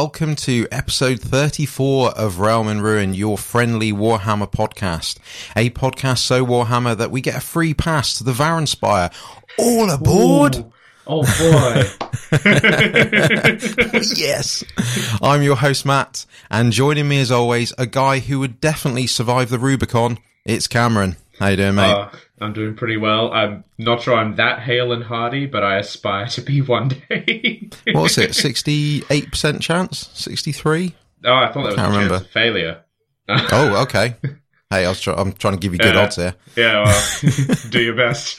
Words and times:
Welcome 0.00 0.36
to 0.36 0.68
episode 0.70 1.20
34 1.20 2.10
of 2.10 2.38
Realm 2.38 2.68
and 2.68 2.80
Ruin, 2.80 3.14
your 3.14 3.36
friendly 3.36 3.90
Warhammer 3.90 4.48
podcast. 4.48 5.18
A 5.56 5.70
podcast 5.70 6.18
so 6.18 6.46
Warhammer 6.46 6.96
that 6.96 7.10
we 7.10 7.20
get 7.20 7.34
a 7.34 7.40
free 7.40 7.74
pass 7.74 8.16
to 8.18 8.22
the 8.22 8.30
Varanspire. 8.30 9.12
All 9.58 9.90
aboard! 9.90 10.54
Ooh. 10.54 10.72
Oh 11.04 11.22
boy. 11.22 11.82
yes. 14.14 14.62
I'm 15.20 15.42
your 15.42 15.56
host, 15.56 15.84
Matt, 15.84 16.26
and 16.48 16.72
joining 16.72 17.08
me 17.08 17.18
as 17.20 17.32
always, 17.32 17.74
a 17.76 17.86
guy 17.86 18.20
who 18.20 18.38
would 18.38 18.60
definitely 18.60 19.08
survive 19.08 19.50
the 19.50 19.58
Rubicon. 19.58 20.18
It's 20.44 20.68
Cameron. 20.68 21.16
How 21.38 21.48
you 21.48 21.56
doing, 21.56 21.74
mate? 21.76 21.92
Uh, 21.92 22.10
I'm 22.40 22.52
doing 22.52 22.74
pretty 22.74 22.96
well. 22.96 23.32
I'm 23.32 23.64
not 23.78 24.02
sure 24.02 24.14
I'm 24.14 24.36
that 24.36 24.60
hale 24.60 24.92
and 24.92 25.04
hardy, 25.04 25.46
but 25.46 25.62
I 25.62 25.78
aspire 25.78 26.26
to 26.28 26.40
be 26.40 26.60
one 26.62 26.88
day. 26.88 27.68
what 27.92 28.02
was 28.02 28.18
it? 28.18 28.30
68% 28.30 29.60
chance? 29.60 30.08
63? 30.14 30.94
Oh, 31.24 31.32
I 31.32 31.46
thought 31.46 31.54
that 31.54 31.60
was 31.66 31.74
Can't 31.76 31.88
a 31.88 31.90
remember. 31.96 32.14
chance 32.16 32.26
of 32.26 32.30
failure. 32.32 32.84
Oh, 33.28 33.76
okay. 33.82 34.16
Hey, 34.70 34.84
I 34.84 34.88
was 34.88 35.00
try- 35.00 35.14
I'm 35.14 35.32
trying 35.32 35.54
to 35.54 35.60
give 35.60 35.72
you 35.72 35.78
good 35.78 35.94
Yeah. 35.94 36.02
odds 36.02 36.16
here. 36.16 36.34
Yeah, 36.56 36.84
well, 36.84 37.56
do 37.70 37.80
your 37.82 37.94
best. 37.96 38.38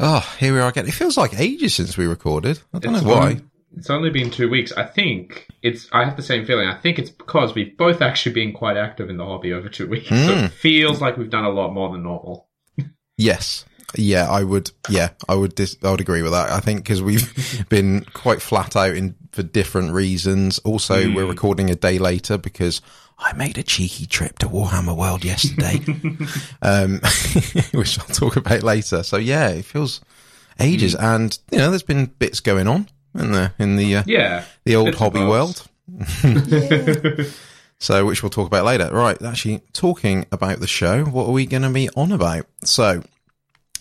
Oh, 0.00 0.36
here 0.38 0.54
we 0.54 0.60
are 0.60 0.68
again. 0.68 0.86
It 0.86 0.94
feels 0.94 1.16
like 1.16 1.38
ages 1.38 1.74
since 1.74 1.96
we 1.98 2.06
recorded. 2.06 2.60
I 2.72 2.78
don't 2.78 2.94
It's 2.94 3.04
know 3.04 3.10
why. 3.14 3.40
It's 3.76 3.90
only 3.90 4.10
been 4.10 4.30
two 4.30 4.48
weeks. 4.48 4.72
I 4.72 4.84
think 4.84 5.46
it's. 5.62 5.88
I 5.92 6.04
have 6.04 6.16
the 6.16 6.22
same 6.22 6.44
feeling. 6.46 6.68
I 6.68 6.74
think 6.74 6.98
it's 6.98 7.10
because 7.10 7.54
we've 7.54 7.76
both 7.76 8.00
actually 8.02 8.32
been 8.32 8.52
quite 8.52 8.76
active 8.76 9.10
in 9.10 9.16
the 9.18 9.24
hobby 9.26 9.52
over 9.52 9.68
two 9.68 9.86
weeks. 9.88 10.08
So 10.08 10.14
Mm. 10.14 10.44
it 10.46 10.52
feels 10.52 11.00
like 11.00 11.16
we've 11.16 11.30
done 11.30 11.44
a 11.44 11.50
lot 11.50 11.72
more 11.72 11.90
than 11.92 12.02
normal. 12.02 12.48
Yes. 13.16 13.64
Yeah, 13.96 14.28
I 14.28 14.42
would. 14.44 14.70
Yeah, 14.90 15.10
I 15.28 15.34
would. 15.34 15.54
Dis- 15.54 15.76
I 15.82 15.90
would 15.90 16.00
agree 16.00 16.22
with 16.22 16.32
that. 16.32 16.50
I 16.50 16.60
think 16.60 16.80
because 16.84 17.02
we've 17.02 17.66
been 17.68 18.04
quite 18.12 18.42
flat 18.42 18.76
out 18.76 18.94
in 18.94 19.14
for 19.32 19.42
different 19.42 19.92
reasons. 19.92 20.58
Also, 20.60 21.02
Mm. 21.04 21.14
we're 21.14 21.26
recording 21.26 21.70
a 21.70 21.74
day 21.74 21.98
later 21.98 22.36
because 22.38 22.80
I 23.18 23.32
made 23.32 23.56
a 23.58 23.62
cheeky 23.62 24.06
trip 24.06 24.38
to 24.40 24.46
Warhammer 24.48 24.94
World 24.96 25.24
yesterday, 25.24 25.80
um, 26.62 27.00
which 27.72 27.98
I'll 27.98 28.06
talk 28.06 28.36
about 28.36 28.62
later. 28.62 29.02
So 29.02 29.16
yeah, 29.16 29.48
it 29.48 29.64
feels 29.64 30.00
ages, 30.60 30.94
Mm. 30.94 31.14
and 31.16 31.38
you 31.50 31.58
know, 31.58 31.70
there's 31.70 31.82
been 31.82 32.06
bits 32.06 32.40
going 32.40 32.68
on 32.68 32.88
in 33.18 33.32
the 33.32 33.52
in 33.58 33.76
the 33.76 33.96
uh, 33.96 34.02
Yeah. 34.06 34.44
the 34.64 34.76
old 34.76 34.94
hobby 34.94 35.20
world. 35.24 35.66
So, 37.80 38.04
which 38.06 38.24
we'll 38.24 38.30
talk 38.30 38.48
about 38.48 38.64
later. 38.64 38.90
Right, 38.92 39.20
actually, 39.22 39.62
talking 39.72 40.26
about 40.32 40.58
the 40.58 40.66
show, 40.66 41.04
what 41.04 41.28
are 41.28 41.32
we 41.32 41.46
going 41.46 41.62
to 41.62 41.70
be 41.70 41.88
on 41.94 42.10
about? 42.10 42.46
So, 42.64 43.04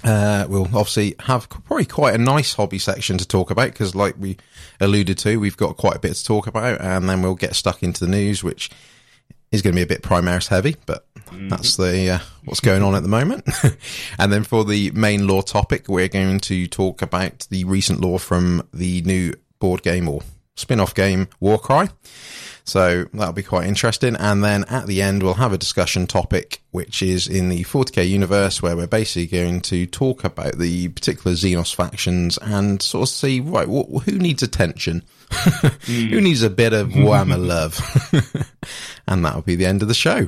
uh, 0.04 0.46
we'll 0.48 0.66
obviously 0.66 1.16
have 1.22 1.50
probably 1.50 1.86
quite 1.86 2.14
a 2.14 2.20
nice 2.20 2.54
hobby 2.54 2.78
section 2.78 3.18
to 3.18 3.28
talk 3.28 3.50
about 3.50 3.72
because, 3.72 3.96
like 3.96 4.14
we 4.20 4.38
alluded 4.80 5.18
to, 5.20 5.40
we've 5.40 5.58
got 5.58 5.78
quite 5.78 5.96
a 5.96 6.00
bit 6.00 6.14
to 6.14 6.24
talk 6.24 6.46
about, 6.46 6.80
and 6.80 7.10
then 7.10 7.24
we'll 7.24 7.34
get 7.34 7.56
stuck 7.56 7.82
into 7.82 8.06
the 8.06 8.12
news, 8.12 8.44
which 8.44 8.70
is 9.52 9.64
going 9.64 9.74
to 9.74 9.78
be 9.78 9.82
a 9.82 9.88
bit 9.88 10.04
Primaris 10.04 10.50
heavy, 10.50 10.76
but 10.86 11.07
that's 11.32 11.78
the 11.78 12.10
uh, 12.12 12.20
what's 12.46 12.60
going 12.60 12.84
on 12.84 12.96
at 12.96 13.04
the 13.04 13.10
moment. 13.10 13.48
and 14.20 14.32
then 14.32 14.44
for 14.44 14.64
the 14.64 14.92
main 14.92 15.28
lore 15.28 15.44
topic, 15.44 15.88
we're 15.88 16.08
going 16.08 16.40
to 16.42 16.68
talk 16.68 17.02
about 17.02 17.48
the 17.50 17.64
recent 17.64 18.02
lore 18.02 18.20
from 18.20 18.68
the 18.74 19.02
new 19.04 19.34
board 19.60 19.84
game 19.84 20.08
or 20.08 20.22
spin-off 20.56 20.94
game 20.94 21.28
Warcry. 21.40 21.90
So 22.68 23.06
that'll 23.14 23.32
be 23.32 23.44
quite 23.44 23.66
interesting. 23.66 24.18
And 24.18 24.44
then 24.44 24.66
at 24.66 24.88
the 24.88 25.02
end, 25.02 25.24
we'll 25.24 25.36
have 25.36 25.54
a 25.54 25.58
discussion 25.58 26.06
topic, 26.06 26.62
which 26.72 27.02
is 27.02 27.26
in 27.26 27.48
the 27.48 27.64
40k 27.64 28.10
universe, 28.10 28.62
where 28.62 28.76
we're 28.76 28.88
basically 28.88 29.28
going 29.28 29.62
to 29.62 29.86
talk 29.86 30.26
about 30.26 30.58
the 30.58 30.90
particular 30.90 31.34
Xenos 31.34 31.74
factions 31.74 32.38
and 32.40 32.82
sort 32.82 33.04
of 33.04 33.10
see, 33.10 33.40
right, 33.40 33.70
wh- 33.70 34.04
who 34.04 34.20
needs 34.20 34.44
attention? 34.44 35.02
who 35.86 36.20
needs 36.20 36.42
a 36.42 36.50
bit 36.50 36.74
of 36.74 36.90
Warhammer 36.90 37.44
love? 37.48 37.80
and 39.08 39.24
that'll 39.24 39.44
be 39.44 39.56
the 39.56 39.66
end 39.66 39.82
of 39.82 39.88
the 39.88 39.94
show. 39.94 40.28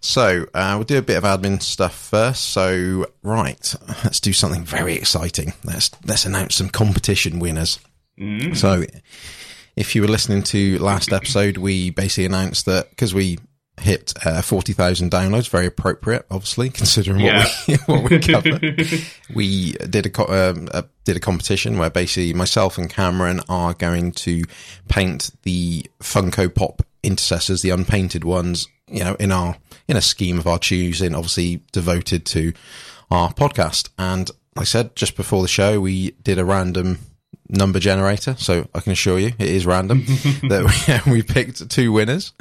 So 0.00 0.44
uh, 0.54 0.72
we'll 0.74 0.84
do 0.84 0.98
a 0.98 1.02
bit 1.02 1.18
of 1.18 1.22
admin 1.22 1.62
stuff 1.62 1.94
first. 1.94 2.50
So 2.50 3.06
right, 3.22 3.74
let's 4.02 4.18
do 4.18 4.32
something 4.32 4.64
very 4.64 4.94
exciting. 4.94 5.52
Let's 5.62 5.90
let's 6.04 6.26
announce 6.26 6.56
some 6.56 6.68
competition 6.68 7.38
winners. 7.38 7.78
So 8.54 8.84
if 9.76 9.94
you 9.94 10.02
were 10.02 10.08
listening 10.08 10.42
to 10.44 10.78
last 10.78 11.12
episode, 11.12 11.58
we 11.58 11.90
basically 11.90 12.24
announced 12.26 12.66
that 12.66 12.90
because 12.90 13.12
we 13.14 13.38
hit 13.78 14.14
uh, 14.24 14.40
40,000 14.40 15.10
downloads, 15.10 15.50
very 15.50 15.66
appropriate, 15.66 16.24
obviously, 16.30 16.70
considering 16.70 17.20
Yeah. 17.20 17.46
what 17.66 17.88
we, 17.88 17.94
what 17.94 18.10
we 18.10 18.18
covered. 18.20 19.00
we 19.34 19.72
did 19.72 20.06
a, 20.06 20.10
co- 20.10 20.50
um, 20.50 20.68
uh, 20.72 20.82
did 21.04 21.16
a 21.16 21.20
competition 21.20 21.76
where 21.76 21.90
basically 21.90 22.32
myself 22.32 22.78
and 22.78 22.88
Cameron 22.88 23.40
are 23.50 23.74
going 23.74 24.12
to 24.12 24.44
paint 24.88 25.30
the 25.42 25.84
Funko 26.00 26.52
Pop 26.54 26.82
intercessors, 27.02 27.60
the 27.60 27.70
unpainted 27.70 28.24
ones, 28.24 28.66
you 28.88 29.04
know, 29.04 29.14
in 29.20 29.30
our, 29.30 29.56
in 29.88 29.96
a 29.96 30.02
scheme 30.02 30.38
of 30.38 30.46
our 30.46 30.58
choosing, 30.58 31.14
obviously 31.14 31.62
devoted 31.72 32.24
to 32.26 32.54
our 33.10 33.32
podcast. 33.34 33.90
And 33.98 34.30
like 34.56 34.62
I 34.62 34.64
said, 34.64 34.96
just 34.96 35.16
before 35.16 35.42
the 35.42 35.48
show, 35.48 35.80
we 35.80 36.12
did 36.22 36.38
a 36.38 36.44
random 36.46 36.98
number 37.48 37.78
generator. 37.78 38.34
So 38.38 38.68
I 38.74 38.80
can 38.80 38.92
assure 38.92 39.18
you 39.18 39.32
it 39.38 39.48
is 39.48 39.66
random 39.66 40.00
that 40.48 41.00
we, 41.06 41.12
we 41.12 41.22
picked 41.22 41.68
two 41.70 41.92
winners. 41.92 42.32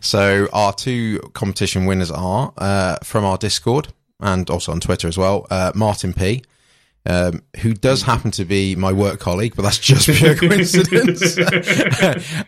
So 0.00 0.48
our 0.52 0.72
two 0.72 1.18
competition 1.34 1.86
winners 1.86 2.10
are, 2.10 2.52
uh, 2.58 2.96
from 3.02 3.24
our 3.24 3.38
Discord 3.38 3.92
and 4.20 4.48
also 4.50 4.72
on 4.72 4.80
Twitter 4.80 5.08
as 5.08 5.18
well, 5.18 5.46
uh, 5.50 5.72
Martin 5.74 6.12
P. 6.12 6.44
Um, 7.04 7.42
who 7.58 7.74
does 7.74 8.02
happen 8.02 8.30
to 8.30 8.44
be 8.44 8.76
my 8.76 8.92
work 8.92 9.18
colleague, 9.18 9.54
but 9.56 9.62
that's 9.62 9.78
just 9.78 10.08
pure 10.08 10.36
coincidence. 10.36 11.36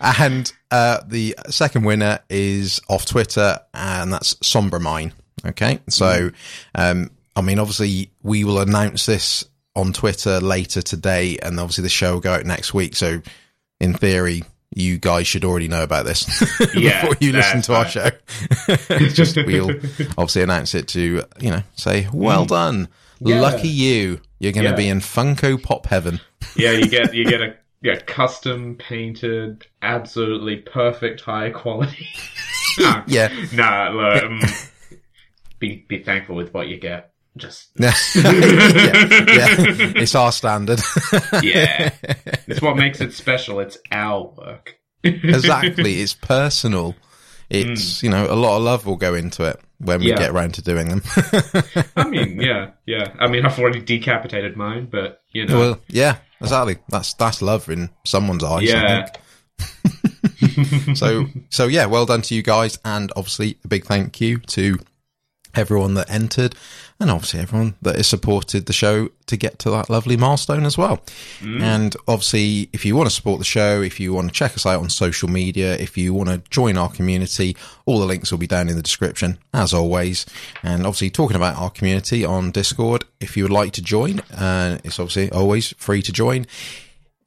and 0.01 0.53
uh, 0.71 1.01
the 1.09 1.35
second 1.49 1.83
winner 1.83 2.21
is 2.31 2.81
off 2.89 3.05
Twitter, 3.05 3.59
and 3.75 4.13
that's 4.13 4.35
Sombra 4.35 4.81
Mine. 4.81 5.13
Okay, 5.45 5.81
so 5.89 6.31
um, 6.77 7.11
I 7.35 7.41
mean, 7.41 7.59
obviously, 7.59 8.11
we 8.23 8.45
will 8.45 8.61
announce 8.61 9.07
this 9.07 9.45
on 9.77 9.93
Twitter 9.93 10.41
later 10.41 10.83
today, 10.83 11.37
and 11.43 11.59
obviously 11.59 11.83
the 11.83 11.89
show 11.89 12.15
will 12.15 12.21
go 12.21 12.33
out 12.35 12.45
next 12.47 12.73
week. 12.75 12.95
So, 12.97 13.21
in 13.81 13.95
theory, 13.95 14.45
you 14.75 14.99
guys 14.99 15.27
should 15.27 15.45
already 15.45 15.69
know 15.69 15.83
about 15.83 16.05
this 16.07 16.25
Yeah, 16.75 17.03
before 17.03 17.17
you 17.21 17.33
listen 17.33 17.63
to 17.63 17.75
our 17.75 17.87
show. 17.89 18.11
just 19.13 19.37
we'll 19.37 19.71
obviously 20.19 20.43
announce 20.43 20.75
it 20.75 20.89
to 20.89 21.23
you 21.41 21.51
know 21.51 21.63
say, 21.77 22.09
"Well 22.13 22.45
done, 22.45 22.89
Yeah. 23.21 23.41
lucky 23.41 23.69
you, 23.69 24.21
you're 24.39 24.53
going 24.53 24.65
to 24.65 24.71
Yeah. 24.71 24.77
be 24.77 24.89
in 24.89 25.01
Funko 25.01 25.63
Pop 25.63 25.87
heaven." 25.87 26.21
Yeah, 26.57 26.73
you 26.73 26.87
get 26.87 27.15
you 27.15 27.25
get 27.25 27.41
a 27.41 27.57
yeah, 27.83 27.97
custom 28.01 28.77
painted, 28.77 29.67
absolutely 29.83 30.57
perfect 30.57 31.21
high 31.23 31.51
quality. 31.51 32.09
nah, 32.79 33.03
Yeah. 33.07 33.29
nah. 33.53 33.91
Look, 33.91 34.23
um, 34.25 34.41
be 35.59 35.85
be 35.89 36.03
thankful 36.03 36.35
with 36.37 36.53
what 36.53 36.69
you 36.69 36.79
get. 36.79 37.13
Just 37.37 37.71
yeah, 37.79 37.93
yeah, 38.15 39.57
it's 39.97 40.15
our 40.15 40.31
standard. 40.31 40.81
yeah, 41.43 41.91
it's 42.47 42.63
what 42.63 42.77
makes 42.77 43.01
it 43.01 43.13
special. 43.13 43.59
It's 43.59 43.77
our 43.91 44.33
work. 44.39 44.79
exactly, 45.03 46.01
it's 46.01 46.15
personal. 46.15 46.95
It's 47.51 47.99
mm. 47.99 48.03
you 48.05 48.11
know 48.11 48.27
a 48.33 48.37
lot 48.37 48.57
of 48.57 48.63
love 48.63 48.87
will 48.87 48.97
go 48.97 49.15
into 49.15 49.45
it 49.45 49.61
when 49.79 50.01
we 50.01 50.11
Yeah. 50.11 50.19
get 50.19 50.31
around 50.31 50.55
to 50.55 50.63
doing 50.63 50.89
them. 50.89 51.03
I 51.97 52.09
mean, 52.09 52.41
yeah, 52.41 52.71
yeah. 52.87 53.13
I 53.19 53.27
mean, 53.29 53.45
I've 53.45 53.59
already 53.59 53.81
decapitated 53.81 54.57
mine, 54.57 54.89
but 54.91 55.21
you 55.33 55.47
know, 55.47 55.59
well, 55.59 55.81
yeah, 55.89 56.19
exactly. 56.41 56.79
That's 56.89 57.15
that's 57.15 57.43
love 57.43 57.69
in 57.69 57.91
someone's 58.05 58.45
eyes. 58.45 58.73
I 58.73 58.77
yeah, 58.77 59.07
think. 59.07 60.97
So 60.97 61.27
so 61.51 61.67
yeah, 61.67 61.87
well 61.87 62.07
done 62.07 62.23
to 62.23 62.35
you 62.35 62.43
guys, 62.43 62.79
and 62.85 63.13
obviously 63.17 63.59
a 63.65 63.69
big 63.69 63.85
thank 63.87 64.21
you 64.21 64.39
to 64.39 64.79
everyone 65.57 65.95
that 65.95 66.11
entered, 66.11 66.55
and 67.01 67.11
obviously 67.11 67.41
everyone 67.41 67.75
that 67.83 67.97
has 67.97 68.07
supported 68.07 68.67
the 68.67 68.73
show 68.73 69.09
to 69.27 69.37
get 69.37 69.59
to 69.61 69.71
that 69.71 69.91
lovely 69.91 70.17
milestone 70.17 70.65
as 70.65 70.79
well. 70.79 71.03
And 71.63 71.97
obviously, 72.07 72.69
if 72.73 72.85
you 72.85 72.95
want 72.97 73.09
to 73.09 73.15
support 73.15 73.39
the 73.39 73.45
show, 73.45 73.83
if 73.83 73.99
you 73.99 74.13
want 74.13 74.29
to 74.29 74.35
check 74.35 74.55
us 74.55 74.67
out 74.67 74.81
on 74.81 74.91
social 74.91 75.29
media, 75.29 75.77
if 75.77 75.97
you 75.97 76.15
want 76.15 76.29
to 76.29 76.39
join 76.51 76.77
our 76.77 76.91
community, 76.91 77.57
all 77.87 77.99
the 77.99 78.07
links 78.07 78.31
will 78.31 78.39
be 78.39 78.47
down 78.47 78.69
in 78.69 78.77
the 78.77 78.83
description 78.83 79.39
as 79.53 79.75
always. 79.75 80.27
And 80.63 80.87
obviously, 80.87 81.11
talking 81.11 81.37
about 81.37 81.57
our 81.57 81.71
community 81.71 82.25
on 82.25 82.51
Discord, 82.51 83.05
if 83.21 83.37
you 83.37 83.45
would 83.45 83.53
like 83.53 83.73
to 83.73 83.83
join, 83.83 84.21
uh, 84.37 84.79
it's 84.85 84.99
obviously 84.99 85.31
always 85.33 85.73
free 85.79 86.03
to 86.03 86.13
join 86.13 86.47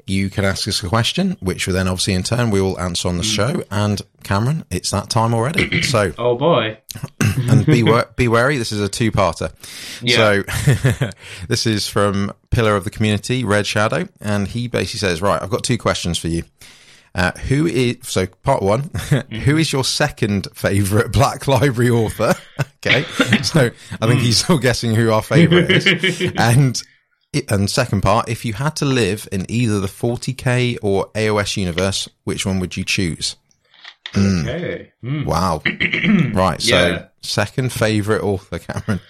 you 0.08 0.30
can 0.30 0.46
ask 0.46 0.68
us 0.68 0.82
a 0.84 0.88
question, 0.88 1.38
which 1.40 1.68
we 1.68 1.74
then 1.74 1.88
obviously 1.88 2.14
in 2.14 2.24
turn 2.24 2.50
we 2.50 2.62
will 2.62 2.80
answer 2.80 3.08
on 3.08 3.18
the 3.18 3.24
show. 3.24 3.64
And 3.70 4.02
Cameron, 4.24 4.66
it's 4.70 4.92
that 4.92 5.10
time 5.10 5.34
already. 5.34 5.82
So, 5.88 6.12
oh 6.18 6.36
boy, 6.36 6.78
and 7.22 7.66
be 7.66 7.82
wa- 7.84 8.06
be 8.16 8.28
wary. 8.28 8.58
This 8.58 8.72
is 8.72 8.82
a 8.82 8.90
two-parter. 8.90 9.54
Yeah. 10.02 10.44
So, 10.98 11.10
this 11.48 11.66
is 11.66 11.88
from 11.88 12.34
Pillar 12.50 12.76
of 12.76 12.84
the 12.84 12.90
Community, 12.90 13.44
Red 13.44 13.66
Shadow, 13.66 14.08
and 14.20 14.48
he 14.48 14.68
basically 14.68 15.00
says, 15.00 15.22
"Right, 15.22 15.42
I've 15.42 15.50
got 15.50 15.64
two 15.64 15.78
questions 15.78 16.18
for 16.18 16.28
you. 16.28 16.44
Uh, 17.16 17.32
who 17.48 17.66
is 17.66 17.98
so 18.04 18.28
part 18.28 18.62
one? 18.62 18.90
who 19.44 19.58
is 19.58 19.72
your 19.72 19.84
second 19.84 20.48
favorite 20.54 21.12
Black 21.12 21.48
Library 21.48 21.90
author? 21.90 22.36
okay, 22.86 23.04
so 23.42 23.72
I 24.02 24.08
think 24.08 24.22
he's 24.22 24.44
still 24.44 24.60
guessing 24.60 24.94
who 24.94 25.12
our 25.12 25.24
favorite 25.24 25.72
is, 25.72 26.32
and 26.38 26.82
and 27.50 27.70
second 27.70 28.02
part, 28.02 28.30
if 28.30 28.46
you 28.46 28.54
had 28.54 28.76
to 28.78 28.86
live 28.86 29.28
in 29.32 29.46
either 29.50 29.80
the 29.80 29.88
40k 29.88 30.78
or 30.82 31.08
AOS 31.14 31.58
universe, 31.58 32.10
which 32.24 32.46
one 32.46 32.60
would 32.60 32.78
you 32.78 32.84
choose? 32.84 33.36
Okay. 34.16 34.94
Mm. 35.04 35.26
Wow. 35.26 35.62
right. 36.34 36.62
So, 36.62 36.76
Yeah. 36.88 37.06
second 37.22 37.72
favorite 37.74 38.24
author, 38.24 38.60
Cameron. 38.60 39.02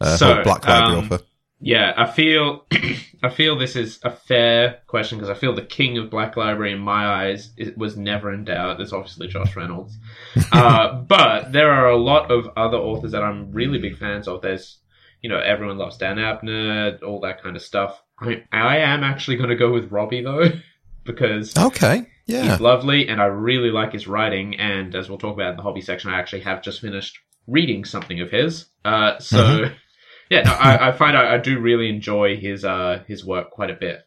Uh, 0.00 0.16
So, 0.16 0.42
Black 0.44 0.66
Library 0.66 0.98
um, 0.98 1.04
author. 1.12 1.24
Yeah, 1.60 1.92
I 1.96 2.06
feel 2.10 2.66
I 3.22 3.30
feel 3.30 3.56
this 3.58 3.74
is 3.74 3.98
a 4.02 4.10
fair 4.10 4.80
question 4.86 5.18
because 5.18 5.30
I 5.30 5.38
feel 5.38 5.54
the 5.54 5.62
king 5.62 5.96
of 5.96 6.10
Black 6.10 6.36
Library 6.36 6.72
in 6.72 6.78
my 6.78 7.06
eyes 7.06 7.52
it 7.56 7.78
was 7.78 7.96
never 7.96 8.32
in 8.32 8.44
doubt. 8.44 8.80
It's 8.80 8.92
obviously 8.92 9.28
Josh 9.28 9.56
Reynolds, 9.56 9.96
uh, 10.52 10.92
but 10.92 11.52
there 11.52 11.70
are 11.70 11.88
a 11.88 11.96
lot 11.96 12.30
of 12.30 12.48
other 12.56 12.76
authors 12.76 13.12
that 13.12 13.22
I'm 13.22 13.50
really 13.52 13.78
big 13.78 13.96
fans 13.96 14.28
of. 14.28 14.42
There's 14.42 14.78
you 15.24 15.30
know 15.30 15.38
everyone 15.38 15.78
loves 15.78 15.96
Dan 15.96 16.16
Abnett, 16.16 17.02
all 17.02 17.20
that 17.20 17.42
kind 17.42 17.56
of 17.56 17.62
stuff. 17.62 18.02
I 18.20 18.44
I 18.52 18.76
am 18.76 19.02
actually 19.02 19.38
going 19.38 19.48
to 19.48 19.56
go 19.56 19.72
with 19.72 19.90
Robbie 19.90 20.22
though 20.22 20.50
because 21.04 21.56
Okay. 21.56 22.06
Yeah. 22.26 22.50
He's 22.52 22.60
lovely, 22.60 23.08
and 23.08 23.20
I 23.22 23.26
really 23.26 23.70
like 23.70 23.92
his 23.94 24.06
writing. 24.06 24.54
And 24.60 24.94
as 24.94 25.08
we'll 25.08 25.18
talk 25.18 25.34
about 25.34 25.50
in 25.52 25.56
the 25.56 25.62
hobby 25.62 25.80
section, 25.80 26.10
I 26.10 26.18
actually 26.18 26.40
have 26.42 26.60
just 26.62 26.80
finished 26.82 27.18
reading 27.46 27.84
something 27.86 28.20
of 28.20 28.30
his. 28.30 28.66
Uh, 28.84 29.18
so, 29.18 29.36
Mm-hmm. 29.38 29.74
yeah, 30.30 30.42
no, 30.42 30.52
I, 30.52 30.88
I 30.88 30.92
find 30.92 31.16
I, 31.16 31.34
I 31.34 31.38
do 31.38 31.58
really 31.58 31.88
enjoy 31.88 32.36
his 32.36 32.64
uh, 32.64 33.02
his 33.08 33.24
work 33.24 33.50
quite 33.50 33.70
a 33.70 33.74
bit. 33.74 34.04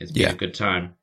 It's 0.00 0.10
been 0.12 0.22
Yeah. 0.22 0.32
a 0.32 0.36
good 0.36 0.54
time. 0.54 0.94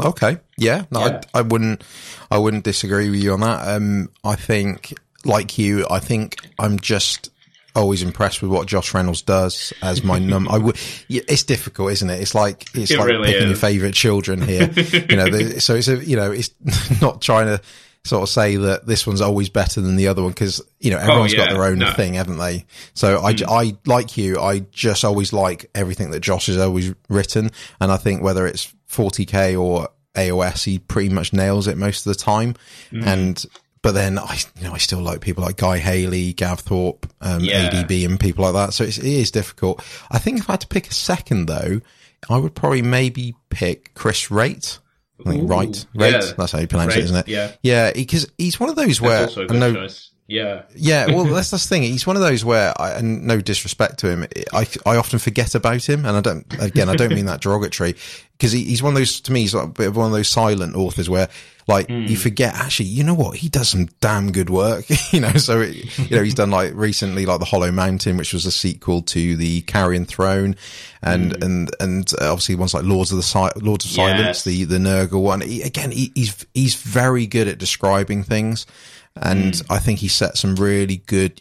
Okay. 0.00 0.38
Yeah. 0.58 0.84
No, 0.90 1.06
Yeah. 1.06 1.20
I, 1.32 1.38
I 1.38 1.42
wouldn't. 1.42 1.82
I 2.30 2.38
wouldn't 2.38 2.64
disagree 2.64 3.08
with 3.10 3.20
you 3.22 3.32
on 3.32 3.40
that. 3.40 3.66
Um, 3.68 4.10
I 4.24 4.36
think, 4.36 4.94
like 5.24 5.58
you, 5.58 5.86
I 5.90 6.00
think 6.00 6.36
I'm 6.58 6.78
just 6.78 7.30
always 7.76 8.02
impressed 8.02 8.42
with 8.42 8.50
what 8.50 8.66
Josh 8.66 8.92
Reynolds 8.94 9.22
does 9.22 9.72
as 9.82 10.02
my 10.02 10.18
num. 10.18 10.48
I 10.48 10.58
would. 10.58 10.76
It's 11.08 11.44
difficult, 11.44 11.92
isn't 11.92 12.10
it? 12.10 12.20
It's 12.20 12.34
like 12.34 12.66
it's 12.74 12.90
It 12.90 12.98
like 12.98 13.08
really 13.08 13.32
picking 13.32 13.48
your 13.48 13.56
favorite 13.56 13.94
children 13.94 14.40
here. 14.40 14.70
you 15.10 15.16
know, 15.16 15.30
the, 15.30 15.60
so 15.60 15.74
it's 15.74 15.88
a 15.88 16.04
you 16.04 16.16
know, 16.16 16.32
it's 16.32 16.50
not 17.00 17.20
trying 17.22 17.46
to 17.46 17.60
sort 18.04 18.22
of 18.22 18.28
say 18.28 18.54
that 18.56 18.86
this 18.86 19.04
one's 19.06 19.20
always 19.20 19.48
better 19.48 19.80
than 19.80 19.96
the 19.96 20.06
other 20.08 20.22
one 20.22 20.30
because 20.30 20.62
you 20.78 20.90
know 20.92 20.98
everyone's 20.98 21.34
got 21.34 21.48
Oh, 21.48 21.52
yeah. 21.52 21.58
their 21.58 21.64
own 21.64 21.78
No. 21.78 21.92
thing, 21.92 22.14
haven't 22.14 22.38
they? 22.38 22.64
So 22.94 23.18
I 23.18 23.34
I 23.48 23.76
like 23.84 24.16
you. 24.16 24.38
I 24.40 24.60
just 24.70 25.04
always 25.04 25.32
like 25.32 25.68
everything 25.74 26.10
that 26.12 26.20
Josh 26.20 26.46
has 26.46 26.56
always 26.58 26.94
written, 27.08 27.50
and 27.80 27.90
I 27.92 27.96
think 27.96 28.22
whether 28.22 28.46
it's 28.46 28.72
40k 28.90 29.60
or 29.60 29.88
AOS, 30.14 30.64
he 30.64 30.78
pretty 30.78 31.10
much 31.10 31.32
nails 31.32 31.66
it 31.66 31.76
most 31.76 32.06
of 32.06 32.16
the 32.16 32.18
time. 32.22 32.54
Mm. 32.90 33.06
And 33.06 33.44
but 33.86 33.92
then 33.92 34.18
I, 34.18 34.36
you 34.58 34.64
know, 34.64 34.72
I 34.74 34.78
still 34.78 35.00
like 35.00 35.20
people 35.20 35.44
like 35.44 35.56
Guy 35.56 35.78
Haley, 35.78 36.32
Gav 36.32 36.58
Thorpe, 36.60 37.06
um, 37.20 37.40
Yeah. 37.40 37.70
ADB, 37.70 38.04
and 38.04 38.18
people 38.18 38.44
like 38.44 38.54
that. 38.54 38.74
So 38.74 38.82
it's, 38.84 38.98
it 38.98 39.04
is 39.06 39.30
difficult. 39.30 39.80
I 40.10 40.18
think 40.18 40.40
if 40.40 40.50
I 40.50 40.54
had 40.54 40.60
to 40.62 40.66
pick 40.66 40.88
a 40.88 40.94
second 40.94 41.46
though, 41.46 41.80
I 42.28 42.36
would 42.38 42.54
probably 42.54 42.82
maybe 42.82 43.34
pick 43.48 43.94
Chris 43.94 44.28
Wraight. 44.30 44.78
I 45.24 45.30
think 45.30 45.44
Ooh, 45.44 45.46
right, 45.46 45.86
Wraight. 45.94 46.12
yeah. 46.12 46.32
That's 46.36 46.52
how 46.52 46.58
you 46.58 46.66
pronounce 46.66 46.90
Right, 46.94 46.98
it, 46.98 47.04
isn't 47.04 47.16
it? 47.16 47.28
Yeah, 47.28 47.52
Yeah, 47.62 47.92
because 47.92 48.30
he's 48.36 48.58
one 48.60 48.68
of 48.68 48.76
those 48.76 49.00
where 49.00 49.28
I 49.48 49.54
know 49.56 49.72
choice. 49.74 50.10
Yeah, 50.28 50.62
yeah, 50.74 51.06
well, 51.06 51.24
that's 51.24 51.50
the 51.52 51.58
thing. 51.58 51.82
He's 51.82 52.04
one 52.06 52.16
of 52.16 52.22
those 52.22 52.44
where, 52.44 52.72
I, 52.80 52.92
and 52.94 53.26
no 53.26 53.40
disrespect 53.40 53.98
to 54.00 54.10
him, 54.10 54.26
I, 54.52 54.66
I 54.84 54.96
often 54.96 55.20
forget 55.20 55.54
about 55.54 55.88
him, 55.88 56.04
and 56.04 56.16
I 56.16 56.20
don't. 56.20 56.44
Again, 56.60 56.88
I 56.88 56.96
don't 56.96 57.14
mean 57.14 57.26
that 57.26 57.40
derogatory, 57.40 57.94
because 58.32 58.50
he, 58.50 58.64
he's 58.64 58.82
one 58.82 58.92
of 58.94 58.98
those. 58.98 59.20
To 59.20 59.32
me, 59.32 59.42
he's 59.42 59.54
like 59.54 59.64
a 59.64 59.68
bit 59.68 59.86
of 59.86 59.96
one 59.96 60.06
of 60.06 60.12
those 60.12 60.26
silent 60.26 60.74
authors 60.74 61.08
where, 61.08 61.28
like, 61.68 61.88
you 61.88 62.16
forget. 62.16 62.54
Actually, 62.56 62.86
you 62.86 63.04
know 63.04 63.14
what? 63.14 63.36
He 63.36 63.48
does 63.48 63.68
some 63.68 63.86
damn 64.00 64.32
good 64.32 64.50
work. 64.50 64.86
you 65.12 65.20
know, 65.20 65.32
so 65.34 65.60
it, 65.60 65.96
you 66.10 66.16
know 66.16 66.24
he's 66.24 66.34
done 66.34 66.50
like 66.50 66.72
recently, 66.74 67.24
like 67.24 67.38
the 67.38 67.44
Hollow 67.44 67.70
Mountain, 67.70 68.16
which 68.16 68.32
was 68.32 68.46
a 68.46 68.52
sequel 68.52 69.02
to 69.02 69.36
the 69.36 69.60
Carrion 69.62 70.06
Throne, 70.06 70.56
and 71.02 71.40
and 71.40 71.70
and 71.78 72.12
uh, 72.20 72.32
obviously 72.32 72.56
ones 72.56 72.74
like 72.74 72.82
Lords 72.82 73.12
of 73.12 73.16
the 73.18 73.22
si- 73.22 73.60
Lords 73.60 73.84
of 73.84 73.92
Silence, 73.92 74.18
Yes. 74.18 74.44
the 74.44 74.64
the 74.64 74.78
Nurgle 74.78 75.22
one. 75.22 75.40
He, 75.40 75.62
again, 75.62 75.92
he, 75.92 76.10
he's 76.16 76.44
he's 76.52 76.74
very 76.74 77.28
good 77.28 77.46
at 77.46 77.58
describing 77.58 78.24
things, 78.24 78.66
and 79.16 79.60
I 79.70 79.78
think 79.78 80.00
he 80.00 80.08
set 80.08 80.36
some 80.36 80.56
really 80.56 80.98
good 81.06 81.40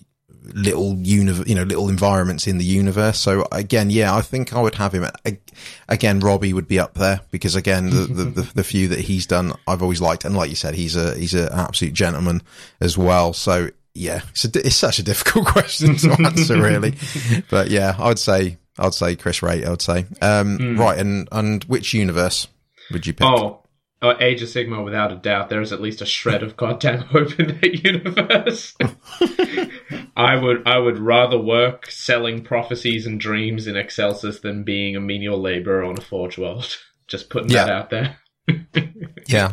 little 0.53 0.95
uni- 0.97 1.43
you 1.47 1.55
know 1.55 1.63
little 1.63 1.89
environments 1.89 2.47
in 2.47 2.57
the 2.57 2.65
universe. 2.65 3.19
So 3.19 3.47
again, 3.51 3.89
yeah, 3.89 4.15
I 4.15 4.21
think 4.21 4.53
I 4.53 4.61
would 4.61 4.75
have 4.75 4.93
him. 4.93 5.05
Again, 5.89 6.19
Robbie 6.19 6.53
would 6.53 6.67
be 6.67 6.79
up 6.79 6.93
there 6.95 7.21
because 7.31 7.55
again, 7.55 7.89
the, 7.89 8.01
the, 8.07 8.23
the, 8.23 8.51
the 8.55 8.63
few 8.63 8.87
that 8.89 8.99
he's 8.99 9.25
done, 9.25 9.53
I've 9.67 9.81
always 9.81 10.01
liked, 10.01 10.25
and 10.25 10.35
like 10.35 10.49
you 10.49 10.55
said, 10.55 10.75
he's 10.75 10.95
a 10.95 11.15
he's 11.15 11.33
an 11.33 11.49
absolute 11.51 11.93
gentleman 11.93 12.41
as 12.79 12.97
well. 12.97 13.33
So 13.33 13.69
yeah, 13.93 14.21
it's, 14.29 14.45
a, 14.45 14.49
it's 14.59 14.75
such 14.75 14.99
a 14.99 15.03
difficult 15.03 15.45
question 15.53 15.95
to 15.97 16.11
answer, 16.23 16.61
really. 16.61 16.95
But 17.49 17.69
yeah, 17.69 17.95
I'd 17.97 18.19
say 18.19 18.57
I'd 18.77 18.93
say 18.93 19.15
Chris 19.15 19.39
Wraight. 19.41 19.65
I 19.65 19.69
would 19.69 19.81
say 19.81 20.05
um, 20.21 20.77
right, 20.77 20.97
and 20.97 21.27
and 21.31 21.63
which 21.65 21.93
universe 21.93 22.47
would 22.91 23.07
you 23.07 23.13
pick? 23.13 23.27
Oh, 23.27 23.61
uh, 24.11 24.17
Age 24.19 24.41
of 24.41 24.49
Sigmar, 24.49 24.83
without 24.83 25.11
a 25.11 25.15
doubt, 25.15 25.49
there 25.49 25.61
is 25.61 25.71
at 25.73 25.81
least 25.81 26.01
a 26.01 26.05
shred 26.05 26.43
of 26.43 26.55
goddamn 26.57 26.99
hope 27.11 27.39
in 27.39 27.47
that 27.47 27.83
universe. 27.83 28.75
I 30.17 30.35
would, 30.35 30.67
I 30.67 30.77
would 30.77 30.97
rather 30.99 31.37
work 31.39 31.89
selling 31.91 32.43
prophecies 32.43 33.05
and 33.05 33.19
dreams 33.19 33.67
in 33.67 33.75
Excelsis 33.75 34.39
than 34.41 34.63
being 34.63 34.95
a 34.95 34.99
menial 35.01 35.39
laborer 35.41 35.83
on 35.83 35.97
a 35.97 36.01
Forge 36.01 36.37
World. 36.37 36.77
Just 37.07 37.29
putting 37.29 37.49
that 37.49 37.69
out 37.69 37.89
there. 37.91 38.17
Yeah, 39.27 39.51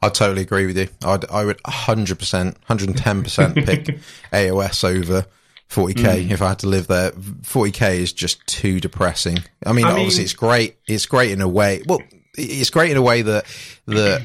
I 0.00 0.08
totally 0.08 0.42
agree 0.42 0.66
with 0.66 0.78
you. 0.78 0.88
I'd, 1.04 1.28
I 1.30 1.44
would 1.44 1.60
100%, 1.64 2.56
110% 2.68 3.66
pick 3.66 3.98
AOS 4.32 4.84
over 4.84 5.26
40k 5.68 6.26
Hmm. 6.26 6.32
if 6.32 6.42
I 6.42 6.48
had 6.50 6.58
to 6.60 6.68
live 6.68 6.86
there. 6.86 7.10
40k 7.10 7.96
is 7.96 8.12
just 8.12 8.44
too 8.46 8.78
depressing. 8.80 9.38
I 9.66 9.72
mean, 9.72 9.84
I 9.84 9.88
mean- 9.88 9.96
obviously 9.98 10.24
it's 10.24 10.32
great. 10.32 10.76
It's 10.86 11.06
great 11.06 11.32
in 11.32 11.40
a 11.40 11.48
way. 11.48 11.82
Well, 11.86 12.00
it's 12.44 12.70
great 12.70 12.90
in 12.90 12.96
a 12.96 13.02
way 13.02 13.22
that, 13.22 13.44
that 13.86 14.22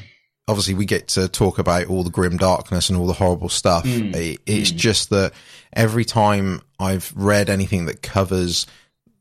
obviously 0.48 0.74
we 0.74 0.84
get 0.86 1.08
to 1.08 1.28
talk 1.28 1.58
about 1.58 1.86
all 1.86 2.02
the 2.04 2.10
grim 2.10 2.36
darkness 2.36 2.88
and 2.88 2.98
all 2.98 3.06
the 3.06 3.12
horrible 3.12 3.48
stuff. 3.48 3.84
Hmm. 3.84 4.14
It- 4.14 4.40
it's 4.46 4.70
just 4.70 5.10
that 5.10 5.32
every 5.72 6.04
time 6.04 6.62
I've 6.78 7.12
read 7.16 7.50
anything 7.50 7.86
that 7.86 8.02
covers 8.02 8.66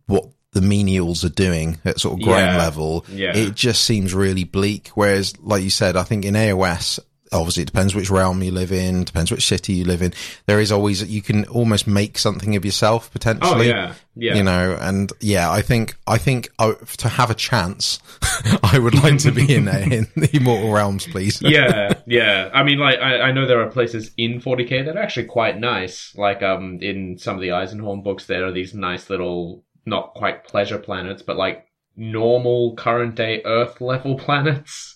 what 0.07 0.25
the 0.53 0.61
menials 0.61 1.23
are 1.25 1.29
doing 1.29 1.79
at 1.83 1.99
sort 1.99 2.13
of 2.19 2.23
ground 2.23 2.53
Yeah. 2.53 2.57
level, 2.57 3.05
Yeah. 3.09 3.35
it 3.35 3.55
just 3.55 3.83
seems 3.83 4.13
really 4.13 4.43
bleak. 4.45 4.89
Whereas, 4.95 5.33
like 5.41 5.63
you 5.63 5.69
said, 5.69 5.97
I 5.97 6.03
think 6.03 6.23
in 6.23 6.35
AOS, 6.35 6.99
obviously 7.39 7.63
it 7.63 7.67
depends 7.67 7.95
which 7.95 8.09
realm 8.09 8.41
you 8.41 8.51
live 8.51 8.71
in, 8.71 9.03
depends 9.03 9.31
which 9.31 9.45
city 9.45 9.73
you 9.73 9.85
live 9.85 10.01
in. 10.01 10.13
There 10.45 10.59
is 10.59 10.71
always, 10.71 11.03
you 11.03 11.21
can 11.21 11.45
almost 11.45 11.87
make 11.87 12.17
something 12.17 12.55
of 12.55 12.65
yourself 12.65 13.11
potentially. 13.11 13.71
Oh 13.71 13.75
yeah, 13.75 13.93
yeah. 14.15 14.35
You 14.35 14.43
know, 14.43 14.77
and 14.79 15.11
yeah, 15.21 15.51
I 15.51 15.61
think, 15.61 15.95
I 16.07 16.17
think 16.17 16.49
uh, 16.59 16.73
to 16.97 17.09
have 17.09 17.29
a 17.29 17.35
chance, 17.35 17.99
I 18.63 18.79
would 18.79 18.95
like 18.95 19.19
to 19.19 19.31
be 19.31 19.53
in, 19.53 19.67
in 19.91 20.07
the 20.15 20.29
Immortal 20.33 20.71
Realms, 20.71 21.07
please. 21.07 21.41
yeah, 21.41 21.93
yeah. 22.05 22.49
I 22.53 22.63
mean, 22.63 22.79
like, 22.79 22.99
I, 22.99 23.21
I 23.21 23.31
know 23.31 23.45
there 23.45 23.61
are 23.61 23.69
places 23.69 24.11
in 24.17 24.41
40k 24.41 24.85
that 24.85 24.97
are 24.97 25.01
actually 25.01 25.25
quite 25.25 25.59
nice. 25.59 26.15
Like, 26.15 26.41
um, 26.43 26.79
in 26.81 27.17
some 27.17 27.35
of 27.35 27.41
the 27.41 27.49
Eisenhorn 27.49 28.03
books, 28.03 28.25
there 28.25 28.45
are 28.45 28.51
these 28.51 28.73
nice 28.73 29.09
little, 29.09 29.63
not 29.85 30.13
quite 30.13 30.43
pleasure 30.45 30.79
planets, 30.79 31.21
but 31.21 31.37
like 31.37 31.65
normal 31.95 32.75
current 32.75 33.15
day 33.15 33.41
Earth 33.45 33.81
level 33.81 34.15
planets. 34.19 34.94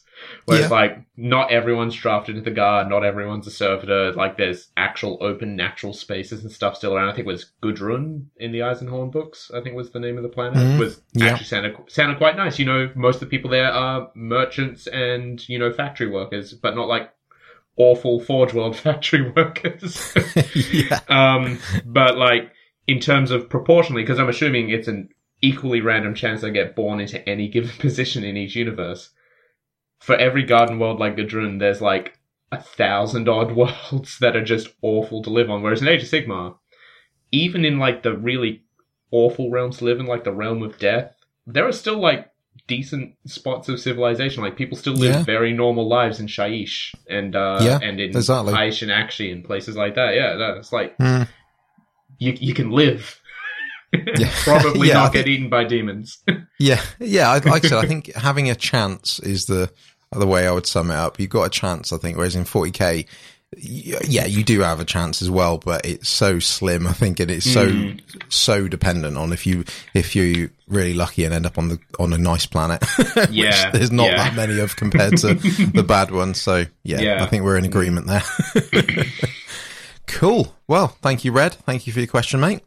Where 0.50 0.60
it's 0.62 0.70
Yeah. 0.70 0.76
like, 0.76 0.98
not 1.16 1.52
everyone's 1.52 1.96
drafted 1.96 2.36
into 2.38 2.50
the 2.50 2.56
guard, 2.56 2.90
not 2.90 3.04
everyone's 3.06 3.48
a 3.48 3.52
servitor. 3.52 4.12
Like, 4.14 4.38
there's 4.38 4.70
actual 4.78 5.18
open 5.22 5.56
natural 5.56 5.94
spaces 5.94 6.44
and 6.44 6.52
stuff 6.52 6.76
still 6.76 6.96
around. 6.96 7.10
I 7.10 7.14
think 7.14 7.28
it 7.28 7.32
was 7.32 7.52
Gudrun 7.62 8.26
in 8.38 8.52
the 8.52 8.60
Eisenhorn 8.60 9.12
books, 9.12 9.52
I 9.56 9.62
think 9.62 9.76
was 9.76 9.92
the 9.92 10.00
name 10.00 10.18
of 10.18 10.24
the 10.24 10.30
planet. 10.30 10.56
Mhm. 10.58 10.80
Was 10.80 11.02
Yeah. 11.14 11.28
actually 11.28 11.46
sounded, 11.46 11.76
sounded 11.88 12.18
quite 12.18 12.36
nice. 12.38 12.60
You 12.60 12.66
know, 12.66 12.90
most 12.96 13.16
of 13.16 13.20
the 13.22 13.26
people 13.28 13.50
there 13.50 13.72
are 13.72 14.10
merchants 14.16 14.88
and, 14.88 15.48
you 15.48 15.58
know, 15.60 15.72
factory 15.72 16.08
workers, 16.10 16.54
but 16.54 16.76
not 16.76 16.88
like 16.88 17.10
awful 17.78 18.20
Forge 18.20 18.54
World 18.54 18.76
factory 18.86 19.32
workers. 19.32 20.14
yeah. 20.74 21.00
um, 21.08 21.60
but 21.86 22.18
like, 22.18 22.52
in 22.88 23.00
terms 23.00 23.30
of 23.32 23.50
proportionally, 23.50 24.02
because 24.04 24.20
I'm 24.20 24.30
assuming 24.30 24.70
it's 24.70 24.88
an 24.88 25.10
equally 25.42 25.80
random 25.80 26.16
chance 26.16 26.42
they 26.42 26.52
get 26.52 26.76
born 26.76 27.00
into 27.00 27.28
any 27.30 27.48
given 27.48 27.70
position 27.80 28.24
in 28.24 28.36
each 28.36 28.56
universe. 28.56 29.12
For 30.00 30.16
every 30.16 30.44
garden 30.44 30.80
world 30.80 31.00
like 31.00 31.16
Gudrun, 31.18 31.60
there's 31.60 31.82
like 31.82 32.18
a 32.52 32.62
thousand 32.62 33.28
odd 33.30 33.52
worlds 33.56 34.18
that 34.20 34.36
are 34.36 34.44
just 34.44 34.70
awful 34.82 35.22
to 35.24 35.30
live 35.30 35.50
on. 35.50 35.62
Whereas 35.62 35.82
in 35.82 35.88
Age 35.88 36.04
of 36.04 36.10
Sigmar, 36.10 36.56
even 37.32 37.66
in 37.66 37.78
like 37.80 38.04
the 38.04 38.16
really 38.18 38.64
awful 39.12 39.52
realms 39.52 39.78
to 39.80 39.86
live 39.86 40.00
in, 40.00 40.06
like 40.06 40.24
the 40.24 40.32
realm 40.34 40.64
of 40.64 40.80
death, 40.80 41.14
there 41.46 41.68
are 41.68 41.72
still 41.72 42.00
like 42.00 42.32
decent 42.68 43.16
spots 43.26 43.68
of 43.70 43.80
civilization. 43.80 44.44
Like 44.44 44.56
people 44.56 44.78
still 44.78 44.94
live 44.94 45.16
Yeah. 45.16 45.24
very 45.24 45.54
normal 45.54 45.88
lives 45.88 46.20
in 46.20 46.28
Shyish 46.28 46.94
and 47.10 47.36
uh 47.36 47.60
Yeah, 47.62 47.80
and 47.82 48.00
in 48.00 48.12
exactly. 48.12 48.54
Hysh 48.54 48.82
and 48.82 48.92
Aqshy 48.92 49.32
and 49.32 49.44
places 49.44 49.76
like 49.76 49.96
that. 49.96 50.16
Yeah, 50.16 50.36
that's 50.36 50.72
like 50.72 50.98
Mm. 50.98 51.28
you 52.20 52.38
you 52.40 52.54
can 52.54 52.72
live. 52.72 53.20
Yeah. 53.92 54.32
Probably 54.44 54.88
Yeah, 54.90 54.94
not 54.96 55.14
think- 55.14 55.26
get 55.26 55.32
eaten 55.32 55.50
by 55.50 55.64
demons. 55.64 56.20
Yeah, 56.60 56.80
yeah. 57.00 57.30
I- 57.32 57.40
Like 57.40 57.66
I 57.66 57.70
said, 57.70 57.84
I 57.84 57.88
think 57.88 58.14
having 58.14 58.48
a 58.48 58.54
chance 58.56 59.18
is 59.20 59.46
the 59.48 59.72
the 60.12 60.28
way 60.28 60.48
I 60.48 60.52
would 60.52 60.66
sum 60.68 60.92
it 60.92 60.96
up. 60.96 61.20
You've 61.20 61.30
got 61.30 61.44
a 61.44 61.50
chance, 61.50 61.92
I 61.94 61.98
think. 61.98 62.18
Whereas 62.18 62.36
in 62.36 62.44
40k, 62.46 63.06
yeah, 63.58 64.26
you 64.26 64.44
do 64.44 64.60
have 64.62 64.80
a 64.80 64.86
chance 64.86 65.22
as 65.24 65.30
well, 65.32 65.58
but 65.58 65.84
it's 65.86 66.08
so 66.08 66.38
slim, 66.40 66.86
I 66.86 66.94
think, 66.94 67.20
and 67.20 67.32
it's 67.32 67.52
so 67.52 67.68
Mm. 67.68 68.00
so 68.30 68.68
dependent 68.68 69.18
on 69.18 69.34
if 69.34 69.48
you 69.48 69.64
if 69.96 70.16
you 70.16 70.52
really 70.68 70.94
lucky 70.94 71.26
and 71.26 71.34
end 71.34 71.48
up 71.48 71.58
on 71.58 71.70
the 71.70 71.80
on 72.00 72.14
a 72.14 72.18
nice 72.18 72.46
planet. 72.46 72.84
which 73.16 73.30
Yeah, 73.32 73.72
there's 73.72 73.92
not 73.92 74.06
yeah. 74.12 74.18
that 74.18 74.36
many 74.36 74.60
of 74.60 74.76
compared 74.76 75.18
to 75.18 75.34
the 75.74 75.84
bad 75.84 76.12
ones. 76.12 76.40
So 76.40 76.66
yeah, 76.84 77.00
Yeah. 77.02 77.24
I 77.24 77.26
think 77.28 77.44
we're 77.44 77.58
in 77.58 77.66
agreement 77.66 78.06
there. 78.06 78.24
cool. 80.08 80.56
Well, 80.68 80.90
thank 81.02 81.26
you, 81.26 81.32
Red. 81.32 81.54
Thank 81.54 81.88
you 81.88 81.94
for 81.94 82.00
your 82.00 82.08
question, 82.08 82.40
mate. 82.40 82.62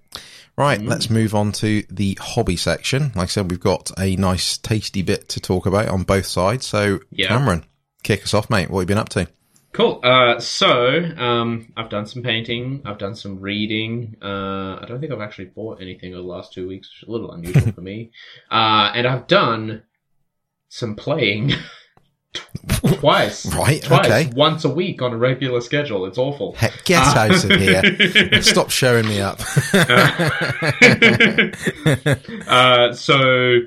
Right, 0.56 0.80
Mm. 0.80 0.88
let's 0.88 1.09
move 1.09 1.35
on 1.35 1.52
to 1.52 1.82
the 1.90 2.16
hobby 2.21 2.56
section. 2.56 3.04
Like 3.14 3.25
I 3.25 3.26
said, 3.26 3.50
we've 3.50 3.59
got 3.59 3.90
a 3.99 4.16
nice, 4.16 4.59
tasty 4.59 5.02
bit 5.02 5.28
to 5.30 5.40
talk 5.40 5.64
about 5.66 5.88
on 5.88 6.02
both 6.02 6.26
sides. 6.26 6.66
So, 6.66 7.00
Yeah. 7.11 7.28
Cameron, 7.28 7.64
kick 8.02 8.23
us 8.25 8.35
off, 8.35 8.50
mate. 8.50 8.68
What 8.71 8.80
have 8.80 8.85
you 8.85 8.94
been 8.94 8.99
up 8.99 9.09
to? 9.11 9.28
Cool. 9.73 10.00
Uh, 10.04 10.38
so 10.38 10.99
um, 11.16 11.73
I've 11.78 11.88
done 11.88 12.04
some 12.04 12.23
painting. 12.23 12.82
I've 12.85 12.99
done 12.99 13.14
some 13.14 13.40
reading. 13.40 14.16
Uh, 14.23 14.78
I 14.82 14.85
don't 14.87 15.00
think 15.00 15.11
I've 15.12 15.23
actually 15.23 15.47
bought 15.47 15.80
anything 15.80 16.12
over 16.12 16.21
the 16.21 16.28
last 16.28 16.52
two 16.52 16.68
weeks, 16.68 16.88
which 16.90 17.02
is 17.04 17.09
a 17.09 17.12
little 17.12 17.32
unusual 17.32 17.73
for 17.73 17.80
me. 17.80 18.11
Uh, 18.50 18.92
and 18.94 19.06
I've 19.06 19.26
done 19.26 19.82
some 20.68 20.94
playing 20.97 21.52
twice. 22.66 23.46
Right, 23.54 23.82
Twice. 23.82 24.06
okay. 24.06 24.30
Once 24.34 24.64
a 24.64 24.68
week 24.70 25.02
on 25.02 25.12
a 25.12 25.16
regular 25.16 25.60
schedule. 25.60 26.06
It's 26.06 26.18
awful. 26.18 26.54
Heck, 26.54 26.84
get 26.84 27.02
Uh, 27.06 27.20
out 27.20 27.44
of 27.44 27.50
here. 27.60 28.42
Stop 28.42 28.70
showing 28.70 29.06
me 29.06 29.20
up. 29.20 29.40
uh, 32.48 32.92
so, 32.92 33.60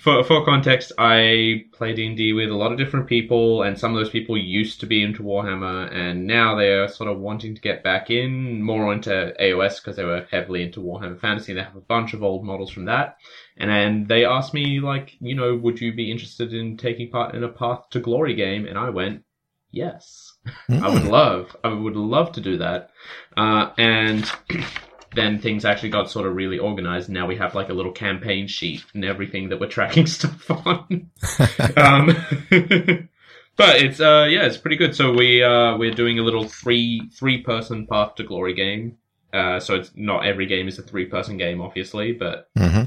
for 0.00 0.22
for 0.22 0.44
context, 0.44 0.92
I 0.98 1.64
play 1.72 1.92
D 1.94 2.06
and 2.06 2.16
D 2.16 2.32
with 2.32 2.50
a 2.50 2.54
lot 2.54 2.70
of 2.72 2.78
different 2.78 3.06
people, 3.08 3.62
and 3.62 3.76
some 3.78 3.92
of 3.92 3.98
those 3.98 4.10
people 4.10 4.36
used 4.36 4.78
to 4.80 4.86
be 4.86 5.02
into 5.02 5.22
Warhammer, 5.22 5.92
and 5.92 6.26
now 6.26 6.54
they 6.54 6.68
are 6.70 6.86
sort 6.88 7.10
of 7.10 7.18
wanting 7.18 7.54
to 7.56 7.60
get 7.60 7.82
back 7.82 8.10
in 8.10 8.62
more 8.62 8.92
into 8.92 9.34
AOS 9.40 9.82
because 9.82 9.96
they 9.96 10.04
were 10.04 10.26
heavily 10.30 10.62
into 10.62 10.80
Warhammer 10.80 11.18
Fantasy. 11.18 11.52
And 11.52 11.58
they 11.58 11.64
have 11.64 11.76
a 11.76 11.80
bunch 11.80 12.14
of 12.14 12.22
old 12.22 12.44
models 12.44 12.70
from 12.70 12.84
that, 12.84 13.16
and 13.58 14.06
they 14.06 14.24
asked 14.24 14.54
me 14.54 14.80
like, 14.80 15.16
you 15.20 15.34
know, 15.34 15.56
would 15.56 15.80
you 15.80 15.92
be 15.92 16.10
interested 16.10 16.54
in 16.54 16.76
taking 16.76 17.10
part 17.10 17.34
in 17.34 17.42
a 17.42 17.48
Path 17.48 17.90
to 17.90 18.00
Glory 18.00 18.34
game? 18.34 18.66
And 18.66 18.78
I 18.78 18.90
went, 18.90 19.24
yes. 19.70 20.34
I 20.68 20.88
would 20.88 21.04
love, 21.04 21.56
I 21.64 21.68
would 21.68 21.96
love 21.96 22.32
to 22.32 22.40
do 22.40 22.58
that. 22.58 22.90
Uh, 23.36 23.70
and 23.76 24.30
then 25.14 25.40
things 25.40 25.64
actually 25.64 25.90
got 25.90 26.10
sort 26.10 26.26
of 26.26 26.36
really 26.36 26.58
organized. 26.58 27.08
Now 27.08 27.26
we 27.26 27.36
have 27.36 27.54
like 27.54 27.68
a 27.68 27.74
little 27.74 27.92
campaign 27.92 28.46
sheet 28.46 28.84
and 28.94 29.04
everything 29.04 29.48
that 29.48 29.60
we're 29.60 29.66
tracking 29.68 30.06
stuff 30.06 30.50
on. 30.50 31.10
um, 31.76 32.16
but 33.56 33.82
it's 33.82 34.00
uh, 34.00 34.26
yeah, 34.30 34.46
it's 34.46 34.56
pretty 34.56 34.76
good. 34.76 34.94
So 34.94 35.12
we 35.12 35.42
uh, 35.42 35.76
we're 35.76 35.94
doing 35.94 36.18
a 36.18 36.22
little 36.22 36.48
three 36.48 37.10
three 37.12 37.42
person 37.42 37.86
path 37.86 38.14
to 38.16 38.22
glory 38.22 38.54
game. 38.54 38.98
Uh, 39.32 39.60
so 39.60 39.74
it's 39.74 39.90
not 39.94 40.24
every 40.24 40.46
game 40.46 40.68
is 40.68 40.78
a 40.78 40.82
three 40.82 41.04
person 41.04 41.36
game, 41.36 41.60
obviously, 41.60 42.12
but 42.12 42.48
hmm 42.56 42.84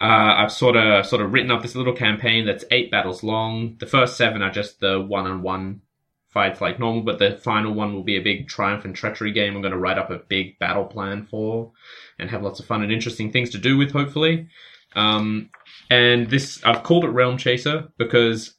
uh, 0.00 0.34
I've 0.38 0.52
sort 0.52 0.76
of 0.76 1.04
sort 1.04 1.20
of 1.20 1.32
written 1.32 1.50
up 1.50 1.62
this 1.62 1.74
little 1.74 1.92
campaign 1.92 2.46
that's 2.46 2.64
eight 2.70 2.90
battles 2.90 3.22
long. 3.22 3.76
The 3.78 3.86
first 3.86 4.16
seven 4.16 4.42
are 4.42 4.50
just 4.50 4.80
the 4.80 5.00
one 5.00 5.26
on 5.26 5.42
one 5.42 5.82
fights 6.30 6.60
like 6.60 6.78
normal, 6.78 7.02
but 7.02 7.18
the 7.18 7.36
final 7.36 7.74
one 7.74 7.92
will 7.92 8.04
be 8.04 8.16
a 8.16 8.22
big 8.22 8.48
triumph 8.48 8.84
and 8.84 8.94
treachery 8.94 9.32
game. 9.32 9.54
I'm 9.54 9.62
going 9.62 9.72
to 9.72 9.78
write 9.78 9.98
up 9.98 10.10
a 10.10 10.18
big 10.18 10.58
battle 10.58 10.84
plan 10.84 11.26
for, 11.26 11.72
and 12.18 12.30
have 12.30 12.42
lots 12.42 12.60
of 12.60 12.66
fun 12.66 12.82
and 12.82 12.92
interesting 12.92 13.30
things 13.30 13.50
to 13.50 13.58
do 13.58 13.76
with. 13.76 13.92
Hopefully, 13.92 14.48
um, 14.94 15.50
and 15.90 16.30
this 16.30 16.64
I've 16.64 16.82
called 16.82 17.04
it 17.04 17.08
Realm 17.08 17.36
Chaser 17.36 17.88
because 17.98 18.54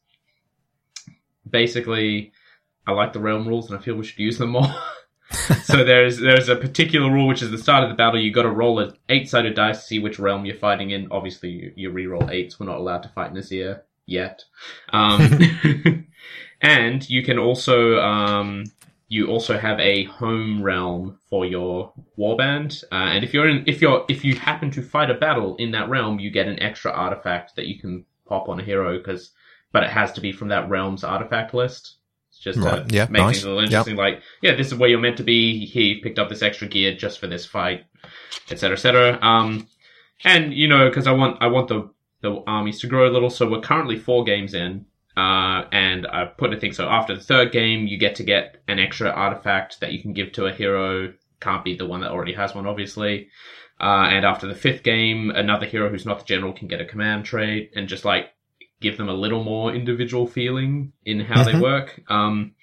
basically 1.50 2.33
I 2.86 2.91
like 2.91 3.13
the 3.13 3.19
realm 3.19 3.48
rules 3.48 3.69
and 3.69 3.79
I 3.79 3.81
feel 3.81 3.95
we 3.95 4.05
should 4.05 4.19
use 4.19 4.38
them 4.38 4.51
more. 4.51 4.67
so 5.64 5.84
there's 5.84 6.20
there's 6.20 6.50
a 6.50 6.56
particular 6.56 7.12
rule 7.12 7.28
which 7.28 7.42
is 7.42 7.52
the 7.52 7.58
start 7.58 7.84
of 7.84 7.90
the 7.90 7.96
battle. 7.96 8.20
You 8.20 8.32
got 8.32 8.44
to 8.44 8.52
roll 8.52 8.80
an 8.80 8.94
eight 9.10 9.30
sided 9.30 9.56
dice 9.56 9.80
to 9.80 9.86
see 9.86 10.00
which 10.00 10.20
realm 10.20 10.46
you're 10.46 10.56
fighting 10.56 10.92
in. 10.92 11.08
Obviously, 11.12 11.50
you, 11.50 11.74
you 11.76 11.90
re-roll 11.92 12.30
eights. 12.30 12.60
We're 12.60 12.66
not 12.66 12.78
allowed 12.78 13.04
to 13.04 13.10
fight 13.10 13.34
Nazir 13.34 13.84
yet. 14.06 14.44
Um, 14.92 15.40
and 16.62 17.10
you 17.10 17.24
can 17.24 17.40
also 17.40 18.00
um, 18.00 18.66
you 19.08 19.28
also 19.28 19.58
have 19.58 19.80
a 19.80 20.06
home 20.06 20.64
realm 20.64 21.18
for 21.30 21.46
your 21.46 21.94
warband. 22.18 22.84
Uh, 22.92 23.12
and 23.12 23.24
if 23.24 23.34
you're 23.34 23.48
in 23.48 23.64
if 23.68 23.82
you're 23.82 24.06
if 24.10 24.24
you 24.24 24.36
happen 24.36 24.72
to 24.72 24.82
fight 24.82 25.10
a 25.10 25.16
battle 25.16 25.56
in 25.58 25.72
that 25.72 25.90
realm, 25.90 26.20
you 26.20 26.32
get 26.32 26.48
an 26.48 26.62
extra 26.62 26.92
artifact 26.92 27.56
that 27.56 27.68
you 27.68 27.80
can 27.80 28.06
pop 28.26 28.48
on 28.48 28.60
a 28.60 28.64
hero 28.64 28.98
because 28.98 29.32
but 29.72 29.84
it 29.84 29.90
has 29.90 30.12
to 30.14 30.22
be 30.22 30.32
from 30.32 30.50
that 30.50 30.70
realm's 30.70 31.04
artifact 31.04 31.54
list. 31.54 31.98
Just 32.41 32.57
Right, 32.57 32.88
to 32.88 32.95
yeah, 32.95 33.05
make 33.10 33.21
nice. 33.21 33.36
things 33.36 33.43
a 33.43 33.48
little 33.50 33.63
interesting. 33.63 33.95
Like, 33.95 34.21
yeah, 34.41 34.55
this 34.55 34.67
is 34.67 34.75
where 34.75 34.89
you're 34.89 35.00
meant 35.00 35.17
to 35.17 35.24
be. 35.24 35.63
Here, 35.67 35.83
you've 35.83 36.03
picked 36.03 36.17
up 36.17 36.27
this 36.27 36.41
extra 36.41 36.67
gear 36.67 36.95
just 36.95 37.19
for 37.19 37.27
this 37.27 37.45
fight, 37.45 37.86
etc., 38.50 38.74
etc. 38.74 39.19
Um, 39.21 39.67
and 40.24 40.51
you 40.51 40.67
know, 40.67 40.89
because 40.89 41.05
I 41.05 41.12
want 41.12 41.38
I 41.39 41.48
want 41.48 41.67
the 41.67 41.91
the 42.21 42.43
armies 42.48 42.79
to 42.81 42.88
grow 42.88 43.07
a 43.07 43.12
little. 43.13 43.29
So 43.29 43.48
we're 43.50 43.62
currently 43.62 43.98
four 43.98 44.24
games 44.24 44.55
in, 44.55 44.86
uh, 45.15 45.65
and 45.71 46.07
I 46.07 46.25
put 46.25 46.51
a 46.53 46.60
thing. 46.60 46.74
So 46.74 46.89
after 46.89 47.15
the 47.15 47.21
third 47.21 47.51
game, 47.51 47.86
you 47.86 47.98
get 48.00 48.15
to 48.15 48.24
get 48.24 48.62
an 48.67 48.79
extra 48.79 49.10
artifact 49.10 49.79
that 49.79 49.91
you 49.93 50.01
can 50.01 50.13
give 50.13 50.31
to 50.33 50.48
a 50.48 50.51
hero. 50.53 51.13
Can't 51.41 51.63
be 51.63 51.75
the 51.75 51.88
one 51.88 52.01
that 52.01 52.12
already 52.12 52.33
has 52.33 52.55
one, 52.55 52.65
obviously. 52.67 53.29
Uh, 53.79 54.10
and 54.12 54.25
after 54.25 54.45
the 54.48 54.53
fifth 54.55 54.83
game, 54.83 55.31
another 55.31 55.65
hero 55.65 55.89
who's 55.89 56.05
not 56.05 56.19
the 56.19 56.25
general 56.25 56.53
can 56.53 56.67
get 56.67 56.81
a 56.81 56.86
command 56.86 57.25
trait, 57.25 57.71
and 57.75 57.88
just 57.88 58.05
like 58.05 58.27
give 58.82 58.98
them 58.98 59.08
a 59.08 59.14
little 59.14 59.44
more 59.44 59.74
individual 59.74 60.28
feeling 60.28 60.92
in 61.06 61.22
how 61.22 61.44
they 61.44 61.54
Mhm. 61.54 61.62
work. 61.62 62.02
Um, 62.10 62.56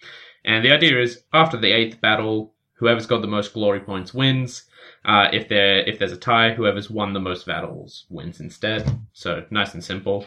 and 0.45 0.65
the 0.65 0.73
idea 0.73 1.01
is 1.01 1.25
after 1.33 1.57
the 1.57 1.73
eighth 1.73 2.01
battle, 2.01 2.55
whoever's 2.75 3.07
got 3.07 3.23
the 3.23 3.29
most 3.29 3.55
glory 3.55 3.81
points 3.81 4.13
wins. 4.13 4.65
Uh, 5.05 5.29
if 5.33 5.49
there 5.49 5.79
if 5.89 5.99
there's 5.99 6.13
a 6.13 6.17
tie, 6.17 6.53
whoever's 6.53 6.91
won 6.91 7.13
the 7.13 7.21
most 7.21 7.47
battles 7.47 8.05
wins 8.11 8.41
instead. 8.41 8.99
So 9.13 9.45
nice 9.51 9.73
and 9.75 9.83
simple. 9.83 10.27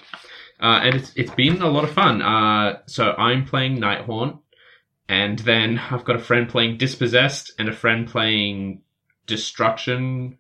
Uh, 0.60 0.80
and 0.84 0.96
it's 0.96 1.14
it's 1.16 1.36
been 1.36 1.62
a 1.62 1.70
lot 1.70 1.84
of 1.84 1.92
fun. 1.92 2.22
Uh, 2.22 2.80
so 2.86 3.14
I'm 3.18 3.46
playing 3.46 3.78
Nighthaunt, 3.80 4.40
and 5.10 5.40
then 5.40 5.80
I've 5.92 6.06
got 6.06 6.16
a 6.16 6.20
friend 6.20 6.48
playing 6.48 6.78
Dispossessed 6.78 7.54
and 7.60 7.68
a 7.70 7.74
friend 7.74 8.08
playing 8.08 8.82
Destruction, 9.28 10.38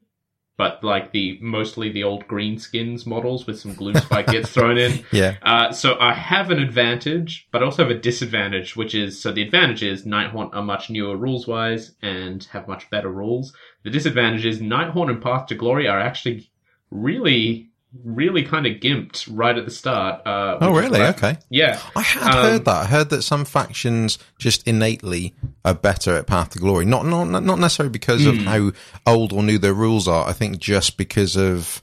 but 0.61 0.83
like 0.83 1.11
the 1.11 1.39
mostly 1.41 1.91
the 1.91 2.03
old 2.03 2.27
green 2.27 2.55
skins 2.55 3.07
models 3.07 3.47
with 3.47 3.59
some 3.59 3.73
Gloomspite 3.73 4.27
Gitz 4.27 4.49
thrown 4.49 4.77
in. 4.77 5.03
Yeah. 5.11 5.37
Uh, 5.41 5.71
so 5.71 5.97
I 5.99 6.13
have 6.13 6.51
an 6.51 6.59
advantage, 6.59 7.47
but 7.51 7.63
I 7.63 7.65
also 7.65 7.83
have 7.83 7.91
a 7.91 7.99
disadvantage, 7.99 8.75
which 8.75 8.93
is 8.93 9.19
so 9.19 9.31
the 9.31 9.41
advantage 9.41 9.81
is 9.81 10.05
Nighthaunt 10.05 10.53
are 10.53 10.61
much 10.61 10.91
newer 10.91 11.17
rules 11.17 11.47
wise 11.47 11.95
and 12.03 12.43
have 12.51 12.67
much 12.67 12.87
better 12.91 13.09
rules. 13.09 13.53
The 13.83 13.89
disadvantage 13.89 14.45
is 14.45 14.61
Nighthaunt 14.61 15.09
and 15.09 15.21
Path 15.21 15.47
to 15.47 15.55
Glory 15.55 15.87
are 15.87 15.99
actually 15.99 16.51
really, 16.91 17.70
really 18.05 18.43
kind 18.43 18.65
of 18.65 18.77
gimped 18.77 19.27
right 19.31 19.57
at 19.57 19.65
the 19.65 19.71
start. 19.71 20.25
Uh, 20.25 20.57
Oh, 20.62 20.71
really? 20.74 21.00
like- 21.00 21.17
Okay. 21.17 21.38
Yeah. 21.50 21.79
I 21.95 22.01
had 22.01 22.24
Um, 22.36 22.43
heard 22.45 22.65
that. 22.65 22.75
I 22.75 22.86
heard 22.86 23.10
that 23.10 23.21
some 23.24 23.43
factions 23.45 24.17
just 24.39 24.65
innately 24.67 25.33
are 25.65 25.74
better 25.74 26.15
at 26.15 26.25
Path 26.27 26.51
to 26.51 26.60
Glory. 26.60 26.86
Not 26.86 27.05
not 27.05 27.25
not 27.25 27.60
necessarily 27.60 27.91
because 27.91 28.25
of 28.25 28.38
Hmm. 28.38 28.43
how 28.45 28.71
old 29.05 29.33
or 29.33 29.43
new 29.43 29.57
their 29.57 29.74
rules 29.74 30.07
are. 30.07 30.27
I 30.27 30.33
think 30.33 30.60
just 30.60 30.95
because 30.98 31.36
of 31.36 31.81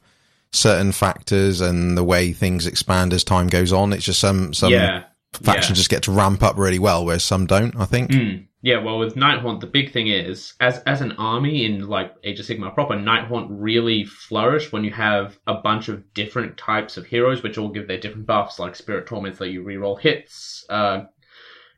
certain 0.50 0.92
factors 0.92 1.60
and 1.60 1.96
the 1.96 2.02
way 2.04 2.32
things 2.32 2.66
expand 2.66 3.12
as 3.12 3.22
time 3.22 3.48
goes 3.48 3.70
on. 3.72 3.92
It's 3.92 4.04
just 4.06 4.18
some 4.20 4.54
some 4.54 4.72
yeah. 4.72 5.02
factions 5.42 5.70
yeah. 5.78 5.80
just 5.82 5.90
get 5.90 6.04
to 6.04 6.10
ramp 6.12 6.42
up 6.42 6.56
really 6.56 6.78
well, 6.78 7.04
whereas 7.04 7.22
some 7.22 7.44
don't. 7.46 7.76
I 7.78 7.84
think. 7.84 8.10
Mm. 8.10 8.44
Yeah, 8.60 8.82
well, 8.82 8.98
with 8.98 9.14
Nighthaunt, 9.14 9.60
the 9.60 9.68
big 9.68 9.92
thing 9.92 10.08
is, 10.08 10.54
as 10.58 10.78
as 10.80 11.00
an 11.00 11.12
army 11.12 11.64
in 11.64 11.86
like 11.86 12.14
Age 12.24 12.40
of 12.40 12.46
Sigmar 12.46 12.74
proper, 12.74 12.94
Nighthaunt 12.94 13.46
really 13.50 14.04
flourish 14.04 14.72
when 14.72 14.82
you 14.82 14.90
have 14.90 15.38
a 15.46 15.54
bunch 15.54 15.88
of 15.88 16.12
different 16.12 16.56
types 16.56 16.96
of 16.96 17.06
heroes, 17.06 17.42
which 17.42 17.56
all 17.56 17.68
give 17.68 17.86
their 17.86 18.00
different 18.00 18.26
buffs. 18.26 18.58
Like 18.58 18.74
Spirit 18.74 19.06
Torments, 19.06 19.40
let 19.40 19.50
you 19.50 19.62
reroll 19.62 20.00
hits. 20.00 20.64
Uh, 20.68 21.04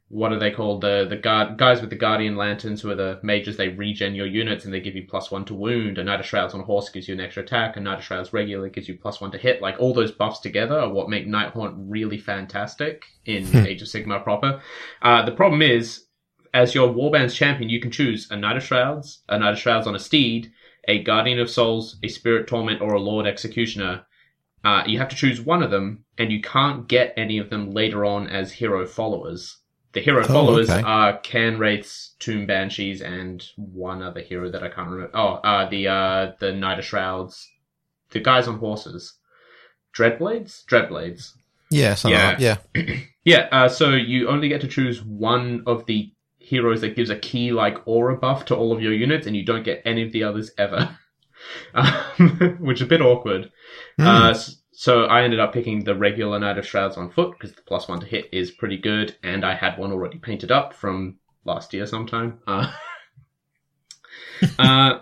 what 0.09 0.33
are 0.33 0.39
they 0.39 0.51
called? 0.51 0.81
The 0.81 1.07
the 1.07 1.17
guard 1.17 1.59
guys 1.59 1.83
with 1.83 1.91
the 1.91 1.97
Guardian 1.97 2.37
Lanterns, 2.37 2.81
who 2.81 2.91
are 2.91 2.95
the 2.95 3.21
mages. 3.23 3.59
They 3.59 3.69
regen 3.69 4.15
your 4.15 4.27
units 4.27 4.65
and 4.65 4.73
they 4.73 4.81
give 4.81 4.97
you 4.97 5.07
plus 5.07 5.31
one 5.31 5.45
to 5.45 5.55
wound. 5.55 5.99
A 5.99 6.05
Knight 6.05 6.21
of 6.21 6.27
Shrouds 6.27 6.55
on 6.55 6.61
a 6.61 6.65
horse 6.65 6.89
gives 6.89 7.07
you 7.09 7.15
an 7.15 7.21
extra 7.21 7.43
attack. 7.43 7.77
A 7.77 7.81
Knight 7.81 7.99
of 7.99 8.05
Shrouds 8.05 8.33
regular 8.33 8.71
gives 8.71 8.89
you 8.89 8.97
plus 8.97 9.21
one 9.21 9.31
to 9.33 9.39
hit. 9.39 9.61
Like 9.61 9.77
all 9.79 9.93
those 9.93 10.13
buffs 10.13 10.41
together 10.41 10.81
are 10.81 10.91
what 10.91 11.11
make 11.11 11.29
Nighthaunt 11.29 11.75
really 11.77 12.19
fantastic 12.19 13.05
in 13.27 13.55
Age 13.67 13.83
of 13.83 13.89
Sigmar 13.89 14.25
proper. 14.25 14.63
Uh, 15.03 15.27
the 15.27 15.33
problem 15.33 15.61
is 15.61 16.07
as 16.55 16.75
your 16.75 16.89
Warband's 16.89 17.35
champion, 17.35 17.71
you 17.71 17.81
can 17.81 17.91
choose 17.91 18.31
a 18.31 18.37
Knight 18.37 18.57
of 18.57 18.63
Shrouds, 18.63 19.23
a 19.29 19.39
Knight 19.39 19.53
of 19.53 19.59
Shrouds 19.59 19.87
on 19.87 19.95
a 19.95 19.99
steed, 19.99 20.51
a 20.89 21.03
Guardian 21.03 21.39
of 21.39 21.51
Souls, 21.51 21.99
a 22.03 22.09
Spirit 22.09 22.47
Torment, 22.47 22.81
or 22.81 22.95
a 22.95 23.01
Lord 23.01 23.27
Executioner. 23.27 24.05
Uh, 24.65 24.83
you 24.87 24.99
have 24.99 25.09
to 25.09 25.17
choose 25.17 25.41
one 25.41 25.63
of 25.63 25.71
them, 25.71 26.05
and 26.19 26.31
you 26.33 26.41
can't 26.41 26.87
get 26.89 27.15
any 27.17 27.39
of 27.39 27.51
them 27.51 27.71
later 27.71 28.05
on 28.05 28.27
as 28.29 28.53
hero 28.53 28.87
followers. 28.87 29.57
The 29.93 30.01
hero 30.01 30.23
Oh, 30.23 30.29
followers 30.29 30.71
okay. 30.71 30.83
are 30.83 31.19
Cairn 31.19 31.59
Wraiths, 31.59 32.15
Tomb 32.21 32.47
Banshees, 32.47 33.01
and 33.03 33.45
one 33.57 34.03
other 34.03 34.21
hero 34.21 34.51
that 34.51 34.63
I 34.63 34.69
can't 34.69 34.89
remember. 34.91 35.17
Oh, 35.17 35.35
uh, 35.43 35.69
the 35.69 35.89
uh, 35.89 36.33
the 36.39 36.53
Knight 36.53 36.79
of 36.79 36.85
Shrouds, 36.85 37.49
the 38.11 38.21
guys 38.21 38.47
on 38.47 38.59
horses, 38.59 39.15
Dreadblades, 39.97 40.65
Dreadblades. 40.67 41.33
Yeah. 41.71 41.95
Something 41.95 42.19
Yeah. 42.21 42.57
Like. 42.75 42.85
Yeah. 42.87 42.97
Yeah, 43.23 43.49
uh, 43.53 43.69
so 43.69 43.91
you 43.91 44.29
only 44.31 44.49
get 44.49 44.63
to 44.63 44.67
choose 44.67 45.05
one 45.05 45.63
of 45.67 45.85
the 45.85 46.11
heroes 46.51 46.81
that 46.81 46.97
gives 46.97 47.11
a 47.11 47.19
key 47.19 47.53
like 47.53 47.79
aura 47.87 48.17
buff 48.17 48.45
to 48.47 48.57
all 48.57 48.73
of 48.73 48.83
your 48.83 48.93
units, 48.93 49.27
and 49.27 49.37
you 49.37 49.45
don't 49.45 49.63
get 49.63 49.83
any 49.85 50.03
of 50.03 50.13
the 50.13 50.25
others 50.25 50.51
ever, 50.59 50.99
um, 51.75 52.57
which 52.61 52.79
is 52.79 52.83
a 52.83 52.87
bit 52.87 53.01
awkward. 53.01 53.51
Hmm. 53.97 54.07
Uh, 54.07 54.35
so 54.73 55.05
I 55.05 55.23
ended 55.23 55.41
up 55.41 55.53
picking 55.53 55.85
the 55.85 55.95
regular 55.95 56.39
Knight 56.39 56.59
of 56.59 56.67
Shrouds 56.67 56.97
on 56.97 57.11
foot 57.11 57.33
because 57.33 57.55
the 57.55 57.63
plus 57.63 57.87
one 57.87 58.01
to 58.01 58.07
hit 58.07 58.29
is 58.33 58.51
pretty 58.51 58.79
good, 58.79 59.17
and 59.23 59.45
I 59.45 59.55
had 59.55 59.79
one 59.79 59.93
already 59.93 60.19
painted 60.19 60.51
up 60.51 60.75
from 60.75 61.19
last 61.45 61.73
year 61.73 61.87
sometime. 61.87 62.41
Uh, 62.47 62.73
uh, 64.59 64.99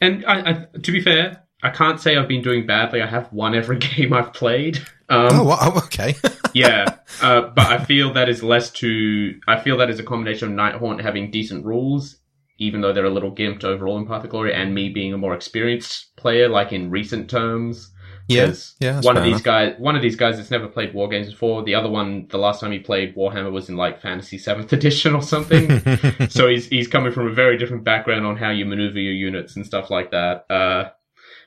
and 0.00 0.24
I, 0.24 0.50
I, 0.50 0.78
to 0.80 0.92
be 0.92 1.00
fair, 1.00 1.42
I 1.66 1.70
can't 1.70 2.00
say 2.00 2.16
I've 2.16 2.28
been 2.28 2.42
doing 2.42 2.64
badly. 2.64 3.02
I 3.02 3.08
have 3.08 3.32
won 3.32 3.52
every 3.52 3.78
game 3.96 4.12
I've 4.12 4.32
played. 4.32 4.78
Um, 5.08 5.28
oh, 5.32 5.42
wow, 5.42 5.72
okay. 5.86 6.14
yeah, 6.54 6.98
uh, 7.20 7.42
but 7.42 7.66
I 7.66 7.84
feel 7.84 8.12
that 8.12 8.28
is 8.28 8.44
less 8.44 8.70
to. 8.72 9.40
I 9.48 9.58
feel 9.58 9.76
that 9.78 9.90
is 9.90 9.98
a 9.98 10.04
combination 10.04 10.48
of 10.48 10.54
Nighthaunt 10.54 11.02
having 11.02 11.32
decent 11.32 11.64
rules, 11.64 12.18
even 12.58 12.82
though 12.82 12.92
they're 12.92 13.04
a 13.04 13.10
little 13.10 13.34
gimped 13.34 13.64
overall 13.64 13.98
in 13.98 14.06
Path 14.06 14.22
of 14.22 14.30
Glory, 14.30 14.54
and 14.54 14.76
me 14.76 14.90
being 14.90 15.12
a 15.12 15.18
more 15.18 15.34
experienced 15.34 16.14
player, 16.14 16.48
like 16.48 16.72
in 16.72 16.88
recent 16.88 17.28
terms. 17.28 17.90
Yes, 18.28 18.74
yeah. 18.80 18.94
that's 18.94 19.06
one 19.06 19.16
of 19.16 19.22
these 19.22 19.42
guys, 19.42 19.74
one 19.78 19.94
of 19.94 20.02
these 20.02 20.16
guys 20.16 20.36
has 20.36 20.50
never 20.50 20.66
played 20.66 20.94
war 20.94 21.08
games 21.08 21.30
before. 21.30 21.62
The 21.62 21.76
other 21.76 21.88
one, 21.88 22.26
the 22.28 22.38
last 22.38 22.60
time 22.60 22.72
he 22.72 22.80
played 22.80 23.14
Warhammer 23.14 23.52
was 23.52 23.68
in 23.68 23.76
like 23.76 24.00
Fantasy 24.00 24.38
Seventh 24.38 24.72
Edition 24.72 25.14
or 25.14 25.22
something. 25.22 25.80
so 26.28 26.48
he's 26.48 26.66
he's 26.66 26.88
coming 26.88 27.12
from 27.12 27.28
a 27.28 27.32
very 27.32 27.56
different 27.56 27.84
background 27.84 28.24
on 28.24 28.36
how 28.36 28.50
you 28.50 28.66
maneuver 28.66 28.98
your 28.98 29.12
units 29.12 29.54
and 29.56 29.66
stuff 29.66 29.90
like 29.90 30.12
that. 30.12 30.46
Uh, 30.50 30.90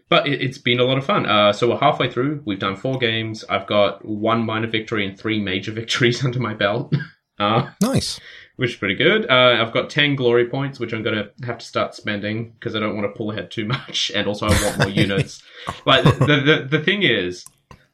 but 0.09 0.27
it, 0.27 0.41
it's 0.41 0.57
been 0.57 0.79
a 0.79 0.83
lot 0.83 0.97
of 0.97 1.05
fun. 1.05 1.25
Uh, 1.25 1.53
so 1.53 1.69
we're 1.69 1.77
halfway 1.77 2.09
through. 2.11 2.41
We've 2.45 2.59
done 2.59 2.75
four 2.75 2.97
games. 2.97 3.43
I've 3.49 3.67
got 3.67 4.03
one 4.03 4.45
minor 4.45 4.67
victory 4.67 5.05
and 5.07 5.17
three 5.17 5.39
major 5.41 5.71
victories 5.81 6.23
under 6.25 6.39
my 6.39 6.53
belt. 6.53 6.93
Uh, 7.41 7.69
nice. 7.81 8.19
which 8.57 8.71
is 8.71 8.75
pretty 8.75 8.95
good. 8.95 9.25
Uh, 9.31 9.63
I've 9.65 9.71
got 9.71 9.89
10 9.89 10.17
glory 10.17 10.49
points, 10.49 10.77
which 10.77 10.91
I'm 10.91 11.03
going 11.03 11.15
to 11.15 11.45
have 11.45 11.59
to 11.59 11.65
start 11.65 11.95
spending 11.95 12.51
because 12.51 12.75
I 12.75 12.81
don't 12.81 12.97
want 12.97 13.05
to 13.09 13.17
pull 13.17 13.31
ahead 13.31 13.49
too 13.49 13.63
much. 13.63 14.11
And 14.13 14.27
also, 14.27 14.45
I 14.47 14.49
want 14.61 14.77
more 14.79 14.89
units. 14.89 15.41
Like, 15.85 16.03
the, 16.03 16.11
the, 16.45 16.67
the 16.69 16.83
thing 16.83 17.03
is, 17.03 17.45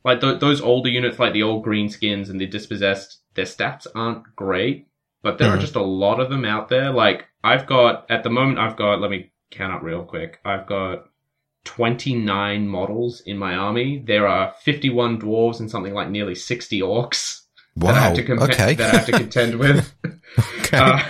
like, 0.03 0.19
th- 0.19 0.39
those 0.39 0.61
older 0.61 0.89
units, 0.89 1.19
like 1.19 1.33
the 1.33 1.43
old 1.43 1.63
green 1.63 1.89
skins 1.89 2.31
and 2.31 2.41
the 2.41 2.47
dispossessed, 2.47 3.19
their 3.35 3.45
stats 3.45 3.85
aren't 3.93 4.23
great, 4.35 4.87
but 5.21 5.37
there 5.37 5.51
are 5.51 5.57
Mhm. 5.57 5.61
just 5.61 5.75
a 5.75 5.83
lot 5.83 6.19
of 6.19 6.31
them 6.31 6.43
out 6.43 6.69
there. 6.69 6.89
Like, 6.89 7.25
I've 7.43 7.67
got, 7.67 8.09
at 8.09 8.23
the 8.23 8.31
moment, 8.31 8.57
I've 8.57 8.77
got, 8.77 8.99
let 8.99 9.11
me 9.11 9.31
count 9.51 9.73
up 9.75 9.83
real 9.83 10.01
quick. 10.01 10.39
I've 10.43 10.65
got 10.65 11.05
29 11.65 12.67
models 12.67 13.21
in 13.25 13.37
my 13.37 13.55
army. 13.55 14.01
There 14.05 14.27
are 14.27 14.53
51 14.61 15.19
dwarves 15.21 15.59
and 15.59 15.69
something 15.69 15.93
like 15.93 16.09
nearly 16.09 16.35
60 16.35 16.79
orcs 16.81 17.41
that 17.77 17.93
I 17.95 17.99
have 17.99 18.15
to 18.15 18.23
compe- 18.23 18.41
okay. 18.53 18.73
that 18.75 18.93
I 18.93 18.97
have 18.97 19.05
to 19.07 19.11
contend 19.11 19.55
with. 19.59 19.93
okay. 20.59 21.01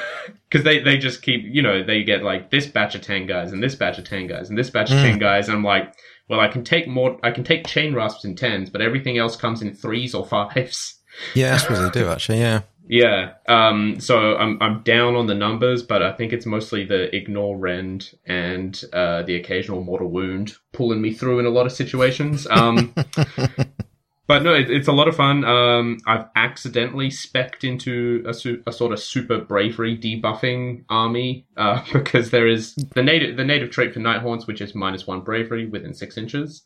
Because 0.49 0.63
they, 0.63 0.79
they 0.79 0.97
just 0.97 1.21
keep, 1.21 1.43
you 1.45 1.61
know, 1.61 1.83
they 1.83 2.03
get 2.03 2.23
like 2.23 2.49
this 2.49 2.65
batch 2.67 2.95
of 2.95 3.01
10 3.01 3.27
guys 3.27 3.51
and 3.51 3.61
this 3.61 3.75
batch 3.75 3.97
of 3.97 4.05
10 4.05 4.27
guys 4.27 4.49
and 4.49 4.57
this 4.57 4.69
batch 4.69 4.89
of 4.91 4.97
Mm. 4.97 5.03
10 5.11 5.19
guys. 5.19 5.47
And 5.47 5.57
I'm 5.57 5.63
like, 5.63 5.93
well, 6.29 6.39
I 6.39 6.47
can 6.47 6.63
take 6.63 6.87
more, 6.87 7.19
I 7.23 7.31
can 7.31 7.43
take 7.43 7.67
chain 7.67 7.93
rasps 7.93 8.25
in 8.25 8.35
10s, 8.35 8.71
but 8.71 8.81
everything 8.81 9.17
else 9.17 9.35
comes 9.35 9.61
in 9.61 9.73
threes 9.75 10.15
or 10.15 10.25
fives. 10.25 10.95
yeah, 11.33 11.53
I 11.55 11.57
suppose 11.57 11.79
they 11.81 11.99
do 11.99 12.07
actually. 12.09 12.39
Yeah. 12.39 12.61
Yeah. 12.87 13.33
Um, 13.47 13.99
so 13.99 14.35
I'm, 14.37 14.61
I'm 14.61 14.83
down 14.83 15.15
on 15.15 15.27
the 15.27 15.33
numbers, 15.33 15.83
but 15.83 16.03
I 16.03 16.11
think 16.11 16.33
it's 16.33 16.45
mostly 16.45 16.85
the 16.85 17.13
ignore 17.15 17.57
rend 17.57 18.11
and, 18.25 18.79
uh, 18.93 19.23
the 19.23 19.35
occasional 19.35 19.83
mortal 19.83 20.09
wound 20.09 20.53
pulling 20.71 21.01
me 21.01 21.13
through 21.13 21.39
in 21.39 21.45
a 21.45 21.49
lot 21.49 21.65
of 21.65 21.71
situations. 21.71 22.45
Um, 22.49 22.93
but 24.27 24.43
no, 24.43 24.53
it, 24.53 24.69
it's 24.69 24.87
a 24.87 24.91
lot 24.91 25.07
of 25.07 25.15
fun. 25.15 25.43
Um, 25.43 25.97
I've 26.05 26.25
accidentally 26.35 27.09
specced 27.09 27.63
into 27.63 28.23
a, 28.27 28.33
su- 28.33 28.61
a 28.67 28.71
sort 28.71 28.91
of 28.91 28.99
super 28.99 29.39
bravery 29.39 29.97
debuffing 29.97 30.85
army 30.89 31.47
uh, 31.57 31.83
because 31.93 32.31
there 32.31 32.47
is 32.47 32.75
the 32.93 33.03
native 33.03 33.37
the 33.37 33.43
native 33.43 33.71
trait 33.71 33.93
for 33.93 33.99
Night 33.99 34.21
Haunts, 34.21 34.47
which 34.47 34.61
is 34.61 34.75
minus 34.75 35.07
one 35.07 35.21
bravery 35.21 35.67
within 35.67 35.93
six 35.93 36.17
inches, 36.17 36.63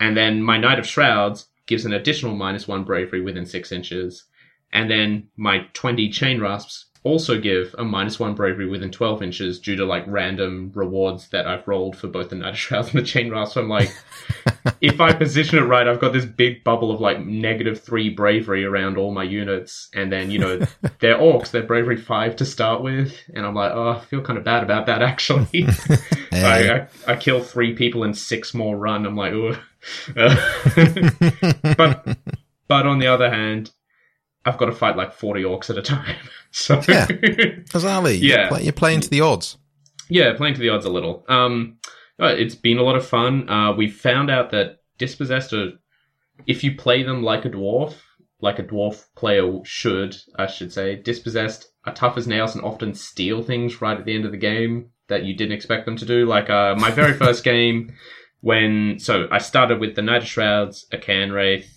and 0.00 0.16
then 0.16 0.42
my 0.42 0.58
Knight 0.58 0.78
of 0.78 0.86
Shrouds 0.86 1.48
gives 1.66 1.84
an 1.84 1.92
additional 1.92 2.34
minus 2.34 2.68
one 2.68 2.84
bravery 2.84 3.20
within 3.20 3.44
six 3.44 3.72
inches, 3.72 4.24
and 4.72 4.90
then 4.90 5.28
my 5.36 5.66
twenty 5.72 6.08
Chain 6.08 6.40
Rasps 6.40 6.86
also 7.02 7.40
give 7.40 7.74
a 7.78 7.84
minus 7.84 8.18
one 8.18 8.34
bravery 8.34 8.66
within 8.66 8.90
twelve 8.90 9.22
inches 9.22 9.60
due 9.60 9.76
to 9.76 9.84
like 9.84 10.04
random 10.06 10.72
rewards 10.74 11.28
that 11.28 11.46
I've 11.46 11.66
rolled 11.68 11.96
for 11.96 12.08
both 12.08 12.30
the 12.30 12.36
Knight 12.36 12.50
of 12.50 12.58
Shrouds 12.58 12.88
and 12.92 13.00
the 13.00 13.06
Chain 13.06 13.30
Rasp. 13.30 13.54
So 13.54 13.62
I'm 13.62 13.68
like 13.68 13.94
if 14.80 15.00
I 15.00 15.12
position 15.12 15.58
it 15.58 15.62
right, 15.62 15.86
I've 15.86 16.00
got 16.00 16.12
this 16.12 16.24
big 16.24 16.64
bubble 16.64 16.90
of 16.90 17.00
like 17.00 17.20
negative 17.20 17.80
three 17.80 18.10
bravery 18.10 18.64
around 18.64 18.96
all 18.96 19.12
my 19.12 19.22
units, 19.22 19.88
and 19.94 20.12
then 20.12 20.30
you 20.30 20.38
know 20.38 20.58
they're 21.00 21.18
orcs, 21.18 21.50
they're 21.50 21.62
bravery 21.62 21.96
five 21.96 22.36
to 22.36 22.44
start 22.44 22.82
with, 22.82 23.18
and 23.34 23.46
I'm 23.46 23.54
like, 23.54 23.72
oh, 23.72 23.90
I 23.90 24.00
feel 24.00 24.22
kind 24.22 24.38
of 24.38 24.44
bad 24.44 24.62
about 24.62 24.86
that 24.86 25.02
actually. 25.02 25.66
Hey. 26.30 26.70
I, 26.70 26.76
I 26.76 26.88
I 27.06 27.16
kill 27.16 27.42
three 27.42 27.74
people 27.74 28.02
and 28.02 28.16
six 28.16 28.54
more 28.54 28.76
run. 28.76 29.06
I'm 29.06 29.16
like, 29.16 29.32
ooh. 29.32 29.56
Uh, 30.16 30.36
but 31.76 32.18
but 32.68 32.86
on 32.86 32.98
the 32.98 33.06
other 33.06 33.30
hand, 33.30 33.70
I've 34.46 34.56
got 34.58 34.66
to 34.66 34.72
fight 34.72 34.96
like 34.96 35.12
forty 35.12 35.42
orcs 35.42 35.68
at 35.70 35.76
a 35.78 35.82
time, 35.82 36.16
so 36.50 36.76
Yeah. 36.88 37.06
Bizarrely, 37.70 38.18
Yeah. 38.20 38.36
you're, 38.42 38.48
play, 38.48 38.62
you're 38.62 38.72
playing 38.72 39.00
to 39.00 39.10
the 39.10 39.20
odds. 39.20 39.58
yeah, 40.08 40.32
playing 40.34 40.54
to 40.54 40.60
the 40.60 40.68
odds 40.70 40.84
a 40.86 40.90
little. 40.90 41.24
Um, 41.28 41.78
uh, 42.20 42.26
it's 42.28 42.54
been 42.54 42.78
a 42.78 42.82
lot 42.82 42.96
of 42.96 43.06
fun. 43.06 43.48
Uh, 43.50 43.72
we 43.72 43.88
found 43.88 44.30
out 44.30 44.50
that 44.52 44.78
dispossessed 44.98 45.52
are, 45.52 45.72
if 46.46 46.64
you 46.64 46.74
play 46.76 47.02
them 47.02 47.22
like 47.22 47.44
a 47.44 47.50
dwarf, 47.50 47.94
like 48.40 48.58
a 48.58 48.62
dwarf 48.62 49.04
player 49.16 49.60
should, 49.64 50.16
I 50.38 50.46
should 50.46 50.72
say, 50.72 50.96
dispossessed 50.96 51.68
are 51.84 51.92
tough 51.94 52.16
as 52.16 52.26
nails 52.26 52.54
and 52.54 52.64
often 52.64 52.94
steal 52.94 53.42
things 53.42 53.80
right 53.82 53.98
at 53.98 54.04
the 54.06 54.14
end 54.14 54.24
of 54.24 54.30
the 54.32 54.38
game 54.38 54.90
that 55.08 55.24
you 55.24 55.36
didn't 55.36 55.52
expect 55.54 55.86
them 55.86 55.96
to 55.96 56.04
do. 56.06 56.24
Like 56.26 56.48
uh, 56.50 56.74
my 56.78 56.90
very 56.90 57.12
first 57.24 57.44
game, 57.44 57.92
when 58.40 58.98
so 58.98 59.28
I 59.30 59.38
started 59.38 59.80
with 59.80 59.94
the 59.94 60.02
Knight 60.02 60.22
of 60.22 60.28
Shrouds, 60.28 60.86
a 60.92 60.98
Cairn 60.98 61.32
Wraith, 61.32 61.75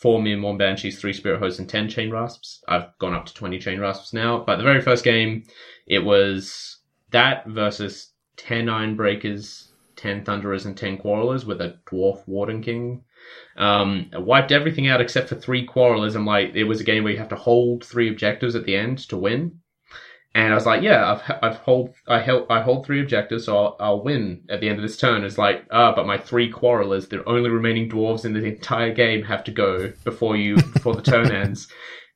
four 0.00 0.22
Myrmourn 0.22 0.58
Banshees, 0.58 0.98
three 0.98 1.12
Spirit 1.12 1.40
Hosts, 1.40 1.58
and 1.58 1.68
ten 1.68 1.88
Chain 1.88 2.10
Rasps. 2.10 2.62
I've 2.68 2.96
gone 2.98 3.14
up 3.14 3.26
to 3.26 3.34
twenty 3.34 3.58
Chain 3.58 3.80
Rasps 3.80 4.12
now, 4.12 4.42
but 4.44 4.56
the 4.56 4.64
very 4.64 4.80
first 4.80 5.04
game, 5.04 5.44
it 5.86 6.00
was 6.00 6.78
that 7.10 7.46
versus 7.46 8.12
10 8.36 8.68
Iron 8.68 8.96
Breakers, 8.96 9.72
10 9.96 10.24
Thunderers, 10.24 10.64
and 10.64 10.76
10 10.76 10.98
Quarrelers 10.98 11.44
with 11.44 11.60
a 11.60 11.78
Dwarf 11.86 12.26
Warden 12.26 12.62
King. 12.62 13.04
Um, 13.56 14.10
wiped 14.14 14.50
everything 14.50 14.88
out 14.88 15.00
except 15.00 15.28
for 15.28 15.34
three 15.34 15.66
Quarrelers. 15.66 16.14
I'm 16.16 16.24
like, 16.24 16.54
it 16.54 16.64
was 16.64 16.80
a 16.80 16.84
game 16.84 17.04
where 17.04 17.12
you 17.12 17.18
have 17.18 17.28
to 17.28 17.36
hold 17.36 17.84
three 17.84 18.08
objectives 18.08 18.56
at 18.56 18.64
the 18.64 18.76
end 18.76 18.98
to 19.10 19.16
win. 19.18 19.60
And 20.34 20.52
I 20.52 20.54
was 20.54 20.66
like, 20.66 20.82
yeah, 20.82 21.12
I've, 21.12 21.38
I've 21.42 21.56
hold, 21.56 21.94
I 22.06 22.20
held, 22.20 22.46
I 22.48 22.60
hold 22.60 22.86
three 22.86 23.00
objectives, 23.00 23.46
so 23.46 23.56
I'll, 23.56 23.76
I'll 23.80 24.04
win 24.04 24.44
at 24.48 24.60
the 24.60 24.68
end 24.68 24.78
of 24.78 24.82
this 24.82 24.96
turn. 24.96 25.24
It's 25.24 25.38
like, 25.38 25.64
ah, 25.72 25.92
but 25.94 26.06
my 26.06 26.18
three 26.18 26.50
Quarrelers, 26.50 27.08
the 27.08 27.24
only 27.24 27.50
remaining 27.50 27.90
dwarves 27.90 28.24
in 28.24 28.32
the 28.32 28.44
entire 28.44 28.94
game 28.94 29.24
have 29.24 29.42
to 29.44 29.50
go 29.50 29.92
before 30.04 30.36
you, 30.36 30.54
before 30.54 30.94
the 30.94 31.02
turn 31.02 31.32
ends. 31.32 31.66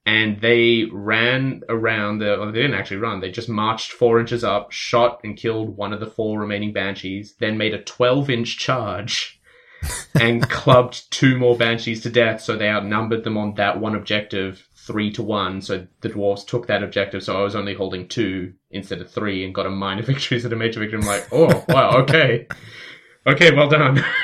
And 0.07 0.40
they 0.40 0.85
ran 0.92 1.62
around 1.68 2.18
the 2.18 2.37
well, 2.38 2.53
they 2.53 2.61
didn't 2.61 2.79
actually 2.79 2.98
run. 2.98 3.20
They 3.20 3.31
just 3.31 3.48
marched 3.48 3.90
four 3.90 4.20
inches 4.20 4.44
up 4.44 4.70
shot 4.70 5.20
and 5.24 5.37
killed 5.37 5.77
one 5.77 5.92
of 5.92 6.00
the 6.00 6.07
four 6.07 6.38
remaining 6.38 6.72
banshees 6.72 7.35
then 7.40 7.57
made 7.57 7.72
a 7.74 7.83
12 7.83 8.29
inch 8.29 8.59
charge 8.59 9.40
and 10.20 10.48
clubbed 10.48 11.11
two 11.11 11.38
more 11.38 11.57
banshees 11.57 12.03
to 12.03 12.11
death 12.11 12.42
so 12.42 12.55
they 12.55 12.68
outnumbered 12.68 13.24
them 13.24 13.38
on 13.38 13.55
that 13.55 13.81
one 13.81 13.94
objective 13.94 14.68
three 14.87 15.11
to 15.11 15.23
one 15.23 15.61
so 15.62 15.87
the 16.01 16.11
dwarves 16.11 16.47
took 16.47 16.66
that 16.66 16.83
objective 16.83 17.23
so 17.23 17.38
i 17.38 17.42
was 17.42 17.55
only 17.55 17.75
holding 17.75 18.07
two 18.07 18.53
instead 18.75 19.01
of 19.01 19.11
three 19.11 19.44
and 19.44 19.55
got 19.55 19.66
a 19.66 19.70
minor 19.70 20.03
victory 20.12 20.37
instead 20.37 20.53
of 20.53 20.59
major 20.59 20.81
victory. 20.81 20.99
I'm 21.01 21.07
like 21.07 21.29
oh 21.33 21.64
wow 21.68 21.99
okay. 22.03 22.47
Okay 23.27 23.55
well 23.55 23.68
done. 23.68 24.05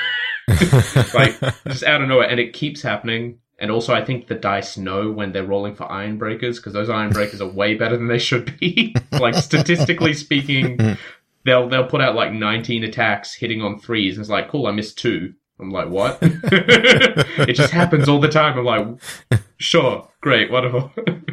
Like 1.13 1.39
just 1.65 1.83
out 1.83 2.01
of 2.01 2.09
nowhere. 2.09 2.27
And 2.27 2.39
it 2.39 2.51
keeps 2.51 2.81
happening. 2.81 3.39
And 3.57 3.71
also 3.71 3.93
i 3.93 4.03
think 4.03 4.27
the 4.27 4.35
dice 4.35 4.75
know 4.75 5.11
when 5.11 5.31
they're 5.31 5.45
rolling 5.45 5.75
for 5.75 5.89
iron 5.89 6.17
breakers 6.17 6.57
because 6.57 6.73
those 6.73 6.89
iron 6.89 7.11
breakers 7.11 7.41
are 7.41 7.49
way 7.49 7.75
better 7.75 7.95
than 7.95 8.07
they 8.07 8.19
should 8.19 8.59
be. 8.59 8.95
Like 9.11 9.35
statistically 9.35 10.13
speaking 10.13 10.97
they'll 11.45 11.69
they'll 11.69 11.87
put 11.87 12.01
out 12.01 12.15
like 12.15 12.33
19 12.33 12.83
attacks 12.83 13.33
hitting 13.33 13.61
on 13.61 13.79
threes. 13.79 14.17
And 14.17 14.23
it's 14.23 14.29
like 14.29 14.49
cool 14.49 14.67
i 14.67 14.71
missed 14.71 14.97
two. 14.97 15.33
I'm 15.59 15.69
like 15.69 15.89
what? 15.89 16.17
It 16.21 17.53
just 17.53 17.71
happens 17.71 18.09
all 18.09 18.19
the 18.19 18.27
time. 18.27 18.57
I'm 18.57 18.65
like 18.65 19.41
sure 19.57 20.10
great 20.21 20.51
wonderful 20.51 20.91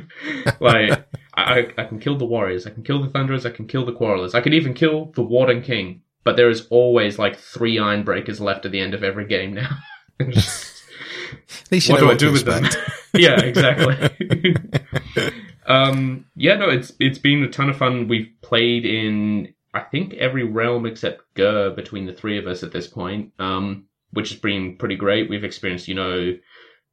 like 0.61 1.07
I, 1.35 1.69
I 1.77 1.85
can 1.85 2.01
kill 2.01 2.17
the 2.17 2.25
warriors 2.25 2.67
i 2.67 2.71
can 2.71 2.83
kill 2.83 3.03
the 3.03 3.09
thunderers 3.09 3.47
i 3.47 3.51
can 3.51 3.67
kill 3.67 3.85
the 3.85 3.93
quarrelers 3.93 4.35
i 4.35 4.41
can 4.41 4.53
even 4.53 4.75
kill 4.75 5.13
the 5.15 5.23
warden 5.23 5.63
king 5.63 6.03
but 6.25 6.37
there 6.37 6.51
is 6.51 6.67
always 6.71 7.19
like 7.19 7.39
three 7.39 7.79
iron 7.79 8.03
breakers 8.03 8.41
left 8.41 8.67
at 8.67 8.73
the 8.73 8.81
end 8.81 8.95
of 8.95 9.05
every 9.05 9.27
game 9.27 9.55
now 9.55 9.79
Just- 10.31 10.79
what 11.71 12.01
do 12.01 12.11
I 12.11 12.15
do 12.15 12.33
with 12.33 12.45
them? 12.45 12.65
yeah, 13.15 13.41
exactly. 13.41 14.57
um, 15.67 16.25
yeah, 16.37 16.57
no, 16.57 16.69
it's 16.71 16.93
it's 16.99 17.19
been 17.19 17.43
a 17.43 17.49
ton 17.49 17.69
of 17.69 17.77
fun. 17.77 18.09
We've 18.09 18.31
played 18.43 18.87
in 18.87 19.55
I 19.75 19.81
think 19.81 20.15
every 20.15 20.45
realm 20.45 20.87
except 20.87 21.23
Ghur 21.35 21.71
between 21.71 22.07
the 22.07 22.13
three 22.13 22.39
of 22.39 22.47
us 22.47 22.63
at 22.63 22.73
this 22.73 22.87
point, 22.87 23.33
um, 23.39 23.87
which 24.13 24.31
has 24.31 24.41
been 24.41 24.77
pretty 24.77 24.97
great. 24.97 25.29
We've 25.29 25.45
experienced, 25.45 25.89
you 25.89 25.95
know, 25.95 26.35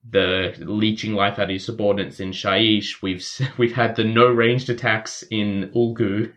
the 0.09 0.53
leeching 0.59 1.13
life 1.13 1.39
out 1.39 1.45
of 1.45 1.49
your 1.51 1.59
subordinates 1.59 2.19
in 2.19 2.31
Shyish. 2.31 3.01
We've 3.01 3.25
we've 3.57 3.75
had 3.75 3.95
the 3.95 4.03
no 4.03 4.27
ranged 4.27 4.69
attacks 4.69 5.23
in 5.29 5.71
Ulgu. 5.75 6.31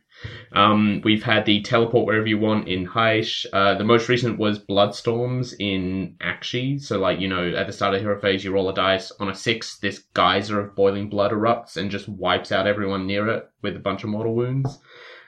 Um, 0.53 1.01
we've 1.05 1.23
had 1.23 1.47
the 1.47 1.63
teleport 1.63 2.07
wherever 2.07 2.27
you 2.27 2.39
want 2.39 2.69
in 2.69 2.87
Hysh. 2.87 3.47
Uh, 3.53 3.75
the 3.75 3.85
most 3.85 4.09
recent 4.09 4.39
was 4.39 4.59
Bloodstorms 4.59 5.55
in 5.59 6.17
Aqshy. 6.21 6.81
So, 6.81 6.99
like, 6.99 7.21
you 7.21 7.29
know, 7.29 7.51
at 7.51 7.67
the 7.67 7.73
start 7.73 7.95
of 7.95 8.01
hero 8.01 8.21
phase, 8.21 8.45
you 8.45 8.53
roll 8.53 8.69
a 8.69 8.75
dice. 8.75 9.13
On 9.21 9.29
a 9.29 9.35
six, 9.35 9.79
this 9.79 10.03
geyser 10.15 10.61
of 10.61 10.75
boiling 10.75 11.09
blood 11.09 11.31
erupts 11.31 11.77
and 11.77 11.91
just 11.91 12.09
wipes 12.09 12.51
out 12.51 12.67
everyone 12.67 13.07
near 13.07 13.29
it 13.29 13.49
with 13.63 13.77
a 13.77 13.81
bunch 13.81 14.03
of 14.03 14.11
mortal 14.11 14.35
wounds. 14.35 14.79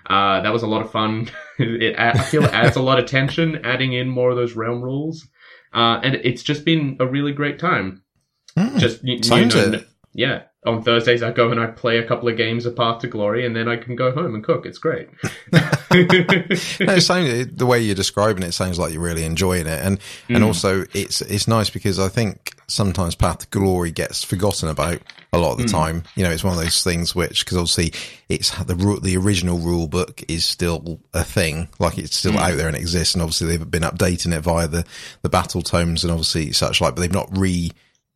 Uh, 0.07 0.40
that 0.40 0.53
was 0.53 0.62
a 0.62 0.68
lot 0.68 0.83
of 0.83 0.90
fun. 0.90 1.31
it, 1.59 1.96
I 1.98 2.20
feel 2.24 2.44
it 2.44 2.53
adds 2.53 2.76
a 2.76 2.83
lot 2.83 2.98
of 2.98 3.07
tension, 3.07 3.64
adding 3.64 3.92
in 3.92 4.09
more 4.09 4.31
of 4.31 4.37
those 4.37 4.57
realm 4.57 4.83
rules. 4.83 5.29
Uh, 5.72 6.00
and 6.03 6.16
it's 6.16 6.42
just 6.42 6.64
been 6.64 6.96
a 6.98 7.07
really 7.07 7.33
great 7.33 7.61
time. 7.61 8.03
Mm. 8.57 8.79
Just, 8.79 9.03
you, 9.05 9.19
you 9.23 9.47
know, 9.47 9.81
yeah. 10.13 10.43
On 10.67 10.83
Thursdays, 10.83 11.23
I 11.23 11.31
go 11.33 11.51
and 11.51 11.59
I 11.59 11.69
play 11.69 11.97
a 11.99 12.07
couple 12.07 12.29
of 12.29 12.37
games 12.37 12.67
of 12.67 12.77
Path 12.77 13.01
to 13.01 13.07
Glory, 13.07 13.47
and 13.47 13.57
then 13.57 13.67
I 13.67 13.77
can 13.79 13.97
go 13.97 14.13
home 14.13 14.35
and 14.35 14.45
cook. 14.45 14.67
It's 14.67 14.77
great. 14.79 15.09
no, 15.53 15.61
it 15.91 17.03
sounds, 17.03 17.47
the 17.57 17.67
way 17.67 17.81
you're 17.81 17.95
describing 17.95 18.43
it 18.43 18.53
sounds 18.53 18.79
like 18.79 18.93
you're 18.93 19.03
really 19.03 19.25
enjoying 19.25 19.67
it, 19.67 19.81
and 19.85 19.99
and 20.29 20.39
Mm. 20.39 20.47
also 20.47 20.85
it's 20.95 21.21
it's 21.23 21.49
nice 21.49 21.71
because 21.71 21.99
I 21.99 22.09
think 22.09 22.55
sometimes 22.67 23.15
Path 23.15 23.39
to 23.39 23.47
Glory 23.49 23.91
gets 23.91 24.23
forgotten 24.23 24.69
about 24.69 24.99
a 25.33 25.39
lot 25.39 25.53
of 25.53 25.59
the 25.59 25.65
Mm. 25.65 25.71
time. 25.71 26.03
You 26.15 26.25
know, 26.25 26.31
it's 26.31 26.45
one 26.45 26.53
of 26.57 26.63
those 26.63 26.83
things 26.85 27.15
which 27.15 27.45
because 27.45 27.57
obviously 27.57 27.93
it's 28.29 28.51
the 28.65 28.75
the 29.03 29.17
original 29.17 29.59
rule 29.59 29.89
book 29.89 30.23
is 30.29 30.45
still 30.45 31.01
a 31.15 31.25
thing, 31.25 31.69
like 31.79 31.99
it's 31.99 32.17
still 32.17 32.33
Mm. 32.33 32.41
out 32.51 32.57
there 32.59 32.69
and 32.69 32.77
exists, 32.77 33.15
and 33.15 33.23
obviously 33.23 33.47
they've 33.49 33.71
been 33.71 33.83
updating 33.83 34.37
it 34.37 34.41
via 34.43 34.69
the 34.69 34.85
the 35.23 35.29
battle 35.31 35.63
tomes 35.63 36.05
and 36.05 36.11
obviously 36.13 36.53
such 36.53 36.81
like, 36.83 36.95
but 36.95 37.01
they've 37.01 37.13
not 37.13 37.29
re 37.37 37.71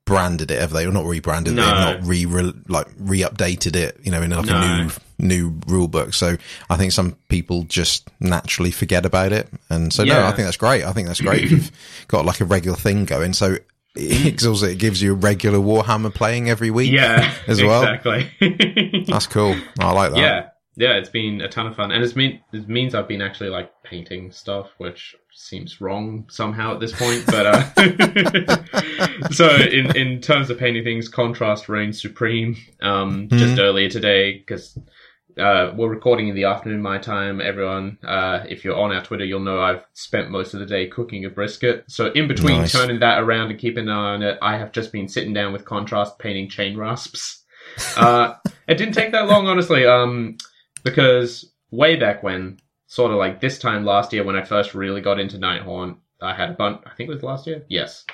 branded 0.06 0.50
it 0.50 0.60
have 0.60 0.70
they 0.70 0.84
or 0.86 0.92
not 0.92 1.06
rebranded 1.06 1.54
No. 1.54 1.62
they've 1.64 2.00
not 2.00 2.06
re, 2.06 2.26
re 2.26 2.52
like 2.68 2.86
re-updated 2.98 3.74
it 3.74 3.98
you 4.02 4.10
know 4.10 4.20
in 4.20 4.30
like 4.30 4.44
No. 4.46 4.54
a 4.60 4.84
new 4.84 4.90
new 5.16 5.58
rule 5.66 5.88
book. 5.88 6.12
So 6.12 6.36
I 6.68 6.76
think 6.76 6.92
some 6.92 7.12
people 7.28 7.62
just 7.62 8.08
naturally 8.20 8.70
forget 8.72 9.06
about 9.06 9.32
it. 9.32 9.48
And 9.70 9.92
so 9.92 10.02
no, 10.04 10.24
I 10.26 10.32
think 10.32 10.46
that's 10.46 10.56
great. 10.56 10.84
I 10.84 10.92
think 10.92 11.06
that's 11.06 11.20
great 11.20 11.44
if 11.44 11.50
you've 11.52 11.70
got 12.08 12.24
like 12.26 12.40
a 12.40 12.44
regular 12.44 12.76
thing 12.76 13.04
going. 13.04 13.32
So 13.32 13.56
it 13.94 14.44
also 14.44 14.66
it 14.66 14.78
gives 14.78 15.00
you 15.00 15.12
a 15.12 15.16
regular 15.16 15.58
Warhammer 15.58 16.12
playing 16.12 16.50
every 16.50 16.70
week. 16.72 16.90
yeah, 16.92 17.32
As 17.46 17.62
well. 17.62 17.82
Exactly. 17.84 19.04
That's 19.08 19.28
cool. 19.28 19.54
I 19.78 19.92
like 19.92 20.10
that. 20.12 20.18
yeah, 20.18 20.48
yeah, 20.76 20.94
it's 20.96 21.08
been 21.10 21.40
a 21.40 21.48
ton 21.48 21.68
of 21.68 21.76
fun, 21.76 21.92
and 21.92 22.02
it's 22.02 22.16
mean 22.16 22.40
it 22.52 22.68
means 22.68 22.92
I've 22.94 23.06
been 23.08 23.22
actually 23.22 23.50
like 23.50 23.70
painting 23.84 24.32
stuff, 24.32 24.70
which 24.78 25.14
seems 25.34 25.80
wrong 25.80 26.26
somehow 26.30 26.74
at 26.74 26.80
this 26.80 26.92
point. 26.92 27.26
But 27.26 27.46
uh, 27.46 29.28
so 29.30 29.54
in 29.56 29.96
in 29.96 30.20
terms 30.20 30.50
of 30.50 30.58
painting 30.58 30.84
things, 30.84 31.08
contrast 31.08 31.68
reigns 31.68 32.00
supreme. 32.00 32.56
Um, 32.80 33.28
just 33.28 33.58
earlier 33.58 33.88
today, 33.88 34.38
because 34.38 34.78
uh, 35.38 35.72
we're 35.76 35.88
recording 35.88 36.28
in 36.28 36.34
the 36.34 36.44
afternoon 36.44 36.80
my 36.80 36.98
time. 36.98 37.40
Everyone, 37.40 37.98
uh, 38.04 38.44
if 38.48 38.64
you're 38.64 38.76
on 38.76 38.92
our 38.92 39.02
Twitter, 39.02 39.24
you'll 39.24 39.40
know 39.40 39.60
I've 39.60 39.84
spent 39.92 40.30
most 40.30 40.54
of 40.54 40.60
the 40.60 40.66
day 40.66 40.86
cooking 40.86 41.24
a 41.24 41.30
brisket. 41.30 41.84
So 41.88 42.12
in 42.12 42.28
between 42.28 42.58
Nice. 42.58 42.72
turning 42.72 43.00
that 43.00 43.20
around 43.20 43.50
and 43.50 43.58
keeping 43.58 43.88
an 43.88 43.94
eye 43.94 44.14
on 44.14 44.22
it, 44.22 44.38
I 44.40 44.56
have 44.56 44.72
just 44.72 44.92
been 44.92 45.08
sitting 45.08 45.32
down 45.32 45.52
with 45.52 45.64
contrast 45.64 46.18
painting 46.18 46.48
chain 46.48 46.76
rasps. 46.76 47.40
Uh, 47.96 48.34
it 48.68 48.76
didn't 48.76 48.94
take 48.94 49.10
that 49.10 49.26
long, 49.26 49.48
honestly, 49.48 49.84
um, 49.84 50.36
because 50.84 51.50
way 51.72 51.96
back 51.96 52.22
when, 52.22 52.56
sort 52.94 53.10
of 53.10 53.18
like 53.18 53.40
this 53.40 53.58
time 53.58 53.84
last 53.84 54.12
year 54.12 54.22
when 54.22 54.36
I 54.36 54.44
first 54.44 54.72
really 54.72 55.00
got 55.00 55.18
into 55.18 55.36
Nighthaunt, 55.36 55.96
I 56.22 56.32
had 56.32 56.50
a 56.50 56.52
bunch, 56.52 56.80
I 56.86 56.94
think 56.94 57.10
it 57.10 57.14
was 57.14 57.24
last 57.24 57.44
year? 57.44 57.64
Yes. 57.68 58.04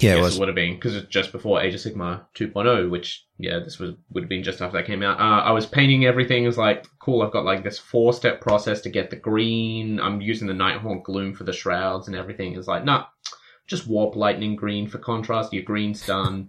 Yeah, 0.00 0.12
it 0.12 0.16
yes, 0.16 0.22
was. 0.22 0.36
it 0.36 0.38
would 0.38 0.48
have 0.48 0.54
been, 0.54 0.76
because 0.76 0.96
it's 0.96 1.08
just 1.08 1.30
before 1.30 1.60
Age 1.60 1.74
of 1.74 1.80
Sigmar 1.80 2.22
2.0, 2.34 2.88
which, 2.88 3.26
yeah, 3.36 3.58
this 3.58 3.78
was 3.78 3.90
would 4.12 4.24
have 4.24 4.30
been 4.30 4.42
just 4.42 4.62
after 4.62 4.78
that 4.78 4.86
came 4.86 5.02
out. 5.02 5.20
Uh, 5.20 5.42
I 5.42 5.50
was 5.50 5.66
painting 5.66 6.06
everything, 6.06 6.42
it 6.42 6.46
was 6.46 6.56
like, 6.56 6.86
cool, 7.00 7.20
I've 7.20 7.32
got 7.32 7.44
like 7.44 7.64
this 7.64 7.78
four 7.78 8.14
step 8.14 8.40
process 8.40 8.80
to 8.80 8.88
get 8.88 9.10
the 9.10 9.16
green, 9.16 10.00
I'm 10.00 10.22
using 10.22 10.48
the 10.48 10.54
Nighthaunt 10.54 11.04
gloom 11.04 11.34
for 11.34 11.44
the 11.44 11.52
shrouds 11.52 12.06
and 12.06 12.16
everything. 12.16 12.56
It's 12.56 12.66
like, 12.66 12.82
nah, 12.82 13.04
just 13.66 13.86
warp 13.86 14.16
lightning 14.16 14.56
green 14.56 14.88
for 14.88 14.96
contrast, 14.96 15.52
your 15.52 15.64
green's 15.64 16.04
done. 16.06 16.48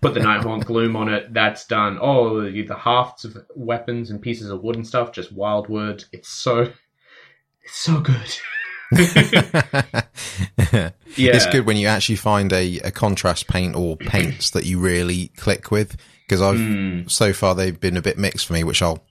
Put 0.00 0.14
the 0.14 0.20
Nighthaunt 0.20 0.66
gloom 0.66 0.94
on 0.94 1.08
it, 1.08 1.34
that's 1.34 1.66
done. 1.66 1.98
Oh, 2.00 2.48
the 2.48 2.62
the 2.62 2.76
hafts 2.76 3.24
of 3.24 3.36
weapons 3.56 4.10
and 4.10 4.22
pieces 4.22 4.50
of 4.50 4.62
wood 4.62 4.76
and 4.76 4.86
stuff, 4.86 5.10
just 5.10 5.36
Wyldwood. 5.36 6.04
It's 6.12 6.28
so, 6.28 6.72
it's 7.68 7.76
so 7.76 8.00
good. 8.00 8.36
Yeah. 11.16 11.34
It's 11.34 11.46
good 11.46 11.66
when 11.66 11.76
you 11.76 11.88
actually 11.88 12.14
find 12.16 12.52
a, 12.52 12.78
a 12.80 12.90
contrast 12.92 13.48
paint 13.48 13.74
or 13.74 13.96
paints 13.96 14.50
that 14.50 14.64
you 14.66 14.78
really 14.78 15.28
click 15.36 15.70
with. 15.72 15.96
Because 16.26 16.40
I've 16.40 16.56
Mm. 16.56 17.10
so 17.10 17.32
far 17.32 17.54
they've 17.56 17.78
been 17.78 17.96
a 17.96 18.02
bit 18.02 18.18
mixed 18.18 18.46
for 18.46 18.52
me, 18.52 18.62
which 18.62 18.82
I'll 18.82 19.02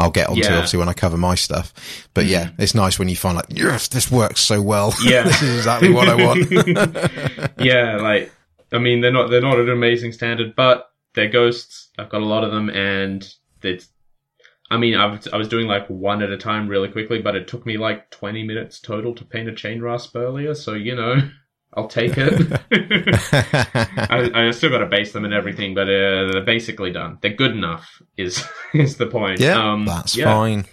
I'll 0.00 0.10
get 0.10 0.28
onto 0.28 0.40
Yeah. 0.40 0.48
Mm. 0.48 0.54
obviously 0.54 0.78
when 0.80 0.88
I 0.88 0.92
cover 0.94 1.16
my 1.16 1.34
stuff. 1.36 1.72
But 2.14 2.24
yeah, 2.26 2.50
it's 2.58 2.74
nice 2.74 2.98
when 2.98 3.08
you 3.08 3.14
find 3.16 3.36
like 3.36 3.46
yes, 3.50 3.88
this 3.88 4.10
works 4.10 4.40
so 4.40 4.60
well. 4.60 4.92
Yeah. 5.02 5.22
this 5.22 5.40
is 5.42 5.56
exactly 5.58 5.90
what 5.92 6.08
I 6.08 6.14
want. 6.16 6.50
yeah, 7.58 7.96
like 7.98 8.32
I 8.72 8.78
mean, 8.78 9.02
they're 9.02 9.12
not 9.12 9.30
they're 9.30 9.40
not 9.42 9.54
at 9.58 9.66
an 9.66 9.70
amazing 9.70 10.12
standard, 10.12 10.56
but 10.56 10.90
they're 11.14 11.28
ghosts. 11.30 11.90
I've 11.98 12.08
got 12.08 12.22
a 12.22 12.26
lot 12.26 12.42
of 12.44 12.50
them, 12.50 12.70
and 12.70 13.24
it's. 13.62 13.88
I 14.70 14.76
mean, 14.78 14.94
I 14.96 15.06
was 15.06 15.28
I 15.32 15.36
was 15.36 15.48
doing 15.48 15.66
like 15.66 15.86
one 15.88 16.22
at 16.22 16.30
a 16.30 16.36
time 16.36 16.68
really 16.68 16.88
quickly, 16.88 17.20
but 17.22 17.36
it 17.36 17.46
took 17.48 17.64
me 17.66 17.76
like 17.78 18.10
twenty 18.10 18.42
minutes 18.42 18.80
total 18.80 19.14
to 19.14 19.24
paint 19.24 19.48
a 19.48 19.54
chain 19.54 19.80
rasp 19.80 20.16
earlier. 20.16 20.54
So 20.54 20.72
you 20.74 20.94
know, 20.96 21.16
I'll 21.74 21.88
take 21.88 22.14
it. 22.16 22.60
I, 24.10 24.30
I 24.34 24.50
still 24.50 24.70
got 24.70 24.78
to 24.78 24.86
base 24.86 25.12
them 25.12 25.24
and 25.24 25.34
everything, 25.34 25.74
but 25.74 25.82
uh, 25.88 26.32
they're 26.32 26.44
basically 26.44 26.90
done. 26.92 27.18
They're 27.20 27.34
good 27.34 27.52
enough. 27.52 28.02
Is 28.16 28.44
is 28.74 28.96
the 28.96 29.06
point? 29.06 29.40
yeah, 29.40 29.72
Um, 29.72 29.84
that's 29.86 30.16
yeah. 30.16 30.24
fine. 30.24 30.64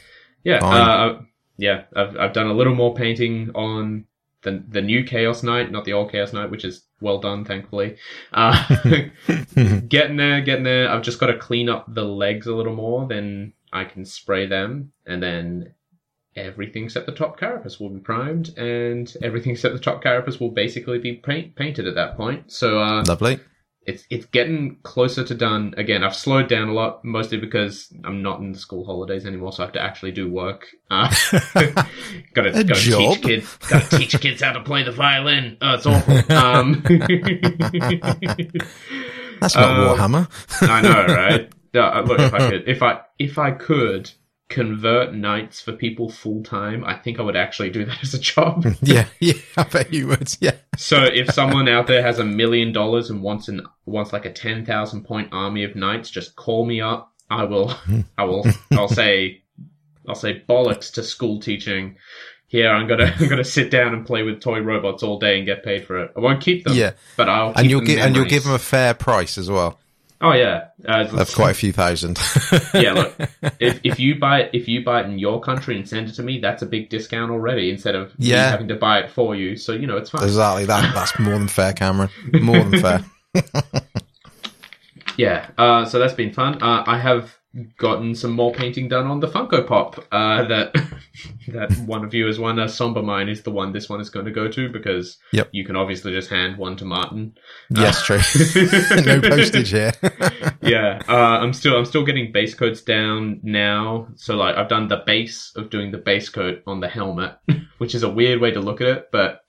Yeah, 0.43 0.59
Fine. 0.59 0.81
uh, 0.81 1.21
yeah. 1.57 1.83
I've 1.95 2.17
I've 2.17 2.33
done 2.33 2.47
a 2.47 2.53
little 2.53 2.75
more 2.75 2.93
painting 2.95 3.51
on 3.55 4.05
the 4.41 4.63
the 4.67 4.81
new 4.81 5.03
Chaos 5.03 5.43
Knight, 5.43 5.71
not 5.71 5.85
the 5.85 5.93
old 5.93 6.11
Chaos 6.11 6.33
Knight, 6.33 6.49
which 6.51 6.65
is 6.65 6.85
well 6.99 7.19
done, 7.19 7.45
thankfully. 7.45 7.97
Uh, 8.33 8.61
getting 9.87 10.17
there, 10.17 10.41
getting 10.41 10.63
there. 10.63 10.89
I've 10.89 11.01
just 11.03 11.19
got 11.19 11.27
to 11.27 11.37
clean 11.37 11.69
up 11.69 11.85
the 11.93 12.03
legs 12.03 12.47
a 12.47 12.55
little 12.55 12.75
more, 12.75 13.07
then 13.07 13.53
I 13.73 13.85
can 13.85 14.05
spray 14.05 14.45
them, 14.45 14.93
and 15.05 15.21
then 15.21 15.73
everything 16.35 16.85
except 16.85 17.05
the 17.05 17.11
top 17.11 17.39
carapace 17.39 17.79
will 17.79 17.89
be 17.89 17.99
primed, 17.99 18.57
and 18.57 19.11
everything 19.21 19.51
except 19.51 19.73
the 19.73 19.79
top 19.81 20.01
carapace 20.03 20.39
will 20.39 20.51
basically 20.51 20.99
be 20.99 21.13
paint- 21.15 21.55
painted 21.55 21.87
at 21.87 21.95
that 21.95 22.15
point. 22.17 22.51
So 22.51 22.79
uh, 22.79 23.03
Lovely. 23.07 23.39
it's 23.85 24.03
it's 24.09 24.25
getting 24.27 24.77
closer 24.83 25.23
to 25.23 25.35
done. 25.35 25.73
Again, 25.77 26.03
I've 26.03 26.15
slowed 26.15 26.47
down 26.47 26.69
a 26.69 26.73
lot, 26.73 27.03
mostly 27.03 27.37
because 27.37 27.91
I'm 28.03 28.21
not 28.23 28.39
in 28.39 28.51
the 28.51 28.57
school 28.59 28.85
holidays 28.85 29.25
anymore, 29.25 29.51
so 29.53 29.63
I 29.63 29.65
have 29.65 29.73
to 29.73 29.81
actually 29.81 30.11
do 30.11 30.31
work. 30.31 30.67
Uh, 30.89 31.13
gotta 32.33 32.63
job? 32.63 33.13
teach 33.15 33.21
kids 33.23 33.57
gotta 33.69 33.97
teach 33.97 34.19
kids 34.21 34.41
how 34.41 34.53
to 34.53 34.61
play 34.63 34.83
the 34.83 34.91
violin. 34.91 35.57
Oh, 35.61 35.73
it's 35.75 35.85
awful. 35.85 36.13
Um, 36.33 36.81
That's 39.39 39.55
not 39.55 39.63
Uh, 39.65 39.95
Warhammer. 39.97 40.27
I 40.61 40.81
know, 40.81 41.05
right? 41.13 41.51
Yeah, 41.73 41.87
uh, 41.87 42.01
look, 42.03 42.19
if 42.19 42.33
I 42.33 42.37
could, 42.49 42.67
if 42.67 42.83
I 42.83 43.01
if 43.19 43.37
I 43.37 43.51
could 43.51 44.11
convert 44.49 45.15
knights 45.15 45.61
for 45.61 45.71
people 45.71 46.09
full 46.09 46.43
time, 46.43 46.83
I 46.83 46.95
think 46.95 47.19
I 47.19 47.23
would 47.23 47.35
actually 47.35 47.71
do 47.71 47.85
that 47.85 47.97
as 48.03 48.13
a 48.13 48.19
job. 48.19 48.65
yeah, 48.81 49.07
yeah, 49.19 49.33
I 49.57 49.63
bet 49.63 49.91
you 49.91 50.07
would. 50.07 50.35
Yeah. 50.39 50.55
So 50.77 51.03
if 51.03 51.33
someone 51.33 51.67
out 51.67 51.87
there 51.87 52.03
has 52.03 52.19
a 52.19 52.25
million 52.25 52.71
dollars 52.71 53.09
and 53.09 53.21
wants 53.21 53.47
an 53.47 53.65
wants 53.85 54.13
like 54.13 54.25
a 54.25 54.31
ten 54.31 54.65
thousand 54.65 55.03
point 55.03 55.29
army 55.31 55.63
of 55.63 55.75
knights, 55.75 56.09
just 56.09 56.35
call 56.35 56.65
me 56.65 56.81
up. 56.81 57.11
I 57.29 57.45
will. 57.45 57.73
I 58.17 58.25
will. 58.25 58.45
I'll 58.71 58.87
say. 58.87 59.41
I'll 60.07 60.15
say 60.15 60.43
bollocks 60.47 60.93
to 60.95 61.03
school 61.03 61.39
teaching. 61.39 61.95
Here, 62.47 62.69
I'm 62.69 62.87
gonna 62.87 63.15
I'm 63.19 63.29
gonna 63.29 63.43
sit 63.43 63.71
down 63.71 63.93
and 63.93 64.05
play 64.05 64.21
with 64.21 64.41
toy 64.41 64.59
robots 64.59 65.01
all 65.01 65.17
day 65.17 65.37
and 65.37 65.45
get 65.45 65.63
paid 65.63 65.87
for 65.87 65.97
it. 66.03 66.11
I 66.15 66.19
won't 66.19 66.41
keep 66.41 66.65
them. 66.65 66.75
Yeah. 66.75 66.91
but 67.15 67.29
I'll. 67.29 67.53
And 67.55 67.69
you'll 67.69 67.81
give 67.81 67.99
and 67.99 68.15
you'll 68.15 68.25
give 68.25 68.43
them 68.43 68.53
a 68.53 68.59
fair 68.59 68.93
price 68.93 69.39
as 69.39 69.49
well 69.49 69.79
Oh 70.25 70.31
yeah, 70.31 70.69
uh, 70.87 71.05
of 71.11 71.35
quite 71.35 71.51
a 71.51 71.53
few 71.53 71.73
thousand. 71.73 72.17
yeah, 72.73 72.93
look, 72.93 73.13
if, 73.59 73.81
if 73.83 73.99
you 73.99 74.17
buy 74.17 74.43
it, 74.43 74.51
if 74.53 74.69
you 74.69 74.81
buy 74.81 75.01
it 75.01 75.05
in 75.07 75.19
your 75.19 75.41
country 75.41 75.75
and 75.75 75.87
send 75.87 76.07
it 76.07 76.13
to 76.13 76.23
me, 76.23 76.39
that's 76.39 76.61
a 76.61 76.65
big 76.65 76.89
discount 76.89 77.29
already. 77.29 77.69
Instead 77.69 77.93
of 77.95 78.17
me 78.17 78.27
Yeah. 78.27 78.49
having 78.49 78.69
to 78.69 78.75
buy 78.75 78.99
it 78.99 79.11
for 79.11 79.35
you, 79.35 79.57
so 79.57 79.73
you 79.73 79.85
know 79.85 79.97
it's 79.97 80.11
fine. 80.11 80.23
exactly 80.23 80.63
that. 80.65 80.91
That's 80.95 81.19
more 81.19 81.37
than 81.37 81.49
fair, 81.49 81.73
Cameron. 81.73 82.09
More 82.41 82.63
than 82.63 82.79
fair. 82.81 83.03
Yeah, 85.17 85.49
uh, 85.57 85.85
so 85.85 85.99
that's 85.99 86.13
been 86.13 86.33
fun. 86.33 86.63
Uh, 86.63 86.83
I 86.87 86.97
have 86.97 87.37
gotten 87.77 88.15
some 88.15 88.31
more 88.31 88.51
painting 88.51 88.87
done 88.87 89.05
on 89.05 89.19
the 89.19 89.27
Funko 89.27 89.67
Pop. 89.67 89.99
Uh, 90.11 90.43
that 90.47 90.73
that 91.49 91.71
one 91.85 92.03
of 92.03 92.13
you 92.13 92.25
has 92.25 92.39
won. 92.39 92.57
A 92.59 92.67
Somber 92.67 93.03
Mine 93.03 93.29
is 93.29 93.43
the 93.43 93.51
one 93.51 93.71
this 93.71 93.89
one 93.89 94.01
is 94.01 94.09
going 94.09 94.25
to 94.25 94.31
go 94.31 94.47
to 94.47 94.69
because 94.69 95.17
Yep. 95.31 95.49
you 95.51 95.63
can 95.65 95.75
obviously 95.75 96.11
just 96.11 96.29
hand 96.29 96.57
one 96.57 96.75
to 96.77 96.85
Martin. 96.85 97.35
Yes, 97.69 98.03
true. 98.03 98.17
no 99.05 99.21
postage 99.21 99.69
here. 99.69 99.91
yeah, 100.61 101.01
uh, 101.07 101.13
I'm 101.41 101.53
still 101.53 101.77
I'm 101.77 101.85
still 101.85 102.03
getting 102.05 102.31
base 102.31 102.55
coats 102.55 102.81
down 102.81 103.39
now. 103.43 104.07
So 104.15 104.35
like 104.35 104.55
I've 104.55 104.69
done 104.69 104.87
the 104.87 105.03
base 105.05 105.51
of 105.55 105.69
doing 105.69 105.91
the 105.91 105.97
base 105.99 106.29
coat 106.29 106.63
on 106.65 106.79
the 106.79 106.87
helmet, 106.89 107.37
which 107.77 107.93
is 107.93 108.03
a 108.03 108.09
weird 108.09 108.41
way 108.41 108.51
to 108.51 108.59
look 108.59 108.81
at 108.81 108.87
it, 108.87 109.09
but 109.11 109.41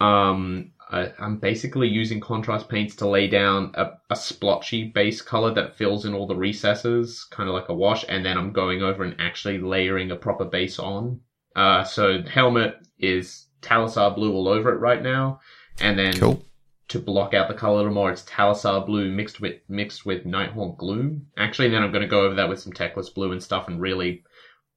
um 0.00 0.70
I, 0.88 1.12
I'm 1.18 1.38
basically 1.38 1.88
using 1.88 2.20
contrast 2.20 2.68
paints 2.68 2.94
to 2.96 3.08
lay 3.08 3.26
down 3.26 3.72
a, 3.74 3.90
a 4.08 4.16
splotchy 4.16 4.84
base 4.84 5.20
color 5.20 5.52
that 5.54 5.76
fills 5.76 6.04
in 6.04 6.14
all 6.14 6.26
the 6.26 6.36
recesses, 6.36 7.26
kind 7.30 7.48
of 7.48 7.54
like 7.54 7.68
a 7.68 7.74
wash, 7.74 8.04
and 8.08 8.24
then 8.24 8.38
I'm 8.38 8.52
going 8.52 8.82
over 8.82 9.02
and 9.02 9.16
actually 9.18 9.58
layering 9.58 10.10
a 10.10 10.16
proper 10.16 10.44
base 10.44 10.78
on. 10.78 11.20
Uh, 11.56 11.82
so 11.82 12.18
the 12.18 12.30
helmet 12.30 12.76
is 12.98 13.46
Talassar 13.62 14.14
blue 14.14 14.32
all 14.32 14.46
over 14.48 14.72
it 14.72 14.78
right 14.78 15.02
now, 15.02 15.40
and 15.80 15.98
then 15.98 16.12
Cool. 16.20 16.42
to 16.88 17.00
block 17.00 17.34
out 17.34 17.48
the 17.48 17.54
color 17.54 17.74
a 17.74 17.76
little 17.78 17.92
more, 17.92 18.10
it's 18.10 18.22
Talassar 18.22 18.86
blue 18.86 19.10
mixed 19.10 19.40
with 19.40 19.56
mixed 19.68 20.06
with 20.06 20.24
Nighthaunt 20.24 20.76
gloom. 20.76 21.26
Actually, 21.36 21.70
then 21.70 21.82
I'm 21.82 21.90
going 21.90 22.02
to 22.02 22.08
go 22.08 22.22
over 22.22 22.36
that 22.36 22.48
with 22.48 22.60
some 22.60 22.72
Teclis 22.72 23.12
blue 23.12 23.32
and 23.32 23.42
stuff, 23.42 23.66
and 23.66 23.80
really 23.80 24.22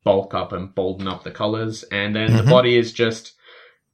bulk 0.03 0.33
up 0.33 0.53
and 0.53 0.73
bolden 0.73 1.07
up 1.07 1.23
the 1.23 1.29
colors. 1.31 1.83
And 1.83 2.15
then 2.15 2.35
the 2.35 2.43
Mhm. 2.43 2.49
body 2.49 2.77
is 2.77 2.93
just 2.93 3.35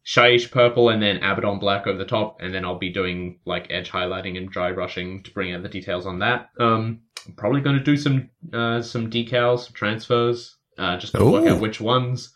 Shyish 0.05 0.51
purple 0.51 0.89
and 0.89 1.01
then 1.01 1.17
Abaddon 1.17 1.59
black 1.59 1.87
over 1.87 1.97
the 1.97 2.05
top, 2.05 2.37
and 2.41 2.53
then 2.53 2.63
I'll 2.63 2.77
be 2.77 2.91
doing 2.91 3.39
like 3.45 3.67
edge 3.71 3.89
highlighting 3.89 4.37
and 4.37 4.49
dry 4.49 4.71
brushing 4.71 5.23
to 5.23 5.31
bring 5.31 5.53
out 5.53 5.63
the 5.63 5.69
details 5.69 6.05
on 6.05 6.19
that. 6.19 6.49
Um, 6.59 7.01
I'm 7.25 7.33
probably 7.33 7.61
going 7.61 7.77
to 7.77 7.83
do 7.83 7.97
some 7.97 8.29
uh, 8.53 8.81
some 8.81 9.09
decals, 9.09 9.65
some 9.65 9.73
transfers, 9.73 10.57
uh, 10.77 10.97
just 10.97 11.15
to 11.15 11.25
work 11.25 11.47
out 11.47 11.59
which 11.59 11.81
ones. 11.81 12.33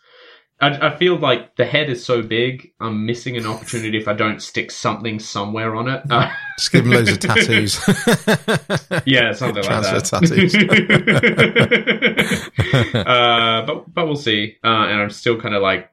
I, 0.60 0.88
I 0.88 0.96
feel 0.96 1.16
like 1.16 1.56
the 1.56 1.64
head 1.64 1.88
is 1.88 2.04
so 2.04 2.22
big, 2.22 2.72
I'm 2.80 3.06
missing 3.06 3.36
an 3.36 3.46
opportunity 3.46 3.96
if 3.96 4.06
I 4.08 4.12
don't 4.12 4.42
stick 4.42 4.70
something 4.70 5.18
somewhere 5.18 5.74
on 5.74 5.88
it. 5.88 6.02
Uh, 6.10 6.30
Just 6.58 6.72
give 6.72 6.84
him 6.84 6.92
loads 6.92 7.10
of 7.10 7.18
tattoos. 7.20 7.78
yeah, 9.06 9.32
something 9.32 9.64
like 9.64 9.82
that. 9.82 10.04
Transfer 10.04 10.36
that. 10.36 10.92
uh, 13.06 13.64
but 13.64 13.94
but 13.94 14.06
we'll 14.06 14.16
see. 14.16 14.56
Uh, 14.62 14.66
and 14.88 15.00
I'm 15.00 15.08
still 15.10 15.40
kind 15.40 15.54
of 15.54 15.62
like 15.62 15.90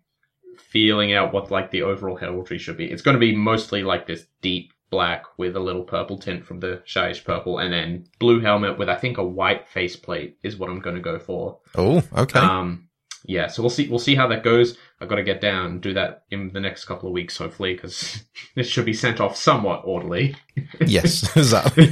feeling 0.69 1.13
out 1.13 1.33
what 1.33 1.51
like 1.51 1.71
the 1.71 1.83
overall 1.83 2.17
heraldry 2.17 2.57
should 2.57 2.77
be. 2.77 2.91
It's 2.91 3.01
going 3.01 3.15
to 3.15 3.19
be 3.19 3.35
mostly 3.35 3.83
like 3.83 4.05
this 4.05 4.25
deep 4.41 4.73
black 4.89 5.25
with 5.37 5.55
a 5.55 5.59
little 5.59 5.83
purple 5.83 6.17
tint 6.17 6.45
from 6.45 6.59
the 6.59 6.81
Shyish 6.85 7.23
purple, 7.23 7.59
and 7.59 7.71
then 7.73 8.05
blue 8.19 8.39
helmet 8.39 8.77
with 8.77 8.89
I 8.89 8.95
think 8.95 9.17
a 9.17 9.23
white 9.23 9.67
faceplate 9.67 10.37
is 10.43 10.57
what 10.57 10.69
I'm 10.69 10.79
going 10.79 10.95
to 10.95 11.01
go 11.01 11.19
for. 11.19 11.59
oh, 11.75 12.03
okay. 12.15 12.39
Um, 12.39 12.87
yeah, 13.25 13.47
so 13.47 13.61
we'll 13.61 13.69
see. 13.69 13.89
We'll 13.89 13.99
see 13.99 14.15
how 14.15 14.27
that 14.27 14.43
goes. 14.43 14.77
I've 15.01 15.09
got 15.09 15.15
to 15.15 15.23
get 15.23 15.41
down 15.41 15.65
and 15.65 15.81
do 15.81 15.93
that 15.93 16.23
in 16.31 16.51
the 16.53 16.61
next 16.61 16.85
couple 16.85 17.09
of 17.09 17.13
weeks, 17.13 17.37
hopefully, 17.37 17.73
because 17.73 18.23
this 18.55 18.67
should 18.67 18.85
be 18.85 18.93
sent 18.93 19.19
off 19.19 19.35
somewhat 19.35 19.81
orderly. 19.83 20.35
yes, 20.85 21.23
exactly. 21.35 21.87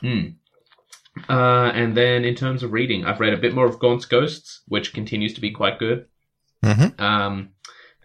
Hmm. 0.00 0.20
Uh, 1.28 1.70
and 1.74 1.94
then 1.94 2.24
in 2.24 2.34
terms 2.34 2.62
of 2.62 2.72
reading, 2.72 3.04
I've 3.04 3.20
read 3.20 3.34
a 3.34 3.38
bit 3.38 3.54
more 3.54 3.66
of 3.66 3.78
Gaunt's 3.78 4.06
Ghosts, 4.06 4.62
which 4.68 4.94
continues 4.94 5.34
to 5.34 5.40
be 5.40 5.50
quite 5.50 5.78
good. 5.78 6.06
Hmm 6.62 7.00
Um, 7.02 7.50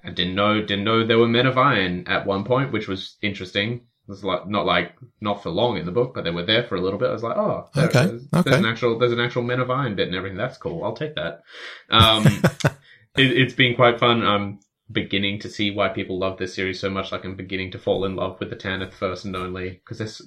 I 0.04 0.12
didn't 0.12 0.36
know 0.36 0.62
didn't 0.62 0.84
know 0.86 1.06
there 1.06 1.18
were 1.20 1.28
men 1.28 1.48
of 1.48 1.58
iron 1.58 2.08
at 2.08 2.26
one 2.26 2.44
point, 2.44 2.72
which 2.72 2.88
was 2.88 3.18
interesting. 3.22 3.74
It 4.08 4.10
was 4.12 4.24
like 4.24 4.48
not 4.48 4.66
like 4.68 4.94
not 5.20 5.42
for 5.42 5.50
long 5.50 5.78
in 5.78 5.86
the 5.86 5.92
book, 5.92 6.14
but 6.14 6.24
they 6.24 6.30
were 6.32 6.46
there 6.46 6.64
for 6.64 6.76
a 6.76 6.82
little 6.82 7.00
bit. 7.00 7.10
I 7.10 7.14
was 7.14 7.24
like, 7.24 7.38
oh, 7.38 7.70
there- 7.74 7.86
Okay, 7.88 8.06
there's, 8.06 8.22
okay. 8.34 8.50
there's 8.52 8.64
an 8.64 8.66
actual 8.66 9.00
there's 9.00 9.12
an 9.12 9.20
actual 9.20 9.42
men 9.42 9.60
of 9.60 9.72
iron 9.72 9.96
bit 9.96 10.08
and 10.08 10.16
everything. 10.16 10.38
That's 10.38 10.58
cool. 10.58 10.84
I'll 10.84 10.96
take 10.96 11.16
that. 11.16 11.42
Um, 11.90 12.24
it, 13.18 13.32
it's 13.32 13.54
been 13.56 13.76
quite 13.76 14.00
fun. 14.00 14.24
I'm 14.24 14.60
beginning 14.92 15.40
to 15.40 15.50
see 15.50 15.72
why 15.72 15.90
people 15.90 16.20
love 16.20 16.38
this 16.38 16.54
series 16.54 16.80
so 16.80 16.92
much. 16.92 17.12
Like 17.12 17.26
I'm 17.26 17.36
beginning 17.36 17.72
to 17.72 17.80
fall 17.80 18.06
in 18.06 18.16
love 18.16 18.40
with 18.40 18.52
the 18.52 18.56
Tanith 18.56 18.94
first 18.94 19.26
and 19.26 19.36
only 19.36 19.82
because 19.84 20.22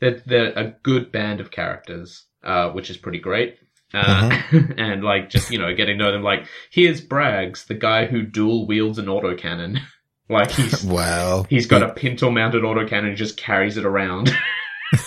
they're 0.00 0.22
they're 0.24 0.58
a 0.58 0.74
good 0.82 1.12
band 1.12 1.40
of 1.40 1.50
characters, 1.50 2.24
uh, 2.42 2.70
which 2.70 2.88
is 2.88 2.96
pretty 2.96 3.18
great. 3.18 3.58
Uh, 3.94 4.42
and 4.76 5.02
like 5.02 5.30
just 5.30 5.50
you 5.50 5.58
know 5.58 5.74
getting 5.74 5.98
to 5.98 6.04
know 6.04 6.12
them. 6.12 6.22
Like 6.22 6.46
here's 6.70 7.00
Braggs, 7.04 7.66
the 7.66 7.74
guy 7.74 8.06
who 8.06 8.22
dual 8.22 8.66
wields 8.66 8.98
an 8.98 9.06
autocannon. 9.06 9.78
like 10.28 10.50
he's 10.50 10.84
Well, 10.84 11.44
he's 11.44 11.66
got 11.66 11.82
a 11.82 11.92
pintle 11.92 12.30
mounted 12.30 12.62
autocannon 12.62 13.08
and 13.08 13.16
just 13.16 13.36
carries 13.36 13.76
it 13.76 13.84
around. 13.84 14.30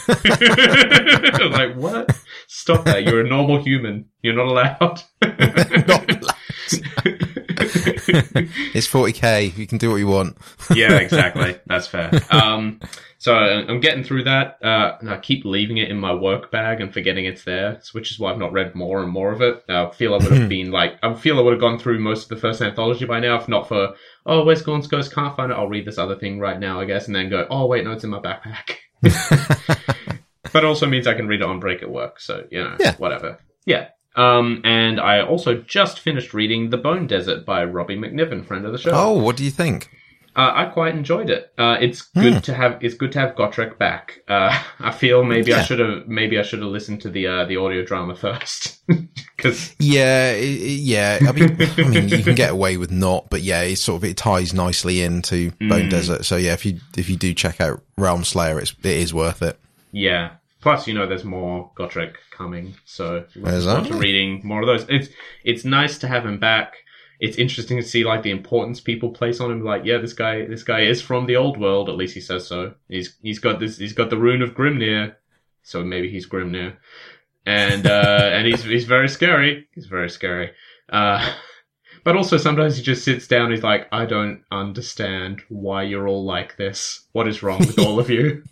like 0.08 1.76
what? 1.76 2.16
Stop 2.48 2.86
that! 2.86 3.04
You're 3.04 3.22
a 3.22 3.28
normal 3.28 3.64
human. 3.64 4.06
You're 4.22 4.36
not 4.36 4.48
allowed. 4.48 5.02
Not 5.88 6.22
it's 8.74 8.88
40k. 8.88 9.58
You 9.58 9.68
can 9.68 9.78
do 9.78 9.90
what 9.92 9.98
you 9.98 10.08
want. 10.08 10.38
yeah, 10.76 10.98
exactly. 10.98 11.58
That's 11.68 11.88
fair. 11.88 12.12
Um, 12.30 12.80
so 13.18 13.34
I'm 13.36 13.80
getting 13.80 14.04
through 14.04 14.24
that. 14.26 14.58
Uh, 14.64 14.98
and 15.00 15.10
I 15.10 15.18
keep 15.20 15.46
leaving 15.46 15.78
it 15.78 15.90
in 15.90 15.98
my 15.98 16.14
work 16.14 16.52
bag 16.52 16.82
and 16.82 16.92
forgetting 16.94 17.26
it's 17.26 17.44
there, 17.44 17.82
which 17.94 18.12
is 18.12 18.20
why 18.20 18.32
I've 18.32 18.38
not 18.40 18.52
read 18.52 18.76
more 18.76 19.02
and 19.02 19.12
more 19.12 19.32
of 19.32 19.42
it. 19.42 19.64
I 19.70 19.90
feel 19.92 20.14
I 20.14 20.18
would 20.18 20.32
have 20.32 20.50
been 20.50 20.72
like, 20.72 20.98
I 21.04 21.14
feel 21.14 21.38
I 21.38 21.42
would 21.42 21.54
have 21.54 21.62
gone 21.62 21.78
through 21.80 22.00
most 22.00 22.24
of 22.24 22.30
the 22.30 22.38
first 22.38 22.62
anthology 22.62 23.06
by 23.06 23.20
now, 23.20 23.36
if 23.38 23.48
not 23.48 23.68
for, 23.68 23.94
oh, 24.26 24.44
where's 24.44 24.62
Gaunt's 24.62 24.88
Ghost? 24.88 25.14
Can't 25.14 25.36
find 25.36 25.52
it. 25.52 25.56
I'll 25.56 25.68
read 25.70 25.86
this 25.86 25.98
other 25.98 26.16
thing 26.16 26.40
right 26.40 26.60
now, 26.60 26.80
I 26.80 26.86
guess, 26.86 27.08
and 27.08 27.16
then 27.16 27.30
go, 27.30 27.48
oh, 27.50 27.68
wait, 27.68 27.84
no, 27.86 27.92
it's 27.92 28.04
in 28.04 28.10
my 28.10 28.20
backpack. 28.20 28.78
but 30.54 30.64
it 30.64 30.66
also 30.66 30.88
means 30.88 31.08
I 31.08 31.14
can 31.14 31.28
read 31.28 31.42
it 31.42 31.48
on 31.48 31.60
break 31.60 31.82
at 31.82 31.90
work. 31.90 32.20
So, 32.20 32.46
you 32.52 32.64
know, 32.64 32.76
Yeah. 32.80 32.96
whatever. 32.98 33.40
Yeah. 33.66 33.90
Um, 34.16 34.62
and 34.66 35.00
I 35.00 35.22
also 35.22 35.56
just 35.56 36.00
finished 36.00 36.34
reading 36.34 36.70
The 36.70 36.78
Bone 36.78 37.08
Desert 37.08 37.46
by 37.46 37.64
Robbie 37.64 37.98
MacNiven, 37.98 38.46
friend 38.46 38.66
of 38.66 38.72
the 38.72 38.78
show. 38.78 38.92
oh, 38.94 39.14
what 39.24 39.38
do 39.38 39.44
you 39.44 39.52
think? 39.52 39.90
Uh, 40.34 40.50
I 40.54 40.66
quite 40.68 40.96
enjoyed 40.96 41.30
it. 41.30 41.52
Uh, 41.58 41.76
it's 41.82 42.02
good 42.04 42.42
to 42.46 42.54
have. 42.54 42.82
It's 42.82 42.96
good 42.96 43.12
to 43.12 43.20
have 43.20 43.36
Gotrek 43.36 43.78
back. 43.78 44.22
Uh, 44.30 44.58
I 44.80 44.92
feel 44.92 45.26
maybe 45.26 45.54
I 45.54 45.62
should 45.62 45.80
have. 45.80 46.08
Maybe 46.08 46.40
I 46.40 46.42
should 46.44 46.60
have 46.60 46.70
listened 46.70 47.02
to 47.02 47.10
the 47.10 47.28
uh, 47.28 47.46
the 47.46 47.58
audio 47.58 47.84
drama 47.84 48.16
first, 48.26 48.80
because 49.36 49.76
Yeah, 49.78 50.36
yeah. 50.36 51.20
I 51.28 51.32
mean, 51.34 51.58
I 51.78 51.84
mean, 51.84 52.08
you 52.08 52.24
can 52.24 52.36
get 52.36 52.52
away 52.52 52.78
with 52.78 52.92
not, 52.92 53.30
but 53.30 53.42
yeah, 53.42 53.62
it 53.64 53.76
sort 53.76 53.98
of 54.04 54.10
it 54.10 54.16
ties 54.16 54.54
nicely 54.54 55.02
into 55.02 55.52
Bone 55.60 55.88
Mm. 55.88 55.90
Desert. 55.90 56.24
So 56.24 56.38
yeah, 56.38 56.54
if 56.54 56.66
you 56.66 56.80
if 56.98 57.10
you 57.10 57.18
do 57.18 57.34
check 57.34 57.60
out 57.60 57.82
Realm 57.98 58.24
Slayer, 58.24 58.58
it's 58.58 58.74
it 58.84 58.86
is 58.86 59.14
worth 59.14 59.42
it. 59.42 59.60
yeah. 59.92 60.32
Plus, 60.62 60.88
you 60.88 60.94
know, 60.94 61.08
there's 61.08 61.24
more 61.24 61.72
Gotrek 61.76 62.16
coming, 62.30 62.76
so 62.86 63.26
There's 63.36 63.66
look 63.66 63.76
forward 63.78 63.92
to 63.94 63.98
reading 63.98 64.42
more 64.44 64.62
of 64.62 64.68
those. 64.68 64.86
It's 64.90 65.10
it's 65.44 65.66
nice 65.66 65.98
to 66.00 66.08
have 66.08 66.24
him 66.24 66.40
back. 66.40 66.76
It's 67.20 67.38
interesting 67.38 67.78
to 67.78 67.84
see 67.84 68.04
like 68.04 68.22
the 68.22 68.32
importance 68.32 68.80
people 68.80 69.10
place 69.10 69.40
on 69.40 69.52
him. 69.52 69.64
Like, 69.64 69.86
yeah, 69.86 69.98
this 69.98 70.14
guy, 70.14 70.46
this 70.46 70.64
guy 70.64 70.82
is 70.82 71.02
from 71.02 71.26
the 71.26 71.36
old 71.36 71.60
world. 71.60 71.90
At 71.90 71.96
least 71.96 72.14
he 72.14 72.22
says 72.22 72.48
so. 72.48 72.76
He's 72.88 73.16
he's 73.24 73.40
got 73.40 73.60
this. 73.60 73.78
He's 73.78 73.94
got 73.94 74.12
the 74.12 74.18
rune 74.18 74.44
of 74.44 74.54
Grimnir, 74.54 75.16
so 75.64 75.84
maybe 75.84 76.12
he's 76.12 76.30
Grimnir, 76.30 76.78
and 77.46 77.88
uh, 77.88 78.30
and 78.32 78.46
he's 78.46 78.64
he's 78.64 78.86
very 78.86 79.10
scary. 79.10 79.68
He's 79.74 79.88
very 79.88 80.12
scary. 80.12 80.52
Uh, 80.90 81.28
but 82.04 82.16
also 82.16 82.38
sometimes 82.38 82.78
he 82.78 82.84
just 82.84 83.04
sits 83.04 83.28
down. 83.28 83.50
He's 83.50 83.64
like, 83.64 83.88
I 83.92 84.06
don't 84.06 84.44
understand 84.52 85.42
why 85.50 85.84
you're 85.84 86.08
all 86.08 86.24
like 86.24 86.58
this. 86.58 87.08
What 87.14 87.28
is 87.28 87.42
wrong 87.42 87.60
with 87.60 87.80
all 87.80 88.00
of 88.00 88.12
you? 88.12 88.44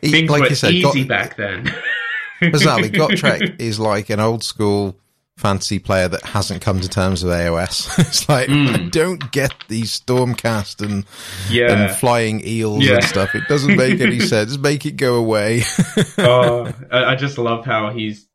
He- 0.00 0.10
Things 0.10 0.30
like 0.30 0.42
were 0.42 0.48
you 0.48 0.54
said, 0.54 0.72
easy 0.74 1.04
Got- 1.04 1.08
back 1.08 1.36
then. 1.36 1.72
exactly. 2.42 2.90
Gotrek 2.90 3.60
is 3.60 3.78
like 3.78 4.10
an 4.10 4.20
old 4.20 4.42
school 4.44 4.96
fantasy 5.36 5.78
player 5.78 6.06
that 6.06 6.22
hasn't 6.22 6.60
come 6.60 6.80
to 6.80 6.88
terms 6.88 7.24
with 7.24 7.32
AOS. 7.32 7.98
it's 7.98 8.28
like 8.28 8.48
I 8.50 8.52
Mm. 8.52 8.90
don't 8.90 9.32
get 9.32 9.54
these 9.68 9.98
Stormcast 9.98 10.84
and 10.84 11.06
yeah. 11.48 11.72
and 11.72 11.96
flying 11.96 12.46
eels 12.46 12.84
Yeah. 12.84 12.96
and 12.96 13.04
stuff. 13.04 13.34
It 13.34 13.44
doesn't 13.48 13.74
make 13.76 14.00
any 14.00 14.20
sense. 14.34 14.58
Make 14.58 14.84
it 14.84 14.96
go 14.96 15.14
away. 15.16 15.62
oh, 16.18 16.70
I, 16.90 17.04
I 17.12 17.16
just 17.16 17.38
love 17.38 17.64
how 17.64 17.90
he's. 17.90 18.26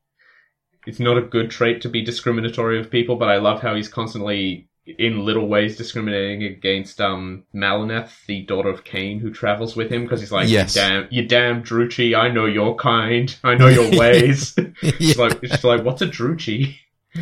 It's 0.88 1.00
not 1.00 1.18
a 1.18 1.22
good 1.22 1.50
trait 1.50 1.82
to 1.82 1.90
be 1.90 2.04
discriminatory 2.04 2.80
of 2.80 2.92
people, 2.92 3.16
but 3.16 3.28
I 3.30 3.38
love 3.38 3.60
how 3.62 3.74
he's 3.76 3.88
constantly, 3.88 4.68
in 4.86 5.26
little 5.26 5.48
ways, 5.48 5.78
discriminating 5.78 6.44
against 6.44 7.02
um 7.02 7.44
Maleneth, 7.54 8.12
the 8.28 8.44
daughter 8.44 8.70
of 8.70 8.84
Khaine, 8.84 9.20
who 9.20 9.32
travels 9.32 9.76
with 9.76 9.92
him, 9.92 10.04
because 10.04 10.20
he's 10.20 10.32
like, 10.32 10.48
Yes. 10.50 10.76
"You 10.76 10.82
damn, 10.82 11.08
you 11.12 11.28
damn 11.28 11.64
Druchii, 11.64 12.16
I 12.18 12.30
know 12.30 12.46
your 12.46 12.76
kind, 12.76 13.36
I 13.44 13.56
know 13.56 13.68
your 13.68 13.90
ways." 14.00 14.56
She's 14.98 15.18
like, 15.18 15.40
she's 15.44 15.64
like, 15.64 15.84
"What's 15.84 16.02
a 16.02 16.08
Druchii? 16.08 16.76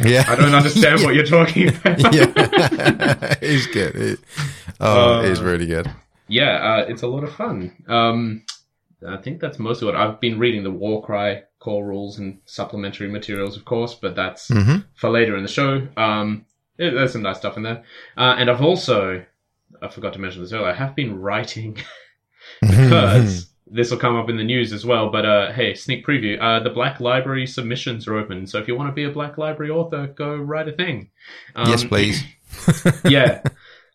yeah. 0.04 0.26
I 0.28 0.36
don't 0.36 0.54
understand 0.56 1.04
what 1.04 1.15
you're 1.15 1.26
talking 1.26 1.67
about." 1.76 1.99
yeah, 2.13 3.36
it's 3.41 3.67
good. 3.67 3.95
It, 3.95 4.19
oh, 4.82 5.21
Uh, 5.21 5.41
really 5.41 5.67
good. 5.67 5.89
yeah, 6.28 6.56
uh, 6.82 6.86
it's 6.89 7.04
a 7.04 7.08
lot 7.08 7.23
of 7.23 7.34
fun. 7.34 7.71
Um, 7.88 8.43
I 9.08 9.17
think 9.17 9.39
that's 9.41 9.60
mostly 9.60 9.86
what 9.86 9.95
I've 9.95 10.19
been 10.19 10.39
reading 10.39 10.63
the 10.63 10.71
Warcry 10.71 11.43
core 11.60 11.86
rules 11.86 12.19
and 12.19 12.39
supplementary 12.45 13.10
materials, 13.10 13.56
of 13.58 13.65
course, 13.65 13.93
but 13.95 14.15
that's 14.15 14.47
hmm 14.49 14.78
for 14.95 15.10
later 15.10 15.36
in 15.38 15.43
the 15.43 15.49
show. 15.49 15.88
Um, 15.97 16.45
there- 16.78 16.92
there's 16.94 17.12
some 17.14 17.22
nice 17.22 17.38
stuff 17.38 17.58
in 17.58 17.64
there. 17.64 17.84
Uh, 18.18 18.36
and 18.38 18.50
I've 18.50 18.62
also, 18.62 19.24
I 19.82 19.88
forgot 19.88 20.14
to 20.14 20.20
mention 20.20 20.42
this 20.42 20.54
earlier, 20.54 20.68
I 20.70 20.74
have 20.74 20.96
been 20.96 21.20
writing 21.20 21.78
because 22.62 23.50
this 23.68 23.92
will 23.92 23.98
come 23.98 24.16
up 24.16 24.30
in 24.30 24.38
the 24.38 24.44
news 24.44 24.72
as 24.74 24.86
well. 24.86 25.10
But 25.10 25.26
uh, 25.26 25.52
hey, 25.54 25.74
sneak 25.74 26.06
preview: 26.06 26.38
uh, 26.40 26.62
the 26.64 26.70
Black 26.70 27.00
Library 27.00 27.48
submissions 27.48 28.08
are 28.08 28.16
open. 28.18 28.46
So 28.48 28.60
if 28.60 28.68
you 28.68 28.76
want 28.76 28.90
to 28.90 28.94
be 28.94 29.06
a 29.06 29.10
Black 29.12 29.38
Library 29.38 29.72
author, 29.72 30.08
go 30.08 30.36
write 30.36 30.68
a 30.68 30.74
thing. 30.74 31.10
Um, 31.56 31.70
yes, 31.70 31.84
please. 31.84 32.24
yeah. 33.06 33.42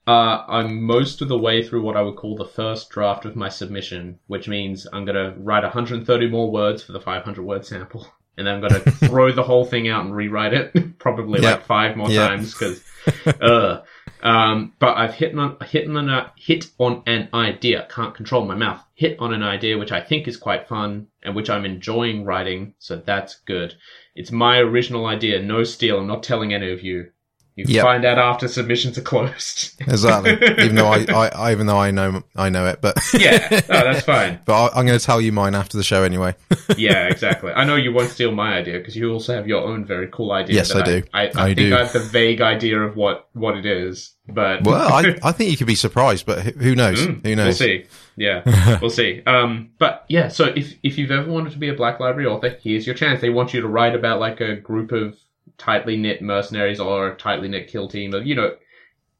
Uh, 0.06 0.42
I'm 0.48 0.82
most 0.84 1.20
of 1.20 1.28
the 1.28 1.36
way 1.36 1.62
through 1.62 1.82
what 1.82 1.94
I 1.94 2.00
would 2.00 2.16
call 2.16 2.34
the 2.34 2.46
first 2.46 2.88
draft 2.88 3.26
of 3.26 3.36
my 3.36 3.50
submission, 3.50 4.18
which 4.26 4.48
means 4.48 4.86
I'm 4.90 5.04
going 5.04 5.16
to 5.22 5.38
write 5.38 5.64
130 5.64 6.28
more 6.30 6.50
words 6.50 6.82
for 6.82 6.92
the 6.92 7.00
500 7.00 7.44
word 7.44 7.66
sample. 7.66 8.06
And 8.38 8.46
then 8.46 8.54
I'm 8.54 8.60
going 8.60 8.80
to 8.82 8.90
throw 8.92 9.32
the 9.32 9.42
whole 9.42 9.64
thing 9.64 9.88
out 9.88 10.04
and 10.04 10.14
rewrite 10.14 10.54
it. 10.54 10.98
probably 10.98 11.42
Yeah. 11.42 11.50
like 11.52 11.66
five 11.66 11.96
more 11.96 12.08
Yeah. 12.08 12.28
times 12.28 12.54
because. 12.54 12.82
uh, 13.40 13.80
um, 14.22 14.72
but 14.78 14.96
I've 14.96 15.14
hit 15.14 15.36
on 15.38 15.56
hit 15.66 15.88
on 15.88 16.08
a 16.08 16.32
hit 16.36 16.66
on 16.78 17.02
an 17.06 17.28
idea. 17.34 17.86
Can't 17.90 18.14
control 18.14 18.44
my 18.46 18.54
mouth. 18.54 18.82
Hit 18.94 19.18
on 19.20 19.32
an 19.34 19.42
idea 19.42 19.78
which 19.78 19.92
I 19.92 20.00
think 20.00 20.26
is 20.28 20.36
quite 20.36 20.68
fun 20.68 21.08
and 21.22 21.34
which 21.36 21.50
I'm 21.50 21.64
enjoying 21.64 22.24
writing. 22.24 22.74
So 22.78 22.96
that's 22.96 23.36
good. 23.46 23.74
It's 24.14 24.32
my 24.32 24.58
original 24.58 25.06
idea. 25.06 25.40
No 25.42 25.62
steal. 25.64 25.98
I'm 25.98 26.06
not 26.06 26.22
telling 26.22 26.52
any 26.54 26.72
of 26.72 26.82
you. 26.82 27.10
You 27.58 27.64
Yep. 27.66 27.82
find 27.82 28.04
out 28.04 28.18
after 28.18 28.46
submissions 28.46 28.96
are 28.98 29.02
closed. 29.02 29.74
Exactly. 29.80 30.32
even 30.64 30.76
though 30.76 30.86
I, 30.86 31.28
I, 31.34 31.50
even 31.50 31.66
though 31.66 31.76
I 31.76 31.90
know, 31.90 32.22
I 32.36 32.50
know 32.50 32.66
it, 32.66 32.80
but 32.80 32.96
yeah, 33.18 33.48
no, 33.50 33.58
that's 33.82 34.02
fine. 34.04 34.38
but 34.44 34.54
I, 34.54 34.78
I'm 34.78 34.86
going 34.86 34.96
to 34.96 35.04
tell 35.04 35.20
you 35.20 35.32
mine 35.32 35.56
after 35.56 35.76
the 35.76 35.82
show 35.82 36.04
anyway. 36.04 36.36
Yeah, 36.76 37.08
exactly. 37.08 37.50
I 37.50 37.64
know 37.64 37.74
you 37.74 37.92
won't 37.92 38.10
steal 38.10 38.30
my 38.30 38.54
idea 38.56 38.78
because 38.78 38.94
you 38.94 39.10
also 39.12 39.34
have 39.34 39.48
your 39.48 39.64
own 39.64 39.84
very 39.84 40.06
cool 40.06 40.30
idea. 40.30 40.54
Yes, 40.54 40.72
I 40.72 40.82
do. 40.84 41.02
I, 41.12 41.22
I, 41.22 41.30
I 41.34 41.44
think 41.46 41.56
do. 41.56 41.74
I 41.74 41.78
have 41.80 41.92
the 41.92 41.98
vague 41.98 42.40
idea 42.40 42.78
of 42.80 42.94
what 42.94 43.28
what 43.32 43.56
it 43.56 43.66
is, 43.66 44.14
but 44.28 44.62
well, 44.62 44.92
I, 44.92 45.16
I 45.24 45.32
think 45.32 45.50
you 45.50 45.56
could 45.56 45.66
be 45.66 45.74
surprised, 45.74 46.26
but 46.26 46.38
who 46.42 46.52
who 46.52 46.74
knows? 46.76 47.04
Mm, 47.04 47.26
who 47.26 47.34
knows? 47.34 47.46
We'll 47.46 47.68
see. 47.68 47.84
Yeah, 48.16 48.78
we'll 48.80 48.90
see. 48.90 49.22
Um, 49.26 49.70
but 49.80 50.04
yeah, 50.08 50.28
so 50.28 50.44
if 50.44 50.74
if 50.84 50.96
you've 50.96 51.10
ever 51.10 51.28
wanted 51.28 51.52
to 51.52 51.58
be 51.58 51.70
a 51.70 51.74
Black 51.74 51.98
Library 51.98 52.26
author, 52.28 52.56
here's 52.62 52.86
your 52.86 52.94
chance. 52.94 53.20
They 53.20 53.30
want 53.30 53.52
you 53.52 53.60
to 53.62 53.68
write 53.68 53.96
about 53.96 54.20
like 54.20 54.40
a 54.40 54.54
group 54.54 54.92
of 54.92 55.16
tightly 55.58 55.96
knit 55.96 56.22
mercenaries 56.22 56.80
or 56.80 57.08
a 57.08 57.16
tightly 57.16 57.48
knit 57.48 57.68
kill 57.68 57.88
team 57.88 58.14
of 58.14 58.26
you 58.26 58.34
know 58.34 58.54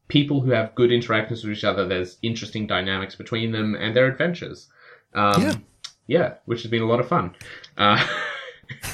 people 0.07 0.41
who 0.41 0.51
have 0.51 0.73
good 0.75 0.91
interactions 0.91 1.43
with 1.43 1.55
each 1.57 1.63
other. 1.63 1.87
There's 1.87 2.17
interesting 2.23 2.65
dynamics 2.65 3.15
between 3.15 3.51
them 3.51 3.75
and 3.75 3.95
their 3.95 4.07
adventures. 4.07 4.67
Um, 5.13 5.41
Yeah. 5.43 5.55
yeah, 6.07 6.33
which 6.45 6.63
has 6.63 6.71
been 6.71 6.81
a 6.81 6.87
lot 6.87 6.99
of 6.99 7.07
fun. 7.07 7.35
Uh, 7.77 8.05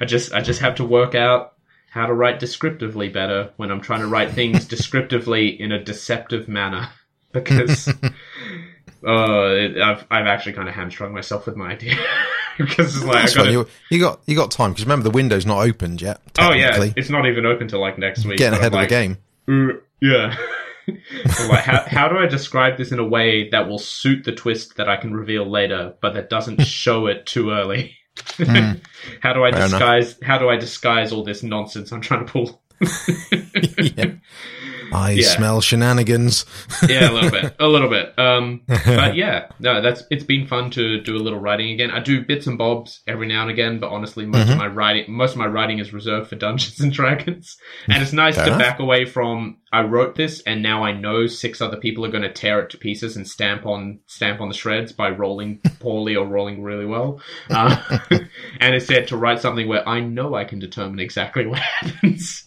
I 0.00 0.04
just 0.04 0.32
I 0.32 0.40
just 0.40 0.60
have 0.60 0.76
to 0.76 0.84
work 0.84 1.14
out 1.14 1.54
how 1.90 2.06
to 2.06 2.12
write 2.12 2.38
descriptively 2.38 3.08
better 3.08 3.50
when 3.56 3.70
I'm 3.70 3.80
trying 3.80 4.00
to 4.00 4.06
write 4.06 4.30
things 4.32 4.66
descriptively 4.76 5.48
in 5.60 5.72
a 5.72 5.82
deceptive 5.82 6.46
manner 6.48 6.88
because 7.32 7.88
uh, 7.88 7.92
it, 9.04 9.76
I've 9.80 10.06
I've 10.10 10.26
actually 10.26 10.52
kind 10.52 10.68
of 10.68 10.74
hamstrung 10.74 11.12
myself 11.12 11.46
with 11.46 11.56
my 11.56 11.72
idea 11.72 11.96
because 12.66 12.96
it's 12.96 13.04
like 13.04 13.14
That's 13.22 13.34
gotta, 13.34 13.50
You, 13.52 13.68
you 13.90 14.00
got 14.00 14.20
you 14.26 14.36
got 14.36 14.50
time 14.50 14.72
because 14.72 14.84
remember 14.84 15.04
the 15.04 15.10
window's 15.10 15.46
not 15.46 15.66
opened 15.66 16.02
yet. 16.02 16.20
oh 16.38 16.52
yeah 16.52 16.90
it's 16.96 17.08
not 17.10 17.26
even 17.26 17.46
open 17.46 17.68
till 17.68 17.80
like 17.80 17.98
next 17.98 18.24
week. 18.26 18.38
getting 18.38 18.54
I'm 18.54 18.60
ahead 18.60 18.74
of 18.74 18.80
the 18.80 18.86
game. 18.86 19.18
"Uh, 19.48 19.78
yeah. 20.00 20.36
Like, 21.50 21.64
how, 21.64 21.84
how 21.86 22.08
do 22.08 22.16
I 22.16 22.24
describe 22.24 22.78
this 22.78 22.92
in 22.92 22.98
a 22.98 23.06
way 23.06 23.50
that 23.50 23.68
will 23.68 23.78
suit 23.78 24.24
the 24.24 24.32
twist 24.32 24.76
that 24.78 24.88
I 24.88 24.96
can 24.96 25.12
reveal 25.12 25.44
later, 25.44 25.92
but 26.00 26.14
that 26.14 26.30
doesn't 26.30 26.62
show 26.62 27.08
it 27.08 27.26
too 27.26 27.50
early? 27.50 27.94
how 29.20 29.34
do 29.34 29.44
I 29.44 29.50
Hmm. 29.50 29.52
Fair 29.52 29.66
enough. 29.66 29.70
disguise? 29.70 30.16
How 30.22 30.38
do 30.38 30.48
I 30.48 30.56
disguise 30.56 31.12
all 31.12 31.24
this 31.24 31.42
nonsense 31.42 31.92
I'm 31.92 32.00
trying 32.00 32.24
to 32.24 32.32
pull? 32.32 32.62
yeah. 32.80 34.12
I 34.92 35.10
Yeah. 35.12 35.28
smell 35.28 35.60
shenanigans. 35.60 36.44
yeah, 36.88 37.10
a 37.10 37.12
little 37.12 37.30
bit, 37.30 37.54
a 37.60 37.66
little 37.66 37.88
bit. 37.88 38.18
Um, 38.18 38.62
but 38.66 39.14
yeah, 39.16 39.48
no, 39.60 39.80
that's 39.80 40.02
it's 40.10 40.24
been 40.24 40.46
fun 40.46 40.70
to 40.72 41.00
do 41.00 41.16
a 41.16 41.18
little 41.18 41.38
writing 41.38 41.70
again. 41.72 41.90
I 41.90 42.00
do 42.00 42.24
bits 42.24 42.46
and 42.46 42.56
bobs 42.58 43.00
every 43.06 43.26
now 43.28 43.42
and 43.42 43.50
again, 43.50 43.78
but 43.78 43.90
honestly, 43.90 44.24
most 44.26 44.38
Mm-hmm. 44.42 44.52
of 44.52 44.58
my 44.58 44.66
writing, 44.68 45.04
most 45.08 45.32
of 45.32 45.38
my 45.38 45.46
writing 45.46 45.78
is 45.78 45.92
reserved 45.92 46.28
for 46.28 46.36
Dungeons 46.36 46.80
and 46.80 46.92
Dragons, 46.92 47.56
and 47.88 48.02
it's 48.02 48.12
nice 48.12 48.36
Fair 48.36 48.44
to 48.46 48.50
enough. 48.52 48.60
back 48.60 48.78
away 48.80 49.04
from. 49.04 49.56
I 49.72 49.82
wrote 49.82 50.14
this, 50.14 50.40
and 50.42 50.62
now 50.62 50.82
I 50.82 50.92
know 50.92 51.26
six 51.26 51.60
other 51.60 51.76
people 51.76 52.04
are 52.04 52.10
going 52.10 52.22
to 52.22 52.32
tear 52.32 52.60
it 52.60 52.70
to 52.70 52.78
pieces 52.78 53.16
and 53.16 53.28
stamp 53.28 53.66
on 53.66 54.00
stamp 54.06 54.40
on 54.40 54.48
the 54.48 54.54
shreds 54.54 54.92
by 54.92 55.10
rolling 55.10 55.60
poorly 55.80 56.16
or 56.16 56.26
rolling 56.26 56.62
really 56.62 56.86
well. 56.86 57.20
Uh, 57.50 57.98
and 58.60 58.74
instead 58.74 59.08
to 59.08 59.16
write 59.16 59.40
something 59.40 59.68
where 59.68 59.86
I 59.86 60.00
know 60.00 60.34
I 60.34 60.44
can 60.44 60.58
determine 60.58 61.00
exactly 61.00 61.46
what 61.46 61.58
happens. 61.80 62.44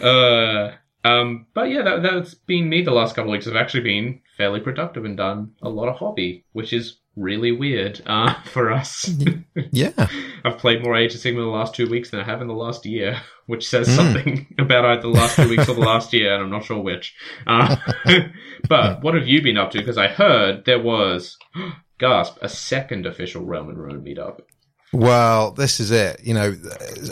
Uh, 0.00 0.72
um, 1.04 1.46
but 1.54 1.70
yeah, 1.70 1.82
that, 1.82 2.02
that's 2.02 2.34
been 2.34 2.68
me 2.68 2.82
the 2.82 2.90
last 2.90 3.14
couple 3.14 3.30
of 3.30 3.32
weeks. 3.32 3.46
I've 3.46 3.56
actually 3.56 3.82
been 3.82 4.20
fairly 4.36 4.60
productive 4.60 5.04
and 5.04 5.16
done 5.16 5.52
a 5.62 5.68
lot 5.68 5.88
of 5.88 5.96
hobby, 5.96 6.44
which 6.52 6.72
is 6.72 6.98
really 7.16 7.52
weird 7.52 8.00
uh, 8.06 8.34
for 8.44 8.70
us. 8.70 9.10
yeah. 9.70 10.08
I've 10.44 10.58
played 10.58 10.82
more 10.82 10.96
Age 10.96 11.14
of 11.14 11.20
Sigmar 11.20 11.36
the 11.36 11.46
last 11.46 11.74
two 11.74 11.88
weeks 11.88 12.10
than 12.10 12.20
I 12.20 12.24
have 12.24 12.40
in 12.40 12.48
the 12.48 12.54
last 12.54 12.86
year, 12.86 13.20
which 13.50 13.68
says 13.68 13.92
something 13.92 14.46
about 14.58 14.84
either 14.84 15.02
the 15.02 15.08
last 15.08 15.34
two 15.34 15.48
weeks 15.48 15.68
or 15.68 15.74
the 15.74 15.80
last 15.80 16.12
year, 16.12 16.32
and 16.32 16.44
I'm 16.44 16.50
not 16.50 16.64
sure 16.64 16.80
which. 16.80 17.16
Uh, 17.48 17.76
but 18.68 19.02
what 19.02 19.14
have 19.14 19.26
you 19.26 19.42
been 19.42 19.58
up 19.58 19.72
to? 19.72 19.78
Because 19.78 19.98
I 19.98 20.06
heard 20.06 20.64
there 20.66 20.80
was, 20.80 21.36
gasp, 21.98 22.38
a 22.40 22.48
second 22.48 23.06
official 23.06 23.44
Realm 23.44 23.68
and 23.68 23.76
Ruin 23.76 24.02
meetup. 24.02 24.42
Well, 24.92 25.50
this 25.50 25.80
is 25.80 25.90
it. 25.90 26.20
You 26.22 26.34
know, 26.34 26.54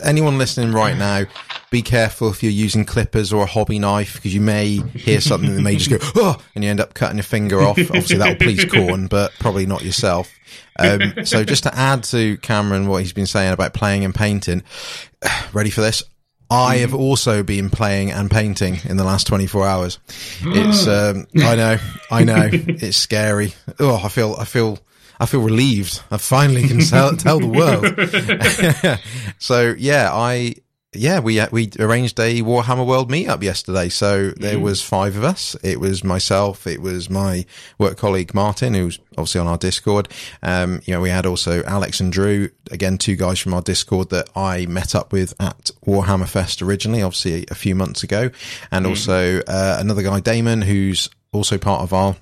anyone 0.05 0.39
listening 0.39 0.73
right 0.73 0.97
now, 0.97 1.25
be 1.73 1.83
careful 1.83 2.31
if 2.31 2.41
you're 2.41 2.53
using 2.53 2.85
clippers 2.85 3.33
or 3.33 3.43
a 3.43 3.47
hobby 3.47 3.81
knife 3.81 4.15
because 4.15 4.33
you 4.33 4.41
may 4.41 4.77
hear 4.95 5.21
something 5.21 5.57
that 5.57 5.63
may 5.63 5.77
just 5.77 5.91
go, 5.91 5.99
oh, 6.15 6.41
and 6.55 6.63
you 6.63 6.71
end 6.71 6.81
up 6.81 6.95
cutting 6.95 7.17
your 7.17 7.25
finger 7.25 7.61
off. 7.61 7.79
Obviously, 7.79 8.19
that'll 8.19 8.37
please 8.37 8.65
Khorne, 8.65 9.09
but 9.09 9.33
probably 9.41 9.67
not 9.67 9.83
yourself. 9.83 10.33
Um, 10.79 11.25
so 11.25 11.43
just 11.43 11.65
to 11.65 11.75
add 11.75 12.05
to 12.05 12.37
Cameron, 12.39 12.87
what 12.87 13.03
he's 13.03 13.13
been 13.13 13.27
saying 13.27 13.53
about 13.53 13.75
playing 13.75 14.05
and 14.05 14.15
painting, 14.15 14.63
ready 15.53 15.71
for 15.71 15.81
this? 15.81 16.05
I 16.51 16.77
have 16.79 16.95
also 16.95 17.43
been 17.43 17.69
playing 17.69 18.11
and 18.11 18.31
painting 18.31 18.79
in 18.85 18.97
the 18.97 19.05
last 19.05 19.27
24 19.27 19.67
hours. 19.67 19.99
It's, 20.41 20.87
um, 20.87 21.27
I 21.37 21.55
know, 21.57 21.77
I 22.11 22.25
know, 22.25 22.49
it's 22.53 22.97
scary. 22.97 23.55
Oh, 23.79 24.01
I 24.03 24.09
feel, 24.09 24.35
I 24.39 24.45
feel, 24.45 24.79
I 25.21 25.27
feel 25.27 25.41
relieved. 25.43 26.03
I 26.11 26.17
finally 26.17 26.67
can 26.67 26.81
tell, 26.81 27.17
tell 27.17 27.39
the 27.41 27.47
world. 27.47 29.01
so 29.39 29.75
yeah, 29.77 30.11
I, 30.13 30.55
yeah, 30.95 31.21
we, 31.21 31.39
uh, 31.39 31.49
we 31.53 31.71
arranged 31.79 32.19
a 32.19 32.41
Warhammer 32.41 32.87
World 32.87 33.11
meetup 33.11 33.43
yesterday. 33.43 33.91
So 33.91 34.31
there 34.31 34.59
was 34.59 34.83
five 34.83 35.17
of 35.17 35.25
us. 35.25 35.55
It 35.63 35.81
was 35.81 36.03
myself. 36.03 36.67
It 36.67 36.81
was 36.81 37.11
my 37.11 37.45
work 37.79 37.99
colleague 37.99 38.33
Martin, 38.35 38.73
who's 38.73 38.99
obviously 39.13 39.41
on 39.41 39.47
our 39.47 39.59
Discord. 39.59 40.09
Um, 40.43 40.81
you 40.87 40.95
know, 40.95 41.01
we 41.03 41.11
had 41.11 41.27
also 41.27 41.63
Alex 41.65 42.01
and 42.01 42.11
Drew, 42.11 42.51
again, 42.71 42.97
two 42.97 43.17
guys 43.17 43.39
from 43.39 43.53
our 43.53 43.61
Discord 43.61 44.09
that 44.11 44.31
I 44.35 44.65
met 44.65 44.95
up 44.95 45.13
with 45.13 45.35
at 45.41 45.71
Warhammer 45.87 46.29
Fest 46.29 46.63
originally, 46.63 47.03
obviously 47.03 47.45
a 47.51 47.55
few 47.55 47.75
months 47.75 48.03
ago. 48.03 48.31
And 48.71 48.87
also, 48.87 49.41
uh, 49.47 49.77
another 49.79 50.03
guy, 50.03 50.21
Damon, 50.21 50.63
who's 50.63 51.11
also 51.33 51.59
part 51.59 51.83
of 51.83 51.93
our 51.93 52.17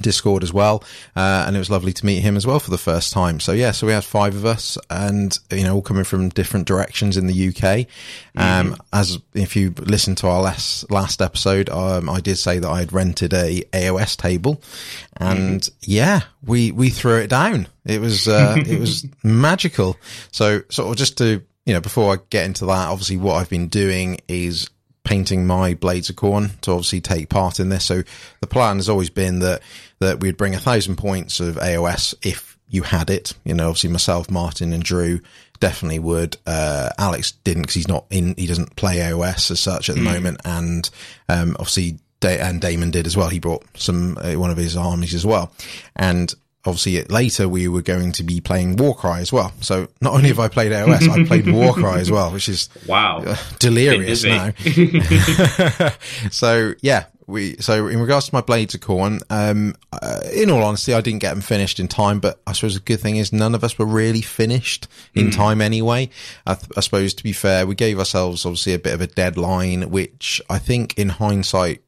Discord 0.00 0.42
as 0.42 0.52
well, 0.52 0.82
uh, 1.16 1.44
and 1.46 1.56
it 1.56 1.58
was 1.58 1.70
lovely 1.70 1.92
to 1.92 2.06
meet 2.06 2.20
him 2.20 2.36
as 2.36 2.46
well 2.46 2.60
for 2.60 2.70
the 2.70 2.78
first 2.78 3.12
time. 3.12 3.40
So 3.40 3.52
yeah, 3.52 3.70
so 3.70 3.86
we 3.86 3.92
had 3.92 4.04
five 4.04 4.34
of 4.34 4.44
us, 4.44 4.78
and 4.90 5.38
you 5.50 5.64
know, 5.64 5.76
all 5.76 5.82
coming 5.82 6.04
from 6.04 6.28
different 6.28 6.66
directions 6.66 7.16
in 7.16 7.26
the 7.26 7.48
UK. 7.48 7.86
Um, 8.36 8.76
as 8.92 9.18
if 9.34 9.56
you 9.56 9.74
listen 9.78 10.14
to 10.16 10.28
our 10.28 10.42
last 10.42 10.90
last 10.90 11.22
episode, 11.22 11.68
um, 11.70 12.10
I 12.10 12.20
did 12.20 12.36
say 12.36 12.58
that 12.58 12.68
I 12.68 12.80
had 12.80 12.92
rented 12.92 13.32
a 13.32 13.62
AOS 13.72 14.16
table, 14.16 14.62
and 15.16 15.68
yeah, 15.80 16.22
we 16.44 16.72
we 16.72 16.90
threw 16.90 17.18
it 17.18 17.30
down. 17.30 17.68
It 17.84 18.00
was 18.00 18.28
uh, 18.28 18.56
it 18.56 18.80
was 18.80 19.06
magical. 19.22 19.96
So 20.30 20.62
sort 20.70 20.90
of 20.90 20.96
just 20.96 21.18
to 21.18 21.42
you 21.66 21.72
know, 21.72 21.80
before 21.80 22.14
I 22.14 22.18
get 22.30 22.44
into 22.44 22.66
that, 22.66 22.88
obviously 22.88 23.16
what 23.16 23.34
I've 23.34 23.48
been 23.48 23.68
doing 23.68 24.18
is 24.28 24.68
painting 25.04 25.46
my 25.46 25.74
blades 25.74 26.10
of 26.10 26.16
Khorne 26.16 26.58
to 26.62 26.72
obviously 26.72 27.00
take 27.00 27.28
part 27.28 27.60
in 27.60 27.68
this. 27.68 27.84
So 27.84 28.02
the 28.40 28.46
plan 28.46 28.76
has 28.76 28.88
always 28.88 29.10
been 29.10 29.38
that 29.40 29.62
that 30.00 30.20
we'd 30.20 30.36
bring 30.36 30.54
a 30.54 30.58
thousand 30.58 30.96
points 30.96 31.40
of 31.40 31.56
AOS 31.56 32.14
if 32.22 32.58
you 32.68 32.82
had 32.82 33.10
it. 33.10 33.34
You 33.44 33.54
know, 33.54 33.68
obviously 33.68 33.90
myself, 33.90 34.30
Martin, 34.30 34.72
and 34.72 34.82
Drew 34.82 35.20
definitely 35.60 35.98
would. 36.00 36.36
Uh, 36.46 36.90
Alex 36.98 37.32
didn't 37.44 37.62
because 37.62 37.74
he's 37.74 37.88
not 37.88 38.06
in. 38.10 38.34
He 38.36 38.46
doesn't 38.46 38.76
play 38.76 38.96
AOS 38.96 39.50
as 39.50 39.60
such 39.60 39.88
at 39.88 39.96
the 39.96 40.02
moment, 40.02 40.40
and 40.44 40.88
um, 41.28 41.56
obviously. 41.58 41.98
Da- 42.20 42.40
and 42.40 42.58
Damon 42.58 42.90
did 42.90 43.06
as 43.06 43.18
well. 43.18 43.28
He 43.28 43.38
brought 43.38 43.64
some 43.76 44.16
uh, 44.16 44.32
one 44.34 44.50
of 44.50 44.56
his 44.56 44.78
armies 44.78 45.12
as 45.12 45.26
well, 45.26 45.52
and 45.94 46.32
obviously 46.66 47.02
later 47.04 47.48
we 47.48 47.68
were 47.68 47.82
going 47.82 48.12
to 48.12 48.22
be 48.22 48.40
playing 48.40 48.76
Warcry 48.76 49.20
as 49.20 49.32
well. 49.32 49.52
So 49.60 49.88
not 50.00 50.14
only 50.14 50.28
have 50.28 50.38
I 50.38 50.48
played 50.48 50.72
AOS, 50.72 51.08
I 51.08 51.24
played 51.26 51.46
Warcry 51.50 52.00
as 52.00 52.10
well, 52.10 52.30
which 52.32 52.48
is 52.48 52.68
Wow. 52.86 53.36
delirious 53.58 54.24
now. 54.24 54.52
so 56.30 56.74
yeah, 56.80 57.04
we 57.26 57.56
so 57.56 57.88
in 57.88 58.00
regards 58.00 58.28
to 58.28 58.34
my 58.34 58.40
blades 58.40 58.74
of 58.74 58.80
Khorne, 58.82 59.22
um, 59.30 59.74
uh, 59.92 60.20
in 60.32 60.50
all 60.50 60.62
honesty, 60.62 60.92
I 60.92 61.00
didn't 61.00 61.20
get 61.20 61.30
them 61.30 61.40
finished 61.40 61.80
in 61.80 61.88
time. 61.88 62.20
But 62.20 62.40
I 62.46 62.52
suppose 62.52 62.74
the 62.74 62.80
good 62.80 63.00
thing 63.00 63.16
is 63.16 63.32
none 63.32 63.54
of 63.54 63.64
us 63.64 63.78
were 63.78 63.86
really 63.86 64.20
finished 64.20 64.88
in 65.14 65.30
time 65.30 65.60
anyway. 65.60 66.10
I, 66.46 66.54
th- 66.54 66.70
I 66.76 66.80
suppose 66.80 67.14
to 67.14 67.22
be 67.22 67.32
fair, 67.32 67.66
we 67.66 67.74
gave 67.74 67.98
ourselves 67.98 68.44
obviously 68.44 68.74
a 68.74 68.78
bit 68.78 68.92
of 68.94 69.00
a 69.00 69.06
deadline, 69.06 69.90
which 69.90 70.40
I 70.50 70.58
think 70.58 70.98
in 70.98 71.08
hindsight 71.08 71.82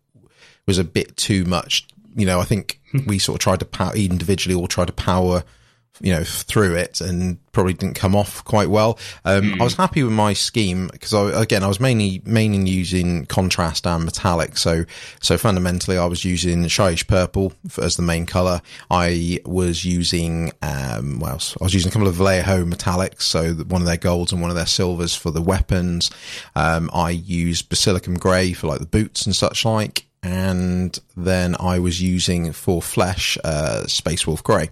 was 0.67 0.79
a 0.79 0.85
bit 0.85 1.17
too 1.17 1.45
much. 1.45 1.87
You 2.17 2.27
know, 2.27 2.41
I 2.41 2.45
think 2.45 2.81
we 3.07 3.19
sort 3.19 3.37
of 3.37 3.41
tried 3.41 3.61
to 3.61 3.67
power 3.67 3.95
individually 3.95 4.55
all 4.55 4.67
tried 4.67 4.87
to 4.87 4.93
power 4.93 5.45
you 6.01 6.13
know, 6.13 6.25
through 6.25 6.75
it 6.75 7.01
and 7.01 7.39
probably 7.53 7.73
didn't 7.73 7.95
come 7.95 8.15
off 8.15 8.45
quite 8.45 8.69
well. 8.69 8.99
Um, 9.25 9.61
I 9.61 9.65
was 9.65 9.75
happy 9.75 10.03
with 10.03 10.13
my 10.13 10.35
scheme 10.35 10.89
because 10.93 11.15
I, 11.15 11.41
again, 11.41 11.63
I 11.63 11.69
was 11.69 11.81
mainly, 11.81 12.21
mainly 12.25 12.71
using 12.71 13.25
contrast 13.27 13.87
and 13.87 14.05
metallic. 14.05 14.59
So, 14.59 14.85
so 15.21 15.39
fundamentally 15.39 15.97
I 15.97 16.05
was 16.05 16.25
using 16.25 16.65
Shyish 16.65 17.07
purple 17.07 17.53
as 17.81 17.97
the 17.97 18.03
main 18.03 18.27
color. 18.27 18.61
I 18.91 19.41
was 19.47 19.85
using, 19.85 20.53
um, 20.61 21.21
what 21.21 21.33
else? 21.33 21.57
I 21.61 21.65
was 21.65 21.75
using 21.75 21.91
a 21.91 21.93
couple 21.93 22.09
of 22.09 22.15
Vallejo 22.15 22.65
metallics. 22.65 23.23
So 23.23 23.55
one 23.55 23.81
of 23.81 23.87
their 23.87 23.97
golds 23.97 24.33
and 24.33 24.43
one 24.43 24.51
of 24.51 24.57
their 24.57 24.67
silvers 24.67 25.15
for 25.15 25.31
the 25.31 25.43
weapons. 25.43 26.11
Um, 26.55 26.91
I 26.93 27.11
used 27.11 27.71
Basilicanum 27.71 28.19
grey 28.19 28.53
for 28.53 28.67
like 28.67 28.81
the 28.81 28.87
boots 28.87 29.25
and 29.25 29.35
such 29.35 29.65
like 29.65 30.06
and 30.27 30.99
then 31.17 31.57
I 31.59 31.79
was 31.79 32.03
using 32.03 32.53
for 32.53 32.83
flesh 32.83 33.39
uh, 33.45 33.87
Space 33.87 34.27
Wolf 34.27 34.43
Grey. 34.43 34.71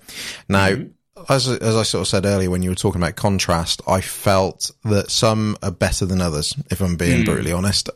Now, 0.49 0.69
mm-hmm 0.71 0.89
as 1.29 1.49
as 1.49 1.77
I 1.77 1.85
sort 1.85 2.03
of 2.03 2.09
said 2.09 2.27
earlier 2.27 2.51
when 2.51 2.63
you 2.63 2.71
were 2.71 2.77
talking 2.77 3.01
about 3.01 3.17
contrast, 3.17 3.81
I 3.87 4.01
felt 4.01 4.71
that 4.85 5.11
some 5.11 5.57
are 5.63 5.71
better 5.71 6.07
than 6.07 6.21
others. 6.21 6.55
If 6.71 6.81
I'm 6.81 6.97
being 6.97 7.23
mm. 7.23 7.25
brutally 7.25 7.53
honest, 7.53 7.89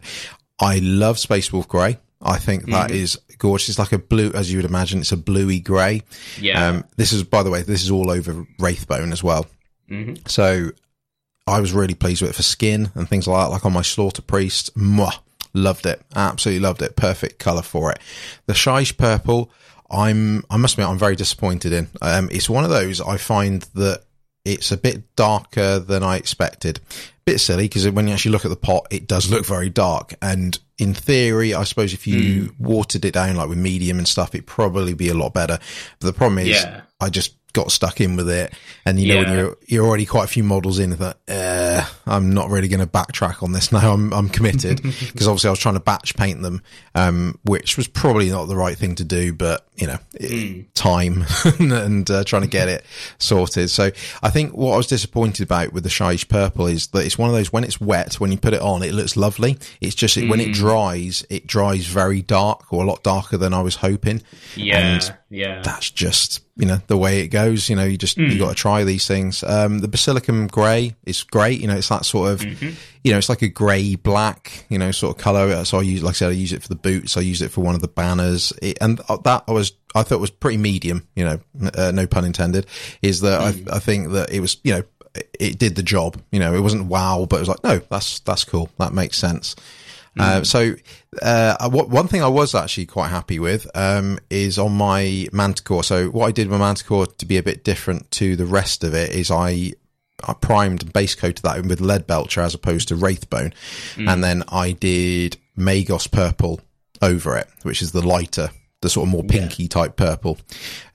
I 0.61 0.78
love 0.78 1.18
Space 1.18 1.52
Wolf 1.52 1.68
Grey. 1.68 1.98
I 2.20 2.38
think 2.38 2.66
that 2.66 2.90
mm. 2.90 2.94
is 2.94 3.18
gorgeous. 3.38 3.68
It's 3.68 3.78
like 3.78 3.92
a 3.92 3.98
blue, 3.98 4.32
as 4.34 4.50
you 4.50 4.59
would 4.59 4.64
imagine, 4.64 5.00
it's 5.00 5.12
a 5.12 5.16
bluey 5.16 5.61
grey. 5.61 6.02
Yeah. 6.40 6.68
Um, 6.68 6.84
this 6.96 7.12
is, 7.12 7.22
by 7.22 7.44
the 7.44 7.50
way, 7.50 7.62
this 7.62 7.82
is 7.82 7.90
all 7.92 8.11
over 8.11 8.44
Wraithbone 8.59 9.12
as 9.12 9.22
well. 9.22 9.46
Mm-hmm. 9.88 10.26
So 10.26 10.70
I 11.46 11.61
was 11.61 11.72
really 11.72 11.94
pleased 11.94 12.22
with 12.22 12.32
it 12.32 12.34
for 12.34 12.42
skin 12.42 12.90
and 12.94 13.09
things 13.09 13.28
like 13.28 13.44
that. 13.44 13.52
Like 13.52 13.64
on 13.64 13.72
my 13.72 13.82
Slaughter 13.82 14.22
Priest, 14.22 14.76
mwah, 14.76 15.18
loved 15.59 15.86
it. 15.86 16.00
Absolutely 16.14 16.61
loved 16.61 16.82
it. 16.82 16.96
Perfect 16.96 17.38
color 17.38 17.62
for 17.62 17.92
it. 17.92 17.98
The 18.46 18.54
Shyish 18.54 18.96
Purple. 18.96 19.50
I'm, 19.90 20.44
I 20.50 20.59
must 20.59 20.74
admit, 20.74 20.88
I'm 20.88 20.98
very 20.98 21.16
disappointed 21.16 21.72
in. 21.72 21.88
Um, 22.02 22.28
it's 22.30 22.50
one 22.50 22.64
of 22.64 22.70
those 22.70 23.00
I 23.00 23.16
find 23.16 23.62
that 23.74 24.02
it's 24.44 24.70
a 24.72 24.76
bit 24.76 25.14
darker 25.16 25.78
than 25.78 26.02
I 26.02 26.16
expected. 26.16 26.80
Bit 27.24 27.40
silly 27.40 27.64
because 27.64 27.88
when 27.90 28.06
you 28.06 28.14
actually 28.14 28.32
look 28.32 28.44
at 28.44 28.50
the 28.50 28.56
pot, 28.56 28.86
it 28.90 29.06
does 29.06 29.30
look 29.30 29.44
very 29.46 29.68
dark. 29.68 30.14
And 30.22 30.59
in 30.78 30.94
theory, 30.94 31.54
I 31.54 31.64
suppose 31.64 31.92
if 31.92 32.06
you 32.06 32.44
mm. 32.44 32.61
watered 32.61 33.04
it 33.04 33.12
down 33.12 33.36
like 33.36 33.48
with 33.48 33.59
medium 33.59 33.98
and 33.98 34.09
stuff, 34.09 34.34
it'd 34.34 34.46
probably 34.46 34.94
be 34.94 35.09
a 35.09 35.14
lot 35.14 35.34
better. 35.34 35.59
But 36.00 36.06
the 36.06 36.12
problem 36.12 36.38
is, 36.38 36.62
yeah. 36.62 36.82
I 37.00 37.11
just 37.11 37.38
got 37.59 37.72
stuck 37.72 38.00
in 38.00 38.14
with 38.14 38.30
it. 38.30 38.54
And 38.84 39.00
you 39.00 39.09
know, 39.09 39.22
when 39.22 39.38
you're, 39.38 39.56
you're 39.66 39.86
already 39.86 40.06
quite 40.06 40.24
a 40.24 40.28
few 40.28 40.44
models 40.44 40.78
in 40.78 40.90
that, 40.90 41.16
uh, 41.28 41.84
I'm 42.06 42.32
not 42.32 42.50
really 42.50 42.68
going 42.68 42.80
to 42.80 42.86
backtrack 42.86 43.42
on 43.42 43.52
this 43.52 43.72
now. 43.72 43.92
I'm, 43.92 44.12
I'm 44.14 44.28
committed 44.28 44.80
because 44.82 45.26
obviously 45.26 45.48
I 45.48 45.50
was 45.50 45.59
trying 45.59 45.74
to 45.74 45.80
batch 45.80 46.16
paint 46.16 46.42
them, 46.42 46.62
um, 46.94 47.38
which 47.42 47.76
was 47.76 47.88
probably 47.88 48.30
not 48.30 48.46
the 48.46 48.56
right 48.56 48.76
thing 48.76 48.94
to 48.96 49.04
do, 49.04 49.32
but 49.32 49.66
you 49.74 49.86
know, 49.86 49.98
mm. 50.20 50.66
time 50.74 51.24
and 51.59 52.09
uh, 52.11 52.24
trying 52.24 52.42
to 52.42 52.48
get 52.48 52.68
it 52.68 52.84
sorted. 53.18 53.70
So 53.70 53.90
I 54.22 54.30
think 54.30 54.52
what 54.52 54.74
I 54.74 54.76
was 54.76 54.86
disappointed 54.86 55.42
about 55.42 55.72
with 55.72 55.82
the 55.82 55.88
Shyish 55.88 56.28
Purple 56.28 56.66
is 56.66 56.88
that 56.88 57.04
it's 57.04 57.18
one 57.18 57.28
of 57.28 57.34
those, 57.34 57.52
when 57.52 57.64
it's 57.64 57.80
wet, 57.80 58.14
when 58.14 58.32
you 58.32 58.38
put 58.38 58.54
it 58.54 58.61
on, 58.61 58.82
it 58.82 58.92
looks 58.92 59.16
lovely. 59.16 59.59
It's 59.80 59.94
just, 59.94 60.16
mm. 60.16 60.28
when 60.28 60.40
it 60.40 60.48
hmm. 60.48 60.52
dries, 60.52 61.24
it 61.30 61.46
dries 61.46 61.86
very 61.86 62.22
dark 62.22 62.72
or 62.72 62.84
a 62.84 62.86
lot 62.86 63.02
darker 63.02 63.36
than 63.36 63.54
I 63.54 63.62
was 63.62 63.76
hoping. 63.76 64.22
Yeah. 64.56 64.78
And 64.78 65.14
yeah. 65.30 65.62
That's 65.62 65.90
just, 65.90 66.42
you 66.59 66.66
know, 66.66 66.80
the 66.88 66.96
way 66.96 67.20
it 67.20 67.28
goes. 67.28 67.70
You 67.70 67.76
know, 67.76 67.84
you 67.84 67.96
just, 67.96 68.18
mm. 68.18 68.26
you 68.26 68.32
hmm. 68.32 68.38
got 68.40 68.48
to 68.48 68.54
try 68.54 68.84
these 68.84 69.06
things. 69.06 69.42
Um, 69.44 69.78
the 69.78 69.88
Basilicanum 69.88 70.48
grey 70.48 70.96
is 71.06 71.22
great. 71.22 71.61
You 71.61 71.68
know, 71.68 71.76
it's 71.76 71.88
that 71.88 72.04
sort 72.04 72.32
of, 72.32 72.40
mm-hmm. 72.40 72.70
you 73.04 73.12
know, 73.12 73.18
it's 73.18 73.28
like 73.28 73.42
a 73.42 73.48
grey 73.48 73.94
black, 73.94 74.66
you 74.68 74.76
know, 74.76 74.90
sort 74.90 75.16
of 75.16 75.22
color. 75.22 75.64
So 75.64 75.78
I 75.78 75.82
use, 75.82 76.02
like 76.02 76.11
I 76.11 76.14
said, 76.14 76.28
I 76.30 76.32
use 76.32 76.52
it 76.52 76.62
for 76.62 76.68
the 76.68 76.74
boots. 76.74 77.16
I 77.16 77.20
use 77.20 77.40
it 77.40 77.52
for 77.52 77.61
one 77.61 77.76
of 77.76 77.80
the 77.80 77.88
banners. 77.88 78.52
It, 78.61 78.76
and 78.80 78.98
that 78.98 79.44
I 79.46 79.52
was, 79.52 79.72
I 79.94 80.02
thought 80.02 80.20
was 80.20 80.30
pretty 80.30 80.59
medium, 80.59 81.06
you 81.14 81.24
know, 81.24 81.40
uh, 81.74 81.92
no 81.92 82.06
pun 82.06 82.24
intended, 82.24 82.66
is 83.02 83.20
that 83.20 83.40
mm. 83.40 83.72
I, 83.72 83.76
I 83.76 83.78
think 83.78 84.11
that 84.11 84.30
it 84.30 84.40
was, 84.40 84.59
you 84.64 84.74
know, 84.74 84.82
it 85.38 85.59
did 85.59 85.76
the 85.76 85.82
job. 85.82 86.20
You 86.32 86.40
know, 86.40 86.54
it 86.54 86.61
wasn't 86.61 86.86
wow, 86.86 87.26
but 87.28 87.36
it 87.36 87.40
was 87.40 87.48
like, 87.48 87.64
no, 87.64 87.78
that's, 87.90 88.20
that's 88.20 88.44
cool. 88.44 88.68
That 88.78 88.92
makes 88.92 89.16
sense. 89.16 89.54
Uh, 90.18 90.44
so, 90.44 90.74
uh, 91.22 91.68
one 91.70 92.08
thing 92.08 92.22
I 92.22 92.28
was 92.28 92.54
actually 92.54 92.86
quite 92.86 93.08
happy 93.08 93.38
with, 93.38 93.66
um, 93.74 94.18
is 94.30 94.58
on 94.58 94.72
my 94.72 95.28
Manticore. 95.32 95.84
So 95.84 96.08
what 96.08 96.26
I 96.26 96.32
did 96.32 96.48
with 96.48 96.60
Manticore 96.60 97.06
to 97.06 97.26
be 97.26 97.36
a 97.36 97.42
bit 97.42 97.64
different 97.64 98.10
to 98.12 98.36
the 98.36 98.46
rest 98.46 98.84
of 98.84 98.94
it 98.94 99.10
is 99.10 99.30
I, 99.30 99.72
I 100.26 100.32
primed 100.34 100.82
and 100.82 100.92
base 100.92 101.14
coated 101.14 101.44
that 101.44 101.64
with 101.64 101.80
Leadbelcher 101.80 102.42
as 102.42 102.54
opposed 102.54 102.88
to 102.88 102.94
Wraithbone. 102.94 103.52
Mm. 103.94 104.12
And 104.12 104.24
then 104.24 104.44
I 104.48 104.72
did 104.72 105.36
Magos 105.56 106.10
purple 106.10 106.60
over 107.00 107.36
it, 107.36 107.48
which 107.62 107.82
is 107.82 107.92
the 107.92 108.06
lighter, 108.06 108.50
the 108.80 108.88
sort 108.88 109.06
of 109.06 109.12
more 109.12 109.24
pinky 109.24 109.64
yeah. 109.64 109.68
type 109.68 109.96
purple, 109.96 110.38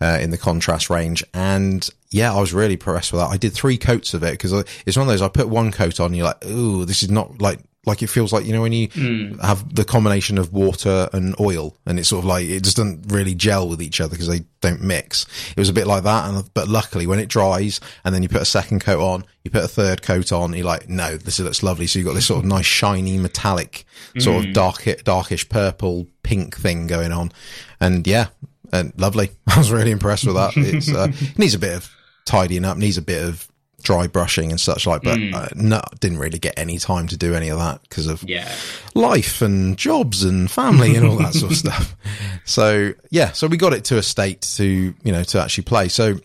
uh, 0.01 0.19
in 0.21 0.31
the 0.31 0.37
contrast 0.37 0.89
range. 0.89 1.23
And 1.33 1.87
yeah, 2.09 2.33
I 2.33 2.39
was 2.39 2.53
really 2.53 2.73
impressed 2.73 3.11
with 3.11 3.21
that. 3.21 3.29
I 3.29 3.37
did 3.37 3.53
three 3.53 3.77
coats 3.77 4.13
of 4.13 4.23
it 4.23 4.31
because 4.31 4.53
it's 4.85 4.97
one 4.97 5.07
of 5.07 5.11
those, 5.11 5.21
I 5.21 5.27
put 5.29 5.49
one 5.49 5.71
coat 5.71 5.99
on, 5.99 6.13
you're 6.13 6.25
like, 6.25 6.45
ooh, 6.45 6.85
this 6.85 7.03
is 7.03 7.09
not 7.09 7.41
like 7.41 7.59
like 7.85 8.01
it 8.01 8.07
feels 8.07 8.31
like 8.31 8.45
you 8.45 8.53
know 8.53 8.61
when 8.61 8.71
you 8.71 8.87
mm. 8.89 9.39
have 9.41 9.75
the 9.75 9.83
combination 9.83 10.37
of 10.37 10.53
water 10.53 11.09
and 11.11 11.35
oil 11.39 11.75
and 11.85 11.99
it's 11.99 12.09
sort 12.09 12.19
of 12.19 12.25
like 12.25 12.47
it 12.47 12.63
just 12.63 12.77
doesn't 12.77 13.11
really 13.11 13.35
gel 13.35 13.67
with 13.67 13.81
each 13.81 13.99
other 13.99 14.11
because 14.11 14.27
they 14.27 14.41
don't 14.61 14.81
mix. 14.81 15.25
It 15.51 15.59
was 15.59 15.69
a 15.69 15.73
bit 15.73 15.87
like 15.87 16.03
that 16.03 16.29
and 16.29 16.53
but 16.53 16.67
luckily 16.67 17.07
when 17.07 17.19
it 17.19 17.29
dries 17.29 17.81
and 18.05 18.15
then 18.15 18.23
you 18.23 18.29
put 18.29 18.41
a 18.41 18.45
second 18.45 18.79
coat 18.81 19.01
on 19.01 19.25
you 19.43 19.51
put 19.51 19.63
a 19.63 19.67
third 19.67 20.01
coat 20.01 20.31
on 20.31 20.53
you're 20.53 20.65
like 20.65 20.87
no 20.87 21.17
this 21.17 21.39
looks 21.39 21.63
lovely. 21.63 21.87
So 21.87 21.99
you've 21.99 22.07
got 22.07 22.15
this 22.15 22.27
sort 22.27 22.39
of 22.39 22.45
nice 22.45 22.65
shiny 22.65 23.17
metallic 23.17 23.85
sort 24.19 24.43
mm. 24.43 24.47
of 24.47 24.53
dark 24.53 25.03
darkish 25.03 25.49
purple 25.49 26.07
pink 26.23 26.55
thing 26.55 26.87
going 26.87 27.11
on. 27.11 27.31
And 27.79 28.07
yeah 28.07 28.27
and 28.71 28.93
lovely. 28.97 29.31
I 29.47 29.57
was 29.57 29.71
really 29.71 29.91
impressed 29.91 30.25
with 30.25 30.35
that. 30.35 30.53
It's 30.55 30.93
uh, 30.93 31.09
it 31.11 31.37
needs 31.37 31.53
a 31.53 31.59
bit 31.59 31.75
of 31.75 31.89
tidying 32.25 32.63
up 32.63 32.77
needs 32.77 32.97
a 32.97 33.01
bit 33.01 33.21
of 33.21 33.47
dry 33.83 34.07
brushing 34.07 34.49
and 34.49 34.59
such 34.59 34.87
like, 34.87 35.03
but 35.03 35.19
mm. 35.19 35.33
uh, 35.33 35.49
no, 35.55 35.81
didn't 35.99 36.17
really 36.17 36.39
get 36.39 36.57
any 36.57 36.79
time 36.79 37.07
to 37.07 37.17
do 37.17 37.35
any 37.35 37.49
of 37.49 37.59
that 37.59 37.81
because 37.83 38.07
of 38.07 38.23
yeah. 38.23 38.51
life 38.95 39.41
and 39.41 39.77
jobs 39.77 40.23
and 40.23 40.49
family 40.49 40.95
and 40.95 41.05
all 41.05 41.17
that 41.17 41.33
sort 41.33 41.51
of 41.51 41.57
stuff. 41.57 41.95
So 42.45 42.91
yeah, 43.09 43.31
so 43.31 43.47
we 43.47 43.55
got 43.55 43.71
it 43.71 43.85
to 43.85 43.97
a 43.97 44.03
state 44.03 44.41
to, 44.57 44.65
you 44.65 45.11
know, 45.13 45.23
to 45.23 45.41
actually 45.41 45.63
play. 45.63 45.87
So, 45.87 46.19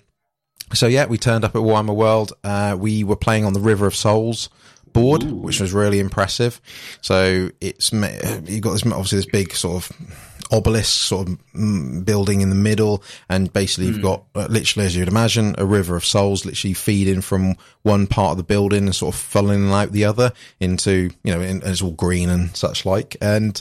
so 0.75 0.89
yeah, 0.89 1.07
we 1.07 1.17
turned 1.17 1.45
up 1.45 1.55
at 1.55 1.63
Warhammer 1.63 1.95
World. 1.95 2.33
Uh, 2.43 2.77
we 2.77 3.05
were 3.05 3.15
playing 3.15 3.45
on 3.45 3.53
the 3.53 3.61
River 3.61 3.87
of 3.87 3.95
Souls 3.95 4.49
board, 4.93 5.23
Ooh. 5.23 5.37
which 5.37 5.61
was 5.61 5.73
really 5.73 6.01
impressive. 6.01 6.61
So 7.03 7.51
it's, 7.61 7.93
you 7.93 8.61
got 8.61 8.73
this, 8.73 8.85
obviously 8.85 9.19
this 9.19 9.27
big 9.27 9.53
sort 9.53 9.77
of, 9.77 10.28
obelisk 10.51 11.07
sort 11.07 11.29
of 11.29 11.39
mm, 11.55 12.05
building 12.05 12.41
in 12.41 12.51
the 12.51 12.57
middle. 12.57 13.03
And 13.29 13.53
basically 13.53 13.87
you've 13.87 13.97
hmm. 13.97 14.03
got 14.03 14.25
uh, 14.35 14.47
literally, 14.49 14.87
as 14.87 14.97
you'd 14.97 15.09
imagine, 15.09 15.55
a 15.59 15.67
river 15.67 15.97
of 15.97 16.05
souls 16.05 16.45
literally 16.45 16.75
feeding 16.75 17.21
from 17.21 17.57
one 17.83 18.07
part 18.07 18.33
of 18.33 18.37
the 18.39 18.45
building 18.45 18.85
and 18.85 18.95
sort 18.95 19.15
of 19.15 19.21
funneling 19.21 19.73
out 19.73 19.93
the 19.93 20.05
other 20.05 20.33
into, 20.61 21.11
you 21.23 21.35
know, 21.35 21.41
in, 21.41 21.63
and 21.63 21.65
it's 21.65 21.83
all 21.83 21.93
green 21.93 22.29
and 22.29 22.57
such 22.57 22.85
like. 22.85 23.17
And, 23.21 23.61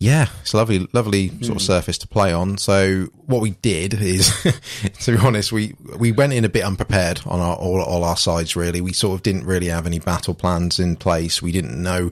yeah, 0.00 0.26
it's 0.42 0.52
a 0.52 0.56
lovely, 0.56 0.86
lovely 0.92 1.28
sort 1.28 1.42
of 1.42 1.48
hmm. 1.52 1.58
surface 1.58 1.98
to 1.98 2.08
play 2.08 2.32
on. 2.32 2.58
So 2.58 3.06
what 3.26 3.40
we 3.40 3.52
did 3.62 3.94
is, 3.94 4.30
to 5.00 5.12
be 5.12 5.18
honest, 5.18 5.52
we, 5.52 5.74
we 5.98 6.12
went 6.12 6.32
in 6.32 6.44
a 6.44 6.48
bit 6.48 6.64
unprepared 6.64 7.22
on 7.24 7.40
our, 7.40 7.56
all, 7.56 7.80
all 7.80 8.04
our 8.04 8.16
sides, 8.16 8.56
really. 8.56 8.80
We 8.80 8.92
sort 8.92 9.14
of 9.14 9.22
didn't 9.22 9.46
really 9.46 9.68
have 9.68 9.86
any 9.86 10.00
battle 10.00 10.34
plans 10.34 10.78
in 10.78 10.96
place. 10.96 11.40
We 11.40 11.52
didn't 11.52 11.80
know, 11.80 12.10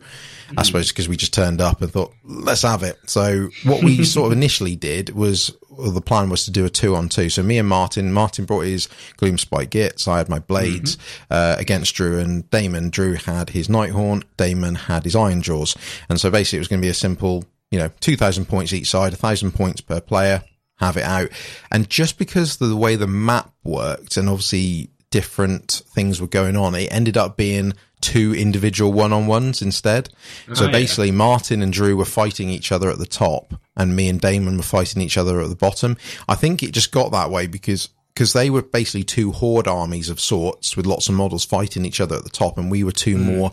I 0.50 0.54
hmm. 0.54 0.62
suppose, 0.62 0.88
because 0.88 1.08
we 1.08 1.16
just 1.16 1.34
turned 1.34 1.60
up 1.60 1.82
and 1.82 1.92
thought, 1.92 2.14
let's 2.24 2.62
have 2.62 2.82
it. 2.82 2.98
So 3.10 3.50
what 3.64 3.82
we 3.82 4.04
sort 4.04 4.26
of 4.28 4.32
initially 4.32 4.76
did 4.76 5.10
was, 5.10 5.54
well, 5.68 5.90
the 5.90 6.00
plan 6.00 6.30
was 6.30 6.44
to 6.44 6.50
do 6.50 6.64
a 6.64 6.70
two 6.70 6.94
on 6.94 7.08
two. 7.08 7.28
So 7.28 7.42
me 7.42 7.58
and 7.58 7.68
Martin, 7.68 8.12
Martin 8.12 8.44
brought 8.44 8.62
his 8.62 8.88
Gloomspite 9.18 9.68
Gitz. 9.68 10.08
I 10.08 10.18
had 10.18 10.28
my 10.28 10.38
blades, 10.38 10.96
mm-hmm. 10.96 11.24
uh, 11.30 11.56
against 11.58 11.94
Drew 11.94 12.18
and 12.20 12.48
Damon. 12.48 12.90
Drew 12.90 13.14
had 13.14 13.50
his 13.50 13.68
Nighthaunt. 13.68 14.22
Damon 14.36 14.76
had 14.76 15.04
his 15.04 15.14
Ironjawz. 15.14 15.76
And 16.08 16.20
so 16.20 16.30
basically 16.30 16.58
it 16.58 16.60
was 16.60 16.68
going 16.68 16.80
to 16.80 16.86
be 16.86 16.90
a 16.90 16.94
simple 16.94 17.44
you 17.72 17.78
know, 17.78 17.90
2,000 18.00 18.44
points 18.44 18.72
each 18.72 18.90
side, 18.90 19.12
1,000 19.12 19.52
points 19.52 19.80
per 19.80 20.00
player, 20.00 20.44
have 20.76 20.98
it 20.98 21.04
out. 21.04 21.30
And 21.70 21.88
just 21.88 22.18
because 22.18 22.58
the 22.58 22.76
way 22.76 22.96
the 22.96 23.06
map 23.06 23.50
worked 23.64 24.16
and 24.18 24.28
obviously 24.28 24.90
different 25.10 25.82
things 25.86 26.20
were 26.20 26.26
going 26.26 26.54
on, 26.54 26.74
it 26.74 26.92
ended 26.92 27.16
up 27.16 27.36
being 27.36 27.72
two 28.02 28.34
individual 28.34 28.92
one-on-ones 28.92 29.62
instead. 29.62 30.10
Oh, 30.50 30.54
so 30.54 30.70
basically 30.70 31.06
yeah. 31.06 31.14
Martin 31.14 31.62
and 31.62 31.72
Drew 31.72 31.96
were 31.96 32.04
fighting 32.04 32.50
each 32.50 32.72
other 32.72 32.90
at 32.90 32.98
the 32.98 33.06
top 33.06 33.54
and 33.74 33.96
me 33.96 34.08
and 34.08 34.20
Damon 34.20 34.58
were 34.58 34.62
fighting 34.62 35.00
each 35.00 35.16
other 35.16 35.40
at 35.40 35.48
the 35.48 35.56
bottom. 35.56 35.96
I 36.28 36.34
think 36.34 36.62
it 36.62 36.72
just 36.72 36.92
got 36.92 37.10
that 37.12 37.30
way 37.30 37.46
because 37.46 37.88
because 38.12 38.34
they 38.34 38.50
were 38.50 38.60
basically 38.60 39.04
two 39.04 39.32
horde 39.32 39.66
armies 39.66 40.10
of 40.10 40.20
sorts 40.20 40.76
with 40.76 40.84
lots 40.84 41.08
of 41.08 41.14
models 41.14 41.46
fighting 41.46 41.86
each 41.86 41.98
other 41.98 42.16
at 42.16 42.24
the 42.24 42.28
top 42.28 42.58
and 42.58 42.70
we 42.70 42.84
were 42.84 42.92
two 42.92 43.16
mm. 43.16 43.24
more 43.24 43.52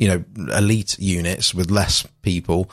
you 0.00 0.08
know, 0.08 0.24
elite 0.56 0.98
units 0.98 1.54
with 1.54 1.70
less 1.70 2.06
people 2.22 2.70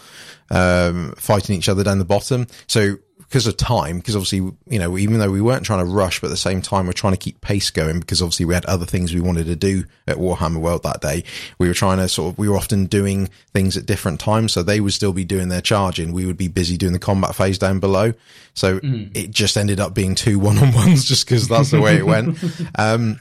um, 0.49 1.13
fighting 1.17 1.57
each 1.57 1.67
other 1.67 1.83
down 1.83 1.99
the 1.99 2.05
bottom. 2.05 2.47
So 2.67 2.95
because 3.17 3.45
of 3.45 3.57
time, 3.57 3.97
because 3.97 4.15
obviously, 4.15 4.39
you 4.69 4.79
know, 4.79 4.97
even 4.97 5.19
though 5.19 5.29
we 5.29 5.41
weren't 5.41 5.65
trying 5.65 5.85
to 5.85 5.91
rush, 5.91 6.21
but 6.21 6.27
at 6.27 6.29
the 6.29 6.37
same 6.37 6.61
time, 6.61 6.87
we're 6.87 6.93
trying 6.93 7.11
to 7.11 7.17
keep 7.17 7.41
pace 7.41 7.69
going 7.69 7.99
because 7.99 8.21
obviously 8.21 8.45
we 8.45 8.53
had 8.53 8.63
other 8.65 8.85
things 8.85 9.13
we 9.13 9.19
wanted 9.19 9.47
to 9.47 9.57
do 9.57 9.83
at 10.07 10.15
Warhammer 10.15 10.61
World 10.61 10.83
that 10.83 11.01
day. 11.01 11.25
We 11.59 11.67
were 11.67 11.73
trying 11.73 11.97
to 11.97 12.07
sort 12.07 12.31
of, 12.31 12.39
we 12.39 12.47
were 12.47 12.55
often 12.55 12.85
doing 12.85 13.29
things 13.53 13.75
at 13.75 13.85
different 13.85 14.21
times. 14.21 14.53
So 14.53 14.63
they 14.63 14.79
would 14.79 14.93
still 14.93 15.11
be 15.11 15.25
doing 15.25 15.49
their 15.49 15.59
charging. 15.59 16.13
We 16.13 16.25
would 16.25 16.37
be 16.37 16.47
busy 16.47 16.77
doing 16.77 16.93
the 16.93 16.99
combat 16.99 17.35
phase 17.35 17.57
down 17.57 17.81
below. 17.81 18.13
So 18.53 18.79
mm. 18.79 19.11
it 19.13 19.31
just 19.31 19.57
ended 19.57 19.81
up 19.81 19.93
being 19.93 20.15
two 20.15 20.39
one 20.39 20.57
on 20.57 20.73
ones 20.73 21.03
just 21.09 21.25
because 21.25 21.49
that's 21.49 21.71
the 21.71 21.81
way 21.81 21.97
it 21.97 22.05
went. 22.05 22.37
Um, 22.75 23.19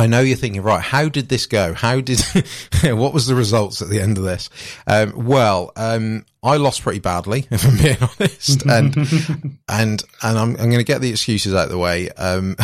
I 0.00 0.06
know 0.06 0.20
you're 0.20 0.34
thinking, 0.34 0.62
right, 0.62 0.80
how 0.80 1.10
did 1.10 1.28
this 1.28 1.44
go? 1.44 1.74
How 1.74 2.00
did, 2.00 2.20
what 2.84 3.12
was 3.12 3.26
the 3.26 3.34
results 3.34 3.82
at 3.82 3.90
the 3.90 4.00
end 4.00 4.16
of 4.16 4.24
this? 4.24 4.48
Um, 4.86 5.12
well, 5.26 5.72
um, 5.76 6.24
I 6.42 6.56
lost 6.56 6.80
pretty 6.80 7.00
badly, 7.00 7.46
if 7.50 7.66
I'm 7.66 7.76
being 7.76 7.98
honest. 8.00 8.64
And, 8.64 8.96
and, 9.68 10.02
and 10.22 10.38
I'm, 10.38 10.50
I'm 10.52 10.54
going 10.56 10.78
to 10.78 10.84
get 10.84 11.02
the 11.02 11.10
excuses 11.10 11.52
out 11.52 11.64
of 11.64 11.70
the 11.70 11.76
way. 11.76 12.08
Um, 12.12 12.56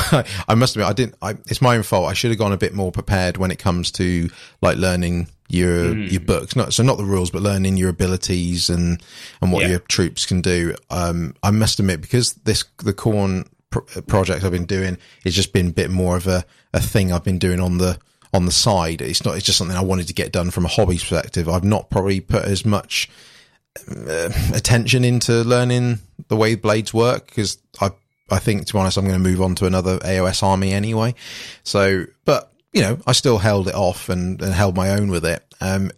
I 0.49 0.55
must 0.55 0.77
admit, 0.77 0.89
I 0.89 0.95
didn't, 0.95 1.17
I, 1.21 1.33
it's 1.47 1.61
my 1.61 1.77
own 1.77 1.83
fault. 1.83 2.09
I 2.09 2.15
should 2.15 2.31
have 2.31 2.39
gone 2.39 2.55
a 2.55 2.57
bit 2.57 2.73
more 2.73 2.91
prepared 2.91 3.37
when 3.37 3.51
it 3.51 3.59
comes 3.59 3.91
to 3.93 4.31
like 4.63 4.79
learning 4.79 5.29
your, 5.51 5.95
mm. 5.95 6.11
your 6.11 6.23
books. 6.23 6.57
Not, 6.57 6.73
so 6.73 6.83
not 6.85 6.97
the 6.97 7.05
rules, 7.05 7.31
but 7.31 7.43
learning 7.43 7.77
your 7.77 7.91
abilities 7.91 8.71
and, 8.71 9.03
and 9.43 9.53
what 9.53 9.65
yeah. 9.65 9.73
your 9.73 9.79
troops 9.81 10.25
can 10.25 10.41
do. 10.41 10.75
Um, 10.89 11.35
I 11.43 11.51
must 11.51 11.81
admit, 11.81 12.01
because 12.01 12.33
this, 12.33 12.65
the 12.79 12.95
Khorne 13.83 14.07
project 14.07 14.45
I've 14.45 14.53
been 14.53 14.67
doing 14.67 14.99
has 15.25 15.35
just 15.35 15.53
been 15.53 15.69
a 15.69 15.73
bit 15.73 15.91
more 15.91 16.17
of 16.17 16.27
a, 16.27 16.45
a 16.73 16.81
thing 16.81 17.13
I've 17.13 17.25
been 17.25 17.39
doing 17.39 17.61
on 17.61 17.79
the 17.79 17.99
on 18.33 18.47
the 18.47 18.53
side. 18.53 19.01
It's 19.01 19.25
not. 19.25 19.37
It's 19.37 19.47
just 19.47 19.59
something 19.59 19.77
I 19.77 19.83
wanted 19.83 20.09
to 20.09 20.15
get 20.15 20.33
done 20.33 20.51
from 20.51 20.65
a 20.65 20.69
hobby 20.69 20.99
perspective. 20.99 21.49
I've 21.49 21.65
not 21.65 21.91
probably 21.91 22.21
put 22.21 22.45
as 22.45 22.65
much 22.65 23.09
uh, 23.89 24.31
attention 24.55 25.05
into 25.05 25.43
learning 25.45 25.99
the 26.29 26.37
way 26.37 26.55
blades 26.55 26.93
work 26.93 27.27
because 27.27 27.59
I 27.81 27.91
I 28.31 28.39
think 28.39 28.67
to 28.67 28.73
be 28.73 28.79
honest 28.79 28.97
I'm 28.97 29.05
going 29.05 29.23
to 29.23 29.29
move 29.29 29.41
on 29.41 29.55
to 29.57 29.67
another 29.67 29.99
AOS 29.99 30.43
army 30.43 30.73
anyway. 30.73 31.15
So, 31.63 32.05
but 32.25 32.53
you 32.73 32.83
know 32.83 32.99
I 33.07 33.13
still 33.13 33.39
held 33.39 33.69
it 33.69 33.75
off 33.75 34.09
and, 34.09 34.41
and 34.41 34.53
held 34.53 34.77
my 34.77 34.91
own 34.91 35.11
with 35.11 35.25
it. 35.25 35.43
Um, 35.61 35.91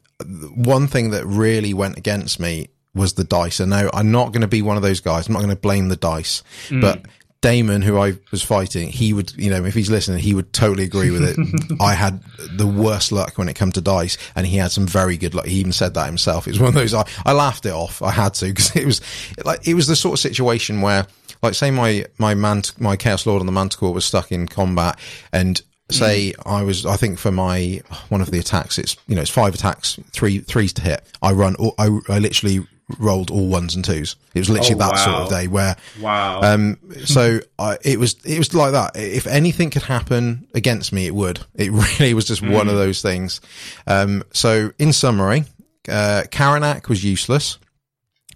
one 0.55 0.89
thing 0.89 1.11
that 1.11 1.25
really 1.27 1.75
went 1.75 1.97
against 1.97 2.41
me 2.41 2.69
was 2.95 3.15
the 3.15 3.25
dice. 3.25 3.61
And 3.61 3.71
now 3.71 3.89
I'm 3.93 4.11
not 4.11 4.33
going 4.33 4.43
to 4.43 4.49
be 4.49 4.63
one 4.63 4.77
of 4.77 4.83
those 4.83 5.01
guys. 5.01 5.27
I'm 5.27 5.35
not 5.35 5.41
going 5.41 5.55
to 5.55 5.61
blame 5.61 5.89
the 5.89 5.97
dice, 5.97 6.43
mm. 6.69 6.81
but 6.81 7.03
Damon, 7.41 7.83
who 7.83 7.99
I 7.99 8.15
was 8.33 8.43
fighting, 8.43 8.89
he 8.89 9.13
would, 9.13 9.33
you 9.37 9.49
know, 9.51 9.65
if 9.65 9.75
he's 9.75 9.91
listening, 9.91 10.19
he 10.19 10.35
would 10.35 10.53
totally 10.53 10.85
agree 10.85 11.13
with 11.13 11.23
it. 11.23 11.77
I 11.81 11.95
had 11.95 12.21
the 12.51 12.67
worst 12.67 13.13
luck 13.13 13.39
when 13.39 13.49
it 13.49 13.55
came 13.55 13.71
to 13.73 13.81
dice, 13.81 14.19
and 14.35 14.45
he 14.45 14.57
had 14.57 14.73
some 14.73 14.87
very 14.87 15.17
good 15.17 15.35
luck. 15.35 15.47
He 15.47 15.61
even 15.61 15.73
said 15.73 15.95
that 15.95 16.07
himself. 16.07 16.49
It 16.49 16.53
was 16.53 16.61
one 16.61 16.69
of 16.69 16.75
those. 16.75 16.95
I, 16.95 17.07
I 17.25 17.33
laughed 17.33 17.65
it 17.65 17.73
off. 17.73 18.03
I 18.03 18.11
had 18.11 18.35
to 18.35 18.47
because 18.47 18.75
it 18.75 18.85
was 18.85 19.01
like 19.45 19.67
it 19.69 19.75
was 19.75 19.87
the 19.87 19.95
sort 19.95 20.15
of 20.15 20.19
situation 20.19 20.81
where, 20.81 21.07
like, 21.41 21.55
say 21.55 21.71
my 21.71 22.07
my 22.19 22.35
man 22.35 22.63
my 22.79 22.97
chaos 22.97 23.25
lord 23.25 23.41
on 23.41 23.47
the 23.47 23.53
manticore 23.53 23.95
was 23.95 24.05
stuck 24.05 24.33
in 24.33 24.49
combat, 24.49 24.99
and 25.33 25.63
say 25.91 26.33
mm. 26.37 26.43
I 26.53 26.63
was, 26.63 26.87
I 26.87 26.97
think 26.97 27.19
for 27.19 27.31
my 27.31 27.81
one 28.09 28.21
of 28.21 28.33
the 28.33 28.39
attacks, 28.39 28.79
it's 28.79 28.97
you 29.07 29.15
know 29.15 29.23
it's 29.23 29.31
five 29.31 29.55
attacks, 29.55 29.99
three 30.11 30.41
threes 30.41 30.73
to 30.75 30.83
hit. 30.83 31.07
I 31.23 31.33
run, 31.33 31.57
I, 31.79 31.99
I 32.09 32.19
literally 32.19 32.67
rolled 32.99 33.31
all 33.31 33.49
ones 33.49 33.75
and 33.75 33.85
twos. 33.85 34.17
It 34.35 34.39
was 34.39 34.49
literally 34.49 34.77
oh, 34.77 34.79
that 34.79 34.93
wow. 34.93 35.05
sort 35.05 35.17
of 35.17 35.29
day 35.29 35.47
where, 35.47 35.77
wow. 36.01 36.41
Um, 36.43 36.79
so 37.05 37.41
I, 37.59 37.79
it 37.85 37.99
was, 37.99 38.17
it 38.25 38.39
was 38.39 38.55
like 38.55 38.73
that. 38.73 38.97
If 38.97 39.27
anything 39.27 39.71
could 39.71 39.83
happen 39.83 40.49
against 40.55 40.93
me, 40.93 41.07
it 41.07 41.15
would. 41.15 41.41
It 41.55 41.71
really 42.01 42.15
was 42.15 42.27
just 42.27 42.43
mm. 42.43 42.53
one 42.53 42.69
of 42.69 42.75
mm. 42.75 42.79
those 42.79 43.03
things. 43.03 43.41
Um, 43.87 44.25
so 44.33 44.73
in 44.79 44.93
summary, 44.93 45.45
uh, 45.89 46.25
Karanak 46.31 46.89
was 46.89 47.05
useless. 47.05 47.59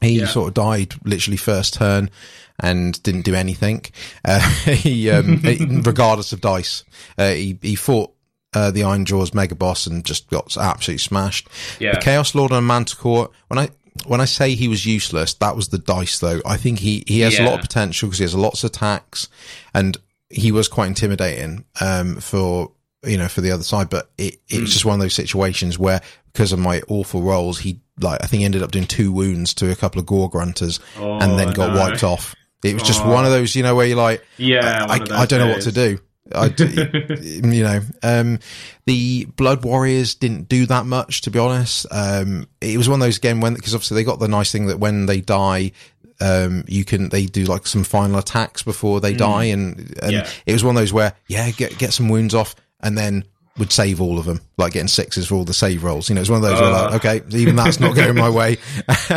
He 0.01 0.21
yeah. 0.21 0.27
sort 0.27 0.49
of 0.49 0.55
died 0.55 0.95
literally 1.05 1.37
first 1.37 1.75
turn 1.75 2.11
and 2.59 3.01
didn't 3.03 3.23
do 3.23 3.35
anything. 3.35 3.85
Uh, 4.25 4.41
he, 4.65 5.11
um, 5.11 5.41
regardless 5.85 6.33
of 6.33 6.41
dice, 6.41 6.85
uh, 7.19 7.31
he, 7.31 7.59
he 7.63 7.75
fought 7.75 8.13
uh, 8.55 8.71
the 8.71 8.83
Ironjawz 8.83 9.35
mega 9.35 9.55
boss 9.55 9.87
and 9.87 10.05
just 10.05 10.29
got 10.29 10.57
absolutely 10.57 10.99
smashed. 10.99 11.49
Yeah. 11.79 11.95
The 11.95 12.01
Chaos 12.01 12.35
Lord 12.35 12.53
and 12.53 12.67
Manticore, 12.67 13.31
when 13.49 13.59
I, 13.59 13.71
when 14.07 14.21
I 14.21 14.25
say 14.25 14.55
he 14.55 14.69
was 14.69 14.87
useless, 14.87 15.35
that 15.35 15.57
was 15.57 15.69
the 15.69 15.79
dice 15.79 16.19
though. 16.19 16.41
I 16.47 16.57
think 16.57 16.79
he, 16.79 17.05
he 17.07 17.21
has 17.21 17.39
yeah. 17.39 17.45
a 17.45 17.47
lot 17.47 17.55
of 17.57 17.61
potential 17.61 18.09
because 18.09 18.19
he 18.19 18.25
has 18.25 18.35
lots 18.35 18.65
of 18.65 18.71
attacks 18.71 19.29
and 19.75 19.97
he 20.29 20.53
was 20.53 20.69
quite 20.69 20.87
intimidating, 20.87 21.65
um, 21.81 22.17
for, 22.17 22.73
you 23.05 23.19
know, 23.19 23.29
for 23.29 23.41
the 23.41 23.51
other 23.51 23.63
side, 23.63 23.91
but 23.91 24.11
it, 24.17 24.41
it 24.49 24.57
mm. 24.57 24.61
was 24.63 24.73
just 24.73 24.85
one 24.85 24.95
of 24.95 25.01
those 25.01 25.15
situations 25.15 25.79
where 25.79 26.01
because 26.33 26.53
of 26.53 26.59
my 26.59 26.81
awful 26.89 27.23
rolls, 27.23 27.59
he 27.59 27.81
like, 28.01 28.23
I 28.23 28.27
think 28.27 28.41
he 28.41 28.45
ended 28.45 28.63
up 28.63 28.71
doing 28.71 28.87
two 28.87 29.13
wounds 29.13 29.55
to 29.55 29.71
a 29.71 29.77
couple 29.77 30.01
of 30.01 30.07
Gore-gruntas 30.07 30.81
oh, 30.99 31.19
and 31.21 31.39
then 31.39 31.53
got 31.53 31.75
no. 31.75 31.81
wiped 31.81 32.03
off. 32.03 32.35
It 32.65 32.75
was 32.75 32.83
just 32.85 33.03
oh. 33.05 33.13
one 33.13 33.25
of 33.25 33.31
those, 33.31 33.55
you 33.55 33.63
know, 33.63 33.75
where 33.75 33.87
you're 33.87 33.97
like, 33.97 34.25
yeah, 34.39 34.87
I, 34.89 34.97
I, 34.97 35.23
I 35.23 35.27
don't 35.27 35.41
know 35.41 35.49
what 35.49 35.63
to 35.63 35.73
do. 35.73 35.99
I, 36.35 36.47
you 37.21 37.63
know, 37.63 37.81
um, 38.03 38.39
the 38.87 39.27
Blood 39.37 39.65
Warriors 39.65 40.15
didn't 40.15 40.49
do 40.49 40.67
that 40.67 40.87
much, 40.87 41.23
to 41.23 41.31
be 41.31 41.39
honest. 41.39 41.87
Um, 41.91 42.49
it 42.61 42.79
was 42.79 42.89
one 42.89 43.01
of 43.01 43.07
those 43.07 43.19
again 43.19 43.41
when, 43.41 43.55
because 43.55 43.75
obviously 43.75 43.97
they 43.97 44.05
got 44.05 44.19
the 44.19 44.29
nice 44.29 44.53
thing 44.53 44.67
that 44.67 44.79
when 44.79 45.07
they 45.07 45.21
die, 45.21 45.73
um, 46.21 46.65
you 46.69 46.85
can, 46.85 47.09
they 47.09 47.27
do 47.27 47.45
like 47.45 47.67
some 47.67 47.85
final 47.85 48.19
attacks 48.19 48.63
before 48.63 49.01
they 49.01 49.15
mm. 49.15 49.19
die. 49.19 49.45
And, 49.45 49.99
and 50.03 50.13
yeah. 50.13 50.31
it 50.47 50.53
was 50.53 50.65
one 50.65 50.77
of 50.77 50.81
those 50.81 50.93
where, 50.93 51.15
yeah, 51.27 51.51
get, 51.51 51.77
get 51.79 51.93
some 51.93 52.09
wounds 52.09 52.35
off 52.35 52.55
and 52.81 52.97
then 52.97 53.25
would 53.59 53.73
save 53.73 54.01
all 54.01 54.19
of 54.19 54.25
them, 54.25 54.41
like 54.57 54.73
getting 54.73 54.89
sixes 54.89 55.27
for 55.27 55.35
all 55.35 55.45
the 55.45 55.53
save 55.53 55.85
rolls. 55.85 56.09
You 56.09 56.15
know, 56.15 56.21
it's 56.21 56.31
one 56.31 56.43
of 56.43 56.49
those 56.49 56.59
uh. 56.59 56.63
where 56.63 56.73
like, 56.73 57.05
okay, 57.05 57.37
even 57.37 57.57
that's 57.57 57.81
not 57.81 57.95
going 57.95 58.15
my 58.15 58.31
way. 58.31 58.59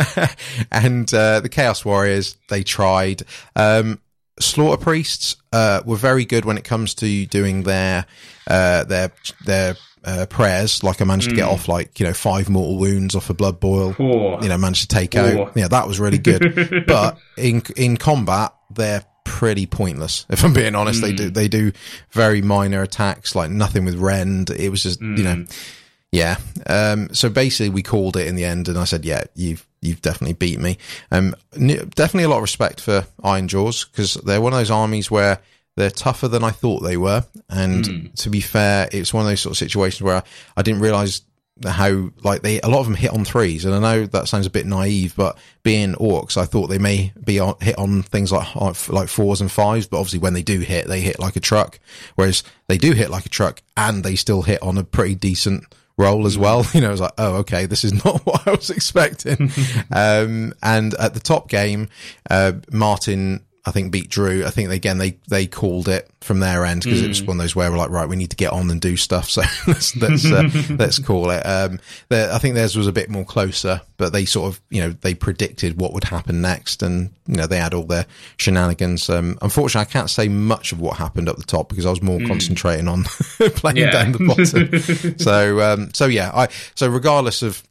and, 0.72 1.12
uh, 1.14 1.40
the 1.40 1.48
Chaos 1.48 1.84
Warriors, 1.84 2.36
they 2.48 2.62
tried. 2.62 3.22
Um, 3.54 4.00
slaughter 4.40 4.82
priests 4.82 5.36
uh, 5.52 5.80
were 5.84 5.96
very 5.96 6.24
good 6.24 6.44
when 6.44 6.58
it 6.58 6.64
comes 6.64 6.94
to 6.94 7.26
doing 7.26 7.62
their 7.62 8.06
uh, 8.46 8.84
their 8.84 9.12
their 9.44 9.76
uh, 10.04 10.26
prayers. 10.26 10.82
Like 10.82 11.00
I 11.00 11.04
managed 11.04 11.28
mm. 11.28 11.30
to 11.30 11.36
get 11.36 11.46
hmm. 11.46 11.54
off 11.54 11.68
like 11.68 11.98
you 11.98 12.06
know 12.06 12.12
five 12.12 12.48
mortal 12.48 12.78
wounds 12.78 13.14
off 13.14 13.30
a 13.30 13.34
blood 13.34 13.60
boil. 13.60 13.94
Poor. 13.94 14.42
You 14.42 14.48
know, 14.48 14.58
managed 14.58 14.82
to 14.82 14.88
take 14.88 15.12
Poor. 15.12 15.22
out. 15.22 15.56
Yeah, 15.56 15.68
that 15.68 15.86
was 15.86 15.98
really 16.00 16.18
good. 16.18 16.84
but 16.86 17.18
in 17.36 17.62
in 17.76 17.96
combat, 17.96 18.54
they're 18.70 19.04
pretty 19.24 19.66
pointless. 19.66 20.24
If 20.30 20.44
I'm 20.44 20.52
being 20.52 20.74
honest, 20.74 21.00
mm. 21.00 21.02
they 21.02 21.12
do 21.12 21.30
they 21.30 21.48
do 21.48 21.72
very 22.12 22.42
minor 22.42 22.82
attacks, 22.82 23.34
like 23.34 23.50
nothing 23.50 23.84
with 23.84 23.96
rend. 23.96 24.50
It 24.50 24.70
was 24.70 24.82
just 24.82 25.00
mm. 25.00 25.18
you 25.18 25.24
know. 25.24 25.44
Yeah. 26.16 26.38
Um, 26.66 27.12
so 27.12 27.28
basically 27.28 27.68
we 27.68 27.82
called 27.82 28.16
it 28.16 28.26
in 28.26 28.36
the 28.36 28.44
end 28.44 28.68
and 28.68 28.78
I 28.78 28.84
said, 28.84 29.04
yeah, 29.04 29.24
you've, 29.34 29.66
you've 29.82 30.00
definitely 30.00 30.32
beat 30.34 30.58
me. 30.58 30.78
Um, 31.10 31.36
definitely 31.54 32.24
a 32.24 32.28
lot 32.28 32.36
of 32.36 32.42
respect 32.42 32.80
for 32.80 33.06
Ironjawz 33.22 33.90
because 33.90 34.14
they're 34.14 34.40
one 34.40 34.54
of 34.54 34.58
those 34.58 34.70
armies 34.70 35.10
where 35.10 35.40
they're 35.76 35.90
tougher 35.90 36.28
than 36.28 36.42
I 36.42 36.50
thought 36.50 36.80
they 36.80 36.96
were. 36.96 37.24
And 37.50 37.84
mm. 37.84 38.14
to 38.22 38.30
be 38.30 38.40
fair, 38.40 38.88
it's 38.92 39.12
one 39.12 39.26
of 39.26 39.28
those 39.28 39.42
sort 39.42 39.52
of 39.52 39.58
situations 39.58 40.02
where 40.02 40.16
I, 40.16 40.22
I 40.56 40.62
didn't 40.62 40.80
realize 40.80 41.20
how 41.66 42.10
like 42.22 42.42
they 42.42 42.60
a 42.60 42.68
lot 42.68 42.80
of 42.80 42.86
them 42.86 42.94
hit 42.94 43.10
on 43.12 43.24
threes 43.24 43.64
and 43.64 43.74
i 43.74 43.78
know 43.78 44.04
that 44.04 44.28
sounds 44.28 44.44
a 44.44 44.50
bit 44.50 44.66
naive 44.66 45.16
but 45.16 45.38
being 45.62 45.94
orcs 45.94 46.36
i 46.36 46.44
thought 46.44 46.66
they 46.66 46.76
may 46.76 47.10
be 47.24 47.40
on, 47.40 47.54
hit 47.62 47.78
on 47.78 48.02
things 48.02 48.30
like 48.30 48.54
like 48.90 49.08
fours 49.08 49.40
and 49.40 49.50
fives 49.50 49.86
but 49.86 49.96
obviously 49.96 50.18
when 50.18 50.34
they 50.34 50.42
do 50.42 50.60
hit 50.60 50.86
they 50.86 51.00
hit 51.00 51.18
like 51.18 51.34
a 51.34 51.40
truck 51.40 51.80
whereas 52.16 52.42
they 52.68 52.76
do 52.76 52.92
hit 52.92 53.08
like 53.08 53.24
a 53.24 53.30
truck 53.30 53.62
and 53.74 54.04
they 54.04 54.16
still 54.16 54.42
hit 54.42 54.62
on 54.62 54.76
a 54.76 54.84
pretty 54.84 55.14
decent 55.14 55.64
role 55.98 56.26
as 56.26 56.36
well. 56.36 56.64
You 56.74 56.82
know, 56.82 56.88
I 56.88 56.90
was 56.90 57.00
like, 57.00 57.14
oh, 57.16 57.36
okay, 57.36 57.66
this 57.66 57.84
is 57.84 57.92
not 58.04 58.26
what 58.26 58.46
I 58.46 58.50
was 58.50 58.70
expecting. 58.70 59.50
um, 59.90 60.52
and 60.62 60.94
at 60.94 61.14
the 61.14 61.20
top 61.20 61.48
game, 61.48 61.88
uh, 62.28 62.52
Martin 62.70 63.45
I 63.66 63.72
think 63.72 63.90
beat 63.90 64.08
Drew. 64.08 64.44
I 64.46 64.50
think 64.50 64.70
again 64.70 64.98
they 64.98 65.18
they 65.28 65.48
called 65.48 65.88
it 65.88 66.08
from 66.20 66.38
their 66.38 66.64
end 66.64 66.84
because 66.84 67.00
mm. 67.00 67.04
it 67.04 67.08
was 67.08 67.22
mm. 67.22 67.26
one 67.26 67.36
of 67.38 67.42
those 67.42 67.56
where 67.56 67.68
we're 67.68 67.76
like, 67.76 67.90
right, 67.90 68.08
we 68.08 68.14
need 68.14 68.30
to 68.30 68.36
get 68.36 68.52
on 68.52 68.70
and 68.70 68.80
do 68.80 68.96
stuff. 68.96 69.28
So 69.28 69.42
let's 69.66 69.96
let's, 69.96 70.24
uh, 70.24 70.48
let's 70.78 71.00
call 71.00 71.30
it. 71.30 71.40
Um, 71.40 71.80
I 72.08 72.38
think 72.38 72.54
theirs 72.54 72.76
was 72.76 72.86
a 72.86 72.92
bit 72.92 73.10
more 73.10 73.24
closer, 73.24 73.80
but 73.96 74.12
they 74.12 74.24
sort 74.24 74.54
of 74.54 74.60
you 74.70 74.80
know 74.80 74.90
they 74.90 75.14
predicted 75.14 75.80
what 75.80 75.92
would 75.92 76.04
happen 76.04 76.40
next, 76.40 76.84
and 76.84 77.10
you 77.26 77.34
know 77.34 77.48
they 77.48 77.58
had 77.58 77.74
all 77.74 77.82
their 77.82 78.06
shenanigans. 78.36 79.10
Um, 79.10 79.36
unfortunately, 79.42 79.88
I 79.88 79.92
can't 79.92 80.10
say 80.10 80.28
much 80.28 80.70
of 80.70 80.80
what 80.80 80.96
happened 80.96 81.28
up 81.28 81.36
the 81.36 81.42
top 81.42 81.68
because 81.68 81.86
I 81.86 81.90
was 81.90 82.02
more 82.02 82.20
mm. 82.20 82.28
concentrating 82.28 82.86
on 82.86 83.02
playing 83.38 83.78
yeah. 83.78 83.90
down 83.90 84.12
the 84.12 85.02
bottom. 85.02 85.18
so 85.18 85.60
um, 85.60 85.92
so 85.92 86.06
yeah, 86.06 86.30
I 86.32 86.48
so 86.76 86.88
regardless 86.88 87.42
of 87.42 87.64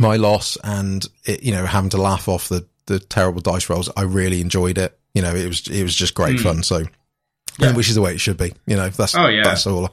my 0.00 0.16
loss 0.16 0.58
and 0.64 1.06
it, 1.24 1.44
you 1.44 1.52
know 1.52 1.64
having 1.64 1.90
to 1.90 2.02
laugh 2.02 2.28
off 2.28 2.48
the 2.48 2.66
the 2.86 2.98
terrible 2.98 3.40
dice 3.40 3.70
rolls, 3.70 3.88
I 3.96 4.02
really 4.02 4.40
enjoyed 4.40 4.78
it 4.78 4.98
you 5.14 5.22
know, 5.22 5.34
it 5.34 5.46
was 5.46 5.66
it 5.68 5.82
was 5.82 5.94
just 5.94 6.14
great 6.14 6.38
mm. 6.38 6.42
fun. 6.42 6.62
So, 6.62 6.84
yeah. 7.58 7.74
which 7.74 7.88
is 7.88 7.94
the 7.94 8.00
way 8.02 8.14
it 8.14 8.20
should 8.20 8.36
be. 8.36 8.52
You 8.66 8.76
know, 8.76 8.88
that's 8.88 9.14
oh, 9.14 9.28
yeah. 9.28 9.44
that's 9.44 9.66
all 9.66 9.90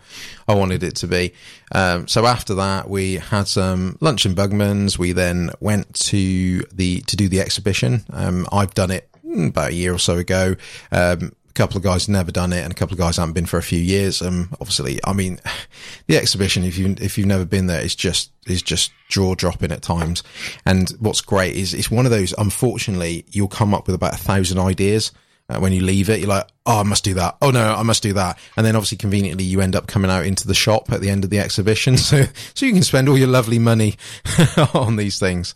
I 0.48 0.56
wanted 0.56 0.84
it 0.84 0.96
to 0.98 1.08
be. 1.08 1.34
Um, 1.74 2.08
so 2.08 2.26
after 2.26 2.56
that, 2.56 2.90
we 2.90 3.16
had 3.16 3.48
some 3.48 3.98
lunch 4.02 4.26
in 4.26 4.36
Bugmans. 4.36 4.98
We 4.98 5.12
then 5.12 5.52
went 5.60 5.94
to 6.08 6.62
the 6.74 7.02
to 7.02 7.16
do 7.16 7.28
the 7.28 7.42
exhibition. 7.42 8.06
Um, 8.12 8.48
I've 8.52 8.74
done 8.74 8.92
it 8.92 9.10
about 9.38 9.72
a 9.72 9.74
year 9.74 9.94
or 9.94 10.00
so 10.00 10.18
ago. 10.18 10.56
Um, 10.92 11.34
a 11.50 11.54
couple 11.54 11.78
of 11.78 11.84
guys 11.84 12.08
never 12.08 12.32
done 12.32 12.54
it, 12.54 12.62
and 12.64 12.72
a 12.72 12.76
couple 12.76 12.94
of 12.94 13.00
guys 13.00 13.18
haven't 13.18 13.34
been 13.34 13.46
for 13.46 13.58
a 13.58 13.64
few 13.64 13.80
years. 13.80 14.22
Um, 14.22 14.50
obviously, 14.62 15.00
I 15.04 15.14
mean, 15.14 15.40
the 16.08 16.18
exhibition 16.18 16.64
if 16.64 16.78
you 16.78 16.96
if 17.02 17.18
you've 17.18 17.28
never 17.28 17.46
been 17.46 17.68
there 17.68 17.82
is 17.82 17.96
just 17.96 18.32
is 18.48 18.62
just 18.62 18.92
jaw 19.10 19.36
dropping 19.36 19.72
at 19.72 19.82
times. 19.82 20.24
And 20.66 20.90
what's 21.00 21.22
great 21.22 21.56
is 21.56 21.74
it's 21.74 21.92
one 21.92 22.06
of 22.06 22.12
those. 22.12 22.34
Unfortunately, 22.38 23.26
you'll 23.32 23.48
come 23.48 23.74
up 23.74 23.88
with 23.88 23.96
about 23.96 24.14
a 24.14 24.18
thousand 24.18 24.60
ideas. 24.60 25.12
Uh, 25.52 25.60
when 25.60 25.74
you 25.74 25.82
leave 25.82 26.12
it, 26.12 26.20
you're 26.20 26.30
like, 26.30 26.46
oh, 26.68 26.82
I 26.82 26.84
must 26.84 27.04
do 27.04 27.16
that. 27.16 27.36
Oh 27.42 27.50
no, 27.50 27.74
I 27.74 27.82
must 27.82 28.04
do 28.04 28.14
that. 28.14 28.38
And 28.56 28.64
then 28.64 28.76
obviously 28.76 29.00
conveniently 29.00 29.44
you 29.46 29.62
end 29.62 29.76
up 29.76 29.88
coming 29.88 30.12
out 30.12 30.28
into 30.28 30.46
the 30.48 30.54
shop 30.54 30.92
at 30.92 31.02
the 31.02 31.10
end 31.10 31.24
of 31.24 31.32
the 31.32 31.40
exhibition. 31.40 31.98
So, 31.98 32.26
so 32.54 32.68
you 32.68 32.72
can 32.74 32.84
spend 32.84 33.10
all 33.10 33.18
your 33.18 33.30
lovely 33.30 33.58
money 33.58 33.96
on 34.76 34.96
these 34.98 35.18
things. 35.18 35.56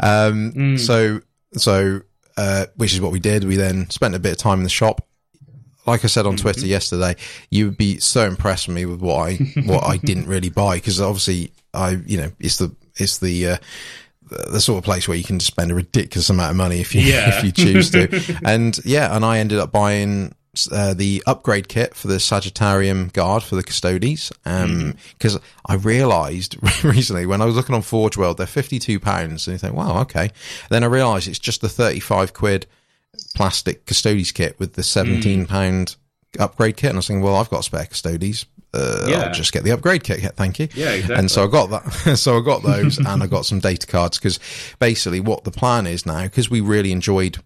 Um, 0.00 0.52
Mm. 0.52 0.78
so, 0.80 1.20
so, 1.52 2.00
uh, 2.38 2.66
which 2.76 2.94
is 2.94 3.00
what 3.02 3.12
we 3.12 3.20
did. 3.20 3.44
We 3.44 3.56
then 3.56 3.90
spent 3.90 4.14
a 4.14 4.18
bit 4.18 4.32
of 4.32 4.38
time 4.38 4.58
in 4.60 4.64
the 4.64 4.70
shop. 4.70 5.06
Like 5.86 6.04
I 6.04 6.08
said 6.08 6.26
on 6.26 6.36
Twitter 6.36 6.66
yesterday, 6.66 7.16
you 7.50 7.66
would 7.66 7.76
be 7.76 7.98
so 7.98 8.26
impressed 8.26 8.66
with 8.68 8.76
me 8.76 8.86
with 8.86 9.00
what 9.00 9.16
I, 9.28 9.34
what 9.64 9.84
I 9.84 9.96
didn't 9.98 10.26
really 10.26 10.50
buy. 10.50 10.80
Cause 10.80 11.00
obviously 11.00 11.52
I, 11.72 11.98
you 12.06 12.16
know, 12.18 12.32
it's 12.40 12.56
the, 12.58 12.74
it's 12.96 13.18
the, 13.18 13.46
uh, 13.48 13.56
the 14.50 14.60
sort 14.60 14.78
of 14.78 14.84
place 14.84 15.06
where 15.06 15.16
you 15.16 15.22
can 15.24 15.38
spend 15.38 15.70
a 15.70 15.74
ridiculous 15.74 16.28
amount 16.30 16.50
of 16.50 16.56
money 16.56 16.80
if 16.80 16.94
you 16.94 17.00
Yeah. 17.02 17.38
if 17.38 17.44
you 17.44 17.52
choose 17.52 17.90
to. 17.90 18.36
and 18.44 18.76
yeah, 18.84 19.14
and 19.14 19.24
I 19.24 19.38
ended 19.38 19.58
up 19.60 19.70
buying 19.70 20.34
uh, 20.72 20.94
the 20.94 21.22
upgrade 21.26 21.68
kit 21.68 21.94
for 21.94 22.08
the 22.08 22.14
Sagittarium 22.18 23.12
guard 23.12 23.42
for 23.42 23.56
the 23.56 23.62
Custodes 23.62 24.32
because 24.42 25.38
I 25.66 25.74
realised 25.74 26.56
recently 26.84 27.26
when 27.26 27.40
I 27.42 27.44
was 27.44 27.54
looking 27.56 27.74
on 27.74 27.82
Forge 27.82 28.16
World 28.16 28.38
they're 28.38 28.46
fifty 28.46 28.78
two 28.78 28.98
pounds 28.98 29.46
and 29.46 29.52
you 29.54 29.58
think 29.58 29.74
wow 29.74 30.00
okay 30.00 30.30
then 30.70 30.82
I 30.82 30.86
realised 30.86 31.28
it's 31.28 31.38
just 31.38 31.60
the 31.60 31.68
thirty 31.68 32.00
five 32.00 32.32
quid 32.32 32.66
plastic 33.36 33.86
Custodes 33.86 34.32
kit 34.32 34.58
with 34.58 34.72
the 34.72 34.82
seventeen 34.82 35.46
pound 35.46 35.94
upgrade 36.40 36.76
kit 36.76 36.90
and 36.90 36.96
I 36.96 36.98
was 36.98 37.06
thinking 37.06 37.22
well 37.22 37.36
I've 37.36 37.48
got 37.50 37.64
spare 37.64 37.86
Custodes. 37.86 38.46
Uh, 38.74 39.06
Yeah. 39.08 39.16
I'll 39.20 39.32
just 39.32 39.52
get 39.52 39.62
the 39.64 39.70
upgrade 39.70 40.04
kit, 40.04 40.20
thank 40.36 40.58
you. 40.58 40.68
Yeah, 40.74 40.90
exactly. 40.90 41.16
And 41.16 41.30
so 41.30 41.44
I 41.44 41.46
got 41.46 41.70
that. 41.70 42.16
so 42.18 42.36
I 42.36 42.42
got 42.42 42.62
those 42.62 42.98
and 42.98 43.22
I 43.22 43.26
got 43.26 43.46
some 43.46 43.58
data 43.60 43.86
cards 43.86 44.18
because 44.18 44.38
basically 44.80 45.20
what 45.20 45.44
the 45.44 45.50
plan 45.50 45.86
is 45.86 46.04
now, 46.04 46.24
because 46.24 46.50
we 46.50 46.60
really 46.60 46.92
enjoyed 46.92 47.38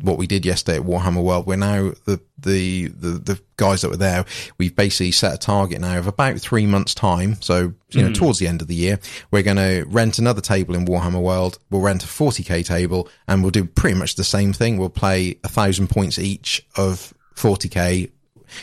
what 0.00 0.18
we 0.18 0.26
did 0.26 0.46
yesterday 0.46 0.78
at 0.78 0.84
Warhammer 0.84 1.22
World, 1.22 1.46
we're 1.46 1.56
now 1.56 1.92
the, 2.04 2.20
the, 2.38 2.88
the, 2.88 3.08
the 3.18 3.40
guys 3.56 3.82
that 3.82 3.90
were 3.90 3.96
there. 3.96 4.24
We've 4.56 4.74
basically 4.74 5.10
set 5.10 5.34
a 5.34 5.38
target 5.38 5.80
now 5.80 5.98
of 5.98 6.06
about 6.06 6.38
three 6.38 6.66
months 6.66 6.94
time. 6.94 7.40
So, 7.40 7.72
you 7.90 8.02
know, 8.02 8.08
hmm. 8.08 8.14
towards 8.14 8.38
the 8.38 8.46
end 8.46 8.62
of 8.62 8.68
the 8.68 8.74
year, 8.74 9.00
we're 9.30 9.42
going 9.42 9.56
to 9.56 9.84
rent 9.88 10.18
another 10.18 10.40
table 10.40 10.74
in 10.74 10.86
Warhammer 10.86 11.20
World. 11.20 11.58
We'll 11.70 11.80
rent 11.80 12.04
a 12.04 12.06
40k 12.06 12.64
table 12.64 13.08
and 13.26 13.42
we'll 13.42 13.50
do 13.50 13.64
pretty 13.64 13.98
much 13.98 14.14
the 14.14 14.24
same 14.24 14.52
thing. 14.52 14.78
We'll 14.78 14.88
play 14.88 15.38
a 15.42 15.48
thousand 15.48 15.88
points 15.88 16.18
each 16.18 16.64
of 16.76 17.12
40k, 17.34 18.10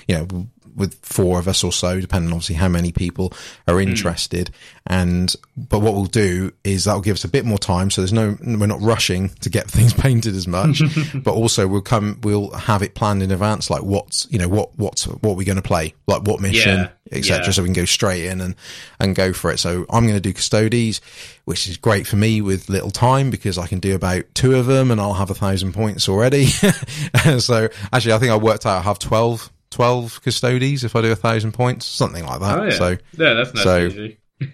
you 0.07 0.15
know, 0.15 0.47
with 0.76 0.95
four 1.01 1.39
of 1.39 1.47
us 1.47 1.63
or 1.63 1.71
so, 1.71 1.99
depending 1.99 2.32
obviously 2.32 2.55
how 2.55 2.67
many 2.67 2.91
people 2.91 3.34
are 3.67 3.76
hmm. 3.76 3.89
interested. 3.89 4.51
And, 4.88 5.34
but 5.57 5.80
what 5.80 5.93
we'll 5.93 6.05
do 6.05 6.51
is 6.63 6.86
that'll 6.86 7.01
give 7.01 7.15
us 7.15 7.23
a 7.23 7.30
bit 7.30 7.45
more 7.45 7.57
time. 7.57 7.89
So 7.89 8.01
there's 8.01 8.13
no, 8.13 8.38
we're 8.41 8.67
not 8.67 8.82
rushing 8.82 9.30
to 9.41 9.49
get 9.49 9.69
things 9.71 9.93
painted 9.93 10.36
as 10.36 10.47
much, 10.47 10.82
but 11.15 11.34
also 11.34 11.67
we'll 11.67 11.82
come, 11.82 12.19
we'll 12.23 12.51
have 12.51 12.82
it 12.82 12.93
planned 12.93 13.23
in 13.23 13.32
advance, 13.32 13.69
like 13.69 13.84
what's, 13.84 14.28
you 14.30 14.38
know, 14.38 14.47
what, 14.47 14.78
what's, 14.78 15.05
what 15.05 15.36
we're 15.36 15.45
going 15.45 15.55
to 15.55 15.61
play, 15.61 15.93
like 16.07 16.23
what 16.23 16.39
mission, 16.39 16.80
Yeah, 16.80 16.89
etc. 17.11 17.45
yeah. 17.45 17.51
So 17.51 17.63
we 17.63 17.67
can 17.67 17.73
go 17.73 17.86
straight 17.86 18.26
in 18.26 18.41
and, 18.41 18.55
and 18.99 19.15
go 19.15 19.34
for 19.34 19.51
it. 19.51 19.59
So 19.59 19.86
I'm 19.89 20.03
going 20.03 20.15
to 20.15 20.21
do 20.21 20.34
Custodes, 20.34 21.01
which 21.45 21.67
is 21.67 21.78
great 21.78 22.05
for 22.05 22.17
me 22.17 22.41
with 22.41 22.69
little 22.69 22.91
time 22.91 23.30
because 23.30 23.57
I 23.57 23.67
can 23.67 23.80
do 23.80 23.95
about 23.95 24.23
two 24.34 24.55
of 24.55 24.65
them 24.65 24.91
and 24.91 24.99
I'll 25.01 25.13
have 25.13 25.32
a 25.32 25.36
thousand 25.36 25.73
points 25.73 26.09
already. 26.09 26.45
so 27.39 27.69
actually, 27.91 28.13
I 28.13 28.19
think 28.19 28.32
I 28.32 28.38
worked 28.38 28.65
out 28.65 28.80
I 28.80 28.82
have 28.82 28.99
12, 28.99 29.51
12 29.76 30.21
Custodes 30.23 30.86
if 30.86 30.95
I 30.95 31.01
do 31.01 31.11
a 31.11 31.15
thousand 31.17 31.51
points, 31.51 31.86
something 31.86 32.26
like 32.26 32.39
that. 32.39 32.59
Oh, 32.59 32.63
yeah. 32.63 32.69
So 32.71 32.89
yeah, 33.17 33.34
that's 33.34 33.53
nice 33.53 33.63
so- 33.65 33.86
easy. 33.88 34.17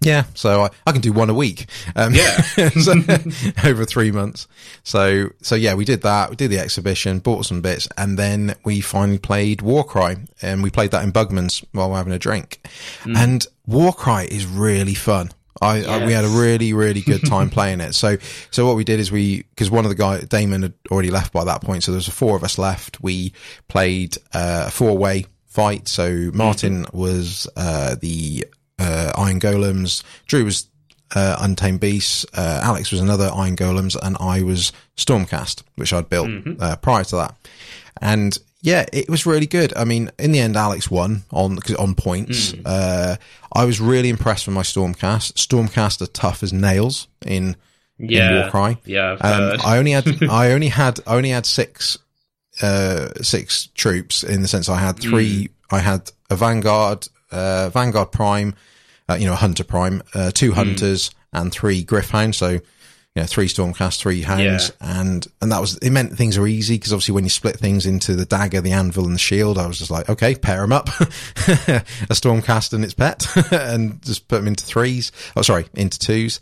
yeah, 0.00 0.24
so 0.34 0.62
I, 0.62 0.70
I 0.84 0.90
can 0.90 1.00
do 1.00 1.12
one 1.12 1.30
a 1.30 1.34
week. 1.34 1.66
Um, 1.94 2.12
Yeah. 2.12 2.36
so, 2.70 2.94
over 3.64 3.84
three 3.84 4.10
months. 4.10 4.48
So, 4.82 5.28
so 5.40 5.54
yeah, 5.54 5.74
we 5.74 5.84
did 5.84 6.02
that. 6.02 6.30
We 6.30 6.36
did 6.36 6.50
the 6.50 6.58
exhibition, 6.58 7.20
bought 7.20 7.46
some 7.46 7.60
bits, 7.60 7.86
and 7.96 8.18
then 8.18 8.56
we 8.64 8.80
finally 8.80 9.18
played 9.18 9.62
Warcry, 9.62 10.16
and 10.42 10.64
we 10.64 10.70
played 10.70 10.90
that 10.90 11.04
in 11.04 11.12
Bugman's 11.12 11.64
while 11.70 11.90
we're 11.90 11.96
having 11.98 12.12
a 12.12 12.18
drink. 12.18 12.66
And 13.04 13.46
Warcry 13.66 14.24
is 14.26 14.46
really 14.46 14.94
fun. 14.94 15.30
I, 15.60 15.82
I 15.84 16.06
we 16.06 16.12
had 16.12 16.24
a 16.24 16.28
really 16.28 16.72
really 16.72 17.00
good 17.00 17.24
time 17.26 17.50
playing 17.50 17.80
it. 17.80 17.94
So 17.94 18.16
so 18.50 18.66
what 18.66 18.76
we 18.76 18.84
did 18.84 19.00
is 19.00 19.10
we 19.10 19.42
because 19.42 19.70
one 19.70 19.84
of 19.84 19.88
the 19.88 19.94
guy 19.94 20.20
Damon 20.20 20.62
had 20.62 20.74
already 20.90 21.10
left 21.10 21.32
by 21.32 21.44
that 21.44 21.62
point, 21.62 21.84
so 21.84 21.92
there 21.92 21.98
was 21.98 22.08
four 22.08 22.36
of 22.36 22.44
us 22.44 22.58
left. 22.58 23.02
We 23.02 23.32
played 23.68 24.16
uh, 24.32 24.64
a 24.66 24.70
four 24.70 24.96
way 24.96 25.26
fight. 25.46 25.88
So 25.88 26.30
Martin 26.34 26.86
was 26.92 27.48
uh, 27.56 27.96
the 27.98 28.46
uh, 28.78 29.12
Iron 29.16 29.40
Golems, 29.40 30.02
Drew 30.26 30.44
was 30.44 30.68
uh, 31.14 31.36
Untamed 31.40 31.80
Beasts, 31.80 32.26
uh, 32.34 32.60
Alex 32.62 32.90
was 32.90 33.00
another 33.00 33.30
Iron 33.34 33.56
Golems, 33.56 33.96
and 34.02 34.16
I 34.20 34.42
was 34.42 34.72
Stormcast, 34.96 35.62
which 35.76 35.92
I'd 35.94 36.10
built 36.10 36.28
uh, 36.60 36.76
prior 36.76 37.04
to 37.04 37.16
that. 37.16 37.36
And 38.02 38.38
yeah, 38.66 38.84
it 38.92 39.08
was 39.08 39.26
really 39.26 39.46
good. 39.46 39.72
I 39.76 39.84
mean, 39.84 40.10
in 40.18 40.32
the 40.32 40.40
end, 40.40 40.56
Alex 40.56 40.90
won 40.90 41.22
on 41.30 41.58
on 41.78 41.94
points. 41.94 42.52
Uh, 42.64 43.14
I 43.52 43.64
was 43.64 43.80
really 43.80 44.08
impressed 44.08 44.48
with 44.48 44.54
my 44.56 44.62
Stormcast. 44.62 45.34
Stormcast 45.34 46.02
are 46.02 46.08
tough 46.08 46.42
as 46.42 46.52
nails 46.52 47.06
in 47.24 47.54
in 48.00 48.08
Warcry. 48.50 48.78
Yeah, 48.84 49.16
Um. 49.20 49.60
I 49.64 49.78
only 49.78 49.92
had 49.92 50.06
I 50.28 50.50
only 50.50 50.66
had 50.68 50.98
I 51.06 51.14
only 51.14 51.30
had 51.30 51.46
six 51.46 51.96
uh 52.60 53.10
six 53.22 53.68
troops 53.76 54.24
in 54.24 54.42
the 54.42 54.48
sense 54.48 54.68
I 54.68 54.78
had 54.80 54.98
three 54.98 55.50
I 55.70 55.78
had 55.78 56.10
a 56.28 56.34
Vanguard 56.34 57.06
uh 57.30 57.68
Vanguard 57.70 58.10
Prime 58.10 58.54
uh, 59.08 59.14
you 59.14 59.26
know 59.26 59.34
a 59.34 59.36
Hunter 59.36 59.62
Prime 59.64 60.02
uh 60.12 60.32
two 60.32 60.52
hunters 60.52 61.10
and 61.32 61.52
three 61.52 61.84
Gryph-hounds 61.84 62.36
so 62.36 62.58
you 63.16 63.22
know 63.22 63.26
three 63.26 63.48
Stormcast 63.48 63.98
three 63.98 64.22
hounds 64.22 64.70
and 64.80 65.26
and 65.40 65.50
that 65.50 65.60
was 65.60 65.78
it 65.78 65.90
meant 65.90 66.16
things 66.16 66.36
are 66.36 66.46
easy 66.46 66.74
because 66.74 66.92
obviously 66.92 67.14
when 67.14 67.24
you 67.24 67.30
split 67.30 67.56
things 67.56 67.86
into 67.86 68.14
the 68.14 68.26
dagger 68.26 68.60
the 68.60 68.72
anvil 68.72 69.06
and 69.06 69.14
the 69.14 69.18
shield 69.18 69.58
I 69.58 69.66
was 69.66 69.78
just 69.78 69.90
like 69.90 70.08
okay 70.08 70.34
pair 70.34 70.60
them 70.60 70.72
up 70.72 70.88
a 71.00 72.12
Stormcast 72.12 72.74
and 72.74 72.84
its 72.84 72.94
pet 72.94 73.26
and 73.52 74.00
just 74.02 74.28
put 74.28 74.36
them 74.36 74.46
into 74.46 74.64
threes 74.64 75.10
oh 75.34 75.42
sorry 75.42 75.66
into 75.74 75.98
twos 75.98 76.40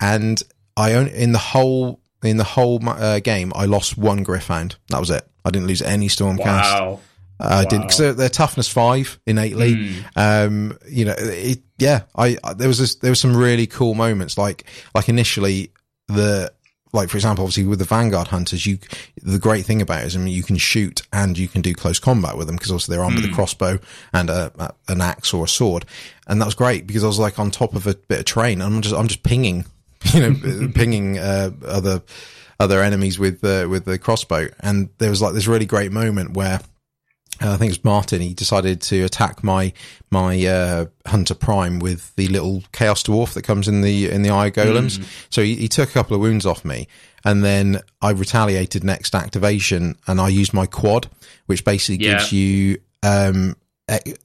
and 0.00 0.42
I 0.76 0.94
only 0.94 1.14
in 1.14 1.32
the 1.32 1.38
whole 1.38 2.00
in 2.22 2.36
the 2.36 2.44
whole 2.44 2.86
uh, 2.88 3.20
game 3.20 3.52
I 3.54 3.66
lost 3.66 3.96
one 3.96 4.24
Gryph-hound. 4.24 4.76
That 4.88 5.00
was 5.00 5.10
it. 5.10 5.24
I 5.44 5.50
didn't 5.50 5.68
lose 5.68 5.82
any 5.82 6.08
Stormcast. 6.08 6.44
wow. 6.44 7.00
Uh, 7.40 7.62
I 7.64 7.64
didn't 7.64 7.82
because 7.82 7.98
they're, 7.98 8.12
they're 8.12 8.28
toughness 8.28 8.68
five 8.68 9.20
innately. 9.24 10.02
Um, 10.16 10.76
you 10.88 11.04
know, 11.04 11.14
it, 11.16 11.60
yeah. 11.78 12.02
I, 12.16 12.36
I 12.42 12.54
there 12.54 12.66
was 12.66 12.78
this, 12.78 12.96
there 12.96 13.10
was 13.12 13.20
some 13.20 13.36
really 13.36 13.68
cool 13.68 13.94
moments. 13.94 14.36
Like 14.36 14.64
like 14.92 15.08
initially 15.08 15.70
the 16.08 16.52
like 16.92 17.10
for 17.10 17.16
example, 17.16 17.44
obviously 17.44 17.66
with 17.66 17.78
the 17.78 17.84
Vanguard 17.84 18.28
hunters, 18.28 18.66
you 18.66 18.78
the 19.22 19.38
great 19.38 19.64
thing 19.64 19.82
about 19.82 20.02
it 20.02 20.06
is 20.06 20.16
I 20.16 20.20
mean 20.20 20.34
you 20.34 20.42
can 20.42 20.56
shoot 20.56 21.02
and 21.12 21.36
you 21.36 21.48
can 21.48 21.60
do 21.60 21.74
close 21.74 21.98
combat 21.98 22.36
with 22.36 22.46
them 22.46 22.56
because 22.56 22.70
obviously 22.70 22.94
they're 22.94 23.04
armed 23.04 23.16
with 23.16 23.30
a 23.30 23.34
crossbow 23.34 23.78
and 24.12 24.30
a, 24.30 24.52
a, 24.58 24.72
an 24.88 25.00
axe 25.00 25.34
or 25.34 25.44
a 25.44 25.48
sword, 25.48 25.84
and 26.26 26.40
that 26.40 26.46
was 26.46 26.54
great 26.54 26.86
because 26.86 27.04
I 27.04 27.06
was 27.06 27.18
like 27.18 27.38
on 27.38 27.50
top 27.50 27.74
of 27.74 27.86
a 27.86 27.94
bit 27.94 28.20
of 28.20 28.24
terrain 28.24 28.60
and 28.60 28.74
I'm 28.74 28.82
just 28.82 28.94
I'm 28.94 29.08
just 29.08 29.22
pinging, 29.22 29.64
you 30.14 30.20
know, 30.20 30.68
pinging 30.74 31.18
uh, 31.18 31.50
other 31.64 32.02
other 32.60 32.82
enemies 32.82 33.18
with 33.18 33.44
uh, 33.44 33.68
with 33.68 33.84
the 33.84 33.98
crossbow, 33.98 34.48
and 34.60 34.88
there 34.98 35.10
was 35.10 35.22
like 35.22 35.34
this 35.34 35.46
really 35.46 35.66
great 35.66 35.92
moment 35.92 36.34
where 36.34 36.60
I 37.40 37.56
think 37.56 37.70
it 37.70 37.78
was 37.78 37.84
Martin. 37.84 38.20
He 38.20 38.34
decided 38.34 38.80
to 38.82 39.02
attack 39.04 39.44
my 39.44 39.72
my 40.10 40.44
uh, 40.46 40.86
Hunter 41.06 41.34
Prime 41.34 41.78
with 41.78 42.14
the 42.16 42.28
little 42.28 42.62
Chaos 42.72 43.02
Dwarf 43.02 43.34
that 43.34 43.42
comes 43.42 43.68
in 43.68 43.82
the 43.82 44.10
in 44.10 44.22
the 44.22 44.30
Iron 44.30 44.52
Golems. 44.52 45.04
So 45.30 45.42
he, 45.42 45.54
he 45.54 45.68
took 45.68 45.88
a 45.90 45.92
couple 45.92 46.14
of 46.14 46.20
wounds 46.20 46.46
off 46.46 46.64
me, 46.64 46.88
and 47.24 47.44
then 47.44 47.80
I 48.02 48.10
retaliated 48.10 48.82
next 48.84 49.14
activation, 49.14 49.96
and 50.06 50.20
I 50.20 50.28
used 50.28 50.52
my 50.52 50.66
quad, 50.66 51.08
which 51.46 51.64
basically 51.64 52.04
Yeah. 52.06 52.18
gives 52.18 52.32
you 52.32 52.80
um, 53.02 53.56
it, 53.88 54.18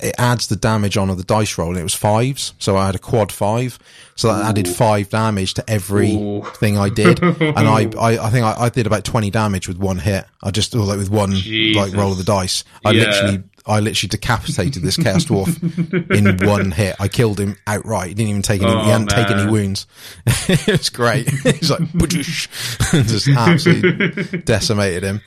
it 0.00 0.14
adds 0.18 0.46
the 0.46 0.56
damage 0.56 0.96
on 0.96 1.10
of 1.10 1.16
the 1.18 1.24
dice 1.24 1.58
roll, 1.58 1.68
and 1.70 1.78
it 1.78 1.82
was 1.82 1.94
fives. 1.94 2.54
So 2.58 2.76
I 2.76 2.86
had 2.86 2.94
a 2.94 2.98
quad 2.98 3.30
five, 3.30 3.78
so 4.16 4.28
that 4.28 4.44
added 4.46 4.66
five 4.68 5.10
damage 5.10 5.54
to 5.54 5.70
every 5.70 6.14
Ooh. 6.14 6.42
thing 6.42 6.78
I 6.78 6.88
did, 6.88 7.22
and 7.22 7.42
I, 7.58 7.90
I, 8.00 8.18
I 8.26 8.30
think 8.30 8.44
I, 8.44 8.54
I 8.58 8.68
did 8.70 8.86
about 8.86 9.04
twenty 9.04 9.30
damage 9.30 9.68
with 9.68 9.78
one 9.78 9.98
hit. 9.98 10.24
I 10.42 10.50
just 10.50 10.74
or 10.74 10.78
like 10.80 10.98
with 10.98 11.10
one 11.10 11.32
like 11.74 11.92
roll 11.94 12.12
of 12.12 12.18
the 12.18 12.24
dice. 12.24 12.64
I 12.84 12.92
Yeah. 12.92 13.04
literally, 13.04 13.42
I 13.66 13.80
literally 13.80 14.08
decapitated 14.08 14.82
this 14.82 14.96
chaos 14.96 15.26
dwarf 15.26 16.10
in 16.10 16.48
one 16.48 16.70
hit. 16.70 16.96
I 16.98 17.08
killed 17.08 17.38
him 17.38 17.56
outright. 17.66 18.08
He 18.08 18.14
didn't 18.14 18.30
even 18.30 18.42
take 18.42 18.62
any. 18.62 18.72
Oh, 18.72 18.84
he 18.84 18.90
hadn't 18.90 19.10
taken 19.10 19.38
any 19.38 19.50
wounds. 19.50 19.86
it 20.26 20.66
was 20.66 20.88
great. 20.88 21.28
He's 21.28 21.70
like, 21.70 21.80
just 22.08 23.28
absolutely 23.28 24.38
decimated 24.38 25.02
him. 25.02 25.20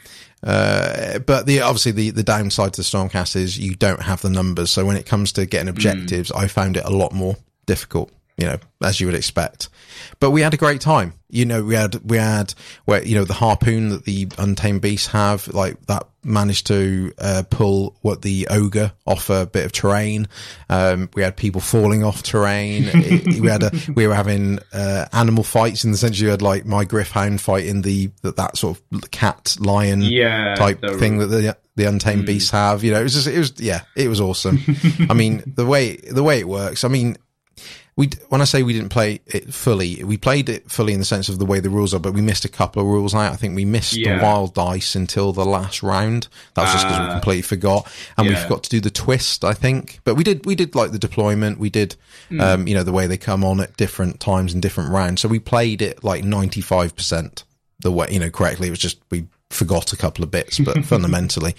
Uh, 0.44 1.20
but 1.20 1.46
the 1.46 1.62
obviously 1.62 1.92
the, 1.92 2.10
the 2.10 2.24
downside 2.24 2.74
to 2.74 2.82
the 2.82 2.86
Stormcast 2.86 3.36
is 3.36 3.58
you 3.58 3.76
don't 3.76 4.02
have 4.02 4.22
the 4.22 4.30
numbers. 4.30 4.72
So 4.72 4.86
when 4.86 4.98
it 4.98 5.06
comes 5.06 5.32
to 5.34 5.46
getting 5.46 5.70
objectives, 5.70 6.32
I 6.32 6.48
found 6.48 6.78
it 6.78 6.86
a 6.86 6.90
lot 6.90 7.14
more 7.14 7.38
difficult. 7.66 8.12
You 8.38 8.48
know, 8.48 8.58
as 8.84 9.00
you 9.00 9.06
would 9.08 9.16
expect. 9.16 9.70
But 10.20 10.32
we 10.32 10.42
had 10.42 10.54
a 10.56 10.58
great 10.58 10.82
time. 10.82 11.14
You 11.30 11.46
know, 11.46 11.64
we 11.64 11.76
had, 11.76 11.96
we 12.10 12.18
had 12.18 12.54
where, 12.86 13.04
you 13.04 13.16
know, 13.16 13.26
the 13.26 13.34
harpoon 13.34 13.90
that 13.90 14.06
the 14.06 14.28
untamed 14.40 14.82
beasts 14.82 15.08
have, 15.08 15.48
like 15.50 15.80
that 15.86 16.08
managed 16.24 16.68
to, 16.68 17.12
uh, 17.20 17.44
pull 17.50 17.96
what 18.02 18.22
the 18.24 18.48
ogre 18.50 18.92
off 19.06 19.30
a 19.30 19.46
bit 19.46 19.66
of 19.66 19.72
terrain. 19.72 20.28
Um, 20.70 21.10
we 21.14 21.22
had 21.22 21.36
people 21.38 21.62
falling 21.62 22.04
off 22.04 22.24
terrain. 22.24 22.86
It- 22.94 23.40
we 23.40 23.48
had 23.50 23.64
a, 23.64 23.72
we 23.96 24.08
were 24.08 24.16
having, 24.16 24.60
uh, 24.74 25.06
animal 25.14 25.44
fights 25.44 25.84
in 25.84 25.92
the 25.92 25.98
sense 25.98 26.20
you 26.20 26.30
had 26.30 26.42
like 26.42 26.66
my 26.66 26.86
Gryph-hound 26.86 27.40
fighting 27.42 27.82
the, 27.84 28.10
that, 28.24 28.36
that 28.38 28.58
sort 28.58 28.80
of 28.92 29.12
cat 29.12 29.56
lion 29.60 30.02
Yeah, 30.02 30.56
type 30.56 30.82
the- 30.82 30.98
thing 30.98 31.20
that 31.20 31.28
the, 31.28 31.56
the 31.76 31.86
untamed 31.86 32.26
beasts 32.26 32.50
have. 32.52 32.84
You 32.84 32.94
know, 32.94 33.00
it 33.00 33.04
was 33.04 33.14
just, 33.14 33.28
it 33.28 33.38
was, 33.38 33.54
yeah, 33.60 33.82
it 33.96 34.08
was 34.08 34.22
awesome. 34.22 34.60
I 35.10 35.14
mean, 35.14 35.44
the 35.56 35.66
way, 35.68 35.98
the 35.98 36.24
way 36.24 36.40
it 36.40 36.48
works, 36.48 36.84
I 36.84 36.88
mean, 36.88 37.18
we 37.96 38.10
when 38.30 38.42
I 38.42 38.46
say 38.46 38.64
we 38.64 38.74
didn't 38.74 38.90
play 38.90 39.22
it 39.28 39.54
fully, 39.54 40.04
we 40.04 40.18
played 40.18 40.50
it 40.50 40.70
fully 40.72 40.94
in 40.94 41.00
the 41.00 41.06
sense 41.06 41.30
of 41.30 41.38
the 41.38 41.46
way 41.46 41.60
the 41.60 41.70
rules 41.70 41.94
are, 41.94 42.00
but 42.00 42.14
we 42.14 42.22
missed 42.22 42.44
a 42.44 42.50
couple 42.50 42.82
of 42.82 42.88
rules 42.88 43.14
out. 43.14 43.32
I 43.32 43.36
think 43.36 43.56
we 43.56 43.66
missed 43.66 43.94
Yeah. 43.96 44.18
the 44.18 44.24
wild 44.24 44.54
dice 44.56 44.96
until 44.96 45.32
the 45.32 45.46
last 45.46 45.84
round. 45.84 46.28
That 46.56 46.64
was 46.64 46.72
just 46.74 46.86
because 46.88 47.00
we 47.00 47.06
Ah. 47.06 47.14
completely 47.14 47.42
forgot, 47.44 47.88
and 48.18 48.28
we 48.28 48.34
Yeah. 48.34 48.44
forgot 48.44 48.64
to 48.64 48.70
do 48.70 48.80
the 48.80 48.90
twist. 48.90 49.44
I 49.46 49.54
think, 49.54 50.00
but 50.06 50.16
we 50.16 50.24
did. 50.24 50.46
We 50.46 50.56
did 50.56 50.74
like 50.76 50.92
the 50.92 50.98
deployment. 51.00 51.60
We 51.60 51.70
did, 51.70 51.96
Hmm. 52.30 52.42
um, 52.42 52.68
you 52.68 52.74
know, 52.74 52.84
the 52.84 52.92
way 52.92 53.06
they 53.06 53.18
come 53.18 53.44
on 53.44 53.60
at 53.60 53.78
different 53.78 54.20
times 54.20 54.54
and 54.54 54.62
different 54.62 54.90
rounds. 54.90 55.22
So 55.22 55.28
we 55.28 55.40
played 55.40 55.82
it 55.82 56.04
like 56.04 56.24
ninety 56.24 56.62
five 56.62 56.96
percent 56.96 57.44
the 57.80 57.92
way 57.92 58.08
you 58.10 58.20
know 58.20 58.30
correctly. 58.32 58.68
It 58.70 58.72
was 58.72 58.80
just 58.80 58.98
we 59.12 59.26
forgot 59.52 59.94
a 59.94 59.98
couple 59.98 60.24
of 60.24 60.32
bits, 60.32 60.58
but 60.58 60.84
fundamentally, 60.86 61.56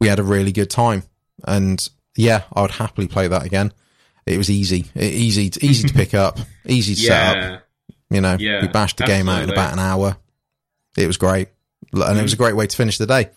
we 0.00 0.08
had 0.08 0.18
a 0.18 0.24
really 0.24 0.50
good 0.50 0.70
time. 0.70 1.04
And 1.46 1.88
yeah, 2.16 2.42
I 2.52 2.62
would 2.62 2.72
happily 2.72 3.06
play 3.06 3.28
that 3.28 3.44
again. 3.44 3.72
It 4.28 4.36
was 4.36 4.50
easy, 4.50 4.86
easy, 4.94 5.50
to, 5.50 5.64
easy 5.64 5.88
to 5.88 5.94
pick 5.94 6.14
up, 6.14 6.38
easy 6.66 6.94
to 6.94 7.00
set 7.00 7.38
up. 7.38 7.62
You 8.10 8.20
know, 8.20 8.36
Yeah, 8.38 8.62
we 8.62 8.68
bashed 8.68 8.98
the 8.98 9.04
game 9.04 9.28
out 9.28 9.42
in 9.42 9.50
about 9.50 9.72
an 9.72 9.78
hour. 9.78 10.16
It 10.96 11.06
was 11.06 11.16
great, 11.16 11.48
and 11.92 12.18
it 12.18 12.22
was 12.22 12.32
a 12.32 12.36
great 12.36 12.56
way 12.56 12.66
to 12.66 12.76
finish 12.76 12.98
the 12.98 13.06
day. 13.06 13.30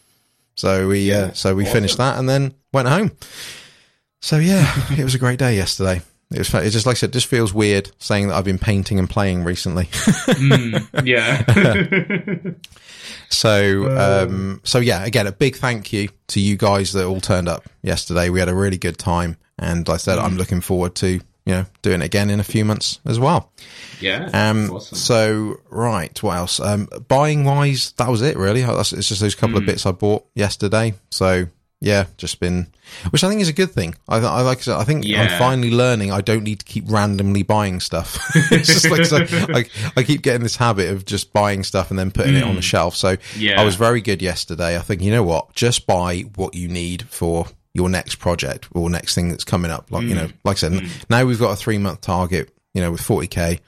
So 0.56 0.88
we, 0.88 1.14
uh, 1.14 1.32
so 1.34 1.56
we 1.56 1.64
awesome. 1.64 1.74
finished 1.74 1.98
that 1.98 2.20
and 2.20 2.28
then 2.28 2.54
went 2.74 2.88
home. 2.88 3.12
So 4.22 4.38
yeah, 4.38 4.72
it 4.98 5.04
was 5.04 5.16
a 5.16 5.20
great 5.20 5.40
day 5.40 5.56
yesterday. 5.56 6.02
It 6.32 6.40
was. 6.40 6.54
It 6.54 6.70
just 6.70 6.86
like 6.86 6.96
I 6.96 7.00
said, 7.00 7.10
it 7.10 7.14
just 7.14 7.28
feels 7.28 7.54
weird 7.54 7.92
saying 7.98 8.28
that 8.28 8.36
I've 8.36 8.46
been 8.46 8.60
painting 8.60 9.00
and 9.00 9.10
playing 9.10 9.44
recently. 9.44 9.86
Mm, 10.32 11.06
yeah. 11.06 12.54
So, 13.32 13.98
um, 13.98 14.62
so 14.64 14.80
yeah, 14.80 15.06
again, 15.06 15.26
a 15.26 15.32
big 15.32 15.56
thank 15.56 15.94
you 15.94 16.10
to 16.28 16.40
you 16.40 16.58
guys 16.58 16.92
that 16.94 17.06
all 17.06 17.22
turned 17.22 17.48
up 17.48 17.64
yesterday. 17.82 18.30
We 18.30 18.40
had 18.40 18.50
a 18.50 18.54
really 18.54 18.78
good 18.78 18.98
time, 18.98 19.38
and 19.62 19.88
like 19.88 19.96
I 19.96 19.98
said, 19.98 20.18
Mm. 20.18 20.24
I'm 20.24 20.38
looking 20.38 20.60
forward 20.62 20.96
to 20.96 21.08
you 21.46 21.54
know 21.54 21.66
doing 21.82 22.02
it 22.02 22.06
again 22.06 22.30
in 22.30 22.40
a 22.40 22.44
few 22.44 22.66
months 22.66 23.00
as 23.06 23.20
well. 23.20 23.52
yeah. 24.02 24.30
Um, 24.34 24.70
awesome. 24.72 24.98
so 24.98 25.58
right, 25.70 26.22
what 26.22 26.36
else? 26.38 26.60
Um, 26.60 26.88
buying 27.08 27.46
wise, 27.46 27.94
that 27.98 28.10
was 28.10 28.22
it 28.22 28.36
really. 28.38 28.62
That's, 28.64 28.92
it's 28.94 29.08
just 29.08 29.22
those 29.22 29.36
couple 29.36 29.56
Hmm. 29.58 29.64
of 29.64 29.66
bits 29.66 29.86
I 29.86 29.92
bought 29.92 30.26
yesterday. 30.36 30.94
So 31.10 31.48
yeah, 31.84 32.06
just 32.18 32.40
been, 32.40 32.68
which 33.10 33.24
I 33.24 33.28
think 33.28 33.42
is 33.42 33.48
a 33.50 33.54
good 33.54 33.72
thing. 33.72 33.96
I, 34.08 34.18
I 34.18 34.42
like, 34.44 34.60
I 34.60 34.62
said, 34.62 34.76
I 34.76 34.84
think 34.84 35.04
I'm 35.08 35.40
finally 35.40 35.72
learning 35.72 36.12
I 36.12 36.22
don't 36.22 36.44
need 36.44 36.60
to 36.60 36.66
keep 36.66 36.84
randomly 36.88 37.42
buying 37.42 37.80
stuff. 37.80 38.20
it's 38.52 38.68
just 38.68 38.88
like, 38.92 39.04
so, 39.08 39.18
I, 39.52 39.66
I 39.98 40.04
keep 40.04 40.22
getting 40.22 40.44
this 40.44 40.58
habit 40.58 40.90
of 40.92 41.06
just 41.06 41.34
buying 41.34 41.64
stuff 41.64 41.90
and 41.90 41.98
then 41.98 42.12
putting 42.12 42.36
it 42.36 42.44
on 42.44 42.54
the 42.56 42.62
shelf. 42.62 42.96
So. 42.96 43.18
Yeah. 43.36 43.60
I 43.60 43.66
was 43.66 43.74
very 43.78 44.00
good 44.00 44.22
yesterday. 44.22 44.78
I 44.78 44.82
think, 44.82 45.02
you 45.02 45.10
know 45.10 45.24
what? 45.24 45.56
Just 45.56 45.88
buy 45.88 46.20
what 46.36 46.54
you 46.54 46.68
need 46.68 47.02
for 47.10 47.48
your 47.74 47.90
next 47.90 48.16
project 48.16 48.68
or 48.72 48.90
next 48.90 49.16
thing 49.16 49.30
that's 49.30 49.44
coming 49.44 49.72
up. 49.72 49.92
Like, 49.92 50.04
you 50.04 50.16
know, 50.16 50.28
like 50.44 50.58
I 50.58 50.60
said, 50.60 50.84
now 51.10 51.26
we've 51.26 51.40
got 51.40 51.52
a 51.52 51.56
three 51.56 51.78
month 51.78 52.02
target, 52.02 52.50
you 52.74 52.82
know, 52.82 52.92
with 52.92 53.02
40k. 53.02 53.60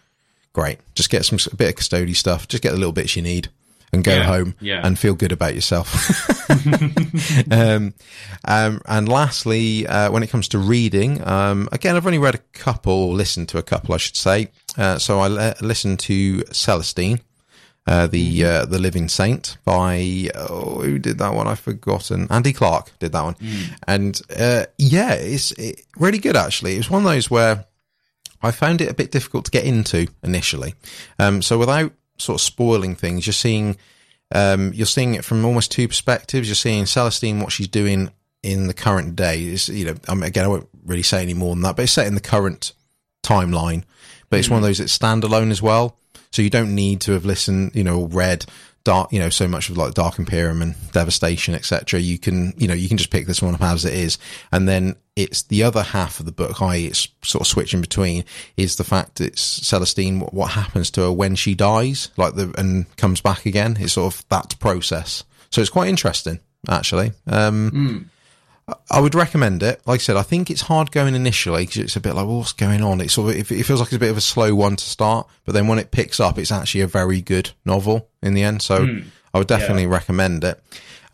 Great. 0.53 0.79
Just 0.93 1.09
get 1.09 1.25
some 1.25 1.39
a 1.51 1.55
bit 1.55 1.69
of 1.69 1.75
custody 1.75 2.13
stuff. 2.13 2.47
Just 2.47 2.61
get 2.61 2.71
the 2.71 2.77
little 2.77 2.91
bits 2.91 3.15
you 3.15 3.21
need 3.21 3.49
and 3.91 4.03
go 4.03 4.13
Yeah, 4.15 4.23
home 4.23 4.55
yeah. 4.59 4.81
and 4.85 4.97
feel 4.99 5.13
good 5.15 5.31
about 5.31 5.55
yourself. 5.55 5.89
um, 7.51 7.93
um, 8.45 8.81
and 8.85 9.07
lastly, 9.09 9.87
uh, 9.87 10.11
when 10.11 10.23
it 10.23 10.29
comes 10.29 10.47
to 10.49 10.57
reading, 10.59 11.25
um, 11.27 11.69
again, 11.71 11.95
I've 11.95 12.05
only 12.05 12.17
read 12.19 12.35
a 12.35 12.39
couple, 12.53 13.11
listened 13.13 13.49
to 13.49 13.57
a 13.57 13.63
couple, 13.63 13.93
I 13.93 13.97
should 13.97 14.15
say. 14.15 14.49
Uh, 14.77 14.97
so 14.97 15.19
I 15.19 15.27
le- 15.27 15.55
listened 15.61 15.99
to 16.01 16.43
Celestine, 16.51 17.21
uh, 17.85 18.07
the 18.07 18.39
Mm-hmm. 18.41 18.63
uh, 18.63 18.65
the 18.65 18.79
Living 18.79 19.07
Saint 19.09 19.57
by 19.65 20.29
oh, 20.35 20.81
who 20.81 20.99
did 20.99 21.17
that 21.17 21.33
one? 21.33 21.47
I've 21.47 21.59
forgotten. 21.59 22.27
Andy 22.29 22.53
Clark 22.53 22.91
did 22.99 23.11
that 23.11 23.23
one, 23.23 23.35
Mm. 23.35 23.63
and 23.87 24.21
uh, 24.37 24.65
yeah, 24.77 25.13
it's 25.13 25.51
it, 25.53 25.81
really 25.97 26.19
good 26.19 26.35
actually. 26.37 26.75
It 26.75 26.77
was 26.77 26.89
one 26.89 27.05
of 27.05 27.11
those 27.11 27.29
where 27.29 27.65
I 28.41 28.51
found 28.51 28.81
it 28.81 28.89
a 28.89 28.93
bit 28.93 29.11
difficult 29.11 29.45
to 29.45 29.51
get 29.51 29.65
into 29.65 30.07
initially. 30.23 30.75
Um, 31.19 31.41
so 31.41 31.57
without 31.57 31.91
sort 32.17 32.35
of 32.35 32.41
spoiling 32.41 32.95
things, 32.95 33.25
you're 33.27 33.33
seeing 33.33 33.77
um, 34.33 34.71
you're 34.73 34.85
seeing 34.85 35.13
it 35.15 35.25
from 35.25 35.43
almost 35.45 35.71
two 35.71 35.87
perspectives. 35.87 36.47
You're 36.47 36.55
seeing 36.55 36.85
Celestine 36.85 37.41
what 37.41 37.51
she's 37.51 37.67
doing 37.67 38.11
in 38.41 38.67
the 38.67 38.73
current 38.73 39.15
day. 39.15 39.43
Is 39.43 39.67
you 39.69 39.85
know, 39.85 39.95
I 40.07 40.13
mean, 40.13 40.23
again, 40.23 40.45
I 40.45 40.47
won't 40.47 40.69
really 40.85 41.03
say 41.03 41.21
any 41.21 41.33
more 41.33 41.53
than 41.53 41.63
that, 41.63 41.75
but 41.75 41.83
it's 41.83 41.91
set 41.91 42.07
in 42.07 42.15
the 42.15 42.21
current 42.21 42.71
timeline. 43.23 43.83
But 44.29 44.39
it's 44.39 44.49
one 44.49 44.57
of 44.57 44.63
those 44.63 44.79
that's 44.79 44.97
standalone 44.97 45.51
as 45.51 45.61
well. 45.61 45.97
So 46.33 46.41
you 46.41 46.49
don't 46.49 46.73
need 46.73 47.01
to 47.01 47.11
have 47.11 47.25
listened, 47.25 47.75
you 47.75 47.83
know, 47.83 48.05
read 48.05 48.45
dark, 48.83 49.13
you 49.13 49.19
know, 49.19 49.29
so 49.29 49.47
much 49.47 49.69
of 49.69 49.77
like 49.77 49.93
Dark 49.93 50.17
Imperium 50.17 50.63
and 50.63 50.75
Devastation, 50.91 51.53
etc. 51.53 51.99
You 51.99 52.17
can, 52.17 52.53
you 52.57 52.67
know, 52.67 52.73
you 52.73 52.87
can 52.87 52.97
just 52.97 53.11
pick 53.11 53.27
this 53.27 53.41
one 53.41 53.53
up 53.53 53.61
as 53.61 53.85
it 53.85 53.93
is. 53.93 54.17
And 54.51 54.67
then 54.67 54.95
it's 55.15 55.43
the 55.43 55.61
other 55.61 55.83
half 55.83 56.19
of 56.19 56.25
the 56.25 56.31
book, 56.31 56.59
i.e. 56.59 56.87
it's 56.87 57.07
sort 57.23 57.41
of 57.41 57.47
switching 57.47 57.81
between 57.81 58.25
is 58.57 58.77
the 58.77 58.83
fact 58.83 59.21
it's 59.21 59.41
Celestine, 59.41 60.19
what, 60.19 60.33
what 60.33 60.51
happens 60.51 60.89
to 60.91 61.01
her 61.01 61.11
when 61.11 61.35
she 61.35 61.53
dies, 61.53 62.09
like 62.17 62.33
the, 62.33 62.51
and 62.57 62.93
comes 62.97 63.21
back 63.21 63.45
again. 63.45 63.77
It's 63.79 63.93
sort 63.93 64.11
of 64.11 64.27
that 64.29 64.59
process. 64.59 65.23
So 65.51 65.61
it's 65.61 65.69
quite 65.69 65.87
interesting, 65.87 66.39
actually. 66.67 67.11
Um, 67.27 68.09
I 68.89 69.01
would 69.01 69.13
recommend 69.13 69.61
it. 69.61 69.81
Like 69.85 69.99
I 69.99 70.03
said, 70.03 70.15
I 70.15 70.21
think 70.21 70.49
it's 70.49 70.61
hard 70.61 70.91
going 70.91 71.15
initially 71.15 71.65
because 71.65 71.81
it's 71.81 71.95
a 71.95 71.99
bit 71.99 72.15
like, 72.15 72.25
well, 72.25 72.37
what's 72.37 72.53
going 72.53 72.81
on? 72.81 73.01
It's 73.01 73.13
sort 73.13 73.35
of, 73.35 73.51
it 73.51 73.63
feels 73.63 73.79
like 73.79 73.87
it's 73.87 73.95
a 73.95 73.99
bit 73.99 74.11
of 74.11 74.17
a 74.17 74.21
slow 74.21 74.55
one 74.55 74.77
to 74.77 74.85
start, 74.85 75.27
but 75.43 75.53
then 75.53 75.67
when 75.67 75.79
it 75.79 75.91
picks 75.91 76.19
up, 76.19 76.37
it's 76.37 76.51
actually 76.51 76.81
a 76.81 76.87
very 76.87 77.19
good 77.19 77.51
novel 77.65 78.07
in 78.21 78.33
the 78.33 78.43
end. 78.43 78.61
So 78.61 78.85
I 79.33 79.37
would 79.37 79.47
definitely 79.47 79.87
recommend 79.87 80.43
it. 80.43 80.63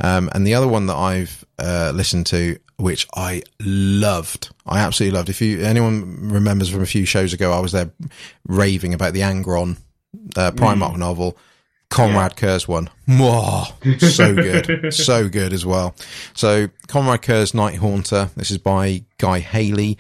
Um, 0.02 0.30
and 0.34 0.46
the 0.46 0.54
other 0.54 0.68
one 0.68 0.86
that 0.88 0.96
I've 0.96 1.44
uh, 1.58 1.92
listened 1.94 2.28
to, 2.28 2.58
which 2.78 3.08
I 3.16 3.42
loved, 3.60 4.50
I 4.66 4.80
absolutely 4.80 5.18
loved. 5.18 5.30
If 5.30 5.42
you 5.42 5.62
anyone 5.62 6.30
remembers 6.30 6.70
from 6.70 6.82
a 6.82 6.86
few 6.86 7.06
shows 7.06 7.34
ago, 7.34 7.52
I 7.52 7.60
was 7.60 7.72
there 7.72 7.92
raving 8.48 8.94
about 8.94 9.14
the 9.14 9.22
Angron 9.22 9.78
uh, 10.38 10.52
Primarch 10.52 10.98
novel. 10.98 11.38
Konrad 11.90 12.36
Curze 12.36 12.68
one. 12.68 12.90
Whoa, 13.08 13.64
so 13.98 14.36
good. 14.36 14.94
so 14.94 15.28
good 15.28 15.54
as 15.54 15.66
well. 15.66 15.96
So 16.34 16.68
Konrad 16.88 17.22
Curze 17.22 17.54
Night 17.54 17.76
Haunter, 17.76 18.30
this 18.36 18.52
is 18.52 18.60
by 18.60 19.04
Guy 19.18 19.40
Haley, 19.40 19.98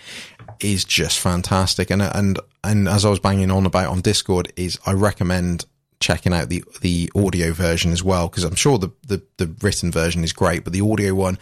is 0.59 0.85
just 0.85 1.19
fantastic. 1.19 1.89
And, 1.89 2.01
and, 2.01 2.39
and 2.63 2.87
as 2.87 3.05
I 3.05 3.09
was 3.09 3.19
banging 3.19 3.51
on 3.51 3.65
about 3.65 3.87
on 3.87 4.01
Discord 4.01 4.53
is 4.55 4.77
I 4.85 4.93
recommend 4.93 5.65
checking 5.99 6.33
out 6.33 6.49
the, 6.49 6.63
the 6.81 7.11
audio 7.15 7.51
version 7.51 7.91
as 7.91 8.03
well, 8.03 8.27
because 8.27 8.43
I'm 8.43 8.55
sure 8.55 8.77
the, 8.77 8.89
the, 9.07 9.21
the 9.37 9.53
written 9.61 9.91
version 9.91 10.23
is 10.23 10.31
great, 10.31 10.63
but 10.63 10.73
the 10.73 10.81
audio 10.81 11.13
one 11.13 11.37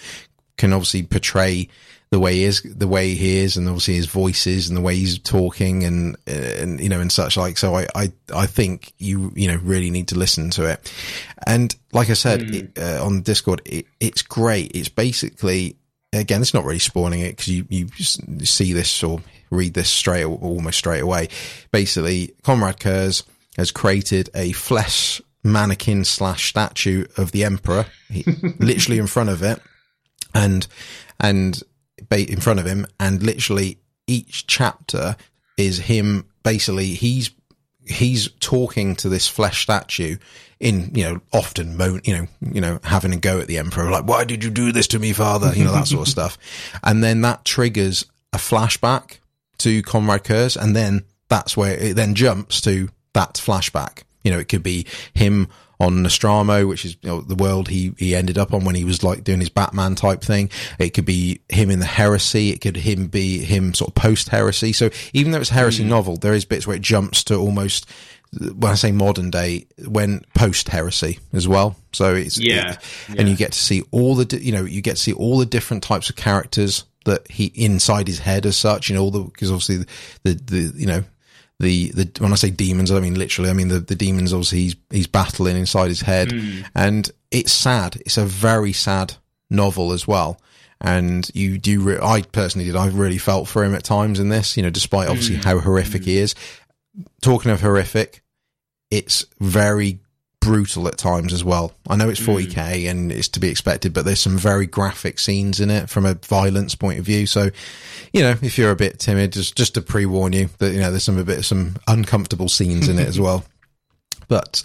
can 0.57 0.73
obviously 0.73 1.03
portray 1.03 1.67
the 2.09 2.19
way 2.19 2.35
he 2.35 2.43
is, 2.43 2.61
the 2.63 2.87
way 2.87 3.15
he 3.15 3.37
is, 3.37 3.57
and 3.57 3.67
obviously 3.67 3.95
his 3.95 4.05
voices 4.05 4.69
and 4.69 4.77
the 4.77 4.81
way 4.81 4.95
he's 4.95 5.19
talking 5.19 5.83
and, 5.83 6.15
and, 6.25 6.79
you 6.79 6.89
know, 6.89 6.99
and 6.99 7.11
such 7.11 7.35
like. 7.35 7.57
So 7.57 7.75
I, 7.75 7.87
I, 7.95 8.11
I 8.33 8.45
think 8.45 8.93
you, 8.97 9.31
you 9.35 9.47
know, 9.47 9.59
really 9.63 9.89
need 9.89 10.07
to 10.09 10.17
listen 10.17 10.49
to 10.51 10.65
it. 10.71 10.93
And 11.45 11.75
like 11.91 12.09
I 12.09 12.13
said, 12.13 12.41
it, 12.43 12.77
uh, 12.77 13.05
on 13.05 13.21
Discord, 13.21 13.61
it, 13.65 13.87
it's 13.99 14.21
great. 14.21 14.71
It's 14.73 14.89
basically, 14.89 15.75
again, 16.13 16.41
it's 16.41 16.53
not 16.53 16.63
really 16.63 16.79
spoiling 16.79 17.19
it 17.19 17.35
because 17.35 17.49
you, 17.49 17.65
you 17.69 17.87
see 18.45 18.73
this 18.73 19.03
or 19.03 19.21
read 19.49 19.73
this 19.73 19.89
straight, 19.89 20.25
almost 20.25 20.77
straight 20.77 21.01
away. 21.01 21.27
Basically, 21.71 22.33
Konrad 22.43 22.79
Curze 22.79 23.23
has 23.57 23.71
created 23.71 24.29
a 24.33 24.53
flesh 24.53 25.21
mannequin 25.43 26.05
slash 26.05 26.49
statue 26.49 27.05
of 27.17 27.31
the 27.31 27.43
emperor, 27.43 27.85
he, 28.09 28.23
literally 28.59 28.97
in 28.97 29.07
front 29.07 29.29
of 29.29 29.43
it 29.43 29.61
and 30.33 30.67
and 31.19 31.63
in 32.11 32.39
front 32.39 32.59
of 32.59 32.65
him 32.65 32.85
and 32.99 33.23
literally 33.23 33.79
each 34.07 34.47
chapter 34.47 35.15
is 35.57 35.79
him 35.79 36.25
basically 36.43 36.87
he's 36.93 37.31
he's 37.85 38.29
talking 38.39 38.95
to 38.95 39.09
this 39.09 39.27
flesh 39.27 39.63
statue 39.63 40.17
in 40.59 40.91
you 40.93 41.03
know 41.03 41.21
often 41.33 41.77
mo- 41.77 41.99
you 42.03 42.15
know 42.15 42.27
you 42.41 42.61
know 42.61 42.79
having 42.83 43.13
a 43.13 43.17
go 43.17 43.39
at 43.39 43.47
the 43.47 43.57
emperor 43.57 43.89
like 43.89 44.05
why 44.05 44.23
did 44.23 44.43
you 44.43 44.49
do 44.49 44.71
this 44.71 44.87
to 44.87 44.99
me 44.99 45.13
father? 45.13 45.53
You 45.55 45.63
know 45.63 45.71
that 45.71 45.87
sort 45.87 46.07
of 46.07 46.11
stuff. 46.11 46.37
And 46.83 47.03
then 47.03 47.21
that 47.21 47.45
triggers 47.45 48.05
a 48.33 48.37
flashback 48.37 49.19
to 49.59 49.81
Konrad 49.83 50.23
Curze 50.23 50.57
and 50.61 50.75
then 50.75 51.03
that's 51.29 51.57
where 51.57 51.77
it 51.77 51.95
then 51.95 52.15
jumps 52.15 52.61
to 52.61 52.89
that 53.13 53.35
flashback. 53.35 54.03
You 54.23 54.31
know 54.31 54.39
it 54.39 54.49
could 54.49 54.63
be 54.63 54.85
him 55.13 55.47
on 55.79 56.03
Nostramo, 56.03 56.67
which 56.67 56.85
is 56.85 56.97
you 57.01 57.09
know, 57.09 57.21
the 57.21 57.35
world 57.35 57.67
he, 57.67 57.93
he 57.97 58.15
ended 58.15 58.37
up 58.37 58.53
on 58.53 58.65
when 58.65 58.73
he 58.75 58.83
was 58.83 59.03
like 59.03 59.23
doing 59.23 59.39
his 59.39 59.49
Batman 59.49 59.93
type 59.95 60.21
thing. 60.21 60.49
It 60.79 60.89
could 60.95 61.05
be 61.05 61.41
him 61.49 61.69
in 61.69 61.79
the 61.79 61.85
heresy. 61.85 62.49
It 62.49 62.61
could 62.61 62.75
him 62.77 63.07
be 63.07 63.39
him 63.39 63.73
sort 63.75 63.89
of 63.89 63.95
post 63.95 64.29
heresy. 64.29 64.73
So 64.73 64.89
even 65.13 65.31
though 65.31 65.39
it's 65.39 65.51
a 65.51 65.55
heresy 65.55 65.83
Mm. 65.83 65.89
novel, 65.89 66.17
there 66.17 66.33
is 66.33 66.45
bits 66.45 66.65
where 66.65 66.75
it 66.75 66.81
jumps 66.81 67.23
to 67.25 67.35
almost, 67.35 67.85
when 68.55 68.71
I 68.71 68.75
say 68.75 68.91
modern 68.91 69.29
day, 69.29 69.67
when 69.87 70.21
post 70.33 70.69
heresy 70.69 71.19
as 71.31 71.47
well. 71.47 71.75
So 71.93 72.15
it's, 72.15 72.39
Yeah, 72.39 72.71
it- 72.71 72.79
and 73.19 73.29
you 73.29 73.35
get 73.35 73.51
to 73.51 73.59
see 73.59 73.83
all 73.91 74.15
the, 74.15 74.41
you 74.41 74.51
know, 74.51 74.65
you 74.65 74.81
get 74.81 74.95
to 74.95 75.01
see 75.01 75.13
all 75.13 75.37
the 75.37 75.45
different 75.45 75.83
types 75.83 76.09
of 76.09 76.15
characters 76.15 76.85
that 77.05 77.29
he 77.29 77.45
inside 77.55 78.07
his 78.07 78.19
head 78.19 78.45
as 78.47 78.57
such, 78.57 78.89
you 78.89 78.95
know, 78.95 79.03
all 79.03 79.11
the, 79.11 79.19
because 79.21 79.49
obviously 79.51 79.77
the, 80.23 80.33
the, 80.33 80.73
you 80.75 80.87
know, 80.87 81.03
the, 81.59 81.89
the, 81.89 82.21
when 82.21 82.31
I 82.31 82.35
say 82.35 82.51
demons, 82.51 82.91
I 82.91 82.95
don't 82.95 83.03
mean 83.03 83.17
literally, 83.17 83.49
I 83.49 83.53
mean 83.53 83.69
the, 83.69 83.79
the 83.79 83.95
demons 83.95 84.33
obviously 84.33 84.59
he's, 84.59 84.75
he's 84.91 85.07
battling 85.07 85.57
inside 85.57 85.87
his 85.87 86.01
head 86.01 86.31
hmm. 86.31 86.61
and 86.75 87.09
it's 87.31 87.51
sad. 87.51 87.95
It's 87.97 88.17
a 88.17 88.25
very 88.25 88.73
sad 88.73 89.15
novel 89.49 89.91
as 89.91 90.07
well. 90.07 90.39
And 90.79 91.29
you 91.33 91.57
do, 91.57 91.81
re- 91.81 91.99
I 92.01 92.21
personally 92.21 92.67
did, 92.67 92.75
I 92.75 92.87
really 92.89 93.17
felt 93.17 93.47
for 93.47 93.63
him 93.63 93.73
at 93.73 93.83
times 93.83 94.19
in 94.19 94.29
this, 94.29 94.55
you 94.55 94.63
know, 94.63 94.69
despite 94.69 95.09
obviously 95.09 95.37
hmm. 95.37 95.41
how 95.41 95.59
horrific 95.59 96.03
he 96.03 96.17
is. 96.17 96.35
Talking 97.21 97.51
of 97.51 97.61
horrific, 97.61 98.23
it's 98.91 99.25
very 99.39 99.99
brutal 100.47 100.87
at 100.87 100.97
times 100.97 101.33
as 101.33 101.43
well. 101.43 101.73
I 101.89 101.97
know 101.97 102.07
it's 102.07 102.21
40k 102.21 102.53
mm. 102.53 102.89
and 102.89 103.11
it's 103.11 103.27
to 103.29 103.41
be 103.41 103.49
expected, 103.49 103.91
but 103.91 104.05
there's 104.05 104.21
some 104.21 104.37
very 104.37 104.65
graphic 104.65 105.19
scenes 105.19 105.59
in 105.59 105.69
it 105.69 105.89
from 105.89 106.05
a 106.05 106.13
violence 106.13 106.73
point 106.73 106.99
of 106.99 107.05
view. 107.05 107.27
So, 107.27 107.49
you 108.13 108.21
know, 108.21 108.33
if 108.41 108.57
you're 108.57 108.71
a 108.71 108.75
bit 108.77 108.97
timid, 108.97 109.33
just 109.33 109.57
just 109.57 109.73
to 109.73 109.81
pre 109.81 110.05
warn 110.05 110.31
you 110.31 110.49
that 110.59 110.71
you 110.71 110.79
know 110.79 110.89
there's 110.89 111.03
some 111.03 111.17
a 111.17 111.25
bit 111.25 111.43
some 111.43 111.75
uncomfortable 111.85 112.47
scenes 112.47 112.87
in 112.87 112.97
it 112.97 113.09
as 113.09 113.19
well. 113.19 113.43
But 114.29 114.63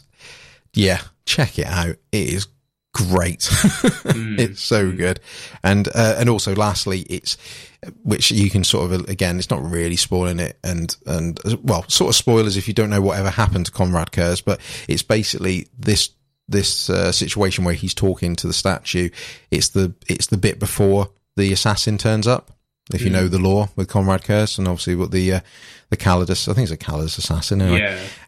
yeah, 0.72 1.01
check 1.26 1.59
it 1.59 1.66
out. 1.66 1.97
It 2.12 2.28
is 2.28 2.47
great. 2.93 3.49
it's 4.05 4.62
so 4.62 4.93
good. 4.93 5.20
And 5.62 5.88
uh, 5.88 6.16
and 6.18 6.28
also 6.28 6.55
lastly, 6.55 7.01
it's 7.03 7.36
which 8.03 8.30
you 8.30 8.49
can 8.51 8.64
sort 8.64 8.93
of 8.93 9.09
again, 9.09 9.38
it's 9.38 9.51
not 9.51 9.62
really 9.62 9.97
spoiling 9.97 10.38
it, 10.38 10.59
and 10.62 10.97
and 11.07 11.40
well, 11.62 11.84
sort 11.88 12.11
of 12.11 12.16
spoilers 12.16 12.57
if 12.57 12.68
you 12.68 12.74
don't 12.74 12.90
know 12.90 13.01
whatever 13.01 13.30
happened 13.30 13.66
to 13.66 13.72
Konrad 13.72 14.12
Curze, 14.12 14.45
but 14.45 14.61
it's 14.88 15.03
basically 15.03 15.68
this 15.78 16.11
this 16.49 16.90
uh, 16.90 17.12
situation 17.12 17.64
where 17.64 17.74
he's 17.74 17.95
talking 17.95 18.36
to 18.36 18.47
the 18.47 18.53
statue. 18.53 19.09
It's 19.51 19.70
the 19.70 19.95
it's 20.09 20.28
the 20.28 20.36
bit 20.36 20.59
before 20.59 21.11
the 21.36 21.53
assassin 21.53 21.99
turns 21.99 22.26
up. 22.26 22.51
If 22.93 23.03
you 23.03 23.11
know 23.11 23.28
the 23.28 23.38
lore 23.38 23.70
with 23.76 23.88
Konrad 23.88 24.22
Curze, 24.24 24.59
and 24.59 24.68
obviously 24.68 24.97
what 24.97 25.12
the 25.12 25.34
uh, 25.34 25.40
the 25.90 25.97
Calidus, 25.97 26.49
I 26.49 26.53
think 26.53 26.70
it's 26.70 26.72
a 26.72 26.76
Calidus 26.76 27.16
assassin. 27.16 27.62
Anyway. 27.62 27.80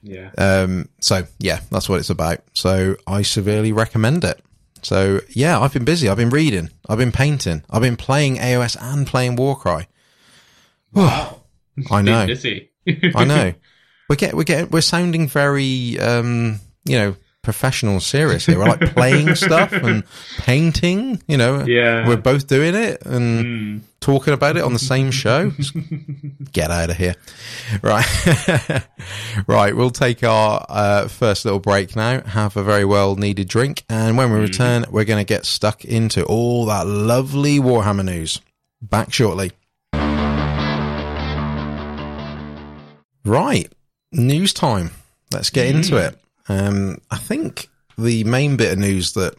Yeah, 0.03 0.31
yeah. 0.39 0.63
Um, 0.63 0.89
so 1.01 1.25
yeah, 1.39 1.61
that's 1.71 1.89
what 1.89 1.99
it's 1.99 2.11
about. 2.11 2.41
So 2.55 2.97
I 3.07 3.23
severely 3.23 3.73
recommend 3.73 4.25
it. 4.25 4.41
So 4.85 5.21
yeah, 5.31 5.59
I've 5.59 5.73
been 5.73 5.85
busy. 5.85 6.09
I've 6.09 6.17
been 6.17 6.31
reading. 6.31 6.71
I've 6.89 6.99
been 6.99 7.13
painting. 7.13 7.65
I've 7.71 7.83
been 7.83 7.97
playing 7.97 8.37
AOS 8.37 8.77
and 8.81 9.07
playing 9.07 9.37
Warcry. 9.37 9.89
Wow. 10.93 11.43
I 11.91 12.03
know. 12.03 12.27
Busy. 12.29 12.71
I 13.17 13.25
know. 13.25 13.53
We're 14.09 14.17
get 14.17 14.35
we're 14.35 14.45
getting 14.45 14.71
we're 14.71 14.83
sounding 14.83 15.27
very 15.27 15.99
um, 15.99 16.61
you 16.85 16.99
know, 16.99 17.17
professional 17.45 18.01
serious 18.01 18.47
here. 18.47 18.59
We're 18.59 18.67
like 18.67 18.95
playing 18.95 19.35
stuff 19.37 19.73
and 19.73 20.03
painting, 20.39 21.23
you 21.29 21.37
know. 21.37 21.65
Yeah. 21.65 22.09
We're 22.09 22.17
both 22.17 22.47
doing 22.49 22.75
it 22.75 23.05
and 23.07 23.45
Mm. 23.45 23.81
talking 24.01 24.35
about 24.35 24.57
it 24.57 24.63
on 24.65 24.73
the 24.73 24.79
same 24.79 25.11
show. 25.11 25.53
Get 26.53 26.71
out 26.71 26.91
of 26.91 26.97
here. 26.97 27.15
Right. 27.83 28.07
right. 29.47 29.77
We'll 29.77 29.91
take 29.91 30.25
our 30.25 30.65
uh, 30.69 31.09
first 31.09 31.45
little 31.45 31.61
break 31.61 31.95
now, 31.95 32.23
have 32.23 32.57
a 32.57 32.63
very 32.65 32.85
well 32.85 33.15
needed 33.17 33.49
drink. 33.49 33.85
And 33.89 34.17
when 34.17 34.33
we 34.33 34.39
return, 34.41 34.85
we're 34.91 35.05
going 35.05 35.25
to 35.25 35.29
get 35.29 35.47
stuck 35.47 35.85
into 35.85 36.25
all 36.25 36.67
that 36.67 36.87
lovely 36.87 37.59
Warhammer 37.59 38.05
news. 38.05 38.41
Back 38.83 39.13
shortly. 39.13 39.53
Right. 43.25 43.73
News 44.13 44.53
time. 44.53 44.91
Let's 45.33 45.51
get 45.51 45.67
into 45.75 45.97
it. 45.97 46.19
Um, 46.49 46.99
I 47.11 47.17
think 47.17 47.69
the 47.97 48.25
main 48.25 48.57
bit 48.57 48.73
of 48.73 48.79
news 48.79 49.13
that 49.15 49.35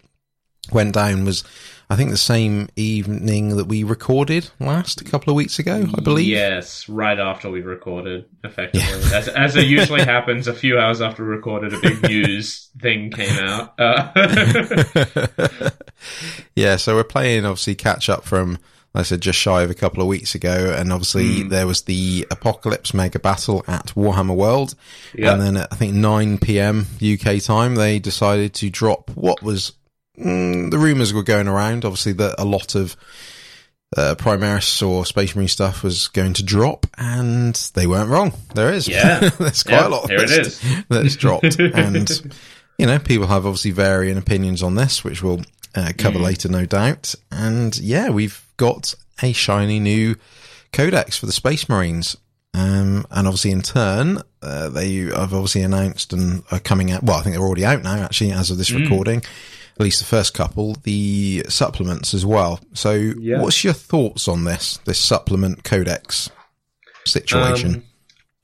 went 0.72 0.94
down 0.94 1.26
was, 1.26 1.44
I 1.90 1.96
think, 1.96 2.10
the 2.10 2.18
same 2.18 2.70
evening 2.76 3.58
that 3.58 3.66
we 3.66 3.84
recorded 3.84 4.50
last 4.60 5.02
a 5.02 5.04
couple 5.04 5.32
of 5.32 5.36
weeks 5.36 5.60
ago, 5.60 5.86
I 5.96 6.02
believe. 6.02 6.28
Yes, 6.28 6.90
right 6.90 7.20
after 7.20 7.50
we 7.50 7.62
recorded, 7.62 8.26
effectively. 8.44 8.88
As, 9.14 9.28
as 9.28 9.56
it 9.56 9.66
usually 9.66 10.02
happens, 10.06 10.48
a 10.48 10.54
few 10.54 10.80
hours 10.80 11.02
after 11.02 11.24
we 11.24 11.30
recorded, 11.30 11.74
a 11.74 11.80
big 11.80 12.02
news 12.04 12.70
thing 12.80 13.12
came 13.12 13.38
out. 13.40 13.80
Uh, 13.80 15.70
yeah, 16.56 16.76
so 16.78 16.96
we're 16.96 17.04
playing 17.04 17.46
obviously 17.46 17.76
catch 17.76 18.10
up 18.10 18.24
from, 18.24 18.58
I 18.96 19.04
said, 19.04 19.20
just 19.22 19.38
shy 19.38 19.62
of 19.62 19.70
a 19.70 19.74
couple 19.76 20.02
of 20.02 20.08
weeks 20.08 20.36
ago, 20.36 20.74
and 20.76 20.92
obviously 20.94 21.44
there 21.44 21.68
was 21.68 21.82
the 21.82 22.26
Apocalypse 22.32 22.94
Mega 22.94 23.20
Battle 23.20 23.64
at 23.68 23.88
Warhammer 23.88 24.36
World, 24.36 24.74
Yeah. 25.14 25.34
and 25.34 25.42
then 25.42 25.58
at 25.58 25.68
I 25.72 25.76
think 25.76 25.94
9 25.94 26.38
p.m. 26.38 26.88
UK 27.04 27.42
time, 27.44 27.76
they 27.76 28.00
decided 28.00 28.54
to 28.56 28.70
drop 28.70 29.12
what 29.16 29.44
was 29.44 29.74
mm, 30.18 30.72
the 30.72 30.78
rumors 30.78 31.14
were 31.14 31.24
going 31.24 31.48
around. 31.50 31.84
Obviously, 31.84 32.14
that 32.14 32.36
a 32.38 32.46
lot 32.46 32.74
of 32.76 32.96
uh, 33.98 34.16
Primaris 34.18 34.86
or 34.86 35.06
Space 35.06 35.36
Marine 35.36 35.48
stuff 35.50 35.84
was 35.84 36.08
going 36.08 36.34
to 36.34 36.44
drop, 36.44 36.86
and 36.98 37.54
they 37.76 37.88
weren't 37.88 38.10
wrong. 38.10 38.34
There 38.54 38.72
is, 38.74 38.88
Yeah. 38.88 39.20
there's 39.40 39.64
quite 39.64 39.74
Yeah, 39.76 39.88
a 39.88 39.90
lot 39.90 40.08
there 40.08 40.24
it 40.24 40.30
that's, 40.30 40.62
that's 40.90 41.16
dropped, 41.18 41.60
and 41.60 42.10
you 42.78 42.86
know, 42.86 43.00
people 43.00 43.28
have 43.28 43.46
obviously 43.46 43.72
varying 43.72 44.18
opinions 44.18 44.64
on 44.64 44.76
this, 44.76 45.04
which 45.04 45.22
we'll 45.22 45.42
uh, 45.76 45.92
cover 45.98 46.20
later, 46.20 46.48
no 46.50 46.66
doubt. 46.66 47.14
And 47.32 47.78
yeah, 47.78 48.10
we've 48.10 48.42
got 48.58 48.94
a 49.22 49.34
shiny 49.34 49.80
new 49.80 50.16
codex 50.72 51.18
for 51.18 51.26
the 51.26 51.32
Space 51.32 51.68
Marines. 51.70 52.18
Um, 52.54 53.06
and 53.12 53.28
obviously 53.28 53.52
in 53.52 53.62
turn, 53.62 54.22
uh, 54.42 54.70
they 54.70 54.96
have 54.96 55.34
obviously 55.34 55.62
announced 55.62 56.14
and 56.14 56.44
are 56.52 56.60
coming 56.60 56.90
out. 56.92 57.04
Well, 57.04 57.18
I 57.18 57.22
think 57.22 57.36
they're 57.36 57.44
already 57.46 57.66
out 57.66 57.84
now, 57.84 57.98
actually, 57.98 58.32
as 58.32 58.50
of 58.50 58.58
this 58.58 58.72
recording. 58.72 59.18
At 59.78 59.82
least 59.82 60.00
the 60.00 60.06
first 60.06 60.34
couple, 60.34 60.76
the 60.84 61.44
supplements 61.50 62.14
as 62.14 62.26
well. 62.26 62.62
So, 62.74 62.94
Yeah. 62.94 63.42
what's 63.42 63.62
your 63.66 63.74
thoughts 63.74 64.30
on 64.30 64.46
this, 64.46 64.80
this 64.86 65.00
supplement 65.00 65.66
codex 65.66 66.30
situation? 67.06 67.76
Um, 67.76 67.84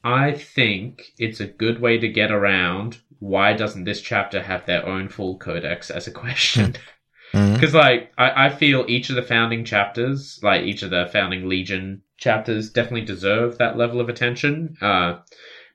I 0.04 0.32
think 0.34 1.14
it's 1.18 1.40
a 1.40 1.48
good 1.48 1.80
way 1.80 1.98
to 2.00 2.10
get 2.10 2.32
around 2.32 2.98
why 3.20 3.54
doesn't 3.54 3.84
this 3.84 4.02
chapter 4.02 4.42
have 4.42 4.66
their 4.66 4.86
own 4.86 5.08
full 5.08 5.38
codex 5.38 5.90
as 5.90 6.08
a 6.08 6.12
question. 6.12 6.76
Mhm. 7.34 7.54
Because, 7.54 7.74
like, 7.74 8.12
I, 8.18 8.48
I 8.48 8.50
feel 8.50 8.86
each 8.88 9.10
of 9.10 9.16
the 9.16 9.22
founding 9.24 9.64
chapters, 9.66 10.40
like 10.44 10.64
each 10.64 10.84
of 10.84 10.90
the 10.90 11.10
founding 11.12 11.48
Legion 11.48 12.02
chapters, 12.18 12.70
definitely 12.70 13.06
deserve 13.06 13.58
that 13.58 13.78
level 13.78 14.00
of 14.00 14.10
attention. 14.10 14.78
Uh, 14.82 15.20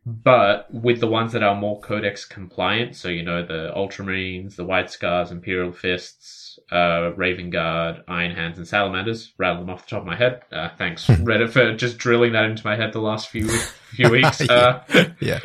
but 0.06 0.72
with 0.72 1.00
the 1.00 1.08
ones 1.08 1.32
that 1.32 1.42
are 1.42 1.56
more 1.56 1.80
codex 1.80 2.24
compliant, 2.24 2.94
so 2.94 3.08
you 3.08 3.24
know 3.24 3.44
the 3.44 3.72
Ultramarines, 3.74 4.54
the 4.54 4.64
White 4.64 4.88
Scars, 4.88 5.32
Imperial 5.32 5.72
Fists, 5.72 6.60
uh, 6.70 7.10
Raven 7.16 7.50
Guard, 7.50 8.04
Iron 8.06 8.30
Hands, 8.30 8.56
and 8.56 8.68
Salamanders, 8.68 9.32
rattle 9.36 9.62
them 9.62 9.70
off 9.70 9.84
the 9.84 9.90
top 9.90 10.02
of 10.02 10.06
my 10.06 10.14
head. 10.14 10.42
Uh, 10.52 10.68
thanks 10.78 11.06
Reddit 11.08 11.50
for 11.50 11.74
just 11.74 11.98
drilling 11.98 12.32
that 12.32 12.44
into 12.44 12.64
my 12.64 12.76
head 12.76 12.92
the 12.92 13.00
last 13.00 13.28
few 13.28 13.48
few 13.48 14.10
weeks. 14.10 14.40
Uh, 14.48 14.80
yeah. 15.18 15.40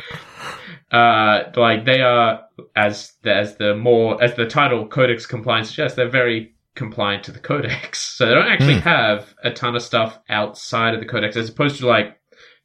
Uh, 0.92 1.50
like 1.56 1.86
they 1.86 2.02
are 2.02 2.42
as 2.76 3.14
the, 3.22 3.34
as 3.34 3.56
the 3.56 3.74
more 3.74 4.22
as 4.22 4.34
the 4.34 4.46
title 4.46 4.86
Codex 4.86 5.24
compliance 5.24 5.68
suggests, 5.68 5.96
they're 5.96 6.08
very 6.08 6.54
compliant 6.74 7.24
to 7.24 7.32
the 7.32 7.40
Codex. 7.40 8.10
So 8.22 8.26
they 8.26 8.34
don't 8.34 8.52
actually 8.52 8.78
have 8.80 9.34
a 9.42 9.50
ton 9.50 9.74
of 9.74 9.82
stuff 9.82 10.18
outside 10.28 10.94
of 10.94 11.00
the 11.00 11.06
Codex, 11.06 11.34
as 11.34 11.48
opposed 11.48 11.78
to 11.80 11.88
like 11.88 12.20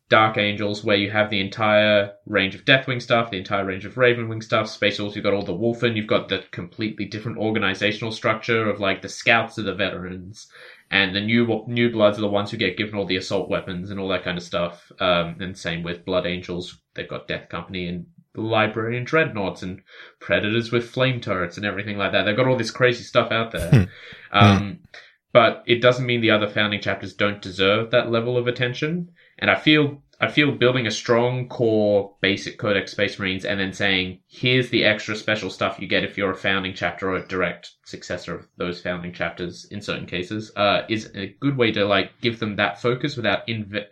Dark 0.09 0.37
Angels, 0.37 0.83
where 0.83 0.95
you 0.95 1.09
have 1.09 1.29
the 1.29 1.41
entire 1.41 2.13
range 2.27 2.53
of 2.53 2.63
Deathwing 2.63 3.01
stuff, 3.01 3.31
the 3.31 3.39
entire 3.39 3.65
range 3.65 3.85
of 3.85 3.95
Ravenwing 3.95 4.43
stuff. 4.43 4.69
Space 4.69 4.99
Wolves, 4.99 5.15
you've 5.15 5.23
got 5.23 5.33
all 5.33 5.43
the 5.43 5.53
Wulfen, 5.53 5.95
you've 5.95 6.05
got 6.05 6.29
the 6.29 6.43
completely 6.51 7.05
different 7.05 7.39
organizational 7.39 8.11
structure 8.11 8.69
of 8.69 8.79
like 8.79 9.01
the 9.01 9.09
Scouts 9.09 9.57
are 9.57 9.63
the 9.63 9.73
veterans, 9.73 10.47
and 10.91 11.15
the 11.15 11.21
new 11.21 11.63
new 11.67 11.89
bloods 11.91 12.17
are 12.17 12.21
the 12.21 12.27
ones 12.27 12.51
who 12.51 12.57
get 12.57 12.77
given 12.77 12.95
all 12.95 13.05
the 13.05 13.17
assault 13.17 13.49
weapons 13.49 13.89
and 13.89 13.99
all 13.99 14.09
that 14.09 14.23
kind 14.23 14.37
of 14.37 14.43
stuff. 14.43 14.91
Um, 14.99 15.37
and 15.39 15.57
same 15.57 15.81
with 15.81 16.05
Blood 16.05 16.27
Angels, 16.27 16.77
they've 16.93 17.09
got 17.09 17.27
Death 17.27 17.49
Company 17.49 17.87
and 17.87 18.05
the 18.37 18.43
Library 18.43 18.97
and 18.97 19.05
Dreadnoughts 19.05 19.63
and 19.63 19.81
Predators 20.21 20.71
with 20.71 20.89
flame 20.89 21.19
turrets 21.19 21.57
and 21.57 21.65
everything 21.65 21.97
like 21.97 22.11
that. 22.11 22.23
They've 22.23 22.37
got 22.37 22.47
all 22.47 22.55
this 22.55 22.71
crazy 22.71 23.03
stuff 23.03 23.31
out 23.31 23.51
there. 23.51 23.89
um, 24.31 24.79
but 25.33 25.63
it 25.65 25.81
doesn't 25.81 26.05
mean 26.05 26.21
the 26.21 26.31
other 26.31 26.47
founding 26.47 26.79
chapters 26.79 27.13
don't 27.13 27.41
deserve 27.41 27.91
that 27.91 28.11
level 28.11 28.37
of 28.37 28.47
attention. 28.47 29.09
And 29.39 29.49
I 29.49 29.55
feel 29.55 30.03
I 30.19 30.29
feel 30.29 30.51
building 30.51 30.85
a 30.87 30.91
strong 30.91 31.49
core 31.49 32.15
basic 32.21 32.57
Codex 32.59 32.91
Space 32.91 33.19
Marines 33.19 33.45
and 33.45 33.59
then 33.59 33.73
saying, 33.73 34.21
here's 34.27 34.69
the 34.69 34.83
extra 34.83 35.15
special 35.15 35.49
stuff 35.49 35.79
you 35.79 35.87
get 35.87 36.03
if 36.03 36.17
you're 36.17 36.31
a 36.31 36.35
founding 36.35 36.73
chapter 36.73 37.09
or 37.09 37.17
a 37.17 37.27
direct 37.27 37.71
successor 37.85 38.35
of 38.35 38.47
those 38.57 38.81
founding 38.81 39.13
chapters 39.13 39.67
in 39.69 39.81
certain 39.81 40.07
cases, 40.07 40.51
uh, 40.55 40.83
is 40.89 41.11
a 41.15 41.35
good 41.39 41.57
way 41.57 41.71
to 41.71 41.85
like 41.85 42.11
give 42.21 42.39
them 42.39 42.55
that 42.55 42.81
focus 42.81 43.15
without 43.15 43.45
inv- 43.47 43.85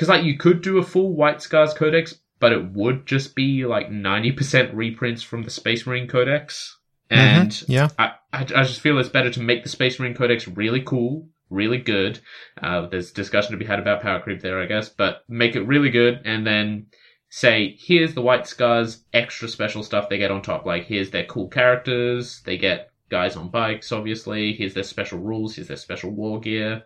because 0.00 0.08
like 0.08 0.24
you 0.24 0.38
could 0.38 0.62
do 0.62 0.78
a 0.78 0.82
full 0.82 1.14
White 1.14 1.42
Scars 1.42 1.74
Codex, 1.74 2.19
but 2.40 2.52
it 2.52 2.72
would 2.72 3.06
just 3.06 3.36
be 3.36 3.64
like 3.64 3.88
90% 3.90 4.70
reprints 4.74 5.22
from 5.22 5.42
the 5.44 5.50
Space 5.50 5.86
Marine 5.86 6.08
Codex. 6.08 6.78
And 7.08 7.50
Mm-hmm. 7.50 7.72
Yeah. 7.72 7.88
I, 7.98 8.12
I, 8.32 8.40
I 8.40 8.64
just 8.64 8.80
feel 8.80 8.98
it's 8.98 9.08
better 9.08 9.30
to 9.30 9.40
make 9.40 9.62
the 9.62 9.68
Space 9.68 9.98
Marine 9.98 10.14
Codex 10.14 10.48
really 10.48 10.80
cool, 10.80 11.28
really 11.50 11.78
good. 11.78 12.20
Uh, 12.60 12.86
there's 12.86 13.12
discussion 13.12 13.52
to 13.52 13.58
be 13.58 13.64
had 13.64 13.78
about 13.78 14.02
power 14.02 14.20
creep 14.20 14.40
there, 14.40 14.60
I 14.60 14.66
guess, 14.66 14.88
but 14.88 15.24
make 15.28 15.54
it 15.54 15.62
really 15.62 15.90
good 15.90 16.22
and 16.24 16.46
then 16.46 16.86
say, 17.28 17.76
here's 17.78 18.14
the 18.14 18.22
White 18.22 18.46
Scars 18.46 19.04
extra 19.12 19.48
special 19.48 19.82
stuff 19.82 20.08
they 20.08 20.18
get 20.18 20.30
on 20.30 20.42
top. 20.42 20.66
Like, 20.66 20.84
here's 20.86 21.10
their 21.10 21.26
cool 21.26 21.48
characters. 21.48 22.42
They 22.44 22.56
get 22.56 22.90
guys 23.10 23.36
on 23.36 23.50
bikes, 23.50 23.92
obviously. 23.92 24.52
Here's 24.52 24.74
their 24.74 24.82
special 24.82 25.18
rules. 25.18 25.56
Here's 25.56 25.68
their 25.68 25.76
special 25.76 26.10
war 26.10 26.40
gear. 26.40 26.82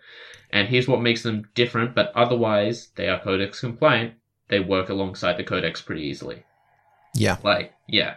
And 0.51 0.69
here's 0.69 0.89
what 0.89 1.03
makes 1.03 1.23
them 1.23 1.49
different, 1.55 1.95
but 1.95 2.13
otherwise, 2.15 2.89
they 2.97 3.09
are 3.09 3.21
Codex 3.21 3.61
compliant. 3.61 4.15
They 4.49 4.61
work 4.61 4.89
alongside 4.89 5.37
the 5.37 5.45
Codex 5.45 5.81
pretty 5.81 6.03
easily. 6.03 6.45
Yeah. 7.15 7.39
Like, 7.43 7.73
yeah. 7.89 8.17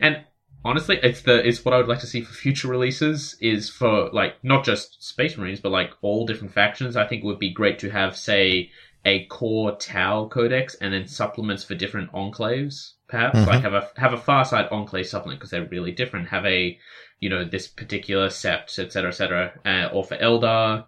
And 0.00 0.24
honestly, 0.64 0.98
it's 1.02 1.22
the 1.22 1.46
it's 1.46 1.64
what 1.64 1.74
I 1.74 1.78
would 1.78 1.88
like 1.88 2.00
to 2.00 2.06
see 2.06 2.22
for 2.22 2.32
future 2.32 2.68
releases 2.68 3.36
is 3.40 3.68
for 3.70 4.10
like 4.10 4.42
not 4.42 4.64
just 4.64 5.02
Space 5.02 5.36
Marines, 5.36 5.60
but 5.60 5.70
like 5.72 5.92
all 6.02 6.26
different 6.26 6.52
factions. 6.52 6.96
I 6.96 7.06
think 7.06 7.22
it 7.22 7.26
would 7.26 7.38
be 7.38 7.52
great 7.52 7.78
to 7.80 7.90
have, 7.90 8.16
say, 8.16 8.70
a 9.04 9.24
core 9.26 9.76
Tau 9.76 10.28
Codex 10.28 10.74
and 10.74 10.92
then 10.92 11.06
supplements 11.06 11.64
for 11.64 11.74
different 11.74 12.12
enclaves. 12.12 12.92
Perhaps 13.08 13.38
Mhm. 13.40 13.46
like 13.46 13.62
have 13.62 13.74
a 13.74 13.88
have 13.96 14.12
a 14.12 14.18
Farsight 14.18 14.70
enclave 14.72 15.06
supplement 15.06 15.40
because 15.40 15.50
they're 15.50 15.64
really 15.64 15.92
different. 15.92 16.28
Have 16.28 16.46
a 16.46 16.78
you 17.18 17.28
know 17.28 17.44
this 17.44 17.66
particular 17.68 18.28
sept, 18.28 18.78
etc., 18.78 19.08
etc., 19.08 19.52
uh, 19.64 19.88
or 19.92 20.04
for 20.04 20.16
Eldar, 20.16 20.84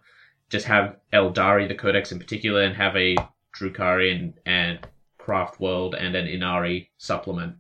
just 0.51 0.67
have 0.67 0.97
Aeldari 1.13 1.69
the 1.69 1.75
Codex 1.75 2.13
in 2.13 2.19
particular, 2.19 2.63
and 2.63 2.77
have 2.77 2.97
a 2.97 3.17
Drukari 3.57 4.15
and, 4.15 4.35
and 4.47 4.87
Craft 5.19 5.61
World 5.61 5.95
and 5.95 6.15
an 6.15 6.27
Ynnari 6.27 6.89
supplement 6.99 7.57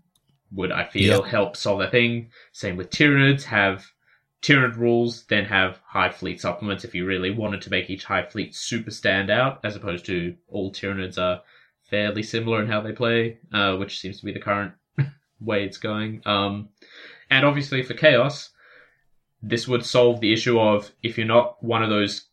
would 0.50 0.72
I 0.72 0.84
feel 0.84 1.22
help 1.22 1.56
solve 1.56 1.80
that 1.80 1.90
thing. 1.90 2.30
Same 2.52 2.76
with 2.76 2.90
Tyranids, 2.90 3.44
have 3.44 3.86
Tyranid 4.42 4.76
rules, 4.76 5.24
then 5.26 5.44
have 5.44 5.80
Hive 5.86 6.16
Fleet 6.16 6.40
supplements 6.40 6.84
if 6.84 6.94
you 6.94 7.06
really 7.06 7.30
wanted 7.30 7.62
to 7.62 7.70
make 7.70 7.88
each 7.88 8.04
Hive 8.04 8.32
Fleet 8.32 8.54
super 8.54 8.90
stand 8.90 9.30
out, 9.30 9.60
as 9.64 9.76
opposed 9.76 10.04
to 10.06 10.36
all 10.48 10.72
Tyranids 10.72 11.16
are 11.16 11.42
fairly 11.88 12.22
similar 12.22 12.60
in 12.60 12.68
how 12.68 12.80
they 12.80 12.92
play, 12.92 13.38
uh, 13.52 13.76
which 13.76 14.00
seems 14.00 14.18
to 14.18 14.26
be 14.26 14.32
the 14.32 14.40
current 14.40 14.72
way 15.40 15.64
it's 15.64 15.78
going. 15.78 16.22
Um, 16.26 16.70
and 17.30 17.46
obviously 17.46 17.82
for 17.82 17.94
Chaos, 17.94 18.50
this 19.42 19.68
would 19.68 19.84
solve 19.84 20.20
the 20.20 20.32
issue 20.32 20.58
of 20.58 20.90
if 21.02 21.16
you're 21.16 21.26
not 21.26 21.62
one 21.62 21.82
of 21.82 21.90
those 21.90 22.26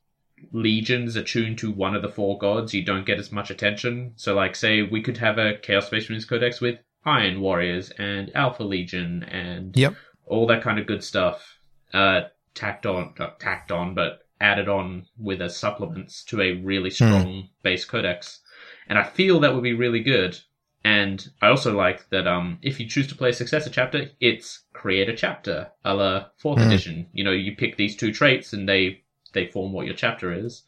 legions 0.52 1.16
attuned 1.16 1.58
to 1.60 1.72
one 1.72 1.96
of 1.96 2.02
the 2.02 2.10
four 2.10 2.38
gods, 2.38 2.74
you 2.74 2.84
don't 2.84 3.06
get 3.06 3.20
as 3.20 3.32
much 3.32 3.50
attention. 3.52 4.14
So, 4.16 4.34
like, 4.36 4.56
say 4.56 4.82
we 4.82 5.02
could 5.02 5.18
have 5.18 5.38
a 5.38 5.56
Chaos 5.58 5.88
Space 5.88 6.10
Marines 6.10 6.26
Codex 6.26 6.60
with 6.62 6.80
Iron 7.06 7.42
Warriors 7.42 7.92
and 7.98 8.32
Alpha 8.36 8.64
Legion 8.64 9.24
and 9.24 9.76
Yep. 9.76 9.96
all 10.26 10.48
that 10.48 10.62
kind 10.62 10.80
of 10.80 10.86
good 10.88 11.04
stuff, 11.04 11.58
uh, 11.94 12.22
tacked 12.54 12.86
on, 12.86 13.14
not 13.18 13.40
tacked 13.40 13.72
on, 13.72 13.94
but 13.94 14.20
added 14.42 14.70
on 14.70 15.06
with 15.18 15.42
as 15.42 15.58
supplements 15.58 16.24
to 16.26 16.42
a 16.42 16.54
really 16.54 16.90
strong 16.90 17.50
base 17.64 17.86
codex. 17.86 18.42
And 18.88 18.98
I 18.98 19.04
feel 19.04 19.40
that 19.40 19.54
would 19.54 19.64
be 19.64 19.74
really 19.74 20.00
good. 20.02 20.38
And 20.84 21.28
I 21.42 21.48
also 21.50 21.76
like 21.76 22.10
that 22.10 22.26
um, 22.26 22.58
if 22.62 22.80
you 22.80 22.88
choose 22.88 23.08
to 23.08 23.16
play 23.16 23.30
a 23.30 23.34
successor 23.34 23.70
chapter, 23.70 24.10
it's 24.22 24.64
create 24.74 25.10
a 25.10 25.16
chapter, 25.16 25.70
a 25.84 25.94
la 25.94 26.26
fourth 26.38 26.60
Hmm. 26.60 26.68
edition. 26.68 27.08
You 27.12 27.24
know, 27.26 27.32
you 27.32 27.56
pick 27.56 27.76
these 27.76 27.98
two 27.98 28.14
traits 28.14 28.54
and 28.54 28.68
they 28.68 29.02
they 29.34 29.48
form 29.48 29.74
what 29.74 29.86
your 29.86 29.96
chapter 29.96 30.34
is. 30.34 30.64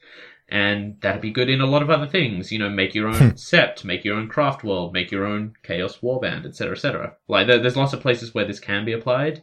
And 0.50 1.00
that'd 1.00 1.22
be 1.22 1.32
good 1.32 1.50
in 1.50 1.62
a 1.62 1.66
lot 1.66 1.82
of 1.82 1.90
other 1.90 2.08
things. 2.08 2.52
You 2.52 2.60
know, 2.60 2.70
make 2.70 2.94
your 2.94 3.08
own 3.08 3.14
sept, 3.34 3.86
make 3.86 4.04
your 4.04 4.18
own 4.18 4.28
craft 4.28 4.64
world, 4.64 4.94
make 4.94 5.12
your 5.12 5.26
own 5.26 5.56
chaos 5.64 6.00
warband, 6.00 6.46
etc., 6.46 6.74
etc. 6.74 7.16
Like 7.28 7.48
there, 7.48 7.60
there's 7.60 7.78
lots 7.78 7.94
of 7.94 8.02
places 8.02 8.34
where 8.34 8.46
this 8.46 8.60
can 8.60 8.84
be 8.84 8.92
applied. 8.92 9.42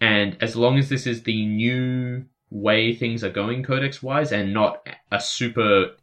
And 0.00 0.36
as 0.40 0.56
long 0.56 0.78
as 0.78 0.88
this 0.88 1.06
is 1.06 1.22
the 1.22 1.46
new 1.46 2.24
way 2.50 2.94
things 2.94 3.24
are 3.24 3.30
going 3.30 3.62
codex 3.62 4.02
wise 4.02 4.32
and 4.32 4.54
not 4.54 4.86
a 5.10 5.20
super 5.20 5.96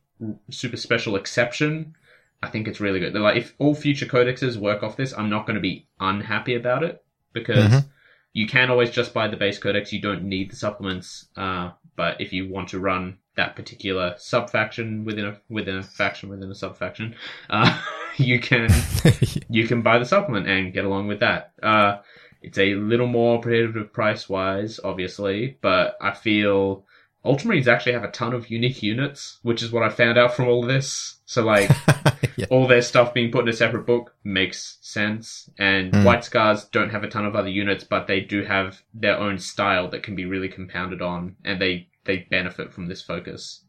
super 0.50 0.78
special 0.78 1.16
exception, 1.16 1.96
I 2.44 2.50
think 2.50 2.68
it's 2.68 2.80
really 2.80 3.00
good. 3.00 3.14
They're 3.14 3.22
like 3.22 3.38
if 3.38 3.56
all 3.58 3.74
future 3.74 4.06
codexes 4.06 4.56
work 4.58 4.84
off 4.84 4.98
this, 4.98 5.14
I'm 5.18 5.30
not 5.30 5.46
going 5.48 5.56
to 5.56 5.62
be 5.62 5.88
unhappy 6.00 6.56
about 6.56 6.84
it 6.84 7.04
because 7.34 7.72
Mhm. 7.72 7.86
You 8.34 8.48
can 8.48 8.70
always 8.70 8.90
just 8.90 9.14
buy 9.14 9.28
the 9.28 9.38
base 9.38 9.60
codex. 9.60 9.92
You 9.92 10.02
don't 10.02 10.24
need 10.24 10.52
the 10.52 10.56
supplements. 10.56 11.28
Uh, 11.36 11.72
but 11.96 12.20
if 12.22 12.32
you 12.32 12.50
want 12.50 12.70
to 12.70 12.80
run 12.80 13.18
that 13.36 13.56
particular 13.56 14.16
sub 14.18 14.50
faction 14.50 15.06
within 15.06 15.26
a 15.26 15.40
within 15.50 15.78
a 15.78 15.84
faction 15.84 16.30
within 16.30 16.52
a 16.52 16.56
sub 16.56 16.78
faction, 16.78 17.16
uh, 17.50 17.82
you 18.18 18.40
can 18.40 18.70
you 19.50 19.68
can 19.68 19.82
buy 19.82 20.00
the 20.00 20.06
supplement 20.06 20.48
and 20.48 20.74
get 20.74 20.86
along 20.86 21.08
with 21.08 21.20
that. 21.20 21.52
Uh, 21.62 21.98
it's 22.42 22.58
a 22.58 22.74
little 22.76 23.08
more 23.08 23.40
prohibitive 23.40 23.94
price 23.94 24.28
wise, 24.28 24.80
obviously, 24.84 25.58
but 25.62 25.96
I 26.02 26.12
feel 26.12 26.86
Ultramarines 27.24 27.68
actually 27.68 27.94
have 27.94 28.04
a 28.04 28.12
ton 28.12 28.34
of 28.34 28.50
unique 28.50 28.82
units, 28.82 29.40
which 29.44 29.62
is 29.62 29.72
what 29.72 29.84
I 29.84 29.90
found 29.90 30.18
out 30.18 30.34
from 30.34 30.48
all 30.48 30.64
this. 30.64 31.18
So 31.26 31.44
like 31.44 31.70
yeah. 32.36 32.48
all 32.50 32.68
their 32.68 32.82
stuff 32.82 33.14
being 33.14 33.32
put 33.32 33.44
in 33.44 33.50
a 33.50 33.54
separate 33.54 33.86
book 33.86 34.16
makes 34.24 34.78
sense. 34.82 35.50
And 35.58 35.92
Mm. 35.92 36.04
White 36.06 36.24
Scars 36.24 36.66
don't 36.66 36.90
have 36.90 37.04
a 37.04 37.10
ton 37.10 37.26
of 37.26 37.36
other 37.36 37.50
units, 37.50 37.84
but 37.84 38.08
they 38.08 38.22
do 38.22 38.44
have 38.44 38.82
their 38.94 39.18
own 39.18 39.38
style 39.38 39.88
that 39.90 40.04
can 40.04 40.16
be 40.16 40.26
really 40.26 40.50
compounded 40.50 41.02
on, 41.02 41.36
and 41.46 41.62
they 41.62 41.88
they 42.06 42.26
benefit 42.32 42.74
from 42.74 42.88
this 42.88 43.02
focus. 43.04 43.64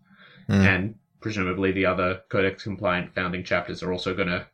Mm. 0.49 0.67
And 0.67 0.95
presumably 1.21 1.73
the 1.73 1.87
other 1.87 2.23
Codex 2.31 2.63
compliant 2.63 3.15
founding 3.15 3.45
chapters 3.45 3.83
are 3.83 3.93
also 3.93 4.15
going 4.15 4.29
to 4.29 4.47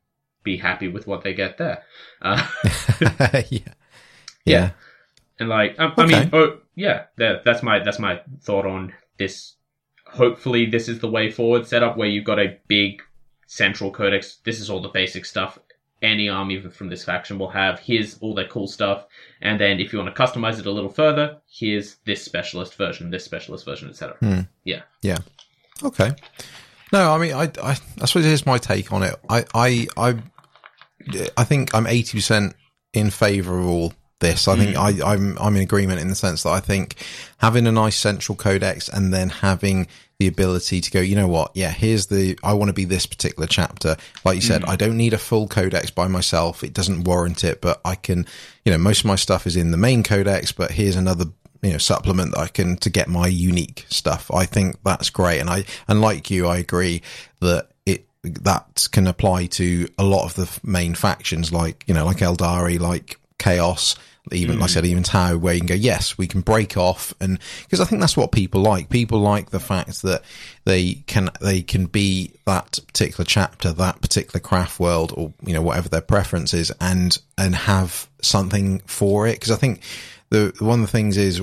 be 0.43 0.57
happy 0.57 0.89
with 0.89 1.07
what 1.07 1.23
they 1.23 1.35
get 1.35 1.59
there. 1.59 1.83
Uh, 2.21 2.47
yeah. 3.51 3.75
Yeah. 4.45 4.71
And 5.39 5.49
like, 5.49 5.77
I, 5.79 5.93
I 5.97 6.07
mean, 6.07 6.31
oh 6.33 6.59
yeah, 6.75 7.05
that, 7.17 7.45
that's 7.45 7.63
my 7.63 7.79
that's 7.79 7.99
my 7.99 8.21
thought 8.43 8.67
on 8.67 8.93
this. 9.19 9.55
Hopefully, 10.07 10.67
this 10.67 10.89
is 10.89 11.01
the 11.01 11.11
way 11.11 11.31
forward 11.31 11.67
setup 11.67 11.97
where 11.97 12.09
you've 12.09 12.25
got 12.25 12.39
a 12.39 12.59
big 12.67 13.03
central 13.47 13.91
codex. 13.91 14.39
This 14.45 14.61
is 14.61 14.71
all 14.71 14.81
the 14.81 14.89
basic 14.89 15.25
stuff 15.25 15.59
any 16.01 16.29
army 16.29 16.61
from 16.61 16.89
this 16.89 17.05
faction 17.05 17.39
will 17.39 17.51
have. 17.51 17.81
Here's 17.81 18.19
all 18.21 18.35
their 18.35 18.47
cool 18.47 18.69
stuff, 18.69 19.07
and 19.41 19.61
then 19.61 19.81
if 19.81 19.93
you 19.93 19.99
want 19.99 20.15
to 20.15 20.23
customize 20.23 20.59
it 20.59 20.67
a 20.67 20.71
little 20.71 20.91
further, 20.91 21.39
here's 21.51 21.97
this 22.05 22.23
specialist 22.23 22.75
version, 22.75 23.11
this 23.11 23.25
specialist 23.25 23.65
version, 23.65 23.89
etc. 23.89 24.17
Hmm. 24.21 24.41
Yeah, 24.65 24.83
Yeah, 25.03 25.19
Okay. 25.83 26.13
No, 26.93 27.13
I 27.13 27.19
mean, 27.19 27.35
I, 27.35 27.51
I, 27.63 27.77
I 28.01 28.07
suppose 28.07 28.25
here's 28.25 28.47
my 28.47 28.59
take 28.59 28.93
on 28.93 29.03
it. 29.03 29.15
I, 29.29 29.45
I, 29.55 29.87
I, 29.97 30.17
I 31.37 31.45
think 31.45 31.75
I'm 31.75 31.85
80% 31.85 32.55
in 32.95 33.11
favour 33.11 33.59
of 33.59 33.67
all 33.67 33.93
this. 34.21 34.49
I 34.49 34.57
think 34.57 34.77
hmm. 34.77 34.83
I, 34.83 35.13
I'm, 35.13 35.39
I'm 35.39 35.57
in 35.57 35.63
agreement 35.63 36.01
in 36.01 36.09
the 36.09 36.15
sense 36.15 36.43
that 36.43 36.51
I 36.51 36.61
think 36.61 36.97
having 37.39 37.67
a 37.67 37.73
nice 37.73 37.97
central 37.97 38.37
codex 38.37 38.89
and 38.89 39.13
then 39.13 39.29
having 39.29 39.87
the 40.19 40.27
ability 40.27 40.81
to 40.81 40.91
go, 40.91 41.01
you 41.01 41.15
know 41.15 41.29
what? 41.29 41.53
Yeah, 41.55 41.71
here's 41.71 42.07
the, 42.07 42.37
I 42.43 42.53
want 42.55 42.71
to 42.71 42.73
be 42.73 42.85
this 42.85 43.07
particular 43.07 43.47
chapter. 43.47 43.97
Like 44.25 44.35
you 44.37 44.41
said, 44.41 44.65
hmm. 44.65 44.71
I 44.71 44.77
don't 44.77 44.97
need 44.97 45.13
a 45.13 45.19
full 45.19 45.47
codex 45.47 45.91
by 45.91 46.09
myself. 46.09 46.65
It 46.65 46.75
doesn't 46.75 47.05
warrant 47.05 47.45
it, 47.45 47.61
but 47.61 47.81
I 47.85 47.95
can, 47.95 48.27
you 48.65 48.73
know, 48.73 48.79
most 48.79 49.01
of 49.01 49.07
my 49.07 49.17
stuff 49.17 49.47
is 49.47 49.57
in 49.57 49.71
the 49.71 49.77
main 49.77 50.03
codex, 50.03 50.53
but 50.53 50.73
here's 50.73 50.97
another 50.97 51.27
you 51.63 51.73
know 51.73 51.79
supplement 51.79 52.33
that 52.33 52.41
I 52.41 52.49
can 52.49 52.77
to 52.79 52.91
get 52.91 53.09
my 53.09 53.27
unique 53.27 53.87
stuff. 53.89 54.31
I 54.33 54.45
think 54.45 54.77
that's 54.85 55.11
great, 55.11 55.41
and 55.41 55.51
I 55.51 55.65
and 55.89 56.01
like 56.01 56.31
you, 56.31 56.47
I 56.47 56.59
agree 56.59 57.03
that 57.41 57.69
it 57.85 58.07
that 58.23 58.89
can 58.93 59.07
apply 59.07 59.47
to 59.47 59.89
a 59.99 60.05
lot 60.05 60.25
of 60.25 60.35
the 60.35 60.61
main 60.69 60.95
factions, 60.95 61.53
like 61.53 61.85
you 61.87 61.95
know, 61.95 62.05
like 62.05 62.19
Aeldari, 62.19 62.79
like 62.79 63.19
Chaos. 63.39 63.97
Even 64.31 64.59
like 64.59 64.69
I 64.71 64.73
said, 64.73 64.85
hmm. 64.85 64.91
even 64.91 65.03
Tau, 65.03 65.39
where 65.39 65.55
you 65.55 65.61
can 65.61 65.69
go, 65.69 65.75
yes, 65.75 66.19
we 66.19 66.27
can 66.27 66.43
break 66.43 66.77
off, 66.77 67.15
and 67.19 67.39
because 67.63 67.81
I 67.81 67.87
think 67.87 68.01
that's 68.01 68.17
what 68.17 68.31
people 68.31 68.61
like. 68.61 68.91
People 68.91 69.21
like 69.21 69.49
the 69.49 69.61
fact 69.61 70.03
that 70.03 70.23
they 70.67 70.95
can 71.07 71.31
they 71.41 71.63
can 71.63 71.87
be 71.87 72.33
that 72.45 72.79
particular 72.87 73.25
chapter, 73.25 73.73
that 73.73 74.03
particular 74.03 74.41
craft 74.41 74.79
world, 74.79 75.15
or 75.17 75.33
you 75.47 75.55
know 75.55 75.63
whatever 75.63 75.89
their 75.89 76.03
preference 76.03 76.53
is, 76.53 76.71
and 76.79 77.19
and 77.39 77.55
have 77.55 78.07
something 78.21 78.81
for 78.81 79.27
it. 79.27 79.35
Because 79.37 79.51
I 79.51 79.57
think 79.57 79.81
the 80.29 80.53
one 80.59 80.81
of 80.81 80.87
the 80.87 80.93
things 80.93 81.17
is 81.17 81.41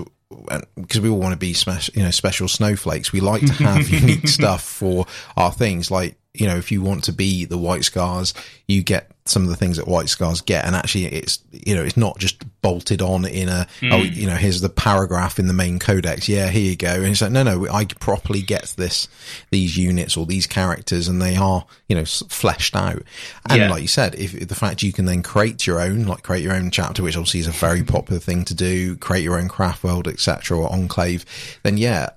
because 0.76 1.02
we 1.02 1.10
all 1.10 1.20
want 1.20 1.34
to 1.34 1.39
be 1.39 1.54
smash, 1.54 1.89
you 1.93 2.04
know, 2.04 2.12
special 2.12 2.48
snowflakes. 2.48 3.12
We 3.12 3.20
like 3.20 3.46
to 3.46 3.54
have 3.64 3.88
unique 3.89 4.28
stuff 4.28 4.64
for 4.64 5.06
our 5.38 5.52
things. 5.52 5.91
Like, 5.91 6.18
you 6.34 6.48
know, 6.48 6.58
if 6.58 6.72
you 6.72 6.82
want 6.82 7.06
to 7.06 7.14
be 7.14 7.46
the 7.46 7.58
White 7.58 7.84
Scars, 7.84 8.34
you 8.68 8.84
get 8.84 9.12
some 9.28 9.42
of 9.42 9.50
the 9.50 9.56
things 9.56 9.78
that 9.78 9.88
White 9.88 10.08
Scars 10.08 10.42
get. 10.42 10.66
And 10.66 10.76
actually 10.76 11.06
it's, 11.06 11.40
you 11.52 11.76
know, 11.76 11.84
it's 11.84 11.98
not 11.98 12.20
just 12.20 12.44
bolted 12.62 13.02
on 13.02 13.26
in 13.26 13.50
a, 13.50 13.66
hmm. 13.80 13.92
oh, 13.92 14.04
you 14.04 14.28
know, 14.28 14.36
here's 14.36 14.62
the 14.62 14.70
paragraph 14.70 15.40
in 15.40 15.48
the 15.48 15.54
main 15.54 15.80
codex. 15.80 16.30
Yeah, 16.30 16.48
here 16.50 16.70
you 16.70 16.76
go. 16.76 16.94
And 16.94 17.08
it's 17.08 17.22
like, 17.22 17.32
no, 17.32 17.42
no, 17.42 17.68
I 17.68 17.86
properly 17.86 18.44
get 18.44 18.76
this, 18.78 19.08
these 19.50 19.76
units 19.78 20.16
or 20.16 20.28
these 20.28 20.46
characters 20.46 21.08
and 21.08 21.20
they 21.20 21.36
are, 21.36 21.66
you 21.90 21.96
know, 21.96 22.06
fleshed 22.06 22.76
out. 22.76 23.02
And 23.50 23.62
Yeah. 23.62 23.70
like 23.72 23.82
you 23.82 23.88
said, 23.88 24.14
if 24.14 24.48
the 24.48 24.56
fact 24.56 24.84
you 24.84 24.94
can 24.94 25.06
then 25.06 25.24
create 25.24 25.66
your 25.66 25.82
own, 25.82 26.06
like 26.06 26.22
create 26.22 26.44
your 26.44 26.54
own 26.54 26.70
chapter, 26.70 27.02
which 27.02 27.18
obviously 27.18 27.40
is 27.40 27.48
a 27.48 27.52
very 27.52 27.84
popular 27.84 28.20
thing 28.20 28.46
to 28.46 28.54
do, 28.54 28.96
create 28.96 29.24
your 29.24 29.40
own 29.40 29.48
craft 29.48 29.84
world, 29.84 30.08
etc., 30.08 30.56
or 30.56 30.72
enclave, 30.72 31.26
then 31.64 31.78
yeah, 31.78 32.10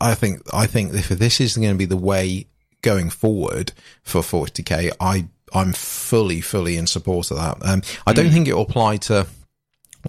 I 0.00 0.14
think 0.14 0.42
I 0.54 0.66
think 0.66 0.94
if 0.94 1.08
this 1.08 1.40
is 1.40 1.56
going 1.56 1.70
to 1.70 1.74
be 1.78 1.84
the 1.84 1.96
way 1.96 2.46
going 2.82 3.10
forward 3.10 3.72
for 4.04 4.20
40k, 4.20 4.92
I 5.00 5.26
I'm 5.54 5.72
fully, 5.72 6.40
fully 6.40 6.76
in 6.76 6.86
support 6.86 7.30
of 7.30 7.36
that. 7.38 7.66
Um, 7.66 7.82
I 8.06 8.12
don't 8.12 8.26
mm. 8.26 8.32
think 8.32 8.48
it 8.48 8.54
will 8.54 8.62
apply 8.62 8.96
to 8.98 9.26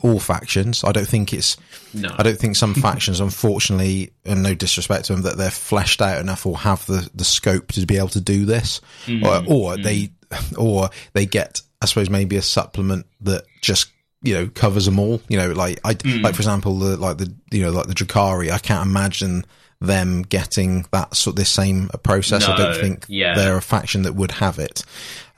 all 0.02 0.20
factions. 0.20 0.84
I 0.84 0.92
don't 0.92 1.08
think 1.08 1.34
it's. 1.34 1.58
No. 1.94 2.14
I 2.18 2.24
don't 2.24 2.38
think 2.38 2.56
some 2.56 2.74
factions, 2.74 3.20
unfortunately, 3.20 4.12
and 4.26 4.44
no 4.44 4.54
disrespect 4.54 5.06
to 5.06 5.14
them, 5.14 5.22
that 5.24 5.38
they're 5.38 5.52
fleshed 5.52 6.02
out 6.02 6.20
enough 6.20 6.46
or 6.46 6.58
have 6.58 6.86
the, 6.86 7.10
the 7.16 7.24
scope 7.24 7.72
to 7.74 7.86
be 7.86 7.98
able 7.98 8.10
to 8.10 8.22
do 8.22 8.46
this, 8.46 8.82
mm, 9.06 9.24
or, 9.24 9.52
or 9.52 9.76
mm. 9.76 9.84
they, 9.84 10.10
or 10.58 10.90
they 11.14 11.26
get, 11.26 11.62
I 11.82 11.86
suppose, 11.86 12.10
maybe 12.10 12.36
a 12.36 12.42
supplement 12.42 13.06
that 13.22 13.46
just 13.62 13.92
you 14.22 14.34
know 14.34 14.48
covers 14.48 14.86
them 14.86 15.00
all. 15.00 15.22
You 15.30 15.38
know, 15.38 15.52
like 15.52 15.80
I, 15.86 15.96
like 16.22 16.36
for 16.36 16.42
example, 16.42 16.80
the 16.80 16.98
like 16.98 17.18
the 17.18 17.34
you 17.52 17.62
know 17.62 17.72
like 17.72 17.88
the 17.88 17.94
Drukhari. 17.94 18.52
I 18.52 18.58
can't 18.58 18.88
imagine 18.88 19.46
them 19.82 20.24
getting 20.24 20.86
that 20.92 21.16
sort 21.16 21.34
of 21.34 21.38
this 21.38 21.50
same 21.50 21.90
process. 22.04 22.48
I 22.48 22.58
don't 22.58 22.76
think 22.76 23.06
yeah. 23.08 23.36
they're 23.36 23.58
a 23.58 23.62
faction 23.62 24.04
that 24.04 24.14
would 24.14 24.32
have 24.32 24.60
it, 24.60 24.84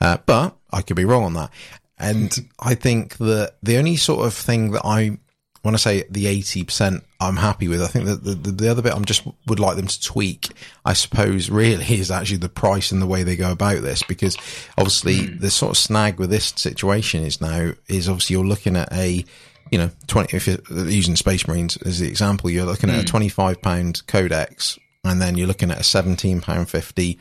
uh, 0.00 0.18
but 0.26 0.56
I 0.72 0.82
could 0.82 0.96
be 0.96 1.04
wrong 1.04 1.24
on 1.24 1.34
that. 1.34 1.50
And 1.98 2.48
I 2.60 2.74
think 2.74 3.16
that 3.18 3.56
the 3.62 3.78
only 3.78 3.96
sort 3.96 4.26
of 4.26 4.34
thing 4.34 4.72
that 4.72 4.82
I 4.84 5.18
when 5.62 5.74
I 5.74 5.78
say 5.78 6.04
the 6.08 6.26
eighty 6.26 6.64
percent, 6.64 7.04
I'm 7.20 7.36
happy 7.36 7.68
with. 7.68 7.82
I 7.82 7.88
think 7.88 8.06
that 8.06 8.24
the, 8.24 8.34
the, 8.34 8.50
the 8.52 8.68
other 8.70 8.82
bit 8.82 8.94
I'm 8.94 9.04
just 9.04 9.26
would 9.46 9.60
like 9.60 9.76
them 9.76 9.88
to 9.88 10.00
tweak. 10.00 10.52
I 10.84 10.92
suppose 10.92 11.50
really 11.50 11.84
is 11.98 12.10
actually 12.10 12.38
the 12.38 12.48
price 12.48 12.92
and 12.92 13.02
the 13.02 13.06
way 13.06 13.22
they 13.22 13.36
go 13.36 13.50
about 13.50 13.82
this, 13.82 14.02
because 14.02 14.36
obviously 14.78 15.26
the 15.26 15.50
sort 15.50 15.70
of 15.70 15.76
snag 15.76 16.18
with 16.18 16.30
this 16.30 16.52
situation 16.56 17.24
is 17.24 17.40
now 17.40 17.72
is 17.88 18.08
obviously 18.08 18.34
you're 18.34 18.46
looking 18.46 18.76
at 18.76 18.92
a 18.92 19.24
you 19.70 19.78
know 19.78 19.90
twenty 20.06 20.36
if 20.36 20.46
you're 20.46 20.88
using 20.88 21.16
Space 21.16 21.46
Marines 21.46 21.76
as 21.78 22.00
the 22.00 22.08
example, 22.08 22.50
you're 22.50 22.66
looking 22.66 22.90
at 22.90 23.00
a 23.00 23.04
twenty 23.04 23.28
five 23.28 23.60
pound 23.62 24.06
codex, 24.06 24.78
and 25.04 25.20
then 25.20 25.36
you're 25.36 25.46
looking 25.46 25.70
at 25.70 25.80
a 25.80 25.84
seventeen 25.84 26.40
pound 26.40 26.68
fifty 26.68 27.18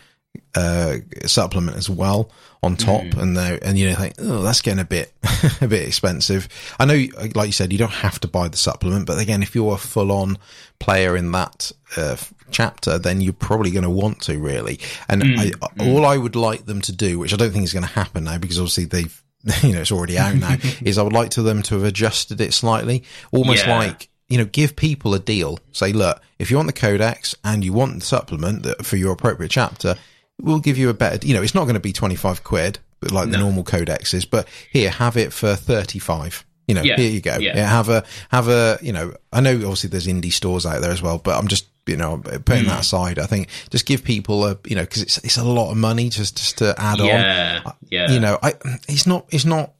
uh, 0.55 0.97
supplement 1.25 1.77
as 1.77 1.89
well 1.89 2.31
on 2.63 2.75
top, 2.75 3.03
and 3.17 3.37
they 3.37 3.59
and 3.61 3.77
you 3.77 3.89
know 3.89 3.95
think 3.95 4.15
oh 4.19 4.41
that's 4.41 4.61
getting 4.61 4.79
a 4.79 4.85
bit 4.85 5.13
a 5.61 5.67
bit 5.67 5.87
expensive. 5.87 6.47
I 6.79 6.85
know, 6.85 7.05
like 7.35 7.47
you 7.47 7.51
said, 7.51 7.71
you 7.71 7.77
don't 7.77 7.91
have 7.91 8.19
to 8.21 8.27
buy 8.27 8.47
the 8.47 8.57
supplement, 8.57 9.05
but 9.05 9.19
again, 9.19 9.43
if 9.43 9.53
you're 9.55 9.75
a 9.75 9.77
full 9.77 10.11
on 10.11 10.37
player 10.79 11.15
in 11.15 11.31
that 11.33 11.71
uh, 11.95 12.17
chapter, 12.51 12.97
then 12.97 13.21
you're 13.21 13.33
probably 13.33 13.71
going 13.71 13.83
to 13.83 13.89
want 13.89 14.21
to 14.23 14.39
really. 14.39 14.79
And 15.07 15.23
I, 15.23 15.51
all 15.79 16.05
I 16.05 16.17
would 16.17 16.35
like 16.35 16.65
them 16.65 16.81
to 16.81 16.91
do, 16.91 17.19
which 17.19 17.33
I 17.33 17.37
don't 17.37 17.51
think 17.51 17.63
is 17.63 17.73
going 17.73 17.85
to 17.85 17.91
happen 17.91 18.23
now, 18.23 18.37
because 18.37 18.59
obviously 18.59 18.85
they've 18.85 19.23
you 19.63 19.73
know 19.73 19.81
it's 19.81 19.91
already 19.91 20.17
out 20.17 20.35
now, 20.35 20.57
is 20.81 20.97
I 20.97 21.03
would 21.03 21.13
like 21.13 21.31
to 21.31 21.41
them 21.41 21.61
to 21.63 21.75
have 21.75 21.83
adjusted 21.83 22.41
it 22.41 22.53
slightly, 22.53 23.03
almost 23.31 23.65
Yeah. 23.65 23.77
like 23.79 24.09
you 24.29 24.37
know, 24.37 24.43
give 24.45 24.75
people 24.75 25.13
a 25.13 25.19
deal. 25.19 25.57
Say, 25.71 25.93
look, 25.93 26.21
if 26.37 26.51
you 26.51 26.57
want 26.57 26.67
the 26.67 26.73
codex 26.73 27.33
and 27.45 27.63
you 27.63 27.71
want 27.71 27.99
the 27.99 28.05
supplement 28.05 28.63
that 28.63 28.85
for 28.85 28.97
your 28.97 29.13
appropriate 29.13 29.49
chapter, 29.51 29.95
we'll 30.41 30.59
give 30.59 30.77
you 30.77 30.89
a 30.89 30.93
better, 30.93 31.25
you 31.25 31.33
know, 31.33 31.41
it's 31.41 31.55
not 31.55 31.63
going 31.63 31.75
to 31.75 31.79
be 31.79 31.93
25 31.93 32.43
quid, 32.43 32.79
but 32.99 33.11
like 33.11 33.29
the 33.29 33.37
normal 33.37 33.63
codexes, 33.63 34.29
but 34.29 34.45
here, 34.69 34.89
have 34.89 35.15
it 35.15 35.31
for 35.31 35.55
35. 35.55 36.43
You 36.67 36.75
know, 36.75 36.81
Yeah, 36.83 36.97
here 36.97 37.09
you 37.09 37.21
go. 37.21 37.37
yeah. 37.37 37.55
Yeah, 37.55 37.67
have 37.69 37.87
a, 37.89 38.03
have 38.29 38.49
a, 38.49 38.77
you 38.81 38.91
know, 38.91 39.13
I 39.31 39.39
know 39.41 39.53
obviously 39.55 39.89
there's 39.89 40.07
indie 40.07 40.33
stores 40.33 40.65
out 40.65 40.81
there 40.81 40.91
as 40.91 41.01
well, 41.01 41.17
but 41.17 41.37
I'm 41.37 41.47
just, 41.47 41.65
you 41.85 41.95
know, 41.95 42.17
putting 42.17 42.63
Hmm. 42.63 42.69
that 42.69 42.81
aside. 42.81 43.19
I 43.19 43.25
think 43.25 43.47
just 43.69 43.85
give 43.85 44.03
people 44.03 44.45
a, 44.45 44.57
you 44.65 44.75
know, 44.75 44.85
cause 44.85 45.01
it's, 45.01 45.17
it's 45.19 45.37
a 45.37 45.43
lot 45.45 45.71
of 45.71 45.77
money 45.77 46.09
just, 46.09 46.35
just 46.37 46.57
to 46.57 46.75
add 46.77 46.99
Yeah, 46.99 47.61
on. 47.65 47.73
yeah. 47.89 48.11
You 48.11 48.19
know, 48.19 48.37
I, 48.43 48.53
it's 48.89 49.07
not, 49.07 49.25
it's 49.29 49.45
not, 49.45 49.71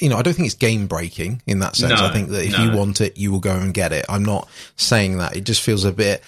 you 0.00 0.08
know, 0.08 0.16
I 0.16 0.22
don't 0.22 0.34
think 0.34 0.46
it's 0.46 0.56
game 0.56 0.88
breaking 0.88 1.42
in 1.46 1.60
that 1.60 1.76
sense. 1.76 2.00
No, 2.00 2.06
I 2.06 2.12
think 2.12 2.30
that 2.30 2.44
if 2.44 2.52
no. 2.58 2.64
you 2.64 2.76
want 2.76 3.00
it, 3.00 3.16
you 3.16 3.30
will 3.30 3.38
go 3.40 3.54
and 3.56 3.72
get 3.72 3.92
it. 3.92 4.04
I'm 4.08 4.24
not 4.24 4.48
saying 4.76 5.18
that. 5.18 5.36
It 5.36 5.44
just 5.44 5.62
feels 5.62 5.84
a 5.84 5.92
bit, 5.92 6.22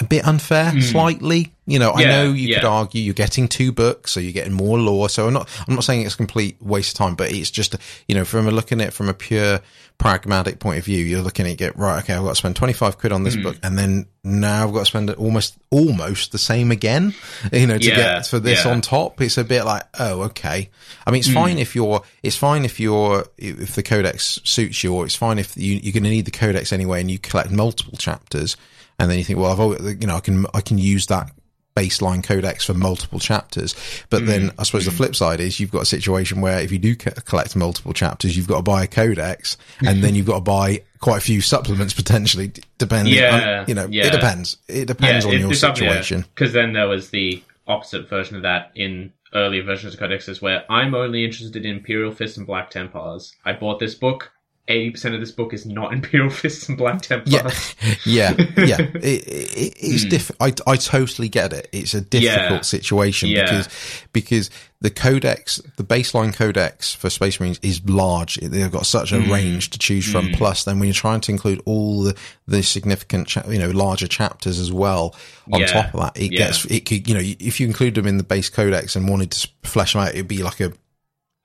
a 0.00 0.04
bit 0.04 0.26
unfair, 0.26 0.80
slightly. 0.80 1.52
You 1.66 1.78
know, 1.78 1.92
I 1.92 2.02
Hmm. 2.04 2.08
Know 2.08 2.32
you 2.32 2.54
could 2.54 2.64
argue 2.64 3.02
you're 3.02 3.12
getting 3.14 3.46
two 3.48 3.72
books, 3.72 4.12
so 4.12 4.20
you're 4.20 4.32
getting 4.32 4.54
more 4.54 4.78
lore. 4.78 5.08
So 5.10 5.26
I'm 5.26 5.34
not, 5.34 5.48
I'm 5.68 5.74
not 5.74 5.84
saying 5.84 6.02
it's 6.02 6.14
a 6.14 6.16
complete 6.16 6.56
waste 6.62 6.94
of 6.94 6.98
time, 6.98 7.14
but 7.14 7.30
it's 7.30 7.50
just, 7.50 7.76
you 8.06 8.14
know, 8.14 8.24
from 8.24 8.48
a 8.48 8.50
looking 8.50 8.80
at 8.80 8.88
it 8.88 8.90
from 8.92 9.08
a 9.10 9.14
pure 9.14 9.60
pragmatic 9.98 10.60
point 10.60 10.78
of 10.78 10.84
view, 10.84 11.04
you're 11.04 11.20
looking 11.22 11.44
at 11.46 11.60
it, 11.60 11.76
right, 11.76 11.98
okay, 12.02 12.14
I've 12.14 12.22
got 12.22 12.28
to 12.30 12.34
spend 12.36 12.54
25 12.56 12.98
quid 12.98 13.12
on 13.12 13.24
this 13.24 13.34
book, 13.36 13.56
and 13.64 13.76
then 13.76 14.06
now 14.22 14.66
I've 14.66 14.72
got 14.72 14.80
to 14.80 14.84
spend 14.86 15.10
almost, 15.10 15.56
almost 15.70 16.30
the 16.32 16.38
same 16.38 16.70
again, 16.70 17.14
you 17.52 17.66
know, 17.66 17.76
to 17.76 17.84
Yeah, 17.86 17.96
get 17.96 18.26
for 18.28 18.38
this 18.38 18.64
yeah. 18.64 18.70
on 18.70 18.80
top. 18.80 19.20
It's 19.20 19.36
a 19.38 19.44
bit 19.44 19.64
like, 19.64 19.82
oh, 19.98 20.22
okay. 20.22 20.70
I 21.04 21.10
mean, 21.10 21.18
it's 21.20 21.32
fine 21.32 21.58
if 21.58 21.74
you're, 21.74 22.00
it's 22.22 22.36
fine 22.36 22.64
if 22.64 22.78
you're, 22.78 23.26
if 23.36 23.74
the 23.74 23.82
codex 23.82 24.40
suits 24.44 24.82
you, 24.84 24.94
or 24.94 25.04
it's 25.04 25.16
fine 25.16 25.38
if 25.40 25.56
you, 25.56 25.74
you're 25.82 25.92
going 25.92 26.04
to 26.04 26.10
need 26.10 26.24
the 26.26 26.30
codex 26.30 26.72
anyway 26.72 27.00
and 27.00 27.10
you 27.10 27.18
collect 27.18 27.50
multiple 27.50 27.98
chapters. 27.98 28.56
And 28.98 29.10
then 29.10 29.18
you 29.18 29.24
think, 29.24 29.38
well, 29.38 29.52
I've, 29.52 29.60
always, 29.60 29.80
you 30.00 30.06
know, 30.06 30.16
I 30.16 30.20
can, 30.20 30.46
I 30.54 30.60
can 30.60 30.78
use 30.78 31.06
that 31.06 31.30
baseline 31.78 32.24
codex 32.24 32.64
for 32.64 32.74
multiple 32.74 33.20
chapters. 33.20 33.74
But 34.10 34.26
then 34.26 34.50
mm. 34.50 34.54
I 34.58 34.64
suppose 34.64 34.84
the 34.84 34.90
flip 34.90 35.14
side 35.14 35.40
is 35.40 35.60
you've 35.60 35.70
got 35.70 35.82
a 35.82 35.86
situation 35.86 36.40
where 36.40 36.58
if 36.60 36.72
you 36.72 36.78
do 36.78 36.96
co- 36.96 37.12
collect 37.24 37.54
multiple 37.54 37.92
chapters, 37.92 38.36
you've 38.36 38.48
got 38.48 38.56
to 38.56 38.62
buy 38.62 38.82
a 38.82 38.86
codex 38.86 39.56
and 39.84 40.02
then 40.02 40.14
you've 40.14 40.26
got 40.26 40.36
to 40.36 40.40
buy 40.40 40.82
quite 40.98 41.18
a 41.18 41.20
few 41.20 41.40
supplements 41.40 41.94
potentially, 41.94 42.52
depending 42.78 43.14
uh, 43.14 43.16
Yeah, 43.16 43.60
on, 43.60 43.64
you 43.68 43.74
know, 43.74 43.86
yeah. 43.90 44.06
it 44.06 44.10
depends. 44.10 44.56
It 44.66 44.86
depends 44.86 45.24
on 45.24 45.38
your 45.38 45.54
situation. 45.54 46.24
Because 46.34 46.52
then 46.52 46.72
there 46.72 46.88
was 46.88 47.10
the 47.10 47.42
opposite 47.68 48.08
version 48.08 48.36
of 48.36 48.42
that 48.42 48.72
in 48.74 49.12
earlier 49.34 49.62
versions 49.62 49.94
of 49.94 50.00
codexes 50.00 50.40
where 50.40 50.64
I'm 50.70 50.94
only 50.94 51.24
interested 51.24 51.64
in 51.64 51.76
Imperial 51.76 52.12
Fists 52.12 52.36
and 52.36 52.46
Black 52.46 52.70
Templars. 52.70 53.34
I 53.44 53.52
bought 53.52 53.78
this 53.78 53.94
book. 53.94 54.32
80% 54.68 55.14
of 55.14 55.20
this 55.20 55.30
book 55.30 55.52
is 55.52 55.66
not 55.66 55.92
Imperial 55.94 56.30
Fists 56.30 56.68
and 56.68 56.76
Black 56.76 57.02
Templars. 57.02 57.74
Yeah, 58.04 58.34
yeah, 58.36 58.64
yeah. 58.64 58.78
It, 58.98 59.26
it, 59.26 59.74
it's 59.76 60.02
hmm. 60.02 60.08
diff- 60.08 60.30
I, 60.40 60.52
I 60.66 60.76
totally 60.76 61.28
get 61.28 61.52
it. 61.52 61.68
It's 61.72 61.94
a 61.94 62.00
difficult. 62.00 62.50
Yeah. 62.50 62.60
situation 62.60 63.28
Yeah. 63.28 63.44
because 63.44 63.68
because 64.12 64.50
the 64.80 64.90
codex, 64.90 65.60
the 65.76 65.84
baseline 65.84 66.34
codex 66.34 66.94
for 66.94 67.10
Space 67.10 67.40
Marines 67.40 67.58
is 67.62 67.82
large. 67.88 68.36
They've 68.36 68.70
got 68.70 68.86
such 68.86 69.12
a 69.12 69.20
hmm. 69.20 69.32
range 69.32 69.70
to 69.70 69.78
choose 69.78 70.10
from. 70.10 70.28
Hmm. 70.28 70.34
Plus, 70.34 70.64
then 70.64 70.78
when 70.78 70.88
you're 70.88 70.94
trying 70.94 71.20
to 71.22 71.32
include 71.32 71.60
all 71.64 72.02
the 72.02 72.16
the 72.46 72.62
significant, 72.62 73.28
cha- 73.28 73.48
you 73.48 73.58
know, 73.58 73.70
larger 73.70 74.06
chapters 74.06 74.58
as 74.58 74.72
well 74.72 75.14
on 75.52 75.60
Yeah. 75.60 75.66
top 75.66 75.94
of 75.94 76.00
that, 76.00 76.20
it 76.20 76.28
gets 76.28 76.64
it 76.66 76.84
could 76.84 77.08
you 77.08 77.14
know 77.14 77.22
if 77.22 77.60
you 77.60 77.66
include 77.66 77.94
them 77.94 78.06
in 78.06 78.18
the 78.18 78.24
base 78.24 78.48
codex 78.48 78.96
and 78.96 79.08
wanted 79.08 79.30
to 79.32 79.48
flesh 79.62 79.94
them 79.94 80.02
out, 80.02 80.10
it'd 80.10 80.28
be 80.28 80.42
like 80.42 80.60
a 80.60 80.72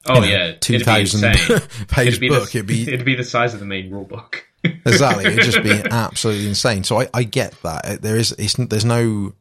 Oh, 0.07 0.15
know, 0.19 0.25
yeah. 0.25 0.53
two 0.59 0.79
thousand 0.79 1.23
It'd 1.23 1.37
be 1.37 1.37
thousand 1.37 1.59
insane. 1.59 1.85
page 1.87 2.07
It'd 2.17 2.29
book. 2.29 2.51
the, 2.51 2.57
it'd 2.59 2.67
be 2.67 2.81
it'd 2.83 3.05
be 3.05 3.15
the 3.15 3.23
size 3.23 3.53
of 3.53 3.59
the 3.59 3.65
main 3.65 3.89
rule 3.91 4.03
book. 4.05 4.45
exactly. 4.63 5.25
It'd 5.25 5.43
just 5.43 5.63
be 5.63 5.71
absolutely 5.91 6.47
insane. 6.47 6.83
So 6.83 6.99
I, 7.01 7.09
I 7.13 7.23
get 7.23 7.53
that. 7.63 8.01
There 8.01 8.15
is, 8.17 8.31
it's, 8.33 8.53
there's 8.55 8.85
no, 8.85 9.33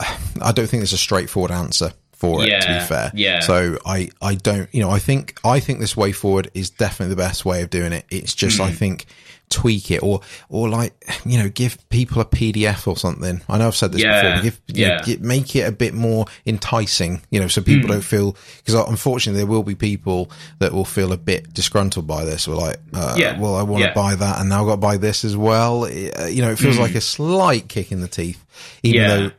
I 0.00 0.52
don't 0.52 0.66
think 0.66 0.80
there's 0.80 0.92
a 0.92 0.98
straightforward 0.98 1.50
answer 1.50 1.92
for 2.12 2.42
it, 2.42 2.60
to 2.62 2.68
be 2.68 2.80
fair. 2.86 3.10
yeah. 3.14 3.40
So 3.40 3.78
I, 3.84 4.08
I 4.22 4.34
don't, 4.34 4.72
you 4.74 4.80
know, 4.80 4.90
I 4.90 4.98
think, 4.98 5.38
I 5.44 5.60
think 5.60 5.80
this 5.80 5.94
way 5.96 6.12
forward 6.12 6.50
is 6.54 6.70
definitely 6.70 7.14
the 7.14 7.20
best 7.22 7.44
way 7.44 7.60
of 7.62 7.68
doing 7.70 7.92
it. 7.92 8.06
It's 8.10 8.34
just, 8.34 8.56
Hmm. 8.56 8.62
I 8.64 8.72
think, 8.72 9.04
tweak 9.48 9.90
it 9.90 10.02
or, 10.02 10.20
or 10.48 10.68
like, 10.68 10.92
you 11.24 11.38
know, 11.38 11.48
give 11.48 11.78
people 11.88 12.20
a 12.20 12.24
PDF 12.24 12.86
or 12.86 12.96
something. 12.96 13.40
I 13.48 13.58
know 13.58 13.68
I've 13.68 13.76
said 13.76 13.92
this 13.92 14.02
Yeah, 14.02 14.20
before, 14.22 14.34
but 14.36 14.42
give, 14.42 14.60
you 14.76 14.86
know, 14.88 15.00
yeah. 15.06 15.16
make 15.20 15.54
it 15.54 15.60
a 15.68 15.72
bit 15.72 15.94
more 15.94 16.26
enticing, 16.44 17.22
you 17.30 17.38
know, 17.40 17.48
so 17.48 17.62
people 17.62 17.86
Hmm. 17.88 17.92
don't 17.94 18.04
feel, 18.04 18.36
because 18.64 18.74
unfortunately 18.88 19.38
there 19.40 19.46
will 19.46 19.62
be 19.62 19.74
people 19.74 20.30
that 20.58 20.72
will 20.72 20.84
feel 20.84 21.12
a 21.12 21.16
bit 21.16 21.54
disgruntled 21.54 22.06
by 22.06 22.24
this. 22.24 22.48
Or 22.48 22.56
like, 22.56 22.78
uh, 22.92 23.14
Yeah, 23.18 23.38
well, 23.38 23.54
I 23.56 23.62
want 23.62 23.82
to 23.82 23.88
yeah. 23.88 23.94
buy 23.94 24.14
that 24.16 24.40
and 24.40 24.48
now 24.48 24.62
I've 24.62 24.66
got 24.66 24.72
to 24.74 24.76
buy 24.80 24.96
this 24.96 25.24
as 25.24 25.36
well. 25.36 25.84
It, 25.84 26.18
uh, 26.20 26.24
you 26.26 26.42
know, 26.42 26.50
it 26.50 26.58
feels 26.58 26.78
like 26.78 26.94
a 26.94 27.00
slight 27.00 27.68
kick 27.68 27.92
in 27.92 28.00
the 28.00 28.08
teeth, 28.08 28.44
even 28.82 29.00
Yeah. 29.00 29.08
though 29.16 29.30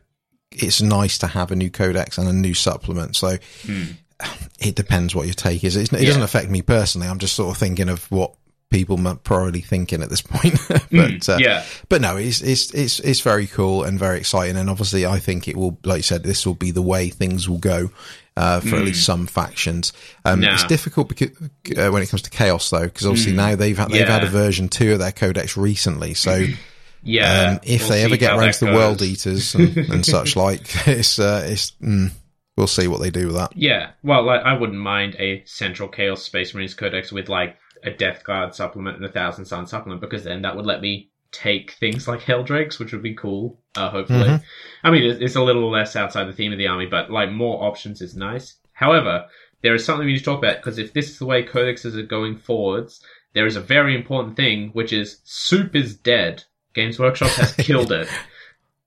it's 0.52 0.82
nice 0.82 1.18
to 1.20 1.28
have 1.28 1.52
a 1.52 1.56
new 1.56 1.70
codex 1.70 2.18
and 2.18 2.28
a 2.28 2.34
new 2.34 2.54
supplement. 2.54 3.16
So 3.16 3.38
it 4.60 4.76
depends 4.76 5.14
what 5.14 5.26
your 5.28 5.36
take 5.36 5.64
is. 5.64 5.76
It's, 5.76 5.92
it 5.94 6.06
doesn't 6.06 6.24
affect 6.24 6.50
me 6.50 6.62
personally. 6.62 7.08
I'm 7.08 7.20
just 7.20 7.36
sort 7.36 7.52
of 7.54 7.58
thinking 7.58 7.90
of 7.90 8.10
what 8.12 8.34
people 8.70 8.98
might 8.98 9.24
probably 9.24 9.62
thinking 9.62 10.02
at 10.02 10.10
this 10.10 10.22
point. 10.22 10.56
but, 10.92 11.30
uh, 11.30 11.38
yeah. 11.40 11.64
but 11.90 12.02
no, 12.02 12.18
it's, 12.18 12.42
it's, 12.42 12.74
it's, 12.74 13.00
it's 13.00 13.22
very 13.22 13.48
cool 13.48 13.84
and 13.84 13.98
very 13.98 14.18
exciting. 14.18 14.58
And 14.58 14.70
obviously 14.70 15.06
I 15.06 15.20
think 15.20 15.48
it 15.48 15.56
will, 15.56 15.78
like 15.84 15.98
you 15.98 16.04
said, 16.04 16.24
this 16.24 16.46
will 16.46 16.54
be 16.56 16.72
the 16.72 16.82
way 16.82 17.10
things 17.10 17.48
will 17.50 17.60
go. 17.60 17.90
Uh, 18.36 18.60
for 18.60 18.76
at 18.76 18.84
least 18.84 19.04
some 19.04 19.26
factions, 19.26 19.94
um, 20.24 20.42
Nah. 20.42 20.54
it's 20.54 20.64
difficult 20.66 21.10
because 21.10 21.32
uh, 21.76 21.90
when 21.90 22.04
it 22.04 22.10
comes 22.10 22.22
to 22.22 22.30
chaos, 22.30 22.70
though, 22.70 22.84
because 22.84 23.08
obviously 23.08 23.34
now 23.34 23.56
they've 23.56 23.76
had, 23.76 23.90
they've 23.90 24.08
had 24.08 24.24
a 24.24 24.28
version 24.28 24.70
two 24.70 24.94
of 24.94 25.00
their 25.00 25.12
codex 25.12 25.58
recently. 25.58 26.14
So, 26.14 26.46
Yeah. 27.04 27.54
um, 27.54 27.60
if 27.64 27.82
we'll 27.82 27.90
they 27.90 28.04
ever 28.04 28.16
get 28.16 28.38
around 28.38 28.54
to 28.54 28.60
the 28.60 28.66
goes. 28.68 28.76
world 28.76 29.02
eaters 29.02 29.56
and, 29.56 29.76
and 29.78 30.06
such 30.06 30.36
like, 30.36 30.62
it's 30.88 31.18
uh, 31.18 31.48
it's 31.50 31.72
mm, 31.82 32.12
we'll 32.56 32.68
see 32.68 32.88
what 32.88 33.02
they 33.02 33.10
do 33.10 33.26
with 33.26 33.38
that. 33.38 33.58
Yeah, 33.58 33.94
well, 34.04 34.24
like, 34.24 34.44
I 34.44 34.54
wouldn't 34.54 34.78
mind 34.78 35.16
a 35.18 35.42
Central 35.46 35.90
Chaos 35.90 36.22
Space 36.22 36.54
Marines 36.54 36.76
Codex 36.76 37.12
with 37.12 37.30
like 37.30 37.58
a 37.84 37.92
Death 37.92 38.24
Guard 38.24 38.54
supplement 38.56 38.98
and 38.98 39.06
a 39.06 39.12
Thousand 39.12 39.46
Sun 39.46 39.68
supplement 39.68 40.02
because 40.02 40.24
then 40.24 40.42
that 40.44 40.56
would 40.56 40.66
let 40.66 40.82
me 40.82 41.10
take 41.32 41.72
things 41.74 42.08
like 42.08 42.22
Heldrakes, 42.22 42.80
which 42.80 42.92
would 42.94 43.04
be 43.04 43.14
cool. 43.14 43.60
Uh, 43.76 43.90
hopefully, 43.90 44.24
Mhm. 44.30 44.44
I 44.84 44.92
mean, 44.92 45.04
it's, 45.04 45.22
it's 45.22 45.36
a 45.36 45.44
little 45.44 45.70
less 45.70 45.96
outside 45.96 46.26
the 46.26 46.34
theme 46.34 46.52
of 46.54 46.58
the 46.58 46.68
army, 46.68 46.86
but 46.86 47.12
like 47.12 47.32
more 47.32 47.64
options 47.64 48.02
is 48.02 48.16
nice. 48.16 48.56
However, 48.74 49.26
there 49.62 49.76
is 49.76 49.84
something 49.84 50.06
we 50.06 50.14
need 50.14 50.20
to 50.20 50.26
talk 50.26 50.40
about 50.40 50.58
because 50.58 50.78
if 50.78 50.94
this 50.94 51.10
is 51.10 51.20
the 51.20 51.26
way 51.26 51.44
codexes 51.44 51.96
are 51.98 52.04
going 52.04 52.38
forwards, 52.38 53.04
there 53.34 53.46
is 53.46 53.56
a 53.56 53.62
very 53.62 53.96
important 53.96 54.36
thing, 54.38 54.70
which 54.74 54.94
is 54.94 55.20
soup 55.26 55.76
is 55.76 55.96
dead. 55.96 56.44
Games 56.74 56.98
Workshop 57.00 57.30
has 57.32 57.54
killed 57.58 57.92
it. 57.92 58.08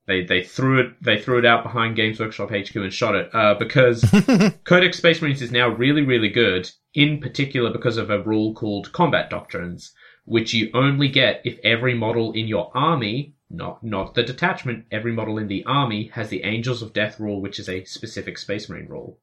They 0.06 0.24
they 0.24 0.42
threw 0.42 0.80
it 0.80 1.02
they 1.02 1.20
threw 1.20 1.38
it 1.38 1.44
out 1.46 1.62
behind 1.62 1.94
Games 1.94 2.18
Workshop 2.18 2.50
HQ 2.50 2.74
and 2.76 2.92
shot 2.92 3.14
it 3.14 3.30
uh, 3.34 3.54
because 3.54 4.02
Codex 4.64 4.96
Space 4.98 5.20
Marines 5.22 5.42
is 5.42 5.52
now 5.52 5.68
really 5.68 6.02
really 6.02 6.30
good. 6.30 6.70
In 6.94 7.20
particular, 7.20 7.70
because 7.70 7.96
of 7.96 8.10
a 8.10 8.22
rule 8.22 8.52
called 8.52 8.92
Combat 8.92 9.30
Doctrines, 9.30 9.94
which 10.24 10.52
you 10.52 10.70
only 10.74 11.08
get 11.08 11.40
if 11.44 11.58
every 11.62 11.94
model 11.94 12.32
in 12.32 12.48
your 12.48 12.70
army, 12.76 13.34
not 13.48 13.82
not 13.82 14.14
the 14.14 14.22
detachment, 14.22 14.86
every 14.90 15.12
model 15.12 15.38
in 15.38 15.48
the 15.48 15.64
army 15.64 16.10
has 16.14 16.28
the 16.28 16.42
Angels 16.42 16.82
of 16.82 16.92
Death 16.92 17.20
rule, 17.20 17.40
which 17.40 17.58
is 17.58 17.68
a 17.68 17.84
specific 17.84 18.38
Space 18.38 18.68
Marine 18.68 18.86
rule. 18.86 19.20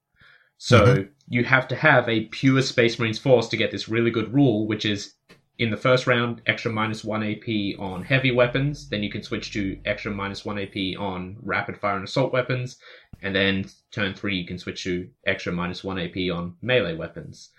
So 0.58 0.86
mm-hmm. 0.86 1.12
you 1.28 1.44
have 1.44 1.68
to 1.68 1.76
have 1.76 2.08
a 2.10 2.26
pure 2.26 2.62
Space 2.62 2.98
Marines 2.98 3.20
force 3.20 3.48
to 3.50 3.58
get 3.58 3.72
this 3.72 3.88
really 3.88 4.12
good 4.12 4.34
rule, 4.34 4.66
which 4.66 4.86
is 4.86 5.14
in 5.60 5.72
the 5.72 5.78
first 5.78 6.06
round, 6.06 6.42
extra 6.46 6.72
minus 6.72 7.04
one 7.04 7.24
AP 7.24 7.80
on 7.80 8.04
heavy 8.04 8.32
weapons. 8.32 8.90
Then 8.90 9.02
you 9.04 9.10
can 9.10 9.24
switch 9.24 9.52
to 9.54 9.80
extra 9.86 10.12
minus 10.12 10.46
one 10.46 10.60
AP 10.60 11.00
on 11.00 11.38
rapid 11.42 11.78
fire 11.78 11.96
and 11.96 12.04
assault 12.04 12.32
weapons. 12.32 12.78
And 13.22 13.36
then 13.36 13.66
turn 13.92 14.14
three, 14.14 14.38
you 14.38 14.46
can 14.46 14.60
switch 14.60 14.84
to 14.84 15.10
extra 15.26 15.52
minus 15.52 15.84
one 15.84 15.98
AP 15.98 16.32
on 16.32 16.56
melee 16.62 16.96
weapons. 16.96 17.50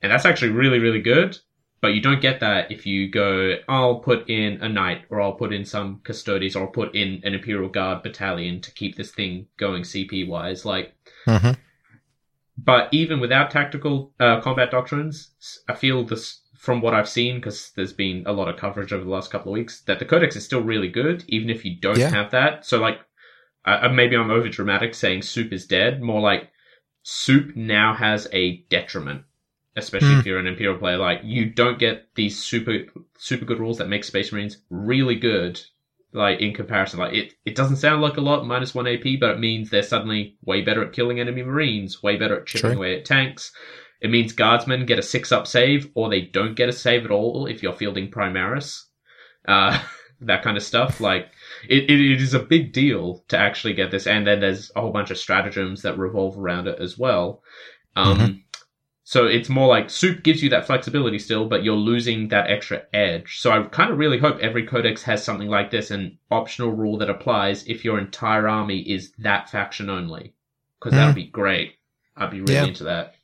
And 0.00 0.12
that's 0.12 0.24
actually 0.24 0.52
really, 0.52 0.78
really 0.78 1.00
good. 1.00 1.38
But 1.80 1.94
you 1.94 2.02
don't 2.02 2.20
get 2.20 2.40
that 2.40 2.70
if 2.70 2.84
you 2.84 3.08
go, 3.08 3.56
I'll 3.66 4.00
put 4.00 4.28
in 4.28 4.62
a 4.62 4.68
knight, 4.68 5.04
or 5.08 5.20
I'll 5.20 5.32
put 5.32 5.52
in 5.52 5.64
some 5.64 6.00
custodes, 6.04 6.54
or 6.54 6.64
I'll 6.64 6.70
put 6.70 6.94
in 6.94 7.22
an 7.24 7.32
Imperial 7.32 7.70
Guard 7.70 8.02
battalion 8.02 8.60
to 8.60 8.70
keep 8.72 8.96
this 8.96 9.12
thing 9.12 9.46
going 9.56 9.82
CP 9.82 10.28
wise. 10.28 10.66
Like, 10.66 10.94
mm-hmm. 11.26 11.52
but 12.58 12.90
even 12.92 13.18
without 13.18 13.50
tactical 13.50 14.12
uh, 14.20 14.42
combat 14.42 14.70
doctrines, 14.70 15.30
I 15.68 15.74
feel 15.74 16.04
this 16.04 16.39
from 16.60 16.82
what 16.82 16.92
I've 16.92 17.08
seen, 17.08 17.36
because 17.36 17.72
there's 17.74 17.94
been 17.94 18.22
a 18.26 18.32
lot 18.32 18.48
of 18.48 18.58
coverage 18.58 18.92
over 18.92 19.02
the 19.02 19.10
last 19.10 19.30
couple 19.30 19.50
of 19.50 19.54
weeks, 19.54 19.80
that 19.86 19.98
the 19.98 20.04
codex 20.04 20.36
is 20.36 20.44
still 20.44 20.60
really 20.60 20.88
good, 20.88 21.24
even 21.26 21.48
if 21.48 21.64
you 21.64 21.80
don't 21.80 21.98
yeah. 21.98 22.10
have 22.10 22.32
that. 22.32 22.66
So, 22.66 22.78
like, 22.78 23.00
uh, 23.64 23.88
maybe 23.88 24.14
I'm 24.14 24.30
over 24.30 24.46
dramatic 24.50 24.94
saying 24.94 25.22
soup 25.22 25.54
is 25.54 25.66
dead. 25.66 26.02
More 26.02 26.20
like 26.20 26.50
soup 27.02 27.56
now 27.56 27.94
has 27.94 28.28
a 28.34 28.58
detriment, 28.68 29.22
especially 29.74 30.08
mm. 30.08 30.20
if 30.20 30.26
you're 30.26 30.38
an 30.38 30.46
imperial 30.46 30.76
player. 30.76 30.98
Like, 30.98 31.20
you 31.24 31.46
don't 31.46 31.78
get 31.78 32.14
these 32.14 32.38
super 32.38 32.80
super 33.16 33.46
good 33.46 33.58
rules 33.58 33.78
that 33.78 33.88
make 33.88 34.04
Space 34.04 34.30
Marines 34.30 34.58
really 34.68 35.16
good. 35.16 35.58
Like 36.12 36.40
in 36.40 36.52
comparison, 36.52 36.98
like 36.98 37.14
it, 37.14 37.34
it 37.46 37.54
doesn't 37.54 37.76
sound 37.76 38.02
like 38.02 38.18
a 38.18 38.20
lot, 38.20 38.44
minus 38.44 38.74
one 38.74 38.88
AP, 38.88 39.20
but 39.20 39.30
it 39.30 39.38
means 39.38 39.70
they're 39.70 39.82
suddenly 39.82 40.36
way 40.44 40.60
better 40.60 40.84
at 40.84 40.92
killing 40.92 41.20
enemy 41.20 41.42
Marines, 41.42 42.02
way 42.02 42.16
better 42.16 42.40
at 42.40 42.46
chipping 42.46 42.72
True. 42.72 42.78
away 42.78 42.98
at 42.98 43.04
tanks, 43.04 43.52
it 44.00 44.10
means 44.10 44.32
guardsmen 44.32 44.86
get 44.86 44.98
a 44.98 45.02
six 45.02 45.30
up 45.32 45.46
save, 45.46 45.90
or 45.94 46.08
they 46.08 46.22
don't 46.22 46.54
get 46.54 46.68
a 46.68 46.72
save 46.72 47.04
at 47.04 47.10
all 47.10 47.46
if 47.46 47.62
you're 47.62 47.72
fielding 47.72 48.10
Primaris. 48.10 48.84
Uh, 49.46 49.80
that 50.22 50.42
kind 50.42 50.56
of 50.56 50.62
stuff. 50.62 51.00
Like, 51.00 51.30
it, 51.68 51.90
it, 51.90 52.20
is 52.20 52.34
a 52.34 52.40
big 52.40 52.72
deal 52.72 53.24
to 53.28 53.38
actually 53.38 53.74
get 53.74 53.90
this. 53.90 54.06
And 54.06 54.26
then 54.26 54.40
there's 54.40 54.70
a 54.74 54.80
whole 54.80 54.92
bunch 54.92 55.10
of 55.10 55.18
stratagems 55.18 55.82
that 55.82 55.98
revolve 55.98 56.38
around 56.38 56.66
it 56.66 56.78
as 56.80 56.98
well. 56.98 57.42
Um, 57.96 58.18
mm-hmm. 58.18 58.36
So 59.04 59.26
it's 59.26 59.48
more 59.48 59.66
like 59.66 59.90
soup 59.90 60.22
gives 60.22 60.42
you 60.42 60.50
that 60.50 60.66
flexibility 60.66 61.18
still, 61.18 61.48
but 61.48 61.64
you're 61.64 61.74
losing 61.74 62.28
that 62.28 62.48
extra 62.48 62.82
edge. 62.92 63.40
So 63.40 63.50
I 63.50 63.62
kind 63.64 63.90
of 63.90 63.98
really 63.98 64.18
hope 64.18 64.38
every 64.38 64.64
codex 64.66 65.02
has 65.02 65.24
something 65.24 65.48
like 65.48 65.70
this, 65.70 65.90
an 65.90 66.18
optional 66.30 66.70
rule 66.70 66.96
that 66.98 67.10
applies 67.10 67.66
if 67.66 67.84
your 67.84 67.98
entire 67.98 68.46
army 68.46 68.78
is 68.80 69.12
that 69.18 69.50
faction 69.50 69.90
only. 69.90 70.34
Because 70.78 70.92
mm. 70.92 70.96
that 70.98 71.06
would 71.06 71.16
be 71.16 71.26
great. 71.26 71.72
I'd 72.16 72.30
be 72.30 72.40
really 72.40 72.54
yeah. 72.54 72.66
into 72.66 72.84
that. 72.84 73.14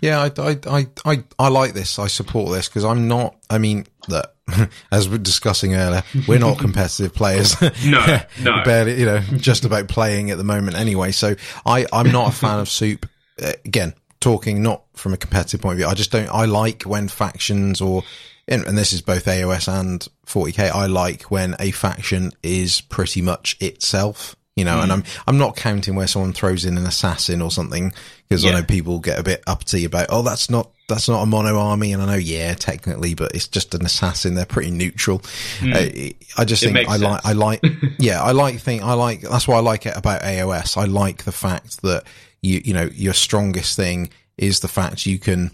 Yeah, 0.00 0.20
I, 0.20 0.50
I, 0.50 0.58
I, 0.66 0.86
I, 1.04 1.24
I 1.38 1.48
like 1.48 1.74
this. 1.74 1.98
I 1.98 2.06
support 2.06 2.52
this 2.52 2.68
because 2.68 2.84
I'm 2.84 3.08
not. 3.08 3.36
I 3.48 3.58
mean, 3.58 3.86
that 4.08 4.34
as 4.92 5.08
we're 5.08 5.18
discussing 5.18 5.74
earlier, 5.74 6.02
we're 6.26 6.38
not 6.38 6.58
competitive 6.58 7.14
players. 7.14 7.60
no, 7.60 8.20
no, 8.42 8.62
barely. 8.64 8.98
You 8.98 9.06
know, 9.06 9.20
just 9.36 9.64
about 9.64 9.88
playing 9.88 10.30
at 10.30 10.38
the 10.38 10.44
moment 10.44 10.76
anyway. 10.76 11.12
So 11.12 11.36
I, 11.66 11.86
I'm 11.92 12.10
not 12.10 12.28
a 12.28 12.36
fan 12.36 12.60
of 12.60 12.68
soup. 12.68 13.08
Uh, 13.42 13.52
again, 13.64 13.94
talking 14.20 14.62
not 14.62 14.84
from 14.94 15.14
a 15.14 15.16
competitive 15.16 15.60
point 15.60 15.74
of 15.74 15.78
view. 15.78 15.86
I 15.86 15.94
just 15.94 16.12
don't. 16.12 16.28
I 16.28 16.44
like 16.44 16.82
when 16.82 17.08
factions 17.08 17.80
or 17.80 18.02
and 18.48 18.76
this 18.76 18.92
is 18.92 19.00
both 19.00 19.26
AOS 19.26 19.68
and 19.68 20.06
40k. 20.26 20.70
I 20.70 20.86
like 20.86 21.30
when 21.30 21.54
a 21.60 21.70
faction 21.70 22.32
is 22.42 22.80
pretty 22.80 23.22
much 23.22 23.56
itself 23.60 24.34
you 24.60 24.66
know, 24.66 24.76
mm. 24.76 24.82
and 24.82 24.92
I'm 24.92 25.04
I'm 25.26 25.38
not 25.38 25.56
counting 25.56 25.94
where 25.94 26.06
someone 26.06 26.34
throws 26.34 26.66
in 26.66 26.76
an 26.76 26.84
assassin 26.84 27.40
or 27.40 27.50
something 27.50 27.94
because 28.28 28.44
yeah. 28.44 28.50
I 28.50 28.60
know 28.60 28.62
people 28.62 28.98
get 28.98 29.18
a 29.18 29.22
bit 29.22 29.42
uppity 29.46 29.86
about 29.86 30.08
oh 30.10 30.20
that's 30.20 30.50
not 30.50 30.70
that's 30.86 31.08
not 31.08 31.22
a 31.22 31.26
mono 31.26 31.58
army, 31.58 31.94
and 31.94 32.02
I 32.02 32.06
know 32.06 32.18
yeah 32.18 32.52
technically, 32.52 33.14
but 33.14 33.34
it's 33.34 33.48
just 33.48 33.74
an 33.74 33.86
assassin. 33.86 34.34
They're 34.34 34.44
pretty 34.44 34.70
neutral. 34.70 35.20
Mm. 35.60 35.72
Uh, 35.72 36.14
I 36.36 36.44
just 36.44 36.62
it 36.62 36.74
think 36.74 36.90
I 36.90 36.96
like 36.96 37.24
I 37.24 37.32
like 37.32 37.64
yeah 37.98 38.22
I 38.22 38.32
like 38.32 38.60
think 38.60 38.82
I 38.82 38.92
like 38.92 39.22
that's 39.22 39.48
why 39.48 39.56
I 39.56 39.60
like 39.60 39.86
it 39.86 39.96
about 39.96 40.20
AOS. 40.20 40.76
I 40.76 40.84
like 40.84 41.24
the 41.24 41.32
fact 41.32 41.80
that 41.80 42.04
you 42.42 42.60
you 42.62 42.74
know 42.74 42.90
your 42.92 43.14
strongest 43.14 43.76
thing 43.76 44.10
is 44.36 44.60
the 44.60 44.68
fact 44.68 45.06
you 45.06 45.18
can 45.18 45.52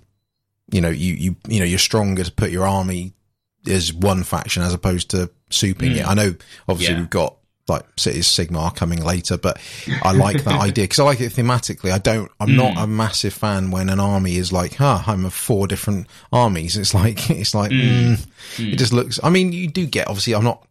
you 0.73 0.81
know 0.81 0.91
you 0.91 1.15
you 1.15 1.37
you 1.47 1.61
know 1.61 1.65
you're 1.65 1.79
stronger 1.79 2.25
to 2.25 2.33
put 2.33 2.51
your 2.51 2.67
army 2.67 3.13
as 3.69 3.93
one 3.93 4.25
faction 4.25 4.65
as 4.65 4.75
opposed 4.75 5.11
to 5.11 5.31
souping 5.51 5.93
mm. 5.93 5.99
it. 5.99 6.09
I 6.09 6.15
know 6.15 6.35
obviously 6.69 6.95
yeah. 6.95 7.01
we've 7.03 7.11
got 7.11 7.36
like 7.69 7.85
Cities 7.97 8.27
Sigmar 8.29 8.75
coming 8.75 9.03
later, 9.03 9.37
but 9.37 9.61
I 10.03 10.13
like 10.13 10.45
that 10.45 10.61
idea 10.61 10.85
because 10.85 11.01
I 11.01 11.05
like 11.05 11.21
it 11.21 11.33
thematically. 11.33 11.91
I 11.91 11.99
don't, 11.99 12.31
I'm 12.39 12.51
mm. 12.51 12.57
not 12.57 12.83
a 12.83 12.87
massive 12.87 13.35
fan 13.35 13.71
when 13.71 13.89
an 13.89 13.99
army 13.99 14.37
is 14.37 14.53
like, 14.53 14.75
huh, 14.75 15.03
I'm 15.07 15.25
of 15.25 15.35
four 15.35 15.67
different 15.67 16.07
armies. 16.33 16.77
It's 16.77 16.95
like, 16.95 17.31
it's 17.31 17.55
like, 17.55 17.73
mm. 17.73 18.17
Mm, 18.57 18.73
it 18.73 18.77
just 18.77 18.93
looks, 18.93 19.19
I 19.23 19.31
mean, 19.31 19.53
you 19.53 19.69
do 19.69 19.87
get, 19.87 20.09
obviously, 20.09 20.35
I'm 20.35 20.45
not, 20.45 20.67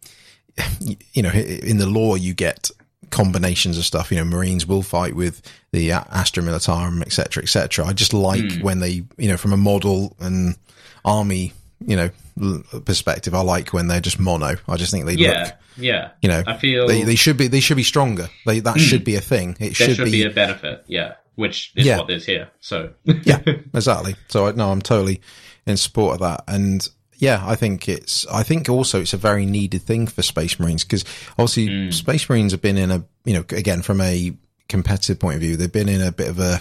you 1.12 1.22
know, 1.22 1.30
in 1.30 1.76
the 1.76 1.86
lore, 1.86 2.16
you 2.16 2.32
get 2.32 2.70
combinations 3.10 3.78
of 3.78 3.84
stuff. 3.84 4.10
You 4.10 4.18
know, 4.18 4.24
Marines 4.24 4.66
will 4.66 4.82
fight 4.82 5.14
with 5.14 5.42
the 5.72 5.92
Astra 5.92 6.42
Militarum, 6.42 7.02
etc., 7.02 7.42
etc. 7.42 7.84
I 7.84 7.92
just 7.92 8.14
like 8.14 8.42
mm. 8.42 8.62
when 8.62 8.80
they, 8.80 9.04
you 9.18 9.28
know, 9.28 9.36
from 9.36 9.52
a 9.52 9.56
model 9.56 10.16
and 10.18 10.56
army, 11.04 11.52
you 11.84 11.96
know, 11.96 12.62
perspective, 12.84 13.34
I 13.34 13.40
like 13.40 13.72
when 13.72 13.88
they're 13.88 14.00
just 14.00 14.18
mono. 14.18 14.56
I 14.68 14.76
just 14.76 14.90
think 14.90 15.06
they 15.06 15.14
yeah. 15.14 15.44
look 15.44 15.52
yeah, 15.78 16.10
you 16.22 16.28
know, 16.28 16.42
I 16.46 16.56
feel 16.56 16.86
they, 16.86 17.02
they 17.02 17.14
should 17.14 17.36
be 17.36 17.48
they 17.48 17.60
should 17.60 17.76
be 17.76 17.82
stronger. 17.82 18.28
They, 18.46 18.60
that 18.60 18.76
mm. 18.76 18.80
should 18.80 19.04
be 19.04 19.16
a 19.16 19.20
thing. 19.20 19.56
It 19.60 19.76
should, 19.76 19.96
should 19.96 20.04
be, 20.06 20.10
be, 20.10 20.22
a 20.24 20.30
benefit. 20.30 20.84
Yeah, 20.86 21.14
which 21.34 21.72
is 21.76 21.86
yeah. 21.86 21.98
what 21.98 22.10
is 22.10 22.24
here. 22.24 22.50
So 22.60 22.92
yeah, 23.04 23.40
exactly. 23.74 24.16
So 24.28 24.50
no, 24.52 24.70
I'm 24.70 24.82
totally 24.82 25.20
in 25.66 25.76
support 25.76 26.14
of 26.14 26.20
that. 26.20 26.44
And 26.48 26.88
yeah, 27.16 27.42
I 27.44 27.56
think 27.56 27.88
it's 27.88 28.26
I 28.28 28.42
think 28.42 28.68
also 28.68 29.00
it's 29.00 29.12
a 29.12 29.18
very 29.18 29.46
needed 29.46 29.82
thing 29.82 30.06
for 30.06 30.22
Space 30.22 30.58
Marines 30.58 30.84
because 30.84 31.04
obviously 31.32 31.68
mm. 31.68 31.92
Space 31.92 32.28
Marines 32.28 32.52
have 32.52 32.62
been 32.62 32.78
in 32.78 32.90
a 32.90 33.04
you 33.24 33.34
know 33.34 33.44
again 33.50 33.82
from 33.82 34.00
a 34.00 34.34
competitive 34.68 35.20
point 35.20 35.36
of 35.36 35.40
view 35.40 35.56
they've 35.56 35.70
been 35.70 35.88
in 35.88 36.00
a 36.00 36.10
bit 36.10 36.28
of 36.28 36.40
a 36.40 36.60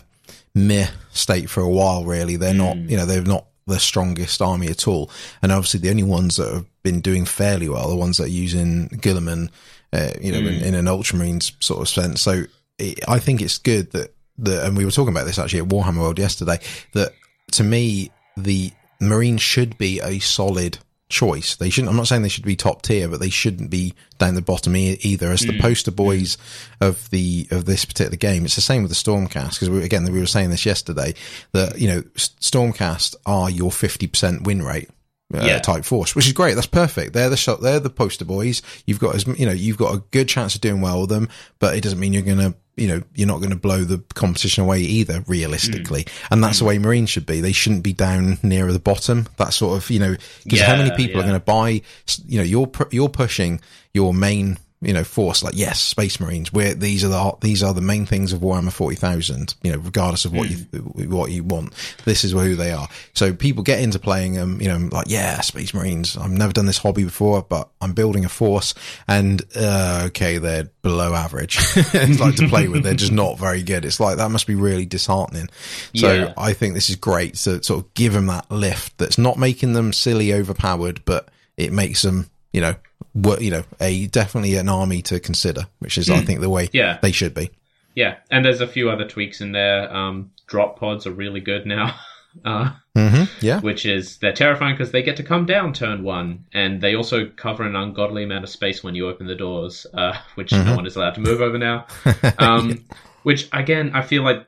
meh 0.53 0.87
state 1.11 1.49
for 1.49 1.61
a 1.61 1.69
while. 1.69 2.03
Really, 2.03 2.35
they're 2.35 2.53
mm. 2.53 2.57
not 2.57 2.77
you 2.77 2.97
know 2.97 3.05
they've 3.05 3.25
not 3.25 3.45
the 3.67 3.79
strongest 3.79 4.41
army 4.41 4.67
at 4.67 4.87
all. 4.87 5.09
And 5.41 5.51
obviously, 5.51 5.79
the 5.79 5.89
only 5.89 6.03
ones 6.03 6.37
that 6.37 6.53
have 6.53 6.65
been 6.83 7.01
doing 7.01 7.25
fairly 7.25 7.67
well 7.69 7.85
are 7.85 7.89
the 7.89 7.95
ones 7.95 8.17
that 8.17 8.25
are 8.25 8.27
using 8.27 8.89
Guilliman, 8.89 9.49
uh, 9.91 10.11
you 10.21 10.31
know, 10.31 10.39
mm. 10.39 10.57
in, 10.59 10.63
in, 10.63 10.75
an 10.75 10.85
Ultramarines 10.85 11.51
sort 11.63 11.81
of 11.81 11.89
sense. 11.89 12.21
So 12.21 12.43
it, 12.77 12.99
I 13.07 13.19
think 13.19 13.41
it's 13.41 13.57
good 13.57 13.91
that, 13.91 14.13
that, 14.39 14.65
and 14.65 14.77
we 14.77 14.85
were 14.85 14.91
talking 14.91 15.13
about 15.13 15.25
this 15.25 15.39
actually 15.39 15.59
at 15.59 15.69
Warhammer 15.69 16.01
World 16.01 16.19
yesterday, 16.19 16.59
that 16.93 17.13
to 17.53 17.63
me, 17.63 18.11
the 18.37 18.71
Marines 18.99 19.41
should 19.41 19.77
be 19.77 19.99
a 19.99 20.19
solid 20.19 20.77
choice. 21.09 21.55
They 21.55 21.69
shouldn't. 21.69 21.89
I'm 21.89 21.97
not 21.97 22.07
saying 22.07 22.21
they 22.21 22.29
should 22.29 22.45
be 22.45 22.55
top 22.55 22.81
tier, 22.81 23.07
but 23.07 23.19
they 23.19 23.29
shouldn't 23.29 23.69
be 23.69 23.93
down 24.17 24.35
the 24.35 24.41
bottom 24.41 24.75
e- 24.75 24.97
either. 25.01 25.31
As 25.31 25.41
the 25.41 25.53
mm. 25.53 25.61
poster 25.61 25.91
boys 25.91 26.37
of 26.81 27.09
the 27.09 27.47
of 27.51 27.65
this 27.65 27.85
particular 27.85 28.17
game, 28.17 28.45
it's 28.45 28.55
the 28.55 28.61
same 28.61 28.81
with 28.81 28.91
the 28.91 28.95
Stormcast 28.95 29.59
because 29.59 29.83
again 29.83 30.03
we 30.11 30.19
were 30.19 30.25
saying 30.25 30.49
this 30.49 30.65
yesterday 30.65 31.13
that 31.51 31.79
you 31.79 31.87
know 31.87 32.01
Stormcast 32.15 33.15
are 33.25 33.49
your 33.49 33.71
50 33.71 34.07
percent 34.07 34.43
win 34.43 34.63
rate. 34.63 34.89
Uh, 35.33 35.43
yeah. 35.43 35.57
type 35.57 35.83
force, 35.83 36.15
which 36.15 36.27
is 36.27 36.33
great. 36.33 36.53
That's 36.53 36.67
perfect. 36.67 37.13
They're 37.13 37.31
the 37.31 37.37
shot. 37.37 37.59
They're 37.59 37.79
the 37.79 37.89
poster 37.89 38.25
boys. 38.25 38.61
You've 38.85 38.99
got 38.99 39.15
as 39.15 39.25
you 39.25 39.47
know, 39.47 39.53
you've 39.53 39.75
got 39.77 39.95
a 39.95 40.03
good 40.11 40.29
chance 40.29 40.53
of 40.53 40.61
doing 40.61 40.81
well 40.81 41.01
with 41.01 41.09
them, 41.09 41.29
but 41.57 41.75
it 41.75 41.81
doesn't 41.81 41.99
mean 41.99 42.13
you're 42.13 42.21
going 42.21 42.37
to 42.37 42.55
you 42.75 42.87
know, 42.87 43.01
you're 43.13 43.27
not 43.27 43.37
going 43.37 43.51
to 43.51 43.55
blow 43.55 43.83
the 43.83 44.03
competition 44.13 44.63
away 44.63 44.81
either, 44.81 45.23
realistically. 45.27 46.03
Mm. 46.03 46.27
And 46.31 46.43
that's 46.43 46.57
mm. 46.57 46.59
the 46.59 46.65
way 46.65 46.77
Marines 46.77 47.09
should 47.09 47.25
be. 47.25 47.41
They 47.41 47.53
shouldn't 47.53 47.83
be 47.83 47.93
down 47.93 48.37
near 48.43 48.71
the 48.71 48.79
bottom. 48.79 49.27
That 49.37 49.53
sort 49.53 49.77
of, 49.81 49.89
you 49.89 49.99
know, 49.99 50.15
because 50.43 50.59
yeah, 50.59 50.65
how 50.65 50.75
many 50.75 50.91
people 50.91 51.15
yeah. 51.15 51.19
are 51.19 51.29
going 51.29 51.39
to 51.39 51.45
buy, 51.45 51.81
you 52.25 52.37
know, 52.37 52.43
you're, 52.43 52.69
you're 52.91 53.09
pushing 53.09 53.61
your 53.93 54.13
main 54.13 54.57
you 54.85 54.93
know, 54.93 55.03
force 55.03 55.43
like 55.43 55.55
yes, 55.55 55.81
Space 55.81 56.19
Marines. 56.19 56.53
Where 56.53 56.75
these 56.75 57.03
are 57.03 57.07
the 57.07 57.33
these 57.41 57.63
are 57.63 57.73
the 57.73 57.81
main 57.81 58.05
things 58.05 58.33
of 58.33 58.39
Warhammer 58.39 58.71
forty 58.71 58.95
thousand. 58.95 59.55
You 59.63 59.71
know, 59.71 59.79
regardless 59.79 60.25
of 60.25 60.33
what 60.33 60.47
mm. 60.47 60.97
you 60.97 61.09
what 61.09 61.31
you 61.31 61.43
want, 61.43 61.73
this 62.05 62.23
is 62.23 62.31
who 62.31 62.55
they 62.55 62.71
are. 62.71 62.87
So 63.13 63.33
people 63.33 63.63
get 63.63 63.79
into 63.79 63.97
playing 63.97 64.33
them. 64.33 64.61
You 64.61 64.67
know, 64.67 64.89
like 64.91 65.07
yeah, 65.09 65.41
Space 65.41 65.73
Marines. 65.73 66.15
I've 66.15 66.31
never 66.31 66.53
done 66.53 66.67
this 66.67 66.77
hobby 66.77 67.03
before, 67.03 67.41
but 67.41 67.69
I'm 67.81 67.93
building 67.93 68.25
a 68.25 68.29
force, 68.29 68.75
and 69.07 69.41
uh, 69.55 70.03
okay, 70.07 70.37
they're 70.37 70.69
below 70.83 71.15
average. 71.15 71.57
it's 71.75 72.19
like 72.19 72.35
to 72.35 72.47
play 72.47 72.67
with. 72.67 72.83
They're 72.83 72.93
just 72.93 73.11
not 73.11 73.39
very 73.39 73.63
good. 73.63 73.85
It's 73.85 73.99
like 73.99 74.17
that 74.17 74.29
must 74.29 74.45
be 74.45 74.55
really 74.55 74.85
disheartening. 74.85 75.49
So 75.95 76.13
yeah. 76.13 76.33
I 76.37 76.53
think 76.53 76.75
this 76.75 76.91
is 76.91 76.95
great 76.95 77.35
to 77.35 77.63
sort 77.63 77.83
of 77.83 77.93
give 77.95 78.13
them 78.13 78.27
that 78.27 78.51
lift. 78.51 78.99
That's 78.99 79.17
not 79.17 79.39
making 79.39 79.73
them 79.73 79.93
silly 79.93 80.31
overpowered, 80.31 81.03
but 81.05 81.29
it 81.57 81.73
makes 81.73 82.03
them 82.03 82.29
you 82.55 82.61
know, 82.61 82.75
were, 83.13 83.39
you 83.41 83.51
know, 83.51 83.63
a 83.81 84.07
definitely 84.07 84.55
an 84.55 84.69
army 84.69 85.01
to 85.03 85.19
consider, 85.19 85.67
which 85.79 85.97
is, 85.97 86.09
I 86.09 86.21
think, 86.21 86.39
the 86.39 86.49
way 86.49 86.65
Hmm. 86.67 86.77
Yeah. 86.77 86.97
they 87.01 87.11
should 87.11 87.33
be. 87.33 87.49
Yeah, 87.95 88.15
and 88.31 88.43
there's 88.45 88.61
a 88.61 88.67
few 88.67 88.89
other 88.89 89.05
tweaks 89.05 89.41
in 89.41 89.51
there. 89.51 89.93
Um, 89.93 90.31
drop 90.47 90.79
pods 90.79 91.05
are 91.05 91.11
really 91.11 91.41
good 91.41 91.65
now. 91.65 91.95
Uh, 92.43 92.71
mm-hmm. 92.97 93.23
Yeah. 93.39 93.61
which 93.61 93.85
is 93.85 94.17
they're 94.17 94.33
terrifying 94.33 94.75
because 94.75 94.91
they 94.91 95.01
get 95.01 95.15
to 95.15 95.23
come 95.23 95.45
down 95.45 95.71
turn 95.71 96.03
one, 96.03 96.43
and 96.53 96.81
they 96.81 96.93
also 96.93 97.27
cover 97.37 97.63
an 97.63 97.77
ungodly 97.77 98.23
amount 98.25 98.43
of 98.43 98.49
space 98.49 98.83
when 98.83 98.93
you 98.93 99.07
open 99.07 99.25
the 99.25 99.35
doors, 99.35 99.87
uh, 99.93 100.17
which 100.35 100.51
no 100.51 100.75
one 100.75 100.85
is 100.85 100.97
allowed 100.97 101.15
to 101.15 101.21
move 101.21 101.39
over 101.39 101.57
now. 101.57 101.85
Um, 102.37 102.83
Which 103.23 103.47
again, 103.53 103.91
I 103.93 104.01
feel 104.01 104.21
like 104.23 104.45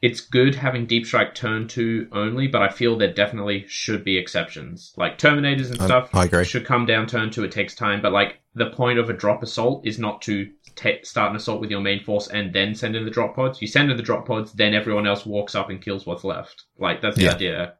it's 0.00 0.20
good 0.20 0.54
having 0.54 0.86
deep 0.86 1.06
strike 1.06 1.34
turn 1.34 1.66
two 1.66 2.06
only, 2.12 2.46
but 2.46 2.62
I 2.62 2.68
feel 2.68 2.96
there 2.96 3.12
definitely 3.12 3.64
should 3.68 4.04
be 4.04 4.16
exceptions. 4.16 4.92
Like 4.96 5.18
Terminators 5.18 5.70
and 5.70 5.80
stuff 5.82 6.10
I 6.14 6.24
agree. 6.26 6.44
should 6.44 6.64
come 6.64 6.86
down 6.86 7.06
turn 7.06 7.30
two. 7.30 7.44
It 7.44 7.52
takes 7.52 7.74
time, 7.74 8.00
but 8.00 8.12
like 8.12 8.40
the 8.54 8.70
point 8.70 8.98
of 8.98 9.10
a 9.10 9.12
drop 9.12 9.42
assault 9.42 9.86
is 9.86 9.98
not 9.98 10.22
to 10.22 10.50
ta 10.76 10.90
start 11.02 11.30
an 11.30 11.36
assault 11.36 11.60
with 11.60 11.70
your 11.70 11.80
main 11.80 12.02
force 12.04 12.28
and 12.28 12.52
then 12.52 12.74
send 12.74 12.94
in 12.94 13.04
the 13.04 13.10
drop 13.10 13.34
pods. 13.34 13.60
You 13.60 13.66
send 13.66 13.90
in 13.90 13.96
the 13.96 14.02
drop 14.02 14.26
pods, 14.26 14.52
then 14.52 14.72
everyone 14.74 15.06
else 15.06 15.26
walks 15.26 15.54
up 15.56 15.68
and 15.70 15.82
kills 15.82 16.06
what's 16.06 16.24
left. 16.24 16.64
Like 16.78 17.00
that's 17.02 17.16
the 17.16 17.24
Yeah. 17.24 17.34
idea. 17.34 17.74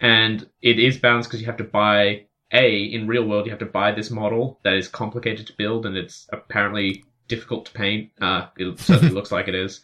And 0.00 0.48
it 0.60 0.78
is 0.78 0.98
balanced 0.98 1.28
because 1.28 1.40
you 1.40 1.46
have 1.46 1.56
to 1.58 1.64
buy 1.64 2.26
a 2.52 2.82
in 2.84 3.06
real 3.06 3.26
world 3.26 3.46
you 3.46 3.50
have 3.50 3.58
to 3.60 3.64
buy 3.66 3.92
this 3.92 4.10
model 4.10 4.60
that 4.62 4.74
is 4.74 4.86
complicated 4.86 5.46
to 5.46 5.54
build 5.56 5.86
and 5.86 5.96
it's 5.96 6.28
apparently 6.32 7.02
difficult 7.26 7.66
to 7.66 7.72
paint. 7.72 8.10
Uh, 8.20 8.46
it 8.58 8.78
certainly 8.78 9.14
looks 9.18 9.32
like 9.32 9.48
it 9.48 9.54
is. 9.54 9.80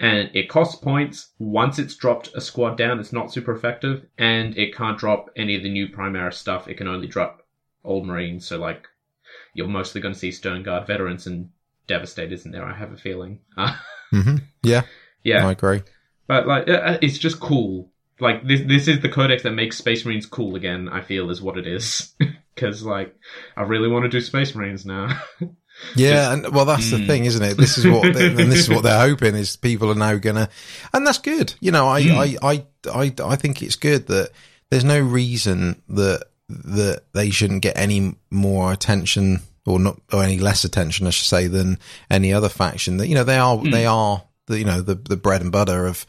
And 0.00 0.30
it 0.34 0.48
costs 0.48 0.76
points. 0.76 1.32
Once 1.38 1.78
it's 1.78 1.96
dropped 1.96 2.30
a 2.34 2.40
squad 2.40 2.76
down, 2.76 3.00
it's 3.00 3.12
not 3.12 3.32
super 3.32 3.52
effective, 3.52 4.06
and 4.16 4.56
it 4.56 4.74
can't 4.76 4.98
drop 4.98 5.30
any 5.36 5.56
of 5.56 5.62
the 5.62 5.70
new 5.72 5.88
Primaris 5.88 6.34
stuff. 6.34 6.68
It 6.68 6.74
can 6.76 6.86
only 6.86 7.08
drop 7.08 7.42
old 7.84 8.06
Marines. 8.06 8.46
So 8.46 8.58
like, 8.58 8.86
you're 9.54 9.66
mostly 9.66 10.00
going 10.00 10.14
to 10.14 10.20
see 10.20 10.30
Sternguard 10.30 10.86
veterans 10.86 11.26
and 11.26 11.50
Devastators 11.88 12.44
in 12.44 12.52
there. 12.52 12.64
I 12.64 12.74
have 12.76 12.92
a 12.92 12.96
feeling. 12.96 13.40
Uh, 13.56 13.74
hmm 14.10 14.36
Yeah. 14.62 14.82
yeah, 15.24 15.46
I 15.46 15.52
agree. 15.52 15.82
but 16.26 16.46
like, 16.46 16.68
uh, 16.68 16.98
it's 17.02 17.18
just 17.18 17.40
cool. 17.40 17.90
Like 18.20 18.46
this, 18.46 18.60
this 18.66 18.88
is 18.88 19.00
the 19.00 19.08
codex 19.08 19.42
that 19.44 19.52
makes 19.52 19.78
Space 19.78 20.04
Marines 20.04 20.26
cool 20.26 20.54
again. 20.54 20.88
I 20.88 21.00
feel 21.00 21.30
is 21.30 21.42
what 21.42 21.58
it 21.58 21.66
is. 21.66 22.14
Because 22.54 22.82
like, 22.82 23.14
I 23.56 23.62
really 23.62 23.86
want 23.86 24.02
to 24.02 24.08
do 24.08 24.20
Space 24.20 24.52
Marines 24.56 24.84
now. 24.84 25.22
Yeah, 25.94 26.32
and 26.32 26.48
well, 26.52 26.64
that's 26.64 26.90
the 26.90 26.96
Mm. 26.98 27.06
thing, 27.06 27.24
isn't 27.24 27.42
it? 27.42 27.56
This 27.56 27.78
is 27.78 27.86
what, 27.86 28.12
they, 28.14 28.26
and 28.28 28.38
this 28.52 28.60
is 28.60 28.68
what 28.68 28.82
they're 28.82 29.00
hoping 29.00 29.34
is 29.34 29.56
people 29.56 29.90
are 29.90 29.94
now 29.94 30.16
gonna, 30.16 30.48
and 30.92 31.06
that's 31.06 31.18
good. 31.18 31.54
You 31.60 31.70
know, 31.72 31.88
I, 31.88 32.02
Mm. 32.02 32.38
I, 32.42 32.50
I, 32.50 32.64
I, 32.92 33.14
I 33.32 33.36
think 33.36 33.62
it's 33.62 33.76
good 33.76 34.06
that 34.08 34.30
there's 34.70 34.84
no 34.84 34.98
reason 35.00 35.82
that 35.88 36.24
that 36.48 37.02
they 37.12 37.30
shouldn't 37.30 37.62
get 37.62 37.76
any 37.76 38.14
more 38.30 38.72
attention 38.72 39.40
or 39.66 39.78
not, 39.78 40.00
or 40.12 40.22
any 40.24 40.38
less 40.38 40.64
attention, 40.64 41.06
I 41.06 41.10
should 41.10 41.26
say, 41.28 41.46
than 41.46 41.78
any 42.10 42.32
other 42.32 42.48
faction. 42.48 42.96
That 42.98 43.08
you 43.08 43.14
know, 43.14 43.24
they 43.24 43.36
are, 43.38 43.58
they 43.58 43.84
are 43.86 44.22
the, 44.46 44.58
you 44.58 44.64
know, 44.64 44.80
the 44.80 44.94
the 44.94 45.16
bread 45.16 45.42
and 45.42 45.52
butter 45.52 45.86
of 45.86 46.06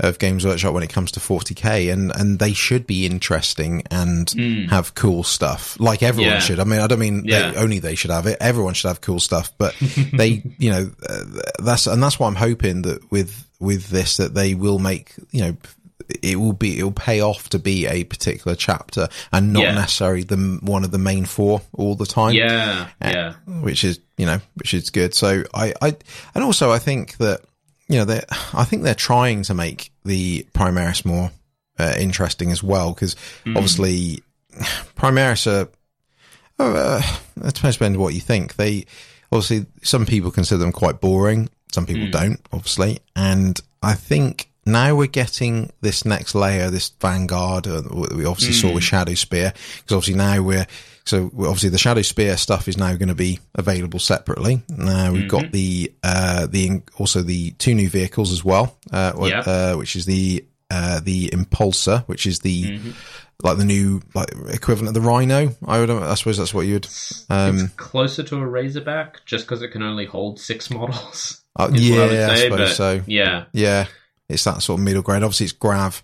of 0.00 0.18
Games 0.18 0.46
Workshop 0.46 0.74
when 0.74 0.82
it 0.84 0.90
comes 0.92 1.10
to 1.12 1.20
40k, 1.20 1.92
and 1.92 2.12
and 2.14 2.38
they 2.38 2.52
should 2.52 2.86
be 2.86 3.04
interesting 3.06 3.82
and 3.90 4.30
have 4.70 4.94
cool 4.94 5.24
stuff 5.24 5.78
like 5.80 6.02
everyone 6.02 6.34
Yeah. 6.34 6.38
should. 6.40 6.60
I 6.60 6.64
mean, 6.64 6.80
I 6.80 6.86
don't 6.86 7.00
mean 7.00 7.22
Yeah. 7.24 7.50
they, 7.50 7.56
only 7.58 7.78
they 7.80 7.94
should 7.96 8.10
have 8.12 8.26
it. 8.26 8.36
Everyone 8.40 8.74
should 8.74 8.88
have 8.88 9.00
cool 9.00 9.18
stuff, 9.20 9.52
but 9.58 9.74
they, 10.12 10.42
you 10.58 10.70
know, 10.70 10.90
uh, 11.08 11.24
that's 11.58 11.86
and 11.86 12.02
that's 12.02 12.18
why 12.20 12.28
I'm 12.28 12.36
hoping 12.36 12.82
that 12.82 13.10
with 13.10 13.44
with 13.58 13.88
this 13.88 14.18
that 14.18 14.34
they 14.34 14.54
will 14.54 14.78
make, 14.78 15.14
you 15.32 15.40
know, 15.40 15.56
it 16.22 16.38
will 16.38 16.52
be 16.52 16.78
it 16.78 16.84
will 16.84 16.92
pay 16.92 17.20
off 17.20 17.48
to 17.50 17.58
be 17.58 17.86
a 17.86 18.04
particular 18.04 18.54
chapter 18.56 19.08
and 19.32 19.52
not 19.52 19.64
Yeah. 19.64 19.74
necessarily 19.74 20.22
the 20.22 20.58
one 20.62 20.84
of 20.84 20.90
the 20.92 20.98
main 20.98 21.24
four 21.26 21.60
all 21.74 21.96
the 21.96 22.06
time 22.06 22.34
yeah, 22.34 22.86
yeah, 23.02 23.32
which 23.46 23.82
is 23.84 23.98
you 24.16 24.24
know 24.26 24.40
which 24.54 24.74
is 24.74 24.90
good. 24.90 25.12
So 25.14 25.42
I 25.52 25.74
I 25.82 25.96
and 26.36 26.44
also 26.44 26.70
I 26.70 26.78
think 26.78 27.16
that 27.18 27.40
you 27.88 27.98
know 27.98 28.04
they 28.04 28.22
I 28.52 28.64
think 28.64 28.82
they're 28.82 28.94
trying 28.94 29.42
to 29.44 29.54
make 29.54 29.90
the 30.04 30.46
Primaris 30.54 31.04
more 31.04 31.30
uh, 31.78 31.94
interesting 31.98 32.50
as 32.52 32.62
well 32.62 32.92
because 32.92 33.16
obviously 33.46 34.22
Primaris 34.96 35.46
are 35.46 35.68
uh, 36.58 37.02
it 37.44 37.54
depends 37.54 37.80
on 37.80 37.98
what 37.98 38.14
you 38.14 38.20
think. 38.20 38.56
They 38.56 38.84
obviously 39.30 39.66
some 39.82 40.06
people 40.06 40.30
consider 40.30 40.58
them 40.58 40.72
quite 40.72 41.00
boring, 41.00 41.48
some 41.72 41.86
people 41.86 42.10
don't, 42.10 42.40
obviously, 42.52 42.98
and 43.16 43.58
I 43.82 43.94
think. 43.94 44.50
Now 44.66 44.94
we're 44.94 45.06
getting 45.06 45.72
this 45.80 46.04
next 46.04 46.34
layer, 46.34 46.68
this 46.68 46.90
Vanguard. 47.00 47.66
Uh, 47.66 47.80
we 47.90 48.26
obviously 48.26 48.52
saw 48.52 48.70
with 48.70 48.84
Shadow 48.84 49.14
Spear, 49.14 49.54
because 49.54 49.96
obviously 49.96 50.14
now 50.16 50.42
we're 50.42 50.66
so 51.08 51.30
obviously 51.38 51.70
the 51.70 51.78
Shadow 51.78 52.02
Spear 52.02 52.36
stuff 52.36 52.68
is 52.68 52.76
now 52.76 52.94
going 52.96 53.08
to 53.08 53.14
be 53.14 53.40
available 53.54 53.98
separately. 53.98 54.62
Now 54.68 55.12
we've 55.12 55.28
got 55.28 55.50
the 55.52 55.92
uh 56.02 56.46
the 56.46 56.82
also 56.98 57.22
the 57.22 57.52
two 57.52 57.74
new 57.74 57.88
vehicles 57.88 58.30
as 58.32 58.44
well, 58.44 58.76
uh, 58.92 59.12
Yeah. 59.22 59.40
uh 59.40 59.74
which 59.76 59.96
is 59.96 60.04
the 60.06 60.44
uh 60.70 61.00
the 61.00 61.28
Impulsor, 61.30 62.04
which 62.06 62.26
is 62.26 62.40
the 62.40 62.78
like 63.42 63.56
the 63.56 63.64
new 63.64 64.02
like 64.14 64.28
equivalent 64.48 64.88
of 64.88 64.94
the 65.02 65.08
Rhino. 65.08 65.54
I 65.66 65.78
would 65.80 65.90
I 65.90 66.14
suppose 66.14 66.36
that's 66.38 66.52
what 66.52 66.66
you'd 66.66 66.86
um 67.30 67.58
it's 67.58 67.72
closer 67.74 68.22
to 68.24 68.36
a 68.36 68.46
Razorback 68.46 69.24
just 69.24 69.46
because 69.46 69.62
it 69.62 69.68
can 69.68 69.82
only 69.82 70.04
hold 70.06 70.38
six 70.40 70.70
models. 70.78 71.42
uh, 71.58 71.70
is 71.72 71.90
I 71.90 72.10
yeah 72.12 72.28
I, 72.30 72.36
suppose 72.36 72.76
so. 72.76 73.02
Yeah, 73.06 73.44
Yeah, 73.52 73.86
it's 74.28 74.44
that 74.44 74.62
sort 74.62 74.78
of 74.78 74.84
middle 74.84 75.02
ground. 75.02 75.24
Obviously, 75.24 75.44
it's 75.44 75.52
grav 75.54 76.02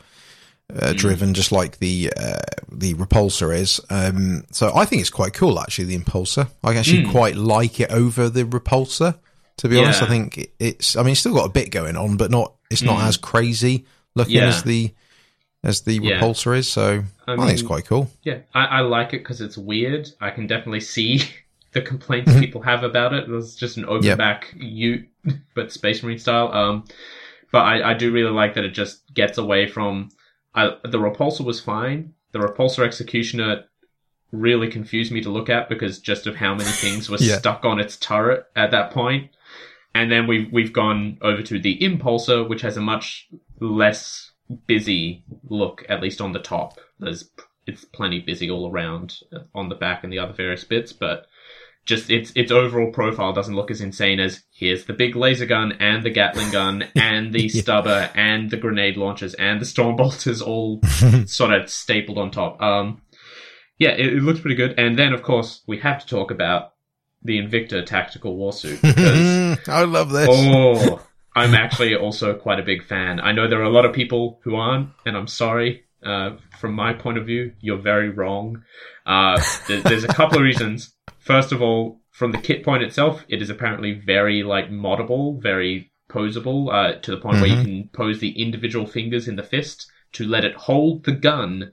uh, 0.74 0.92
driven, 0.94 1.34
just 1.34 1.52
like 1.52 1.78
the 1.78 2.12
uh, 2.16 2.38
the 2.72 2.94
repulsor 2.94 3.54
is. 3.56 3.80
Um, 3.90 4.44
so 4.50 4.72
I 4.74 4.84
think 4.84 5.00
it's 5.00 5.10
quite 5.10 5.34
cool, 5.34 5.60
actually. 5.60 5.84
The 5.86 5.98
impulsor, 5.98 6.48
I 6.62 6.74
actually 6.76 7.10
quite 7.10 7.36
like 7.36 7.80
it 7.80 7.90
over 7.90 8.28
the 8.28 8.44
repulsor. 8.44 9.18
To 9.58 9.68
be 9.68 9.78
honest, 9.78 10.02
I 10.02 10.06
think 10.06 10.50
it's. 10.58 10.96
I 10.96 11.02
mean, 11.02 11.12
it's 11.12 11.20
still 11.20 11.34
got 11.34 11.46
a 11.46 11.52
bit 11.52 11.70
going 11.70 11.96
on, 11.96 12.16
but 12.16 12.30
not. 12.30 12.54
It's 12.70 12.82
not 12.82 13.02
as 13.02 13.16
crazy 13.16 13.84
looking 14.14 14.36
Yeah. 14.36 14.48
as 14.48 14.62
the 14.62 14.92
as 15.62 15.82
the 15.82 15.94
Yeah. 15.94 16.20
repulsor 16.20 16.56
is. 16.56 16.70
So 16.70 17.04
I, 17.26 17.32
I 17.34 17.36
think 17.36 17.50
it's 17.52 17.62
quite 17.62 17.86
cool. 17.86 18.10
yeah. 18.22 18.38
I, 18.54 18.64
I 18.64 18.80
like 18.80 19.08
it 19.14 19.18
because 19.18 19.40
it's 19.40 19.56
weird. 19.56 20.08
I 20.20 20.30
can 20.30 20.46
definitely 20.46 20.80
see 20.80 21.22
the 21.72 21.82
complaints 21.82 22.30
Mm-hmm. 22.32 22.40
people 22.40 22.62
have 22.62 22.82
about 22.84 23.12
it. 23.12 23.28
It's 23.30 23.54
just 23.54 23.76
an 23.76 23.84
open 23.84 24.04
Yep. 24.04 24.18
back 24.18 24.52
Ute, 24.56 25.08
but 25.54 25.72
Space 25.72 26.02
Marine 26.02 26.18
style. 26.18 26.52
Um, 26.52 26.84
but 27.52 27.60
I, 27.62 27.90
I 27.90 27.94
do 27.94 28.10
really 28.10 28.32
like 28.32 28.54
that 28.54 28.64
it 28.64 28.70
just 28.72 29.02
gets 29.14 29.38
away 29.38 29.68
from. 29.68 30.08
I, 30.54 30.76
the 30.84 30.98
repulsor 30.98 31.44
was 31.44 31.60
fine. 31.60 32.14
The 32.32 32.38
repulsor 32.38 32.84
executioner 32.84 33.64
really 34.32 34.68
confused 34.68 35.12
me 35.12 35.20
to 35.22 35.30
look 35.30 35.48
at 35.48 35.68
because 35.68 35.98
just 36.00 36.26
of 36.26 36.36
how 36.36 36.54
many 36.54 36.70
things 36.70 37.08
were 37.08 37.16
Yeah. 37.20 37.38
stuck 37.38 37.64
on 37.64 37.78
its 37.80 37.96
turret 37.96 38.46
at 38.56 38.70
that 38.72 38.90
point. 38.90 39.30
And 39.94 40.10
then 40.10 40.26
we've 40.26 40.50
we've 40.52 40.72
gone 40.72 41.18
over 41.22 41.42
to 41.42 41.58
the 41.60 41.78
impulsor, 41.78 42.48
which 42.48 42.62
has 42.62 42.76
a 42.76 42.80
much 42.80 43.28
less 43.60 44.32
busy 44.66 45.24
look, 45.48 45.84
at 45.88 46.02
least 46.02 46.20
on 46.20 46.32
the 46.32 46.40
top. 46.40 46.78
There's 46.98 47.30
it's 47.66 47.84
plenty 47.84 48.18
busy 48.20 48.50
all 48.50 48.70
around 48.70 49.20
on 49.54 49.68
the 49.68 49.74
back 49.76 50.02
and 50.04 50.12
the 50.12 50.18
other 50.18 50.32
various 50.32 50.64
bits, 50.64 50.92
but 50.92 51.26
just 51.84 52.10
its 52.10 52.32
its 52.34 52.50
overall 52.50 52.90
profile 52.90 53.32
doesn't 53.32 53.54
look 53.54 53.70
as 53.70 53.80
insane 53.80 54.20
as 54.20 54.42
here's 54.52 54.86
the 54.86 54.92
big 54.92 55.16
laser 55.16 55.46
gun 55.46 55.72
and 55.80 56.02
the 56.02 56.10
Gatling 56.10 56.50
gun 56.50 56.84
and 56.96 57.32
the 57.32 57.48
stubber 57.48 58.10
and 58.14 58.50
the 58.50 58.56
grenade 58.56 58.96
launchers 58.96 59.34
and 59.34 59.60
the 59.60 59.66
storm 59.66 59.96
bolters 59.96 60.40
all 60.40 60.80
sort 61.26 61.52
of 61.52 61.70
stapled 61.70 62.18
on 62.18 62.30
top. 62.30 62.60
Um, 62.62 63.02
yeah, 63.78 63.90
it, 63.90 64.14
it 64.14 64.22
looks 64.22 64.40
pretty 64.40 64.56
good. 64.56 64.78
And 64.78 64.98
then 64.98 65.12
of 65.12 65.22
course 65.22 65.62
we 65.66 65.78
have 65.78 66.00
to 66.00 66.06
talk 66.06 66.30
about 66.30 66.72
the 67.22 67.38
Invictor 67.38 67.84
tactical 67.84 68.36
warsuit 68.36 68.80
because 68.82 69.58
I 69.68 69.84
love 69.84 70.10
this. 70.10 70.28
oh, 70.30 71.00
I'm 71.36 71.54
actually 71.54 71.96
also 71.96 72.34
quite 72.34 72.60
a 72.60 72.62
big 72.62 72.84
fan. 72.84 73.18
I 73.20 73.32
know 73.32 73.48
there 73.48 73.60
are 73.60 73.64
a 73.64 73.70
lot 73.70 73.84
of 73.84 73.92
people 73.92 74.40
who 74.44 74.56
aren't, 74.56 74.90
and 75.04 75.16
I'm 75.16 75.26
sorry. 75.26 75.84
Uh, 76.04 76.36
from 76.60 76.74
my 76.74 76.92
point 76.92 77.16
of 77.16 77.24
view, 77.24 77.52
you're 77.60 77.78
very 77.78 78.10
wrong. 78.10 78.62
Uh, 79.06 79.40
there, 79.66 79.80
there's 79.80 80.04
a 80.04 80.08
couple 80.08 80.36
of 80.36 80.44
reasons. 80.44 80.93
First 81.24 81.52
of 81.52 81.62
all, 81.62 82.00
from 82.10 82.32
the 82.32 82.38
kit 82.38 82.62
point 82.62 82.82
itself, 82.82 83.24
it 83.28 83.40
is 83.40 83.48
apparently 83.48 83.92
very 83.92 84.42
like 84.42 84.70
moddable, 84.70 85.42
very 85.42 85.90
posable, 86.08 86.72
uh, 86.72 87.00
to 87.00 87.10
the 87.10 87.16
point 87.16 87.40
where 87.40 87.50
you 87.50 87.62
can 87.62 87.88
pose 87.92 88.20
the 88.20 88.40
individual 88.40 88.86
fingers 88.86 89.26
in 89.26 89.36
the 89.36 89.42
fist 89.42 89.90
to 90.12 90.26
let 90.26 90.44
it 90.44 90.54
hold 90.54 91.04
the 91.04 91.12
gun. 91.12 91.72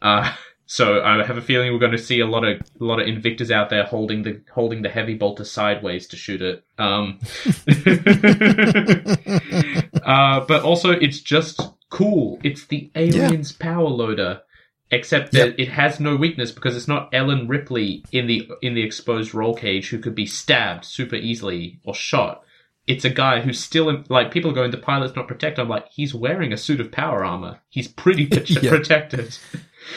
Uh, 0.00 0.32
so 0.66 1.02
I 1.02 1.22
have 1.24 1.36
a 1.36 1.42
feeling 1.42 1.72
we're 1.72 1.80
going 1.80 1.92
to 1.92 1.98
see 1.98 2.20
a 2.20 2.26
lot 2.26 2.44
of 2.44 2.60
a 2.60 2.84
lot 2.84 3.00
of 3.00 3.08
Invictors 3.08 3.50
out 3.50 3.70
there 3.70 3.84
holding 3.84 4.22
the 4.22 4.40
holding 4.52 4.82
the 4.82 4.88
heavy 4.88 5.14
bolter 5.14 5.44
sideways 5.44 6.06
to 6.08 6.16
shoot 6.16 6.40
it. 6.40 6.64
Um, 6.78 7.18
uh, 10.04 10.44
but 10.46 10.62
also, 10.62 10.92
it's 10.92 11.20
just 11.20 11.60
cool. 11.90 12.38
It's 12.44 12.66
the 12.66 12.92
aliens 12.94 13.50
power 13.50 13.88
loader, 13.88 14.42
except 14.90 15.32
that 15.32 15.48
Yep. 15.48 15.54
it 15.58 15.68
has 15.68 15.98
no 16.00 16.16
weakness 16.16 16.50
because 16.52 16.76
it's 16.76 16.88
not 16.88 17.08
Ellen 17.12 17.48
Ripley 17.48 18.04
in 18.12 18.26
the 18.26 18.48
in 18.62 18.74
the 18.74 18.82
exposed 18.82 19.34
roll 19.34 19.54
cage 19.54 19.88
who 19.90 19.98
could 19.98 20.14
be 20.14 20.26
stabbed 20.26 20.84
super 20.84 21.16
easily 21.16 21.80
or 21.84 21.94
shot. 21.94 22.42
It's 22.86 23.04
a 23.04 23.10
guy 23.10 23.40
who's 23.40 23.58
still 23.58 23.88
in, 23.88 24.04
like 24.08 24.30
people 24.30 24.52
are 24.52 24.54
going. 24.54 24.70
The 24.70 24.76
pilot's 24.78 25.16
not 25.16 25.26
protected. 25.26 25.60
I'm 25.60 25.68
like, 25.68 25.86
he's 25.90 26.14
wearing 26.14 26.52
a 26.52 26.56
suit 26.56 26.78
of 26.80 26.92
power 26.92 27.24
armor. 27.24 27.58
He's 27.68 27.88
pretty 27.88 28.24
Yeah. 28.46 28.70
protected. 28.70 29.36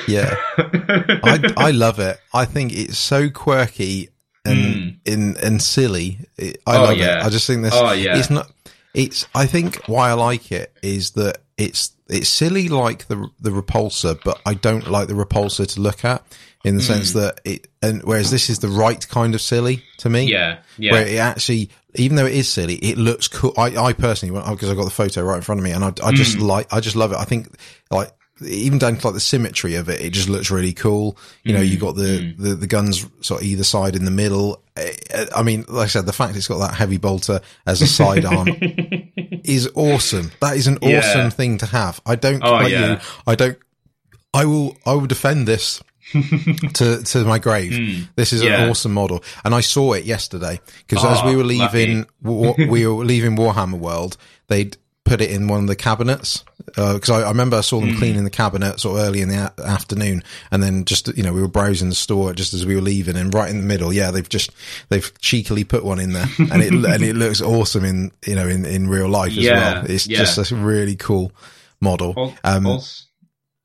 Yeah, 0.08 0.36
I 0.58 1.54
I 1.58 1.72
love 1.86 2.00
it. 2.00 2.20
I 2.34 2.46
think 2.46 2.74
it's 2.74 2.98
so 2.98 3.30
quirky 3.30 4.10
and 4.46 4.58
Mm. 4.60 4.98
in 5.06 5.38
and 5.38 5.62
silly. 5.62 6.20
I 6.40 6.54
Oh, 6.66 6.84
love 6.86 6.98
yeah. 6.98 7.20
it. 7.20 7.26
I 7.26 7.30
just 7.30 7.46
think 7.46 7.62
this. 7.64 7.74
Oh, 7.76 7.92
yeah. 7.92 8.18
It's 8.18 8.30
not. 8.30 8.50
It's. 8.96 9.28
I 9.36 9.46
think 9.46 9.84
why 9.88 10.10
I 10.10 10.14
like 10.14 10.52
it 10.52 10.74
is 10.82 11.12
that 11.12 11.40
it's 11.58 11.92
it's 12.10 12.30
silly 12.30 12.68
like 12.70 13.08
the 13.08 13.30
the 13.40 13.50
repulsor, 13.52 14.20
but 14.24 14.42
I 14.46 14.54
don't 14.54 14.90
like 14.90 15.08
the 15.08 15.14
repulsor 15.14 15.68
to 15.74 15.82
look 15.82 16.04
at 16.06 16.24
in 16.66 16.76
the 16.76 16.82
Hmm. 16.82 16.88
sense 16.88 17.14
that 17.14 17.40
it. 17.46 17.68
And 17.82 18.02
whereas 18.04 18.32
this 18.32 18.50
is 18.50 18.60
the 18.60 18.68
right 18.68 19.08
kind 19.08 19.34
of 19.36 19.42
silly 19.42 19.84
to 20.00 20.10
me. 20.10 20.24
yeah, 20.32 20.60
yeah. 20.78 20.92
Where 20.92 21.08
it 21.08 21.18
actually, 21.18 21.70
even 21.96 22.18
though 22.18 22.26
it 22.26 22.34
is 22.34 22.50
silly, 22.50 22.76
it 22.76 22.98
looks 22.98 23.28
cool. 23.28 23.54
I, 23.58 23.76
I 23.78 23.94
personally, 23.94 24.38
because 24.52 24.70
I 24.70 24.76
got 24.76 24.84
the 24.86 24.90
photo 24.92 25.22
right 25.24 25.38
in 25.38 25.42
front 25.42 25.60
of 25.60 25.64
me, 25.64 25.72
and 25.72 25.84
I, 25.86 25.94
I 26.04 26.12
just 26.12 26.38
Mm. 26.38 26.42
like, 26.42 26.74
I 26.74 26.80
just 26.82 26.96
love 26.98 27.12
it. 27.14 27.18
I 27.18 27.24
think, 27.24 27.48
like, 27.90 28.12
even 28.46 28.80
down 28.80 28.96
to 28.98 29.08
like 29.08 29.14
the 29.14 29.20
symmetry 29.20 29.76
of 29.76 29.90
it, 29.90 30.00
it 30.02 30.12
just 30.12 30.30
looks 30.30 30.50
really 30.52 30.72
cool. 30.74 31.18
You 31.44 31.54
know, 31.54 31.62
you 31.62 31.78
Mm. 31.78 31.82
got 31.82 31.96
the, 31.96 32.34
the 32.38 32.56
the 32.56 32.68
guns 32.68 33.06
sort 33.22 33.42
of 33.42 33.48
either 33.48 33.64
side 33.66 33.96
in 33.96 34.04
the 34.06 34.12
middle. 34.12 34.62
Eh, 34.78 34.94
eh, 35.12 35.26
I 35.36 35.44
mean, 35.44 35.66
like 35.68 35.86
I 35.86 35.88
said, 35.88 36.06
the 36.06 36.14
fact 36.14 36.36
it's 36.38 36.48
got 36.48 36.60
that 36.60 36.74
heavy 36.74 36.98
bolter 36.98 37.40
as 37.66 37.82
a 37.82 37.88
sidearm 37.88 38.48
is 39.44 39.70
awesome. 39.76 40.32
That 40.42 40.56
is 40.58 40.68
an 40.68 40.78
Yeah. 40.82 41.00
awesome 41.00 41.32
thing 41.32 41.58
to 41.60 41.66
have. 41.66 42.02
I 42.06 42.16
don't 42.16 42.44
Oh, 42.44 42.52
like 42.54 42.72
yeah. 42.72 42.92
you. 42.94 43.00
I 43.28 43.36
don't. 43.36 43.58
I 44.34 44.46
will. 44.46 44.76
I 44.86 44.94
will 44.94 45.08
defend 45.08 45.48
this 45.48 45.82
to 46.74 47.02
to 47.04 47.26
my 47.26 47.40
grave. 47.40 47.76
Hmm. 47.76 48.04
This 48.16 48.34
is. 48.34 48.44
Yeah. 48.44 48.62
an 48.64 48.70
awesome 48.70 48.94
model, 48.94 49.24
and 49.44 49.54
I 49.56 49.62
saw 49.62 49.94
it 49.94 50.06
yesterday 50.06 50.60
because 50.88 51.04
as 51.06 51.20
Oh, 51.22 51.28
we 51.28 51.34
ah, 51.34 51.38
were 51.38 51.44
leaving, 51.44 52.06
wa- 52.22 52.56
we 52.58 52.86
were 52.88 53.06
leaving 53.06 53.36
Warhammer 53.36 53.78
World. 53.80 54.18
They'd 54.48 54.78
put 55.10 55.22
it 55.22 55.32
in 55.32 55.48
one 55.48 55.62
of 55.62 55.68
the 55.68 55.76
cabinets 55.76 56.44
because 56.68 57.10
I, 57.10 57.22
I 57.22 57.30
remember 57.30 57.58
I 57.58 57.62
saw 57.62 57.80
them 57.80 57.90
Hmm. 57.92 57.98
cleaning 57.98 58.24
the 58.24 58.30
cabinet 58.30 58.80
sort 58.80 59.00
of 59.00 59.06
early 59.08 59.22
in 59.22 59.30
the 59.30 59.52
a- 59.58 59.62
afternoon, 59.68 60.24
and 60.52 60.62
then 60.62 60.86
just 60.86 61.08
you 61.18 61.24
know 61.24 61.34
we 61.34 61.42
were 61.42 61.48
browsing 61.48 61.90
the 61.90 61.96
store 61.96 62.34
just 62.34 62.54
as 62.54 62.66
we 62.66 62.76
were 62.76 62.82
leaving, 62.82 63.16
and 63.18 63.34
right 63.34 63.50
in 63.50 63.58
the 63.60 63.66
middle, 63.68 63.92
yeah, 63.92 64.12
they've 64.12 64.30
just 64.30 64.52
they've 64.90 65.12
cheekily 65.20 65.64
put 65.64 65.84
one 65.84 66.00
in 66.00 66.14
there, 66.14 66.28
and 66.38 66.62
it 66.62 66.72
and 66.74 67.04
it 67.04 67.16
looks 67.16 67.42
awesome 67.42 67.84
in 67.84 68.12
you 68.26 68.36
know 68.36 68.48
in 68.48 68.66
in 68.66 68.88
real 68.88 69.10
life 69.10 69.32
as 69.32 69.38
Yeah, 69.38 69.74
well. 69.82 69.86
It's 69.90 70.08
yeah. 70.08 70.20
just 70.20 70.52
a 70.52 70.56
really 70.56 70.96
cool 70.96 71.32
model. 71.82 72.14
Al- 72.16 72.38
Um, 72.58 72.66
also, 72.68 73.04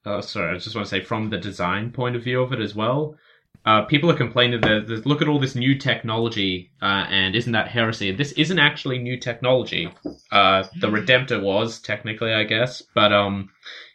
oh, 0.07 0.21
sorry, 0.23 0.55
I 0.55 0.59
just 0.59 0.75
want 0.75 0.87
to 0.87 0.91
say 0.91 1.03
from 1.03 1.31
the 1.31 1.39
design 1.39 1.91
point 1.91 2.16
of 2.16 2.23
view 2.25 2.41
of 2.43 2.53
it 2.53 2.61
as 2.61 2.75
well. 2.75 3.16
Uh, 3.65 3.82
people 3.82 4.11
are 4.11 4.16
complaining 4.16 4.61
that 4.61 4.86
that 4.86 5.07
look 5.07 5.23
at 5.23 5.28
all 5.28 5.39
this 5.39 5.55
new 5.55 5.78
technology, 5.78 6.70
uh, 6.82 7.07
and 7.09 7.35
isn't 7.35 7.53
that 7.53 7.69
heresy? 7.69 8.12
This 8.12 8.32
isn't 8.32 8.59
actually 8.59 8.99
new 8.99 9.19
technology. 9.19 9.91
Uh, 10.31 10.65
the 10.81 10.89
Redemptor 10.89 11.43
was 11.43 11.81
technically, 11.81 12.35
I 12.35 12.45
guess, 12.45 12.82
but 12.95 13.12
um, 13.12 13.49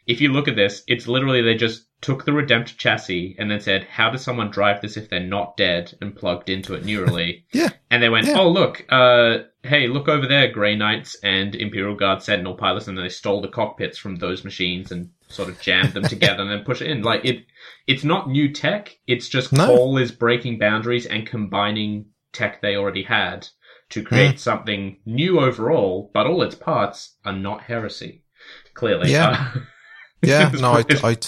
if 0.06 0.20
you 0.20 0.32
look 0.32 0.48
at 0.48 0.56
this, 0.56 0.82
it's 0.88 1.06
literally 1.06 1.40
they 1.42 1.54
just 1.54 1.86
took 2.00 2.24
the 2.24 2.32
Redemptor 2.32 2.76
chassis 2.76 3.36
and 3.38 3.48
then 3.48 3.60
said, 3.60 3.84
"How 3.84 4.10
does 4.10 4.22
someone 4.22 4.50
drive 4.50 4.80
this 4.80 4.96
if 4.96 5.08
they're 5.08 5.20
not 5.20 5.56
dead?" 5.56 5.94
and 6.00 6.16
plugged 6.16 6.48
into 6.50 6.74
it 6.74 6.84
neurally. 6.84 7.44
Yeah. 7.52 7.70
And 7.92 8.02
they 8.02 8.08
went, 8.08 8.26
Yeah. 8.26 8.38
"Oh 8.38 8.48
look, 8.48 8.84
uh, 8.88 9.38
hey, 9.62 9.86
look 9.86 10.08
over 10.08 10.26
there, 10.26 10.50
Grey 10.50 10.74
Knights 10.76 11.16
and 11.22 11.54
Imperial 11.54 11.94
Guard 11.94 12.22
Sentinel 12.22 12.54
pilots," 12.54 12.88
and 12.88 12.96
then 12.98 13.04
they 13.04 13.08
stole 13.08 13.40
the 13.40 13.48
cockpits 13.48 13.98
from 13.98 14.16
those 14.16 14.42
machines 14.44 14.90
and 14.90 15.10
sort 15.30 15.48
of 15.48 15.60
jammed 15.60 15.94
them 15.94 16.02
together 16.04 16.42
and 16.42 16.50
then 16.50 16.64
push 16.64 16.82
it 16.82 16.90
in. 16.90 17.02
Like 17.02 17.24
it, 17.24 17.46
it's 17.86 18.04
not 18.04 18.28
new 18.28 18.52
tech. 18.52 18.98
It's 19.06 19.28
just 19.28 19.52
No. 19.52 19.66
Cawl 19.66 19.96
is 19.98 20.10
breaking 20.12 20.58
boundaries 20.58 21.06
and 21.06 21.26
combining 21.26 22.06
tech 22.32 22.60
they 22.60 22.76
already 22.76 23.04
had 23.04 23.48
to 23.90 24.02
create 24.02 24.34
Mm. 24.36 24.38
something 24.38 24.96
new 25.06 25.40
overall. 25.40 26.10
But 26.12 26.26
all 26.26 26.42
its 26.42 26.54
parts 26.54 27.16
are 27.24 27.32
not 27.32 27.62
heresy. 27.62 28.24
Clearly, 28.74 29.10
Yeah. 29.12 29.50
Uh, 29.54 29.60
Yeah, 30.22 30.50
no, 30.60 30.72
I, 30.72 30.82
probably- 30.82 31.18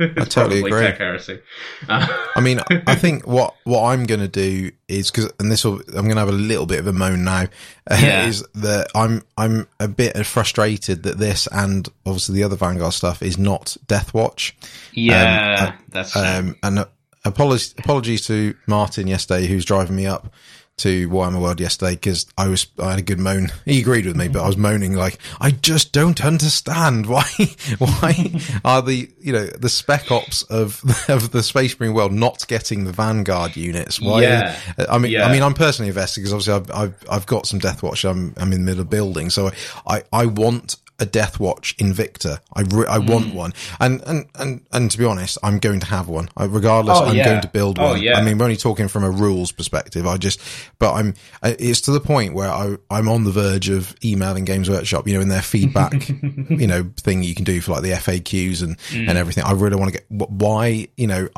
I, 0.00 0.24
totally 0.24 0.60
agree. 0.60 0.82
Tech 0.82 0.98
heresy. 0.98 1.40
Uh, 1.88 2.06
I 2.34 2.40
mean, 2.40 2.60
I 2.86 2.94
think 2.96 3.26
what 3.26 3.54
what 3.64 3.84
I'm 3.84 4.04
going 4.04 4.20
to 4.20 4.28
do 4.28 4.70
is 4.88 5.10
because, 5.10 5.32
and 5.38 5.50
this 5.50 5.64
will, 5.64 5.80
I'm 5.88 6.04
going 6.04 6.14
to 6.14 6.20
have 6.20 6.28
a 6.28 6.32
little 6.32 6.66
bit 6.66 6.78
of 6.78 6.86
a 6.86 6.92
moan 6.92 7.24
now. 7.24 7.42
uh, 7.90 7.98
Yeah. 8.00 8.26
Is 8.26 8.42
that 8.54 8.88
I'm 8.94 9.22
I'm 9.36 9.66
a 9.78 9.88
bit 9.88 10.24
frustrated 10.26 11.02
that 11.04 11.18
this 11.18 11.48
and 11.52 11.88
obviously 12.06 12.36
the 12.36 12.44
other 12.44 12.56
Vanguard 12.56 12.94
stuff 12.94 13.22
is 13.22 13.38
not 13.38 13.76
Deathwatch. 13.86 14.52
yeah, 14.92 15.76
that's. 15.88 16.16
Um, 16.16 16.56
and 16.62 16.80
uh, 16.80 16.86
apologies 17.24 17.74
apologies 17.78 18.26
to 18.26 18.54
Martin 18.66 19.06
yesterday 19.06 19.46
who's 19.46 19.64
driving 19.64 19.96
me 19.96 20.06
up 20.06 20.32
to 20.80 21.08
Warhammer 21.08 21.40
World 21.40 21.60
yesterday 21.60 21.92
because 21.92 22.26
I 22.36 22.48
was 22.48 22.66
I 22.78 22.90
had 22.90 22.98
a 22.98 23.02
good 23.02 23.18
moan. 23.18 23.48
He 23.64 23.80
agreed 23.80 24.06
with 24.06 24.16
me, 24.16 24.28
but 24.28 24.42
I 24.42 24.46
was 24.46 24.56
moaning 24.56 24.94
like 24.94 25.18
I 25.40 25.50
just 25.50 25.92
don't 25.92 26.24
understand 26.24 27.06
why 27.06 27.24
why 27.78 28.40
are 28.64 28.82
the 28.82 29.10
you 29.20 29.32
know 29.32 29.46
the 29.46 29.68
spec 29.68 30.10
ops 30.10 30.42
of 30.44 30.82
of 31.08 31.30
the 31.32 31.42
Space 31.42 31.78
Marine 31.78 31.94
world 31.94 32.12
not 32.12 32.46
getting 32.48 32.84
the 32.84 32.92
Vanguard 32.92 33.56
units? 33.56 34.00
Why? 34.00 34.22
Yeah. 34.22 34.58
I 34.88 34.98
mean, 34.98 35.12
Yeah. 35.12 35.26
I 35.26 35.32
mean, 35.32 35.42
I'm 35.42 35.54
personally 35.54 35.88
invested 35.88 36.20
because 36.20 36.32
obviously 36.32 36.54
I've, 36.54 36.70
I've 36.70 37.04
I've 37.10 37.26
got 37.26 37.46
some 37.46 37.60
Deathwatch. 37.60 38.08
I'm 38.08 38.34
I'm 38.36 38.52
in 38.52 38.60
the 38.60 38.66
middle 38.66 38.80
of 38.82 38.90
building, 38.90 39.30
so 39.30 39.50
I 39.86 40.02
I 40.12 40.26
want 40.26 40.76
a 41.00 41.06
Death 41.06 41.40
Watch 41.40 41.76
Invictor. 41.78 42.38
I 42.54 42.60
re- 42.62 42.86
I 42.88 42.98
Mm. 42.98 43.10
want 43.10 43.34
one, 43.34 43.52
and 43.80 44.02
and 44.06 44.26
and 44.36 44.60
and 44.72 44.90
to 44.90 44.98
be 44.98 45.04
honest, 45.04 45.38
I'm 45.42 45.58
going 45.58 45.80
to 45.80 45.86
have 45.86 46.08
one. 46.08 46.28
I, 46.36 46.44
regardless, 46.44 46.98
Oh, 46.98 47.06
I'm 47.06 47.16
yeah. 47.16 47.24
going 47.24 47.40
to 47.40 47.48
build 47.48 47.78
Oh, 47.78 47.90
one. 47.92 48.02
yeah. 48.02 48.18
I 48.18 48.22
mean, 48.22 48.38
we're 48.38 48.44
only 48.44 48.56
talking 48.56 48.88
from 48.88 49.02
a 49.04 49.10
rules 49.10 49.50
perspective. 49.52 50.06
I 50.06 50.16
just, 50.18 50.40
but 50.78 50.92
I'm. 50.94 51.14
It's 51.42 51.80
to 51.82 51.90
the 51.90 52.00
point 52.00 52.34
where 52.34 52.48
I 52.50 52.76
I'm 52.90 53.08
on 53.08 53.24
the 53.24 53.32
verge 53.32 53.68
of 53.68 53.94
emailing 54.04 54.44
Games 54.44 54.68
Workshop. 54.70 55.08
You 55.08 55.14
know, 55.14 55.20
in 55.20 55.28
their 55.28 55.42
feedback, 55.42 56.08
you 56.50 56.66
know, 56.66 56.90
thing 57.00 57.22
you 57.22 57.34
can 57.34 57.44
do 57.44 57.60
for 57.60 57.72
like 57.72 57.82
the 57.82 57.90
FAQs 57.92 58.62
and 58.62 58.76
Mm. 58.90 59.08
and 59.08 59.18
everything. 59.18 59.44
I 59.44 59.52
really 59.52 59.76
want 59.76 59.92
to 59.92 59.98
get 59.98 60.06
why 60.10 60.88
you 60.96 61.06
know. 61.06 61.28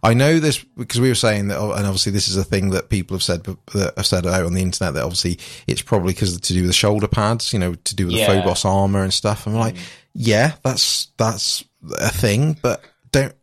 I 0.00 0.14
know 0.14 0.38
this 0.38 0.58
because 0.76 1.00
we 1.00 1.08
were 1.08 1.16
saying 1.16 1.48
that, 1.48 1.58
and 1.60 1.84
obviously 1.84 2.12
this 2.12 2.28
is 2.28 2.36
a 2.36 2.44
thing 2.44 2.70
that 2.70 2.88
people 2.88 3.16
have 3.16 3.22
said 3.22 3.42
that 3.74 3.94
have 3.96 4.06
said 4.06 4.26
out 4.26 4.44
on 4.44 4.54
the 4.54 4.62
internet 4.62 4.94
that 4.94 5.02
obviously 5.02 5.40
it's 5.66 5.82
probably 5.82 6.12
because 6.12 6.38
to 6.38 6.52
do 6.52 6.60
with 6.60 6.68
the 6.68 6.72
shoulder 6.74 7.08
pads, 7.08 7.52
you 7.52 7.58
know, 7.58 7.74
to 7.74 7.96
do 7.96 8.06
with 8.06 8.14
Yeah. 8.14 8.32
the 8.32 8.40
Phobos 8.42 8.64
armor 8.64 9.02
and 9.08 9.14
stuff. 9.14 9.46
I'm 9.46 9.54
like, 9.54 9.74
mm. 9.74 9.80
yeah, 10.14 10.52
that's 10.62 11.08
that's 11.16 11.64
a 11.98 12.10
thing, 12.10 12.58
but 12.60 12.82
don't 13.10 13.34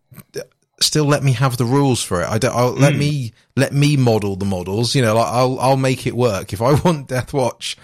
still 0.80 1.06
let 1.06 1.24
me 1.24 1.34
have 1.34 1.58
the 1.58 1.66
rules 1.66 2.04
for 2.04 2.22
it. 2.22 2.30
I 2.30 2.38
don't. 2.38 2.56
I'll, 2.56 2.74
Let 2.74 2.94
mm. 2.94 3.00
me 3.00 3.34
let 3.56 3.74
me 3.74 3.98
model 3.98 4.36
the 4.36 4.46
models. 4.46 4.96
You 4.96 5.02
know, 5.02 5.16
like 5.16 5.28
I'll 5.28 5.60
I'll 5.60 5.78
make 5.78 6.08
it 6.08 6.16
work. 6.16 6.54
If 6.54 6.62
I 6.62 6.74
want 6.86 7.10
Deathwatch, 7.10 7.76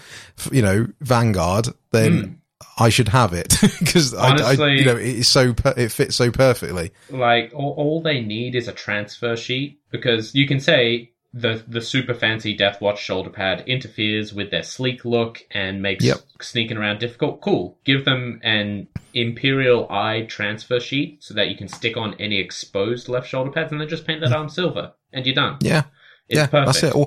you 0.50 0.62
know, 0.62 0.86
Vanguard, 1.00 1.68
then. 1.90 2.12
Mm. 2.12 2.36
I 2.78 2.88
should 2.88 3.08
have 3.08 3.34
it 3.34 3.54
because 3.80 4.14
I, 4.14 4.34
I, 4.36 4.52
you 4.68 4.86
know, 4.86 4.96
it's 4.96 5.28
so 5.28 5.52
per- 5.52 5.74
it 5.76 5.92
fits 5.92 6.16
so 6.16 6.30
perfectly. 6.30 6.90
like 7.10 7.52
all, 7.54 7.74
all 7.76 8.02
they 8.02 8.22
need 8.22 8.54
is 8.54 8.66
a 8.66 8.72
transfer 8.72 9.36
sheet 9.36 9.78
because 9.90 10.34
you 10.34 10.48
can 10.48 10.58
say 10.58 11.11
the 11.34 11.62
the 11.66 11.80
super 11.80 12.12
fancy 12.14 12.56
Deathwatch 12.56 12.98
shoulder 12.98 13.30
pad 13.30 13.64
interferes 13.66 14.34
with 14.34 14.50
their 14.50 14.62
sleek 14.62 15.04
look 15.04 15.40
and 15.50 15.80
makes 15.80 16.04
Yep. 16.04 16.20
sneaking 16.40 16.76
around 16.76 16.98
difficult. 17.00 17.40
Cool. 17.40 17.78
Give 17.84 18.04
them 18.04 18.40
an 18.42 18.88
Imperial 19.14 19.90
Eye 19.90 20.26
transfer 20.28 20.80
sheet 20.80 21.22
so 21.22 21.34
that 21.34 21.48
you 21.48 21.56
can 21.56 21.68
stick 21.68 21.96
on 21.96 22.14
any 22.18 22.38
exposed 22.38 23.08
left 23.08 23.28
shoulder 23.28 23.50
pads 23.50 23.72
and 23.72 23.80
then 23.80 23.88
just 23.88 24.06
paint 24.06 24.20
that 24.20 24.32
arm 24.32 24.48
silver 24.48 24.92
and 25.12 25.24
you're 25.26 25.34
done. 25.34 25.56
Yeah, 25.60 25.84
It's 26.28 26.36
yeah, 26.38 26.46
perfect. 26.46 26.66
that's 26.66 26.82
it. 26.82 26.94
Or 26.96 27.06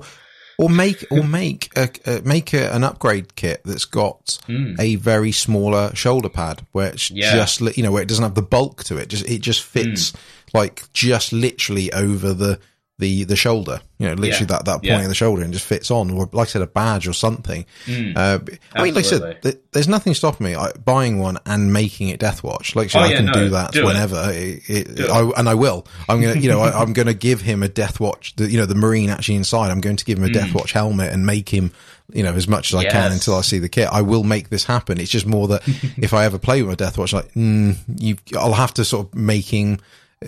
or 0.58 0.70
make 0.70 1.04
or 1.10 1.22
make 1.22 1.70
a, 1.76 2.22
make 2.24 2.54
a, 2.54 2.74
an 2.74 2.82
upgrade 2.82 3.36
kit 3.36 3.60
that's 3.64 3.84
got 3.84 4.38
Mm. 4.48 4.80
a 4.80 4.96
very 4.96 5.30
smaller 5.30 5.94
shoulder 5.94 6.30
pad 6.30 6.66
where 6.72 6.88
it's 6.88 7.10
Yeah. 7.10 7.32
just 7.32 7.60
you 7.76 7.82
know 7.82 7.92
where 7.92 8.02
it 8.02 8.08
doesn't 8.08 8.22
have 8.24 8.34
the 8.34 8.42
bulk 8.42 8.82
to 8.84 8.96
it. 8.96 9.08
Just 9.08 9.28
it 9.28 9.40
just 9.42 9.62
fits 9.62 10.12
Mm. 10.12 10.16
like 10.54 10.84
just 10.92 11.32
literally 11.32 11.92
over 11.92 12.32
the 12.32 12.58
the 12.98 13.24
the 13.24 13.36
shoulder. 13.36 13.80
You 13.98 14.06
know, 14.08 14.12
literally 14.14 14.30
Yeah. 14.40 14.56
that 14.56 14.64
that 14.66 14.72
point 14.74 14.84
Yeah. 14.84 15.00
of 15.02 15.08
the 15.08 15.14
shoulder 15.14 15.42
and 15.42 15.52
just 15.52 15.66
fits 15.66 15.90
on, 15.90 16.10
or 16.10 16.28
like 16.32 16.48
I 16.48 16.50
said, 16.50 16.62
a 16.62 16.66
badge 16.66 17.06
or 17.08 17.12
something. 17.12 17.64
Mm. 17.86 18.16
Uh, 18.16 18.38
I 18.74 18.82
mean, 18.82 18.94
like 18.94 19.04
I 19.04 19.08
said, 19.08 19.42
th- 19.42 19.58
there's 19.72 19.88
nothing 19.88 20.14
stopping 20.14 20.46
me 20.46 20.54
I, 20.54 20.72
buying 20.72 21.18
one 21.18 21.38
and 21.46 21.72
making 21.72 22.08
it 22.08 22.20
Deathwatch. 22.20 22.74
Like 22.74 22.86
I 22.86 22.88
said, 22.88 22.98
Oh, 22.98 23.02
I 23.04 23.08
yeah, 23.08 23.16
can 23.16 23.26
no, 23.26 23.32
do 23.32 23.48
that 23.50 23.72
do 23.72 23.84
whenever. 23.84 24.30
It, 24.32 24.62
it, 24.68 25.00
it. 25.00 25.10
I, 25.10 25.20
and 25.38 25.48
I 25.48 25.54
will. 25.54 25.86
I'm 26.08 26.20
gonna, 26.22 26.40
you 26.40 26.48
know, 26.48 26.60
I, 26.60 26.78
I'm 26.80 26.92
gonna 26.92 27.14
give 27.14 27.40
him 27.42 27.62
a 27.62 27.68
Deathwatch. 27.68 28.34
The, 28.36 28.50
you 28.50 28.58
know, 28.58 28.66
the 28.66 28.74
Marine 28.74 29.10
actually 29.10 29.36
inside. 29.36 29.70
I'm 29.70 29.80
going 29.80 29.96
to 29.96 30.04
give 30.04 30.18
him 30.18 30.24
a 30.24 30.28
Deathwatch 30.28 30.72
helmet 30.72 31.12
and 31.12 31.24
make 31.26 31.48
him, 31.50 31.72
you 32.12 32.22
know, 32.22 32.32
as 32.34 32.48
much 32.48 32.72
as 32.72 32.78
I 32.78 32.84
can 32.84 33.10
Mm. 33.10 33.14
Until 33.14 33.34
I 33.36 33.40
see 33.42 33.58
the 33.58 33.68
kit. 33.68 33.88
I 33.90 34.02
will 34.02 34.24
make 34.24 34.48
this 34.50 34.64
happen. 34.64 34.98
It's 35.00 35.10
just 35.10 35.26
more 35.26 35.48
that 35.48 35.62
if 35.98 36.12
I 36.14 36.24
ever 36.24 36.38
play 36.38 36.62
with 36.62 36.80
a 36.80 36.84
Deathwatch, 36.84 37.12
like, 37.12 37.32
mm, 37.34 37.76
you, 37.98 38.16
I'll 38.38 38.52
have 38.54 38.72
to 38.74 38.84
sort 38.84 39.08
of 39.12 39.18
him, 39.18 39.78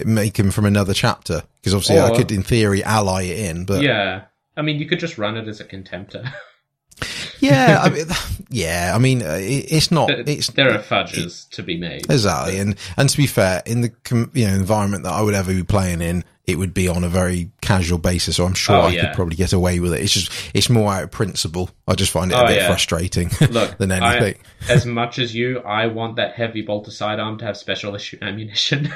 make 0.05 0.39
him 0.39 0.51
from 0.51 0.65
another 0.67 0.95
chapter 0.95 1.43
because 1.61 1.75
obviously 1.75 1.99
I 2.01 2.15
could, 2.17 2.31
in 2.33 2.43
theory, 2.43 2.83
ally 2.85 3.23
it 3.25 3.39
in. 3.51 3.65
But 3.65 3.83
Yeah. 3.83 4.25
I 4.57 4.63
mean, 4.63 4.79
you 4.79 4.87
could 4.87 4.99
just 5.01 5.19
run 5.19 5.37
it 5.37 5.47
as 5.49 5.61
a 5.61 5.65
contemptor. 5.65 6.31
yeah, 7.41 7.81
I 7.83 7.91
mean, 7.95 8.07
yeah, 8.51 8.93
I 8.95 8.99
mean, 8.99 9.23
uh, 9.23 9.39
it, 9.41 9.67
it's 9.71 9.91
not. 9.93 10.11
It's 10.11 10.49
there 10.49 10.75
are 10.75 10.81
fudges 10.81 11.45
to 11.53 11.63
be 11.63 11.77
made. 11.79 12.11
Exactly, 12.11 12.59
and 12.59 12.75
and 12.97 13.09
to 13.09 13.17
be 13.17 13.27
fair, 13.29 13.63
in 13.67 13.83
the 13.83 13.91
com- 13.91 14.31
you 14.35 14.47
know 14.49 14.55
environment 14.55 15.05
that 15.05 15.13
I 15.13 15.23
would 15.23 15.35
ever 15.35 15.53
be 15.55 15.63
playing 15.63 16.01
in, 16.01 16.25
it 16.45 16.59
would 16.59 16.75
be 16.75 16.89
on 16.89 17.05
a 17.05 17.09
very 17.09 17.53
casual 17.61 17.99
basis. 17.99 18.35
So 18.37 18.47
I'm 18.47 18.55
sure 18.55 18.75
Oh, 18.77 18.81
I 18.81 18.89
yeah. 18.91 19.01
could 19.07 19.15
probably 19.15 19.37
get 19.37 19.53
away 19.53 19.79
with 19.79 19.93
it. 19.95 20.01
It's 20.01 20.13
just 20.13 20.33
it's 20.55 20.69
more 20.69 20.93
out 20.93 21.05
of 21.05 21.11
principle. 21.13 21.71
I 21.87 21.95
just 21.95 22.11
find 22.11 22.33
it 22.33 22.35
a 22.35 22.43
Oh, 22.43 22.47
bit 22.49 22.57
yeah. 22.57 22.67
frustrating 22.67 23.31
Look, 23.51 23.79
than 23.79 23.93
I- 23.93 24.17
anything. 24.17 24.43
as 24.69 24.85
much 24.85 25.21
as 25.21 25.33
you, 25.37 25.61
I 25.61 25.87
want 25.87 26.17
that 26.17 26.35
heavy 26.35 26.63
bolter 26.63 26.91
sidearm 26.91 27.39
to 27.39 27.45
have 27.45 27.57
special 27.57 27.95
issue 27.95 28.19
ammunition. 28.21 28.93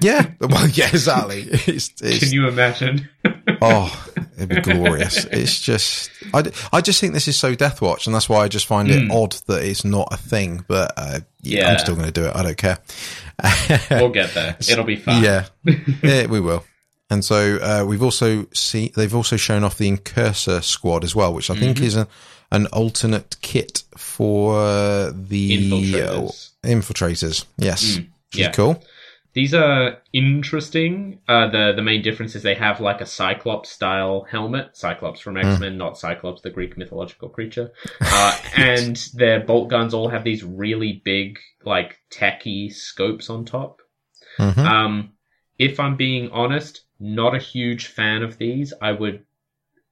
Yeah, 0.00 0.30
well, 0.40 0.68
yeah, 0.68 0.88
exactly. 0.88 1.48
It's, 1.66 1.92
it's, 2.00 2.20
Can 2.20 2.32
you 2.32 2.46
imagine? 2.48 3.08
oh, 3.62 4.06
it'd 4.36 4.48
be 4.48 4.60
glorious. 4.60 5.24
It's 5.26 5.60
just, 5.60 6.10
I, 6.32 6.50
I 6.72 6.80
just 6.80 7.00
think 7.00 7.12
this 7.12 7.28
is 7.28 7.36
so 7.36 7.54
Deathwatch, 7.54 8.06
and 8.06 8.14
that's 8.14 8.28
why 8.28 8.44
I 8.44 8.48
just 8.48 8.66
find 8.66 8.88
it 8.88 9.10
odd 9.10 9.32
that 9.46 9.64
it's 9.64 9.84
not 9.84 10.08
a 10.12 10.16
thing. 10.16 10.64
But 10.66 10.92
uh, 10.96 11.20
yeah, 11.42 11.70
I'm 11.70 11.78
still 11.78 11.94
going 11.94 12.06
to 12.06 12.12
do 12.12 12.26
it. 12.26 12.36
I 12.36 12.42
don't 12.42 12.56
care. 12.56 12.78
we'll 13.90 14.10
get 14.10 14.32
there. 14.34 14.56
It'll 14.60 14.84
be 14.84 14.96
fun. 14.96 15.24
Yeah, 15.24 15.46
yeah, 16.02 16.26
we 16.26 16.40
will. 16.40 16.64
And 17.10 17.24
so 17.24 17.56
uh, 17.56 17.84
we've 17.86 18.02
also 18.02 18.46
see 18.54 18.92
they've 18.94 19.14
also 19.14 19.36
shown 19.36 19.64
off 19.64 19.76
the 19.76 19.88
Incursor 19.88 20.60
squad 20.60 21.02
as 21.02 21.14
well, 21.16 21.34
which 21.34 21.50
I 21.50 21.56
think 21.56 21.80
is 21.80 21.96
a, 21.96 22.06
an 22.52 22.66
alternate 22.66 23.36
kit 23.40 23.82
for 23.96 24.56
uh, 24.56 25.12
the 25.12 25.70
Infiltrators. 25.70 26.50
infiltrators. 26.62 27.44
Yes, 27.58 27.96
which 27.96 28.06
yeah. 28.32 28.52
cool. 28.52 28.82
These 29.32 29.54
are 29.54 29.98
interesting. 30.12 31.20
Uh, 31.28 31.48
the 31.48 31.72
the 31.74 31.82
main 31.82 32.02
difference 32.02 32.34
is 32.34 32.42
they 32.42 32.54
have 32.54 32.80
like 32.80 33.00
a 33.00 33.06
Cyclops 33.06 33.68
style 33.68 34.26
helmet. 34.28 34.76
Cyclops 34.76 35.20
from 35.20 35.36
X 35.36 35.60
Men, 35.60 35.78
not 35.78 35.96
Cyclops, 35.96 36.42
the 36.42 36.50
Greek 36.50 36.76
mythological 36.76 37.28
creature. 37.28 37.70
Uh, 38.00 38.38
and 38.56 38.96
their 39.14 39.40
bolt 39.40 39.68
guns 39.68 39.94
all 39.94 40.08
have 40.08 40.24
these 40.24 40.42
really 40.42 41.00
big, 41.04 41.38
like 41.64 42.00
tacky 42.10 42.70
scopes 42.70 43.30
on 43.30 43.44
top. 43.44 43.80
Mhm. 44.38 44.58
Um, 44.58 45.12
if 45.58 45.78
I'm 45.78 45.96
being 45.96 46.30
honest, 46.30 46.82
not 46.98 47.34
a 47.34 47.38
huge 47.38 47.86
fan 47.86 48.22
of 48.22 48.36
these. 48.38 48.72
I 48.82 48.92
would. 48.92 49.24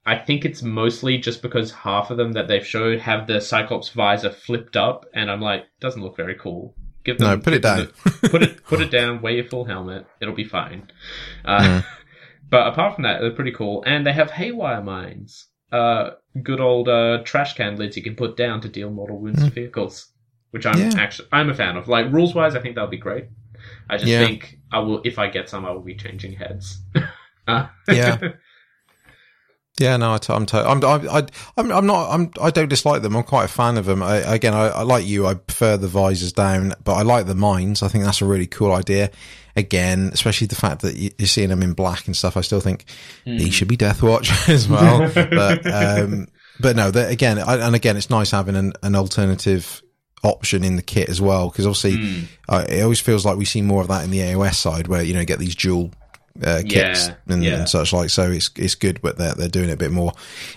I 0.05 0.17
think 0.17 0.45
it's 0.45 0.63
mostly 0.63 1.19
just 1.19 1.43
because 1.43 1.71
half 1.71 2.11
of 2.11 2.17
them 2.17 2.33
that 2.33 2.49
they've 2.49 2.67
showed 2.67 2.99
have 3.01 3.27
the 3.27 3.41
Cyclops 3.41 3.91
visor 3.91 4.31
flipped 4.31 4.77
up, 4.77 5.05
and 5.15 5.31
I'm 5.31 5.43
like, 5.43 5.67
doesn't 5.81 6.03
look 6.03 6.17
very 6.17 6.35
cool. 6.35 6.75
Give 7.09 7.17
them, 7.19 7.29
No, 7.31 7.39
put 7.39 7.55
it 7.55 7.63
down. 7.63 7.89
the- 8.05 8.29
put 8.29 8.43
it 8.43 8.65
put 8.65 8.81
it 8.83 8.91
down. 8.99 9.23
Wear 9.23 9.33
your 9.33 9.45
full 9.45 9.65
helmet. 9.65 10.05
It'll 10.21 10.35
be 10.35 10.45
fine. 10.45 10.91
Uh, 11.45 11.81
But 12.51 12.67
apart 12.69 12.95
from 12.95 13.05
that, 13.05 13.21
they're 13.21 13.31
pretty 13.31 13.53
cool, 13.53 13.83
and 13.87 14.07
they 14.07 14.13
have 14.13 14.31
haywire 14.31 14.83
mines. 14.83 15.49
Uh, 15.71 16.11
good 16.43 16.61
old 16.61 16.89
uh, 16.89 17.23
trash 17.25 17.55
can 17.55 17.77
lids 17.77 17.95
you 17.97 18.03
can 18.03 18.15
put 18.17 18.37
down 18.39 18.61
to 18.63 18.69
deal 18.71 18.91
mortal 18.91 19.19
wounds 19.19 19.43
to 19.45 19.51
vehicles, 19.51 20.11
which 20.51 20.65
I'm 20.65 20.79
Yeah. 20.81 20.93
actually 20.99 21.29
I'm 21.33 21.51
a 21.51 21.55
fan 21.55 21.77
of. 21.77 21.89
Like 21.89 22.11
rules 22.11 22.35
wise, 22.35 22.55
I 22.57 22.61
think 22.61 22.75
that'll 22.75 22.89
be 22.91 22.97
great. 22.97 23.27
I 23.91 23.97
just 23.99 24.09
Yeah. 24.09 24.25
think 24.25 24.59
I 24.73 24.79
will 24.79 25.01
if 25.05 25.19
I 25.19 25.29
get 25.29 25.49
some, 25.51 25.67
I 25.67 25.73
will 25.73 25.83
be 25.83 25.95
changing 25.95 26.33
heads. 26.37 26.83
uh, 27.49 27.67
Yeah. 27.91 28.17
Yeah, 29.81 29.97
no, 29.97 30.15
I 30.15 30.19
t- 30.19 30.33
I'm, 30.33 30.47
to- 30.47 30.67
I'm, 30.69 30.85
I, 30.85 31.19
I, 31.19 31.27
I'm, 31.57 31.71
I'm 31.73 31.87
not, 31.87 32.11
I'm, 32.11 32.31
I 32.41 32.51
don't 32.51 32.69
dislike 32.69 33.03
them. 33.03 33.17
I'm 33.17 33.23
quite 33.23 33.45
a 33.45 33.49
fan 33.49 33.77
of 33.77 33.85
them. 33.87 34.03
I, 34.03 34.17
again, 34.19 34.55
I, 34.55 34.69
I 34.69 34.83
like 34.83 35.07
you. 35.07 35.27
I 35.27 35.35
prefer 35.35 35.77
the 35.77 35.89
visors 35.89 36.33
down, 36.33 36.75
but 36.85 36.95
I 36.95 37.03
like 37.03 37.27
the 37.27 37.35
mines. 37.35 37.83
I 37.83 37.89
think 37.89 38.05
that's 38.05 38.21
a 38.21 38.27
really 38.27 38.47
cool 38.47 38.73
idea. 38.73 39.11
Again, 39.57 40.11
especially 40.13 40.47
the 40.47 40.55
fact 40.57 40.83
that 40.83 40.95
you, 40.97 41.11
you're 41.19 41.27
seeing 41.27 41.49
them 41.49 41.63
in 41.63 41.73
black 41.73 42.07
and 42.07 42.17
stuff. 42.17 42.37
I 42.37 42.43
still 42.43 42.61
think 42.61 42.85
these 43.25 43.53
should 43.55 43.69
be 43.69 43.77
Deathwatch 43.77 44.49
as 44.53 44.69
well. 44.69 45.11
but, 45.15 45.67
um, 45.67 46.29
but 46.61 46.77
no, 46.77 46.89
again, 46.95 47.39
I, 47.39 47.57
and 47.67 47.75
again, 47.75 47.97
it's 47.97 48.11
nice 48.11 48.31
having 48.31 48.55
an, 48.57 48.73
an 48.83 48.95
alternative 48.95 49.83
option 50.25 50.65
in 50.65 50.75
the 50.77 50.83
kit 50.83 51.09
as 51.09 51.21
well 51.21 51.49
because 51.49 51.65
obviously 51.65 52.27
uh, 52.49 52.65
it 52.69 52.83
always 52.83 52.99
feels 53.01 53.25
like 53.25 53.37
we 53.39 53.45
see 53.45 53.63
more 53.63 53.81
of 53.83 53.87
that 53.89 54.03
in 54.03 54.11
the 54.11 54.19
AOS 54.19 54.55
side 54.55 54.89
where 54.89 55.01
you 55.01 55.15
know 55.15 55.21
you 55.21 55.27
get 55.27 55.39
these 55.39 55.55
dual 55.55 55.93
uh, 56.43 56.63
kits 56.69 57.09
Yeah, 57.09 57.15
and, 57.29 57.45
yeah. 57.45 57.55
and 57.59 57.69
such 57.69 57.93
like. 57.93 58.11
So 58.11 58.31
it's 58.31 58.51
it's 58.57 58.75
good, 58.75 59.01
but 59.03 59.19
they're 59.19 59.35
they're 59.35 59.49
doing 59.49 59.71
it 59.71 59.75
a 59.75 59.77
bit 59.77 59.91
more 59.93 60.13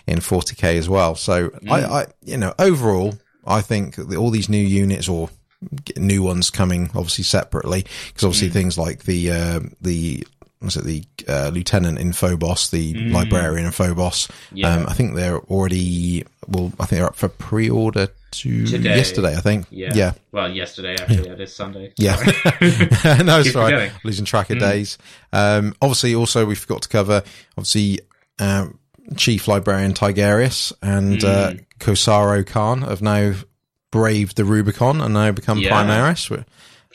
in 0.07 0.19
40k 0.19 0.77
as 0.77 0.87
well. 0.89 1.15
So 1.15 1.49
Mm. 1.49 1.71
I, 1.71 2.01
I 2.01 2.07
you 2.23 2.37
know 2.37 2.53
overall 2.59 3.15
I 3.45 3.61
think 3.61 3.97
all 4.15 4.29
these 4.31 4.49
new 4.49 4.57
units 4.65 5.07
or 5.09 5.29
new 5.97 6.23
ones 6.23 6.49
coming 6.49 6.89
obviously 6.95 7.23
separately 7.23 7.85
because 8.07 8.23
obviously 8.23 8.49
Mm. 8.49 8.53
things 8.53 8.77
like 8.77 9.03
the 9.03 9.31
uh, 9.31 9.59
the 9.81 10.25
was 10.61 10.77
it 10.77 10.83
the 10.83 11.03
uh, 11.27 11.49
lieutenant 11.53 11.97
in 11.97 12.13
Phobos, 12.13 12.69
the 12.69 12.93
Mm. 12.93 13.11
librarian 13.13 13.65
in 13.65 13.71
Phobos? 13.71 14.27
Yeah. 14.53 14.73
Um, 14.75 14.85
I 14.87 14.93
think 14.93 15.15
they're 15.15 15.39
already 15.39 16.23
well. 16.47 16.71
I 16.79 16.85
think 16.85 16.99
they're 16.99 17.07
up 17.07 17.15
for 17.15 17.29
pre-order 17.29 18.09
to 18.31 18.65
Today. 18.65 18.95
yesterday. 18.97 19.35
I 19.35 19.41
think. 19.41 19.67
yeah. 19.69 19.91
Yeah. 19.93 20.13
Well, 20.31 20.49
yesterday 20.49 20.95
actually. 20.99 21.27
Yeah. 21.27 21.33
It 21.33 21.41
is 21.41 21.55
Sunday. 21.55 21.93
Yeah. 21.97 22.15
Sorry. 22.15 22.33
no, 23.23 23.39
it's 23.39 23.49
Keep 23.49 23.55
all 23.57 23.61
right. 23.63 23.71
forgetting. 23.73 23.91
Losing 24.03 24.25
track 24.25 24.49
of 24.49 24.59
days. 24.59 24.97
Um, 25.33 25.73
obviously, 25.81 26.15
also 26.15 26.45
we 26.45 26.55
forgot 26.55 26.81
to 26.83 26.89
cover 26.89 27.23
obviously 27.57 27.99
um, 28.39 28.79
Chief 29.17 29.47
Librarian 29.47 29.93
Tigurius 29.93 30.71
and 30.81 31.23
uh, 31.23 31.53
Kor'sarro 31.79 32.45
Khan 32.45 32.81
have 32.83 33.01
now 33.01 33.33
braved 33.91 34.37
the 34.37 34.45
Rubicon 34.45 35.01
and 35.01 35.13
now 35.13 35.31
become 35.31 35.57
Yeah. 35.59 35.71
Primaris. 35.83 36.31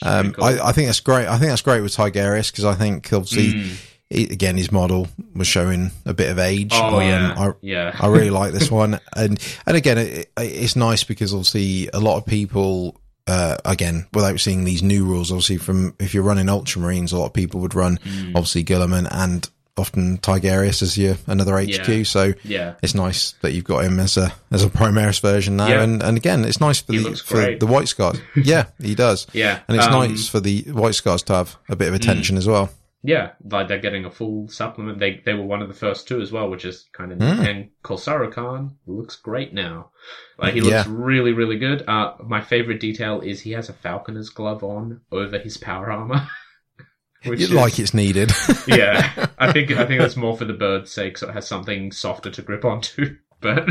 Um, 0.02 0.32
cool. 0.32 0.44
I, 0.44 0.68
I 0.68 0.72
think 0.72 0.88
that's 0.88 1.00
great. 1.00 1.26
I 1.26 1.38
think 1.38 1.50
that's 1.50 1.62
great 1.62 1.80
with 1.82 1.94
Tigurius 1.94 2.50
because 2.50 2.64
I 2.64 2.74
think 2.74 3.12
obviously, 3.12 3.52
Mm. 3.62 3.76
Again, 4.10 4.56
his 4.56 4.70
model 4.70 5.08
was 5.34 5.48
showing 5.48 5.90
a 6.04 6.14
bit 6.14 6.30
of 6.30 6.38
age. 6.38 6.70
Oh 6.72 6.96
Um, 7.00 7.02
yeah. 7.02 7.34
I, 7.36 7.52
yeah. 7.60 7.96
I 7.98 8.06
really 8.06 8.30
like 8.30 8.52
this 8.52 8.70
one, 8.82 9.00
and 9.16 9.38
and 9.66 9.76
again, 9.76 9.98
it, 9.98 10.08
it, 10.18 10.30
it's 10.36 10.76
nice 10.76 11.02
because 11.02 11.32
obviously 11.34 11.88
a 11.92 11.98
lot 11.98 12.16
of 12.16 12.24
people, 12.24 13.00
uh, 13.26 13.56
again, 13.64 14.06
without 14.14 14.38
seeing 14.38 14.62
these 14.62 14.80
new 14.82 15.04
rules, 15.04 15.32
obviously 15.32 15.56
from 15.56 15.94
if 15.98 16.14
you're 16.14 16.22
running 16.22 16.46
Ultramarines, 16.46 17.12
a 17.12 17.16
lot 17.16 17.26
of 17.26 17.32
people 17.32 17.60
would 17.62 17.74
run 17.74 17.98
Mm. 17.98 18.28
obviously 18.36 18.62
Guilliman 18.64 19.08
and 19.10 19.50
often 19.78 20.16
Tigurius 20.18 20.80
as 20.82 20.96
your 20.96 21.16
another 21.26 21.58
HQ. 21.58 21.88
Yeah. 21.88 22.02
So 22.04 22.32
yeah. 22.44 22.74
it's 22.82 22.94
nice 22.94 23.32
that 23.42 23.52
you've 23.54 23.64
got 23.64 23.84
him 23.84 23.98
as 23.98 24.16
a 24.16 24.32
as 24.52 24.62
a 24.62 24.68
Primaris 24.70 25.20
version 25.20 25.56
now, 25.56 25.66
Yeah. 25.66 25.82
and 25.82 26.00
and 26.04 26.16
again, 26.16 26.44
it's 26.44 26.60
nice 26.60 26.80
for 26.80 26.92
He 26.92 27.00
the 27.00 27.16
for 27.16 27.34
great. 27.34 27.58
the 27.58 27.66
White 27.66 27.88
Scars. 27.88 28.18
yeah, 28.36 28.66
he 28.80 28.94
does. 28.94 29.26
Yeah. 29.32 29.58
And 29.66 29.76
it's 29.76 29.86
Um, 29.88 29.92
Mm. 29.94 30.10
nice 30.10 30.28
for 30.28 30.38
the 30.38 30.62
White 30.70 30.94
Scars 30.94 31.24
to 31.24 31.34
have 31.34 31.56
a 31.68 31.74
bit 31.74 31.88
of 31.88 31.94
attention 31.94 32.36
as 32.36 32.46
well. 32.46 32.70
Yeah, 33.06 33.32
like 33.48 33.68
they're 33.68 33.78
getting 33.78 34.04
a 34.04 34.10
full 34.10 34.48
supplement. 34.48 34.98
They 34.98 35.22
they 35.24 35.32
were 35.34 35.44
one 35.44 35.62
of 35.62 35.68
the 35.68 35.74
first 35.74 36.08
two 36.08 36.20
as 36.20 36.32
well, 36.32 36.50
which 36.50 36.64
is 36.64 36.88
kind 36.92 37.12
of 37.12 37.18
Mm. 37.18 37.38
neat. 37.38 37.48
And 37.48 37.70
Kor'sarro 37.84 38.32
Khan 38.32 38.76
looks 38.86 39.14
great 39.16 39.54
now. 39.54 39.90
Like 40.38 40.54
he 40.54 40.60
looks 40.60 40.72
Yeah. 40.72 40.84
really 40.88 41.32
really 41.32 41.58
good. 41.58 41.84
Uh, 41.88 42.14
my 42.24 42.40
favorite 42.40 42.80
detail 42.80 43.20
is 43.20 43.40
he 43.40 43.52
has 43.52 43.68
a 43.68 43.72
falconer's 43.72 44.28
glove 44.30 44.64
on 44.64 45.02
over 45.12 45.38
his 45.38 45.56
power 45.56 45.90
armor. 45.92 46.26
Which 47.24 47.40
is- 47.40 47.52
like 47.52 47.78
it's 47.78 47.94
needed. 47.94 48.32
yeah, 48.66 49.28
I 49.38 49.52
think 49.52 49.70
I 49.70 49.86
think 49.86 50.00
that's 50.00 50.16
more 50.16 50.36
for 50.36 50.44
the 50.44 50.52
bird's 50.52 50.90
sake, 50.92 51.16
so 51.18 51.28
it 51.28 51.32
has 51.34 51.46
something 51.46 51.92
softer 51.92 52.30
to 52.30 52.42
grip 52.42 52.64
onto. 52.64 53.16
But 53.40 53.68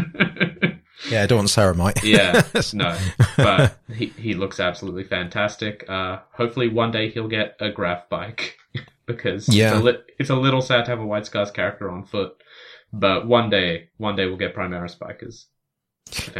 yeah, 1.09 1.23
I 1.23 1.25
don't 1.25 1.39
want 1.39 1.49
ceramite. 1.49 2.03
yeah, 2.03 2.41
no, 2.73 2.97
but 3.37 3.77
he 3.93 4.07
he 4.17 4.33
looks 4.33 4.59
absolutely 4.59 5.03
fantastic. 5.03 5.83
Uh, 5.89 6.19
hopefully 6.31 6.67
one 6.69 6.91
day 6.91 7.09
he'll 7.09 7.27
get 7.27 7.55
a 7.59 7.69
grav 7.69 8.07
bike 8.09 8.57
because 9.05 9.47
Yeah. 9.49 9.73
it's, 9.73 9.81
a 9.81 9.83
li- 9.83 10.03
it's 10.19 10.29
a 10.29 10.35
little 10.35 10.61
sad 10.61 10.85
to 10.85 10.91
have 10.91 10.99
a 10.99 11.05
White 11.05 11.25
Scars 11.25 11.51
character 11.51 11.89
on 11.89 12.03
foot. 12.05 12.33
But 12.93 13.27
one 13.27 13.49
day, 13.49 13.89
one 13.97 14.15
day 14.15 14.25
we'll 14.25 14.37
get 14.37 14.55
Primaris 14.55 14.97
bikers. 14.97 15.45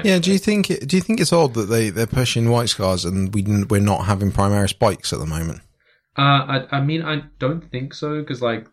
Yeah, 0.03 0.19
do 0.19 0.31
you 0.31 0.37
think 0.37 0.67
do 0.67 0.95
you 0.95 1.01
think 1.01 1.19
it's 1.19 1.33
odd 1.33 1.55
that 1.55 1.63
they 1.65 1.89
they're 1.89 2.05
pushing 2.05 2.49
white 2.51 2.69
scars 2.69 3.03
and 3.03 3.33
we 3.33 3.41
we're 3.65 3.81
not 3.81 4.05
having 4.05 4.31
Primaris 4.31 4.77
bikes 4.77 5.11
at 5.11 5.17
the 5.19 5.25
moment? 5.25 5.61
Uh, 6.17 6.21
I, 6.71 6.77
I 6.77 6.81
mean, 6.81 7.01
I 7.01 7.23
don't 7.39 7.69
think 7.71 7.93
so 7.95 8.19
because 8.21 8.41
like 8.43 8.67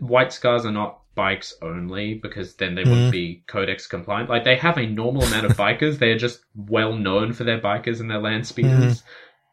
White 0.00 0.32
Scars 0.32 0.64
are 0.64 0.70
not 0.72 1.00
bikes 1.16 1.54
only 1.60 2.14
because 2.14 2.54
then 2.54 2.74
they 2.76 2.84
wouldn't 2.84 3.12
be 3.12 3.42
Codex 3.48 3.86
compliant. 3.86 4.30
Like 4.30 4.44
they 4.44 4.56
have 4.56 4.78
a 4.78 4.86
normal 4.86 5.24
amount 5.24 5.44
of 5.46 5.56
bikers. 5.56 5.98
They 5.98 6.12
are 6.12 6.18
just 6.18 6.40
well 6.54 6.94
known 6.94 7.32
for 7.32 7.42
their 7.44 7.60
bikers 7.60 8.00
and 8.00 8.08
their 8.10 8.20
land 8.20 8.46
speeders, 8.46 9.02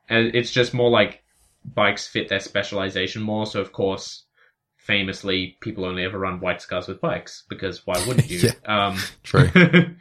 and 0.07 0.33
it's 0.35 0.51
just 0.51 0.73
more 0.73 0.89
like 0.91 1.23
bikes 1.73 2.07
fit 2.07 2.29
their 2.29 2.39
specialization 2.39 3.21
more. 3.21 3.45
So 3.45 3.61
of 3.61 3.71
course, 3.71 4.25
famously, 4.77 5.57
people 5.61 5.85
only 5.85 6.03
ever 6.03 6.17
run 6.19 6.39
White 6.39 6.61
Scars 6.61 6.87
with 6.87 7.01
bikes 7.01 7.43
because 7.49 7.85
why 7.85 8.03
wouldn't 8.07 8.29
you? 8.29 8.49
Um, 8.65 8.97
True. 9.23 9.49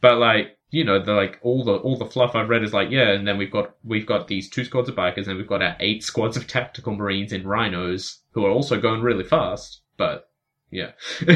but 0.00 0.18
like 0.18 0.58
you 0.70 0.84
know, 0.84 1.02
the 1.02 1.12
like 1.12 1.38
all 1.42 1.64
the 1.64 1.74
all 1.74 1.96
the 1.96 2.06
fluff 2.06 2.34
I've 2.34 2.48
read 2.48 2.64
is 2.64 2.72
like 2.72 2.90
yeah, 2.90 3.12
and 3.12 3.26
then 3.26 3.38
we've 3.38 3.52
got 3.52 3.76
we've 3.84 4.06
got 4.06 4.26
these 4.26 4.50
two 4.50 4.64
squads 4.64 4.88
of 4.88 4.96
bikers, 4.96 5.28
and 5.28 5.36
we've 5.36 5.46
got 5.46 5.62
our 5.62 5.76
eight 5.80 6.02
squads 6.02 6.36
of 6.36 6.46
tactical 6.46 6.94
marines 6.96 7.32
in 7.32 7.46
rhinos 7.46 8.20
who 8.32 8.44
are 8.44 8.50
also 8.50 8.80
going 8.80 9.00
really 9.00 9.24
fast. 9.24 9.82
But 9.96 10.28
yeah, 10.72 10.90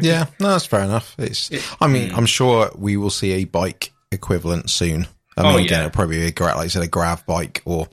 yeah, 0.00 0.26
no, 0.38 0.50
that's 0.50 0.66
fair 0.66 0.82
enough. 0.82 1.16
It's 1.18 1.50
I 1.80 1.88
mean, 1.88 2.12
I'm 2.14 2.26
sure 2.26 2.70
we 2.76 2.96
will 2.96 3.10
see 3.10 3.32
a 3.32 3.44
bike 3.44 3.92
equivalent 4.12 4.70
soon. 4.70 5.08
I 5.36 5.42
mean, 5.42 5.52
Oh, 5.52 5.56
again, 5.56 5.68
yeah. 5.70 5.78
it'll 5.80 5.90
probably 5.90 6.20
be 6.20 6.26
a 6.36 6.44
like 6.44 6.56
I 6.56 6.66
said, 6.68 6.84
a 6.84 6.86
grav 6.86 7.26
bike 7.26 7.60
or 7.64 7.88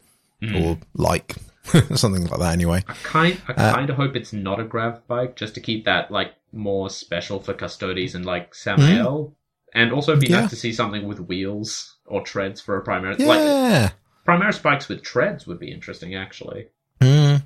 or 0.55 0.77
like 0.95 1.35
something 1.95 2.25
like 2.25 2.39
that. 2.39 2.53
Anyway, 2.53 2.83
I 2.87 2.93
kind 3.03 3.41
I 3.47 3.51
Uh, 3.53 3.73
kind 3.75 3.89
of 3.89 3.95
hope 3.95 4.15
it's 4.15 4.33
not 4.33 4.59
a 4.59 4.63
grav 4.63 5.05
bike 5.07 5.35
just 5.35 5.53
to 5.55 5.61
keep 5.61 5.85
that 5.85 6.11
like 6.11 6.33
more 6.51 6.89
special 6.89 7.39
for 7.39 7.53
custodes 7.53 8.15
and 8.15 8.25
like 8.25 8.53
Samael, 8.55 9.35
and 9.73 9.91
also 9.93 10.13
it'd 10.13 10.21
be. 10.21 10.27
Yeah. 10.27 10.41
nice 10.41 10.49
to 10.49 10.55
see 10.55 10.73
something 10.73 11.07
with 11.07 11.19
wheels 11.19 11.97
or 12.05 12.21
treads 12.21 12.59
for 12.59 12.77
a 12.77 12.83
Primaris. 12.83 13.19
Like 13.19 13.39
yeah, 13.39 13.91
Primaris 14.27 14.61
bikes 14.61 14.87
with 14.89 15.01
treads 15.03 15.45
would 15.47 15.59
be 15.59 15.71
interesting 15.71 16.15
actually. 16.15 16.67
Mm. 16.99 17.43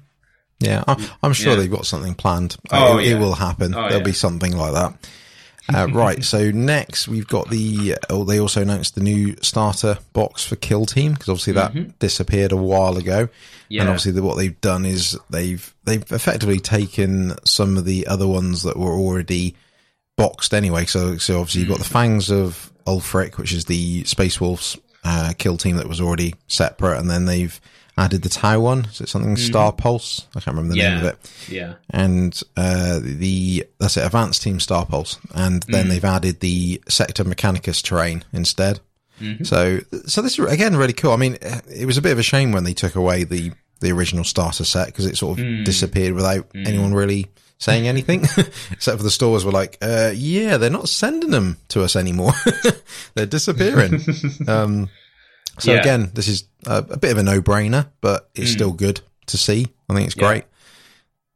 yeah. 0.60 0.84
I'm, 0.88 0.98
I'm 1.24 1.34
sure 1.34 1.54
Yeah. 1.54 1.60
they've 1.60 1.72
got 1.72 1.86
something 1.86 2.14
planned. 2.16 2.58
Oh, 2.72 2.98
it, 2.98 3.10
it 3.14 3.20
will 3.20 3.36
happen. 3.36 3.74
Oh, 3.76 3.82
There'll 3.84 3.98
yeah. 4.00 4.04
be 4.04 4.12
something 4.14 4.56
like 4.56 4.74
that. 4.74 4.98
Uh, 5.74 5.88
right, 5.92 6.24
so 6.24 6.52
next 6.52 7.08
we've 7.08 7.28
got 7.28 7.50
the. 7.50 7.96
Oh, 8.10 8.24
they 8.24 8.40
also 8.40 8.62
announced 8.62 8.94
the 8.96 9.02
new 9.02 9.36
starter 9.42 9.98
box 10.14 10.44
for 10.46 10.56
Kill 10.56 10.86
Team 10.86 11.14
because 11.14 11.30
obviously 11.30 11.54
that 11.54 11.98
disappeared 12.00 12.52
a 12.52 12.56
while 12.58 12.98
ago, 12.98 13.30
Yeah. 13.70 13.82
and 13.82 13.90
obviously 13.90 14.12
the, 14.12 14.22
what 14.22 14.38
they've 14.38 14.60
done 14.62 14.86
is 14.86 15.18
they've 15.30 15.74
they've 15.84 16.04
effectively 16.12 16.60
taken 16.60 17.34
some 17.46 17.78
of 17.78 17.86
the 17.86 18.06
other 18.06 18.28
ones 18.28 18.62
that 18.64 18.78
were 18.78 18.94
already 18.94 19.56
boxed 20.18 20.54
anyway. 20.54 20.86
So 20.86 21.18
so 21.18 21.40
obviously 21.40 21.62
you've 21.62 21.70
got 21.70 21.80
the 21.80 21.84
Fangs 21.86 22.30
of 22.30 22.72
Ulfrich, 22.86 23.38
which 23.38 23.52
is 23.52 23.66
the 23.66 24.04
Space 24.04 24.40
Wolves 24.40 24.78
uh, 25.04 25.34
Kill 25.38 25.58
Team 25.58 25.78
that 25.78 25.88
was 25.90 26.00
already 26.00 26.36
separate, 26.48 27.00
and 27.00 27.10
then 27.10 27.26
they've 27.26 27.60
added 27.98 28.22
the 28.24 28.30
Tau 28.30 28.60
one. 28.60 28.86
Is 28.86 29.02
it 29.02 29.10
something 29.10 29.36
Starpulse? 29.36 30.26
I 30.36 30.40
can't 30.42 30.56
remember 30.58 30.76
the 30.76 30.82
name 30.82 30.98
of 31.00 31.04
it 31.06 31.18
Yeah. 31.50 31.76
and 31.90 32.40
uh, 32.58 33.00
the 33.02 33.66
that's 33.80 33.98
it, 33.98 34.06
Advanced 34.06 34.42
Team 34.44 34.58
Starpulse, 34.60 35.18
and 35.34 35.64
then 35.64 35.90
they've 35.90 36.04
added 36.04 36.40
the 36.42 36.82
Sector 36.90 37.24
Mechanicus 37.26 37.82
terrain 37.82 38.24
instead. 38.34 38.80
So, 39.44 39.80
so 40.08 40.22
this 40.22 40.38
is 40.38 40.46
again 40.52 40.76
really 40.76 40.92
cool. 40.92 41.12
I 41.14 41.16
mean, 41.16 41.38
it 41.74 41.86
was 41.86 41.98
a 41.98 42.02
bit 42.02 42.12
of 42.12 42.20
a 42.20 42.24
shame 42.24 42.52
when 42.52 42.66
they 42.66 42.74
took 42.74 42.96
away 42.96 43.24
the 43.24 43.54
the 43.80 43.92
original 43.94 44.26
starter 44.26 44.66
set 44.66 44.88
because 44.88 45.06
it 45.06 45.18
sort 45.18 45.40
of 45.40 45.46
disappeared 45.64 46.14
without 46.14 46.48
anyone 46.54 46.94
really 46.94 47.28
saying 47.58 47.88
anything, 47.88 48.24
except 48.72 48.98
for 48.98 49.04
the 49.04 49.10
stores 49.10 49.46
were 49.46 49.54
like, 49.54 49.78
uh, 49.82 50.12
"Yeah, 50.14 50.58
they're 50.58 50.70
not 50.70 50.90
sending 50.90 51.32
them 51.32 51.56
to 51.70 51.84
us 51.84 51.96
anymore; 51.96 52.34
they're 53.16 53.26
disappearing." 53.26 54.02
um, 54.50 54.90
so 55.60 55.74
Yeah. 55.74 55.80
again, 55.82 56.12
this 56.14 56.28
is 56.28 56.46
a, 56.66 56.78
a 56.90 56.98
bit 56.98 57.12
of 57.12 57.18
a 57.18 57.24
no 57.24 57.42
brainer, 57.42 57.88
but 58.02 58.30
it's 58.36 58.52
still 58.52 58.72
good 58.72 59.02
to 59.28 59.38
see. 59.38 59.68
I 59.90 59.94
think 59.96 60.08
it's 60.08 60.16
Yeah. 60.16 60.28
great, 60.28 60.44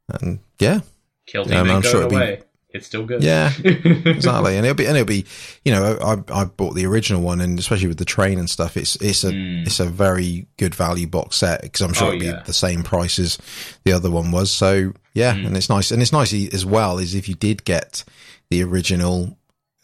and 0.08 0.38
yeah, 0.58 0.80
team 1.26 1.44
I'm 1.52 1.82
sure 1.82 2.08
going 2.08 2.22
it'd 2.22 2.40
be- 2.40 2.44
It's 2.72 2.86
still 2.86 3.04
good. 3.04 3.22
Yeah, 3.24 3.52
exactly. 3.64 4.56
And 4.56 4.64
it'll 4.64 4.76
be, 4.76 4.86
and 4.86 4.96
it'll 4.96 5.04
be, 5.06 5.24
you 5.64 5.72
know, 5.72 5.98
I, 6.00 6.40
I 6.40 6.44
bought 6.44 6.74
the 6.76 6.86
original 6.86 7.20
one 7.20 7.40
and 7.40 7.58
especially 7.58 7.88
with 7.88 7.98
the 7.98 8.04
train 8.04 8.38
and 8.38 8.48
stuff, 8.48 8.76
it's, 8.76 8.94
it's 8.96 9.24
a, 9.24 9.30
it's 9.34 9.80
a 9.80 9.86
very 9.86 10.46
good 10.56 10.72
value 10.74 11.08
box 11.08 11.36
set 11.38 11.62
because 11.62 11.80
I'm 11.80 11.92
sure. 11.94 12.08
Oh, 12.08 12.12
it'll 12.12 12.22
yeah. 12.22 12.36
be 12.36 12.42
the 12.46 12.52
same 12.52 12.84
price 12.84 13.18
as 13.18 13.38
the 13.84 13.92
other 13.92 14.08
one 14.10 14.30
was. 14.30 14.52
So 14.52 14.92
yeah, 15.14 15.34
Hmm. 15.34 15.46
and 15.46 15.56
it's 15.56 15.68
nice. 15.68 15.90
And 15.90 16.00
it's 16.00 16.12
nice 16.12 16.32
as 16.32 16.64
well 16.64 16.98
is 16.98 17.14
if 17.16 17.28
you 17.28 17.34
did 17.34 17.64
get 17.64 18.04
the 18.50 18.62
original 18.62 19.36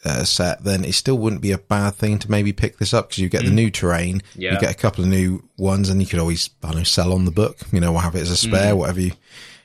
uh, 0.07 0.25
set, 0.25 0.63
then 0.65 0.85
it 0.85 0.95
still 0.95 1.19
wouldn't 1.19 1.43
be 1.43 1.53
a 1.53 1.59
bad 1.59 1.95
thing 1.95 2.19
to 2.21 2.31
maybe 2.31 2.53
pick 2.53 2.79
this 2.79 2.95
up 2.95 3.09
because 3.09 3.19
you 3.19 3.29
get 3.29 3.45
the 3.45 3.51
new 3.51 3.71
terrain. 3.71 4.23
Yeah. 4.35 4.55
you 4.55 4.61
get 4.61 4.71
a 4.71 4.75
couple 4.79 5.03
of 5.05 5.11
new 5.11 5.43
ones 5.59 5.89
and 5.91 6.01
you 6.01 6.07
could 6.07 6.21
always, 6.21 6.51
I 6.63 6.69
don't 6.69 6.79
know, 6.79 6.85
sell 6.85 7.13
on 7.13 7.25
the 7.25 7.31
book, 7.31 7.59
you 7.73 7.81
know, 7.81 7.93
or 7.95 8.01
have 8.01 8.15
it 8.15 8.21
as 8.21 8.31
a 8.31 8.37
spare, 8.37 8.73
Hmm. 8.73 8.79
whatever 8.79 9.01
you, 9.01 9.13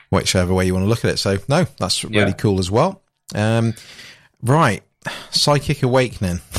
whichever 0.10 0.54
way 0.54 0.66
you 0.66 0.74
want 0.74 0.84
to 0.86 0.90
look 0.90 1.06
at 1.06 1.12
it. 1.12 1.18
So 1.18 1.38
no, 1.48 1.66
that's 1.80 2.04
really 2.04 2.18
Yeah. 2.18 2.32
cool 2.34 2.60
as 2.60 2.70
well. 2.72 3.02
Um, 3.36 3.74
right. 4.42 4.84
Psychic 5.32 5.84
Awakening. 5.84 6.40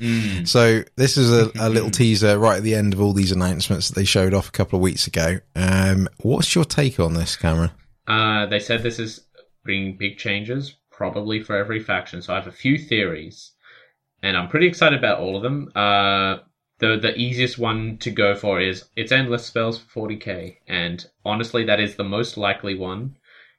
Mm. 0.00 0.46
So 0.48 0.82
this 0.96 1.16
is 1.16 1.30
a, 1.30 1.50
a 1.58 1.68
little 1.68 1.90
teaser 2.00 2.36
right 2.38 2.56
at 2.58 2.62
the 2.64 2.74
end 2.74 2.92
of 2.94 3.00
all 3.00 3.12
these 3.12 3.30
announcements 3.32 3.88
that 3.88 3.94
they 3.94 4.04
showed 4.04 4.34
off 4.34 4.48
a 4.48 4.52
couple 4.52 4.76
of 4.78 4.82
weeks 4.82 5.06
ago. 5.06 5.38
Um, 5.54 6.08
what's 6.18 6.54
your 6.54 6.64
take 6.64 6.98
on 6.98 7.14
this, 7.14 7.36
Cameron? 7.36 7.70
Uh, 8.08 8.46
they 8.46 8.58
said 8.58 8.82
this 8.82 8.98
is 8.98 9.20
bringing 9.64 9.96
big 9.96 10.18
changes, 10.18 10.74
probably 10.96 11.42
for 11.42 11.56
every 11.56 11.80
faction. 11.80 12.22
So 12.22 12.32
I 12.32 12.36
have 12.36 12.46
a 12.46 12.52
few 12.52 12.78
theories, 12.78 13.52
and 14.22 14.36
I'm 14.36 14.48
pretty 14.48 14.66
excited 14.66 14.98
about 14.98 15.20
all 15.20 15.36
of 15.36 15.42
them. 15.42 15.70
Uh, 15.74 16.38
the 16.78 16.98
the 16.98 17.14
easiest 17.16 17.58
one 17.58 17.98
to 17.98 18.10
go 18.10 18.34
for 18.34 18.60
is 18.60 18.84
it's 18.96 19.12
endless 19.12 19.46
spells 19.46 19.78
for 19.78 20.08
40k, 20.08 20.56
and 20.66 21.06
honestly, 21.24 21.64
that 21.64 21.80
is 21.80 21.96
the 21.96 22.04
most 22.04 22.36
likely 22.36 22.74
one. 22.74 23.16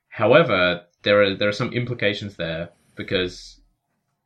However, 0.09 0.84
there 1.03 1.22
are 1.22 1.35
there 1.35 1.49
are 1.49 1.53
some 1.53 1.73
implications 1.73 2.35
there 2.35 2.69
because 2.95 3.61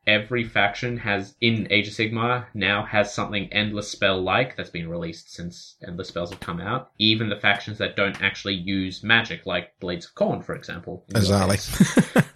every 0.08 0.44
faction 0.44 0.98
has 0.98 1.36
in 1.42 1.68
Age 1.70 1.88
of 1.88 1.94
Sigmar 1.94 2.46
now 2.54 2.84
has 2.84 3.14
something 3.14 3.52
endless 3.52 3.90
spell 3.90 4.22
like 4.22 4.56
that's 4.56 4.70
been 4.70 4.90
released 4.90 5.32
since 5.32 5.76
endless 5.86 6.08
spells 6.08 6.32
have 6.32 6.40
come 6.40 6.60
out. 6.60 6.92
Even 6.98 7.30
the 7.30 7.36
factions 7.36 7.78
that 7.78 7.96
don't 7.96 8.22
actually 8.22 8.56
use 8.56 9.04
magic, 9.04 9.46
like 9.46 9.80
Blades 9.80 10.06
of 10.06 10.16
Khorne, 10.16 10.44
for 10.44 10.56
example. 10.56 11.06
Exactly. 11.10 11.58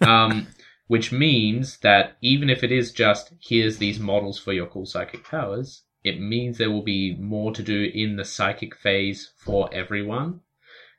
um, 0.06 0.46
which 0.86 1.12
means 1.12 1.78
that 1.78 2.16
even 2.20 2.48
if 2.48 2.62
it 2.62 2.72
is 2.72 2.92
just 2.92 3.32
here's 3.40 3.78
these 3.78 3.98
models 3.98 4.38
for 4.38 4.52
your 4.52 4.66
cool 4.66 4.86
psychic 4.86 5.24
powers, 5.24 5.82
it 6.04 6.20
means 6.20 6.58
there 6.58 6.70
will 6.70 6.82
be 6.82 7.16
more 7.16 7.52
to 7.52 7.62
do 7.62 7.90
in 7.92 8.16
the 8.16 8.24
psychic 8.24 8.76
phase 8.76 9.32
for 9.36 9.68
everyone. 9.72 10.40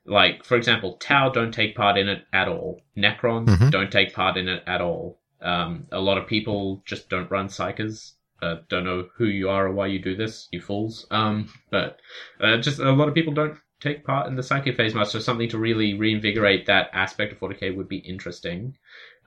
Like, 0.06 0.44
for 0.44 0.56
example, 0.56 0.98
Tau 1.00 1.30
don't 1.30 1.54
take 1.54 1.76
part 1.76 1.98
in 1.98 2.08
it 2.08 2.26
at 2.32 2.48
all. 2.48 2.82
Necrons 2.98 3.50
Mhm. 3.50 3.72
don't 3.72 3.92
take 3.92 4.14
part 4.14 4.38
in 4.38 4.48
it 4.48 4.64
at 4.66 4.82
all. 4.82 5.20
Um, 5.42 5.88
a 5.92 6.00
lot 6.00 6.18
of 6.18 6.28
people 6.28 6.82
just 6.86 7.10
don't 7.10 7.30
run 7.30 7.48
psykers. 7.48 8.14
Uh, 8.42 8.58
don't 8.70 8.84
know 8.84 9.10
who 9.16 9.26
you 9.26 9.50
are 9.50 9.68
or 9.68 9.72
why 9.72 9.88
you 9.88 10.00
do 10.00 10.16
this, 10.16 10.48
you 10.52 10.62
fools. 10.62 11.08
Um, 11.12 11.50
but 11.72 12.00
uh, 12.40 12.58
just 12.58 12.80
a 12.80 12.92
lot 12.92 13.08
of 13.08 13.16
people 13.16 13.34
don't 13.34 13.58
take 13.80 14.04
part 14.04 14.28
in 14.28 14.36
the 14.36 14.44
psychic 14.44 14.76
phase 14.76 14.94
much. 14.94 15.10
So 15.10 15.20
something 15.20 15.50
to 15.50 15.58
really 15.58 15.94
reinvigorate 15.94 16.66
that 16.66 16.90
aspect 16.94 17.34
of 17.34 17.40
40k 17.40 17.76
would 17.76 17.88
be 17.88 17.98
interesting. 17.98 18.76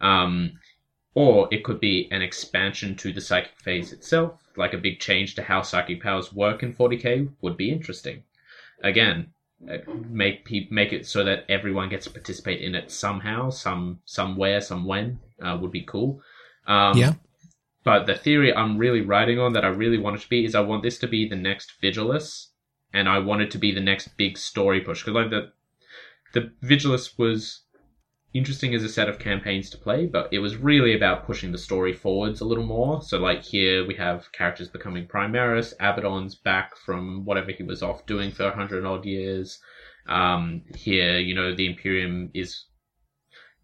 Um, 0.01 0.59
or 1.15 1.49
it 1.51 1.65
could 1.65 1.81
be 1.81 2.09
an 2.11 2.23
expansion 2.23 2.97
to 2.97 3.13
the 3.13 3.21
psychic 3.21 3.59
phase 3.61 3.93
itself, 3.93 4.41
like 4.57 4.75
a 4.75 4.79
big 4.79 5.01
change 5.01 5.35
to 5.35 5.43
how 5.43 5.63
psychic 5.63 6.03
powers 6.03 6.33
work 6.33 6.63
in 6.63 6.73
40k 6.73 7.29
would 7.41 7.57
be 7.57 7.71
interesting. 7.71 8.23
Again, 8.83 9.33
uh, 9.69 9.79
make 10.09 10.45
pe- 10.45 10.69
make 10.71 10.93
it 10.93 11.07
so 11.07 11.25
that 11.25 11.45
everyone 11.49 11.89
gets 11.89 12.07
to 12.07 12.13
participate 12.13 12.61
in 12.61 12.75
it 12.75 12.91
somehow, 12.91 13.51
some 13.51 14.01
somewhere, 14.05 14.61
some 14.61 14.87
when 14.87 15.19
uh, 15.43 15.59
would 15.61 15.73
be 15.73 15.83
cool. 15.83 16.23
Um, 16.67 16.97
Yeah. 16.97 17.15
But 17.83 18.07
the 18.07 18.15
theory 18.15 18.55
I'm 18.55 18.77
really 18.77 19.01
writing 19.01 19.39
on 19.39 19.55
that 19.55 19.65
I 19.65 19.69
really 19.69 19.99
want 19.99 20.17
it 20.17 20.23
to 20.23 20.29
be 20.29 20.45
is 20.45 20.55
I 20.55 20.61
want 20.61 20.83
this 20.83 20.99
to 20.99 21.09
be 21.09 21.29
the 21.29 21.37
next 21.37 21.81
Vigilus, 21.83 22.49
and 22.93 23.09
I 23.09 23.19
want 23.19 23.43
it 23.43 23.51
to 23.53 23.59
be 23.59 23.73
the 23.73 23.81
next 23.81 24.17
big 24.17 24.37
story 24.37 24.81
push 24.81 25.03
because 25.03 25.15
like 25.15 25.31
the 25.31 25.53
the 26.33 26.53
Vigilus 26.63 27.19
was 27.19 27.63
interesting 28.33 28.75
as 28.75 28.85
a 28.85 28.89
set 28.89 29.09
of 29.09 29.19
campaigns 29.19 29.71
to 29.71 29.79
play, 29.79 30.07
but 30.07 30.33
it 30.33 30.39
was 30.39 30.57
really 30.57 30.95
about 30.95 31.27
pushing 31.27 31.53
the 31.53 31.59
story 31.59 31.93
forwards 31.93 32.41
a 32.41 32.45
little 32.45 32.65
more. 32.65 33.03
So, 33.03 33.19
like 33.19 33.43
here, 33.43 33.87
we 33.87 33.95
have 33.95 34.31
characters 34.33 34.69
becoming 34.69 35.07
Primaris, 35.07 35.73
Abaddon's 35.81 36.35
back 36.35 36.77
from 36.77 37.25
whatever 37.25 37.51
he 37.51 37.63
was 37.63 37.83
off 37.83 38.07
doing 38.07 38.31
for 38.31 38.45
a 38.45 38.55
hundred 38.55 38.85
odd 38.85 39.05
years. 39.05 39.59
Um, 40.07 40.63
here, 40.75 41.19
you 41.19 41.35
know, 41.35 41.55
the 41.55 41.67
Imperium 41.67 42.31
is 42.35 42.65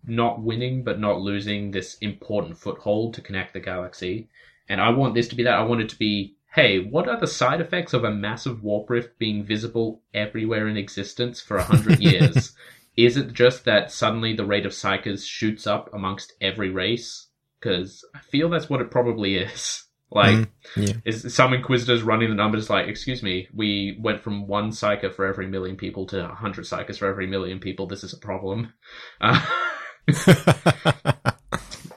not 0.06 0.42
winning, 0.42 0.84
but 0.84 1.00
not 1.00 1.20
losing 1.20 1.70
this 1.70 1.96
important 1.98 2.58
foothold 2.58 3.14
to 3.14 3.20
connect 3.20 3.52
the 3.52 3.60
galaxy. 3.60 4.28
And 4.68 4.80
I 4.80 4.90
want 4.90 5.14
this 5.14 5.28
to 5.28 5.36
be 5.36 5.42
that. 5.44 5.58
I 5.58 5.64
want 5.64 5.80
it 5.80 5.88
to 5.90 5.98
be, 5.98 6.36
hey, 6.54 6.80
what 6.80 7.08
are 7.08 7.18
the 7.18 7.26
side 7.26 7.60
effects 7.60 7.92
of 7.92 8.04
a 8.04 8.10
massive 8.10 8.62
warp 8.62 8.90
rift 8.90 9.18
being 9.18 9.44
visible 9.44 10.02
everywhere 10.14 10.68
in 10.68 10.76
existence 10.76 11.40
for 11.40 11.56
a 11.56 11.64
hundred 11.64 12.00
years? 12.00 12.54
Is 12.96 13.16
it 13.16 13.32
just 13.32 13.64
that 13.64 13.92
suddenly 13.92 14.34
the 14.34 14.46
rate 14.46 14.66
of 14.66 14.72
psykers 14.72 15.26
shoots 15.26 15.66
up 15.66 15.90
amongst 15.92 16.32
every 16.40 16.70
race? 16.70 17.28
Because 17.60 18.04
I 18.14 18.20
feel 18.20 18.48
that's 18.48 18.70
what 18.70 18.80
it 18.80 18.90
probably 18.90 19.36
is. 19.36 19.82
Like, 20.08 20.36
Mm, 20.36 20.48
yeah. 20.76 20.92
is 21.04 21.34
some 21.34 21.52
inquisitors 21.52 22.04
running 22.04 22.28
the 22.28 22.36
numbers 22.36 22.70
like, 22.70 22.86
excuse 22.86 23.24
me, 23.24 23.48
we 23.52 23.98
went 24.00 24.20
from 24.20 24.46
one 24.46 24.70
psyker 24.70 25.12
for 25.12 25.26
every 25.26 25.48
million 25.48 25.74
people 25.76 26.06
to 26.06 26.24
a 26.30 26.34
hundred 26.34 26.64
psykers 26.64 26.96
for 26.96 27.08
every 27.08 27.26
million 27.26 27.58
people. 27.58 27.88
This 27.88 28.04
is 28.04 28.12
a 28.12 28.18
problem. 28.18 28.72
Uh, 29.20 31.12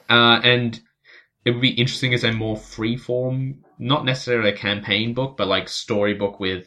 uh, 0.08 0.40
and 0.42 0.80
it 1.44 1.52
would 1.52 1.60
be 1.60 1.70
interesting 1.70 2.12
as 2.12 2.24
a 2.24 2.32
more 2.32 2.56
free 2.56 2.96
form, 2.96 3.62
not 3.78 4.04
necessarily 4.04 4.50
a 4.50 4.56
campaign 4.56 5.14
book, 5.14 5.36
but 5.36 5.46
like 5.46 5.68
storybook 5.68 6.40
with, 6.40 6.66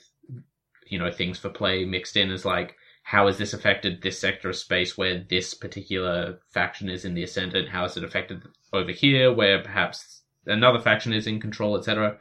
you 0.88 0.98
know, 0.98 1.12
things 1.12 1.38
for 1.38 1.50
play 1.50 1.84
mixed 1.84 2.16
in 2.16 2.32
as 2.32 2.46
like, 2.46 2.76
how 3.04 3.28
has 3.28 3.38
this 3.38 3.54
affected 3.54 4.02
this 4.02 4.20
sector 4.20 4.50
of 4.50 4.56
space 4.56 4.98
where 4.98 5.24
this 5.30 5.54
particular 5.54 6.40
faction 6.52 6.90
is 6.90 7.06
in 7.06 7.14
the 7.14 7.24
ascendant? 7.24 7.70
How 7.70 7.84
has 7.84 7.98
it 7.98 8.04
affected 8.04 8.44
over 8.72 8.92
here 8.92 9.32
where 9.32 9.62
perhaps 9.62 10.22
another 10.46 10.80
faction 10.80 11.14
is 11.14 11.28
in 11.28 11.40
control, 11.40 11.78
etc. 11.78 12.18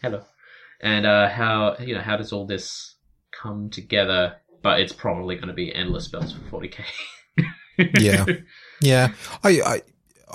Hello. 0.00 0.22
And 0.80 1.06
uh, 1.06 1.28
how 1.28 1.76
you 1.78 1.94
know 1.94 2.00
how 2.00 2.16
does 2.16 2.32
all 2.32 2.46
this 2.46 2.96
come 3.32 3.70
together? 3.70 4.36
But 4.62 4.80
it's 4.80 4.92
probably 4.92 5.36
going 5.36 5.48
to 5.48 5.54
be 5.54 5.74
endless 5.74 6.04
spells 6.04 6.34
for 6.34 6.60
40k. 6.60 6.84
Yeah. 7.98 8.26
Yeah, 8.82 9.12
I, 9.44 9.60
I, 9.60 9.82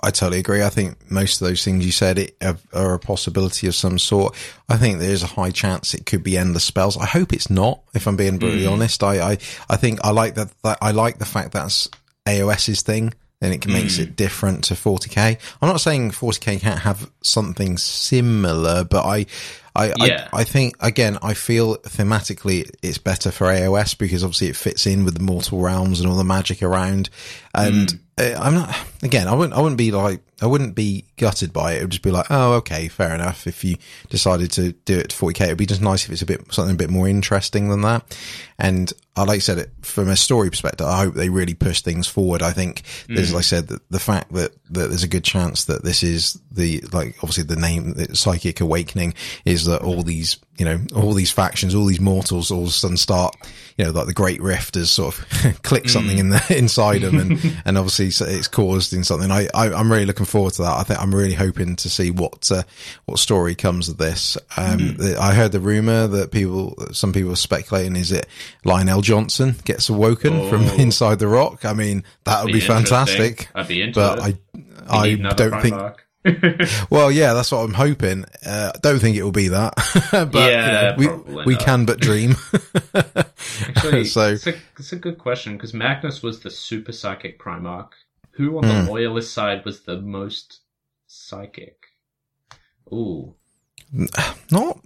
I 0.04 0.12
totally 0.12 0.40
agree. 0.40 0.64
I 0.64 0.70
think 0.70 1.10
most 1.10 1.42
of 1.42 1.48
those 1.48 1.64
things 1.64 1.86
you 1.86 1.92
said 1.92 2.18
it, 2.20 2.38
are, 2.74 2.94
a 2.94 3.00
possibility 3.00 3.68
of 3.68 3.76
some 3.76 4.00
sort. 4.00 4.36
I 4.70 4.78
think 4.78 5.00
there 5.00 5.12
is 5.12 5.24
a 5.24 5.28
high 5.28 5.52
chance 5.52 5.94
it 5.94 6.06
could 6.06 6.24
be 6.24 6.38
endless 6.38 6.64
spells. 6.64 6.98
I 6.98 7.06
hope 7.06 7.34
it's 7.34 7.50
not. 7.50 7.82
If 7.94 8.08
I'm 8.08 8.16
being 8.16 8.38
brutally 8.38 8.64
mm. 8.64 8.72
honest, 8.72 9.04
I, 9.04 9.32
I, 9.32 9.38
I 9.70 9.78
think 9.78 10.00
I 10.04 10.12
like 10.12 10.36
that, 10.36 10.50
that. 10.64 10.78
I 10.82 10.92
like 10.92 11.18
the 11.18 11.26
fact 11.26 11.52
that's 11.52 11.90
AOS's 12.26 12.82
thing. 12.82 13.14
Then 13.42 13.52
it 13.52 13.68
makes 13.68 14.00
it 14.00 14.12
mm. 14.12 14.16
different 14.16 14.64
to 14.66 14.76
40k. 14.76 15.38
I'm 15.62 15.70
not 15.70 15.82
saying 15.82 16.12
40k 16.12 16.62
can't 16.62 16.80
have 16.80 17.12
something 17.22 17.78
similar, 17.78 18.86
but 18.86 19.06
I, 19.06 19.26
I, 19.76 19.94
Yeah. 19.98 20.30
I 20.32 20.42
I 20.42 20.44
think 20.44 20.76
again 20.80 21.18
I 21.22 21.34
feel 21.34 21.76
thematically 21.78 22.70
it's 22.82 22.98
better 22.98 23.32
for 23.32 23.48
AOS 23.48 23.98
because 23.98 24.24
obviously 24.24 24.48
it 24.48 24.56
fits 24.56 24.86
in 24.86 25.04
with 25.06 25.16
the 25.16 25.24
mortal 25.24 25.60
realms 25.62 26.00
and 26.00 26.10
all 26.10 26.16
the 26.16 26.24
magic 26.24 26.62
around. 26.64 27.10
And 27.54 27.92
Hmm. 27.92 27.98
uh, 28.18 28.40
I'm 28.40 28.54
not 28.54 28.76
again 29.04 29.28
I 29.28 29.34
wouldn't 29.34 29.58
I 29.58 29.62
wouldn't 29.62 29.78
be 29.78 29.92
like 29.92 30.22
I 30.42 30.48
wouldn't 30.48 30.76
be 30.76 31.06
gutted 31.18 31.54
by 31.54 31.74
it. 31.74 31.78
It 31.78 31.82
would 31.84 31.92
just 31.92 32.04
be 32.04 32.12
like 32.12 32.28
oh 32.30 32.54
okay 32.56 32.88
fair 32.90 33.14
enough. 33.14 33.48
If 33.48 33.64
you 33.64 33.78
decided 34.10 34.52
to 34.54 34.72
do 34.86 34.98
it 35.00 35.10
to 35.10 35.16
40k, 35.16 35.42
it'd 35.42 35.58
be 35.58 35.66
just 35.66 35.82
nice 35.82 36.06
if 36.06 36.12
it's 36.12 36.22
a 36.22 36.26
bit 36.26 36.42
something 36.54 36.76
a 36.76 36.78
bit 36.78 36.90
more 36.90 37.08
interesting 37.08 37.70
than 37.70 37.82
that. 37.82 38.18
And 38.60 38.92
I 39.18 39.24
like 39.24 39.38
I 39.38 39.40
said 39.40 39.58
it 39.58 39.72
from 39.82 40.10
a 40.10 40.16
story 40.18 40.50
perspective. 40.50 40.86
I 40.88 40.98
hope 41.06 41.14
they 41.14 41.30
really 41.30 41.54
push 41.54 41.82
things 41.82 42.06
forward. 42.08 42.42
I 42.42 42.52
think 42.52 42.84
there's 43.08 43.32
like 43.34 43.40
I 43.40 43.44
said 43.44 43.68
that 43.70 43.90
the 43.90 44.00
fact 44.00 44.34
that 44.34 44.52
that 44.72 44.88
there's 44.90 45.04
a 45.04 45.08
good 45.08 45.24
chance 45.24 45.66
that 45.66 45.84
this 45.86 46.04
is 46.04 46.38
the 46.52 46.82
like 46.92 47.16
obviously 47.20 47.44
the 47.44 47.56
name 47.56 47.94
the 47.94 48.14
psychic 48.16 48.60
awakening 48.60 49.14
is 49.46 49.65
that 49.66 49.82
all 49.82 50.02
these 50.04 50.38
you 50.58 50.64
know 50.66 50.80
all 50.96 51.14
these 51.14 51.32
factions 51.32 51.76
all 51.76 51.86
these 51.86 52.00
mortals 52.00 52.50
all 52.50 52.62
of 52.64 52.68
a 52.70 52.72
sudden 52.72 52.96
start 52.96 53.36
you 53.78 53.84
know 53.84 53.92
like 53.92 54.08
the 54.08 54.14
great 54.14 54.42
rift 54.42 54.76
has 54.76 54.90
sort 54.90 55.18
of 55.18 55.62
clicked 55.64 55.90
something 55.90 56.18
in 56.18 56.30
the 56.30 56.42
inside 56.58 57.02
them 57.02 57.20
and 57.20 57.62
and 57.66 57.78
obviously 57.78 58.08
it's 58.08 58.48
caused 58.48 58.94
in 58.94 59.04
something 59.04 59.32
I, 59.32 59.48
I 59.54 59.74
i'm 59.74 59.92
really 59.92 60.06
looking 60.06 60.26
forward 60.26 60.54
to 60.54 60.62
that 60.62 60.78
i 60.78 60.84
think 60.84 61.02
i'm 61.02 61.14
really 61.14 61.34
hoping 61.34 61.76
to 61.76 61.90
see 61.90 62.10
what 62.10 62.50
uh, 62.52 62.64
what 63.06 63.20
story 63.20 63.54
comes 63.54 63.90
of 63.90 63.98
this 63.98 64.38
um 64.56 64.96
the, 64.96 65.18
i 65.20 65.34
heard 65.34 65.52
the 65.52 65.60
rumor 65.60 66.08
that 66.08 66.32
people 66.32 66.76
some 66.94 67.12
people 67.12 67.32
are 67.32 67.36
speculating 67.36 67.96
is 67.98 68.12
it 68.14 68.26
Lion 68.64 68.88
El'Jonson 68.88 69.62
gets 69.66 69.90
awoken 69.90 70.50
from 70.50 70.64
Oh. 70.66 70.76
inside 70.76 71.20
the 71.20 71.28
rock 71.28 71.66
i 71.66 71.74
mean 71.74 72.04
that 72.24 72.44
would 72.46 72.54
be, 72.54 72.60
interesting. 72.60 72.86
fantastic 72.86 73.50
I'd 73.54 73.68
be 73.68 73.82
into 73.82 74.00
but 74.00 74.20
it. 74.30 74.38
i 74.88 75.04
i 75.04 75.16
don't 75.16 75.62
think. 75.62 75.76
well, 76.90 77.12
yeah, 77.12 77.34
that's 77.34 77.52
what 77.52 77.60
I'm 77.60 77.74
hoping. 77.74 78.26
Uh, 78.46 78.72
don't 78.82 79.00
think 79.00 79.16
it 79.16 79.24
will 79.24 79.32
be 79.32 79.50
that, 79.50 79.74
but 80.12 80.34
Yeah, 80.34 80.96
you 80.98 81.08
know, 81.08 81.24
we 81.28 81.46
we 81.46 81.54
not. 81.54 81.62
can 81.64 81.86
but 81.86 82.00
dream. 82.00 82.36
Actually, 82.96 84.06
So- 84.06 84.30
it's, 84.34 84.48
a, 84.48 84.56
it's 84.78 84.92
a 84.92 84.96
good 84.98 85.18
question 85.18 85.54
because 85.56 85.74
Magnus 85.74 86.24
was 86.24 86.40
the 86.42 86.50
super 86.52 86.92
psychic 86.92 87.40
Primarch. 87.40 87.92
Who 88.32 88.58
on 88.58 88.64
Hmm. 88.66 88.70
the 88.86 88.92
loyalist 88.92 89.34
side 89.34 89.64
was 89.64 89.82
the 89.84 90.02
most 90.02 90.60
psychic? 91.08 91.78
Ooh, 92.92 93.36
not 94.52 94.80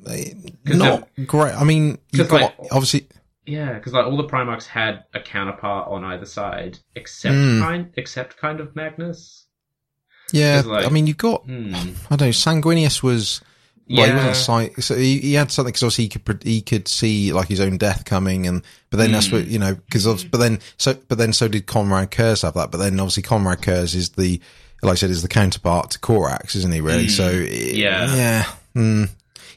not 0.67 1.07
great. 1.25 1.53
I 1.55 1.63
mean, 1.63 1.97
you've 2.11 2.29
got 2.29 2.41
like- 2.41 2.55
obviously. 2.71 3.07
yeah, 3.45 3.73
because 3.73 3.93
like 3.93 4.05
all 4.05 4.17
the 4.17 4.27
Primarchs 4.27 4.67
had 4.67 5.05
a 5.15 5.19
counterpart 5.19 5.87
on 5.89 6.03
either 6.03 6.25
side, 6.25 6.77
except 6.95 7.33
Hmm. 7.35 7.59
kind, 7.61 7.93
except 7.95 8.37
kind 8.37 8.59
of 8.59 8.75
Magnus. 8.75 9.47
Yeah, 10.31 10.61
like- 10.65 10.85
I 10.85 10.89
mean, 10.89 11.07
you've 11.07 11.18
got. 11.18 11.43
Hmm. 11.45 11.73
I 12.10 12.15
don't 12.15 12.22
know. 12.22 12.27
Sanguinius 12.30 13.01
was. 13.03 13.41
Well, 13.91 14.06
he 14.06 14.14
wasn't 14.14 14.35
psych- 14.35 14.81
so 14.84 14.95
he, 14.95 15.18
he 15.18 15.34
had 15.34 15.49
something 15.51 15.69
because 15.72 15.81
obviously 15.81 16.03
he 16.03 16.10
could 16.10 16.43
he 16.43 16.61
could 16.61 16.88
see 16.88 17.34
like 17.34 17.47
his 17.47 17.60
own 17.60 17.80
death 17.80 18.06
coming, 18.06 18.45
and 18.45 18.61
but 18.91 18.97
then 18.97 19.11
that's 19.11 19.27
Hmm. 19.27 19.38
what 19.38 19.47
you 19.47 19.57
know 19.57 19.73
because 19.73 20.23
but 20.26 20.38
then 20.38 20.60
so 20.77 20.95
but 21.07 21.18
then 21.18 21.34
so 21.34 21.47
did 21.47 21.65
Konrad 21.65 22.11
Curze 22.11 22.43
have 22.43 22.53
that, 22.53 22.69
but 22.69 22.77
then 22.77 22.99
obviously 22.99 23.23
Konrad 23.23 23.61
Curze 23.64 23.95
is 23.95 24.10
the 24.11 24.39
like 24.84 24.91
I 24.91 24.95
said 24.95 25.10
is 25.10 25.23
the 25.23 25.27
counterpart 25.27 25.89
to 25.91 25.99
Corax, 25.99 26.56
isn't 26.56 26.72
he? 26.72 26.81
Really? 26.81 27.07
So 27.07 27.31
Hmm. 27.31 27.45
Yeah. 27.51 28.15
yeah. 28.15 28.45
Mm. 28.76 29.10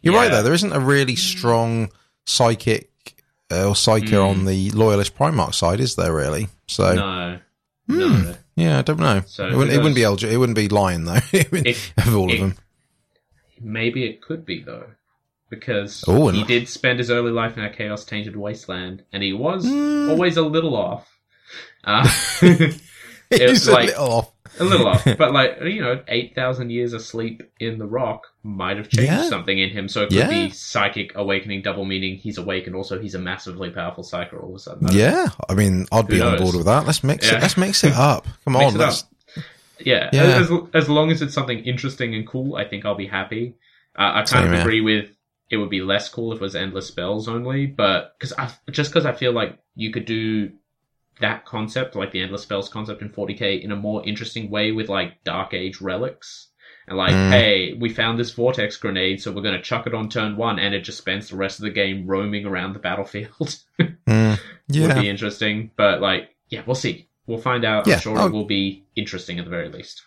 You're 0.03 0.15
right 0.15 0.31
though. 0.31 0.43
There 0.43 0.55
isn't 0.55 0.73
a 0.73 0.81
really 0.81 1.15
strong 1.17 1.91
psychic 2.25 2.89
uh, 3.51 3.69
or 3.69 3.75
psyker 3.75 4.09
Mm. 4.13 4.29
on 4.31 4.45
the 4.47 4.71
loyalist 4.71 5.15
Primarch 5.15 5.57
side, 5.57 5.79
is 5.81 5.97
there? 5.97 6.15
Really? 6.15 6.49
So 6.69 6.95
No, 6.95 7.39
Hmm. 7.87 7.99
no. 8.25 8.35
Yeah, 8.57 8.79
I 8.79 8.83
don't 8.83 9.01
know. 9.01 9.23
So 9.27 9.47
it, 9.49 9.55
wouldn't, 9.55 9.73
it 9.75 9.79
wouldn't 9.79 9.95
be? 9.95 10.03
LG. 10.03 10.31
It 10.31 10.37
wouldn't 10.37 10.57
be 10.57 10.69
Lion 10.69 11.05
though. 11.05 11.19
It 11.33 11.93
of 11.99 12.15
all 12.17 12.31
it- 12.31 12.35
of 12.35 12.41
them. 12.41 12.57
Maybe 13.61 14.05
it 14.05 14.21
could 14.23 14.45
be 14.45 14.61
though, 14.63 14.87
because 15.49 16.05
Oh, 16.09 16.29
he 16.29 16.43
did 16.45 16.69
spend 16.69 16.99
his 16.99 17.11
early 17.11 17.31
life 17.31 17.57
in 17.57 17.65
a 17.65 17.71
chaos 17.71 18.05
tainted 18.05 18.35
wasteland, 18.37 19.05
and 19.13 19.23
he 19.23 19.33
was 19.33 19.65
Mm. 19.67 20.11
always 20.11 20.37
a 20.37 20.43
little 20.43 20.75
off. 20.77 21.09
Uh, 21.85 22.09
It's 23.31 23.67
a 23.67 23.73
like- 23.73 23.87
little 23.89 24.13
off. 24.13 24.33
A 24.61 24.65
little 24.65 24.87
off, 24.87 25.05
but 25.19 25.33
like 25.33 25.59
you 25.63 25.81
know, 25.81 26.03
eight 26.09 26.35
thousand 26.35 26.71
years 26.71 26.93
asleep 26.93 27.43
in 27.61 27.79
the 27.79 27.87
rock 27.87 28.27
might 28.43 28.77
have 28.77 28.89
changed 28.89 29.11
Yeah. 29.13 29.29
something 29.29 29.59
in 29.59 29.71
him. 29.71 29.89
So 29.89 30.03
it 30.03 30.07
could 30.09 30.17
Yeah. 30.19 30.29
be 30.29 30.51
psychic 30.51 31.13
awakening, 31.15 31.63
double 31.63 31.85
meaning 31.85 32.17
he's 32.17 32.39
awake, 32.39 32.67
and 32.67 32.75
also 32.77 32.99
he's 32.99 33.15
a 33.15 33.19
massively 33.19 33.71
powerful 33.71 34.05
psyker 34.05 34.43
all 34.43 34.51
of 34.51 34.57
a 34.57 34.59
sudden. 34.59 34.89
Yeah, 34.93 35.29
I 35.49 35.55
mean, 35.55 35.87
I'd 35.93 36.07
be 36.09 36.19
Who 36.19 36.25
on 36.25 36.39
board 36.39 36.55
with 36.57 36.67
that. 36.67 36.87
Let's 36.87 37.03
mix 37.05 37.31
it. 37.31 37.41
Let's 37.41 37.57
mix 37.57 37.85
it 37.85 37.93
up. 37.95 38.27
Come 38.45 38.57
on, 38.57 38.75
let's. 38.75 39.05
Yeah, 39.81 40.11
Yeah. 40.13 40.23
As, 40.41 40.51
as 40.75 40.89
long 40.89 41.11
as 41.11 41.23
it's 41.23 41.35
something 41.35 41.59
interesting 41.65 42.15
and 42.15 42.27
cool, 42.27 42.55
I 42.57 42.65
think 42.65 42.85
I'll 42.85 42.95
be 42.95 43.07
happy. 43.07 43.55
Uh, 43.99 44.03
I 44.15 44.23
kind 44.23 44.29
Same 44.29 44.53
of 44.55 44.61
agree 44.61 44.81
with 44.81 45.11
it 45.51 45.57
would 45.59 45.71
be 45.71 45.83
less 45.83 46.09
cool 46.09 46.33
if 46.33 46.37
it 46.37 46.43
was 46.43 46.57
endless 46.57 46.87
spells 46.87 47.29
only, 47.29 47.67
but 47.67 48.15
because 48.19 48.33
I 48.39 48.51
just 48.71 48.91
because 48.91 49.05
I 49.05 49.13
feel 49.13 49.33
like 49.33 49.59
you 49.75 49.93
could 49.93 50.07
do 50.07 50.51
that 51.23 51.45
concept, 51.47 51.97
like 51.97 52.11
the 52.13 52.21
endless 52.21 52.43
spells 52.43 52.69
concept 52.69 53.01
in 53.03 53.09
40k, 53.11 53.63
in 53.63 53.73
a 53.73 53.77
more 53.77 54.07
interesting 54.07 54.51
way 54.51 54.71
with 54.73 54.89
like 54.89 55.25
Dark 55.25 55.55
Age 55.55 55.81
relics. 55.81 56.49
And 56.89 56.99
like, 56.99 57.13
Mm. 57.15 57.31
hey, 57.31 57.73
we 57.75 57.89
found 57.91 58.19
this 58.19 58.33
vortex 58.33 58.77
grenade, 58.77 59.23
so 59.23 59.31
we're 59.33 59.43
going 59.43 59.55
to 59.57 59.63
chuck 59.63 59.87
it 59.87 59.95
on 59.95 60.09
turn 60.09 60.37
one, 60.37 60.59
and 60.59 60.75
it 60.75 60.81
just 60.81 60.99
spends 60.99 61.29
the 61.29 61.37
rest 61.37 61.61
of 61.61 61.63
the 61.65 61.71
game 61.71 62.07
roaming 62.09 62.45
around 62.45 62.73
the 62.75 62.79
battlefield. 62.81 63.57
Mm, 64.09 64.39
Would 64.89 64.97
be 65.01 65.09
interesting, 65.09 65.71
but 65.77 66.01
like, 66.01 66.31
yeah, 66.49 66.63
we'll 66.67 66.75
see. 66.75 67.09
We'll 67.27 67.39
find 67.39 67.65
out. 67.65 67.87
Yeah, 67.87 67.95
I'm 67.95 68.01
sure 68.01 68.19
I'll- 68.19 68.27
it 68.27 68.33
will 68.33 68.45
be 68.47 68.85
interesting 68.97 69.39
at 69.39 69.45
the 69.45 69.51
very 69.51 69.69
least. 69.69 70.03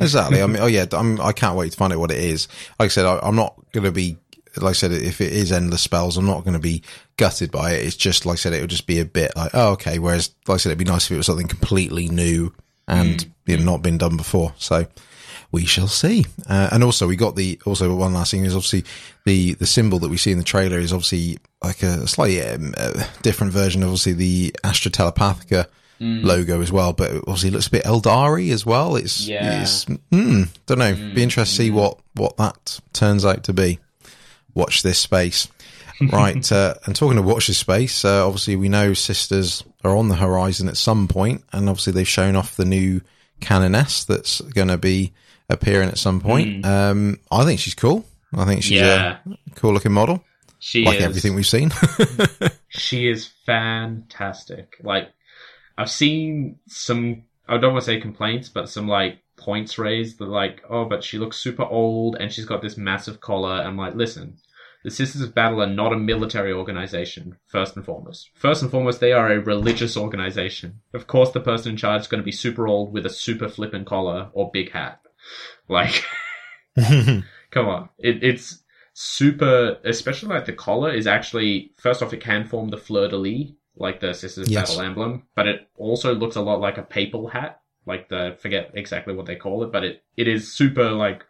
exactly. 0.00 0.40
I 0.42 0.46
mean, 0.46 0.58
oh 0.62 0.66
yeah, 0.66 0.86
I'm, 0.92 1.20
I 1.20 1.32
can't 1.32 1.56
wait 1.56 1.72
to 1.72 1.76
find 1.76 1.92
out 1.92 1.98
what 1.98 2.10
it 2.12 2.18
is. 2.18 2.46
Like 2.78 2.86
I 2.86 2.88
said, 2.88 3.04
I, 3.04 3.18
I'm 3.22 3.34
not 3.36 3.54
going 3.72 3.84
to 3.84 3.92
be. 3.92 4.16
Like 4.56 4.70
I 4.70 4.72
said, 4.72 4.92
if 4.92 5.20
it 5.20 5.32
is 5.32 5.52
endless 5.52 5.82
spells, 5.82 6.16
I'm 6.16 6.26
not 6.26 6.44
going 6.44 6.54
to 6.54 6.58
be 6.60 6.82
gutted 7.16 7.50
by 7.50 7.72
it. 7.72 7.84
It's 7.86 7.96
just 7.96 8.26
like 8.26 8.34
I 8.34 8.36
said, 8.36 8.52
it 8.52 8.60
would 8.60 8.70
just 8.70 8.86
be 8.86 9.00
a 9.00 9.04
bit 9.04 9.34
like, 9.36 9.50
oh, 9.54 9.72
okay. 9.72 9.98
Whereas, 9.98 10.30
like 10.46 10.56
I 10.56 10.58
said, 10.58 10.70
it'd 10.70 10.78
be 10.78 10.84
nice 10.84 11.06
if 11.06 11.12
it 11.12 11.16
was 11.16 11.26
something 11.26 11.48
completely 11.48 12.08
new 12.08 12.52
and 12.88 13.26
you 13.46 13.56
know, 13.56 13.64
not 13.64 13.82
been 13.82 13.98
done 13.98 14.16
before. 14.16 14.52
So 14.58 14.86
we 15.50 15.64
shall 15.66 15.88
see. 15.88 16.26
Uh, 16.48 16.68
and 16.72 16.82
also, 16.84 17.06
we 17.06 17.16
got 17.16 17.36
the 17.36 17.60
also 17.64 17.94
one 17.94 18.12
last 18.14 18.30
thing 18.30 18.44
is 18.44 18.54
obviously 18.54 18.84
the 19.24 19.54
the 19.54 19.66
symbol 19.66 19.98
that 20.00 20.08
we 20.10 20.16
see 20.16 20.32
in 20.32 20.38
the 20.38 20.44
trailer 20.44 20.78
is 20.78 20.92
obviously 20.92 21.38
like 21.62 21.82
a 21.82 22.06
slightly 22.06 22.42
um, 22.42 22.74
uh, 22.76 23.04
different 23.22 23.52
version 23.52 23.82
of 23.82 23.88
obviously 23.88 24.12
the 24.14 24.54
Astra 24.64 24.90
Telepathica 24.90 25.66
logo 26.00 26.60
as 26.60 26.72
well, 26.72 26.92
but 26.92 27.12
it 27.12 27.18
obviously 27.28 27.50
looks 27.50 27.68
a 27.68 27.70
bit 27.70 27.84
Aeldari 27.84 28.50
as 28.52 28.66
well. 28.66 28.96
It's 28.96 29.24
Yeah. 29.28 29.62
it's 29.62 29.84
mm, 29.84 30.48
don't 30.66 30.78
know. 30.80 30.94
Be 31.14 31.22
interested 31.22 31.56
to 31.56 31.62
see 31.62 31.70
what 31.70 31.98
what 32.14 32.36
that 32.38 32.80
turns 32.92 33.24
out 33.24 33.44
to 33.44 33.52
be. 33.52 33.78
Watch 34.54 34.82
this 34.82 34.98
space. 34.98 35.48
Right, 36.00 36.50
uh, 36.52 36.74
and 36.84 36.96
talking 36.96 37.18
of 37.18 37.24
watch 37.24 37.46
this 37.46 37.58
space, 37.58 38.04
uh, 38.04 38.26
obviously 38.26 38.56
we 38.56 38.68
know 38.68 38.92
sisters 38.94 39.62
are 39.84 39.96
on 39.96 40.08
the 40.08 40.16
horizon 40.16 40.68
at 40.68 40.76
some 40.76 41.08
point, 41.08 41.44
and 41.52 41.68
obviously 41.68 41.92
they've 41.92 42.08
shown 42.08 42.36
off 42.36 42.56
the 42.56 42.64
new 42.64 43.00
Canoness 43.40 44.06
that's 44.06 44.40
going 44.40 44.68
to 44.68 44.78
be 44.78 45.12
appearing 45.48 45.88
at 45.88 45.98
some 45.98 46.20
point. 46.20 46.64
Um, 46.64 47.18
I 47.30 47.44
think 47.44 47.60
she's 47.60 47.74
cool. 47.74 48.04
I 48.34 48.44
think 48.44 48.62
she's 48.62 48.80
yeah, 48.80 49.18
a 49.26 49.54
cool 49.56 49.72
looking 49.74 49.92
model, 49.92 50.24
she 50.58 50.84
like 50.84 50.98
is. 50.98 51.04
everything 51.04 51.34
we've 51.34 51.46
seen. 51.46 51.72
She 52.74 53.06
is 53.06 53.28
fantastic. 53.44 54.76
Like, 54.82 55.10
I've 55.76 55.90
seen 55.90 56.58
some. 56.68 57.24
I 57.46 57.58
don't 57.58 57.74
want 57.74 57.84
to 57.84 57.90
say 57.90 58.00
complaints, 58.00 58.48
but 58.48 58.70
some 58.70 58.88
like 58.88 59.18
points 59.42 59.78
raised 59.78 60.18
that 60.18 60.28
like, 60.28 60.62
oh, 60.68 60.84
but 60.84 61.02
she 61.02 61.18
looks 61.18 61.36
super 61.36 61.64
old 61.64 62.16
and 62.18 62.32
she's 62.32 62.44
got 62.44 62.62
this 62.62 62.76
massive 62.76 63.20
collar. 63.20 63.62
I'm 63.62 63.76
like, 63.76 63.94
listen, 63.94 64.38
the 64.84 64.90
Sisters 64.90 65.22
of 65.22 65.34
Battle 65.34 65.62
are 65.62 65.66
not 65.66 65.92
a 65.92 65.98
military 65.98 66.52
organization. 66.52 67.36
First 67.46 67.76
and 67.76 67.84
foremost, 67.84 68.30
first 68.34 68.62
and 68.62 68.70
foremost, 68.70 69.00
they 69.00 69.12
are 69.12 69.30
a 69.30 69.40
religious 69.40 69.96
organization. 69.96 70.80
Of 70.92 71.06
course, 71.06 71.30
the 71.30 71.40
person 71.40 71.72
in 71.72 71.76
charge 71.76 72.02
is 72.02 72.08
going 72.08 72.20
to 72.20 72.24
be 72.24 72.32
super 72.32 72.66
old 72.66 72.92
with 72.92 73.06
a 73.06 73.10
super 73.10 73.48
flippin' 73.48 73.84
collar 73.84 74.30
or 74.32 74.50
big 74.52 74.72
hat. 74.72 75.00
Like, 75.68 76.04
come 76.76 77.68
on, 77.68 77.88
it, 77.98 78.22
it's 78.22 78.62
super, 78.94 79.78
especially 79.84 80.30
like 80.30 80.46
the 80.46 80.52
collar 80.52 80.92
is 80.92 81.06
actually, 81.06 81.72
first 81.78 82.02
off, 82.02 82.12
it 82.12 82.20
can 82.20 82.46
form 82.46 82.68
the 82.68 82.76
fleur 82.76 83.08
de 83.08 83.16
lis, 83.16 83.50
like 83.76 84.00
the 84.00 84.12
Sisters 84.12 84.48
of 84.48 84.52
Yes. 84.52 84.70
Battle 84.70 84.82
emblem, 84.82 85.22
but 85.34 85.46
it 85.46 85.68
also 85.76 86.14
looks 86.14 86.36
a 86.36 86.42
lot 86.42 86.60
like 86.60 86.78
a 86.78 86.82
papal 86.82 87.28
hat, 87.28 87.60
like 87.86 88.08
the, 88.08 88.36
forget 88.40 88.70
exactly 88.74 89.14
what 89.14 89.26
they 89.26 89.36
call 89.36 89.62
it, 89.64 89.72
but 89.72 89.84
it, 89.84 90.02
it 90.16 90.28
is 90.28 90.52
super 90.52 90.90
like, 90.90 91.24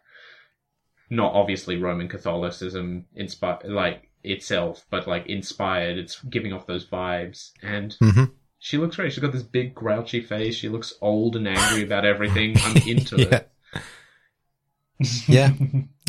not 1.09 1.33
obviously 1.33 1.77
Roman 1.77 2.07
Catholicism 2.07 3.05
inspired, 3.15 3.65
like 3.65 4.09
itself, 4.23 4.85
but 4.89 5.07
like 5.07 5.27
inspired. 5.27 5.97
It's 5.97 6.21
giving 6.23 6.53
off 6.53 6.65
those 6.67 6.85
vibes. 6.85 7.51
And 7.61 7.95
Mhm. 8.01 8.31
she 8.59 8.77
looks 8.77 8.95
great. 8.95 9.11
She's 9.11 9.21
got 9.21 9.31
this 9.33 9.43
big 9.43 9.75
grouchy 9.75 10.21
face. 10.21 10.55
She 10.55 10.69
looks 10.69 10.93
old 11.01 11.35
and 11.35 11.47
angry 11.47 11.83
about 11.83 12.05
everything. 12.05 12.55
I'm 12.63 12.77
into 12.87 13.17
Yeah. 13.17 13.35
it. 13.35 13.49
Yeah. 15.27 15.51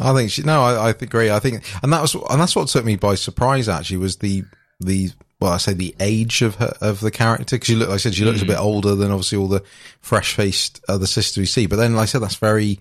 I 0.01 0.13
think 0.15 0.31
she. 0.31 0.43
No, 0.43 0.63
I, 0.63 0.89
I 0.89 0.91
agree. 0.91 1.31
I 1.31 1.39
think, 1.41 1.65
and 1.83 1.93
that 1.93 2.01
was, 2.03 2.15
and 2.15 2.41
that's 2.41 2.55
what 2.55 2.69
took 2.69 2.85
me 2.85 2.97
by 2.97 3.15
surprise. 3.17 3.69
Actually, 3.69 3.97
was 3.99 4.17
the 4.19 4.45
the 4.81 5.11
well, 5.41 5.53
I 5.53 5.59
say 5.59 5.75
the 5.75 5.95
age 6.01 6.43
of 6.43 6.57
her 6.57 6.75
of 6.81 7.01
the 7.01 7.11
character 7.11 7.57
because 7.57 7.67
she 7.67 7.75
look. 7.75 7.89
Like 7.89 7.97
I 7.97 7.99
said, 7.99 8.15
she 8.15 8.25
looks 8.25 8.43
a 8.43 8.47
bit 8.47 8.59
older 8.59 8.95
than 8.95 9.11
obviously 9.11 9.39
all 9.39 9.49
the 9.49 9.63
fresh 10.01 10.35
faced 10.35 10.83
other 10.89 11.07
sisters 11.07 11.39
we 11.39 11.47
see. 11.47 11.67
But 11.67 11.77
then, 11.77 11.95
like 11.95 12.05
I 12.05 12.07
said, 12.07 12.23
that's 12.23 12.37
very 12.37 12.81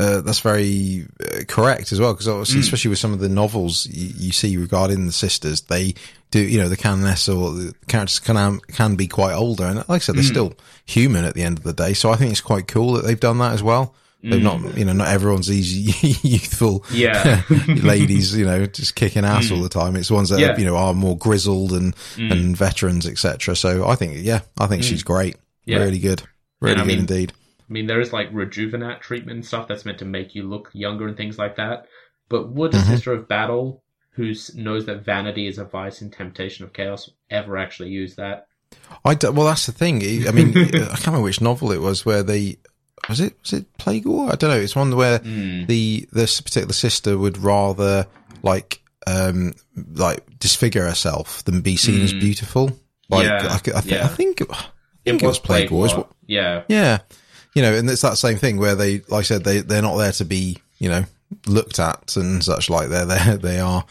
uh, 0.00 0.22
that's 0.22 0.40
very 0.40 1.06
uh, 1.22 1.44
correct 1.46 1.92
as 1.92 2.00
well 2.00 2.14
because 2.14 2.26
obviously, 2.26 2.60
especially 2.60 2.88
with 2.88 2.98
some 2.98 3.12
of 3.12 3.20
the 3.20 3.28
novels 3.28 3.86
you, 3.86 4.12
you 4.16 4.32
see 4.32 4.56
regarding 4.56 5.06
the 5.06 5.12
sisters, 5.12 5.60
they 5.62 5.94
do 6.30 6.40
you 6.40 6.58
know 6.58 6.68
the 6.68 6.76
canoness 6.76 7.28
or 7.28 7.52
the 7.52 7.74
characters 7.86 8.18
can 8.18 8.36
um, 8.36 8.60
can 8.72 8.96
be 8.96 9.06
quite 9.06 9.34
older, 9.34 9.64
and 9.64 9.76
like 9.76 9.88
I 9.90 9.98
said, 9.98 10.14
they're 10.16 10.22
still 10.22 10.54
human 10.86 11.24
at 11.24 11.34
the 11.34 11.42
end 11.42 11.58
of 11.58 11.64
the 11.64 11.72
day. 11.72 11.92
So 11.92 12.10
I 12.10 12.16
think 12.16 12.30
it's 12.30 12.40
quite 12.40 12.66
cool 12.66 12.94
that 12.94 13.04
they've 13.04 13.20
done 13.20 13.38
that 13.38 13.52
as 13.52 13.62
well. 13.62 13.94
Not, 14.22 14.58
mm. 14.58 14.76
you 14.76 14.84
know, 14.84 14.92
not 14.92 15.08
everyone's 15.08 15.46
these 15.46 16.22
youthful 16.24 16.84
Yeah. 16.92 17.42
ladies, 17.68 18.36
you 18.36 18.44
know, 18.44 18.66
just 18.66 18.94
kicking 18.94 19.24
ass 19.24 19.50
all 19.50 19.58
mm. 19.58 19.62
the 19.62 19.68
time. 19.70 19.96
It's 19.96 20.10
ones 20.10 20.28
that 20.28 20.40
Yeah. 20.40 20.58
you 20.58 20.64
know 20.66 20.76
are 20.76 20.92
more 20.92 21.16
grizzled 21.16 21.72
and 21.72 21.96
mm. 22.16 22.30
and 22.30 22.56
veterans, 22.56 23.06
etc. 23.06 23.56
So 23.56 23.86
I 23.88 23.94
think, 23.94 24.18
yeah, 24.18 24.40
I 24.58 24.66
think 24.66 24.82
she's 24.82 25.02
great, 25.02 25.36
Yeah. 25.64 25.78
really 25.78 25.98
good, 25.98 26.22
really 26.60 26.76
good 26.76 26.86
mean- 26.86 26.98
indeed. 27.00 27.32
I 27.68 27.72
mean, 27.72 27.86
there 27.86 28.00
is 28.00 28.12
like 28.12 28.28
rejuvenate 28.32 29.00
treatment 29.00 29.36
and 29.36 29.46
stuff 29.46 29.68
that's 29.68 29.84
meant 29.84 29.98
to 30.00 30.04
make 30.04 30.34
you 30.34 30.42
look 30.42 30.70
younger 30.72 31.06
and 31.06 31.16
things 31.16 31.38
like 31.38 31.54
that. 31.56 31.86
But 32.28 32.50
would 32.50 32.74
a 32.74 32.78
Mm-hmm. 32.78 32.90
sister 32.90 33.12
of 33.12 33.28
battle 33.28 33.84
who 34.14 34.34
knows 34.56 34.86
that 34.86 35.04
vanity 35.04 35.46
is 35.46 35.56
a 35.58 35.64
vice 35.64 36.00
and 36.00 36.12
temptation 36.12 36.64
of 36.64 36.72
chaos 36.72 37.08
ever 37.30 37.56
actually 37.56 37.90
use 37.90 38.16
that? 38.16 38.48
I 39.04 39.14
do, 39.14 39.30
well, 39.32 39.46
that's 39.46 39.66
the 39.66 39.72
thing. 39.72 40.02
I 40.28 40.32
mean, 40.32 40.48
I 40.58 40.64
can't 40.70 41.06
remember 41.06 41.22
which 41.22 41.40
novel 41.40 41.70
it 41.72 41.80
was 41.80 42.04
where 42.04 42.22
they 42.24 42.58
was 43.08 43.20
it 43.20 43.36
was 43.42 43.52
it 43.52 43.76
Plague 43.78 44.06
War? 44.06 44.32
I 44.32 44.36
don't 44.36 44.50
know. 44.50 44.56
It's 44.56 44.76
one 44.76 44.94
where 44.96 45.18
hmm. 45.18 45.64
the 45.66 46.08
this 46.12 46.40
particular 46.40 46.72
sister 46.72 47.16
would 47.16 47.38
rather 47.38 48.06
like 48.42 48.80
um 49.06 49.54
like 49.94 50.38
disfigure 50.38 50.84
herself 50.84 51.44
than 51.44 51.60
be 51.60 51.76
seen 51.76 52.02
as 52.02 52.12
hmm. 52.12 52.20
beautiful. 52.20 52.78
Like 53.08 53.26
Yeah, 53.26 53.48
I, 53.50 53.54
I, 53.54 53.80
thi- 53.80 53.90
yeah. 53.90 54.04
I 54.04 54.08
think 54.08 54.42
I 54.42 54.66
think 55.04 55.22
it, 55.22 55.26
was 55.26 55.38
Plague 55.38 55.70
War. 55.70 55.86
It's 55.86 55.94
what- 55.94 56.10
Yeah. 56.26 56.62
Yeah, 56.68 56.98
you 57.54 57.62
know, 57.62 57.74
and 57.74 57.88
it's 57.90 58.02
that 58.02 58.18
same 58.18 58.38
thing 58.38 58.58
where 58.58 58.76
they, 58.76 58.98
like 59.08 59.20
I 59.20 59.22
said, 59.22 59.44
they 59.44 59.60
they're 59.60 59.82
not 59.82 59.96
there 59.96 60.12
to 60.12 60.24
be 60.24 60.58
you 60.78 60.88
know 60.88 61.04
looked 61.46 61.78
at 61.78 62.16
and 62.16 62.42
such 62.42 62.68
like 62.68 62.88
they're 62.88 63.06
there 63.06 63.36
they 63.42 63.60
are 63.60 63.84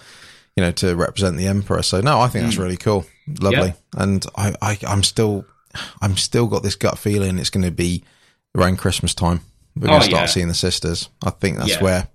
you 0.55 0.63
know 0.63 0.71
to 0.73 0.95
represent 0.95 1.37
the 1.37 1.47
emperor. 1.47 1.83
So 1.83 2.01
no, 2.01 2.19
I 2.19 2.27
think 2.27 2.45
that's 2.45 2.55
hmm. 2.55 2.63
really 2.63 2.77
cool, 2.77 3.05
lovely, 3.41 3.73
and 3.97 4.25
I, 4.35 4.55
I 4.61 4.77
I'm 4.87 5.03
still 5.03 5.45
I'm 6.01 6.17
still 6.17 6.47
got 6.47 6.63
this 6.63 6.75
gut 6.75 6.97
feeling 6.97 7.37
it's 7.37 7.49
going 7.49 7.65
to 7.65 7.71
be 7.71 8.03
around 8.55 8.77
Christmas 8.77 9.13
time. 9.13 9.41
We're 9.75 9.87
going 9.87 9.97
Oh, 9.97 9.99
to 9.99 10.05
start 10.05 10.21
yeah. 10.23 10.25
seeing 10.27 10.47
the 10.47 10.53
sisters. 10.53 11.09
I 11.23 11.29
think 11.29 11.57
that's 11.57 11.71
Yeah. 11.71 11.83
where 11.83 12.07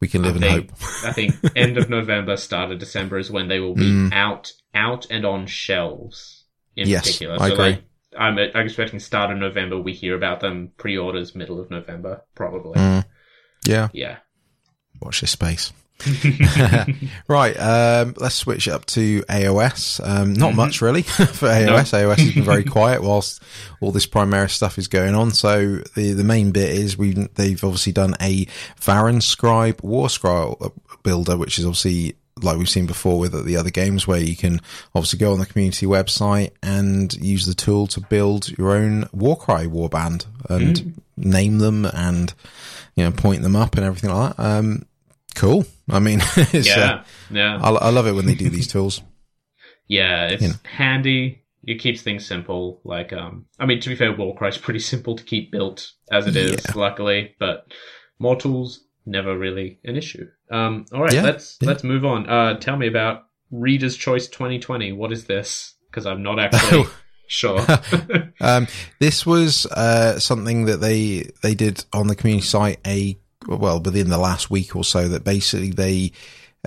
we 0.00 0.08
can 0.08 0.22
live 0.22 0.34
I 0.34 0.36
in 0.36 0.42
think, 0.42 0.70
hope. 0.70 1.04
I 1.04 1.12
think 1.12 1.34
end 1.56 1.78
of 1.78 1.88
November, 1.88 2.36
start 2.36 2.70
of 2.72 2.78
December 2.78 3.18
is 3.18 3.30
when 3.30 3.48
they 3.48 3.60
will 3.60 3.74
be 3.74 4.08
out, 4.12 4.52
out 4.74 5.06
and 5.10 5.24
on 5.24 5.46
shelves. 5.46 6.44
In 6.76 6.86
Mm. 6.86 6.90
Yes, 6.90 7.02
particular, 7.04 7.34
I 7.34 7.48
so 7.48 7.52
agree. 7.54 7.64
like, 7.64 7.84
I'm, 8.18 8.38
I'm 8.38 8.64
expecting 8.66 8.98
start 8.98 9.30
of 9.30 9.38
November. 9.38 9.78
We 9.78 9.92
hear 9.92 10.14
about 10.16 10.40
them 10.40 10.72
pre-orders 10.78 11.34
middle 11.34 11.60
of 11.60 11.70
November, 11.70 12.22
probably. 12.34 12.78
Mm. 12.78 13.04
Yeah, 13.66 13.88
Yeah. 13.92 14.16
watch 15.00 15.20
this 15.20 15.30
space. 15.32 15.72
right, 17.28 17.54
um, 17.54 18.14
let's 18.18 18.34
switch 18.34 18.66
it 18.66 18.72
up 18.72 18.86
to 18.86 19.22
AOS. 19.22 20.00
Um, 20.06 20.32
not 20.32 20.54
much 20.54 20.82
really 20.82 21.02
for 21.02 21.48
AOS. 21.48 21.92
AOS 21.92 22.18
has 22.18 22.34
been 22.34 22.44
very 22.44 22.64
quiet 22.78 23.02
whilst 23.02 23.42
all 23.80 23.92
this 23.92 24.06
Primaris 24.06 24.50
stuff 24.50 24.78
is 24.78 24.88
going 24.88 25.14
on. 25.14 25.30
So 25.30 25.76
the 25.94 26.12
the 26.12 26.24
main 26.24 26.50
bit 26.50 26.70
is 26.70 26.98
we 26.98 27.12
they've 27.12 27.62
obviously 27.62 27.92
done 27.92 28.14
a 28.20 28.46
Varan 28.80 29.22
Scribe 29.22 29.80
War 29.82 30.08
Scroll 30.08 30.74
builder, 31.02 31.36
which 31.36 31.58
is 31.58 31.64
obviously 31.64 32.16
like 32.40 32.58
we've 32.58 32.68
seen 32.68 32.86
before 32.86 33.18
with 33.18 33.44
the 33.44 33.56
other 33.56 33.70
games 33.70 34.06
where 34.06 34.20
you 34.20 34.36
can 34.36 34.60
obviously 34.94 35.18
go 35.18 35.32
on 35.32 35.38
the 35.38 35.46
community 35.46 35.86
website 35.86 36.50
and 36.62 37.12
use 37.14 37.46
the 37.46 37.54
tool 37.54 37.86
to 37.86 38.00
build 38.00 38.48
your 38.58 38.72
own 38.72 39.08
Warcry 39.12 39.66
warband 39.66 40.26
and 40.48 41.00
name 41.16 41.58
them 41.58 41.84
and 41.84 42.32
you 42.96 43.04
know 43.04 43.12
point 43.12 43.42
them 43.42 43.56
up 43.56 43.76
and 43.76 43.84
everything 43.84 44.10
like 44.10 44.36
that. 44.36 44.42
Um, 44.42 44.86
cool. 45.34 45.64
I 45.92 45.98
mean, 46.00 46.20
uh, 46.36 46.44
Yeah. 46.52 47.04
yeah. 47.30 47.58
I, 47.62 47.70
I 47.70 47.90
love 47.90 48.06
it 48.06 48.12
when 48.12 48.26
they 48.26 48.34
do 48.34 48.48
these 48.50 48.66
tools. 48.68 49.02
Yeah, 49.88 50.28
it's 50.28 50.42
You 50.42 50.48
know. 50.48 50.54
handy. 50.64 51.42
It 51.64 51.74
keeps 51.80 52.00
things 52.02 52.24
simple. 52.24 52.80
Like, 52.82 53.12
um, 53.12 53.46
I 53.58 53.66
mean, 53.66 53.78
to 53.80 53.88
be 53.90 53.94
fair, 53.96 54.12
Warcry's 54.14 54.56
pretty 54.66 54.80
simple 54.80 55.16
to 55.16 55.24
keep 55.24 55.52
built 55.52 55.90
as 56.10 56.26
it 56.26 56.36
is, 56.36 56.52
Yeah. 56.52 56.72
luckily. 56.76 57.34
But 57.38 57.66
more 58.18 58.36
tools, 58.36 58.84
never 59.04 59.36
really 59.36 59.80
an 59.84 59.96
issue. 59.96 60.28
Um, 60.50 60.86
all 60.94 61.02
right, 61.02 61.12
Yeah, 61.12 61.22
let's 61.24 61.58
yeah. 61.60 61.68
let's 61.68 61.84
move 61.84 62.04
on. 62.06 62.28
Uh, 62.28 62.58
tell 62.58 62.76
me 62.76 62.86
about 62.86 63.24
Reader's 63.50 63.96
Choice 63.96 64.28
2020. 64.28 64.92
What 64.92 65.12
is 65.12 65.26
this? 65.26 65.74
Because 65.90 66.06
I'm 66.06 66.22
not 66.22 66.38
actually 66.38 66.84
sure. 67.26 67.60
Um, 68.40 68.66
this 68.98 69.26
was 69.26 69.66
uh, 69.66 70.18
something 70.20 70.64
that 70.66 70.78
they 70.80 71.30
they 71.42 71.54
did 71.54 71.84
on 71.92 72.06
the 72.06 72.16
community 72.16 72.46
site 72.46 72.78
a 72.86 73.18
well 73.48 73.80
within 73.80 74.08
the 74.08 74.18
last 74.18 74.50
week 74.50 74.76
or 74.76 74.84
so. 74.84 75.08
That 75.08 75.24
basically 75.24 75.70
they 75.70 76.12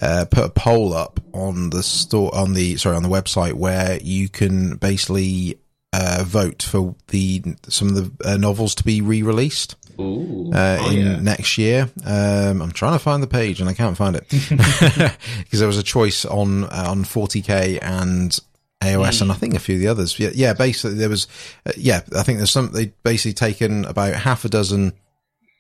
uh, 0.02 0.26
put 0.30 0.46
a 0.46 0.50
poll 0.50 0.94
up 0.94 1.20
on 1.34 1.70
the 1.70 1.84
store 1.84 2.34
on 2.36 2.54
the 2.54 2.78
sorry 2.78 2.96
on 2.96 3.04
the 3.04 3.10
website 3.10 3.54
where 3.54 3.98
you 4.02 4.30
can 4.30 4.76
basically 4.78 5.60
uh, 5.94 6.24
vote 6.26 6.62
for 6.62 6.96
the 7.08 7.42
some 7.70 7.90
of 7.90 7.96
the 7.96 8.30
uh, 8.30 8.38
novels 8.38 8.76
to 8.76 8.84
be 8.84 9.02
re-released. 9.02 9.76
Ooh, 9.98 10.52
uh, 10.54 10.78
oh, 10.82 10.92
in 10.92 10.98
yeah. 10.98 11.20
next 11.22 11.58
year. 11.58 11.90
Um, 12.06 12.62
I'm 12.62 12.72
trying 12.74 12.94
to 12.94 13.00
find 13.00 13.24
the 13.24 13.28
page 13.28 13.62
and 13.62 13.70
I 13.70 13.74
can't 13.74 13.96
find 13.96 14.18
it 14.18 14.28
because 14.30 15.60
there 15.60 15.68
was 15.68 15.78
a 15.78 15.84
choice 15.84 16.26
on 16.26 16.66
uh, 16.66 16.88
on 16.90 17.06
40k 17.06 17.80
and 17.82 18.38
AOS 18.82 19.22
and 19.22 19.32
I 19.32 19.36
think 19.36 19.54
a 19.54 19.60
few 19.60 19.76
of 19.76 19.82
the 19.82 19.88
others. 19.88 20.20
Yeah, 20.20 20.32
yeah. 20.34 20.54
Basically, 20.54 20.96
there 20.96 21.08
was 21.08 21.28
uh, 21.66 21.72
yeah. 21.78 22.02
I 22.14 22.24
think 22.24 22.40
there's 22.40 22.52
some. 22.52 22.72
They 22.72 22.88
basically 23.04 23.34
taken 23.34 23.86
about 23.86 24.16
half 24.16 24.44
a 24.44 24.50
dozen 24.50 24.92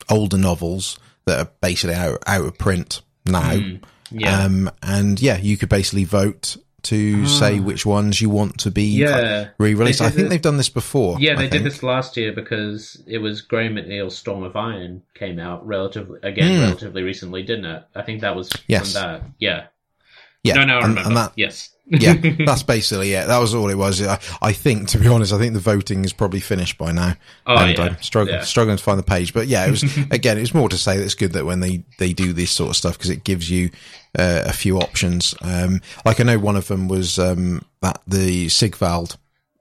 older 0.09 0.37
novels 0.37 0.97
that 1.25 1.39
are 1.39 1.51
basically 1.61 1.95
out 1.95 2.19
out 2.27 2.45
of 2.45 2.57
print 2.57 3.01
now. 3.25 3.59
yeah. 4.11 4.43
Um, 4.43 4.69
and 4.83 5.19
yeah, 5.21 5.37
you 5.37 5.57
could 5.57 5.69
basically 5.69 6.03
vote 6.03 6.57
to 6.83 7.25
say 7.25 7.59
which 7.59 7.83
ones 7.83 8.21
you 8.21 8.29
want 8.29 8.59
to 8.59 8.69
be 8.69 9.03
Ah. 9.03 9.09
Yeah. 9.09 9.47
re-released. 9.57 10.01
I 10.01 10.11
think 10.11 10.27
it- 10.27 10.29
they've 10.29 10.41
done 10.41 10.57
this 10.57 10.69
before. 10.69 11.17
Yeah, 11.19 11.33
they 11.35 11.47
did 11.49 11.63
this 11.63 11.81
last 11.81 12.15
year 12.15 12.31
because 12.31 13.01
it 13.07 13.17
was 13.17 13.41
Graham 13.41 13.73
McNeill's 13.73 14.15
Storm 14.15 14.43
of 14.43 14.55
Iron 14.55 15.01
came 15.15 15.39
out 15.39 15.65
relatively 15.65 16.19
again 16.21 16.57
Hmm. 16.57 16.61
relatively 16.61 17.01
recently, 17.01 17.41
didn't 17.41 17.65
it? 17.65 17.83
I 17.95 18.03
think 18.03 18.21
that 18.21 18.35
was 18.35 18.51
Yes. 18.67 18.93
from 18.93 19.01
that. 19.01 19.23
Yeah. 19.39 19.63
Yeah, 20.43 20.53
No, 20.53 20.65
no, 20.65 20.73
I 20.73 20.77
and- 20.81 20.87
remember. 20.89 21.07
and 21.09 21.17
that- 21.17 21.31
yes. 21.35 21.71
Yeah, 21.87 22.13
that's 22.45 22.63
basically 22.63 23.13
it. 23.13 23.27
That 23.27 23.37
was 23.39 23.53
all 23.53 23.69
it 23.69 23.75
was. 23.77 24.01
I, 24.01 24.19
I 24.41 24.53
think, 24.53 24.87
to 24.89 24.97
be 24.97 25.07
honest, 25.07 25.31
I 25.33 25.37
think 25.37 25.53
the 25.53 25.59
voting 25.59 26.03
is 26.03 26.13
probably 26.13 26.39
finished 26.39 26.77
by 26.77 26.91
now. 26.91 27.13
Oh, 27.45 27.55
and 27.57 27.77
yeah. 27.77 27.83
I'm 27.83 28.01
struggling, 28.01 28.35
Yeah. 28.37 28.43
struggling 28.43 28.77
to 28.77 28.83
find 28.83 28.97
the 28.99 29.03
page. 29.03 29.33
But 29.33 29.47
yeah, 29.47 29.65
it 29.67 29.71
was 29.71 29.83
again. 30.11 30.37
It 30.37 30.41
was 30.41 30.53
more 30.53 30.69
to 30.69 30.77
say 30.77 30.97
that 30.97 31.03
it's 31.03 31.15
good 31.15 31.33
that 31.33 31.45
when 31.45 31.59
they 31.59 31.83
they 31.99 32.13
do 32.13 32.33
this 32.33 32.51
sort 32.51 32.69
of 32.71 32.75
stuff 32.75 32.97
because 32.97 33.09
it 33.11 33.23
gives 33.23 33.49
you 33.49 33.69
uh, 34.17 34.43
a 34.45 34.53
few 34.53 34.77
options. 34.79 35.35
Um, 35.41 35.81
like 36.05 36.19
I 36.19 36.23
know 36.23 36.39
one 36.39 36.55
of 36.55 36.67
them 36.67 36.87
was 36.87 37.19
um, 37.19 37.61
that 37.81 38.01
the 38.07 38.49
Sigvald 38.49 39.17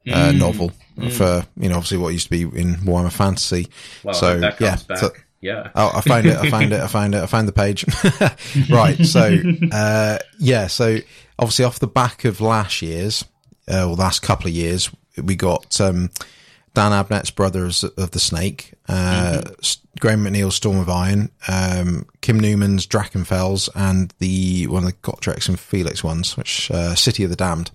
uh, 0.07 0.33
Mm. 0.33 0.39
novel 0.39 0.73
for 1.13 1.45
you 1.57 1.69
know 1.71 1.77
obviously 1.77 1.97
what 1.99 2.13
used 2.13 2.27
to 2.27 2.31
be 2.31 2.43
in 2.43 2.75
Warhammer 2.77 3.11
Fantasy. 3.13 3.69
Well, 4.03 4.15
so 4.15 4.37
yeah, 4.61 4.77
so- 4.77 5.11
yeah. 5.45 5.71
Oh, 5.75 5.93
I 5.95 6.01
found 6.01 6.25
it. 6.27 6.37
I 6.37 6.49
found 6.49 6.73
it. 6.73 6.81
I 6.81 6.87
found 6.87 7.15
it. 7.15 7.23
I 7.23 7.27
found 7.27 7.47
the 7.47 7.53
page. 7.53 7.85
right. 8.71 8.97
So, 9.05 9.37
uh, 9.73 10.19
yeah. 10.39 10.69
So 10.69 10.99
obviously 11.39 11.67
off 11.67 11.79
the 11.79 11.87
back 11.87 12.25
of 12.25 12.41
last 12.41 12.81
year's, 12.81 13.25
uh, 13.71 13.87
or 13.87 13.95
last 13.95 14.23
couple 14.23 14.47
of 14.47 14.55
years, 14.55 14.91
we 15.23 15.37
got, 15.37 15.81
um, 15.81 16.11
Dan 16.73 16.93
Abnett's 16.93 17.31
Brothers 17.31 17.85
of 17.85 18.11
the 18.13 18.19
Snake, 18.19 18.73
uh, 18.89 19.43
S- 19.63 19.79
Graham 20.01 20.25
McNeill's 20.25 20.57
Storm 20.57 20.79
of 20.79 20.89
Iron, 20.89 21.31
um, 21.47 22.07
Kim 22.21 22.41
Newman's 22.41 22.87
Drakenfels, 22.87 23.69
and 23.77 24.13
the 24.19 24.67
one 24.67 24.83
of 24.85 24.89
the 24.89 24.97
Gotrek 25.09 25.47
and 25.49 25.61
Felix 25.61 26.03
ones, 26.03 26.37
which, 26.37 26.71
uh, 26.71 26.95
City 26.95 27.23
of 27.23 27.31
the 27.31 27.37
Damned. 27.37 27.71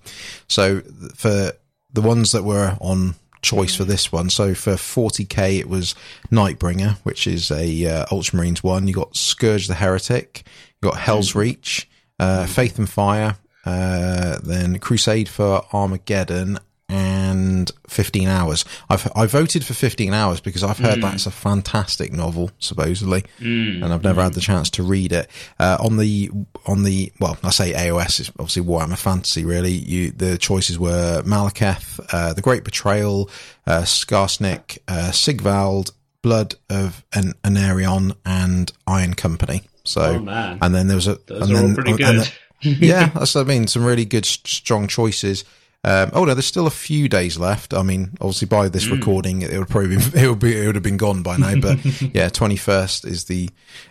So 0.48 0.82
for 1.14 1.52
the 1.92 2.02
ones 2.02 2.32
that 2.32 2.42
were 2.42 2.76
on 2.80 3.14
choice 3.42 3.74
for 3.74 3.84
this 3.84 4.12
one. 4.12 4.30
So 4.30 4.54
for 4.54 4.72
40k, 4.72 5.58
it 5.58 5.68
was 5.68 5.94
Nightbringer, 6.30 6.96
which 7.02 7.26
is 7.26 7.50
a 7.50 7.86
uh, 7.86 8.06
Ultramarines 8.06 8.62
one. 8.62 8.88
You 8.88 8.94
got 8.94 9.16
Scourge 9.16 9.66
the 9.68 9.74
Heretic, 9.74 10.44
you 10.82 10.88
got 10.88 10.98
Hell's 10.98 11.34
Reach, 11.34 11.88
uh, 12.18 12.46
Faith 12.46 12.78
and 12.78 12.88
Fire, 12.88 13.36
uh, 13.64 14.38
then 14.42 14.78
Crusade 14.78 15.28
for 15.28 15.64
Armageddon, 15.72 16.58
and 16.90 17.70
15 17.88 18.28
hours. 18.28 18.64
I've 18.88 19.10
I 19.14 19.26
voted 19.26 19.64
for 19.64 19.74
15 19.74 20.12
hours 20.12 20.40
because 20.40 20.62
I've 20.64 20.78
heard 20.78 21.00
that's 21.00 21.26
a 21.26 21.30
fantastic 21.30 22.12
novel, 22.12 22.50
supposedly, 22.58 23.24
and 23.38 23.84
I've 23.84 24.02
never 24.04 24.22
had 24.22 24.34
the 24.34 24.40
chance 24.40 24.70
to 24.70 24.82
read 24.82 25.12
it. 25.12 25.30
Uh, 25.58 25.76
on 25.80 25.96
the 25.96 26.30
on 26.66 26.82
the 26.82 27.12
well, 27.20 27.38
I 27.42 27.50
say 27.50 27.72
AOS 27.72 28.20
is 28.20 28.28
obviously 28.38 28.62
Warhammer 28.62 28.98
Fantasy. 28.98 29.44
Really, 29.44 29.72
you 29.72 30.10
the 30.10 30.36
choices 30.38 30.78
were 30.78 31.22
Malekith, 31.24 32.00
uh, 32.12 32.32
The 32.32 32.42
Great 32.42 32.64
Betrayal, 32.64 33.30
uh, 33.66 33.82
Skarsnik, 33.82 34.78
uh, 34.88 35.12
Sigvald, 35.12 35.92
Blood 36.22 36.54
of 36.68 37.04
an 37.14 37.32
Aenarion, 37.44 38.14
and 38.26 38.72
Iron 38.86 39.14
Company. 39.14 39.62
So, 39.84 40.02
Oh, 40.02 40.18
man. 40.20 40.58
and 40.60 40.74
then 40.74 40.88
there 40.88 40.96
was 40.96 41.08
a 41.08 41.18
Those 41.26 41.48
and 41.48 41.56
then, 41.56 41.74
pretty 41.74 41.90
and 41.92 41.98
good. 41.98 42.32
yeah, 42.82 43.06
that's 43.14 43.34
what 43.34 43.40
I 43.42 43.44
mean. 43.44 43.66
Some 43.66 43.84
really 43.84 44.04
good, 44.04 44.26
strong 44.26 44.86
choices. 44.88 45.44
Um, 45.82 46.10
oh 46.12 46.24
no, 46.24 46.34
there's 46.34 46.46
still 46.46 46.66
a 46.66 46.70
few 46.70 47.08
days 47.08 47.38
left. 47.38 47.72
I 47.72 47.82
mean, 47.82 48.10
obviously 48.20 48.46
by 48.46 48.68
this 48.68 48.86
mm. 48.86 48.98
recording, 48.98 49.42
it 49.42 49.58
would 49.58 49.68
probably 49.68 49.96
be, 49.96 50.02
it 50.14 50.28
would 50.28 50.38
be 50.38 50.56
it 50.56 50.66
would 50.66 50.74
have 50.74 50.84
been 50.84 50.98
gone 50.98 51.22
by 51.22 51.36
now. 51.36 51.58
But 51.58 51.84
yeah, 52.14 52.28
21st 52.28 53.06
is 53.06 53.24
the 53.24 53.48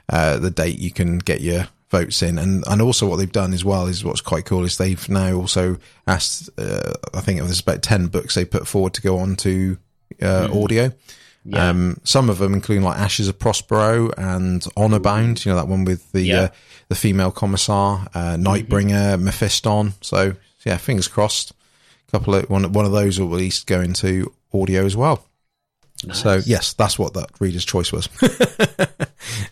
uh, 0.07 0.37
the 0.37 0.51
date 0.51 0.79
you 0.79 0.91
can 0.91 1.17
get 1.17 1.41
your 1.41 1.67
votes 1.89 2.21
in, 2.21 2.37
and 2.37 2.63
and 2.67 2.81
also 2.81 3.07
what 3.07 3.15
they've 3.15 3.31
done 3.31 3.53
as 3.53 3.65
well 3.65 3.87
is 3.87 4.03
what's 4.03 4.21
quite 4.21 4.45
cool 4.45 4.63
is 4.63 4.77
they've 4.77 5.09
now 5.09 5.33
also 5.33 5.77
asked. 6.05 6.49
Uh, 6.59 6.93
I 7.13 7.21
think 7.21 7.39
it 7.39 7.43
was 7.43 7.59
about 7.59 7.81
10 7.81 8.07
books 8.07 8.35
they 8.35 8.45
put 8.45 8.67
forward 8.67 8.93
to 8.93 9.01
go 9.01 9.17
on 9.17 9.35
to 9.37 9.77
uh, 10.21 10.47
mm. 10.47 10.63
audio. 10.63 10.91
Yeah. 11.45 11.69
Um, 11.69 11.99
some 12.03 12.29
of 12.29 12.37
them, 12.37 12.53
including 12.53 12.83
like 12.83 12.99
Ashes 12.99 13.27
of 13.27 13.39
Prospero 13.39 14.11
and 14.17 14.63
Honor 14.77 14.99
Bound, 14.99 15.43
you 15.43 15.51
know, 15.51 15.55
that 15.55 15.67
one 15.67 15.85
with 15.85 16.11
the, 16.11 16.21
yeah. 16.21 16.41
uh, 16.41 16.47
the 16.89 16.95
female 16.95 17.31
commissar, 17.31 18.07
uh, 18.13 18.35
Nightbringer, 18.35 19.15
mm-hmm. 19.15 19.27
Mephiston. 19.27 19.93
So 20.01 20.35
yeah, 20.65 20.77
fingers 20.77 21.07
crossed. 21.07 21.53
Couple 22.11 22.35
of, 22.35 22.49
one, 22.49 22.71
one 22.73 22.85
of 22.85 22.91
those 22.91 23.19
will 23.19 23.33
at 23.33 23.39
least 23.39 23.67
go 23.67 23.81
into 23.81 24.33
audio 24.53 24.85
as 24.85 24.95
well. 24.95 25.25
Nice. 26.05 26.21
So 26.21 26.41
yes, 26.45 26.73
that's 26.73 26.97
what 26.97 27.13
that 27.15 27.29
reader's 27.39 27.65
choice 27.65 27.91
was. 27.91 28.07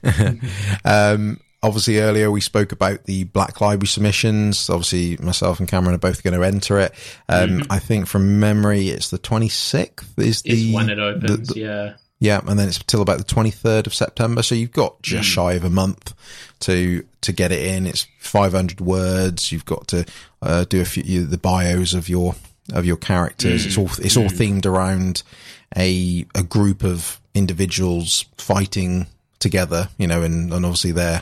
um, 0.85 1.39
obviously 1.61 1.99
earlier 1.99 2.31
we 2.31 2.41
spoke 2.41 2.71
about 2.71 3.03
the 3.03 3.25
Black 3.25 3.59
Library 3.61 3.87
submissions. 3.87 4.69
Obviously 4.69 5.17
myself 5.17 5.59
and 5.59 5.67
Cameron 5.67 5.95
are 5.95 5.99
both 5.99 6.23
going 6.23 6.33
to 6.39 6.45
enter 6.45 6.79
it. 6.79 6.93
Um, 7.27 7.49
mm-hmm. 7.49 7.71
I 7.71 7.79
think 7.79 8.07
from 8.07 8.39
memory 8.39 8.89
it's 8.89 9.09
the 9.09 9.19
26th 9.19 10.17
is 10.17 10.41
the, 10.41 10.73
when 10.73 10.89
it 10.89 10.99
opens. 10.99 11.49
The, 11.49 11.53
the, 11.53 11.59
yeah. 11.59 11.93
Yeah, 12.19 12.41
and 12.47 12.57
then 12.57 12.67
it's 12.67 12.79
till 12.79 13.03
about 13.03 13.19
the 13.19 13.23
23rd 13.25 13.85
of 13.85 13.93
September. 13.93 14.41
So 14.41 14.55
you've 14.55 14.71
got 14.71 14.99
just 15.03 15.29
mm. 15.29 15.33
shy 15.33 15.53
of 15.53 15.63
a 15.63 15.69
month 15.69 16.15
to 16.61 17.05
to 17.21 17.31
get 17.31 17.51
it 17.51 17.65
in. 17.65 17.87
It's 17.87 18.07
500 18.19 18.81
words. 18.81 19.51
You've 19.51 19.65
got 19.65 19.87
to 19.89 20.05
uh, 20.41 20.65
do 20.65 20.81
a 20.81 20.85
few 20.85 21.25
the 21.25 21.37
bios 21.37 21.93
of 21.93 22.09
your 22.09 22.35
of 22.73 22.85
your 22.85 22.97
characters. 22.97 23.63
Mm. 23.63 23.67
It's 23.67 23.77
all 23.77 24.05
it's 24.05 24.15
mm. 24.15 24.23
all 24.23 24.29
themed 24.29 24.65
around 24.65 25.23
a 25.75 26.25
a 26.35 26.43
group 26.43 26.83
of 26.83 27.19
individuals 27.33 28.25
fighting 28.37 29.07
together. 29.39 29.89
You 29.97 30.07
know, 30.07 30.23
and, 30.23 30.51
and 30.53 30.65
obviously 30.65 30.91
their 30.91 31.21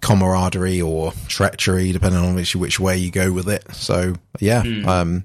camaraderie 0.00 0.80
or 0.80 1.12
treachery, 1.28 1.92
depending 1.92 2.20
on 2.20 2.34
which 2.34 2.54
which 2.56 2.80
way 2.80 2.96
you 2.96 3.10
go 3.10 3.32
with 3.32 3.48
it. 3.48 3.64
So 3.74 4.14
yeah, 4.38 4.62
mm. 4.62 4.86
um, 4.86 5.24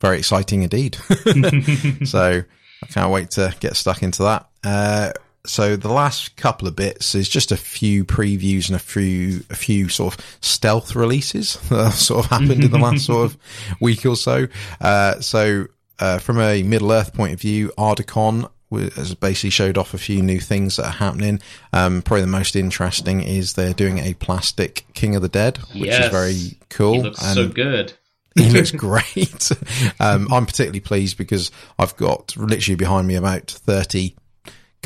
very 0.00 0.18
exciting 0.18 0.62
indeed. 0.62 0.94
so 2.06 2.42
I 2.82 2.86
can't 2.86 3.12
wait 3.12 3.30
to 3.32 3.54
get 3.60 3.76
stuck 3.76 4.02
into 4.02 4.24
that. 4.24 4.48
Uh, 4.64 5.12
so 5.44 5.76
the 5.76 5.92
last 5.92 6.36
couple 6.36 6.68
of 6.68 6.76
bits 6.76 7.14
is 7.14 7.28
just 7.28 7.50
a 7.50 7.56
few 7.56 8.04
previews 8.04 8.68
and 8.68 8.76
a 8.76 8.78
few 8.78 9.42
a 9.50 9.56
few 9.56 9.88
sort 9.88 10.14
of 10.14 10.38
stealth 10.40 10.94
releases 10.94 11.54
that 11.68 11.84
have 11.84 11.94
sort 11.94 12.24
of 12.24 12.30
happened 12.30 12.64
in 12.64 12.70
the 12.70 12.78
last 12.78 13.06
sort 13.06 13.26
of 13.26 13.38
week 13.80 14.06
or 14.06 14.16
so. 14.16 14.46
Uh, 14.80 15.20
so 15.20 15.66
uh, 15.98 16.18
from 16.18 16.40
a 16.40 16.62
Middle 16.62 16.92
Earth 16.92 17.12
point 17.12 17.32
of 17.32 17.40
view, 17.40 17.72
Ardacon 17.76 18.48
has 18.94 19.14
basically 19.14 19.50
showed 19.50 19.76
off 19.76 19.92
a 19.92 19.98
few 19.98 20.22
new 20.22 20.40
things 20.40 20.76
that 20.76 20.86
are 20.86 20.92
happening. 20.92 21.40
Um, 21.72 22.02
probably 22.02 22.22
the 22.22 22.28
most 22.28 22.56
interesting 22.56 23.22
is 23.22 23.52
they're 23.52 23.74
doing 23.74 23.98
a 23.98 24.14
plastic 24.14 24.86
King 24.94 25.14
of 25.14 25.22
the 25.22 25.28
Dead, 25.28 25.58
which 25.74 25.90
yes. 25.90 26.06
is 26.06 26.10
very 26.10 26.58
cool. 26.70 26.94
He 26.94 27.02
looks 27.02 27.22
and 27.22 27.34
so 27.34 27.48
good. 27.48 27.92
he 28.34 28.48
looks 28.48 28.70
great. 28.70 29.52
Um, 30.00 30.26
I'm 30.32 30.46
particularly 30.46 30.80
pleased 30.80 31.18
because 31.18 31.50
I've 31.78 31.94
got 31.96 32.34
literally 32.36 32.76
behind 32.76 33.06
me 33.06 33.14
about 33.14 33.50
30 33.50 34.14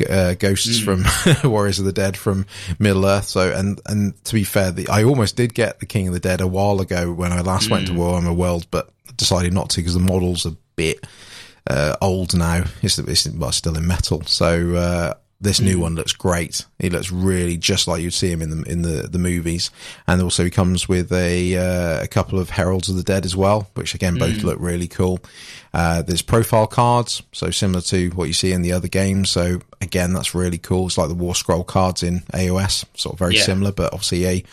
uh, 0.09 0.33
ghosts 0.35 0.79
mm. 0.79 0.83
from 0.83 1.49
Warriors 1.51 1.79
of 1.79 1.85
the 1.85 1.93
Dead 1.93 2.17
from 2.17 2.45
Middle 2.79 3.05
Earth. 3.05 3.25
So, 3.25 3.51
and 3.51 3.79
and 3.85 4.23
to 4.25 4.33
be 4.33 4.43
fair, 4.43 4.71
the, 4.71 4.87
I 4.89 5.03
almost 5.03 5.35
did 5.35 5.53
get 5.53 5.79
the 5.79 5.85
King 5.85 6.07
of 6.07 6.13
the 6.13 6.19
Dead 6.19 6.41
a 6.41 6.47
while 6.47 6.81
ago 6.81 7.11
when 7.11 7.31
I 7.31 7.41
last 7.41 7.67
mm. 7.67 7.71
went 7.71 7.87
to 7.87 7.93
hmm. 7.93 7.99
Warhammer 7.99 8.35
World, 8.35 8.67
but 8.71 8.89
decided 9.15 9.53
not 9.53 9.69
to 9.71 9.77
because 9.77 9.93
the 9.93 9.99
model's 9.99 10.45
a 10.45 10.55
bit 10.75 11.05
uh, 11.69 11.95
old 12.01 12.35
now. 12.35 12.65
It's, 12.81 12.97
it's 12.97 13.27
well, 13.29 13.51
still 13.51 13.77
in 13.77 13.87
metal. 13.87 14.21
So 14.23 14.75
uh, 14.75 15.13
this 15.39 15.61
new 15.61 15.77
mm. 15.77 15.81
one 15.81 15.95
looks 15.95 16.13
great. 16.13 16.65
He 16.79 16.89
looks 16.89 17.11
really 17.11 17.57
just 17.57 17.87
like 17.87 18.01
you'd 18.01 18.13
see 18.13 18.31
him 18.31 18.41
in 18.41 18.49
the 18.49 18.69
in 18.69 18.81
the, 18.81 19.07
the 19.07 19.19
movies, 19.19 19.69
and 20.07 20.21
also 20.21 20.43
he 20.43 20.49
comes 20.49 20.89
with 20.89 21.11
a 21.11 21.55
uh, 21.55 22.03
a 22.03 22.07
couple 22.07 22.39
of 22.39 22.49
Heralds 22.49 22.89
of 22.89 22.95
the 22.95 23.03
Dead 23.03 23.23
as 23.25 23.35
well, 23.35 23.69
which 23.75 23.93
again 23.93 24.15
both 24.15 24.37
mm. 24.37 24.43
look 24.43 24.57
really 24.59 24.87
cool. 24.87 25.19
Uh, 25.73 26.01
there's 26.01 26.23
profile 26.23 26.65
cards, 26.65 27.21
so 27.33 27.51
similar 27.51 27.81
to 27.81 28.09
what 28.11 28.25
you 28.25 28.33
see 28.33 28.51
in 28.51 28.63
the 28.63 28.71
other 28.71 28.87
games. 28.87 29.29
So 29.29 29.59
again, 29.79 30.13
that's 30.13 30.33
really 30.33 30.57
cool. 30.57 30.87
It's 30.87 30.97
like 30.97 31.09
the 31.09 31.13
War 31.13 31.35
Scroll 31.35 31.63
cards 31.63 32.01
in 32.01 32.21
AOS, 32.33 32.85
sort 32.95 33.13
of 33.13 33.19
very 33.19 33.35
yeah. 33.35 33.43
similar, 33.43 33.71
but 33.71 33.93
obviously 33.93 34.25
a 34.25 34.43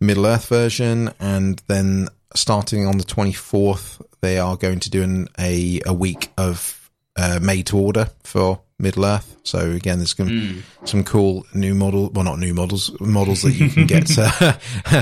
Middle 0.00 0.26
Earth 0.26 0.48
version. 0.48 1.10
And 1.20 1.62
then 1.66 2.08
starting 2.34 2.86
on 2.86 2.96
the 2.96 3.04
24th, 3.04 4.00
they 4.22 4.38
are 4.38 4.56
going 4.56 4.80
to 4.80 4.90
do 4.90 5.02
an, 5.02 5.28
a 5.38 5.82
a 5.84 5.92
week 5.92 6.30
of 6.38 6.90
uh, 7.16 7.38
made 7.42 7.66
to 7.66 7.78
order 7.78 8.08
for 8.22 8.60
Middle 8.82 9.04
Earth. 9.04 9.36
So 9.44 9.70
again, 9.70 9.98
there's 9.98 10.14
some, 10.14 10.28
mm. 10.28 10.62
some 10.84 11.04
cool 11.04 11.46
new 11.54 11.74
model, 11.74 12.10
well, 12.10 12.24
not 12.24 12.38
new 12.38 12.54
models, 12.54 12.90
models 13.00 13.42
that 13.42 13.52
you 13.52 13.68
can 13.68 13.86
get. 13.86 14.10
Uh, 14.18 14.58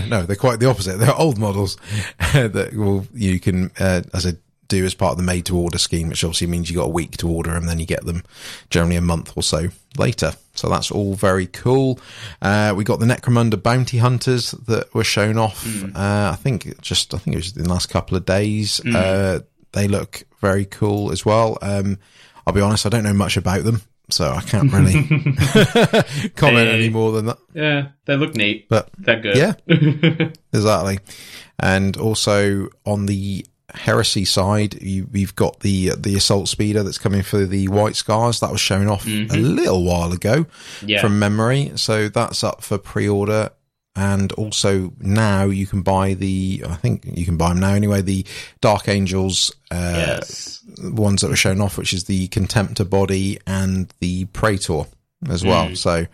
no, 0.09 0.23
they're 0.23 0.37
quite 0.37 0.61
the 0.61 0.69
opposite. 0.69 0.99
They're 0.99 1.15
old 1.15 1.39
models 1.39 1.77
that 2.33 2.71
will, 2.75 3.07
you 3.13 3.41
can, 3.41 3.71
uh, 3.79 4.03
as 4.15 4.27
a 4.27 4.37
do 4.71 4.85
as 4.87 4.95
part 4.95 5.11
of 5.13 5.17
the 5.19 5.23
made 5.23 5.45
to 5.47 5.59
order 5.59 5.77
scheme, 5.77 6.09
which 6.09 6.25
obviously 6.25 6.47
means 6.47 6.71
you 6.71 6.77
got 6.77 6.87
a 6.87 6.91
week 6.91 7.19
to 7.19 7.29
order 7.29 7.55
and 7.55 7.69
then 7.69 7.79
you 7.79 7.85
get 7.85 8.07
them 8.07 8.23
generally 8.71 8.97
a 8.97 9.03
month 9.03 9.37
or 9.37 9.43
so 9.43 9.69
later. 9.99 10.33
So 10.55 10.69
that's 10.69 10.91
all 10.91 11.15
very 11.15 11.47
cool. 11.49 11.99
Uh, 12.41 12.73
we 12.75 12.85
got 12.85 13.01
the 13.01 13.07
Necromunda 13.07 13.63
bounty 13.63 13.99
hunters 13.99 14.53
that 14.53 14.95
were 14.95 15.05
shown 15.05 15.37
off. 15.37 15.65
Mm. 15.65 15.95
Uh, 15.95 16.31
I 16.33 16.37
think 16.37 16.81
just, 16.81 17.13
I 17.13 17.19
think 17.19 17.35
it 17.35 17.39
was 17.39 17.57
in 17.57 17.65
the 17.65 17.69
last 17.69 17.91
couple 17.91 18.17
of 18.17 18.25
days. 18.25 18.81
Mm. 18.81 18.95
Uh, 18.95 19.41
they 19.73 19.89
look 19.89 20.23
very 20.41 20.65
cool 20.65 21.13
as 21.13 21.25
well. 21.27 21.59
Um, 21.61 21.99
I'll 22.47 22.55
be 22.55 22.61
honest, 22.61 22.87
I 22.87 22.89
don't 22.89 23.05
know 23.05 23.15
much 23.15 23.37
about 23.37 23.65
them, 23.65 23.83
so 24.09 24.31
I 24.31 24.41
can't 24.43 24.73
really 24.73 24.93
comment 26.37 26.69
they, 26.69 26.75
any 26.75 26.89
more 26.89 27.13
than 27.13 27.27
that. 27.27 27.39
Yeah, 27.55 27.89
they 28.07 28.17
look 28.17 28.35
neat, 28.35 28.69
but 28.69 28.91
they're 28.99 29.21
good. 29.21 29.37
Yeah, 29.37 29.55
exactly. 30.53 31.01
And 31.59 31.97
also 31.97 32.69
on 32.87 33.07
the 33.07 33.47
heresy 33.75 34.25
side, 34.25 34.81
you, 34.83 35.09
have 35.15 35.37
got 35.37 35.61
the 35.61 35.91
the 35.97 36.17
assault 36.17 36.49
speeder 36.49 36.83
that's 36.83 36.99
coming 36.99 37.23
for 37.23 37.45
the 37.45 37.69
white 37.69 37.97
scars 37.97 38.41
that 38.41 38.51
was 38.51 38.61
shown 38.61 38.89
off 38.89 39.05
mm-hmm. 39.05 39.33
a 39.33 39.37
little 39.37 39.85
while 39.85 40.13
ago 40.13 40.47
yeah. 40.85 41.01
from 41.01 41.19
memory. 41.19 41.73
So 41.77 42.09
that's 42.09 42.43
up 42.43 42.63
for 42.63 42.79
pre-order 42.79 43.51
and 43.97 44.33
also 44.33 44.93
now 45.01 45.45
you 45.45 45.67
can 45.67 45.83
buy 45.83 46.15
the 46.15 46.65
I 46.67 46.75
think 46.77 47.05
you 47.05 47.25
can 47.25 47.37
buy 47.37 47.49
them 47.51 47.61
now 47.61 47.75
anyway 47.75 48.03
the 48.03 48.25
Dark 48.61 48.89
Angels 48.89 49.53
uh, 49.71 50.17
yes. 50.19 50.65
ones 50.83 51.23
that 51.23 51.29
were 51.29 51.37
shown 51.37 51.61
off 51.61 51.77
which 51.77 51.93
is 51.93 52.05
the 52.05 52.29
Contemptor 52.29 52.89
body 52.89 53.39
and 53.47 53.93
the 54.01 54.27
Praetor 54.27 54.85
as 55.29 55.45
well 55.45 55.69
mm. 55.69 55.77
so 55.77 56.07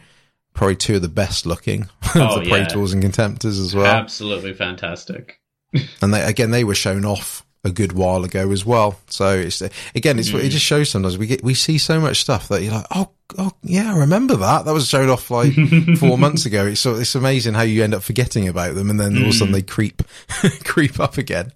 probably 0.55 0.77
two 0.77 0.97
of 0.97 1.03
the 1.03 1.09
best 1.09 1.45
looking 1.45 1.89
oh, 2.15 2.41
the 2.41 2.49
Praetors 2.49 2.93
and 2.93 3.03
Contemptors 3.03 3.61
as 3.61 3.75
well 3.75 3.87
absolutely 3.87 4.55
fantastic 4.55 5.41
and 6.03 6.15
they 6.15 6.23
again 6.23 6.51
they 6.51 6.65
were 6.65 6.75
shown 6.75 7.05
off 7.05 7.46
a 7.65 7.71
good 7.71 7.93
while 7.93 8.25
ago 8.25 8.51
as 8.53 8.65
well. 8.65 8.99
So 9.09 9.37
it's 9.37 9.61
again, 9.95 10.19
it's 10.19 10.31
mm. 10.31 10.43
it 10.43 10.51
just 10.51 10.65
shows 10.65 10.91
sometimes 10.91 11.19
we 11.19 11.27
get 11.27 11.43
we 11.43 11.55
see 11.55 11.79
so 11.79 12.01
much 12.01 12.21
stuff 12.21 12.49
that 12.49 12.63
you're 12.63 12.73
like, 12.73 12.87
oh, 12.95 13.11
oh 13.39 13.53
yeah, 13.63 13.93
I 13.93 13.99
remember 13.99 14.37
that. 14.37 14.65
That 14.65 14.73
was 14.73 14.89
shown 14.89 15.11
off 15.11 15.31
like 15.31 15.53
four 15.99 16.17
months 16.17 16.47
ago. 16.47 16.67
It's 16.67 16.87
it's 16.87 17.15
amazing 17.15 17.55
how 17.55 17.63
you 17.63 17.83
end 17.83 17.95
up 17.95 18.03
forgetting 18.03 18.49
about 18.49 18.75
them, 18.75 18.91
and 18.91 18.99
then 18.99 19.13
mm. 19.13 19.19
all 19.19 19.29
of 19.29 19.31
a 19.31 19.33
sudden 19.33 19.53
they 19.53 19.63
creep 19.63 20.03
creep 20.65 21.01
up 21.01 21.19
again. 21.19 21.53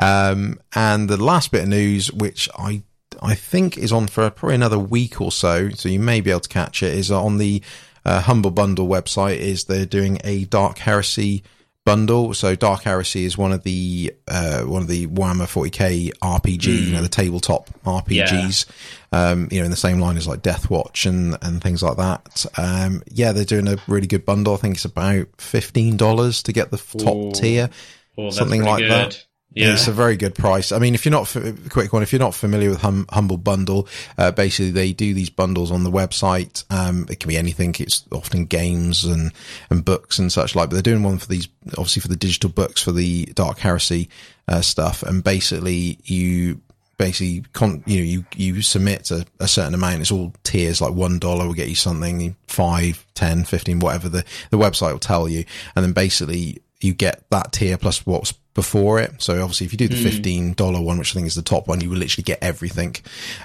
Um, 0.00 0.58
and 0.74 1.08
the 1.08 1.22
last 1.22 1.52
bit 1.52 1.64
of 1.64 1.68
news, 1.68 2.10
which 2.12 2.48
I 2.56 2.82
I 3.22 3.34
think 3.34 3.78
is 3.78 3.92
on 3.92 4.08
for 4.08 4.30
probably 4.30 4.56
another 4.56 4.78
week 4.78 5.20
or 5.20 5.32
so, 5.32 5.70
so 5.70 5.88
you 5.88 6.00
may 6.00 6.20
be 6.20 6.30
able 6.30 6.40
to 6.40 6.48
catch 6.48 6.82
it, 6.82 6.94
is 6.94 7.10
on 7.10 7.38
the 7.38 7.62
uh, 8.04 8.20
Humble 8.20 8.50
Bundle 8.50 8.88
website. 8.88 9.38
Is 9.38 9.64
they're 9.64 9.86
doing 9.86 10.18
a 10.24 10.44
Dark 10.44 10.78
Heresy 10.78 11.42
bundle. 11.86 12.34
So 12.34 12.54
Dark 12.54 12.82
Heresy 12.82 13.24
is 13.24 13.38
one 13.38 13.52
of 13.52 13.62
the 13.62 14.12
uh, 14.28 14.62
one 14.62 14.82
of 14.82 14.88
the 14.88 15.06
Warhammer 15.06 15.46
40k 15.46 16.10
RPG, 16.18 16.58
mm. 16.58 16.86
you 16.86 16.92
know, 16.92 17.00
the 17.00 17.08
tabletop 17.08 17.70
RPGs. 17.84 18.66
Yeah. 18.66 18.72
Um, 19.12 19.48
you 19.50 19.60
know, 19.60 19.64
in 19.64 19.70
the 19.70 19.76
same 19.76 20.00
line 20.00 20.18
as 20.18 20.26
like 20.26 20.42
Deathwatch 20.42 21.06
and 21.06 21.38
and 21.40 21.62
things 21.62 21.82
like 21.82 21.96
that. 21.96 22.44
Um, 22.58 23.02
yeah, 23.06 23.32
they're 23.32 23.44
doing 23.46 23.68
a 23.68 23.78
really 23.86 24.08
good 24.08 24.26
bundle. 24.26 24.52
I 24.52 24.56
think 24.58 24.74
it's 24.74 24.84
about 24.84 25.28
fifteen 25.38 25.96
dollars 25.96 26.42
to 26.42 26.52
get 26.52 26.70
the 26.70 26.76
top 26.76 27.16
Ooh. 27.16 27.32
tier, 27.32 27.70
Ooh, 28.18 28.30
something 28.30 28.62
like 28.62 28.80
good. 28.80 28.90
that. 28.90 29.25
Yeah. 29.56 29.72
It's 29.72 29.88
a 29.88 29.92
very 29.92 30.18
good 30.18 30.34
price. 30.34 30.70
I 30.70 30.78
mean, 30.78 30.94
if 30.94 31.06
you're 31.06 31.12
not, 31.12 31.34
quick 31.70 31.90
one, 31.90 32.02
if 32.02 32.12
you're 32.12 32.20
not 32.20 32.34
familiar 32.34 32.68
with 32.68 32.82
hum, 32.82 33.06
Humble 33.08 33.38
Bundle, 33.38 33.88
uh, 34.18 34.30
basically 34.30 34.70
they 34.70 34.92
do 34.92 35.14
these 35.14 35.30
bundles 35.30 35.70
on 35.70 35.82
the 35.82 35.90
website. 35.90 36.62
Um, 36.70 37.06
it 37.08 37.20
can 37.20 37.28
be 37.28 37.38
anything. 37.38 37.74
It's 37.78 38.04
often 38.12 38.44
games 38.44 39.06
and, 39.06 39.32
and 39.70 39.82
books 39.82 40.18
and 40.18 40.30
such 40.30 40.54
like, 40.54 40.68
but 40.68 40.74
they're 40.74 40.82
doing 40.82 41.02
one 41.02 41.16
for 41.16 41.26
these, 41.26 41.48
obviously 41.70 42.02
for 42.02 42.08
the 42.08 42.16
digital 42.16 42.50
books 42.50 42.82
for 42.82 42.92
the 42.92 43.24
Dark 43.34 43.58
Heresy, 43.58 44.10
uh, 44.46 44.60
stuff. 44.60 45.02
And 45.02 45.24
basically 45.24 46.00
you, 46.04 46.60
basically 46.98 47.42
con- 47.54 47.82
you 47.86 47.96
know 47.98 48.04
you 48.04 48.26
you 48.34 48.62
submit 48.62 49.10
a, 49.10 49.26
a, 49.38 49.46
certain 49.46 49.74
amount 49.74 50.00
it's 50.00 50.10
all 50.10 50.32
tiers 50.44 50.80
like 50.80 50.94
one 50.94 51.18
dollar 51.18 51.46
will 51.46 51.52
get 51.52 51.68
you 51.68 51.74
something 51.74 52.34
five 52.46 53.04
ten 53.14 53.44
fifteen 53.44 53.80
whatever 53.80 54.08
the 54.08 54.24
the 54.50 54.56
website 54.56 54.92
will 54.92 54.98
tell 54.98 55.28
you 55.28 55.44
and 55.74 55.84
then 55.84 55.92
basically 55.92 56.58
you 56.80 56.94
get 56.94 57.28
that 57.30 57.52
tier 57.52 57.76
plus 57.78 58.04
what's 58.06 58.32
before 58.54 59.00
it. 59.00 59.22
So 59.22 59.40
obviously, 59.40 59.66
if 59.66 59.72
you 59.72 59.78
do 59.78 59.88
the 59.88 59.96
fifteen 60.02 60.54
dollar 60.54 60.80
one, 60.80 60.98
which 60.98 61.12
I 61.12 61.14
think 61.14 61.26
is 61.26 61.34
the 61.34 61.42
top 61.42 61.68
one, 61.68 61.80
you 61.80 61.90
will 61.90 61.98
literally 61.98 62.24
get 62.24 62.42
everything. 62.42 62.96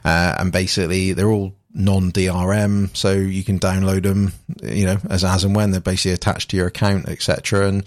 Uh, 0.04 0.36
and 0.40 0.52
basically, 0.52 1.14
they're 1.14 1.30
all 1.30 1.54
non 1.74 2.12
DRM, 2.12 2.96
so 2.96 3.12
you 3.12 3.44
can 3.44 3.60
download 3.60 4.04
them, 4.04 4.34
you 4.64 4.86
know, 4.86 4.98
as 5.10 5.24
as 5.24 5.44
and 5.44 5.56
when 5.56 5.72
they're 5.72 5.82
basically 5.82 6.14
attached 6.14 6.50
to 6.52 6.58
your 6.58 6.68
account, 6.68 7.08
etc. 7.08 7.68
And 7.68 7.86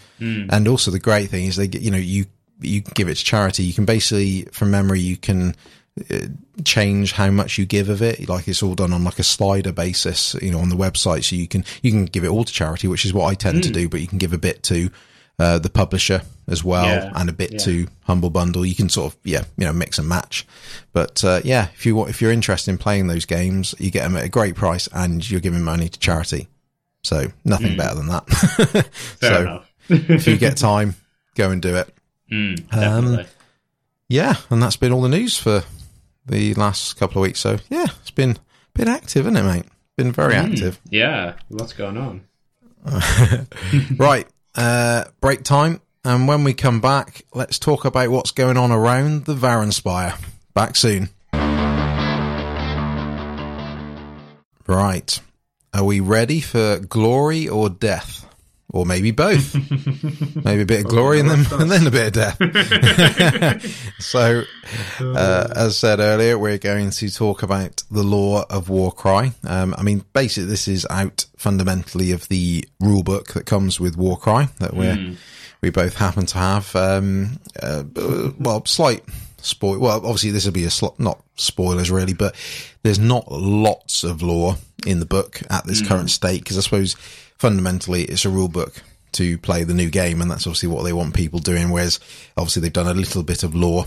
and 0.51 0.69
also 0.69 0.91
the 0.91 0.99
great 0.99 1.31
thing 1.31 1.47
is 1.47 1.57
they 1.57 1.69
get, 1.69 1.83
you 1.83 1.91
know, 1.91 1.99
you 1.99 2.27
you 2.61 2.81
give 2.81 3.09
it 3.09 3.17
to 3.17 3.25
charity. 3.25 3.65
You 3.65 3.75
can 3.75 3.85
basically, 3.85 4.43
from 4.53 4.71
memory, 4.71 5.01
you 5.01 5.17
can 5.17 5.55
uh, 6.11 6.27
change 6.65 7.13
how 7.13 7.31
much 7.31 7.59
you 7.59 7.67
give 7.67 7.89
of 7.89 8.03
it. 8.03 8.29
Like 8.29 8.49
it's 8.49 8.63
all 8.63 8.75
done 8.75 8.93
on 8.93 9.05
like 9.05 9.19
a 9.19 9.25
slider 9.25 9.73
basis, 9.73 10.35
you 10.43 10.51
know, 10.51 10.59
on 10.61 10.69
the 10.69 10.77
website. 10.77 11.25
So 11.25 11.37
you 11.37 11.49
can 11.49 11.65
you 11.83 11.91
can 11.91 12.05
give 12.05 12.25
it 12.25 12.29
all 12.29 12.45
to 12.45 12.53
charity, 12.53 12.89
which 12.89 13.05
is 13.05 13.15
what 13.15 13.27
I 13.27 13.35
tend 13.35 13.65
to 13.65 13.71
do. 13.71 13.89
But 13.89 14.01
you 14.01 14.07
can 14.07 14.19
give 14.19 14.33
a 14.33 14.39
bit 14.39 14.63
to 14.65 14.91
uh, 15.39 15.59
the 15.59 15.71
publisher 15.71 16.23
as 16.47 16.63
well, 16.63 16.87
Yeah, 16.87 17.11
and 17.15 17.29
a 17.29 17.33
bit 17.33 17.53
yeah. 17.53 17.59
to 17.61 17.87
Humble 18.05 18.31
Bundle. 18.31 18.65
You 18.67 18.75
can 18.75 18.89
sort 18.89 19.13
of 19.13 19.19
yeah, 19.25 19.45
you 19.57 19.65
know, 19.67 19.73
mix 19.73 19.99
and 19.99 20.09
match. 20.09 20.47
But 20.93 21.25
uh, 21.25 21.41
yeah, 21.45 21.69
if 21.75 21.85
you 21.87 21.97
want, 21.97 22.11
if 22.11 22.21
you're 22.21 22.33
interested 22.33 22.71
in 22.71 22.79
playing 22.79 23.07
those 23.07 23.25
games, 23.25 23.75
you 23.79 23.91
get 23.91 24.05
them 24.05 24.17
at 24.17 24.25
a 24.25 24.29
great 24.29 24.55
price, 24.55 24.89
and 24.93 25.29
you're 25.29 25.41
giving 25.41 25.63
money 25.63 25.89
to 25.89 25.99
charity. 25.99 26.49
So 27.03 27.33
nothing 27.45 27.77
better 27.77 27.95
than 27.97 28.07
that. 28.09 28.89
So 29.21 29.63
if 29.89 30.27
you 30.27 30.37
get 30.39 30.57
time, 30.57 30.95
go 31.35 31.51
and 31.51 31.61
do 31.61 31.77
it. 31.77 31.95
Mm, 32.33 32.73
Um. 32.75 33.25
Yeah, 34.09 34.35
and 34.51 34.63
that's 34.63 34.77
been 34.77 34.93
all 34.93 35.03
the 35.03 35.09
news 35.09 35.37
for 35.39 35.63
the 36.27 36.55
last 36.55 36.97
couple 36.99 37.19
of 37.21 37.23
weeks. 37.27 37.41
So 37.41 37.59
yeah, 37.71 37.87
it's 38.01 38.11
been 38.11 38.39
been 38.75 38.89
active, 38.89 39.27
isn't 39.27 39.37
it, 39.37 39.43
mate? 39.43 39.65
Been 39.97 40.13
very 40.13 40.35
Mm, 40.35 40.51
active. 40.53 40.81
yeah, 40.91 41.35
lots 41.51 41.73
going 41.73 41.97
on. 41.97 42.23
right, 43.97 44.27
uh, 44.55 45.05
break 45.21 45.43
time, 45.43 45.81
and 46.05 46.29
when 46.29 46.45
we 46.45 46.55
come 46.55 46.81
back, 46.81 47.25
let's 47.35 47.59
talk 47.59 47.85
about 47.85 48.11
what's 48.11 48.31
going 48.31 48.57
on 48.57 48.71
around 48.71 49.25
the 49.25 49.35
Varanspire. 49.35 50.19
Back 50.55 50.77
soon. 50.77 51.09
Right, 54.67 55.21
are 55.73 55.85
we 55.85 56.01
ready 56.01 56.41
for 56.41 56.79
glory 56.79 57.49
or 57.49 57.69
death? 57.69 58.27
Or 58.75 58.85
maybe 58.85 59.13
both. 59.13 59.55
maybe 60.45 60.63
a 60.63 60.67
bit 60.67 60.81
of 60.81 60.91
glory 60.91 61.21
and 61.21 61.31
then, 61.31 61.47
and 61.53 61.71
then 61.71 61.87
a 61.87 61.93
bit 61.93 62.09
of 62.09 62.13
death. 62.13 63.95
so, 64.01 64.43
uh, 65.01 65.49
as 65.55 65.79
said 65.79 66.01
earlier, 66.01 66.37
we're 66.37 66.59
going 66.59 66.91
to 66.91 67.09
talk 67.09 67.45
about 67.45 67.85
the 67.89 68.03
lore 68.03 68.45
of 68.51 68.69
Warcry. 68.69 69.31
Um, 69.47 69.77
I 69.79 69.85
mean, 69.85 70.05
basically, 70.13 70.49
this 70.49 70.67
is 70.67 70.85
out 70.91 71.27
fundamentally 71.37 72.11
of 72.11 72.27
the 72.27 72.65
rule 72.81 73.05
book 73.05 73.35
that 73.35 73.47
comes 73.47 73.79
with 73.79 73.97
Warcry 73.97 74.49
that 74.59 74.75
we're 74.75 75.15
we 75.65 75.71
both 75.71 75.97
happen 75.97 76.27
to 76.27 76.39
have. 76.39 76.75
Um, 76.75 77.39
uh, 77.63 77.85
well, 78.39 78.65
slight 78.67 79.05
spoil. 79.39 79.79
Well, 79.79 79.97
obviously, 79.99 80.31
this 80.31 80.45
will 80.45 80.53
be 80.53 80.65
a 80.65 80.71
sl- 80.71 80.97
not 80.99 81.23
spoilers 81.37 81.93
really, 81.93 82.13
but 82.13 82.35
there's 82.83 82.99
not 82.99 83.31
lots 83.31 84.05
of 84.05 84.21
lore 84.21 84.57
in 84.85 84.99
the 85.01 85.07
book 85.07 85.41
at 85.49 85.65
this 85.65 85.87
current 85.87 86.11
state 86.11 86.43
because 86.43 86.59
I 86.59 86.61
suppose 86.61 86.97
fundamentally 87.45 88.05
it's 88.05 88.25
a 88.25 88.31
rule 88.31 88.49
book 88.49 88.73
to 89.13 89.37
play 89.37 89.65
the 89.65 89.75
new 89.75 89.91
game, 89.91 90.23
and 90.23 90.31
that's 90.31 90.47
obviously 90.47 90.71
what 90.71 90.83
they 90.83 90.95
want 90.95 91.13
people 91.13 91.39
doing. 91.39 91.69
Whereas 91.69 92.01
obviously 92.39 92.63
they've 92.63 92.73
done 92.73 92.87
a 92.87 92.95
little 92.95 93.23
bit 93.23 93.43
of 93.43 93.55
lore 93.55 93.85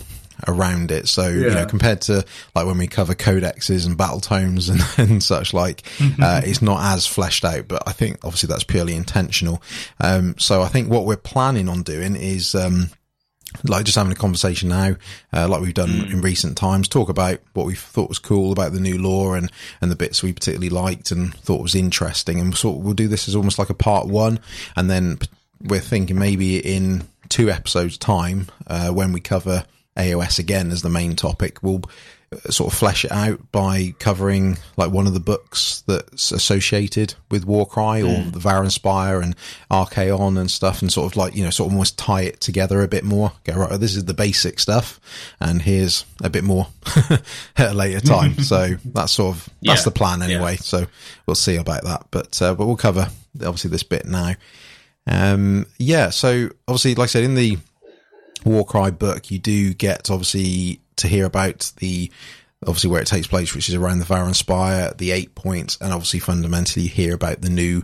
around 0.47 0.91
it. 0.91 1.07
So, 1.07 1.27
you 1.27 1.49
know, 1.49 1.65
compared 1.65 2.01
to 2.01 2.23
like 2.53 2.67
when 2.67 2.77
we 2.77 2.85
cover 2.85 3.15
codexes 3.15 3.87
and 3.87 3.97
battle 3.97 4.19
tomes 4.19 4.69
and, 4.69 4.79
and 4.97 5.23
such 5.23 5.55
like, 5.55 5.81
uh, 6.21 6.41
it's 6.45 6.61
not 6.61 6.93
as 6.93 7.07
fleshed 7.07 7.43
out, 7.43 7.67
but 7.67 7.81
I 7.87 7.93
think 7.93 8.23
obviously 8.23 8.45
that's 8.45 8.63
purely 8.63 8.93
intentional. 8.93 9.63
Um, 9.99 10.35
so 10.37 10.61
I 10.61 10.67
think 10.67 10.91
what 10.91 11.05
we're 11.05 11.17
planning 11.17 11.67
on 11.67 11.81
doing 11.81 12.15
is, 12.15 12.53
um, 12.53 12.91
like 13.63 13.85
just 13.85 13.97
having 13.97 14.11
a 14.11 14.15
conversation 14.15 14.69
now, 14.69 14.95
uh, 15.33 15.47
like 15.47 15.61
we've 15.61 15.73
done 15.73 16.09
in 16.11 16.21
recent 16.21 16.57
times, 16.57 16.87
talk 16.87 17.09
about 17.09 17.39
what 17.53 17.65
we 17.65 17.75
thought 17.75 18.09
was 18.09 18.19
cool 18.19 18.51
about 18.51 18.73
the 18.73 18.79
new 18.79 18.97
lore 18.97 19.37
and, 19.37 19.51
and 19.81 19.91
the 19.91 19.95
bits 19.95 20.23
we 20.23 20.33
particularly 20.33 20.69
liked 20.69 21.11
and 21.11 21.33
thought 21.35 21.61
was 21.61 21.75
interesting. 21.75 22.39
And 22.39 22.55
sort 22.55 22.77
of, 22.77 22.83
we'll 22.83 22.93
do 22.93 23.07
this 23.07 23.27
as 23.27 23.35
almost 23.35 23.59
like 23.59 23.69
a 23.69 23.75
part 23.75 24.07
one. 24.07 24.39
And 24.75 24.89
then 24.89 25.19
we're 25.61 25.79
thinking 25.79 26.17
maybe 26.17 26.59
in 26.59 27.07
two 27.29 27.49
episodes 27.49 27.97
time, 27.97 28.47
uh, 28.67 28.89
when 28.89 29.11
we 29.11 29.19
cover 29.19 29.65
AOS 29.97 30.39
again 30.39 30.71
as 30.71 30.81
the 30.81 30.89
main 30.89 31.15
topic, 31.15 31.61
we'll 31.63 31.81
uh, 32.31 32.49
sort 32.51 32.71
of 32.71 32.77
flesh 32.77 33.05
it 33.05 33.11
out 33.11 33.39
by 33.51 33.93
covering 33.99 34.57
like 34.75 34.91
one 34.91 35.07
of 35.07 35.13
the 35.13 35.19
books 35.19 35.83
that's 35.87 36.31
associated 36.31 37.15
with 37.31 37.45
Warcry 37.45 38.01
or 38.01 38.21
the 38.31 38.39
Varanspire 38.39 39.23
and 39.23 39.33
Archaon 39.71 40.37
and 40.37 40.51
stuff 40.51 40.81
and 40.81 40.91
sort 40.91 41.11
of 41.11 41.15
like, 41.17 41.35
you 41.35 41.43
know, 41.43 41.49
sort 41.49 41.67
of 41.69 41.73
almost 41.73 41.97
tie 41.97 42.23
it 42.23 42.41
together 42.41 42.81
a 42.81 42.87
bit 42.87 43.03
more. 43.05 43.31
Go, 43.45 43.53
right, 43.53 43.79
this 43.79 43.95
is 43.95 44.05
the 44.05 44.13
basic 44.13 44.59
stuff 44.59 44.99
and 45.39 45.61
here's 45.61 46.03
a 46.21 46.29
bit 46.29 46.43
more 46.43 46.67
at 47.55 47.71
a 47.71 47.73
later 47.73 48.01
time. 48.01 48.37
so 48.43 48.75
that's 48.85 49.13
sort 49.13 49.35
of, 49.37 49.49
that's 49.61 49.81
Yeah. 49.81 49.83
the 49.85 49.91
plan 49.91 50.21
anyway. 50.21 50.57
So 50.57 50.85
we'll 51.25 51.35
see 51.35 51.55
about 51.55 51.85
that. 51.85 52.07
But, 52.11 52.41
uh, 52.41 52.53
but 52.55 52.65
we'll 52.67 52.75
cover 52.75 53.07
obviously 53.37 53.69
this 53.69 53.83
bit 53.83 54.05
now. 54.05 54.33
Um, 55.09 55.65
yeah. 55.79 56.09
So 56.09 56.49
obviously, 56.67 56.95
like 56.95 57.05
I 57.05 57.07
said, 57.07 57.23
in 57.23 57.35
the 57.35 57.57
Warcry 58.47 58.91
book, 58.91 59.31
you 59.31 59.39
do 59.39 59.73
get 59.73 60.09
obviously 60.09 60.81
to 60.97 61.07
hear 61.07 61.25
about 61.25 61.71
the 61.77 62.11
obviously 62.63 62.89
where 62.89 63.01
it 63.01 63.07
takes 63.07 63.27
place, 63.27 63.53
which 63.53 63.69
is 63.69 63.75
around 63.75 63.99
the 63.99 64.05
Varanspire, 64.05 64.97
the 64.97 65.11
eight 65.11 65.35
points, 65.35 65.77
and 65.79 65.93
obviously 65.93 66.19
fundamentally 66.19 66.87
hear 66.87 67.13
about 67.13 67.41
the 67.41 67.49
new 67.49 67.83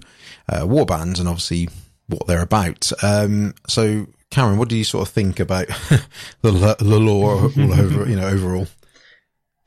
uh, 0.49 0.61
warbands 0.61 1.19
and 1.19 1.27
obviously 1.27 1.69
what 2.07 2.25
they're 2.27 2.41
about. 2.41 2.91
Um, 3.03 3.53
so, 3.67 4.07
Cameron, 4.31 4.57
what 4.57 4.69
do 4.69 4.75
you 4.75 4.83
sort 4.83 5.07
of 5.07 5.13
think 5.13 5.39
about 5.39 5.67
the, 6.41 6.75
the 6.79 6.99
lore 6.99 7.43
all 7.43 7.73
over, 7.73 8.09
you 8.09 8.15
know, 8.15 8.27
overall? 8.27 8.67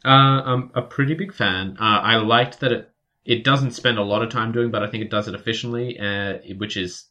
Uh, 0.05 0.43
I'm 0.45 0.71
a 0.75 0.83
pretty 0.83 1.15
big 1.15 1.33
fan. 1.33 1.77
Uh, 1.81 2.01
I 2.03 2.17
liked 2.17 2.61
that 2.61 2.73
it 2.73 2.93
it 3.25 3.43
doesn't 3.43 3.73
spend 3.73 3.99
a 3.99 4.05
lot 4.05 4.23
of 4.23 4.31
time 4.31 4.53
doing, 4.53 4.71
but 4.71 4.85
I 4.85 4.87
think 4.87 5.03
it 5.03 5.11
does 5.11 5.27
it 5.27 5.35
efficiently, 5.35 5.99
uh, 5.99 6.35
which 6.59 6.77
is 6.77 7.07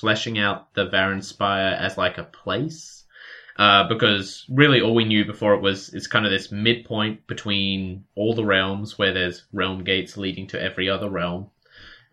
fleshing 0.00 0.38
out 0.38 0.72
the 0.72 0.88
Varanspire 0.88 1.78
as 1.78 1.98
like 1.98 2.16
a 2.16 2.24
place. 2.24 2.97
Uh, 3.58 3.88
because 3.88 4.44
really 4.48 4.80
all 4.80 4.94
we 4.94 5.04
knew 5.04 5.24
before 5.24 5.52
it 5.54 5.60
was 5.60 5.92
it's 5.92 6.06
kind 6.06 6.24
of 6.24 6.30
this 6.30 6.52
midpoint 6.52 7.26
between 7.26 8.04
all 8.14 8.32
the 8.32 8.44
realms 8.44 8.96
where 8.98 9.12
there's 9.12 9.46
realm 9.52 9.82
gates 9.82 10.16
leading 10.16 10.46
to 10.46 10.62
every 10.62 10.88
other 10.88 11.10
realm. 11.10 11.50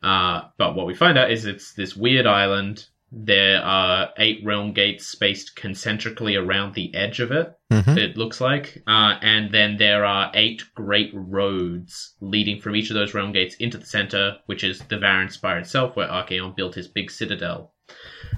Uh, 0.02 0.42
but 0.58 0.76
what 0.76 0.88
we 0.88 0.96
find 0.96 1.18
out 1.20 1.30
is 1.32 1.46
it's 1.46 1.74
this 1.74 1.96
weird 1.96 2.26
island. 2.26 2.88
There 3.12 3.62
are 3.62 4.10
eight 4.18 4.42
realm 4.44 4.74
gates 4.74 5.06
spaced 5.06 5.56
concentrically 5.56 6.36
around 6.36 6.74
the 6.74 6.94
edge 6.96 7.20
of 7.20 7.32
it 7.32 7.56
Mhm. 7.72 7.96
it 7.98 8.18
looks 8.18 8.42
like. 8.42 8.82
Uh, 8.88 9.18
and 9.22 9.52
then 9.52 9.78
there 9.78 10.04
are 10.04 10.32
eight 10.34 10.64
great 10.74 11.12
roads 11.14 12.16
leading 12.22 12.60
from 12.60 12.76
each 12.76 12.90
of 12.90 12.96
those 12.96 13.14
realm 13.14 13.32
gates 13.32 13.56
into 13.58 13.78
the 13.78 13.86
center, 13.86 14.38
which 14.48 14.64
is 14.64 14.80
the 14.90 14.98
Varanspire 14.98 15.60
itself, 15.62 15.96
where 15.96 16.08
Archaon 16.08 16.56
built 16.56 16.74
his 16.76 16.88
big 16.88 17.12
citadel. 17.12 17.74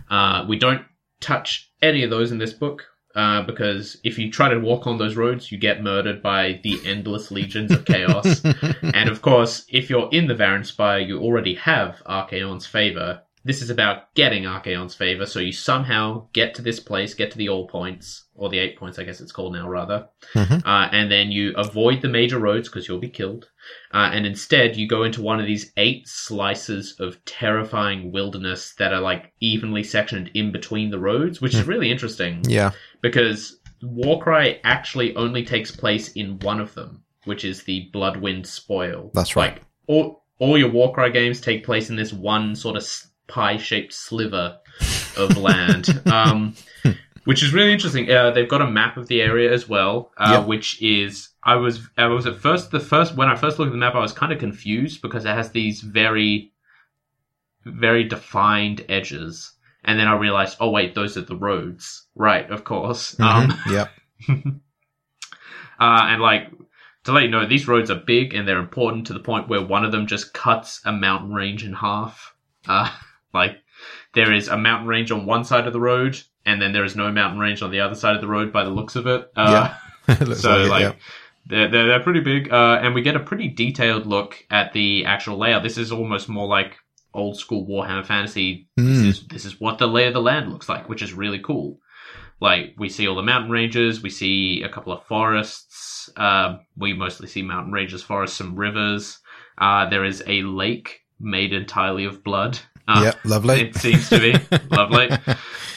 Uh, 0.09 0.45
we 0.47 0.57
don't 0.57 0.83
touch 1.21 1.71
any 1.81 2.03
of 2.03 2.09
those 2.09 2.31
in 2.33 2.37
this 2.37 2.53
book. 2.53 2.85
Uh, 3.17 3.41
because 3.41 3.97
if 4.03 4.19
you 4.19 4.31
try 4.31 4.47
to 4.47 4.59
walk 4.59 4.85
on 4.85 4.99
those 4.99 5.15
roads, 5.15 5.51
you 5.51 5.57
get 5.57 5.81
murdered 5.81 6.21
by 6.21 6.59
the 6.61 6.79
endless 6.85 7.31
legions 7.31 7.71
of 7.71 7.83
chaos. 7.83 8.45
and 8.93 9.09
of 9.09 9.23
course, 9.23 9.65
if 9.69 9.89
you're 9.89 10.07
in 10.11 10.27
the 10.27 10.35
Varanspire, 10.35 11.05
you 11.05 11.19
already 11.19 11.55
have 11.55 11.99
Archaon's 12.05 12.67
favor. 12.67 13.23
This 13.47 13.61
is 13.61 13.69
about 13.69 14.13
getting 14.13 14.43
Archaon's 14.45 14.93
favor, 14.93 15.25
so 15.25 15.39
you 15.39 15.53
somehow 15.53 16.27
get 16.33 16.53
to 16.55 16.61
this 16.61 16.81
place, 16.81 17.13
get 17.13 17.31
to 17.31 17.37
the 17.37 17.47
all 17.47 17.65
points, 17.65 18.25
or 18.35 18.49
the 18.49 18.59
eight 18.59 18.77
points, 18.77 18.99
I 18.99 19.03
guess 19.03 19.21
it's 19.21 19.31
called 19.31 19.53
now, 19.53 19.69
rather. 19.69 20.09
Mhm. 20.35 20.63
Uh, 20.65 20.89
and 20.91 21.09
then 21.09 21.31
you 21.31 21.53
avoid 21.55 22.01
the 22.01 22.09
major 22.09 22.39
roads 22.39 22.67
because 22.67 22.87
you'll 22.89 22.99
be 22.99 23.07
killed. 23.09 23.47
Uh, 23.93 24.09
and 24.11 24.25
instead, 24.25 24.75
you 24.75 24.85
go 24.85 25.03
into 25.03 25.21
one 25.21 25.39
of 25.39 25.45
these 25.45 25.71
eight 25.77 26.07
slices 26.09 26.95
of 26.99 27.23
terrifying 27.23 28.11
wilderness 28.11 28.73
that 28.79 28.91
are 28.93 28.99
like 28.99 29.31
evenly 29.39 29.83
sectioned 29.83 30.29
in 30.33 30.51
between 30.51 30.89
the 30.91 30.99
roads, 30.99 31.39
which 31.39 31.53
is 31.55 31.63
really 31.65 31.89
interesting 31.89 32.41
Yeah. 32.49 32.71
because 33.01 33.59
Warcry 33.81 34.59
actually 34.65 35.15
only 35.15 35.43
takes 35.45 35.71
place 35.71 36.11
in 36.13 36.37
one 36.39 36.59
of 36.59 36.73
them, 36.73 37.03
which 37.23 37.45
is 37.45 37.63
the 37.63 37.89
Bloodwind 37.93 38.45
Spoil. 38.45 39.09
That's 39.13 39.35
right. 39.37 39.53
Like 39.53 39.61
all 39.87 40.25
all 40.39 40.57
your 40.57 40.69
Warcry 40.69 41.11
games 41.11 41.39
take 41.41 41.63
place 41.65 41.89
in 41.89 41.95
this 41.95 42.11
one 42.13 42.55
sort 42.55 42.75
of 42.75 42.83
pie 43.27 43.57
shaped 43.57 43.93
sliver 43.93 44.57
of 45.17 45.35
land. 45.37 46.01
um, 46.07 46.53
which 47.25 47.43
is 47.43 47.53
really 47.53 47.73
interesting. 47.73 48.09
Uh, 48.09 48.31
they've 48.31 48.47
got 48.47 48.61
a 48.61 48.69
map 48.71 48.95
of 48.97 49.07
the 49.07 49.21
area 49.21 49.51
as 49.51 49.67
well, 49.67 50.11
uh, 50.17 50.37
Yep. 50.39 50.47
which 50.47 50.81
is 50.81 51.29
I 51.43 51.55
was 51.55 51.81
I 51.97 52.05
was 52.07 52.25
at 52.25 52.37
first 52.37 52.71
the 52.71 52.79
first 52.79 53.15
when 53.15 53.27
I 53.27 53.35
first 53.35 53.59
looked 53.59 53.67
at 53.69 53.71
the 53.73 53.77
map 53.77 53.95
I 53.95 53.99
was 53.99 54.13
kind 54.13 54.31
of 54.31 54.39
confused 54.39 55.01
because 55.01 55.25
it 55.25 55.29
has 55.35 55.51
these 55.51 55.81
very 55.81 56.53
very 57.65 58.03
defined 58.05 58.85
edges. 58.87 59.51
And 59.83 59.99
then 59.99 60.07
I 60.07 60.15
realized, 60.17 60.57
oh 60.59 60.69
wait, 60.69 60.95
those 60.95 61.17
are 61.17 61.21
the 61.21 61.35
roads. 61.35 62.07
Right, 62.15 62.49
of 62.49 62.63
course. 62.63 63.17
Um, 63.19 63.49
Mhm. 63.49 63.71
yep. 63.71 63.91
uh, 65.79 66.07
and 66.09 66.21
like 66.21 66.51
to 67.05 67.11
let 67.11 67.23
you 67.23 67.29
know, 67.29 67.45
these 67.45 67.67
roads 67.67 67.89
are 67.91 67.95
big 67.95 68.33
and 68.33 68.47
they're 68.47 68.59
important 68.59 69.07
to 69.07 69.13
the 69.13 69.19
point 69.19 69.47
where 69.47 69.61
one 69.61 69.85
of 69.85 69.91
them 69.91 70.07
just 70.07 70.33
cuts 70.33 70.81
a 70.85 70.91
mountain 70.91 71.33
range 71.33 71.63
in 71.63 71.73
half. 71.73 72.33
Uh, 72.67 72.89
like 73.33 73.57
there 74.13 74.33
is 74.33 74.47
a 74.47 74.57
mountain 74.57 74.87
range 74.87 75.11
on 75.11 75.25
one 75.25 75.43
side 75.43 75.67
of 75.67 75.73
the 75.73 75.79
road, 75.79 76.19
and 76.45 76.61
then 76.61 76.73
there 76.73 76.85
is 76.85 76.95
no 76.95 77.11
mountain 77.11 77.39
range 77.39 77.61
on 77.61 77.71
the 77.71 77.79
other 77.79 77.95
side 77.95 78.15
of 78.15 78.21
the 78.21 78.27
road 78.27 78.51
by 78.51 78.63
the 78.63 78.69
looks 78.69 78.95
of 78.95 79.07
it. 79.07 79.29
Uh, 79.35 79.73
Looks 80.21 80.41
so 80.41 80.61
it, 80.61 80.69
like 80.69 80.81
yeah. 80.83 80.93
they're, 81.47 81.69
they're 81.69 81.87
they're 81.87 82.03
pretty 82.03 82.21
big, 82.21 82.51
uh, 82.51 82.79
and 82.81 82.95
we 82.95 83.01
get 83.01 83.17
a 83.17 83.19
pretty 83.19 83.49
detailed 83.49 84.05
look 84.05 84.45
at 84.49 84.71
the 84.71 85.05
actual 85.05 85.37
layout. 85.37 85.63
This 85.63 85.77
is 85.77 85.91
almost 85.91 86.29
more 86.29 86.47
like 86.47 86.77
old 87.13 87.37
school 87.37 87.67
Warhammer 87.67 88.05
Fantasy. 88.05 88.69
Mm. 88.79 88.87
This 88.87 88.97
is 88.97 89.27
this 89.27 89.45
is 89.45 89.59
what 89.59 89.79
the 89.79 89.87
lay 89.87 90.07
of 90.07 90.13
the 90.13 90.21
land 90.21 90.49
looks 90.51 90.69
like, 90.69 90.87
which 90.87 91.01
is 91.01 91.13
really 91.13 91.39
cool. 91.39 91.79
Like 92.39 92.75
we 92.77 92.87
see 92.87 93.07
all 93.07 93.15
the 93.15 93.23
mountain 93.23 93.51
ranges, 93.51 94.01
we 94.01 94.09
see 94.09 94.61
a 94.63 94.69
couple 94.69 94.93
of 94.93 95.03
forests. 95.05 96.09
Uh, 96.15 96.57
we 96.77 96.93
mostly 96.93 97.27
see 97.27 97.41
mountain 97.41 97.73
ranges, 97.73 98.03
forests, 98.03 98.37
some 98.37 98.55
rivers. 98.55 99.19
Uh, 99.57 99.89
there 99.89 100.05
is 100.05 100.23
a 100.27 100.43
lake 100.43 101.01
made 101.19 101.51
entirely 101.51 102.05
of 102.05 102.23
blood. 102.23 102.59
Uh, 102.87 103.01
yeah, 103.05 103.11
lovely. 103.25 103.61
it 103.61 103.75
seems 103.75 104.09
to 104.09 104.19
be 104.19 104.33
lovely. 104.75 105.09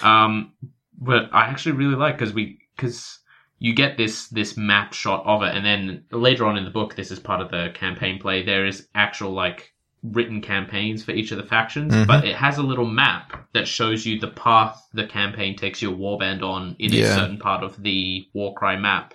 Um, 0.03 0.53
but 0.99 1.31
I 1.33 1.47
actually 1.47 1.73
really 1.73 1.97
like 1.97 2.19
because 2.19 2.33
we 2.35 2.59
because 2.77 3.19
you 3.59 3.75
get 3.75 3.97
this 3.97 4.29
this 4.29 4.57
map 4.57 4.93
shot 4.93 5.25
of 5.27 5.43
it, 5.43 5.55
and 5.55 5.65
then 5.65 6.05
later 6.13 6.47
on 6.47 6.57
in 6.57 6.65
the 6.65 6.71
book, 6.71 6.95
this 6.95 7.11
is 7.11 7.19
part 7.19 7.41
of 7.41 7.51
the 7.51 7.71
campaign 7.75 8.19
play. 8.21 8.43
There 8.45 8.67
is 8.67 8.87
actual 8.95 9.33
like 9.33 9.73
written 10.03 10.41
campaigns 10.41 11.05
for 11.05 11.13
each 11.13 11.31
of 11.31 11.37
the 11.37 11.45
factions, 11.45 11.93
Mhm. 11.93 12.07
but 12.07 12.25
it 12.25 12.35
has 12.35 12.57
a 12.57 12.63
little 12.63 12.87
map 12.87 13.49
that 13.53 13.69
shows 13.69 14.07
you 14.07 14.19
the 14.19 14.29
path 14.29 14.81
the 14.95 15.07
campaign 15.07 15.57
takes 15.57 15.83
your 15.83 15.93
warband 15.93 16.43
on 16.43 16.75
in 16.79 16.95
a 16.95 17.05
certain 17.15 17.39
part 17.39 17.63
of 17.63 17.83
the 17.83 18.27
Warcry 18.33 18.79
map. 18.79 19.13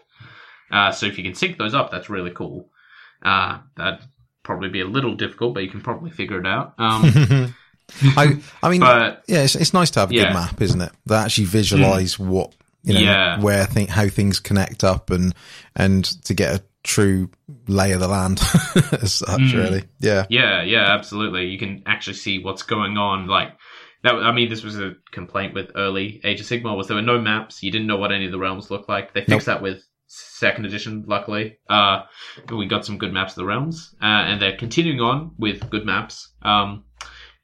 Uh, 0.69 0.91
so 0.91 1.07
if 1.07 1.17
you 1.17 1.23
can 1.23 1.34
sync 1.34 1.57
those 1.57 1.73
up, 1.73 1.89
that's 1.89 2.07
really 2.09 2.30
cool. 2.31 2.69
Uh, 3.23 3.59
that'd 3.76 3.99
probably 4.43 4.69
be 4.69 4.81
a 4.81 4.85
little 4.88 5.15
difficult, 5.15 5.55
but 5.55 5.63
you 5.63 5.69
can 5.72 5.81
probably 5.81 6.11
figure 6.11 6.39
it 6.39 6.45
out. 6.45 6.76
Um, 6.77 7.55
I, 8.17 8.37
I 8.63 8.69
mean, 8.69 8.81
but 8.81 9.23
yeah, 9.27 9.43
it's, 9.43 9.55
it's 9.55 9.73
nice 9.73 9.91
to 9.91 9.99
have 10.01 10.11
a 10.11 10.13
Yeah. 10.13 10.25
good 10.25 10.33
map, 10.33 10.61
isn't 10.61 10.81
it? 10.81 10.91
That 11.05 11.25
actually 11.25 11.45
visualize 11.45 12.17
what 12.19 12.53
you 12.83 12.93
know, 12.93 12.99
Yeah. 12.99 13.39
where 13.39 13.65
think 13.65 13.89
how 13.89 14.07
things 14.09 14.39
connect 14.39 14.83
up, 14.83 15.09
and 15.09 15.33
and 15.75 16.03
to 16.25 16.33
get 16.33 16.55
a 16.55 16.63
true 16.83 17.29
lay 17.67 17.91
of 17.93 17.99
the 17.99 18.07
land 18.07 18.39
as 19.01 19.13
such. 19.13 19.39
Mm. 19.39 19.53
Really, 19.53 19.83
yeah, 19.99 20.25
Yeah, 20.29 20.61
yeah, 20.63 20.91
absolutely. 20.93 21.47
You 21.47 21.57
can 21.57 21.81
actually 21.85 22.13
see 22.13 22.39
what's 22.39 22.61
going 22.63 22.97
on. 22.97 23.27
Like 23.27 23.53
that. 24.03 24.13
I 24.15 24.31
mean, 24.31 24.49
this 24.49 24.63
was 24.63 24.77
a 24.79 24.93
complaint 25.11 25.53
with 25.55 25.71
early 25.75 26.21
Age 26.23 26.39
of 26.41 26.45
Sigmar 26.45 26.77
was 26.77 26.87
there 26.87 26.95
were 26.95 27.01
no 27.01 27.19
maps. 27.19 27.63
You 27.63 27.71
didn't 27.71 27.87
know 27.87 27.97
what 27.97 28.11
any 28.11 28.25
of 28.25 28.31
the 28.31 28.39
realms 28.39 28.69
looked 28.69 28.87
like. 28.89 29.13
They 29.13 29.23
fixed 29.25 29.47
that 29.47 29.61
with 29.63 29.83
second 30.07 30.65
edition, 30.65 31.05
luckily. 31.07 31.57
Uh, 31.67 32.03
we 32.51 32.67
got 32.67 32.85
some 32.85 32.97
good 32.99 33.11
maps 33.13 33.31
of 33.33 33.37
the 33.37 33.45
realms, 33.45 33.95
uh, 34.01 34.05
and 34.05 34.39
they're 34.41 34.55
continuing 34.57 34.99
on 34.99 35.31
with 35.39 35.67
good 35.71 35.85
maps. 35.85 36.33
Um, 36.43 36.83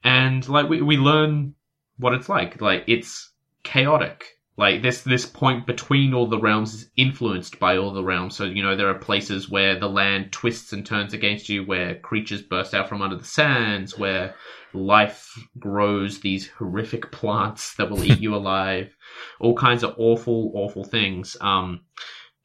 and 0.04 0.48
like 0.48 0.70
we 0.70 0.82
we 0.82 0.98
learn 0.98 1.56
what 1.98 2.14
it's 2.14 2.30
like. 2.30 2.62
Like 2.62 2.84
it's 2.88 3.32
chaotic. 3.64 4.38
Like 4.58 4.82
this 4.82 5.02
this 5.02 5.26
point 5.26 5.66
between 5.66 6.14
all 6.14 6.28
the 6.28 6.40
realms 6.40 6.74
is 6.74 6.92
influenced 6.98 7.58
by 7.60 7.78
all 7.78 7.94
the 7.94 8.04
realms. 8.04 8.36
So 8.36 8.44
you 8.44 8.62
know 8.62 8.76
there 8.76 8.90
are 8.90 9.00
places 9.00 9.50
where 9.50 9.80
the 9.80 9.90
land 9.90 10.32
twists 10.32 10.74
and 10.74 10.86
turns 10.86 11.14
against 11.14 11.50
you, 11.50 11.64
where 11.64 11.96
creatures 11.96 12.42
burst 12.42 12.74
out 12.74 12.90
from 12.90 13.02
under 13.02 13.16
the 13.16 13.24
sands, 13.24 13.98
where 13.98 14.36
life 14.74 15.34
grows 15.58 16.20
these 16.20 16.50
horrific 16.50 17.12
plants 17.12 17.76
that 17.76 17.90
will 17.90 18.04
eat 18.04 18.20
you 18.20 18.36
alive, 18.42 18.96
all 19.40 19.56
kinds 19.56 19.84
of 19.84 19.96
awful, 19.98 20.52
awful 20.54 20.84
things. 20.84 21.38
Um, 21.42 21.82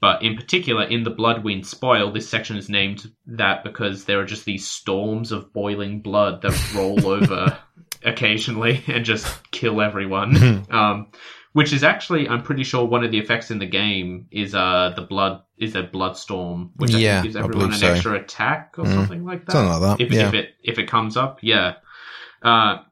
but 0.00 0.22
in 0.22 0.36
particular, 0.36 0.84
in 0.84 1.02
the 1.04 1.10
Bloodwind 1.10 1.66
Spoil, 1.66 2.12
this 2.12 2.28
section 2.28 2.56
is 2.56 2.68
named 2.68 3.10
that 3.26 3.64
because 3.64 4.04
there 4.04 4.20
are 4.20 4.26
just 4.26 4.44
these 4.44 4.68
storms 4.68 5.32
of 5.32 5.52
boiling 5.52 6.00
blood 6.02 6.42
that 6.42 6.60
roll 6.70 7.06
over 7.06 7.58
occasionally 8.04 8.82
and 8.86 9.04
just 9.04 9.26
kill 9.50 9.80
everyone. 9.80 10.66
um, 10.70 11.08
which 11.54 11.72
is 11.72 11.82
actually, 11.82 12.28
I'm 12.28 12.42
pretty 12.42 12.64
sure, 12.64 12.84
one 12.84 13.02
of 13.04 13.10
the 13.10 13.18
effects 13.18 13.50
in 13.50 13.58
the 13.58 13.66
game 13.66 14.26
is 14.30 14.54
uh 14.54 14.92
the 14.94 15.02
blood 15.02 15.40
is 15.56 15.74
a 15.74 15.82
blood 15.82 16.16
storm, 16.18 16.72
which 16.76 16.94
I 16.94 16.98
Yeah, 16.98 17.20
think 17.22 17.32
gives 17.32 17.36
everyone 17.36 17.72
an 17.72 17.80
so. 17.80 17.90
extra 17.92 18.20
attack 18.20 18.74
or 18.76 18.84
Mm. 18.84 18.92
something 18.94 19.24
like 19.24 19.46
that 19.46 19.52
something 19.52 19.80
like 19.80 19.98
that. 19.98 20.04
if, 20.04 20.12
yeah, 20.12 20.28
if 20.28 20.34
it 20.34 20.50
if 20.62 20.78
it 20.78 20.86
comes 20.88 21.16
up, 21.16 21.38
yeah. 21.42 21.76
Uh, 22.42 22.82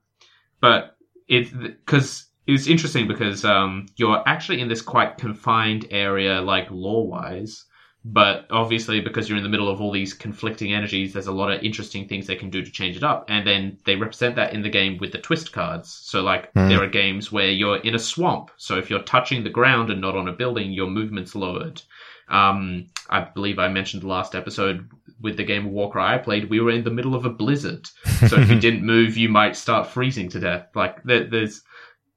but 0.61 0.97
it's 1.29 1.51
because 1.51 2.24
it's 2.47 2.67
interesting 2.67 3.09
because 3.09 3.45
um, 3.45 3.87
you're 3.97 4.23
actually 4.27 4.61
in 4.61 4.69
this 4.69 4.83
quite 4.83 5.19
confined 5.19 5.87
area, 5.91 6.41
like 6.41 6.71
lore 6.71 7.07
wise. 7.07 7.65
But 8.07 8.47
obviously, 8.51 9.01
because 9.01 9.31
you're 9.31 9.39
in 9.39 9.45
the 9.45 9.49
middle 9.49 9.71
of 9.71 9.81
all 9.81 9.91
these 9.91 10.13
conflicting 10.13 10.75
energies, 10.75 11.15
there's 11.15 11.27
a 11.27 11.33
lot 11.33 11.51
of 11.51 11.63
interesting 11.63 12.07
things 12.07 12.27
they 12.27 12.37
can 12.37 12.51
do 12.51 12.63
to 12.63 12.71
change 12.71 12.99
it 12.99 13.03
up. 13.03 13.25
And 13.29 13.47
then 13.47 13.79
they 13.87 13.97
represent 13.97 14.37
that 14.37 14.53
in 14.53 14.61
the 14.61 14.69
game 14.69 14.99
with 14.99 15.13
the 15.13 15.19
twist 15.19 15.55
cards. 15.55 15.89
So, 15.91 16.21
like, 16.21 16.53
Hmm. 16.53 16.69
there 16.69 16.83
are 16.83 16.87
games 16.87 17.33
where 17.33 17.49
you're 17.49 17.79
in 17.79 17.95
a 17.95 17.99
swamp. 17.99 18.51
So, 18.59 18.77
if 18.77 18.91
you're 18.91 19.03
touching 19.05 19.43
the 19.43 19.49
ground 19.49 19.89
and 19.89 20.03
not 20.03 20.17
on 20.17 20.29
a 20.29 20.33
building, 20.33 20.71
your 20.71 20.91
movement's 20.91 21.35
lowered. 21.35 21.81
Um, 22.29 22.89
I 23.09 23.21
believe 23.21 23.59
I 23.59 23.69
mentioned 23.69 24.03
the 24.03 24.09
last 24.09 24.35
episode 24.35 24.87
with 25.23 25.39
the 25.39 25.45
game 25.45 25.65
of 25.67 25.73
Warcry 25.73 26.03
I 26.03 26.19
played, 26.19 26.51
we 26.51 26.61
were 26.61 26.71
in 26.73 26.85
the 26.85 26.91
middle 26.91 27.15
of 27.15 27.25
a 27.25 27.31
blizzard. 27.31 27.87
So 28.29 28.39
if 28.39 28.51
you 28.51 28.61
didn't 28.61 28.85
move, 28.85 29.17
you 29.17 29.31
might 29.31 29.57
start 29.57 29.87
freezing 29.89 30.29
to 30.31 30.41
death. 30.41 30.67
Like 30.75 31.03
there, 31.05 31.25
there's 31.25 31.63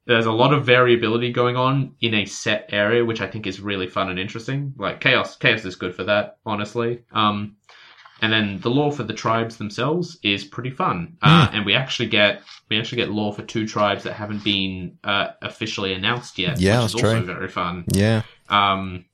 there's 0.07 0.25
a 0.25 0.31
lot 0.31 0.53
of 0.53 0.65
variability 0.65 1.31
going 1.31 1.55
on 1.57 1.93
in 2.01 2.13
a 2.13 2.25
set 2.25 2.69
area, 2.71 3.03
which 3.05 3.21
I 3.21 3.27
think 3.27 3.45
is 3.45 3.59
really 3.59 3.87
fun 3.87 4.09
and 4.09 4.17
interesting. 4.17 4.73
Like 4.77 5.01
chaos, 5.01 5.35
chaos 5.35 5.65
is 5.65 5.75
good 5.75 5.93
for 5.95 6.05
that, 6.05 6.37
honestly. 6.45 7.03
Um, 7.11 7.57
and 8.21 8.33
then 8.33 8.59
the 8.61 8.69
lore 8.71 8.91
for 8.91 9.03
the 9.03 9.13
tribes 9.13 9.57
themselves 9.57 10.17
is 10.23 10.43
pretty 10.43 10.71
fun. 10.71 11.17
Uh, 11.21 11.49
and 11.53 11.65
we 11.65 11.75
actually 11.75 12.09
get 12.09 12.41
we 12.69 12.79
actually 12.79 12.97
get 12.97 13.11
lore 13.11 13.33
for 13.33 13.43
two 13.43 13.67
tribes 13.67 14.03
that 14.03 14.13
haven't 14.13 14.43
been 14.43 14.97
uh, 15.03 15.27
officially 15.41 15.93
announced 15.93 16.39
yet, 16.39 16.59
Yeah, 16.59 16.77
which 16.81 16.85
is 16.87 16.93
that's 16.93 17.03
also 17.03 17.17
true. 17.19 17.33
very 17.35 17.47
fun. 17.49 17.85
yeah, 17.93 18.23
Um, 18.49 19.05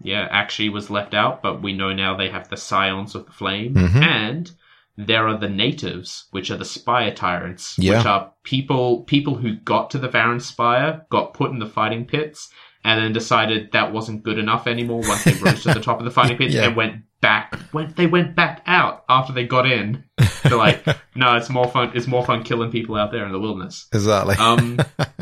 yeah, 0.00 0.28
actually 0.30 0.68
was 0.68 0.90
left 0.90 1.14
out, 1.14 1.42
but 1.42 1.60
we 1.62 1.72
know 1.72 1.92
now 1.92 2.16
they 2.16 2.28
have 2.28 2.48
the 2.48 2.56
Scions 2.56 3.14
of 3.16 3.26
the 3.26 3.32
Flame, 3.32 3.74
Mhm. 3.74 4.02
and 4.02 4.50
there 4.98 5.28
are 5.28 5.38
the 5.38 5.48
natives, 5.48 6.26
which 6.32 6.50
are 6.50 6.56
the 6.56 6.64
Spire 6.64 7.12
Tyrants, 7.14 7.76
Yeah. 7.78 7.98
which 7.98 8.06
are 8.06 8.32
people 8.42 9.04
people 9.04 9.36
who 9.36 9.54
got 9.54 9.90
to 9.90 9.98
the 9.98 10.08
Varanspire, 10.08 11.08
got 11.08 11.32
put 11.34 11.50
in 11.52 11.60
the 11.60 11.66
fighting 11.66 12.04
pits, 12.04 12.50
and 12.84 13.00
then 13.02 13.12
decided 13.12 13.70
that 13.72 13.92
wasn't 13.92 14.22
good 14.24 14.38
enough 14.38 14.66
anymore 14.66 15.00
once 15.06 15.24
they 15.24 15.32
rose 15.34 15.62
to 15.62 15.72
the 15.74 15.80
top 15.80 15.98
of 16.00 16.04
the 16.04 16.10
fighting 16.10 16.36
pits 16.38 16.54
Yeah. 16.54 16.66
and 16.66 16.76
went 16.76 17.02
back. 17.20 17.58
Went 17.72 17.96
they 17.96 18.06
went 18.06 18.34
back 18.36 18.62
out 18.66 19.04
after 19.08 19.32
they 19.32 19.44
got 19.46 19.66
in. 19.70 20.04
They're 20.42 20.56
like, 20.56 20.84
no, 21.14 21.36
it's 21.36 21.50
more 21.50 21.68
fun. 21.68 21.92
It's 21.94 22.06
more 22.06 22.24
fun 22.24 22.42
killing 22.44 22.70
people 22.70 22.96
out 22.96 23.12
there 23.12 23.24
in 23.26 23.32
the 23.32 23.40
wilderness. 23.40 23.86
exactly. 23.92 24.34
Um, 24.36 24.78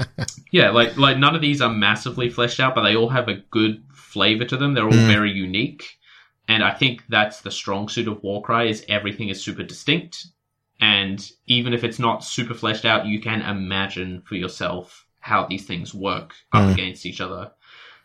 yeah, 0.53 0.71
like 0.71 0.97
like 0.97 1.19
none 1.19 1.35
of 1.35 1.41
these 1.43 1.61
are 1.61 1.71
massively 1.73 2.31
fleshed 2.31 2.61
out, 2.61 2.75
but 2.75 2.83
they 2.83 2.97
all 2.97 3.09
have 3.11 3.29
a 3.29 3.43
good 3.51 3.83
flavor 3.93 4.45
to 4.47 4.57
them. 4.57 4.75
They're 4.75 4.85
all 4.85 4.91
Mm. 4.93 5.07
very 5.09 5.33
unique, 5.33 5.85
and 6.49 6.63
I 6.63 6.73
think 6.73 7.03
that's 7.09 7.41
the 7.41 7.51
strong 7.51 7.89
suit 7.89 8.09
of 8.09 8.23
Warcry 8.23 8.71
is 8.71 8.85
everything 8.89 9.29
is 9.29 9.43
super 9.43 9.63
distinct, 9.63 10.27
and 10.81 11.29
even 11.47 11.73
if 11.73 11.85
it's 11.85 11.99
not 11.99 12.25
super 12.25 12.55
fleshed 12.55 12.85
out, 12.85 13.07
you 13.07 13.21
can 13.21 13.43
imagine 13.43 14.23
for 14.23 14.35
yourself 14.37 15.07
how 15.21 15.47
these 15.47 15.67
things 15.67 15.93
work 15.95 16.35
up 16.53 16.63
Mm. 16.69 16.73
against 16.75 17.05
each 17.07 17.21
other. 17.21 17.51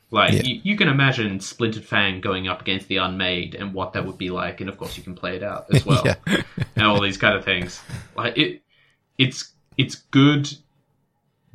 Like 0.10 0.34
Yeah. 0.34 0.42
you, 0.44 0.62
you 0.64 0.76
can 0.78 0.88
imagine 0.88 1.40
Splintered 1.40 1.86
Fang 1.86 2.20
going 2.20 2.48
up 2.48 2.62
against 2.62 2.88
the 2.88 2.98
Unmade 2.98 3.56
and 3.56 3.74
what 3.74 3.94
that 3.94 4.06
would 4.06 4.18
be 4.18 4.30
like, 4.30 4.60
and 4.60 4.70
of 4.70 4.78
course 4.78 4.98
you 4.98 5.04
can 5.04 5.16
play 5.16 5.36
it 5.38 5.44
out 5.44 5.68
as 5.74 5.86
well 5.86 6.04
and 6.28 6.86
all 6.86 7.00
these 7.00 7.18
kind 7.18 7.36
of 7.38 7.46
things. 7.46 7.82
Like 8.16 8.38
it, 8.38 8.62
it's 9.18 9.54
it's 9.78 9.96
good, 9.96 10.52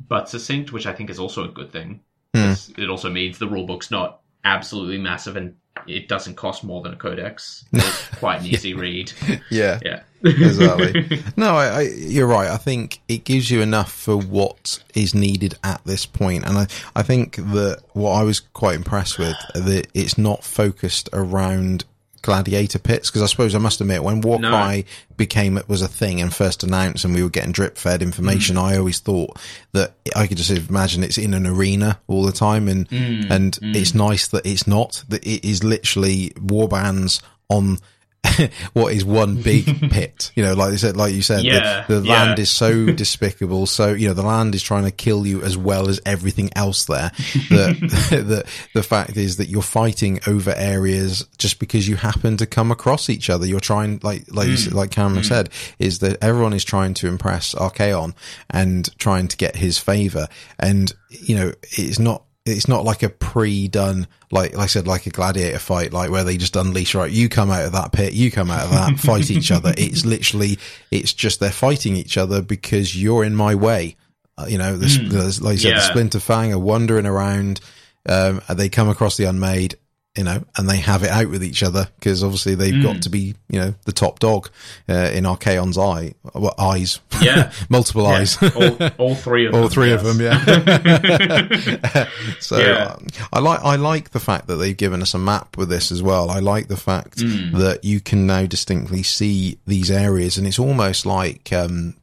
but 0.07 0.29
succinct, 0.29 0.71
which 0.71 0.85
I 0.85 0.93
think 0.93 1.09
is 1.09 1.19
also 1.19 1.43
a 1.43 1.47
good 1.49 1.71
thing. 1.71 2.01
'Cause 2.33 2.71
It 2.77 2.89
also 2.89 3.09
means 3.09 3.37
the 3.37 3.47
rulebook's 3.47 3.89
not 3.91 4.21
absolutely 4.43 4.97
massive 4.97 5.35
and 5.35 5.55
it 5.87 6.07
doesn't 6.07 6.35
cost 6.35 6.63
more 6.63 6.81
than 6.81 6.93
a 6.93 6.95
codex. 6.95 7.65
It's 7.73 8.07
quite 8.19 8.41
an 8.41 8.47
easy 8.47 8.73
read. 8.73 9.11
yeah. 9.51 9.79
Yeah, 9.83 10.01
Exactly. 10.23 11.23
No, 11.37 11.55
I, 11.55 11.67
I, 11.67 11.81
you're 11.81 12.27
right. 12.27 12.49
I 12.49 12.57
think 12.57 12.99
it 13.07 13.23
gives 13.23 13.51
you 13.51 13.61
enough 13.61 13.91
for 13.91 14.17
what 14.17 14.81
is 14.95 15.13
needed 15.13 15.55
at 15.63 15.81
this 15.85 16.05
point, 16.05 16.45
and 16.45 16.57
I, 16.57 16.67
I 16.95 17.03
think 17.03 17.35
that 17.35 17.81
what 17.93 18.13
I 18.13 18.23
was 18.23 18.39
quite 18.39 18.75
impressed 18.75 19.19
with 19.19 19.35
that 19.53 19.87
it's 19.93 20.17
not 20.17 20.43
focused 20.43 21.09
around 21.13 21.85
gladiator 22.21 22.79
pits 22.79 23.09
because 23.09 23.21
I 23.21 23.25
suppose 23.27 23.55
I 23.55 23.59
must 23.59 23.81
admit 23.81 24.03
when 24.03 24.21
Warcry 24.21 24.85
became 25.15 25.59
was 25.67 25.81
a 25.81 25.87
thing 25.87 26.21
and 26.21 26.33
first 26.33 26.63
announced 26.63 27.05
and 27.05 27.13
we 27.13 27.23
were 27.23 27.29
getting 27.29 27.51
drip 27.51 27.77
fed 27.77 28.01
information, 28.01 28.55
mm. 28.55 28.61
I 28.61 28.77
always 28.77 28.99
thought 28.99 29.37
that 29.73 29.93
I 30.15 30.27
could 30.27 30.37
just 30.37 30.51
imagine 30.51 31.03
it's 31.03 31.17
in 31.17 31.33
an 31.33 31.47
arena 31.47 31.99
all 32.07 32.23
the 32.23 32.31
time, 32.31 32.67
and 32.67 32.87
mm, 32.89 33.29
and 33.29 33.57
it's 33.61 33.91
mm. 33.91 34.09
nice 34.09 34.27
that 34.29 34.45
it's 34.45 34.67
not 34.67 35.03
that 35.09 35.25
it 35.25 35.47
is 35.47 35.63
literally 35.63 36.31
warbands 36.35 37.21
on 37.49 37.77
what 38.73 38.93
is 38.93 39.03
one 39.05 39.41
big 39.41 39.65
pit. 39.91 40.31
You 40.35 40.43
know, 40.43 40.53
like 40.53 40.71
you 40.71 40.77
said, 40.77 40.97
like 40.97 41.13
you 41.13 41.21
said, 41.21 41.43
Yeah, 41.43 41.85
the, 41.87 41.99
the 41.99 42.07
yeah. 42.07 42.13
land 42.13 42.39
is 42.39 42.49
so 42.49 42.85
despicable. 42.93 43.65
So 43.65 43.93
you 43.93 44.07
know, 44.07 44.13
the 44.13 44.23
land 44.23 44.55
is 44.55 44.63
trying 44.63 44.85
to 44.85 44.91
kill 44.91 45.25
you 45.25 45.41
as 45.43 45.57
well 45.57 45.89
as 45.89 45.99
everything 46.05 46.49
else 46.55 46.85
there. 46.85 47.11
The 47.49 47.77
the 48.09 48.49
the 48.73 48.83
fact 48.83 49.17
is 49.17 49.37
that 49.37 49.47
you're 49.47 49.61
fighting 49.61 50.19
over 50.27 50.53
areas 50.55 51.25
just 51.37 51.59
because 51.59 51.87
you 51.87 51.95
happen 51.95 52.37
to 52.37 52.45
come 52.45 52.71
across 52.71 53.09
each 53.09 53.29
other. 53.29 53.45
You're 53.45 53.59
trying, 53.59 53.99
like 54.03 54.25
like 54.31 54.49
said, 54.57 54.73
mm. 54.73 54.75
like 54.75 54.91
Cameron 54.91 55.23
mm. 55.23 55.27
said, 55.27 55.49
is 55.79 55.99
that 55.99 56.17
everyone 56.21 56.53
is 56.53 56.63
trying 56.63 56.93
to 56.95 57.07
impress 57.07 57.53
Archaon 57.55 58.13
and 58.49 58.97
trying 58.97 59.27
to 59.27 59.37
get 59.37 59.55
his 59.55 59.77
favor. 59.77 60.27
And 60.59 60.93
you 61.09 61.35
know, 61.35 61.53
it's 61.63 61.99
not 61.99 62.23
it's 62.47 62.67
not 62.67 62.83
like 62.83 63.03
a 63.03 63.09
pre-done 63.09 64.07
like, 64.31 64.53
like 64.53 64.63
I 64.63 64.65
said 64.67 64.87
like 64.87 65.05
a 65.05 65.09
gladiator 65.09 65.59
fight 65.59 65.93
like 65.93 66.09
where 66.09 66.23
they 66.23 66.37
just 66.37 66.55
unleash 66.55 66.95
right 66.95 67.11
you 67.11 67.29
come 67.29 67.49
out 67.51 67.65
of 67.65 67.71
that 67.73 67.91
pit 67.91 68.13
you 68.13 68.31
come 68.31 68.49
out 68.49 68.65
of 68.65 68.71
that 68.71 68.99
fight 69.05 69.29
each 69.31 69.51
other. 69.51 69.73
It's 69.77 70.05
literally 70.05 70.59
it's 70.91 71.13
just 71.13 71.39
they're 71.39 71.51
fighting 71.51 71.95
each 71.95 72.17
other 72.17 72.41
because 72.41 73.01
you're 73.01 73.23
in 73.23 73.35
my 73.35 73.55
way. 73.55 73.95
Uh, 74.37 74.45
you 74.47 74.57
know 74.57 74.77
this, 74.77 74.97
there's 75.01 75.41
like 75.41 75.53
you 75.53 75.59
said 75.59 75.77
the 75.77 75.81
splinter 75.81 76.19
fang 76.19 76.53
are 76.53 76.59
wandering 76.59 77.07
around 77.07 77.59
um 78.07 78.41
and 78.47 78.59
they 78.59 78.69
come 78.69 78.87
across 78.87 79.17
the 79.17 79.23
unmade 79.25 79.75
you 80.17 80.23
know 80.23 80.43
and 80.57 80.67
they 80.67 80.77
have 80.77 81.03
it 81.03 81.09
out 81.09 81.29
with 81.29 81.43
each 81.43 81.61
other 81.63 81.87
because 81.99 82.23
obviously 82.23 82.55
they've 82.55 82.81
got 82.83 83.01
to 83.03 83.09
be 83.09 83.35
you 83.49 83.59
know 83.59 83.73
the 83.85 83.91
top 83.91 84.19
dog 84.19 84.49
uh, 84.89 85.11
in 85.13 85.25
Archaon's 85.25 85.77
eye 85.77 86.13
well, 86.33 86.55
eyes 86.57 86.99
Yeah. 87.21 87.51
multiple 87.69 88.03
Yeah. 88.03 88.09
eyes 88.09 88.37
all, 88.55 88.77
all 88.97 89.15
three 89.15 89.45
of 89.45 89.51
them. 89.53 89.61
all 89.61 89.69
three 89.69 89.91
of 89.91 90.03
them, 90.03 90.19
yeah. 90.19 90.43
so 92.39 92.57
Yeah. 92.57 92.83
uh, 92.83 92.97
I 93.33 93.39
like 93.39 93.59
I 93.63 93.75
like 93.75 94.11
the 94.11 94.19
fact 94.19 94.47
that 94.47 94.55
they've 94.55 94.75
given 94.75 95.01
us 95.01 95.13
a 95.13 95.17
map 95.19 95.57
with 95.57 95.69
this 95.69 95.91
as 95.91 96.01
well. 96.01 96.29
I 96.29 96.39
like 96.39 96.67
the 96.67 96.77
fact 96.77 97.17
Mm. 97.17 97.53
that 97.59 97.83
you 97.83 97.99
can 97.99 98.25
now 98.27 98.45
distinctly 98.45 99.03
see 99.03 99.57
these 99.65 99.89
areas, 99.91 100.37
and 100.37 100.45
it's 100.47 100.59
almost 100.59 101.05
like 101.05 101.51
um, 101.53 101.95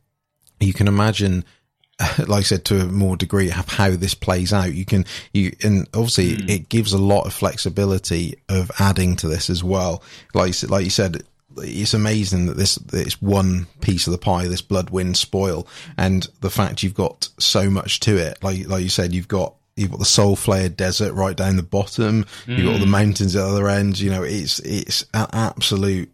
you 0.61 0.73
can 0.73 0.89
imagine. 0.89 1.45
Like 2.19 2.41
I 2.41 2.43
said, 2.43 2.65
to 2.67 2.81
a 2.81 2.87
more 2.87 3.17
degree, 3.17 3.51
of 3.51 3.69
how 3.69 3.91
this 3.91 4.15
plays 4.15 4.53
out, 4.53 4.73
you 4.75 4.85
can 4.85 5.05
you 5.33 5.53
and 5.63 5.87
obviously 5.95 6.37
Mm. 6.37 6.51
it 6.51 6.69
gives 6.69 6.93
a 6.93 6.99
lot 6.99 7.27
of 7.27 7.33
flexibility 7.33 8.37
of 8.49 8.71
adding 8.79 9.17
to 9.17 9.29
this 9.29 9.49
as 9.51 9.63
well. 9.63 10.03
Like 10.35 10.49
you 10.49 10.53
said, 10.53 10.71
like 10.71 10.85
you 10.85 10.91
said, 10.91 11.23
it's 11.59 11.95
amazing 11.95 12.47
that 12.47 12.57
this 12.57 12.79
it's 12.93 13.23
one 13.23 13.67
piece 13.81 14.07
of 14.09 14.13
the 14.13 14.19
pie, 14.19 14.49
this 14.49 14.61
blood 14.63 14.91
wind 14.91 15.17
spoil, 15.17 15.67
and 15.97 16.27
the 16.41 16.51
fact 16.51 16.83
you've 16.83 16.95
got 16.95 17.29
so 17.39 17.71
much 17.71 18.01
to 18.01 18.17
it. 18.17 18.43
Like 18.43 18.67
like 18.69 18.83
you 18.83 18.89
said, 18.89 19.15
you've 19.15 19.29
got 19.29 19.55
you've 19.77 19.91
got 19.91 20.01
the 20.01 20.05
soul 20.05 20.35
flared 20.37 20.77
desert 20.77 21.13
right 21.15 21.37
down 21.37 21.57
the 21.57 21.63
bottom. 21.63 22.27
You've 22.47 22.65
got 22.65 22.73
all 22.75 22.79
the 22.81 22.87
mountains 22.87 23.37
at 23.37 23.41
the 23.43 23.49
other 23.49 23.69
end. 23.69 24.01
You 24.01 24.11
know, 24.11 24.23
it's 24.25 24.59
it's 24.61 25.05
an 25.15 25.27
absolute 25.33 26.13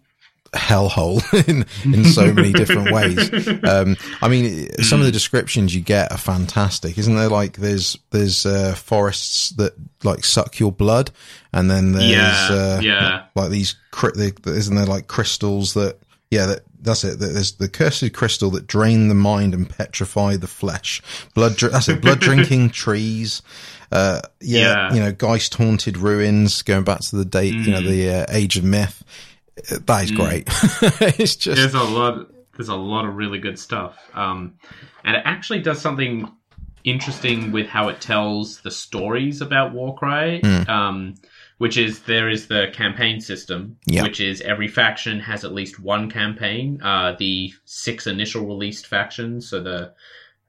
hellhole 0.53 1.23
in 1.49 1.65
in 1.95 2.05
so 2.05 2.33
many 2.33 2.53
different 2.53 2.91
ways. 2.91 3.49
Um, 3.65 3.97
I 4.23 4.29
mean, 4.29 4.69
some 4.83 5.01
of 5.01 5.07
the 5.07 5.13
descriptions 5.13 5.75
you 5.75 5.81
get 5.81 6.11
are 6.13 6.19
fantastic, 6.19 6.99
isn't 6.99 7.15
there? 7.15 7.29
Like 7.29 7.57
there's 7.57 7.99
there's 8.11 8.45
uh, 8.47 8.75
forests 8.75 9.51
that 9.51 9.75
like 10.05 10.25
suck 10.25 10.59
your 10.59 10.73
blood, 10.73 11.11
and 11.53 11.71
then 11.71 11.93
there's 11.93 12.11
Yeah, 12.11 12.47
uh, 12.51 12.81
yeah. 12.83 13.25
like 13.35 13.51
these 13.51 13.77
isn't 14.47 14.75
there 14.77 14.87
like 14.87 15.07
crystals 15.09 15.75
that 15.75 15.99
yeah 16.31 16.47
that 16.47 16.61
that's 16.81 17.05
it 17.05 17.19
That 17.19 17.27
there's 17.35 17.53
the 17.53 17.69
cursed 17.69 18.13
crystal 18.13 18.51
that 18.53 18.67
drain 18.67 19.09
the 19.09 19.15
mind 19.15 19.53
and 19.53 19.69
petrify 19.69 20.37
the 20.37 20.47
flesh 20.47 21.03
blood 21.35 21.57
dr- 21.57 21.73
that's 21.73 21.89
it 21.89 22.01
blood 22.01 22.21
drinking 22.21 22.71
trees 22.71 23.43
uh 23.93 24.21
yeah, 24.41 24.61
Yeah. 24.61 24.77
Mm. 24.91 24.95
you 24.95 25.01
know 25.01 25.13
geist 25.13 25.55
haunted 25.55 25.99
ruins 25.99 26.63
going 26.63 26.85
back 26.85 27.01
to 27.01 27.17
the 27.17 27.25
date 27.25 27.53
you 27.55 27.73
know 27.73 27.83
the 27.83 28.09
uh, 28.23 28.27
age 28.31 28.57
of 28.57 28.65
myth 28.65 29.03
that 29.69 30.05
is 30.05 30.11
great 30.11 30.45
it's 31.19 31.37
just 31.37 31.57
There's 31.57 31.75
a 31.75 31.83
lot. 31.83 32.29
There's 32.57 32.69
a 32.69 32.77
lot 32.77 33.07
of 33.07 33.17
really 33.17 33.39
good 33.39 33.59
stuff. 33.59 33.97
Um, 34.15 34.55
and 35.05 35.17
it 35.17 35.23
actually 35.25 35.61
does 35.61 35.81
something 35.81 36.31
interesting 36.85 37.53
with 37.53 37.67
how 37.67 37.89
it 37.89 38.01
tells 38.01 38.61
the 38.61 38.71
stories 38.71 39.41
about 39.41 39.73
Warcry. 39.73 40.43
Um, 40.69 41.15
which 41.59 41.77
is 41.77 42.01
there 42.05 42.31
is 42.31 42.47
the 42.47 42.69
campaign 42.73 43.21
system, 43.21 43.77
Yeah. 43.87 44.03
which 44.05 44.19
is 44.19 44.41
every 44.41 44.67
faction 44.67 45.21
has 45.21 45.45
at 45.45 45.53
least 45.53 45.79
one 45.79 46.11
campaign. 46.11 46.81
Uh, 46.83 47.15
the 47.19 47.53
six 47.67 48.07
initial 48.07 48.47
released 48.47 48.87
factions, 48.87 49.47
so 49.51 49.63
the 49.63 49.93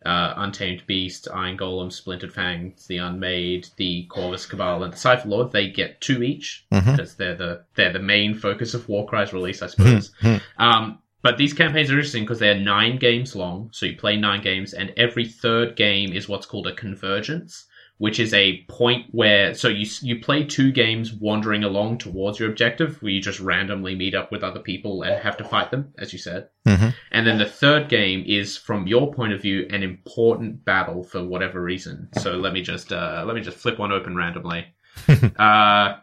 uh, 0.06 0.34
Untamed 0.38 0.84
Beast, 0.88 1.28
Iron 1.34 1.58
Golem, 1.58 1.92
Splintered 1.92 2.34
Fangs, 2.34 2.88
the 2.88 2.98
Unmade, 2.98 3.68
the 3.76 4.04
Corvus 4.10 4.46
Cabal, 4.48 4.84
and 4.84 4.94
the 4.94 4.98
Cypher 4.98 5.28
Lord, 5.28 5.52
they 5.52 5.70
get 5.70 6.02
two 6.02 6.24
each 6.24 6.66
Mhm. 6.72 6.96
because 6.96 7.16
they're 7.16 7.36
the 7.36 7.62
they're 7.76 7.94
the 7.94 8.00
main 8.00 8.34
focus 8.34 8.74
of 8.74 8.88
Warcry's 8.88 9.32
release, 9.34 9.62
I 9.62 9.68
suppose. 9.68 10.12
um, 10.58 10.98
but 11.22 11.38
these 11.38 11.54
campaigns 11.54 11.92
are 11.92 11.94
interesting 11.94 12.24
because 12.24 12.40
they're 12.40 12.60
nine 12.60 12.98
games 12.98 13.36
long, 13.36 13.70
so 13.72 13.86
you 13.86 13.96
play 13.96 14.18
nine 14.18 14.42
games, 14.42 14.74
and 14.74 14.92
every 14.98 15.26
third 15.26 15.76
game 15.76 16.12
is 16.14 16.28
what's 16.28 16.48
called 16.48 16.66
a 16.66 16.74
convergence, 16.74 17.66
which 18.02 18.20
is 18.20 18.34
a 18.34 18.64
point 18.68 19.06
where 19.12 19.54
so 19.54 19.68
you 19.68 19.86
you 20.02 20.20
play 20.20 20.44
two 20.44 20.72
games 20.72 21.14
wandering 21.14 21.64
along 21.64 22.00
towards 22.00 22.40
your 22.40 22.50
objective, 22.50 23.00
where 23.00 23.12
you 23.12 23.22
just 23.22 23.40
randomly 23.40 23.94
meet 23.94 24.16
up 24.16 24.32
with 24.32 24.44
other 24.44 24.60
people 24.60 25.04
and 25.04 25.22
have 25.22 25.38
to 25.38 25.44
fight 25.44 25.70
them, 25.70 25.94
as 26.00 26.12
you 26.12 26.18
said. 26.18 26.50
Mhm. 26.68 26.96
And 27.12 27.28
then 27.28 27.38
the 27.38 27.46
third 27.46 27.90
game 27.90 28.24
is, 28.26 28.58
from 28.58 28.88
your 28.88 29.14
point 29.14 29.34
of 29.34 29.42
view, 29.44 29.68
an 29.70 29.84
important 29.84 30.66
battle 30.66 31.04
for 31.04 31.24
whatever 31.24 31.62
reason. 31.62 32.10
So 32.18 32.38
let 32.38 32.54
me 32.54 32.64
just 32.64 32.92
uh, 32.92 33.24
let 33.28 33.36
me 33.36 33.42
just 33.44 33.58
flip 33.58 33.78
one 33.78 33.92
open 33.92 34.16
randomly. 34.16 34.66
uh, 35.38 35.98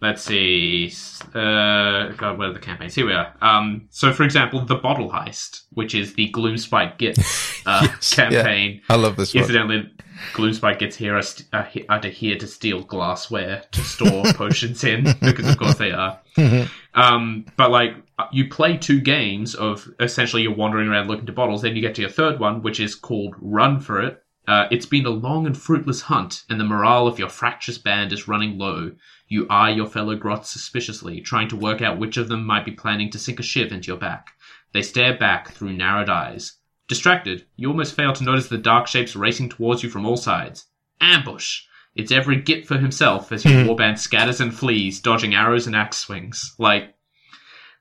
let's 0.00 0.22
see. 0.22 0.92
Uh, 1.34 2.08
God, 2.16 2.38
where 2.38 2.50
are 2.50 2.52
the 2.52 2.58
campaigns? 2.60 2.94
Here 2.94 3.06
we 3.06 3.12
are. 3.12 3.34
Um, 3.40 3.88
so, 3.90 4.12
for 4.12 4.22
example, 4.24 4.64
the 4.64 4.76
bottle 4.76 5.10
heist, 5.10 5.62
which 5.70 5.94
is 5.94 6.14
the 6.14 6.30
Gloomspite 6.32 6.98
Gitz 6.98 7.62
uh, 7.66 7.80
Yes, 7.82 8.16
yeah. 8.16 8.28
campaign. 8.30 8.80
i 8.88 8.96
love 8.96 9.16
this 9.16 9.34
one 9.34 9.42
Incidentally, 9.42 9.90
Gloomspite 10.34 10.78
Gitz 10.80 10.94
here 10.94 11.16
are, 11.16 11.22
st- 11.22 11.48
are, 11.52 11.64
he- 11.64 11.86
are 11.88 12.00
here 12.06 12.36
to 12.36 12.46
steal 12.46 12.82
glassware 12.82 13.62
to 13.72 13.80
store 13.82 14.24
potions 14.34 14.82
in 14.84 15.04
because, 15.20 15.48
of 15.48 15.58
course, 15.58 15.76
they 15.76 15.92
are. 15.92 16.20
Um, 16.94 17.46
but 17.56 17.70
like 17.70 17.94
you 18.32 18.48
play 18.48 18.76
two 18.76 19.00
games 19.00 19.54
of 19.54 19.88
essentially 20.00 20.42
you're 20.42 20.54
wandering 20.54 20.88
around 20.88 21.06
looking 21.06 21.26
to 21.26 21.32
bottles. 21.32 21.62
Then 21.62 21.76
you 21.76 21.82
get 21.82 21.94
to 21.94 22.00
your 22.00 22.10
third 22.10 22.40
one, 22.40 22.60
which 22.62 22.80
is 22.80 22.96
called 22.96 23.36
Run 23.40 23.78
for 23.78 24.02
It. 24.02 24.20
Uh, 24.48 24.66
it's 24.72 24.86
been 24.86 25.06
a 25.06 25.10
long 25.10 25.46
and 25.46 25.56
fruitless 25.56 26.00
hunt, 26.00 26.42
and 26.50 26.58
the 26.58 26.64
morale 26.64 27.06
of 27.06 27.18
your 27.18 27.28
fractious 27.28 27.78
band 27.78 28.12
is 28.12 28.26
running 28.26 28.58
low. 28.58 28.92
You 29.28 29.46
eye 29.48 29.70
your 29.70 29.86
fellow 29.86 30.16
grots 30.16 30.50
suspiciously, 30.50 31.20
trying 31.20 31.48
to 31.48 31.56
work 31.56 31.82
out 31.82 31.98
which 31.98 32.16
of 32.16 32.28
them 32.28 32.44
might 32.44 32.64
be 32.64 32.72
planning 32.72 33.10
to 33.10 33.18
sink 33.18 33.38
a 33.38 33.42
shiv 33.42 33.72
into 33.72 33.88
your 33.88 33.98
back. 33.98 34.30
They 34.72 34.82
stare 34.82 35.16
back 35.16 35.52
through 35.52 35.74
narrowed 35.74 36.08
eyes. 36.08 36.54
Distracted, 36.88 37.46
you 37.56 37.68
almost 37.68 37.94
fail 37.94 38.14
to 38.14 38.24
notice 38.24 38.48
the 38.48 38.56
dark 38.56 38.86
shapes 38.86 39.14
racing 39.14 39.50
towards 39.50 39.82
you 39.82 39.90
from 39.90 40.06
all 40.06 40.16
sides. 40.16 40.66
Ambush! 41.00 41.62
It's 41.94 42.12
every 42.12 42.40
git 42.40 42.66
for 42.66 42.78
himself 42.78 43.30
as 43.30 43.44
your 43.44 43.64
hmm. 43.64 43.68
warband 43.68 43.98
scatters 43.98 44.40
and 44.40 44.54
flees, 44.54 45.00
dodging 45.00 45.34
arrows 45.34 45.66
and 45.66 45.76
axe 45.76 45.98
swings. 45.98 46.54
Like, 46.58 46.94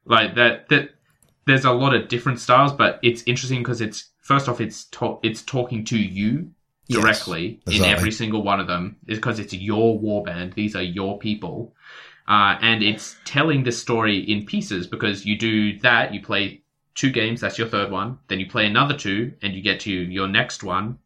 like 0.06 0.36
that. 0.36 0.70
That 0.70 0.90
there's 1.46 1.66
a 1.66 1.72
lot 1.72 1.96
of 1.96 2.10
different 2.10 2.40
styles, 2.40 2.74
but 2.74 3.00
it's 3.02 3.24
interesting 3.26 3.60
because 3.60 3.80
it's 3.80 4.10
first 4.22 4.50
off, 4.50 4.60
it's 4.60 4.86
ta- 4.86 5.20
it's 5.24 5.42
talking 5.42 5.86
to 5.86 5.98
you 5.98 6.52
Yes, 6.88 7.02
directly 7.02 7.60
in 7.68 7.84
every 7.84 8.12
single 8.12 8.44
one 8.44 8.60
of 8.60 8.68
them, 8.68 8.98
is 9.08 9.18
because 9.18 9.40
it's 9.40 9.54
your 9.54 10.00
warband. 10.00 10.54
These 10.54 10.76
are 10.76 10.82
your 10.82 11.20
people, 11.20 11.74
uh, 12.28 12.58
and 12.62 12.84
it's 12.84 13.18
telling 13.26 13.64
the 13.64 13.72
story 13.72 14.20
in 14.20 14.46
pieces 14.46 14.88
because 14.88 15.26
you 15.26 15.38
do 15.38 15.80
that. 15.80 16.14
You 16.14 16.22
play 16.22 16.62
two 16.96 17.12
games. 17.12 17.42
That's 17.42 17.58
your 17.58 17.68
third 17.68 17.92
one. 17.92 18.20
Then 18.28 18.40
you 18.40 18.50
play 18.50 18.66
another 18.66 18.96
two, 18.96 19.34
and 19.42 19.54
you 19.54 19.62
get 19.62 19.80
to 19.82 19.92
your 19.92 20.28
next 20.28 20.64
one 20.64 21.00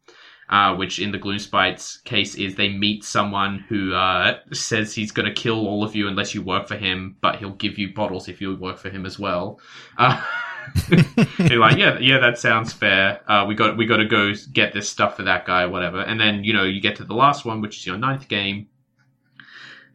uh, 0.52 0.74
which 0.76 0.98
in 0.98 1.12
the 1.12 1.18
Gloomspite's 1.18 1.96
case 2.04 2.34
is 2.34 2.54
they 2.54 2.68
meet 2.68 3.02
someone 3.02 3.64
who 3.70 3.94
uh, 3.94 4.38
says 4.52 4.94
he's 4.94 5.10
going 5.10 5.26
to 5.26 5.32
kill 5.32 5.66
all 5.66 5.82
of 5.82 5.96
you 5.96 6.06
unless 6.08 6.34
you 6.34 6.42
work 6.42 6.68
for 6.68 6.76
him, 6.76 7.16
but 7.22 7.36
he'll 7.36 7.54
give 7.54 7.78
you 7.78 7.94
bottles 7.94 8.28
if 8.28 8.38
you 8.40 8.54
work 8.56 8.76
for 8.76 8.90
him 8.90 9.06
as 9.06 9.18
well. 9.18 9.58
You're 11.38 11.58
like, 11.58 11.76
yeah, 11.76 11.98
yeah, 11.98 12.18
that 12.18 12.38
sounds 12.38 12.72
fair. 12.72 13.20
Uh, 13.30 13.44
we 13.46 13.54
got 13.54 13.76
we 13.76 13.86
got 13.86 13.98
to 13.98 14.04
go 14.04 14.32
get 14.52 14.72
this 14.72 14.88
stuff 14.88 15.16
for 15.16 15.22
that 15.24 15.44
guy, 15.44 15.66
whatever. 15.66 16.00
And 16.00 16.20
then 16.20 16.44
you 16.44 16.52
know 16.52 16.64
you 16.64 16.80
get 16.80 16.96
to 16.96 17.04
the 17.04 17.14
last 17.14 17.44
one, 17.44 17.60
which 17.60 17.78
is 17.78 17.86
your 17.86 17.98
ninth 17.98 18.28
game. 18.28 18.68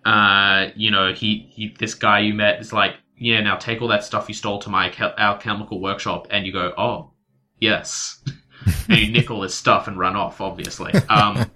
Uh, 0.06 0.68
you 0.76 0.92
know 0.92 1.14
he, 1.14 1.50
he 1.52 1.76
this 1.78 1.94
guy 1.94 2.20
you 2.20 2.34
met 2.34 2.60
is 2.60 2.72
like, 2.72 2.96
yeah, 3.18 3.42
now 3.42 3.56
take 3.56 3.82
all 3.82 3.88
that 3.90 4.04
stuff 4.04 4.28
you 4.28 4.34
stole 4.34 4.60
to 4.60 4.70
my 4.70 4.92
alchemical 5.18 5.82
workshop, 5.82 6.28
and 6.30 6.46
you 6.46 6.54
go, 6.54 6.74
oh, 6.78 7.12
yes. 7.60 8.24
and 8.90 9.00
you 9.00 9.12
nickel 9.12 9.44
his 9.44 9.54
stuff 9.54 9.88
and 9.88 9.98
run 9.98 10.16
off, 10.16 10.42
obviously. 10.42 10.94
Um, 11.10 11.50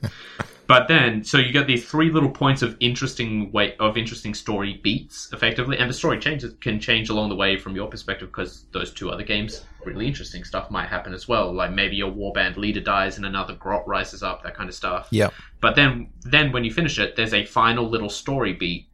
but 0.72 0.88
then, 0.88 1.22
so 1.22 1.38
you 1.38 1.52
get 1.52 1.68
these 1.68 1.85
three 1.85 2.10
little 2.10 2.30
points 2.30 2.61
of 2.61 2.77
interesting 2.80 3.52
way 3.52 3.76
of 3.77 3.98
interesting 3.98 4.34
story 4.34 4.80
beats, 4.81 5.30
effectively, 5.34 5.77
and 5.77 5.89
the 5.89 5.93
story 5.93 6.18
changes 6.18 6.53
can 6.61 6.80
change 6.80 7.10
along 7.10 7.27
the 7.27 7.35
way 7.35 7.57
from 7.57 7.76
your 7.76 7.89
perspective 7.89 8.30
because 8.30 8.68
those 8.72 8.93
two 8.93 9.11
other 9.11 9.23
games, 9.23 9.65
really 9.84 10.07
interesting 10.07 10.45
stuff 10.45 10.72
might 10.72 10.88
happen 10.88 11.14
as 11.14 11.27
well. 11.27 11.52
Like 11.52 11.72
maybe 11.72 11.98
your 11.98 12.10
warband 12.10 12.56
leader 12.56 12.80
dies 12.80 13.18
and 13.18 13.26
another 13.26 13.53
grot 13.53 13.85
rises 13.85 14.23
up, 14.23 14.43
that 14.43 14.56
kind 14.56 14.69
of 14.69 14.73
stuff. 14.73 15.10
yeah 15.11 15.31
But 15.60 15.76
then, 15.76 16.07
then 16.22 16.53
when 16.53 16.64
you 16.64 16.72
finish 16.72 16.98
it, 16.99 17.18
there's 17.18 17.34
a 17.34 17.43
final 17.43 17.89
little 17.89 18.10
story 18.10 18.53
beat 18.53 18.88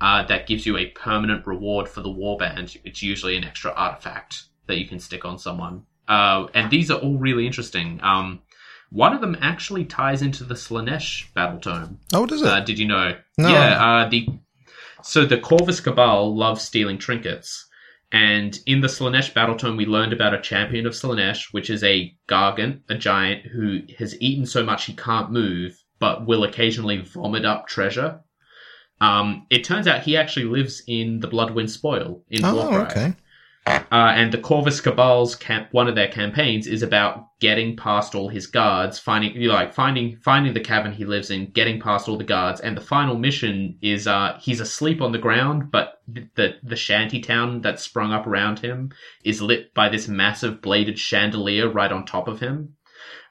uh, 0.00 0.24
that 0.24 0.48
gives 0.48 0.66
you 0.66 0.78
a 0.78 0.86
permanent 0.86 1.46
reward 1.46 1.88
for 1.88 2.00
the 2.00 2.08
warband. 2.08 2.76
It's 2.82 3.04
usually 3.04 3.36
an 3.36 3.44
extra 3.44 3.70
artifact 3.70 4.46
that 4.66 4.78
you 4.78 4.88
can 4.88 4.98
stick 4.98 5.24
on 5.24 5.38
someone. 5.38 5.86
Uh, 6.08 6.48
and 6.54 6.72
these 6.72 6.90
are 6.90 6.98
all 6.98 7.18
really 7.18 7.46
interesting. 7.46 8.00
Um, 8.02 8.42
one 8.90 9.14
of 9.14 9.20
them 9.20 9.36
actually 9.40 9.84
ties 9.84 10.20
into 10.20 10.44
the 10.44 10.54
Slaanesh 10.54 11.32
battle 11.32 11.60
tome. 11.60 11.98
Oh, 12.12 12.26
does 12.26 12.42
it? 12.42 12.48
Uh, 12.48 12.60
did 12.60 12.78
you 12.78 12.86
know? 12.86 13.16
No. 13.38 13.48
Yeah. 13.48 13.84
Uh, 13.84 14.08
the 14.08 14.28
so 15.02 15.24
the 15.24 15.38
Corvus 15.38 15.80
Cabal 15.80 16.36
love 16.36 16.60
stealing 16.60 16.98
trinkets, 16.98 17.66
and 18.12 18.58
in 18.66 18.80
the 18.80 18.88
Slaanesh 18.88 19.32
battle 19.32 19.56
tome, 19.56 19.76
we 19.76 19.86
learned 19.86 20.12
about 20.12 20.34
a 20.34 20.40
champion 20.40 20.86
of 20.86 20.92
Slaanesh, 20.92 21.52
which 21.52 21.70
is 21.70 21.82
a 21.84 22.14
Gargant, 22.28 22.80
a 22.88 22.96
giant 22.96 23.46
who 23.46 23.80
has 23.98 24.20
eaten 24.20 24.44
so 24.44 24.64
much 24.64 24.86
he 24.86 24.94
can't 24.94 25.30
move, 25.30 25.82
but 25.98 26.26
will 26.26 26.44
occasionally 26.44 26.98
vomit 26.98 27.44
up 27.44 27.68
treasure. 27.68 28.20
Um, 29.00 29.46
it 29.48 29.64
turns 29.64 29.86
out 29.86 30.02
he 30.02 30.16
actually 30.16 30.46
lives 30.46 30.82
in 30.86 31.20
the 31.20 31.28
Bloodwind 31.28 31.70
Spoil 31.70 32.22
in 32.28 32.44
oh, 32.44 32.54
Warcry. 32.56 32.80
okay. 32.80 33.14
Uh, 33.66 34.12
and 34.14 34.32
the 34.32 34.38
Corvus 34.38 34.80
Cabal's 34.80 35.36
camp, 35.36 35.68
one 35.72 35.86
of 35.86 35.94
their 35.94 36.08
campaigns 36.08 36.66
is 36.66 36.82
about 36.82 37.26
getting 37.40 37.76
past 37.76 38.14
all 38.14 38.28
his 38.28 38.46
guards, 38.46 38.98
finding 38.98 39.34
you 39.34 39.48
know, 39.48 39.54
like 39.54 39.74
finding 39.74 40.16
finding 40.22 40.54
the 40.54 40.60
cabin 40.60 40.92
he 40.92 41.04
lives 41.04 41.30
in, 41.30 41.50
getting 41.50 41.80
past 41.80 42.08
all 42.08 42.16
the 42.16 42.24
guards, 42.24 42.60
and 42.60 42.76
the 42.76 42.80
final 42.80 43.18
mission 43.18 43.76
is 43.82 44.06
uh, 44.06 44.38
he's 44.40 44.60
asleep 44.60 45.02
on 45.02 45.12
the 45.12 45.18
ground, 45.18 45.70
but 45.70 46.00
the 46.08 46.56
the 46.62 46.76
shanty 46.76 47.20
town 47.20 47.60
that's 47.60 47.82
sprung 47.82 48.12
up 48.12 48.26
around 48.26 48.60
him 48.60 48.90
is 49.24 49.42
lit 49.42 49.74
by 49.74 49.88
this 49.88 50.08
massive 50.08 50.62
bladed 50.62 50.98
chandelier 50.98 51.68
right 51.68 51.92
on 51.92 52.04
top 52.04 52.28
of 52.28 52.40
him. 52.40 52.74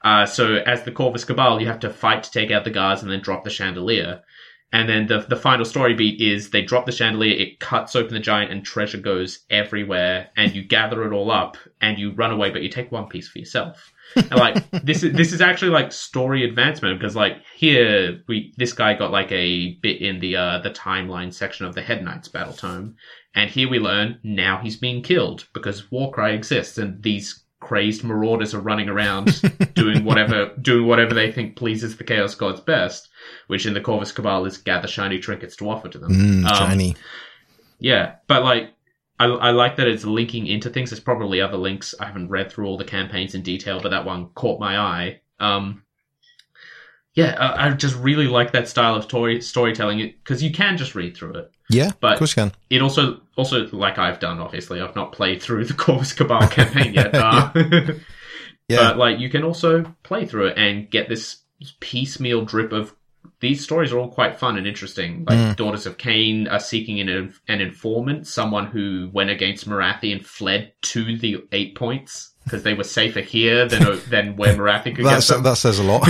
Uh, 0.02 0.24
so 0.24 0.56
as 0.56 0.84
the 0.84 0.92
Corvus 0.92 1.24
Cabal, 1.24 1.60
you 1.60 1.66
have 1.66 1.80
to 1.80 1.90
fight 1.90 2.22
to 2.22 2.30
take 2.30 2.50
out 2.50 2.64
the 2.64 2.70
guards 2.70 3.02
and 3.02 3.10
then 3.10 3.20
drop 3.20 3.44
the 3.44 3.50
chandelier. 3.50 4.22
And 4.72 4.88
then 4.88 5.08
the 5.08 5.20
the 5.28 5.36
final 5.36 5.64
story 5.64 5.94
beat 5.94 6.20
is 6.20 6.50
they 6.50 6.62
drop 6.62 6.86
the 6.86 6.92
chandelier, 6.92 7.34
it 7.36 7.58
cuts 7.58 7.96
open 7.96 8.14
the 8.14 8.20
giant, 8.20 8.52
and 8.52 8.64
treasure 8.64 8.98
goes 8.98 9.40
everywhere. 9.50 10.30
And 10.36 10.54
you 10.54 10.62
gather 10.62 11.04
it 11.04 11.12
all 11.12 11.30
up, 11.30 11.56
and 11.80 11.98
you 11.98 12.12
run 12.12 12.30
away, 12.30 12.50
but 12.50 12.62
you 12.62 12.68
take 12.68 12.92
one 12.92 13.08
piece 13.08 13.28
for 13.28 13.40
yourself. 13.40 13.92
And 14.14 14.36
like 14.36 14.70
this 14.84 15.02
is 15.02 15.12
this 15.14 15.32
is 15.32 15.40
actually 15.40 15.72
like 15.72 15.90
story 15.90 16.44
advancement 16.44 17.00
because 17.00 17.16
like 17.16 17.38
here 17.56 18.22
we 18.28 18.54
this 18.58 18.72
guy 18.72 18.94
got 18.94 19.10
like 19.10 19.32
a 19.32 19.74
bit 19.82 20.00
in 20.00 20.20
the 20.20 20.36
uh 20.36 20.58
the 20.60 20.70
timeline 20.70 21.34
section 21.34 21.66
of 21.66 21.74
the 21.74 21.82
Hedonites 21.82 22.30
battle 22.30 22.54
tome, 22.54 22.94
and 23.34 23.50
here 23.50 23.68
we 23.68 23.80
learn 23.80 24.20
now 24.22 24.60
he's 24.62 24.76
being 24.76 25.02
killed 25.02 25.48
because 25.52 25.90
Warcry 25.90 26.32
exists, 26.34 26.78
and 26.78 27.02
these 27.02 27.44
crazed 27.60 28.02
marauders 28.02 28.54
are 28.54 28.60
running 28.60 28.88
around 28.88 29.40
doing 29.74 30.02
whatever 30.04 30.52
doing 30.60 30.86
whatever 30.86 31.14
they 31.14 31.30
think 31.30 31.56
pleases 31.56 31.96
the 31.96 32.04
Chaos 32.04 32.34
Gods 32.34 32.60
best 32.60 33.08
which 33.48 33.66
in 33.66 33.74
the 33.74 33.80
Corvus 33.80 34.12
Cabal 34.12 34.46
is 34.46 34.56
gather 34.58 34.88
shiny 34.88 35.18
trinkets 35.18 35.56
to 35.56 35.68
offer 35.68 35.88
to 35.88 35.98
them. 35.98 36.10
Mm, 36.10 36.44
Um, 36.50 36.56
shiny. 36.56 36.96
Yeah, 37.78 38.14
but 38.26 38.42
like, 38.42 38.70
I, 39.18 39.26
I 39.26 39.50
like 39.50 39.76
that 39.76 39.86
it's 39.86 40.04
linking 40.04 40.46
into 40.46 40.70
things. 40.70 40.90
There's 40.90 41.00
probably 41.00 41.40
other 41.40 41.56
links. 41.58 41.94
I 42.00 42.06
haven't 42.06 42.28
read 42.30 42.50
through 42.50 42.66
all 42.66 42.78
the 42.78 42.84
campaigns 42.84 43.34
in 43.34 43.42
detail, 43.42 43.78
but 43.80 43.90
that 43.90 44.04
one 44.06 44.28
caught 44.34 44.58
my 44.58 44.78
eye. 44.78 45.20
Um, 45.38 45.82
yeah, 47.14 47.36
I, 47.38 47.66
I 47.68 47.70
just 47.72 47.96
really 47.96 48.26
like 48.28 48.52
that 48.52 48.68
style 48.68 48.94
of 48.94 49.04
story, 49.04 49.40
storytelling 49.42 49.98
because 49.98 50.42
you 50.42 50.50
can 50.52 50.76
just 50.76 50.94
read 50.94 51.16
through 51.16 51.34
it. 51.34 51.50
Yeah, 51.68 51.90
but- 52.00 52.12
of 52.14 52.18
course 52.18 52.36
you 52.36 52.42
can. 52.42 52.52
It 52.70 52.82
also, 52.82 53.20
also 53.40 53.66
like 53.72 53.98
I've 53.98 54.20
done, 54.20 54.38
obviously, 54.38 54.80
I've 54.80 54.94
not 54.94 55.12
played 55.12 55.42
through 55.42 55.64
the 55.64 55.74
Corvus 55.74 56.12
Cabal 56.12 56.46
campaign 56.48 56.94
yet. 56.94 57.12
Uh, 57.14 57.50
Yeah. 58.68 58.76
But 58.90 58.98
like, 58.98 59.18
you 59.18 59.28
can 59.30 59.42
also 59.42 59.82
play 60.04 60.26
through 60.26 60.46
it 60.48 60.58
and 60.58 60.88
get 60.88 61.08
this 61.08 61.38
piecemeal 61.80 62.44
drip 62.44 62.70
of 62.72 62.94
these 63.40 63.62
stories 63.64 63.92
are 63.92 63.98
all 63.98 64.08
quite 64.12 64.38
fun 64.38 64.56
and 64.56 64.66
interesting. 64.66 65.24
Like, 65.28 65.38
Mm. 65.38 65.56
Daughters 65.56 65.86
of 65.86 65.96
Khaine 65.98 66.46
are 66.50 66.60
seeking 66.60 67.00
an, 67.00 67.34
an 67.48 67.60
informant, 67.60 68.28
someone 68.28 68.66
who 68.66 69.10
went 69.12 69.30
against 69.30 69.68
Morathi 69.68 70.12
and 70.12 70.24
fled 70.24 70.72
to 70.82 71.16
the 71.18 71.38
eight 71.50 71.74
points 71.74 72.32
because 72.44 72.62
they 72.62 72.74
were 72.74 72.84
safer 72.84 73.20
here 73.20 73.66
than 73.66 73.98
than 74.08 74.36
where 74.36 74.54
Morathi 74.54 74.94
could 74.94 75.04
That's, 75.04 75.28
get 75.28 75.34
them. 75.34 75.42
that 75.44 75.56
says 75.56 75.78
a 75.80 75.82
lot. 75.82 76.06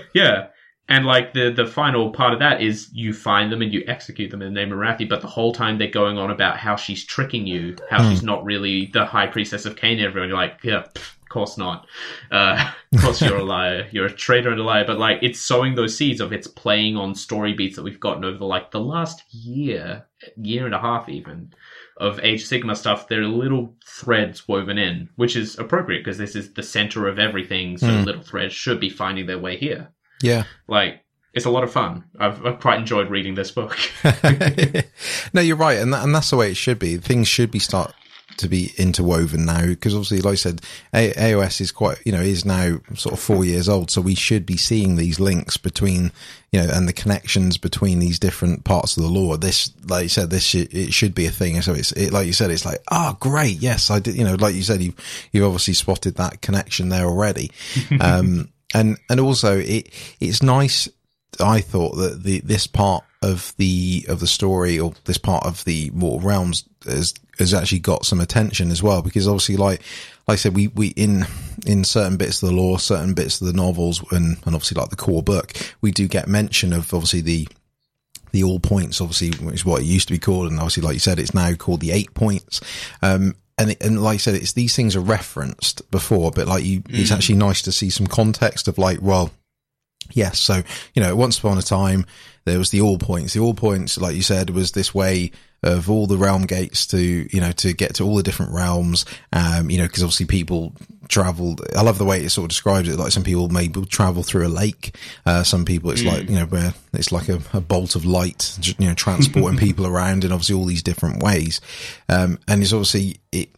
yeah. 0.14 0.46
And 0.88 1.06
like 1.06 1.32
the 1.32 1.50
the 1.50 1.66
final 1.66 2.10
part 2.10 2.32
of 2.32 2.38
that 2.40 2.60
is 2.60 2.90
you 2.92 3.12
find 3.14 3.50
them 3.52 3.62
and 3.62 3.72
you 3.72 3.82
execute 3.86 4.30
them 4.30 4.42
in 4.42 4.52
the 4.52 4.60
name 4.60 4.72
of 4.72 4.78
Morathi, 4.78 5.08
but 5.08 5.20
the 5.20 5.26
whole 5.28 5.52
time 5.52 5.78
they're 5.78 5.88
going 5.88 6.18
on 6.18 6.30
about 6.30 6.56
how 6.58 6.76
she's 6.76 7.04
tricking 7.04 7.46
you, 7.46 7.76
how 7.88 8.02
Hmm. 8.02 8.10
she's 8.10 8.22
not 8.22 8.44
really 8.44 8.90
the 8.92 9.06
high 9.06 9.26
priestess 9.28 9.64
of 9.64 9.76
Khaine. 9.76 9.92
and 9.92 10.00
Everyone, 10.02 10.28
you're 10.28 10.36
like, 10.36 10.58
yeah, 10.64 10.82
pff, 10.94 11.12
of 11.22 11.28
course 11.28 11.56
not. 11.56 11.86
Uh, 12.30 12.70
of 12.92 13.00
course 13.00 13.22
you're 13.22 13.36
a 13.38 13.44
liar. 13.44 13.86
You're 13.92 14.06
a 14.06 14.12
traitor 14.12 14.50
and 14.50 14.60
a 14.60 14.64
liar. 14.64 14.84
But 14.86 14.98
like, 14.98 15.20
it's 15.22 15.40
sowing 15.40 15.76
those 15.76 15.96
seeds 15.96 16.20
of 16.20 16.32
it's 16.32 16.48
playing 16.48 16.96
on 16.96 17.14
story 17.14 17.54
beats 17.54 17.76
that 17.76 17.84
we've 17.84 18.00
gotten 18.00 18.24
over 18.24 18.36
the, 18.36 18.44
like 18.44 18.70
the 18.72 18.80
last 18.80 19.22
year, 19.32 20.04
year 20.36 20.66
and 20.66 20.74
a 20.74 20.78
half 20.80 21.08
even. 21.08 21.54
Of 21.98 22.18
Age 22.22 22.44
Sigmar 22.44 22.76
stuff, 22.76 23.06
there 23.08 23.22
are 23.22 23.28
little 23.28 23.76
threads 23.86 24.46
woven 24.48 24.76
in, 24.78 25.08
which 25.16 25.36
is 25.36 25.58
appropriate 25.58 26.00
because 26.04 26.18
this 26.18 26.34
is 26.36 26.52
the 26.52 26.62
center 26.62 27.06
of 27.08 27.18
everything. 27.18 27.78
So 27.78 27.86
Hmm. 27.86 28.04
little 28.04 28.22
threads 28.22 28.52
should 28.52 28.80
be 28.80 28.90
finding 28.90 29.26
their 29.26 29.38
way 29.38 29.56
here 29.56 29.88
yeah. 30.22 30.44
like 30.68 31.02
it's 31.32 31.46
a 31.46 31.50
lot 31.50 31.64
of 31.64 31.72
fun. 31.72 32.04
I've, 32.18 32.44
I've 32.44 32.60
quite 32.60 32.78
enjoyed 32.78 33.10
reading 33.10 33.34
this 33.34 33.50
book. 33.50 33.76
no, 35.32 35.40
you're 35.40 35.56
right, 35.56 35.78
and 35.78 35.92
that, 35.92 36.04
and 36.04 36.14
that's 36.14 36.30
the 36.30 36.36
way 36.36 36.50
it 36.50 36.56
should 36.56 36.78
be. 36.78 36.96
Things 36.98 37.26
should 37.26 37.50
be 37.50 37.58
start 37.58 37.94
to 38.38 38.48
be 38.48 38.72
interwoven 38.78 39.44
now 39.44 39.66
because 39.66 39.94
obviously, 39.94 40.20
like 40.20 40.32
I 40.32 40.36
said, 40.36 40.62
A- 40.94 41.12
AOS 41.12 41.60
is 41.60 41.72
quite 41.72 41.98
you 42.04 42.12
know 42.12 42.20
is 42.20 42.44
now 42.44 42.78
sort 42.94 43.14
of 43.14 43.20
four 43.20 43.44
years 43.44 43.68
old, 43.68 43.90
so 43.90 44.00
we 44.00 44.14
should 44.14 44.44
be 44.44 44.56
seeing 44.56 44.96
these 44.96 45.20
links 45.20 45.56
between 45.56 46.12
you 46.50 46.60
know 46.60 46.68
and 46.72 46.86
the 46.86 46.92
connections 46.92 47.56
between 47.56 47.98
these 47.98 48.18
different 48.18 48.64
parts 48.64 48.96
of 48.96 49.02
the 49.02 49.08
lore 49.08 49.38
This, 49.38 49.72
like 49.86 50.04
you 50.04 50.08
said, 50.08 50.30
this 50.30 50.44
should, 50.44 50.72
it 50.74 50.92
should 50.92 51.14
be 51.14 51.26
a 51.26 51.30
thing. 51.30 51.60
So 51.62 51.72
it's 51.72 51.92
it, 51.92 52.12
like 52.12 52.26
you 52.26 52.32
said, 52.32 52.50
it's 52.50 52.66
like 52.66 52.82
oh 52.90 53.16
great, 53.20 53.56
yes, 53.58 53.90
I 53.90 54.00
did. 54.00 54.16
You 54.16 54.24
know, 54.24 54.34
like 54.34 54.54
you 54.54 54.62
said, 54.62 54.82
you 54.82 54.94
you 55.32 55.44
obviously 55.44 55.74
spotted 55.74 56.16
that 56.16 56.42
connection 56.42 56.88
there 56.88 57.06
already. 57.06 57.50
Um, 58.00 58.48
and 58.74 58.98
and 59.08 59.20
also 59.20 59.58
it 59.58 59.88
it's 60.20 60.42
nice 60.42 60.88
I 61.40 61.60
thought 61.60 61.96
that 61.96 62.22
the 62.22 62.40
this 62.40 62.66
part 62.66 63.04
of 63.22 63.54
the 63.56 64.04
of 64.08 64.20
the 64.20 64.26
story 64.26 64.78
or 64.78 64.92
this 65.04 65.18
part 65.18 65.46
of 65.46 65.64
the 65.64 65.90
Mortal 65.94 66.26
Realms 66.26 66.64
has 66.84 67.14
has 67.38 67.54
actually 67.54 67.78
got 67.78 68.04
some 68.04 68.20
attention 68.20 68.70
as 68.70 68.82
well. 68.82 69.02
Because 69.02 69.26
obviously 69.26 69.56
like 69.56 69.82
like 70.28 70.34
I 70.34 70.36
said 70.36 70.54
we 70.54 70.68
we 70.68 70.88
in 70.88 71.24
in 71.66 71.84
certain 71.84 72.16
bits 72.16 72.42
of 72.42 72.50
the 72.50 72.54
lore 72.54 72.78
certain 72.78 73.14
bits 73.14 73.40
of 73.40 73.46
the 73.46 73.52
novels 73.52 74.02
and 74.12 74.36
and 74.44 74.54
obviously 74.54 74.78
like 74.80 74.90
the 74.90 74.96
core 74.96 75.22
book 75.22 75.52
we 75.80 75.90
do 75.90 76.08
get 76.08 76.28
mention 76.28 76.72
of 76.72 76.92
obviously 76.92 77.20
the 77.20 77.48
the 78.32 78.42
all 78.42 78.58
points 78.60 79.00
obviously 79.00 79.30
which 79.44 79.56
is 79.56 79.64
what 79.64 79.82
it 79.82 79.86
used 79.86 80.08
to 80.08 80.14
be 80.14 80.18
called. 80.18 80.50
And 80.50 80.58
obviously 80.58 80.82
like 80.82 80.94
you 80.94 81.00
said 81.00 81.18
it's 81.18 81.34
now 81.34 81.54
called 81.54 81.80
the 81.80 81.92
eight 81.92 82.12
points. 82.14 82.60
Um 83.00 83.36
and, 83.58 83.70
it, 83.70 83.82
and 83.82 84.02
like 84.02 84.14
I 84.14 84.18
said, 84.18 84.34
it's 84.34 84.52
these 84.52 84.74
things 84.74 84.96
are 84.96 85.00
referenced 85.00 85.90
before, 85.90 86.30
but 86.30 86.46
like 86.46 86.64
you, 86.64 86.82
it's 86.88 87.10
mm. 87.10 87.14
actually 87.14 87.36
nice 87.36 87.62
to 87.62 87.72
see 87.72 87.90
some 87.90 88.06
context 88.06 88.68
of 88.68 88.78
like, 88.78 89.00
well, 89.02 89.30
Yes. 90.12 90.38
So, 90.38 90.62
you 90.94 91.02
know, 91.02 91.14
once 91.16 91.38
upon 91.38 91.58
a 91.58 91.62
time, 91.62 92.06
there 92.44 92.58
was 92.58 92.70
the 92.70 92.80
all 92.80 92.98
points. 92.98 93.34
The 93.34 93.40
all 93.40 93.54
points, 93.54 93.98
like 93.98 94.16
you 94.16 94.22
said, 94.22 94.50
was 94.50 94.72
this 94.72 94.94
way 94.94 95.32
of 95.62 95.88
all 95.88 96.08
the 96.08 96.16
realm 96.16 96.42
gates 96.42 96.86
to, 96.88 96.98
you 96.98 97.40
know, 97.40 97.52
to 97.52 97.72
get 97.72 97.94
to 97.94 98.04
all 98.04 98.16
the 98.16 98.22
different 98.22 98.52
realms. 98.52 99.04
Um, 99.32 99.70
you 99.70 99.78
know, 99.78 99.86
cause 99.86 100.02
obviously 100.02 100.26
people 100.26 100.74
traveled. 101.08 101.60
I 101.76 101.82
love 101.82 101.98
the 101.98 102.04
way 102.04 102.20
it 102.20 102.30
sort 102.30 102.46
of 102.46 102.48
describes 102.48 102.88
it. 102.88 102.98
Like 102.98 103.12
some 103.12 103.22
people 103.22 103.48
maybe 103.48 103.84
travel 103.86 104.24
through 104.24 104.46
a 104.46 104.48
lake. 104.48 104.96
Uh, 105.24 105.44
some 105.44 105.64
people 105.64 105.90
it's 105.92 106.02
like, 106.02 106.28
you 106.28 106.34
know, 106.34 106.46
where 106.46 106.74
it's 106.92 107.12
like 107.12 107.28
a, 107.28 107.40
a 107.52 107.60
bolt 107.60 107.94
of 107.94 108.04
light, 108.04 108.58
you 108.78 108.88
know, 108.88 108.94
transporting 108.94 109.58
people 109.66 109.86
around 109.86 110.24
in 110.24 110.32
obviously 110.32 110.56
all 110.56 110.64
these 110.64 110.82
different 110.82 111.22
ways. 111.22 111.60
Um, 112.08 112.40
and 112.48 112.60
it's 112.60 112.72
obviously, 112.72 113.20
it, 113.30 113.50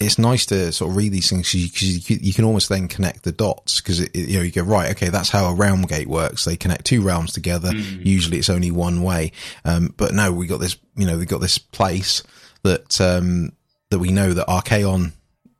it's 0.00 0.18
nice 0.18 0.46
to 0.46 0.72
sort 0.72 0.90
of 0.90 0.96
read 0.96 1.12
these 1.12 1.28
things 1.28 1.52
because 1.52 2.10
you, 2.10 2.18
you 2.20 2.32
can 2.32 2.44
almost 2.44 2.70
then 2.70 2.88
connect 2.88 3.22
the 3.22 3.32
dots 3.32 3.80
because 3.80 4.00
you 4.14 4.38
know 4.38 4.42
you 4.42 4.50
go 4.50 4.62
right 4.62 4.90
okay 4.92 5.10
that's 5.10 5.28
how 5.28 5.46
a 5.46 5.54
realm 5.54 5.82
gate 5.82 6.08
works. 6.08 6.44
They 6.44 6.56
connect 6.56 6.86
two 6.86 7.02
realms 7.02 7.32
together. 7.32 7.72
Usually 7.72 8.38
it's 8.38 8.50
only 8.50 8.70
one 8.70 9.02
way. 9.02 9.32
Um, 9.64 9.94
but 9.96 10.14
no 10.14 10.32
we 10.32 10.46
got 10.46 10.60
this 10.60 10.76
you 10.96 11.06
know 11.06 11.18
we 11.18 11.26
got 11.26 11.40
this 11.40 11.58
place 11.58 12.22
that 12.62 13.00
um, 13.00 13.52
that 13.90 13.98
we 13.98 14.10
know 14.10 14.32
that 14.32 14.48
Archaon 14.48 15.12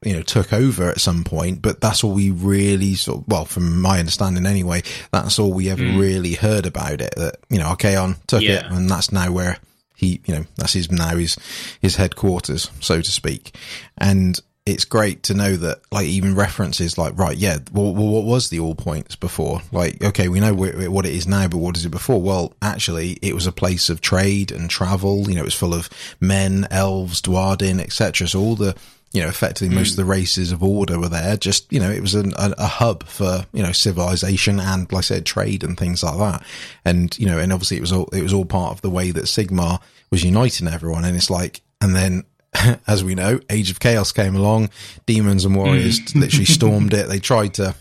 you 0.03 0.15
know 0.15 0.23
took 0.23 0.55
over 0.55 0.89
at 0.89 0.99
some 0.99 1.25
point 1.25 1.61
but 1.61 1.83
that's 1.83 2.03
all 2.03 2.13
we 2.13 2.31
really 2.31 2.95
sort 2.95 3.19
of, 3.19 3.29
well 3.29 3.45
from 3.45 3.83
my 3.83 3.99
understanding 3.99 4.47
anyway 4.47 4.83
that's 5.13 5.39
all 5.39 5.53
we 5.53 5.69
ever 5.69 5.83
really 5.83 6.33
heard 6.33 6.65
about 6.65 7.03
it 7.03 7.13
that 7.19 7.37
you 7.51 7.59
know 7.59 7.67
Archaon 7.67 8.17
took 8.27 8.43
it 8.43 8.65
and 8.65 8.89
that's 8.89 9.13
now 9.13 9.31
where 9.31 9.59
he, 10.01 10.21
you 10.25 10.35
know, 10.35 10.45
that's 10.57 10.73
his 10.73 10.91
now 10.91 11.17
his 11.17 11.37
his 11.81 11.97
headquarters, 11.97 12.71
so 12.81 13.03
to 13.03 13.11
speak. 13.11 13.55
And 13.99 14.41
it's 14.65 14.85
great 14.85 15.23
to 15.25 15.35
know 15.35 15.57
that, 15.57 15.81
like, 15.91 16.07
even 16.07 16.35
references 16.35 16.97
like, 16.97 17.19
right, 17.19 17.37
yeah, 17.37 17.59
well, 17.73 17.95
what 17.95 18.25
was 18.25 18.49
the 18.49 18.61
all 18.61 18.75
points 18.75 19.17
before? 19.17 19.63
Like, 19.73 20.03
okay, 20.03 20.29
we 20.29 20.41
know 20.41 20.55
what 20.55 21.07
it 21.07 21.13
is 21.13 21.27
now, 21.27 21.49
but 21.49 21.59
what 21.59 21.77
is 21.77 21.85
it 21.85 21.91
before? 21.91 22.21
Well, 22.21 22.55
actually, 22.63 23.19
it 23.21 23.35
was 23.35 23.47
a 23.47 23.53
place 23.53 23.91
of 23.91 24.01
trade 24.01 24.53
and 24.53 24.71
travel. 24.71 25.29
You 25.29 25.35
know, 25.35 25.43
it 25.43 25.45
was 25.45 25.55
full 25.55 25.75
of 25.75 25.91
men, 26.21 26.67
elves, 26.71 27.21
Duardin, 27.21 27.81
etc. 27.81 28.29
So 28.29 28.41
all 28.41 28.55
the 28.57 28.77
you 29.13 29.21
know, 29.21 29.29
effectively 29.29 29.69
hmm. 29.69 29.75
most 29.75 29.91
of 29.91 29.97
the 29.97 30.05
races 30.05 30.53
of 30.53 30.63
order 30.63 30.99
were 30.99 31.09
there. 31.09 31.37
Just, 31.37 31.73
you 31.73 31.81
know, 31.81 31.91
it 31.91 32.01
was 32.01 32.15
an, 32.15 32.33
a, 32.39 32.55
a 32.59 32.67
hub 32.67 33.05
for, 33.05 33.45
you 33.53 33.63
know, 33.63 33.73
civilization 33.73 34.61
and, 34.61 34.91
like 34.93 35.01
I 35.01 35.03
said, 35.03 35.27
trade 35.27 35.65
and 35.65 35.77
things 35.77 36.03
like 36.03 36.19
that. 36.19 36.47
And, 36.85 37.17
you 37.19 37.27
know, 37.27 37.39
and 37.39 37.53
obviously 37.53 37.77
it 37.77 37.81
was 37.81 37.93
all, 37.93 38.07
it 38.13 38.23
was 38.23 38.33
all 38.33 38.45
part 38.45 38.73
of 38.73 38.83
the 38.83 38.91
way 38.91 39.11
that 39.11 39.25
Sigmar 39.25 39.81
was 40.11 40.23
uniting 40.23 40.69
everyone. 40.69 41.05
And 41.05 41.17
it's 41.17 41.31
like, 41.31 41.61
and 41.81 41.97
then, 41.97 42.25
as 42.87 43.03
we 43.03 43.17
know, 43.17 43.41
Age 43.51 43.71
of 43.71 43.81
Chaos 43.81 44.13
came 44.13 44.37
along, 44.37 44.71
demons 45.07 45.45
and 45.45 45.57
warriors 45.57 45.99
hmm. 46.13 46.21
literally 46.21 46.45
stormed 46.47 46.95
it. 46.95 47.09
They 47.09 47.19
tried 47.19 47.55
to, 47.55 47.75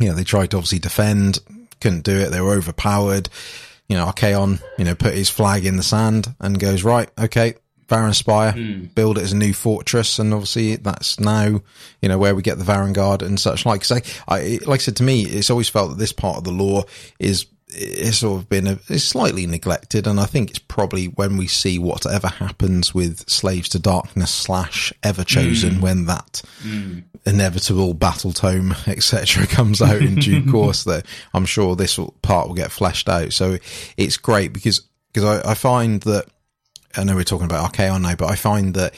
you 0.00 0.08
know, 0.08 0.14
they 0.14 0.24
tried 0.24 0.52
to 0.52 0.56
obviously 0.56 0.78
defend, 0.78 1.40
couldn't 1.80 2.04
do 2.04 2.16
it. 2.16 2.30
They 2.30 2.40
were 2.40 2.54
overpowered. 2.54 3.28
You 3.86 3.96
know, 3.96 4.06
Archaon, 4.06 4.62
you 4.76 4.84
know, 4.84 4.94
put 4.94 5.14
his 5.14 5.30
flag 5.30 5.64
in 5.64 5.76
the 5.76 5.82
sand 5.82 6.34
and 6.40 6.58
goes, 6.58 6.84
right, 6.84 7.10
okay, 7.18 7.54
Varanspire, 7.88 8.52
mm. 8.52 8.94
build 8.94 9.18
it 9.18 9.24
as 9.24 9.32
a 9.32 9.36
new 9.36 9.54
fortress, 9.54 10.18
and 10.18 10.32
obviously 10.34 10.76
that's 10.76 11.18
now, 11.18 11.60
you 12.02 12.08
know, 12.08 12.18
where 12.18 12.34
we 12.34 12.42
get 12.42 12.58
the 12.58 12.64
Varangard 12.64 13.22
and 13.22 13.40
such 13.40 13.64
like. 13.64 13.84
So, 13.84 13.96
I, 14.28 14.58
like 14.66 14.80
I 14.80 14.82
said 14.82 14.96
to 14.96 15.02
me, 15.02 15.22
it's 15.22 15.50
always 15.50 15.68
felt 15.68 15.90
that 15.90 15.98
this 15.98 16.12
part 16.12 16.38
of 16.38 16.44
the 16.44 16.52
lore 16.52 16.84
is 17.18 17.46
it's 17.70 18.18
sort 18.18 18.40
of 18.40 18.48
been 18.48 18.66
a, 18.66 18.78
it's 18.88 19.04
slightly 19.04 19.46
neglected, 19.46 20.06
and 20.06 20.20
I 20.20 20.24
think 20.24 20.50
it's 20.50 20.58
probably 20.58 21.06
when 21.06 21.36
we 21.36 21.46
see 21.46 21.78
whatever 21.78 22.28
happens 22.28 22.94
with 22.94 23.28
Slaves 23.28 23.70
to 23.70 23.78
Darkness 23.78 24.32
slash 24.32 24.92
Everchosen 25.02 25.72
mm. 25.76 25.80
when 25.80 26.06
that 26.06 26.42
mm. 26.62 27.02
inevitable 27.26 27.94
battle 27.94 28.32
tome 28.32 28.74
etc. 28.86 29.46
comes 29.46 29.82
out 29.82 30.00
in 30.02 30.16
due 30.16 30.44
course. 30.50 30.84
That 30.84 31.06
I'm 31.34 31.46
sure 31.46 31.76
this 31.76 31.98
part 32.22 32.48
will 32.48 32.54
get 32.54 32.72
fleshed 32.72 33.08
out. 33.08 33.32
So 33.32 33.58
it's 33.96 34.16
great 34.16 34.52
because 34.52 34.82
because 35.12 35.24
I, 35.24 35.52
I 35.52 35.54
find 35.54 36.00
that 36.02 36.26
I 36.96 37.04
know 37.04 37.14
we're 37.14 37.24
talking 37.24 37.46
about 37.46 37.72
Archaon 37.72 38.02
now, 38.02 38.14
but 38.14 38.30
I 38.30 38.36
find 38.36 38.74
that 38.74 38.94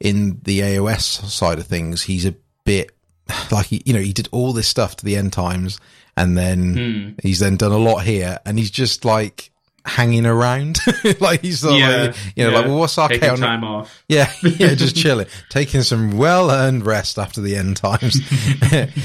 in 0.00 0.40
the 0.42 0.60
AOS 0.60 1.28
side 1.28 1.58
of 1.58 1.66
things, 1.66 2.02
he's 2.02 2.26
a 2.26 2.34
bit 2.64 2.92
like 3.50 3.66
he, 3.66 3.82
you 3.84 3.92
know, 3.92 4.00
he 4.00 4.12
did 4.12 4.28
all 4.32 4.52
this 4.52 4.68
stuff 4.68 4.96
to 4.96 5.04
the 5.04 5.16
end 5.16 5.32
times 5.32 5.80
and 6.16 6.36
then 6.36 6.74
mm. 6.74 7.20
he's 7.22 7.40
then 7.40 7.56
done 7.56 7.72
a 7.72 7.78
lot 7.78 7.98
here, 8.00 8.38
and 8.46 8.58
he's 8.58 8.70
just 8.70 9.04
like 9.04 9.50
hanging 9.86 10.24
around, 10.24 10.78
like 11.20 11.42
he's 11.42 11.60
sort 11.60 11.78
yeah, 11.78 12.06
like, 12.06 12.16
you 12.36 12.44
know, 12.44 12.50
yeah. 12.50 12.56
like 12.56 12.66
well, 12.66 12.78
what's 12.78 12.96
our 12.98 13.08
taking 13.08 13.36
time 13.36 13.64
off? 13.64 14.04
Yeah, 14.08 14.32
yeah, 14.42 14.74
just 14.74 14.96
chilling, 14.96 15.26
taking 15.50 15.82
some 15.82 16.16
well 16.16 16.50
earned 16.50 16.86
rest 16.86 17.18
after 17.18 17.40
the 17.40 17.56
end 17.56 17.76
times, 17.76 18.20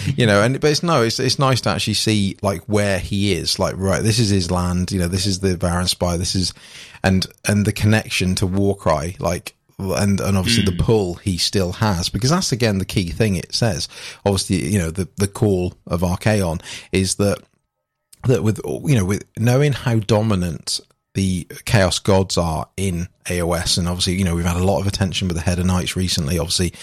you 0.18 0.26
know. 0.26 0.44
And 0.44 0.60
but 0.60 0.72
it's 0.72 0.84
no, 0.84 1.04
it's 1.04 1.20
it's 1.20 1.40
nice 1.40 1.62
to 1.62 1.70
actually 1.70 1.96
see 1.96 2.38
like 2.42 2.62
where 2.64 3.00
he 3.00 3.34
is. 3.34 3.58
Like 3.58 3.76
right, 3.78 4.04
this 4.04 4.20
is 4.20 4.30
his 4.30 4.52
land. 4.52 4.92
You 4.92 5.00
know, 5.00 5.08
this 5.08 5.26
is 5.26 5.40
the 5.40 5.56
Varanspire. 5.56 6.18
This 6.18 6.36
is 6.36 6.54
and 7.04 7.26
and 7.46 7.66
the 7.66 7.74
connection 7.74 8.36
to 8.36 8.48
Warcry, 8.48 9.16
like 9.20 9.56
and 9.80 10.20
and 10.20 10.38
obviously 10.38 10.64
mm. 10.64 10.68
the 10.68 10.72
hmm. 10.74 10.86
pull 10.86 11.16
he 11.16 11.38
still 11.38 11.72
has 11.74 12.10
because 12.10 12.30
that's 12.30 12.52
again 12.52 12.80
the 12.80 12.86
key 12.86 13.10
thing 13.10 13.36
it 13.36 13.54
says 13.54 13.88
obviously 14.26 14.68
you 14.68 14.78
know 14.78 14.92
the 14.92 15.08
the 15.18 15.28
call 15.28 15.74
of 15.88 16.02
Archaon 16.02 16.62
is 16.92 17.16
that 17.16 17.40
that 18.26 18.44
with 18.44 18.60
you 18.66 18.96
know 18.96 19.06
with 19.06 19.24
knowing 19.38 19.72
how 19.72 19.96
dominant 20.00 20.82
the 21.14 21.48
chaos 21.66 21.98
gods 22.00 22.38
are 22.38 22.68
in 22.78 23.08
AOS 23.26 23.78
and 23.78 23.88
obviously 23.88 24.16
you 24.16 24.26
know 24.26 24.36
we've 24.36 24.46
had 24.46 24.58
a 24.58 24.64
lot 24.64 24.82
of 24.82 24.88
attention 24.88 25.28
with 25.28 25.38
the 25.38 25.44
Hedonites 25.44 25.96
recently 25.96 26.38
obviously 26.38 26.74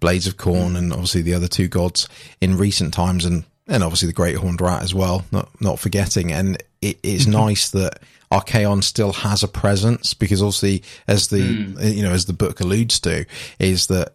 Blades 0.00 0.26
of 0.26 0.36
Khorne 0.36 0.76
and 0.76 0.92
obviously 0.92 1.22
the 1.22 1.34
other 1.34 1.48
two 1.48 1.68
gods 1.68 2.08
in 2.40 2.58
recent 2.58 2.92
times 2.92 3.24
and 3.24 3.44
and 3.66 3.82
obviously 3.82 4.08
the 4.08 4.12
Great 4.12 4.36
Horned 4.36 4.60
Rat 4.60 4.82
as 4.82 4.94
well 4.94 5.24
not 5.32 5.48
not 5.60 5.78
forgetting 5.78 6.32
and 6.32 6.62
it 6.82 6.98
is 7.02 7.22
mm-hmm. 7.22 7.32
nice 7.32 7.70
that 7.70 8.00
Archaon 8.32 8.82
still 8.82 9.12
has 9.12 9.42
a 9.42 9.48
presence 9.48 10.14
because 10.14 10.40
obviously, 10.40 10.82
as 11.06 11.28
the 11.28 11.66
mm. 11.66 11.94
you 11.94 12.02
know 12.02 12.12
as 12.12 12.24
the 12.24 12.32
book 12.32 12.60
alludes 12.60 12.98
to, 13.00 13.26
is 13.58 13.88
that 13.88 14.14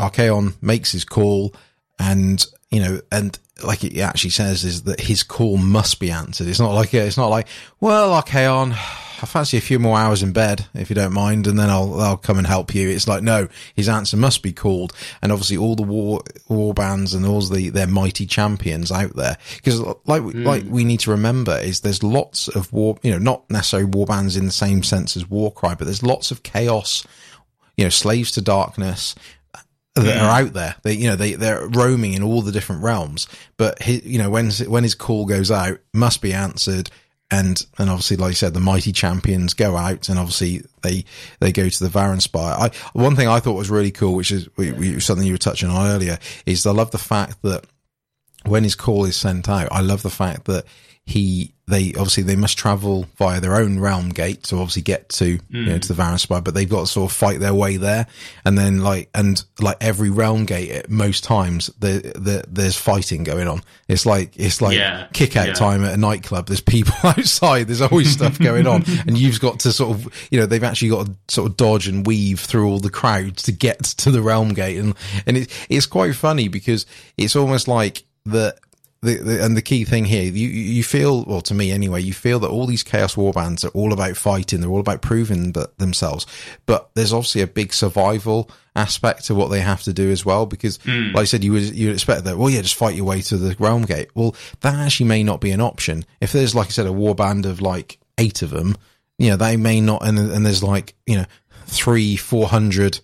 Archaon 0.00 0.54
makes 0.60 0.92
his 0.92 1.06
call, 1.06 1.54
and 1.98 2.44
you 2.70 2.80
know, 2.80 3.00
and 3.10 3.38
like 3.62 3.84
it 3.84 3.98
actually 4.00 4.30
says, 4.30 4.64
is 4.64 4.82
that 4.82 5.00
his 5.00 5.22
call 5.22 5.56
must 5.56 6.00
be 6.00 6.10
answered. 6.10 6.48
It's 6.48 6.60
not 6.60 6.72
like 6.72 6.92
it's 6.94 7.16
not 7.16 7.28
like 7.28 7.48
well, 7.80 8.20
Archaon 8.20 8.76
I 9.22 9.26
fancy 9.26 9.56
a 9.56 9.62
few 9.62 9.78
more 9.78 9.96
hours 9.96 10.22
in 10.22 10.32
bed, 10.32 10.66
if 10.74 10.90
you 10.90 10.94
don't 10.94 11.14
mind, 11.14 11.46
and 11.46 11.58
then 11.58 11.70
I'll 11.70 11.98
I'll 11.98 12.16
come 12.18 12.36
and 12.36 12.46
help 12.46 12.74
you. 12.74 12.90
It's 12.90 13.08
like 13.08 13.22
no, 13.22 13.48
his 13.74 13.88
answer 13.88 14.18
must 14.18 14.42
be 14.42 14.52
called, 14.52 14.92
and 15.22 15.32
obviously 15.32 15.56
all 15.56 15.76
the 15.76 15.82
war 15.82 16.20
war 16.48 16.74
bands 16.74 17.14
and 17.14 17.24
all 17.24 17.40
the 17.40 17.70
their 17.70 17.86
mighty 17.86 18.26
champions 18.26 18.92
out 18.92 19.16
there, 19.16 19.38
because 19.56 19.80
like 20.04 20.20
mm. 20.22 20.44
like 20.44 20.64
we 20.68 20.84
need 20.84 21.00
to 21.00 21.10
remember 21.10 21.56
is 21.56 21.80
there's 21.80 22.02
lots 22.02 22.48
of 22.48 22.70
war, 22.72 22.98
you 23.02 23.10
know, 23.12 23.18
not 23.18 23.48
necessarily 23.50 23.88
war 23.88 24.04
bands 24.04 24.36
in 24.36 24.44
the 24.44 24.52
same 24.52 24.82
sense 24.82 25.16
as 25.16 25.28
Warcry, 25.30 25.74
but 25.76 25.86
there's 25.86 26.02
lots 26.02 26.30
of 26.30 26.42
chaos, 26.42 27.06
you 27.78 27.84
know, 27.84 27.90
slaves 27.90 28.32
to 28.32 28.42
darkness, 28.42 29.14
that 29.94 30.16
are 30.18 30.42
mm. 30.42 30.46
out 30.46 30.52
there. 30.52 30.74
They, 30.82 30.94
you 30.94 31.08
know, 31.08 31.16
they, 31.16 31.34
they're 31.34 31.68
roaming 31.68 32.14
in 32.14 32.22
all 32.22 32.42
the 32.42 32.52
different 32.52 32.82
realms. 32.82 33.28
But 33.56 33.82
he, 33.82 34.00
you 34.00 34.18
know, 34.18 34.30
when, 34.30 34.50
when 34.50 34.82
his 34.82 34.94
call 34.94 35.26
goes 35.26 35.50
out, 35.50 35.78
must 35.92 36.20
be 36.20 36.32
answered 36.32 36.90
and 37.30 37.66
and 37.78 37.90
obviously, 37.90 38.16
like 38.16 38.30
you 38.30 38.36
said, 38.36 38.54
the 38.54 38.60
mighty 38.60 38.92
champions 38.92 39.54
go 39.54 39.76
out, 39.76 40.08
and 40.08 40.18
obviously 40.18 40.62
they 40.82 41.04
they 41.40 41.52
go 41.52 41.68
to 41.68 41.84
the 41.84 41.90
Varanspire. 41.90 42.54
I 42.58 42.70
one 42.92 43.16
thing 43.16 43.28
I 43.28 43.40
thought 43.40 43.54
was 43.54 43.70
really 43.70 43.90
cool, 43.90 44.14
which 44.14 44.30
is 44.30 44.48
we, 44.56 44.72
we, 44.72 45.00
something 45.00 45.26
you 45.26 45.34
were 45.34 45.38
touching 45.38 45.70
on 45.70 45.86
earlier, 45.86 46.18
is 46.46 46.66
I 46.66 46.72
love 46.72 46.90
the 46.90 46.98
fact 46.98 47.42
that 47.42 47.64
when 48.44 48.62
his 48.62 48.74
call 48.74 49.04
is 49.06 49.16
sent 49.16 49.48
out, 49.48 49.68
I 49.72 49.80
love 49.80 50.02
the 50.02 50.10
fact 50.10 50.44
that 50.44 50.66
he 51.06 51.54
they 51.66 51.88
obviously 51.94 52.22
they 52.22 52.36
must 52.36 52.58
travel 52.58 53.06
via 53.16 53.40
their 53.40 53.56
own 53.56 53.78
realm 53.78 54.10
gate 54.10 54.42
to 54.42 54.56
obviously 54.56 54.82
get 54.82 55.08
to 55.08 55.38
mm. 55.38 55.42
you 55.50 55.66
know 55.66 55.78
to 55.78 55.92
the 55.92 56.02
Varanspire, 56.02 56.44
but 56.44 56.54
they've 56.54 56.68
got 56.68 56.80
to 56.80 56.86
sort 56.86 57.10
of 57.10 57.16
fight 57.16 57.40
their 57.40 57.54
way 57.54 57.76
there, 57.76 58.06
and 58.44 58.56
then 58.56 58.82
like 58.82 59.08
and 59.14 59.42
like 59.60 59.76
every 59.80 60.10
realm 60.10 60.44
gate, 60.44 60.70
at 60.70 60.90
most 60.90 61.24
times 61.24 61.68
the, 61.78 62.12
the 62.14 62.44
there's 62.48 62.76
fighting 62.76 63.24
going 63.24 63.48
on. 63.48 63.62
It's 63.88 64.04
like 64.04 64.32
it's 64.36 64.60
like 64.60 64.76
yeah. 64.76 65.06
kick 65.12 65.36
out 65.36 65.48
yeah. 65.48 65.54
time 65.54 65.84
at 65.84 65.94
a 65.94 65.96
nightclub. 65.96 66.46
There's 66.46 66.60
people 66.60 66.94
outside. 67.04 67.66
There's 67.66 67.82
always 67.82 68.12
stuff 68.12 68.38
going 68.38 68.66
on, 68.66 68.84
and 69.06 69.16
you've 69.16 69.40
got 69.40 69.60
to 69.60 69.72
sort 69.72 69.96
of 69.96 70.28
you 70.30 70.40
know 70.40 70.46
they've 70.46 70.64
actually 70.64 70.90
got 70.90 71.06
to 71.06 71.14
sort 71.28 71.50
of 71.50 71.56
dodge 71.56 71.88
and 71.88 72.06
weave 72.06 72.40
through 72.40 72.68
all 72.68 72.80
the 72.80 72.90
crowds 72.90 73.42
to 73.44 73.52
get 73.52 73.82
to 73.84 74.10
the 74.10 74.22
realm 74.22 74.54
gate, 74.54 74.78
and 74.78 74.94
and 75.26 75.38
it, 75.38 75.66
it's 75.70 75.86
quite 75.86 76.14
funny 76.14 76.48
because 76.48 76.84
it's 77.16 77.36
almost 77.36 77.68
like 77.68 78.04
that 78.26 78.58
the, 79.04 79.16
the, 79.18 79.44
and 79.44 79.56
the 79.56 79.62
key 79.62 79.84
thing 79.84 80.04
here, 80.04 80.24
you 80.24 80.48
you 80.48 80.82
feel, 80.82 81.24
well, 81.24 81.40
to 81.42 81.54
me 81.54 81.70
anyway, 81.70 82.02
you 82.02 82.12
feel 82.12 82.38
that 82.40 82.48
all 82.48 82.66
these 82.66 82.82
chaos 82.82 83.16
war 83.16 83.32
bands 83.32 83.64
are 83.64 83.68
all 83.70 83.92
about 83.92 84.16
fighting. 84.16 84.60
They're 84.60 84.70
all 84.70 84.80
about 84.80 85.02
proving 85.02 85.54
themselves. 85.78 86.26
But 86.66 86.90
there's 86.94 87.12
obviously 87.12 87.42
a 87.42 87.46
big 87.46 87.72
survival 87.72 88.50
aspect 88.74 89.26
to 89.26 89.34
what 89.34 89.48
they 89.48 89.60
have 89.60 89.82
to 89.84 89.92
do 89.92 90.10
as 90.10 90.24
well. 90.24 90.46
Because, 90.46 90.78
mm. 90.78 91.12
like 91.14 91.22
I 91.22 91.24
said, 91.24 91.44
you 91.44 91.52
would 91.52 91.74
you 91.74 91.90
expect 91.90 92.24
that. 92.24 92.38
Well, 92.38 92.50
yeah, 92.50 92.62
just 92.62 92.74
fight 92.74 92.96
your 92.96 93.04
way 93.04 93.20
to 93.22 93.36
the 93.36 93.54
realm 93.58 93.82
gate. 93.82 94.08
Well, 94.14 94.34
that 94.60 94.74
actually 94.74 95.06
may 95.06 95.22
not 95.22 95.40
be 95.40 95.50
an 95.50 95.60
option. 95.60 96.04
If 96.20 96.32
there's, 96.32 96.54
like 96.54 96.68
I 96.68 96.70
said, 96.70 96.86
a 96.86 96.92
war 96.92 97.14
band 97.14 97.46
of 97.46 97.60
like 97.60 97.98
eight 98.18 98.42
of 98.42 98.50
them, 98.50 98.76
you 99.18 99.30
know, 99.30 99.36
they 99.36 99.56
may 99.56 99.80
not. 99.80 100.06
And, 100.06 100.18
and 100.18 100.44
there's 100.44 100.62
like 100.62 100.94
you 101.06 101.16
know 101.16 101.26
three, 101.66 102.16
four 102.16 102.48
hundred 102.48 103.00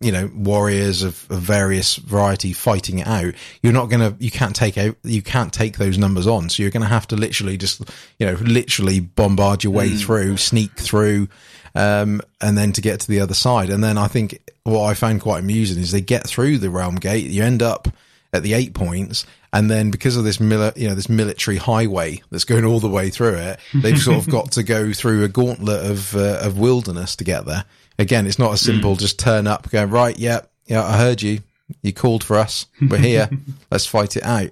you 0.00 0.12
know 0.12 0.30
warriors 0.34 1.02
of, 1.02 1.26
of, 1.30 1.40
various 1.40 1.96
variety 1.96 2.52
fighting 2.52 3.00
it 3.00 3.06
out 3.06 3.34
you're 3.62 3.72
not 3.72 3.86
gonna 3.86 4.14
you 4.20 4.30
can't 4.30 4.54
take 4.54 4.78
out 4.78 4.96
you 5.02 5.22
can't 5.22 5.52
take 5.52 5.76
those 5.76 5.98
numbers 5.98 6.26
on. 6.26 6.48
So 6.48 6.62
you're 6.62 6.70
gonna 6.70 6.86
have 6.86 7.08
to 7.08 7.16
literally 7.16 7.56
just 7.56 7.82
you 8.18 8.26
know 8.26 8.34
literally 8.34 9.00
bombard 9.00 9.64
your 9.64 9.72
way 9.72 9.90
mm. 9.90 10.00
through 10.00 10.36
sneak 10.36 10.72
through 10.72 11.28
um, 11.74 12.20
and 12.40 12.56
then 12.56 12.72
to 12.72 12.80
get 12.80 13.00
to 13.00 13.08
the 13.08 13.20
other 13.20 13.34
side. 13.34 13.70
And 13.70 13.82
then 13.82 13.98
i 13.98 14.06
think 14.06 14.38
what 14.64 14.84
i 14.84 14.94
found 14.94 15.20
quite 15.20 15.40
amusing 15.40 15.82
is 15.82 15.90
they 15.90 16.00
get 16.00 16.26
through 16.26 16.58
the 16.58 16.70
realm 16.70 16.96
gate 16.96 17.26
you 17.26 17.42
end 17.42 17.62
up 17.62 17.88
at 18.32 18.42
the 18.42 18.54
eight 18.54 18.74
points 18.74 19.24
and 19.52 19.70
then 19.70 19.90
because 19.90 20.16
of 20.16 20.24
this 20.24 20.38
mili- 20.38 20.76
you 20.76 20.88
know 20.88 20.94
this 20.94 21.08
military 21.08 21.56
highway 21.56 22.20
that's 22.30 22.44
going 22.44 22.64
all 22.64 22.80
the 22.80 22.88
way 22.88 23.08
through 23.10 23.34
it 23.34 23.58
they've 23.74 23.98
sort 23.98 24.18
of 24.18 24.28
got 24.30 24.52
to 24.52 24.62
go 24.62 24.92
through 24.92 25.24
a 25.24 25.28
gauntlet 25.28 25.90
of 25.90 26.14
uh, 26.14 26.38
of 26.42 26.58
wilderness 26.58 27.16
to 27.16 27.24
get 27.24 27.46
there 27.46 27.64
again, 27.98 28.26
it's 28.26 28.38
not 28.38 28.54
a 28.54 28.56
simple 28.56 28.94
mm. 28.94 28.98
just 28.98 29.18
turn 29.18 29.46
up, 29.46 29.68
go 29.70 29.84
right, 29.84 30.18
yeah, 30.18 30.40
yeah, 30.66 30.84
I 30.84 30.96
heard 30.98 31.22
you. 31.22 31.40
You 31.82 31.92
called 31.92 32.24
for 32.24 32.38
us. 32.38 32.66
We're 32.80 32.96
here. 32.96 33.28
Let's 33.70 33.84
fight 33.84 34.16
it 34.16 34.24
out. 34.24 34.50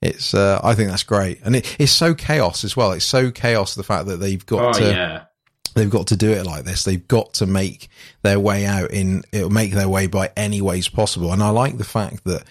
It's, 0.00 0.32
uh, 0.32 0.60
I 0.62 0.74
think 0.74 0.90
that's 0.90 1.02
great, 1.02 1.40
and 1.44 1.56
it, 1.56 1.76
it's 1.78 1.92
so 1.92 2.14
chaos 2.14 2.64
as 2.64 2.76
well. 2.76 2.92
It's 2.92 3.04
so 3.04 3.30
chaos 3.30 3.74
the 3.74 3.82
fact 3.82 4.06
that 4.06 4.18
they've 4.18 4.44
got 4.44 4.76
oh, 4.76 4.78
to. 4.78 4.84
Yeah. 4.84 5.22
They've 5.74 5.90
got 5.90 6.06
to 6.06 6.16
do 6.16 6.32
it 6.32 6.46
like 6.46 6.64
this. 6.64 6.84
They've 6.84 7.06
got 7.06 7.34
to 7.34 7.46
make 7.46 7.90
their 8.22 8.40
way 8.40 8.64
out 8.64 8.92
in, 8.92 9.24
it'll 9.30 9.50
make 9.50 9.72
their 9.72 9.90
way 9.90 10.06
by 10.06 10.30
any 10.34 10.62
ways 10.62 10.88
possible. 10.88 11.34
And 11.34 11.42
I 11.42 11.50
like 11.50 11.76
the 11.76 11.84
fact 11.84 12.24
that 12.24 12.44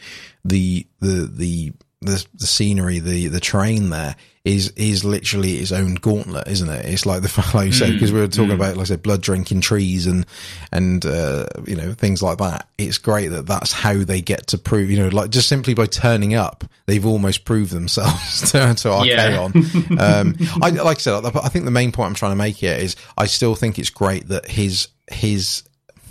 the, 0.43 0.85
the, 0.99 1.25
the, 1.25 1.73
the, 2.01 2.27
the 2.35 2.45
scenery, 2.45 2.99
the, 2.99 3.27
the 3.29 3.39
terrain 3.39 3.89
there 3.89 4.15
is 4.45 4.69
is 4.75 5.03
literally 5.03 5.57
its 5.57 5.71
own 5.71 5.95
gauntlet, 5.95 6.47
isn't 6.47 6.69
it? 6.69 6.85
It's 6.85 7.05
like 7.05 7.23
the 7.23 7.49
like 7.55 7.65
you 7.65 7.71
said 7.73 7.93
because 7.93 8.13
we 8.13 8.19
were 8.19 8.27
talking 8.27 8.51
mm. 8.51 8.55
about 8.55 8.77
like 8.77 8.83
I 8.83 8.85
said 8.85 9.01
blood 9.01 9.21
drinking 9.21 9.61
trees 9.61 10.05
and 10.05 10.25
and 10.71 11.03
uh, 11.03 11.47
you 11.65 11.75
know 11.75 11.93
things 11.93 12.21
like 12.21 12.37
that. 12.37 12.67
It's 12.77 12.99
great 12.99 13.29
that 13.29 13.47
that's 13.47 13.71
how 13.71 13.95
they 13.95 14.21
get 14.21 14.47
to 14.47 14.59
prove 14.59 14.91
you 14.91 14.99
know 14.99 15.09
like 15.09 15.31
just 15.31 15.49
simply 15.49 15.73
by 15.73 15.87
turning 15.87 16.35
up, 16.35 16.63
they've 16.85 17.05
almost 17.05 17.43
proved 17.43 17.71
themselves 17.71 18.41
to, 18.51 18.59
to 18.59 18.89
Archaon. 18.89 19.89
Yeah. 19.89 20.01
um, 20.01 20.35
I 20.61 20.69
like 20.69 20.97
I 20.97 21.01
said, 21.01 21.25
I 21.25 21.49
think 21.49 21.65
the 21.65 21.71
main 21.71 21.91
point 21.91 22.09
I'm 22.09 22.15
trying 22.15 22.31
to 22.31 22.37
make 22.37 22.57
here 22.57 22.75
is 22.75 22.95
I 23.17 23.25
still 23.25 23.55
think 23.55 23.79
it's 23.79 23.89
great 23.89 24.27
that 24.27 24.47
his 24.47 24.89
his 25.11 25.63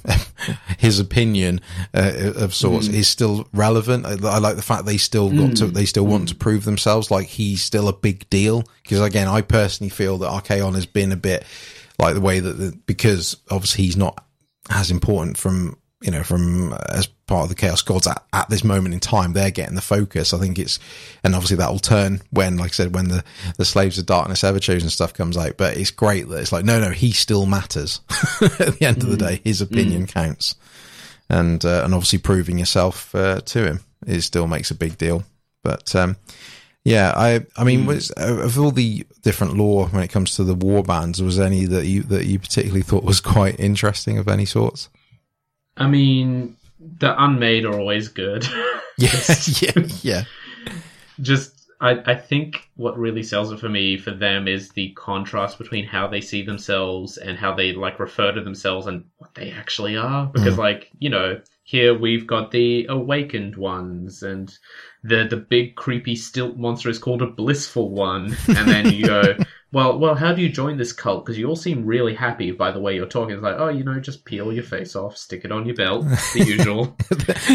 his 0.78 0.98
opinion 1.00 1.60
uh, 1.94 2.32
of 2.36 2.54
sorts 2.54 2.88
Mm. 2.88 2.94
is 2.94 3.08
still 3.08 3.48
relevant. 3.52 4.04
I, 4.06 4.12
I 4.28 4.38
like 4.38 4.56
the 4.56 4.62
fact 4.62 4.84
they 4.84 4.96
still 4.98 5.30
got 5.30 5.56
to, 5.56 5.66
they 5.66 5.86
still 5.86 6.04
Mm. 6.04 6.08
want 6.10 6.28
to 6.28 6.34
prove 6.34 6.64
themselves. 6.64 7.10
Like 7.10 7.26
he's 7.26 7.62
still 7.62 7.88
a 7.88 7.92
big 7.92 8.28
deal. 8.30 8.64
Because 8.82 9.00
again, 9.00 9.28
I 9.28 9.40
personally 9.40 9.90
feel 9.90 10.18
that 10.18 10.30
Archaon 10.30 10.74
has 10.74 10.86
been 10.86 11.12
a 11.12 11.16
bit 11.16 11.44
like 11.98 12.14
the 12.14 12.20
way 12.20 12.40
that 12.40 12.52
the, 12.52 12.78
because 12.86 13.36
obviously 13.50 13.84
he's 13.84 13.96
not 13.96 14.22
as 14.70 14.90
important 14.90 15.36
from 15.38 15.76
you 16.04 16.10
know 16.10 16.22
from 16.22 16.72
uh, 16.72 16.78
as 16.90 17.06
part 17.06 17.44
of 17.44 17.48
the 17.48 17.54
chaos 17.54 17.80
gods 17.80 18.06
at, 18.06 18.22
at 18.34 18.48
this 18.50 18.62
moment 18.62 18.92
in 18.92 19.00
time 19.00 19.32
they're 19.32 19.50
getting 19.50 19.74
the 19.74 19.80
focus. 19.80 20.34
I 20.34 20.38
think 20.38 20.58
it's 20.58 20.78
and 21.24 21.34
obviously 21.34 21.56
that 21.56 21.70
will 21.70 21.78
turn 21.78 22.20
when 22.30 22.58
like 22.58 22.70
i 22.70 22.74
said 22.74 22.94
when 22.94 23.08
the 23.08 23.24
the 23.56 23.64
slaves 23.64 23.98
of 23.98 24.06
darkness 24.06 24.44
ever 24.44 24.60
chosen 24.60 24.90
stuff 24.90 25.14
comes 25.14 25.36
out 25.36 25.56
but 25.56 25.76
it's 25.76 25.90
great 25.90 26.28
that 26.28 26.40
it's 26.40 26.52
like 26.52 26.64
no 26.64 26.78
no 26.78 26.90
he 26.90 27.12
still 27.12 27.46
matters. 27.46 28.00
At 28.42 28.78
the 28.78 28.86
end 28.86 29.02
of 29.02 29.08
the 29.08 29.16
day 29.16 29.40
his 29.42 29.62
opinion 29.62 30.06
counts. 30.06 30.54
And 31.30 31.64
uh, 31.64 31.82
and 31.84 31.94
obviously 31.94 32.18
proving 32.18 32.58
yourself 32.58 33.14
uh, 33.14 33.40
to 33.40 33.66
him 33.66 33.80
it 34.06 34.20
still 34.20 34.46
makes 34.46 34.70
a 34.70 34.74
big 34.74 34.98
deal. 34.98 35.24
But 35.62 35.96
um 35.96 36.16
yeah, 36.84 37.14
I 37.16 37.46
I 37.56 37.64
mean, 37.64 37.86
was, 37.86 38.10
uh, 38.10 38.42
of 38.42 38.58
all 38.58 38.70
the 38.70 39.06
different 39.22 39.56
lore 39.56 39.86
when 39.86 40.02
it 40.02 40.10
comes 40.10 40.36
to 40.36 40.44
the 40.44 40.54
war 40.54 40.82
bands, 40.82 41.22
was 41.22 41.38
there 41.38 41.46
any 41.46 41.64
that 41.64 41.86
you 41.86 42.02
that 42.02 42.26
you 42.26 42.38
particularly 42.38 42.82
thought 42.82 43.04
was 43.04 43.22
quite 43.22 43.58
interesting 43.58 44.18
of 44.18 44.28
any 44.28 44.44
sorts? 44.44 44.90
I 45.76 45.86
mean, 45.86 46.56
the 46.98 47.14
unmade 47.22 47.64
are 47.64 47.78
always 47.78 48.08
good. 48.08 48.46
Yeah, 48.96 49.10
yeah, 49.60 49.86
yeah, 50.02 50.24
Just, 51.20 51.68
I, 51.80 52.00
I 52.06 52.14
think 52.14 52.70
what 52.76 52.96
really 52.96 53.24
sells 53.24 53.50
it 53.50 53.58
for 53.58 53.68
me 53.68 53.98
for 53.98 54.12
them 54.12 54.46
is 54.46 54.68
the 54.68 54.92
contrast 54.92 55.58
between 55.58 55.84
how 55.84 56.06
they 56.06 56.20
see 56.20 56.42
themselves 56.42 57.16
and 57.16 57.36
how 57.36 57.52
they 57.52 57.72
like 57.72 57.98
refer 57.98 58.30
to 58.30 58.40
themselves 58.40 58.86
and 58.86 59.04
what 59.18 59.34
they 59.34 59.50
actually 59.50 59.96
are. 59.96 60.28
Mm. 60.28 60.32
Because, 60.32 60.58
like, 60.58 60.92
you 61.00 61.10
know, 61.10 61.40
here 61.64 61.98
we've 61.98 62.24
got 62.24 62.52
the 62.52 62.86
awakened 62.88 63.56
ones 63.56 64.22
and 64.22 64.56
the 65.02 65.26
the 65.28 65.38
big 65.38 65.74
creepy 65.74 66.14
stilt 66.14 66.56
monster 66.56 66.88
is 66.88 67.00
called 67.00 67.20
a 67.20 67.26
blissful 67.26 67.90
one, 67.90 68.36
and 68.46 68.68
then 68.68 68.92
you 68.92 69.06
go. 69.06 69.36
Well, 69.74 69.98
well, 69.98 70.14
how 70.14 70.32
do 70.32 70.40
you 70.40 70.48
join 70.48 70.76
this 70.76 70.92
cult? 70.92 71.24
Because 71.24 71.36
you 71.36 71.48
all 71.48 71.56
seem 71.56 71.84
really 71.84 72.14
happy 72.14 72.52
by 72.52 72.70
the 72.70 72.78
way 72.78 72.94
you're 72.94 73.06
talking. 73.06 73.34
It's 73.34 73.42
like, 73.42 73.56
oh, 73.58 73.70
you 73.70 73.82
know, 73.82 73.98
just 73.98 74.24
peel 74.24 74.52
your 74.52 74.62
face 74.62 74.94
off, 74.94 75.16
stick 75.16 75.44
it 75.44 75.50
on 75.50 75.66
your 75.66 75.74
belt, 75.74 76.04
the 76.04 76.44
usual. 76.46 76.96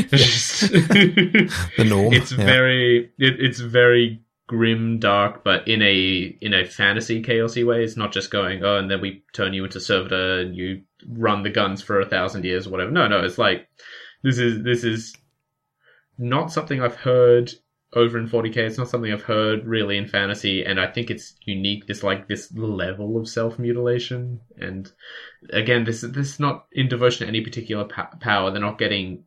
Just- 0.10 0.70
the 1.78 1.86
norm. 1.88 2.14
it's 2.14 2.34
yeah. 2.34 2.46
very, 2.46 3.12
it, 3.18 3.40
it's 3.40 3.62
very 3.62 4.22
grim, 4.48 5.00
dark, 5.00 5.46
but 5.46 5.66
in 5.66 5.82
a 5.82 6.38
in 6.42 6.54
a 6.54 6.66
fantasy 6.66 7.24
chaosy 7.24 7.66
way. 7.66 7.86
It's 7.86 7.96
not 7.96 8.12
just 8.12 8.32
going, 8.32 8.66
oh, 8.66 8.78
and 8.78 8.92
then 8.92 9.00
we 9.00 9.24
turn 9.32 9.54
you 9.54 9.64
into 9.64 9.80
servitor 9.80 10.42
and 10.42 10.56
you 10.56 10.82
run 11.08 11.44
the 11.44 11.50
guns 11.50 11.82
for 11.82 12.02
a 12.02 12.06
thousand 12.06 12.44
years 12.44 12.68
or 12.68 12.72
whatever. 12.72 12.92
No, 12.92 13.08
no, 13.08 13.24
it's 13.24 13.38
like 13.38 13.70
this 14.24 14.40
is 14.40 14.62
this 14.64 14.84
is 14.84 15.16
not 16.18 16.52
something 16.52 16.82
I've 16.82 16.98
heard 16.98 17.54
over 17.94 18.18
in 18.18 18.28
40k. 18.28 18.58
It's 18.58 18.78
not 18.78 18.90
something 18.90 19.12
I've 19.12 19.24
heard 19.24 19.66
really 19.66 19.98
in 19.98 20.08
fantasy, 20.08 20.64
and 20.64 20.80
I 20.80 20.88
think 20.88 21.10
it's 21.10 21.36
unique. 21.46 21.88
This 21.88 22.04
like 22.04 22.28
this 22.28 22.52
level 22.54 23.18
of 23.18 23.28
self 23.28 23.58
mutilation, 23.58 24.42
and 24.58 24.92
again, 25.52 25.84
this 25.84 26.02
this 26.02 26.34
is 26.34 26.40
not 26.40 26.66
in 26.72 26.88
devotion 26.88 27.26
to 27.26 27.28
any 27.28 27.42
particular 27.42 27.86
pa- 27.86 28.12
power. 28.20 28.52
They're 28.52 28.62
not 28.62 28.78
getting 28.78 29.24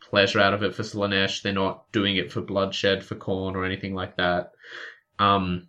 pleasure 0.00 0.40
out 0.40 0.54
of 0.54 0.62
it 0.62 0.74
for 0.74 0.82
Slaanesh. 0.82 1.42
They're 1.42 1.52
not 1.52 1.90
doing 1.92 2.16
it 2.16 2.30
for 2.30 2.40
bloodshed 2.40 3.04
for 3.04 3.16
Khorne, 3.16 3.54
or 3.54 3.64
anything 3.64 3.94
like 3.94 4.16
that. 4.16 4.52
Um, 5.18 5.68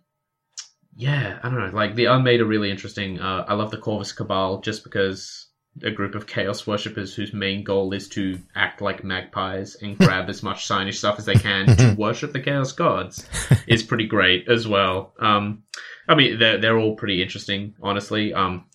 yeah, 0.94 1.38
I 1.42 1.50
don't 1.50 1.58
know. 1.58 1.76
Like 1.76 1.94
the 1.94 2.06
Unmade 2.06 2.40
are 2.40 2.46
really 2.46 2.70
interesting. 2.70 3.20
Uh, 3.20 3.44
I 3.48 3.54
love 3.54 3.70
the 3.70 3.78
Corvus 3.78 4.12
Cabal 4.12 4.60
just 4.60 4.84
because 4.84 5.45
a 5.82 5.90
group 5.90 6.14
of 6.14 6.26
chaos 6.26 6.66
worshippers 6.66 7.14
whose 7.14 7.32
main 7.32 7.62
goal 7.62 7.92
is 7.92 8.08
to 8.08 8.38
act 8.54 8.80
like 8.80 9.04
magpies 9.04 9.76
and 9.82 9.98
grab 9.98 10.28
as 10.28 10.42
much 10.42 10.66
signish 10.66 10.98
stuff 10.98 11.18
as 11.18 11.26
they 11.26 11.34
can 11.34 11.66
to 11.76 11.94
worship 11.98 12.32
the 12.32 12.40
chaos 12.40 12.72
gods 12.72 13.28
is 13.66 13.82
pretty 13.82 14.06
great 14.06 14.48
as 14.48 14.66
well. 14.66 15.12
Um, 15.18 15.64
I 16.08 16.14
mean, 16.14 16.38
they're 16.38 16.58
they're 16.58 16.78
all 16.78 16.94
pretty 16.94 17.22
interesting, 17.22 17.74
honestly. 17.82 18.32
Um, 18.32 18.66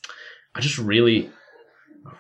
I 0.54 0.60
just 0.60 0.78
really, 0.78 1.30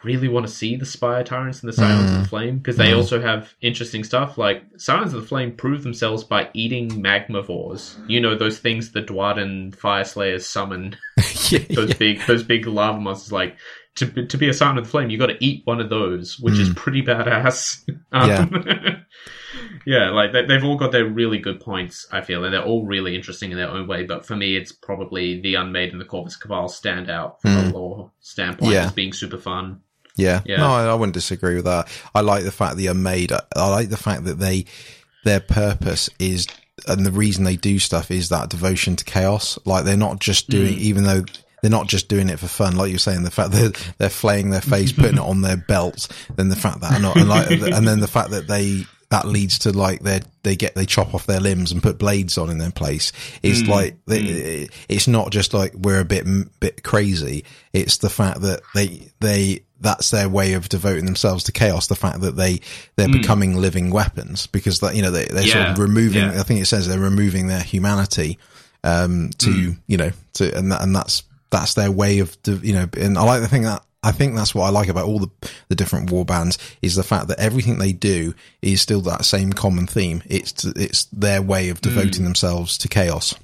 really 0.03 0.29
want 0.29 0.47
to 0.47 0.51
see 0.51 0.77
the 0.77 0.85
Spire 0.85 1.23
Tyrants 1.23 1.61
and 1.61 1.67
the 1.67 1.73
Scions 1.75 2.11
of 2.11 2.21
the 2.21 2.29
Flame 2.29 2.59
because 2.59 2.77
they 2.77 2.93
also 2.93 3.21
have 3.21 3.53
interesting 3.61 4.05
stuff. 4.05 4.37
Like 4.37 4.63
Scions 4.77 5.13
of 5.13 5.21
the 5.21 5.27
Flame 5.27 5.55
prove 5.55 5.83
themselves 5.83 6.23
by 6.23 6.49
eating 6.53 6.89
magmavores. 6.89 7.97
You 8.09 8.21
know 8.21 8.35
those 8.35 8.59
things 8.59 8.91
the 8.91 9.01
Duardin 9.01 9.75
Fyreslayers 9.75 10.43
summon 10.43 10.95
yeah, 11.49 11.59
those 11.69 11.89
yeah. 11.89 11.97
big 11.97 12.21
those 12.21 12.43
big 12.43 12.67
lava 12.67 12.99
monsters 12.99 13.33
like 13.33 13.57
to 13.95 14.05
be- 14.05 14.25
to 14.25 14.37
be 14.37 14.49
a 14.49 14.53
Scion 14.53 14.77
of 14.77 14.85
the 14.85 14.89
Flame 14.89 15.09
you 15.09 15.17
got 15.17 15.27
to 15.27 15.43
eat 15.43 15.61
one 15.65 15.79
of 15.81 15.89
those 15.89 16.39
which 16.39 16.57
is 16.57 16.69
mm. 16.69 16.75
pretty 16.75 17.01
badass 17.01 17.83
um, 18.11 19.05
yeah 19.85 20.09
like 20.09 20.31
they, 20.31 20.45
they've 20.45 20.63
all 20.63 20.77
got 20.77 20.91
their 20.91 21.05
really 21.05 21.39
good 21.39 21.59
points 21.59 22.07
i 22.11 22.21
feel 22.21 22.43
and 22.43 22.53
they're 22.53 22.63
all 22.63 22.85
really 22.85 23.15
interesting 23.15 23.51
in 23.51 23.57
their 23.57 23.69
own 23.69 23.87
way 23.87 24.03
but 24.03 24.25
for 24.25 24.35
me 24.35 24.55
it's 24.55 24.71
probably 24.71 25.41
the 25.41 25.55
unmade 25.55 25.91
and 25.91 25.99
the 25.99 26.05
corvus 26.05 26.35
cabal 26.35 26.69
stand 26.69 27.09
out 27.09 27.41
from 27.41 27.57
a 27.57 27.63
mm. 27.63 27.73
lore 27.73 28.11
standpoint 28.19 28.71
Yeah. 28.71 28.85
as 28.85 28.93
being 28.93 29.13
super 29.13 29.37
fun 29.37 29.81
Yeah. 30.15 30.41
Yeah. 30.45 30.57
No, 30.57 30.67
I, 30.67 30.85
I 30.85 30.93
wouldn't 30.93 31.13
disagree 31.13 31.55
with 31.55 31.65
that. 31.65 31.87
I 32.13 32.21
like 32.21 32.43
the 32.43 32.51
fact 32.51 32.75
that 32.75 32.81
you're 32.83 32.93
made. 32.93 33.31
I, 33.31 33.41
I 33.55 33.69
like 33.69 33.89
the 33.89 33.97
fact 33.97 34.25
that 34.25 34.39
they, 34.39 34.65
their 35.23 35.39
purpose 35.39 36.09
is, 36.19 36.47
and 36.87 37.05
the 37.05 37.11
reason 37.11 37.43
they 37.43 37.55
do 37.55 37.79
stuff 37.79 38.11
is 38.11 38.29
that 38.29 38.49
devotion 38.49 38.95
to 38.97 39.05
chaos. 39.05 39.57
Like 39.65 39.85
they're 39.85 39.97
not 39.97 40.19
just 40.19 40.49
doing, 40.49 40.73
mm. 40.75 40.79
even 40.79 41.03
though 41.05 41.23
they're 41.61 41.71
not 41.71 41.87
just 41.87 42.07
doing 42.07 42.29
it 42.29 42.39
for 42.39 42.47
fun. 42.47 42.75
Like 42.75 42.89
you're 42.89 42.99
saying, 42.99 43.23
the 43.23 43.31
fact 43.31 43.51
that 43.51 43.93
they're 43.97 44.09
flaying 44.09 44.49
their 44.49 44.61
face, 44.61 44.91
putting 44.91 45.17
it 45.17 45.19
on 45.19 45.41
their 45.41 45.57
belts, 45.57 46.07
then 46.35 46.49
the 46.49 46.55
fact 46.55 46.81
that, 46.81 47.01
not, 47.01 47.17
and 47.17 47.29
like, 47.29 47.51
and 47.51 47.87
then 47.87 47.99
the 47.99 48.07
fact 48.07 48.31
that 48.31 48.47
they, 48.47 48.85
that 49.11 49.27
leads 49.27 49.59
to 49.59 49.71
like 49.71 49.99
they 50.01 50.21
they 50.43 50.55
get 50.55 50.73
they 50.73 50.85
chop 50.85 51.13
off 51.13 51.25
their 51.25 51.41
limbs 51.41 51.71
and 51.71 51.83
put 51.83 51.99
blades 51.99 52.37
on 52.37 52.49
in 52.49 52.57
their 52.57 52.71
place. 52.71 53.11
It's 53.43 53.61
mm. 53.61 53.67
like 53.67 53.97
they, 54.05 54.21
mm. 54.21 54.71
it's 54.87 55.07
not 55.07 55.31
just 55.31 55.53
like 55.53 55.73
we're 55.75 55.99
a 55.99 56.05
bit 56.05 56.25
bit 56.61 56.81
crazy. 56.83 57.43
It's 57.73 57.97
the 57.97 58.09
fact 58.09 58.41
that 58.41 58.61
they 58.73 59.11
they 59.19 59.65
that's 59.81 60.11
their 60.11 60.29
way 60.29 60.53
of 60.53 60.69
devoting 60.69 61.05
themselves 61.05 61.43
to 61.43 61.51
chaos. 61.51 61.87
The 61.87 61.95
fact 61.95 62.21
that 62.21 62.37
they 62.37 62.61
they're 62.95 63.09
mm. 63.09 63.21
becoming 63.21 63.57
living 63.57 63.91
weapons 63.91 64.47
because 64.47 64.79
that 64.79 64.95
you 64.95 65.01
know 65.01 65.11
they 65.11 65.25
they're 65.25 65.43
sort 65.43 65.67
of 65.67 65.79
removing. 65.79 66.23
Yeah. 66.23 66.39
I 66.39 66.43
think 66.43 66.61
it 66.61 66.67
says 66.67 66.87
they're 66.87 66.97
removing 66.97 67.47
their 67.47 67.61
humanity 67.61 68.39
um 68.83 69.29
to 69.37 69.75
you 69.85 69.97
know 69.97 70.09
to 70.33 70.57
and 70.57 70.71
that, 70.71 70.81
and 70.81 70.95
that's 70.95 71.21
that's 71.51 71.75
their 71.75 71.91
way 71.91 72.19
of 72.19 72.35
you 72.45 72.73
know 72.73 72.87
and 72.97 73.17
I 73.17 73.23
like 73.23 73.41
the 73.41 73.47
thing 73.47 73.63
that 73.63 73.83
I 74.03 74.11
think 74.11 74.35
that's 74.35 74.55
what 74.55 74.65
I 74.65 74.69
like 74.69 74.87
about 74.87 75.05
all 75.05 75.19
the 75.19 75.29
the 75.69 75.75
different 75.75 76.09
war 76.09 76.25
bands 76.25 76.57
is 76.81 76.95
the 76.95 77.03
fact 77.03 77.27
that 77.27 77.39
everything 77.39 77.77
they 77.77 77.93
do 77.93 78.33
is 78.61 78.81
still 78.81 79.01
that 79.01 79.25
same 79.25 79.53
common 79.53 79.85
theme. 79.85 80.23
It's 80.25 80.65
it's 80.65 81.05
their 81.05 81.41
way 81.41 81.69
of 81.69 81.81
devoting 81.81 82.23
mm. 82.23 82.25
themselves 82.25 82.77
to 82.79 82.87
chaos. 82.87 83.35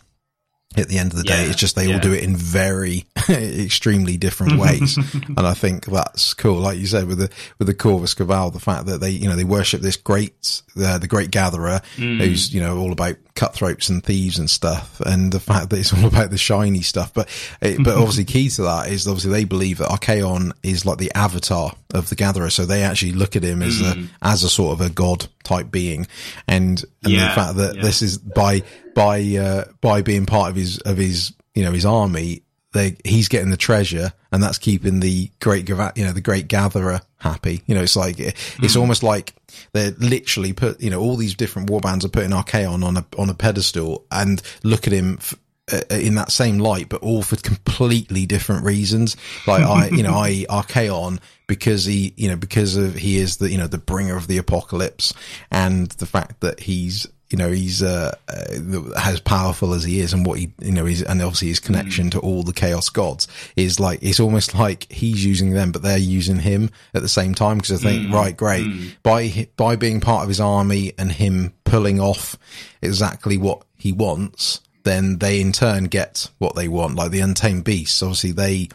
At 0.75 0.89
the 0.89 0.99
end 0.99 1.11
of 1.11 1.17
the 1.17 1.23
day, 1.23 1.43
Yeah, 1.43 1.49
it's 1.49 1.55
just 1.55 1.75
they 1.75 1.91
all 1.91 1.99
do 1.99 2.13
it 2.13 2.23
in 2.23 2.35
very 2.35 3.05
extremely 3.29 4.17
different 4.17 4.59
ways, 4.59 4.97
and 4.97 5.39
I 5.39 5.53
think 5.53 5.85
that's 5.85 6.33
cool. 6.33 6.57
Like 6.59 6.77
you 6.77 6.85
said 6.85 7.07
with 7.07 7.19
the 7.19 7.31
with 7.57 7.67
the 7.67 7.73
Corvus 7.73 8.13
Cabal, 8.13 8.51
the 8.51 8.59
fact 8.59 8.85
that 8.87 8.99
they 8.99 9.09
you 9.11 9.29
know 9.29 9.35
they 9.35 9.45
worship 9.45 9.81
this 9.81 9.95
great 9.95 10.61
uh, 10.77 10.97
the 10.97 11.07
great 11.07 11.31
gatherer 11.31 11.81
mm. 11.95 12.19
who's 12.19 12.53
you 12.53 12.61
know 12.61 12.77
all 12.77 12.91
about 12.91 13.15
cutthroats 13.33 13.89
and 13.89 14.03
thieves 14.03 14.39
and 14.39 14.49
stuff, 14.49 14.99
and 14.99 15.31
the 15.31 15.39
fact 15.39 15.69
that 15.69 15.79
it's 15.79 15.93
all 15.97 16.05
about 16.05 16.31
the 16.31 16.37
shiny 16.37 16.81
stuff. 16.81 17.13
But 17.13 17.29
it, 17.61 17.83
but 17.83 17.95
obviously 17.95 18.25
key 18.25 18.49
to 18.49 18.63
that 18.63 18.89
is 18.89 19.07
obviously 19.07 19.31
they 19.31 19.45
believe 19.45 19.77
that 19.77 19.89
Archaon 19.89 20.51
is 20.63 20.85
like 20.85 20.97
the 20.97 21.11
avatar 21.15 21.71
of 21.93 22.09
the 22.09 22.15
gatherer, 22.15 22.49
so 22.49 22.65
they 22.65 22.83
actually 22.83 23.13
look 23.13 23.35
at 23.35 23.43
him 23.43 23.63
as 23.63 23.79
a 23.79 23.93
mm. 23.93 24.09
as 24.21 24.43
a 24.43 24.49
sort 24.49 24.73
of 24.73 24.85
a 24.85 24.89
god 24.89 25.27
type 25.43 25.71
being, 25.71 26.07
and 26.47 26.83
and 27.03 27.13
Yeah, 27.13 27.29
the 27.29 27.35
fact 27.35 27.55
that 27.57 27.75
yeah. 27.77 27.81
this 27.81 28.01
is 28.01 28.17
by 28.17 28.63
by 28.97 29.21
uh, 29.37 29.65
by 29.79 30.01
being 30.01 30.25
part 30.25 30.49
of 30.49 30.55
his 30.55 30.79
of 30.79 30.97
his 30.97 31.31
you 31.53 31.63
know 31.63 31.71
his 31.71 31.85
army. 31.85 32.41
They, 32.73 32.97
he's 33.05 33.29
getting 33.29 33.49
the 33.49 33.57
treasure, 33.57 34.11
and 34.31 34.43
that's 34.43 34.57
keeping 34.57 34.99
the 34.99 35.31
great, 35.39 35.69
you 35.69 35.75
know, 36.05 36.11
the 36.11 36.21
great 36.21 36.47
gatherer 36.47 37.01
happy. 37.17 37.63
You 37.65 37.75
know, 37.75 37.81
it's 37.81 37.95
like 37.95 38.19
it's 38.19 38.75
almost 38.75 39.03
like 39.03 39.33
they're 39.71 39.91
literally 39.91 40.51
put, 40.51 40.81
you 40.81 40.89
know, 40.89 40.99
all 40.99 41.15
these 41.15 41.33
different 41.33 41.69
war 41.69 41.79
bands 41.79 42.03
are 42.03 42.09
putting 42.09 42.31
Archaon 42.31 42.83
on 42.83 42.97
a 42.97 43.05
on 43.17 43.29
a 43.29 43.33
pedestal 43.33 44.05
and 44.11 44.41
look 44.63 44.85
at 44.85 44.93
him 44.93 45.17
f- 45.19 45.35
uh, 45.71 45.81
in 45.89 46.15
that 46.15 46.31
same 46.31 46.59
light, 46.59 46.89
but 46.89 47.01
all 47.01 47.23
for 47.23 47.35
completely 47.37 48.25
different 48.25 48.65
reasons. 48.65 49.15
Like 49.45 49.63
I, 49.63 49.87
you 49.87 50.03
know, 50.03 50.13
I 50.13 50.45
Archaon 50.49 51.19
because 51.47 51.85
he, 51.85 52.13
you 52.17 52.29
know, 52.29 52.35
because 52.35 52.75
of 52.75 52.95
he 52.95 53.17
is 53.17 53.37
the, 53.37 53.49
you 53.49 53.57
know, 53.57 53.67
the 53.67 53.77
bringer 53.77 54.17
of 54.17 54.27
the 54.27 54.37
apocalypse, 54.37 55.13
and 55.51 55.87
the 55.91 56.05
fact 56.05 56.41
that 56.41 56.59
he's, 56.59 57.07
you 57.29 57.37
know, 57.37 57.51
he's 57.51 57.83
uh, 57.83 58.15
uh 58.29 58.91
as 58.97 59.19
powerful 59.19 59.73
as 59.73 59.83
he 59.83 59.99
is, 59.99 60.13
and 60.13 60.25
what 60.25 60.39
he, 60.39 60.53
you 60.61 60.71
know, 60.71 60.85
he's, 60.85 61.01
and 61.01 61.21
obviously 61.21 61.49
his 61.49 61.59
connection 61.59 62.09
to 62.11 62.19
all 62.19 62.43
the 62.43 62.53
chaos 62.53 62.89
gods 62.89 63.27
is 63.55 63.79
like 63.79 63.99
it's 64.01 64.19
almost 64.19 64.55
like 64.55 64.91
he's 64.91 65.25
using 65.25 65.51
them, 65.51 65.71
but 65.71 65.81
they're 65.81 65.97
using 65.97 66.39
him 66.39 66.69
at 66.93 67.01
the 67.01 67.09
same 67.09 67.35
time. 67.35 67.57
Because 67.57 67.83
I 67.83 67.89
think, 67.89 68.13
right, 68.13 68.35
great, 68.35 68.97
by 69.03 69.47
by 69.57 69.75
being 69.75 69.99
part 69.99 70.23
of 70.23 70.29
his 70.29 70.39
army 70.39 70.93
and 70.97 71.11
him 71.11 71.53
pulling 71.63 71.99
off 71.99 72.37
exactly 72.81 73.37
what 73.37 73.63
he 73.75 73.91
wants, 73.91 74.61
then 74.83 75.17
they 75.17 75.41
in 75.41 75.51
turn 75.51 75.85
get 75.85 76.29
what 76.37 76.55
they 76.55 76.67
want, 76.67 76.95
like 76.95 77.11
the 77.11 77.19
untamed 77.19 77.65
beasts. 77.65 78.01
Obviously, 78.01 78.31
they 78.31 78.69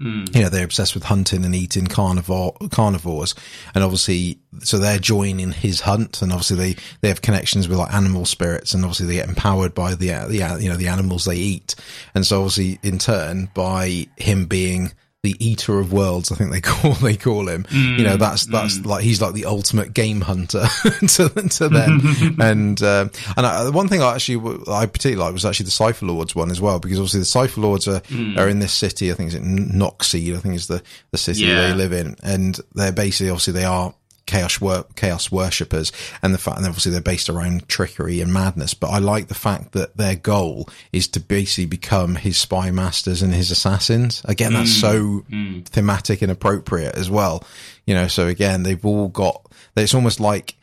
Mm. 0.00 0.34
You 0.34 0.42
know, 0.42 0.48
they're 0.50 0.64
obsessed 0.64 0.94
with 0.94 1.04
hunting 1.04 1.44
and 1.44 1.54
eating 1.54 1.86
carnivore 1.86 2.54
carnivores, 2.70 3.34
and 3.74 3.82
obviously, 3.82 4.38
so 4.60 4.78
they're 4.78 4.98
joining 4.98 5.52
his 5.52 5.80
hunt, 5.80 6.20
and 6.20 6.32
obviously 6.32 6.56
they 6.56 6.76
they 7.00 7.08
have 7.08 7.22
connections 7.22 7.66
with 7.66 7.78
like 7.78 7.94
animal 7.94 8.26
spirits, 8.26 8.74
and 8.74 8.84
obviously 8.84 9.06
they 9.06 9.14
get 9.14 9.28
empowered 9.28 9.74
by 9.74 9.94
the 9.94 10.08
the 10.28 10.58
you 10.60 10.68
know 10.68 10.76
the 10.76 10.88
animals 10.88 11.24
they 11.24 11.36
eat, 11.36 11.74
and 12.14 12.26
so 12.26 12.40
obviously 12.40 12.78
in 12.82 12.98
turn 12.98 13.48
by 13.54 14.06
him 14.18 14.44
being 14.44 14.92
the 15.26 15.44
eater 15.44 15.80
of 15.80 15.92
worlds, 15.92 16.30
I 16.30 16.36
think 16.36 16.52
they 16.52 16.60
call 16.62 16.92
they 16.92 17.16
call 17.16 17.48
him. 17.48 17.64
Mm, 17.64 17.98
you 17.98 18.04
know, 18.04 18.16
that's 18.16 18.46
that's 18.46 18.78
mm. 18.78 18.86
like 18.86 19.02
he's 19.02 19.20
like 19.20 19.34
the 19.34 19.46
ultimate 19.46 19.92
game 19.92 20.20
hunter 20.20 20.64
to, 20.84 21.28
to 21.28 21.68
them. 21.68 22.00
and 22.40 22.80
um, 22.82 23.10
and 23.36 23.46
I, 23.46 23.68
one 23.70 23.88
thing 23.88 24.02
I 24.02 24.14
actually 24.14 24.62
I 24.68 24.86
particularly 24.86 25.16
like 25.16 25.32
was 25.32 25.44
actually 25.44 25.64
the 25.64 25.72
Cypher 25.72 26.06
Lords 26.06 26.36
one 26.36 26.50
as 26.50 26.60
well, 26.60 26.78
because 26.78 26.98
obviously 26.98 27.20
the 27.20 27.26
Cypher 27.26 27.60
Lords 27.60 27.88
are 27.88 28.00
mm. 28.02 28.38
are 28.38 28.48
in 28.48 28.60
this 28.60 28.72
city. 28.72 29.10
I 29.10 29.14
think 29.14 29.28
it's 29.28 29.36
in 29.36 29.70
Noxseed. 29.70 30.36
I 30.36 30.38
think 30.38 30.54
is 30.54 30.68
the 30.68 30.82
the 31.10 31.18
city 31.18 31.40
yeah. 31.40 31.68
they 31.68 31.74
live 31.74 31.92
in, 31.92 32.14
and 32.22 32.58
they're 32.74 32.92
basically 32.92 33.30
obviously 33.30 33.54
they 33.54 33.64
are 33.64 33.92
chaos 34.26 34.60
wor- 34.60 34.86
chaos 34.96 35.30
worshippers 35.30 35.92
and 36.22 36.34
the 36.34 36.38
fact 36.38 36.58
and 36.58 36.66
obviously 36.66 36.92
they're 36.92 37.00
based 37.00 37.28
around 37.28 37.68
trickery 37.68 38.20
and 38.20 38.32
madness 38.32 38.74
but 38.74 38.88
i 38.88 38.98
like 38.98 39.28
the 39.28 39.34
fact 39.34 39.72
that 39.72 39.96
their 39.96 40.16
goal 40.16 40.68
is 40.92 41.08
to 41.08 41.20
basically 41.20 41.66
become 41.66 42.16
his 42.16 42.36
spy 42.36 42.70
masters 42.70 43.22
and 43.22 43.32
his 43.32 43.50
assassins 43.50 44.22
again 44.24 44.52
that's 44.52 44.76
mm. 44.76 44.80
so 44.80 45.24
mm. 45.30 45.64
thematic 45.66 46.22
and 46.22 46.32
appropriate 46.32 46.94
as 46.96 47.08
well 47.08 47.42
you 47.86 47.94
know 47.94 48.08
so 48.08 48.26
again 48.26 48.62
they've 48.62 48.84
all 48.84 49.08
got 49.08 49.46
it's 49.76 49.94
almost 49.94 50.20
like 50.20 50.54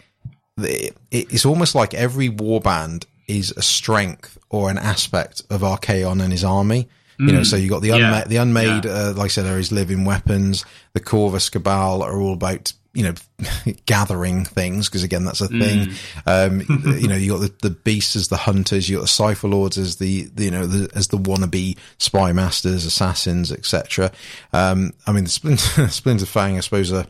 it's 0.58 1.46
almost 1.46 1.74
like 1.74 1.94
every 1.94 2.30
warband 2.30 3.06
is 3.28 3.52
a 3.56 3.62
strength 3.62 4.38
or 4.50 4.70
an 4.70 4.78
aspect 4.78 5.42
of 5.50 5.62
Archaon 5.62 6.22
and 6.22 6.32
his 6.32 6.44
army 6.44 6.88
you 7.20 7.32
know, 7.32 7.42
mm. 7.42 7.46
so 7.46 7.56
you 7.56 7.70
got 7.70 7.82
the 7.82 7.92
unmade, 7.92 8.12
yeah. 8.12 8.28
the 8.28 8.38
unmade, 8.38 8.86
yeah. 8.86 8.92
uh, 8.92 9.14
like 9.16 9.26
I 9.26 9.28
said, 9.28 9.46
are 9.46 9.58
his 9.58 9.72
living 9.72 10.04
weapons. 10.04 10.66
The 10.94 11.00
Corvus 11.00 11.50
Cabal 11.50 12.02
are 12.02 12.20
all 12.20 12.34
about 12.34 12.74
you 12.94 13.04
know, 13.04 13.14
gathering 13.86 14.46
things 14.46 14.88
because 14.88 15.04
again, 15.04 15.26
that's 15.26 15.42
a 15.42 15.48
thing. 15.48 15.88
Mm. 15.88 15.98
Um, 16.28 16.98
you 17.00 17.08
know, 17.08 17.16
you 17.16 17.32
got 17.32 17.42
the, 17.42 17.54
the 17.68 17.72
beasts 17.72 18.16
as 18.16 18.28
the 18.28 18.38
hunters, 18.38 18.88
you 18.88 18.98
got 18.98 19.04
the 19.04 19.08
cypher 19.08 19.48
lords 19.48 19.78
as 19.78 19.98
the, 19.98 20.30
the 20.34 20.46
you 20.46 20.52
know, 20.52 20.68
the, 20.68 20.90
as 20.96 21.08
the 21.08 21.18
wannabe 21.18 21.78
spy 21.98 22.32
masters, 22.32 22.86
assassins, 22.86 23.52
etc. 23.52 24.12
Um, 24.54 24.94
I 25.08 25.12
mean, 25.12 25.24
the 25.24 25.30
Splinter, 25.32 25.88
Splinter 25.90 26.28
Fang, 26.28 26.58
I 26.58 26.60
suppose, 26.60 26.92
are, 26.94 27.08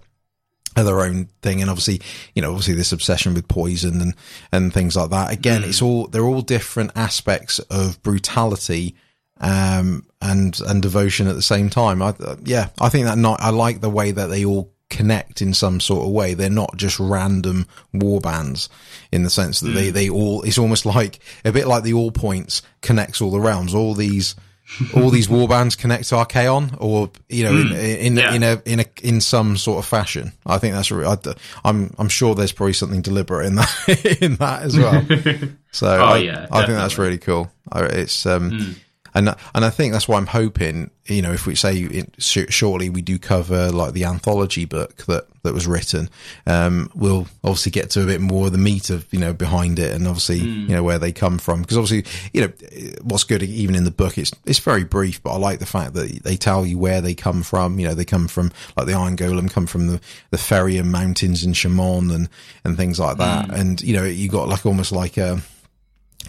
are 0.78 0.84
their 0.86 1.02
own 1.02 1.28
thing. 1.42 1.62
And 1.62 1.70
obviously, 1.70 2.02
you 2.34 2.42
know, 2.42 2.52
obviously 2.52 2.76
this 2.76 2.94
obsession 2.94 3.34
with 3.34 3.50
poison 3.50 4.02
and, 4.02 4.16
and 4.54 4.74
things 4.74 4.96
like 4.96 5.10
that. 5.10 5.34
Again, 5.34 5.64
mm. 5.64 5.68
it's 5.68 5.82
all, 5.82 6.08
they're 6.08 6.26
all 6.26 6.42
different 6.42 6.92
aspects 6.96 7.60
of 7.60 8.02
brutality 8.04 8.96
um, 9.42 10.06
and 10.22 10.58
and 10.62 10.82
devotion 10.82 11.28
at 11.28 11.36
the 11.36 11.42
same 11.42 11.70
time. 11.70 12.02
I, 12.02 12.16
yeah, 12.46 12.70
I 12.80 12.88
think 12.88 13.08
that 13.08 13.18
not. 13.18 13.42
I 13.42 13.50
like 13.50 13.82
the 13.82 13.90
way 13.90 14.12
that 14.12 14.28
they 14.28 14.46
all 14.46 14.73
connect 14.94 15.42
in 15.42 15.54
some 15.54 15.80
sort 15.80 16.06
of 16.06 16.12
way. 16.12 16.36
They're 16.36 16.50
not 16.50 16.78
just 16.78 17.00
random 17.00 17.68
war 17.92 18.22
bands 18.22 18.70
in 19.12 19.24
the 19.24 19.30
sense 19.30 19.60
that 19.60 19.70
mm. 19.70 19.74
they, 19.74 19.90
they 19.90 20.10
all, 20.10 20.44
it's 20.44 20.60
almost 20.60 20.86
like 20.86 21.20
a 21.44 21.52
bit 21.52 21.68
like 21.68 21.84
the 21.84 21.94
all 21.94 22.12
points 22.12 22.62
connects 22.82 23.20
all 23.20 23.32
the 23.32 23.40
realms. 23.40 23.74
All 23.74 23.96
these, 23.96 24.36
all 24.96 25.10
these 25.10 25.28
war 25.28 25.48
bands 25.48 25.76
connect 25.76 26.10
to 26.10 26.16
Archaon 26.16 26.78
or, 26.80 27.10
you 27.28 27.44
know, 27.44 27.54
mm. 27.54 27.72
in, 27.72 28.00
in, 28.06 28.18
yeah. 28.18 28.34
in, 28.34 28.44
a, 28.44 28.62
in 28.66 28.80
a, 28.82 28.86
in 29.02 29.20
some 29.20 29.58
sort 29.58 29.80
of 29.80 29.86
fashion. 29.86 30.32
I 30.46 30.60
think 30.60 30.76
that's, 30.76 30.92
I, 30.92 31.18
I'm, 31.66 31.94
I'm 31.98 32.10
sure 32.10 32.36
there's 32.36 32.52
probably 32.52 32.74
something 32.74 33.02
deliberate 33.02 33.48
in 33.48 33.56
that, 33.56 34.18
in 34.22 34.36
that 34.36 34.64
as 34.64 34.78
well. 34.78 35.50
So 35.74 35.88
oh, 35.88 36.04
I, 36.06 36.18
yeah, 36.18 36.46
I 36.52 36.68
think 36.68 36.78
that's 36.78 37.00
really 37.00 37.18
cool. 37.18 37.52
It's, 37.74 38.28
um, 38.28 38.52
mm 38.52 38.76
and 39.16 39.36
and 39.54 39.66
I 39.66 39.70
think 39.70 39.94
that's 39.94 40.08
why 40.08 40.18
I'm 40.18 40.28
hoping, 40.28 40.90
you 41.06 41.22
know, 41.22 41.32
if 41.32 41.46
we 41.46 41.56
say 41.56 41.78
it, 41.78 42.16
shortly 42.20 42.90
we 42.90 43.02
do 43.02 43.20
cover 43.20 43.72
like 43.72 43.94
the 43.94 44.06
anthology 44.06 44.66
book 44.66 44.96
that 45.06 45.28
that 45.44 45.54
was 45.54 45.68
written, 45.68 46.10
um, 46.48 46.90
we'll 46.96 47.28
obviously 47.44 47.72
get 47.72 47.90
to 47.92 48.04
a 48.04 48.06
bit 48.06 48.22
more 48.22 48.48
of 48.48 48.54
the 48.54 48.58
meat 48.58 48.90
of 48.90 49.06
you 49.12 49.20
know 49.20 49.34
behind 49.34 49.78
it, 49.80 49.94
and 49.94 50.08
obviously 50.08 50.40
mm. 50.40 50.70
you 50.70 50.76
know 50.76 50.84
where 50.84 51.00
they 51.00 51.12
come 51.12 51.38
from, 51.38 51.62
because 51.62 51.78
obviously 51.78 52.12
you 52.34 52.42
know 52.42 52.54
what's 53.02 53.24
good 53.24 53.44
even 53.44 53.76
in 53.76 53.84
the 53.84 53.92
book 53.92 54.18
it's 54.18 54.32
it's 54.46 54.60
very 54.60 54.84
brief, 54.84 55.22
but 55.22 55.34
I 55.34 55.38
like 55.38 55.60
the 55.60 55.66
fact 55.66 55.94
that 55.94 56.24
they 56.24 56.36
tell 56.36 56.66
you 56.66 56.78
where 56.78 57.02
they 57.02 57.14
come 57.14 57.44
from. 57.44 57.80
You 57.80 57.88
know, 57.88 57.94
they 57.94 58.06
come 58.06 58.28
from 58.28 58.52
like 58.76 58.88
the 58.88 58.94
Iron 58.94 59.18
Golem 59.18 59.52
come 59.52 59.68
from 59.68 59.88
the 59.88 60.02
the 60.32 60.38
Ferium 60.38 60.88
Mountains 60.88 61.44
in 61.44 61.54
Chamon 61.54 62.12
and 62.12 62.30
and 62.64 62.78
things 62.78 63.00
like 63.00 63.18
that, 63.18 63.50
mm. 63.50 63.60
and 63.60 63.82
you 63.82 63.94
know 63.94 64.04
you 64.04 64.30
got 64.30 64.48
like 64.48 64.66
almost 64.66 64.92
like 64.92 65.18
a 65.18 65.42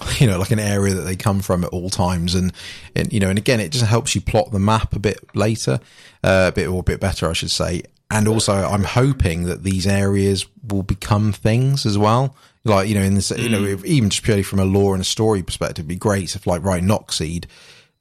you 0.18 0.26
know, 0.26 0.38
like 0.38 0.50
an 0.50 0.58
area 0.58 0.94
that 0.94 1.02
they 1.02 1.16
come 1.16 1.40
from 1.40 1.64
at 1.64 1.70
all 1.70 1.90
times. 1.90 2.34
And, 2.34 2.52
and 2.94 3.12
you 3.12 3.20
know, 3.20 3.28
and 3.28 3.38
again, 3.38 3.60
it 3.60 3.70
just 3.70 3.84
helps 3.84 4.14
you 4.14 4.20
plot 4.20 4.50
the 4.50 4.58
map 4.58 4.94
a 4.94 4.98
bit 4.98 5.18
later, 5.34 5.80
uh, 6.22 6.50
a 6.50 6.52
bit 6.52 6.68
or 6.68 6.80
a 6.80 6.84
bit 6.84 7.00
better, 7.00 7.28
I 7.28 7.32
should 7.32 7.50
say. 7.50 7.82
And 8.10 8.28
also, 8.28 8.52
I'm 8.52 8.84
hoping 8.84 9.44
that 9.44 9.62
these 9.62 9.86
areas 9.86 10.46
will 10.68 10.82
become 10.82 11.32
things 11.32 11.86
as 11.86 11.98
well. 11.98 12.36
Like, 12.64 12.88
you 12.88 12.94
know, 12.94 13.02
in 13.02 13.14
this, 13.14 13.30
you 13.30 13.48
know, 13.48 13.60
mm. 13.60 13.84
even 13.84 14.10
just 14.10 14.22
purely 14.22 14.42
from 14.42 14.58
a 14.58 14.64
lore 14.64 14.94
and 14.94 15.00
a 15.00 15.04
story 15.04 15.42
perspective, 15.42 15.80
it'd 15.80 15.88
be 15.88 15.96
great 15.96 16.34
if, 16.34 16.46
like, 16.46 16.62
right, 16.62 16.82
Noxseed, 16.82 17.46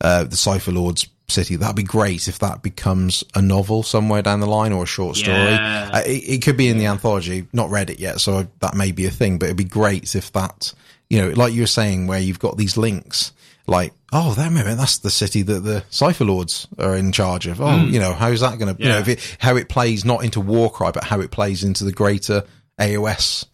uh, 0.01 0.23
the 0.23 0.37
Cypher 0.37 0.71
Lord's 0.71 1.07
city, 1.29 1.55
that'd 1.55 1.75
be 1.75 1.83
great 1.83 2.27
if 2.27 2.39
that 2.39 2.61
becomes 2.61 3.23
a 3.35 3.41
novel 3.41 3.83
somewhere 3.83 4.21
down 4.21 4.39
the 4.39 4.47
line 4.47 4.71
or 4.71 4.83
a 4.83 4.87
short 4.87 5.17
story. 5.17 5.37
Yeah. 5.37 5.89
Uh, 5.93 6.01
it, 6.05 6.09
it, 6.09 6.41
could 6.43 6.57
be 6.57 6.69
in 6.69 6.77
the 6.77 6.85
anthology, 6.85 7.47
not 7.53 7.69
read 7.69 7.89
it 7.89 7.99
yet, 7.99 8.21
so 8.21 8.47
that 8.59 8.75
may 8.75 8.91
be 8.91 9.05
a 9.05 9.11
thing, 9.11 9.37
but 9.37 9.45
it'd 9.45 9.57
be 9.57 9.63
great 9.63 10.15
if 10.15 10.31
that 10.33 10.73
you 11.13 11.21
know, 11.21 11.29
like 11.29 11.53
you 11.53 11.61
were 11.61 11.67
saying, 11.67 12.07
where 12.07 12.19
you've 12.19 12.39
got 12.39 12.57
these 12.57 12.75
links, 12.75 13.33
like, 13.67 13.93
oh, 14.11 14.33
that 14.33 14.51
moment, 14.51 14.79
that's 14.79 14.97
the 14.97 15.11
city 15.11 15.43
that 15.43 15.59
the 15.59 15.83
Cypher 15.91 16.25
Lords 16.25 16.67
are 16.79 16.97
in 16.97 17.11
charge 17.11 17.45
of. 17.45 17.61
Oh, 17.61 17.65
mm. 17.65 17.91
you 17.91 17.99
know, 17.99 18.13
how's 18.13 18.39
that 18.39 18.57
going 18.57 18.75
to, 18.75 18.81
yeah. 18.81 18.99
you 18.99 19.05
know, 19.05 19.11
it, 19.11 19.37
how 19.37 19.55
it 19.55 19.69
plays 19.69 20.03
not 20.03 20.23
into 20.23 20.41
Warcry, 20.41 20.91
but 20.91 21.03
how 21.03 21.21
it 21.21 21.29
plays 21.29 21.63
into 21.63 21.83
the 21.83 21.91
greater 21.91 22.43
AOS 22.79 23.45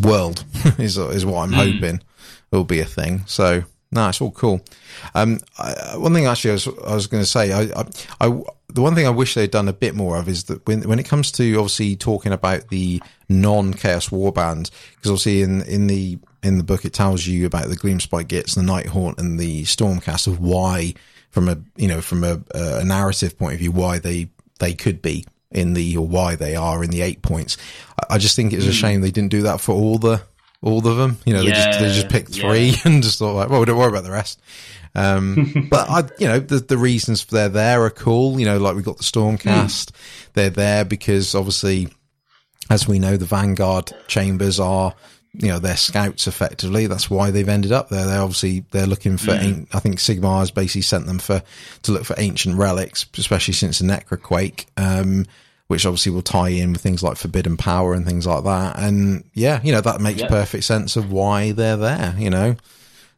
world 0.00 0.44
is 0.78 0.96
is 0.96 1.26
what 1.26 1.42
I'm 1.42 1.50
mm. 1.50 1.72
hoping 1.72 2.00
will 2.52 2.62
be 2.62 2.78
a 2.78 2.84
thing. 2.84 3.24
So, 3.26 3.64
no, 3.90 4.08
it's 4.08 4.20
all 4.20 4.30
cool. 4.30 4.64
Um, 5.16 5.40
I, 5.58 5.96
one 5.96 6.14
thing 6.14 6.26
actually 6.26 6.50
I 6.50 6.54
was, 6.54 6.68
I 6.68 6.94
was 6.94 7.08
going 7.08 7.24
to 7.24 7.28
say, 7.28 7.52
I, 7.52 7.62
I, 7.80 7.84
I, 8.20 8.40
the 8.74 8.82
one 8.82 8.94
thing 8.94 9.06
I 9.06 9.10
wish 9.10 9.34
they'd 9.34 9.50
done 9.50 9.68
a 9.68 9.72
bit 9.72 9.94
more 9.94 10.16
of 10.16 10.28
is 10.28 10.44
that 10.44 10.66
when, 10.66 10.82
when 10.88 10.98
it 10.98 11.04
comes 11.06 11.30
to 11.32 11.54
obviously 11.54 11.96
talking 11.96 12.32
about 12.32 12.68
the 12.68 13.00
non 13.28 13.72
Chaos 13.72 14.08
Warband, 14.08 14.70
because 14.96 15.10
obviously 15.10 15.42
in, 15.42 15.62
in 15.62 15.86
the, 15.86 16.18
in 16.42 16.58
the 16.58 16.64
book, 16.64 16.84
it 16.84 16.92
tells 16.92 17.26
you 17.26 17.46
about 17.46 17.68
the 17.68 17.76
Gloomspite 17.76 18.26
Gitz, 18.26 18.56
the 18.56 18.62
Night 18.62 18.86
Nighthaunt, 18.86 19.18
and 19.18 19.38
the 19.38 19.62
Stormcast 19.62 20.26
of 20.26 20.40
why, 20.40 20.94
from 21.30 21.48
a 21.48 21.56
you 21.76 21.88
know 21.88 22.00
from 22.00 22.24
a, 22.24 22.40
a 22.52 22.84
narrative 22.84 23.38
point 23.38 23.54
of 23.54 23.60
view, 23.60 23.72
why 23.72 23.98
they 23.98 24.28
they 24.58 24.74
could 24.74 25.00
be 25.00 25.24
in 25.50 25.74
the 25.74 25.96
or 25.96 26.06
why 26.06 26.34
they 26.34 26.56
are 26.56 26.82
in 26.82 26.90
the 26.90 27.00
eight 27.00 27.22
points. 27.22 27.56
I, 28.10 28.18
just 28.18 28.36
think 28.36 28.52
it's 28.52 28.64
a 28.64 28.68
hmm. 28.68 28.72
shame 28.72 29.00
they 29.00 29.10
didn't 29.12 29.30
do 29.30 29.42
that 29.42 29.60
for 29.60 29.72
all 29.72 29.98
the 29.98 30.20
all 30.60 30.86
of 30.86 30.96
them. 30.96 31.18
You 31.24 31.34
know, 31.34 31.42
yeah, 31.42 31.50
they 31.50 31.64
just 31.64 31.78
they 31.80 31.92
just 31.92 32.08
picked 32.08 32.34
three 32.34 32.70
yeah. 32.70 32.76
and 32.84 33.02
just 33.02 33.20
thought 33.20 33.34
like, 33.34 33.48
well, 33.48 33.64
don't 33.64 33.78
worry 33.78 33.88
about 33.88 34.04
the 34.04 34.10
rest. 34.10 34.40
Um, 34.94 35.66
but 35.70 35.88
I, 35.88 36.08
you 36.18 36.26
know, 36.26 36.38
the, 36.38 36.58
the 36.58 36.78
reasons 36.78 37.24
they're 37.26 37.48
there 37.48 37.82
are 37.82 37.90
cool. 37.90 38.38
You 38.38 38.46
know, 38.46 38.58
like 38.58 38.76
we 38.76 38.82
got 38.82 38.98
the 38.98 39.04
Stormcast. 39.04 39.90
Mm. 39.90 39.92
They're 40.34 40.50
there 40.50 40.84
because 40.84 41.34
obviously, 41.34 41.88
as 42.70 42.88
we 42.88 42.98
know, 42.98 43.16
the 43.16 43.26
Vanguard 43.26 43.92
chambers 44.08 44.60
are 44.60 44.94
you 45.34 45.48
know 45.48 45.58
they're 45.58 45.76
scouts 45.76 46.26
effectively. 46.26 46.86
That's 46.86 47.10
why 47.10 47.30
they've 47.30 47.48
ended 47.48 47.72
up 47.72 47.88
there. 47.88 48.06
They're 48.06 48.20
obviously 48.20 48.64
they're 48.70 48.86
looking 48.86 49.16
for. 49.16 49.32
Mm. 49.32 49.66
I 49.74 49.80
think 49.80 49.96
Sigmar 49.96 50.40
has 50.40 50.50
basically 50.50 50.82
sent 50.82 51.06
them 51.06 51.18
for 51.18 51.42
to 51.82 51.92
look 51.92 52.04
for 52.04 52.14
ancient 52.18 52.56
relics, 52.56 53.06
especially 53.18 53.54
since 53.54 53.80
the 53.80 53.86
Necroquake, 53.86 54.66
um, 54.76 55.26
which 55.66 55.86
obviously 55.86 56.12
will 56.12 56.22
tie 56.22 56.50
in 56.50 56.72
with 56.72 56.82
things 56.82 57.02
like 57.02 57.16
forbidden 57.16 57.56
power 57.56 57.94
and 57.94 58.06
things 58.06 58.26
like 58.26 58.44
that. 58.44 58.78
And 58.78 59.24
yeah, 59.34 59.60
you 59.64 59.72
know 59.72 59.80
that 59.80 60.00
makes 60.00 60.20
yep. 60.20 60.30
perfect 60.30 60.64
sense 60.64 60.96
of 60.96 61.10
why 61.10 61.50
they're 61.50 61.76
there. 61.76 62.14
You 62.16 62.30
know, 62.30 62.56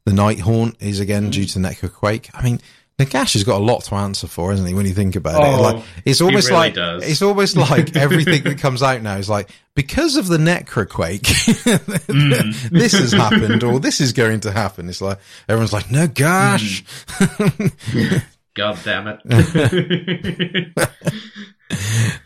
the 0.06 0.12
Nighthaunt 0.12 0.76
is 0.80 1.00
again 1.00 1.28
mm. 1.28 1.32
due 1.32 1.44
to 1.44 1.58
the 1.58 1.68
Necroquake. 1.68 2.30
I 2.32 2.42
mean, 2.42 2.60
Nagash 2.98 3.34
has 3.34 3.44
got 3.44 3.60
a 3.60 3.64
lot 3.64 3.82
to 3.84 3.96
answer 3.96 4.26
for, 4.28 4.52
isn't 4.52 4.64
he? 4.64 4.72
When 4.72 4.86
you 4.86 4.94
think 4.94 5.16
about 5.16 5.42
oh, 5.44 5.54
it, 5.54 5.60
like 5.60 5.84
it's 6.06 6.20
almost 6.22 6.48
really 6.48 6.60
like 6.60 6.74
does. 6.74 7.06
it's 7.06 7.20
almost 7.20 7.56
like 7.70 7.94
everything 7.96 8.44
that 8.44 8.58
comes 8.58 8.82
out 8.82 9.02
now 9.02 9.16
is 9.16 9.28
like 9.28 9.50
because 9.74 10.16
of 10.16 10.28
the 10.28 10.38
Necroquake, 10.38 11.20
mm. 12.06 12.70
this 12.70 12.92
has 12.92 13.12
happened 13.14 13.64
or 13.64 13.80
this 13.80 14.00
is 14.00 14.12
going 14.12 14.40
to 14.40 14.52
happen. 14.52 14.88
It's 14.88 15.02
like 15.02 15.18
everyone's 15.48 15.72
like, 15.72 15.90
no, 15.90 16.06
gosh, 16.06 16.84
mm. 16.84 18.22
God 18.54 18.78
damn 18.84 19.08
it! 19.08 19.20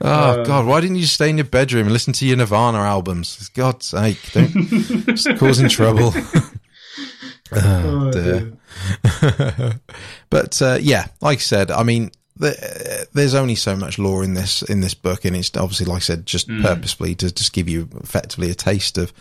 oh 0.02 0.06
uh, 0.06 0.44
God, 0.44 0.66
why 0.66 0.82
didn't 0.82 0.96
you 0.96 1.06
stay 1.06 1.30
in 1.30 1.38
your 1.38 1.46
bedroom 1.46 1.84
and 1.84 1.92
listen 1.92 2.12
to 2.12 2.26
your 2.26 2.36
Nirvana 2.36 2.78
albums? 2.78 3.34
For 3.34 3.50
God's 3.54 3.86
sake, 3.86 4.18
don't 4.32 5.38
causing 5.38 5.70
trouble. 5.70 6.12
oh, 7.56 8.08
oh, 8.08 8.12
dear. 8.12 8.52
but 10.30 10.60
uh, 10.62 10.78
yeah, 10.80 11.06
like 11.20 11.38
I 11.38 11.40
said, 11.40 11.70
I 11.70 11.82
mean, 11.82 12.10
the, 12.36 13.06
there's 13.12 13.34
only 13.34 13.54
so 13.54 13.76
much 13.76 13.98
lore 13.98 14.24
in 14.24 14.34
this 14.34 14.62
in 14.62 14.80
this 14.80 14.94
book, 14.94 15.24
and 15.24 15.36
it's 15.36 15.54
obviously, 15.56 15.86
like 15.86 15.96
I 15.96 16.00
said, 16.00 16.24
just 16.26 16.48
purposefully 16.48 17.14
to 17.16 17.30
just 17.32 17.52
give 17.52 17.68
you 17.68 17.88
effectively 18.02 18.50
a 18.50 18.54
taste 18.54 18.96
of, 18.96 19.12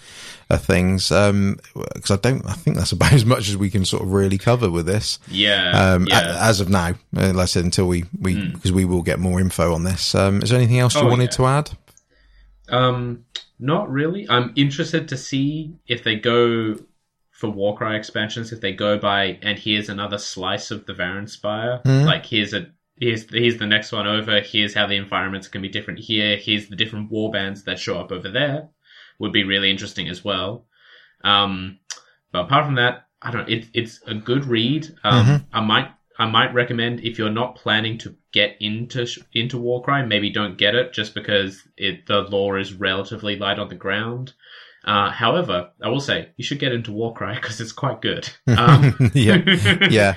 of 0.49 0.63
things. 0.63 1.11
Um, 1.11 1.57
because 1.93 2.11
I 2.11 2.15
don't, 2.17 2.45
I 2.47 2.53
think 2.53 2.77
that's 2.77 2.91
about 2.93 3.11
as 3.13 3.25
much 3.25 3.49
as 3.49 3.57
we 3.57 3.69
can 3.69 3.83
sort 3.83 4.03
of 4.03 4.11
really 4.13 4.37
cover 4.37 4.69
with 4.71 4.85
this. 4.85 5.19
Yeah, 5.27 5.71
Um, 5.95 6.05
yeah. 6.07 6.37
a- 6.37 6.43
as 6.49 6.61
of 6.61 6.69
now, 6.69 6.93
uh, 7.17 7.33
like 7.33 7.35
I 7.37 7.45
said, 7.45 7.65
until 7.65 7.87
we 7.87 8.05
we 8.19 8.47
because 8.51 8.71
we 8.71 8.85
will 8.85 9.01
get 9.01 9.19
more 9.19 9.39
info 9.41 9.73
on 9.73 9.83
this. 9.83 10.15
Um, 10.15 10.41
is 10.41 10.49
there 10.51 10.57
anything 10.59 10.79
else 10.79 10.95
you 10.95 11.01
Oh, 11.01 11.07
wanted 11.07 11.23
yeah. 11.31 11.37
to 11.37 11.45
add? 11.47 11.71
Um, 12.69 13.25
not 13.59 13.89
really. 13.91 14.29
I'm 14.29 14.53
interested 14.55 15.09
to 15.09 15.17
see 15.17 15.73
if 15.87 16.03
they 16.03 16.15
go 16.15 16.75
for 17.39 17.49
Warcry 17.49 17.95
expansions. 17.95 18.51
If 18.51 18.59
they 18.59 18.73
go 18.73 18.97
by 18.97 19.39
and 19.41 19.57
here's 19.57 19.87
another 19.87 20.17
slice 20.17 20.71
of 20.71 20.85
the 20.85 20.93
Varanspire. 20.93 21.81
Mhm. 21.83 22.05
Like 22.05 22.25
here's 22.25 22.53
a 22.53 22.67
here's 22.99 23.29
here's 23.31 23.57
the 23.57 23.65
next 23.65 23.93
one 23.93 24.07
over. 24.07 24.41
Here's 24.41 24.73
how 24.73 24.87
the 24.87 24.97
environments 24.97 25.47
can 25.47 25.61
be 25.61 25.69
different 25.69 25.99
here. 25.99 26.35
Here's 26.35 26.67
the 26.67 26.75
different 26.75 27.09
war 27.09 27.31
bands 27.31 27.63
that 27.63 27.79
show 27.79 27.97
up 27.97 28.11
over 28.11 28.29
there. 28.29 28.67
Would 29.19 29.31
be 29.31 29.45
really 29.45 29.71
interesting 29.71 30.09
as 30.09 30.23
well. 30.23 30.65
Um, 31.23 31.79
but 32.33 32.41
apart 32.41 32.65
from 32.65 32.75
that, 32.75 33.07
I 33.21 33.31
don't. 33.31 33.49
It, 33.49 33.67
it's 33.73 34.01
a 34.05 34.15
good 34.15 34.45
read. 34.45 34.87
Um, 35.03 35.25
Mhm. 35.25 35.45
I 35.53 35.61
might 35.61 35.91
I 36.17 36.25
might 36.25 36.53
recommend 36.53 36.99
if 37.05 37.17
you're 37.17 37.29
not 37.29 37.55
planning 37.55 37.97
to 37.99 38.15
get 38.33 38.57
into 38.59 39.07
into 39.33 39.57
Warcry, 39.57 40.05
maybe 40.05 40.29
don't 40.29 40.57
get 40.57 40.75
it 40.75 40.91
just 40.91 41.13
because 41.15 41.65
it 41.77 42.05
the 42.05 42.21
lore 42.23 42.59
is 42.59 42.73
relatively 42.73 43.37
light 43.37 43.59
on 43.59 43.69
the 43.69 43.75
ground. 43.75 44.33
Uh, 44.85 45.11
however, 45.11 45.71
I 45.83 45.89
will 45.89 45.99
say 45.99 46.29
you 46.37 46.43
should 46.43 46.59
get 46.59 46.71
into 46.71 46.91
Warcry 46.91 47.35
because 47.35 47.59
it's 47.61 47.71
quite 47.73 48.01
good. 48.01 48.29
Um, 48.47 48.95
yeah, 49.13 49.37
yeah, 49.89 50.15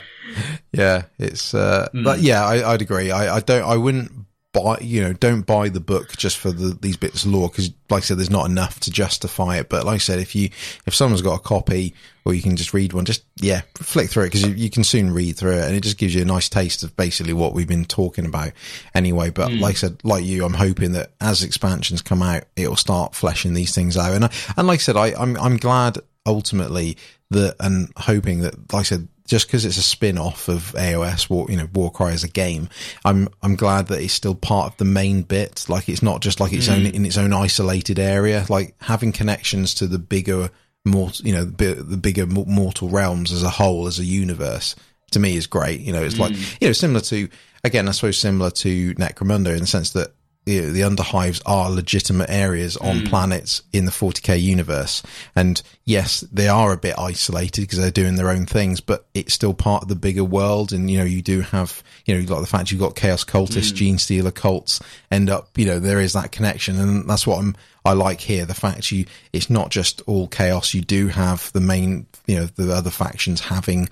yeah. 0.73 1.03
It's 1.19 1.53
uh, 1.55 1.89
Mm. 1.95 2.05
but 2.05 2.21
yeah, 2.21 2.45
I, 2.45 2.73
I'd 2.73 2.83
agree. 2.83 3.11
I, 3.11 3.37
I 3.37 3.41
don't. 3.41 3.65
I 3.65 3.77
wouldn't 3.77 4.13
buy. 4.53 4.79
You 4.81 5.03
know, 5.03 5.13
don't 5.13 5.43
buy 5.43 5.69
the 5.69 5.81
book 5.81 6.17
just 6.17 6.37
for 6.39 6.51
the, 6.53 6.77
these 6.81 6.97
bits 6.97 7.25
of 7.25 7.31
lore 7.33 7.49
because, 7.49 7.71
like 7.91 8.03
I 8.03 8.07
said, 8.07 8.19
there's 8.19 8.31
not 8.31 8.47
enough 8.49 8.81
to 8.81 8.91
justify 8.91 9.59
it. 9.59 9.69
But 9.69 9.85
like 9.85 9.95
I 9.97 9.99
said, 9.99 10.19
if 10.19 10.35
you 10.35 10.51
if 10.87 10.95
someone's 10.95 11.23
got 11.23 11.35
a 11.35 11.43
copy 11.43 11.95
or 12.25 12.35
you 12.35 12.43
can 12.43 12.55
just 12.57 12.73
read 12.73 12.93
one, 12.93 13.05
just 13.05 13.25
yeah, 13.37 13.63
flick 13.77 14.09
through 14.11 14.25
it 14.25 14.27
because 14.27 14.43
you, 14.43 14.53
you 14.55 14.71
can 14.71 14.85
soon 14.85 15.13
read 15.13 15.37
through 15.37 15.57
it 15.59 15.65
and 15.65 15.75
it 15.75 15.83
just 15.83 15.99
gives 15.99 16.15
you 16.15 16.23
a 16.23 16.25
nice 16.25 16.49
taste 16.49 16.83
of 16.85 16.95
basically 16.97 17.33
what 17.33 17.53
we've 17.55 17.67
been 17.67 17.85
talking 17.85 18.27
about 18.27 18.53
anyway. 18.95 19.31
But 19.31 19.49
Mm. 19.51 19.61
like 19.61 19.75
I 19.75 19.79
said, 19.79 19.97
like 20.05 20.25
you, 20.25 20.45
I'm 20.45 20.55
hoping 20.55 20.93
that 20.93 21.11
as 21.21 21.43
expansions 21.43 22.01
come 22.03 22.23
out, 22.23 22.45
it'll 22.55 22.77
start 22.77 23.15
fleshing 23.15 23.55
these 23.55 23.75
things 23.75 23.97
out. 23.97 24.13
And 24.13 24.25
I, 24.27 24.31
and 24.57 24.67
like 24.69 24.79
I 24.79 24.83
said, 24.83 24.97
I, 24.97 25.15
I'm 25.21 25.37
I'm 25.39 25.57
glad 25.57 25.99
ultimately 26.25 26.97
that 27.31 27.57
and 27.61 27.91
hoping 27.97 28.41
that, 28.41 28.55
like 28.73 28.81
I 28.81 28.83
said, 28.83 29.09
just 29.27 29.47
because 29.47 29.65
it's 29.65 29.77
a 29.77 29.83
spin 29.83 30.19
off 30.19 30.49
of 30.49 30.73
AOS, 30.77 31.31
War, 31.31 31.47
you 31.49 31.57
know, 31.57 31.69
Warcry 31.73 32.13
as 32.13 32.25
a 32.25 32.29
game, 32.29 32.69
I'm 33.05 33.29
I'm 33.43 33.57
glad 33.57 33.89
that 33.89 34.01
it's 34.01 34.13
still 34.13 34.35
part 34.35 34.73
of 34.73 34.79
the 34.79 34.85
main 34.85 35.23
bit. 35.23 35.67
Like 35.69 35.89
it's 35.89 36.03
not 36.03 36.21
just 36.21 36.41
like 36.41 36.53
its 36.53 36.69
mm. 36.69 36.75
own 36.75 36.87
in 36.87 37.07
its 37.07 37.17
own 37.17 37.33
isolated 37.33 37.99
area. 37.99 38.45
Like 38.49 38.75
having 38.81 39.13
connections 39.13 39.75
to 39.77 39.87
the 39.87 39.99
bigger, 39.99 40.51
more 40.85 41.11
you 41.23 41.33
know, 41.33 41.45
the, 41.45 41.75
the 41.75 41.97
bigger 41.97 42.27
mortal 42.27 42.89
realms 42.89 43.33
as 43.33 43.43
a 43.43 43.51
whole, 43.51 43.87
as 43.87 43.99
a 43.99 44.05
universe, 44.05 44.75
to 45.13 45.21
me 45.21 45.37
is 45.37 45.47
great. 45.47 45.81
You 45.81 45.93
know, 45.93 46.03
it's 46.03 46.19
like 46.19 46.33
mm. 46.33 46.57
you 46.61 46.69
know, 46.69 46.73
similar 46.73 47.01
to 47.01 47.29
again, 47.65 47.89
I 47.89 47.93
suppose 47.93 48.19
similar 48.19 48.51
to 48.51 48.95
Necromunda 48.95 49.53
in 49.53 49.61
the 49.61 49.67
sense 49.67 49.91
that 49.93 50.15
know, 50.47 50.71
the 50.71 50.81
underhives 50.81 51.41
are 51.47 51.71
legitimate 51.71 52.29
areas 52.29 52.77
on 52.77 53.01
hmm. 53.01 53.07
planets 53.07 53.63
in 53.73 53.85
the 53.85 53.91
40k 53.91 54.41
universe. 54.41 55.03
And 55.37 55.63
yes, 55.85 56.21
they 56.33 56.49
are 56.49 56.73
a 56.73 56.77
bit 56.77 56.99
isolated 56.99 57.63
because 57.63 57.79
they're 57.79 57.91
doing 57.91 58.17
their 58.17 58.31
own 58.31 58.47
things, 58.47 58.81
but 58.81 59.07
it's 59.15 59.35
still 59.35 59.55
part 59.55 59.83
of 59.83 59.89
the 59.89 59.95
bigger 59.95 60.25
world. 60.25 60.73
And, 60.73 60.91
you 60.91 60.99
know, 60.99 61.05
you 61.05 61.23
do 61.23 61.43
have, 61.43 61.83
you 62.07 62.15
know, 62.15 62.35
like 62.35 62.43
the 62.43 62.49
fact 62.49 62.73
you've 62.73 62.81
got 62.81 62.97
chaos 62.97 63.25
cultists, 63.25 63.71
hmm. 63.71 63.95
genestealer 63.95 64.35
cults 64.35 64.81
end 65.11 65.31
up, 65.31 65.57
you 65.57 65.67
know, 65.67 65.79
there 65.79 66.01
is 66.01 66.13
that 66.15 66.33
connection. 66.33 66.79
And 66.79 67.09
that's 67.09 67.27
what 67.27 67.39
I'm, 67.39 67.55
I 67.85 67.93
like 67.93 68.21
here. 68.21 68.45
The 68.45 68.55
fact 68.55 68.91
you, 68.91 69.07
it's 69.33 69.51
not 69.51 69.71
just 69.71 70.03
all 70.07 70.27
chaos. 70.27 70.75
You 70.75 70.83
do 70.83 71.09
have 71.09 71.53
the 71.53 71.61
main, 71.61 72.07
you 72.27 72.37
know, 72.37 72.47
the 72.47 72.73
other 72.73 72.91
factions 72.91 73.41
having, 73.41 73.89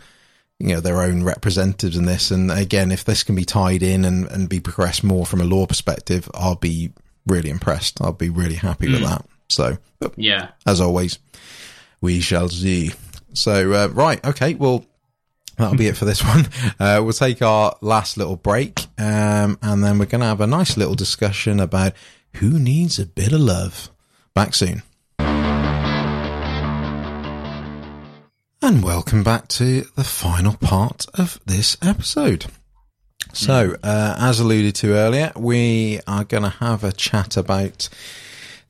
you 0.60 0.74
know 0.74 0.80
their 0.80 1.02
own 1.02 1.24
representatives 1.24 1.96
in 1.96 2.04
this. 2.04 2.30
And 2.30 2.50
again 2.50 2.92
if 2.92 3.04
this 3.04 3.22
can 3.24 3.34
be 3.34 3.44
tied 3.44 3.82
in 3.82 4.04
and, 4.04 4.26
and 4.30 4.48
be 4.48 4.60
progressed 4.60 5.02
more 5.02 5.26
from 5.26 5.40
a 5.40 5.44
lore 5.44 5.66
perspective 5.66 6.28
i'll 6.34 6.54
be 6.54 6.92
really 7.26 7.50
impressed. 7.50 8.00
I'll 8.00 8.12
be 8.12 8.30
really 8.30 8.54
happy 8.54 8.90
with 8.90 9.02
that. 9.02 9.24
So 9.48 9.78
yeah. 10.16 10.50
as 10.66 10.80
always 10.80 11.18
we 12.00 12.20
shall 12.20 12.48
see. 12.48 12.92
So 13.32 13.72
uh, 13.72 13.88
right 13.88 14.24
okay 14.24 14.54
well 14.54 14.84
that'll 15.56 15.76
be 15.76 15.88
it 15.88 15.96
for 15.96 16.04
this 16.04 16.22
one. 16.24 16.48
Uh, 16.78 17.00
we'll 17.02 17.12
take 17.12 17.42
our 17.42 17.76
last 17.80 18.16
little 18.16 18.36
break 18.36 18.80
um, 18.98 19.58
and 19.62 19.82
then 19.82 19.98
we're 19.98 20.06
going 20.06 20.20
to 20.20 20.26
have 20.26 20.40
a 20.40 20.46
nice 20.46 20.76
little 20.76 20.94
discussion 20.94 21.58
about 21.58 21.94
who 22.34 22.58
needs 22.58 22.98
a 22.98 23.06
bit 23.06 23.32
of 23.32 23.40
love. 23.40 23.90
Back 24.34 24.54
soon 24.54 24.82
And 28.62 28.84
welcome 28.84 29.22
back 29.22 29.48
to 29.48 29.86
the 29.96 30.04
final 30.04 30.52
part 30.54 31.06
of 31.14 31.40
this 31.46 31.78
episode. 31.80 32.44
So, 33.32 33.76
uh, 33.82 34.16
as 34.18 34.38
alluded 34.38 34.74
to 34.76 34.92
earlier, 34.92 35.32
we 35.34 36.00
are 36.06 36.24
going 36.24 36.42
to 36.42 36.50
have 36.50 36.84
a 36.84 36.92
chat 36.92 37.38
about 37.38 37.88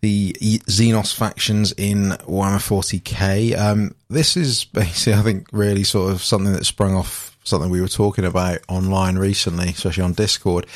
the 0.01 0.33
Xenos 0.33 1.12
factions 1.12 1.73
in 1.73 2.10
Warhammer 2.20 2.60
40k. 2.60 3.59
Um, 3.59 3.97
this 4.09 4.36
is 4.36 4.65
basically, 4.65 5.15
I 5.15 5.23
think, 5.23 5.49
really 5.51 5.83
sort 5.83 6.12
of 6.12 6.23
something 6.23 6.52
that 6.52 6.67
sprung 6.67 6.94
off 6.94 7.36
something 7.43 7.69
we 7.69 7.81
were 7.81 7.89
talking 7.89 8.25
about 8.25 8.59
online 8.69 9.19
recently, 9.19 9.70
especially 9.70 10.05
on 10.05 10.12
Discord. 10.12 10.67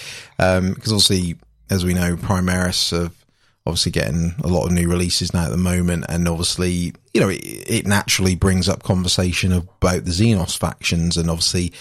Um, 0.40 0.74
because 0.74 0.90
obviously, 0.90 1.36
as 1.70 1.84
we 1.84 1.94
know, 1.94 2.16
Primaris 2.16 2.90
have 2.90 3.23
obviously 3.66 3.92
getting 3.92 4.34
a 4.42 4.48
lot 4.48 4.66
of 4.66 4.72
new 4.72 4.88
releases 4.88 5.32
now 5.32 5.44
at 5.44 5.50
the 5.50 5.56
moment, 5.56 6.04
and 6.08 6.28
obviously, 6.28 6.92
you 7.14 7.20
know, 7.20 7.30
it, 7.30 7.40
it 7.42 7.86
naturally 7.86 8.34
brings 8.34 8.68
up 8.68 8.82
conversation 8.82 9.52
about 9.52 10.04
the 10.04 10.10
Xenos 10.10 10.56
factions, 10.56 11.16
and 11.16 11.30
obviously, 11.30 11.72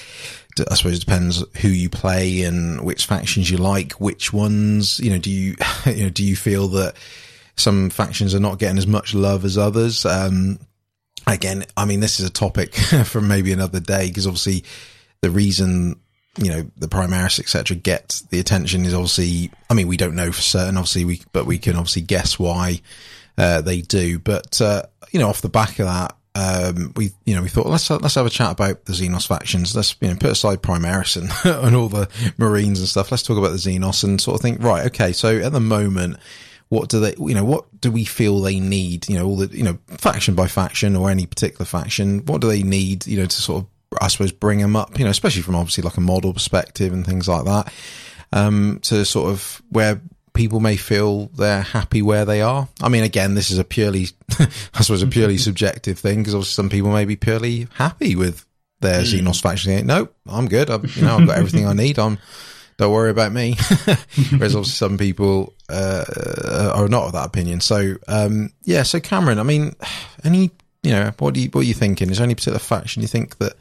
I 0.69 0.75
suppose 0.75 0.97
it 0.97 1.05
depends 1.05 1.43
who 1.61 1.67
you 1.67 1.89
play 1.89 2.43
and 2.43 2.81
which 2.85 3.05
factions 3.05 3.51
you 3.51 3.57
like, 3.57 3.93
which 3.93 4.31
ones, 4.31 4.99
you 4.99 5.09
know, 5.09 5.17
do 5.17 5.29
you, 5.29 5.55
you 5.85 6.03
know, 6.03 6.09
do 6.09 6.23
you 6.23 6.35
feel 6.35 6.67
that 6.69 6.95
some 7.55 7.89
factions 7.89 8.33
are 8.33 8.39
not 8.39 8.59
getting 8.59 8.77
as 8.77 8.87
much 8.87 9.13
love 9.13 9.43
as 9.45 9.57
others? 9.57 10.05
Um, 10.05 10.59
again, 11.27 11.65
I 11.75 11.85
mean, 11.85 11.99
this 11.99 12.19
is 12.19 12.27
a 12.27 12.31
topic 12.31 12.73
for 13.05 13.21
maybe 13.21 13.51
another 13.51 13.79
day 13.79 14.07
because 14.07 14.27
obviously 14.27 14.63
the 15.21 15.29
reason 15.29 15.99
you 16.37 16.49
know 16.49 16.65
the 16.77 16.87
Primaris 16.87 17.39
etc. 17.39 17.77
get 17.77 18.21
the 18.29 18.39
attention 18.39 18.85
is 18.85 18.93
obviously. 18.93 19.51
I 19.69 19.73
mean, 19.73 19.87
we 19.87 19.97
don't 19.97 20.15
know 20.15 20.31
for 20.31 20.41
certain, 20.41 20.77
obviously, 20.77 21.05
we 21.05 21.21
but 21.31 21.45
we 21.45 21.57
can 21.57 21.75
obviously 21.75 22.01
guess 22.01 22.39
why 22.39 22.81
uh, 23.37 23.61
they 23.61 23.81
do. 23.81 24.19
But 24.19 24.59
uh, 24.61 24.83
you 25.11 25.19
know, 25.19 25.29
off 25.29 25.41
the 25.41 25.49
back 25.49 25.79
of 25.79 25.85
that. 25.85 26.15
Um, 26.35 26.93
we, 26.95 27.11
you 27.25 27.35
know, 27.35 27.43
we 27.43 27.47
thought 27.47 27.67
let's 27.67 27.87
let's 27.91 28.15
have 28.15 28.25
a 28.25 28.31
chat 28.31 28.53
about 28.53 28.85
the 28.85 28.93
Xenos 28.93 29.27
factions. 29.27 29.75
Let's 29.75 29.95
you 30.01 30.07
know 30.07 30.15
put 30.15 30.31
aside 30.31 30.63
Primaris 30.63 31.15
and, 31.15 31.29
and 31.65 31.75
all 31.75 31.89
the 31.89 32.09
Marines 32.39 32.79
and 32.79 32.87
stuff. 32.87 33.11
Let's 33.11 33.21
talk 33.21 33.37
about 33.37 33.51
the 33.51 33.57
Xenos 33.57 34.03
and 34.03 34.19
sort 34.19 34.35
of 34.35 34.41
think 34.41 34.63
right. 34.63 34.87
Okay, 34.87 35.13
so 35.13 35.37
at 35.37 35.51
the 35.51 35.59
moment, 35.59 36.17
what 36.69 36.89
do 36.89 36.99
they 36.99 37.13
you 37.19 37.35
know 37.35 37.45
what 37.45 37.65
do 37.79 37.91
we 37.91 38.03
feel 38.03 38.41
they 38.41 38.59
need 38.59 39.07
you 39.07 39.15
know 39.15 39.27
all 39.27 39.35
the 39.35 39.55
you 39.55 39.63
know 39.63 39.77
faction 39.89 40.33
by 40.33 40.47
faction 40.47 40.95
or 40.95 41.11
any 41.11 41.27
particular 41.27 41.65
faction 41.65 42.25
what 42.25 42.41
do 42.41 42.47
they 42.47 42.63
need 42.63 43.05
you 43.05 43.19
know 43.19 43.27
to 43.27 43.41
sort 43.41 43.63
of 43.63 43.69
i 44.01 44.07
suppose 44.07 44.31
bring 44.31 44.59
them 44.59 44.75
up 44.75 44.97
you 44.97 45.05
know 45.05 45.11
especially 45.11 45.41
from 45.41 45.55
obviously 45.55 45.83
like 45.83 45.97
a 45.97 46.01
model 46.01 46.33
perspective 46.33 46.93
and 46.93 47.05
things 47.05 47.27
like 47.27 47.45
that 47.45 47.71
um 48.31 48.79
to 48.81 49.05
sort 49.05 49.29
of 49.29 49.61
where 49.69 50.01
people 50.33 50.59
may 50.59 50.75
feel 50.75 51.27
they're 51.27 51.61
happy 51.61 52.01
where 52.01 52.25
they 52.25 52.41
are. 52.41 52.67
I 52.81 52.89
mean 52.89 53.03
again 53.03 53.35
this 53.35 53.51
is 53.51 53.59
a 53.59 53.63
purely 53.63 54.07
i 54.39 54.81
suppose 54.81 55.03
a 55.03 55.07
purely 55.07 55.37
subjective 55.49 55.99
thing 55.99 56.19
because 56.19 56.33
obviously 56.33 56.53
some 56.53 56.69
people 56.69 56.91
may 56.91 57.05
be 57.05 57.15
purely 57.15 57.67
happy 57.75 58.15
with 58.15 58.45
their 58.81 59.01
xenos 59.01 59.41
faction. 59.41 59.85
No 59.85 60.09
i'm 60.27 60.47
good. 60.47 60.69
I've, 60.69 60.95
you 60.95 61.03
know 61.03 61.17
i've 61.17 61.27
got 61.27 61.37
everything 61.37 61.67
i 61.67 61.73
need. 61.73 61.99
I'm 61.99 62.17
don't 62.77 62.91
worry 62.91 63.11
about 63.11 63.31
me. 63.31 63.55
Whereas 64.31 64.55
obviously 64.55 64.63
some 64.63 64.97
people 64.97 65.53
uh, 65.69 66.71
are 66.73 66.87
not 66.87 67.05
of 67.05 67.13
that 67.13 67.27
opinion. 67.27 67.61
So 67.61 67.95
um, 68.07 68.51
yeah, 68.63 68.81
so 68.81 68.99
Cameron, 68.99 69.37
I 69.39 69.43
mean, 69.43 69.75
any 70.23 70.51
you 70.83 70.91
know, 70.91 71.11
what 71.19 71.33
do 71.33 71.41
you 71.41 71.49
what 71.49 71.61
are 71.61 71.67
you 71.67 71.73
thinking? 71.73 72.09
Is 72.09 72.17
there 72.17 72.25
any 72.25 72.35
particular 72.35 72.59
faction 72.59 73.01
you 73.01 73.07
think 73.07 73.37
that 73.39 73.53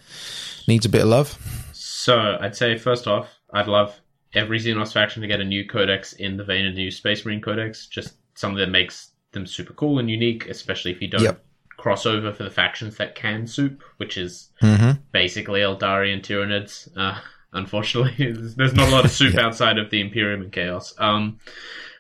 needs 0.69 0.85
a 0.85 0.89
bit 0.89 1.03
of 1.03 1.09
love? 1.09 1.39
So 1.73 2.37
I'd 2.41 2.57
say 2.57 2.77
first 2.77 3.07
off, 3.07 3.29
I'd 3.53 3.69
love 3.69 3.99
every 4.35 4.59
Xenos 4.59 4.93
faction 4.93 5.23
to 5.23 5.29
get 5.29 5.41
a 5.41 5.45
new 5.45 5.67
codex 5.67 6.15
in 6.15 6.37
the 6.37 6.45
vein 6.45 6.67
of 6.67 6.75
the 6.75 6.81
new 6.83 6.91
Space 6.91 7.25
Marine 7.25 7.41
codex. 7.41 7.87
Just 7.87 8.15
something 8.35 8.59
that 8.59 8.71
makes 8.71 9.11
them 9.33 9.47
super 9.47 9.73
cool 9.75 9.99
and 9.99 10.11
unique, 10.11 10.49
especially 10.49 10.91
if 10.91 11.01
you 11.01 11.09
don't 11.09 11.23
Yep. 11.23 11.45
cross 11.77 12.07
over 12.07 12.33
for 12.33 12.43
the 12.45 12.51
factions 12.51 12.97
that 12.97 13.15
can 13.15 13.47
soup, 13.47 13.83
which 13.99 14.17
is 14.19 14.51
Mm-hmm. 14.63 15.01
basically 15.13 15.61
Aeldari 15.61 16.13
and 16.13 16.23
Tyranids. 16.23 16.89
Uh, 16.97 17.19
unfortunately, 17.53 18.33
there's 18.33 18.55
there's 18.57 18.75
not 18.75 18.89
a 18.89 18.93
lot 18.93 19.05
of 19.05 19.11
soup 19.11 19.35
outside 19.39 19.79
of 19.79 19.91
the 19.91 20.01
Imperium 20.01 20.43
and 20.43 20.53
Chaos. 20.53 20.95
Um, 20.99 21.39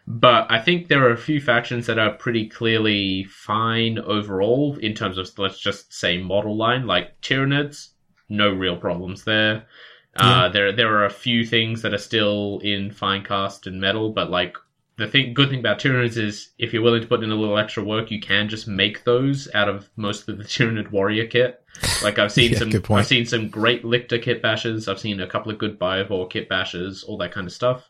but 0.06 0.50
I 0.50 0.60
think 0.60 0.88
there 0.88 1.06
are 1.06 1.12
a 1.12 1.16
few 1.16 1.40
factions 1.40 1.86
that 1.86 1.98
are 1.98 2.12
pretty 2.14 2.48
clearly 2.48 3.24
fine 3.24 3.98
overall 3.98 4.76
in 4.78 4.94
terms 4.94 5.18
of 5.18 5.30
let's 5.38 5.60
just 5.60 5.92
say 5.92 6.18
model 6.18 6.56
line, 6.56 6.86
like 6.86 7.20
Tyranids. 7.20 7.90
No 8.28 8.50
real 8.50 8.76
problems 8.76 9.24
there. 9.24 9.66
Uh, 10.16 10.48
there 10.48 10.72
there 10.72 10.94
are 10.96 11.04
a 11.06 11.10
few 11.10 11.44
things 11.44 11.82
that 11.82 11.94
are 11.94 11.98
still 11.98 12.60
in 12.62 12.90
Finecast 12.90 13.66
and 13.66 13.80
metal, 13.80 14.10
but 14.12 14.30
like 14.30 14.56
the 14.96 15.06
thing, 15.06 15.32
good 15.34 15.48
thing 15.48 15.60
about 15.60 15.78
Tyranids 15.78 16.16
is 16.18 16.50
if 16.58 16.72
you're 16.72 16.82
willing 16.82 17.00
to 17.00 17.06
put 17.06 17.22
in 17.24 17.30
a 17.30 17.34
little 17.34 17.58
extra 17.58 17.82
work, 17.82 18.10
you 18.10 18.20
can 18.20 18.48
just 18.48 18.68
make 18.68 19.04
those 19.04 19.48
out 19.54 19.68
of 19.68 19.88
most 19.96 20.28
of 20.28 20.36
the 20.38 20.44
Tyranid 20.44 20.90
warrior 20.90 21.26
kit. 21.26 21.62
Like 22.02 22.18
I've 22.18 22.32
seen 22.32 22.52
Yeah, 22.52 22.58
some. 22.58 22.70
I've 22.90 23.06
seen 23.06 23.24
some 23.24 23.48
great 23.48 23.84
Lictor 23.84 24.18
kit 24.18 24.42
bashes. 24.42 24.88
I've 24.88 25.00
seen 25.00 25.20
a 25.20 25.26
couple 25.26 25.50
of 25.50 25.58
good 25.58 25.78
Biovore 25.78 26.28
kit 26.28 26.48
bashes, 26.48 27.04
all 27.04 27.16
that 27.18 27.32
kind 27.32 27.46
of 27.46 27.52
stuff. 27.52 27.88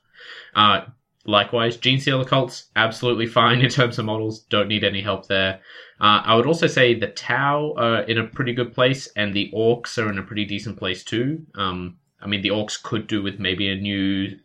Uh, 0.55 0.83
likewise, 1.25 1.77
Genestealer 1.77 2.27
cults 2.27 2.67
absolutely 2.77 3.27
fine 3.27 3.61
in 3.65 3.71
terms 3.71 3.99
of 3.99 4.05
models. 4.05 4.41
Don't 4.41 4.69
need 4.69 4.85
any 4.85 5.01
help 5.03 5.27
there. 5.29 5.61
Uh, 6.01 6.21
I 6.25 6.35
would 6.35 6.47
also 6.47 6.67
say 6.67 6.95
the 6.95 7.09
Tau 7.09 7.75
are 7.77 8.01
in 8.03 8.19
a 8.19 8.27
pretty 8.27 8.53
good 8.53 8.73
place, 8.75 9.07
and 9.17 9.33
the 9.33 9.51
Orks 9.55 10.03
are 10.03 10.11
in 10.11 10.19
a 10.19 10.23
pretty 10.23 10.45
decent 10.45 10.77
place 10.77 11.05
too. 11.05 11.45
Um, 11.55 11.97
I 12.21 12.27
mean, 12.27 12.43
the 12.43 12.51
Orks 12.51 12.83
could 12.83 13.07
do 13.07 13.23
with 13.23 13.39
maybe 13.39 13.69
a 13.69 13.77
new, 13.77 14.39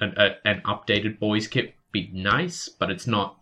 an, 0.00 0.14
a, 0.16 0.36
an 0.46 0.62
updated 0.64 1.18
Boyz 1.18 1.50
kit 1.50 1.74
be 1.92 2.10
nice, 2.12 2.68
but 2.68 2.90
it's 2.90 3.06
not 3.06 3.38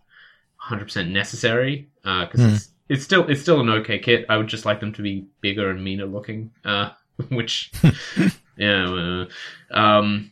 100% 0.69 1.09
necessary 1.11 1.89
because 2.03 2.41
Hmm. 2.41 2.53
it's 2.55 2.69
it's 2.87 3.03
still 3.03 3.27
it's 3.27 3.41
still 3.41 3.61
an 3.61 3.69
okay 3.69 3.97
kit. 3.99 4.25
I 4.29 4.37
would 4.37 4.47
just 4.47 4.65
like 4.65 4.79
them 4.79 4.93
to 4.93 5.01
be 5.01 5.25
bigger 5.41 5.69
and 5.71 5.83
meaner 5.83 6.05
looking, 6.05 6.51
uh, 6.63 6.91
which 7.29 7.71
yeah. 8.57 9.25
uh, 9.71 9.77
um, 9.77 10.31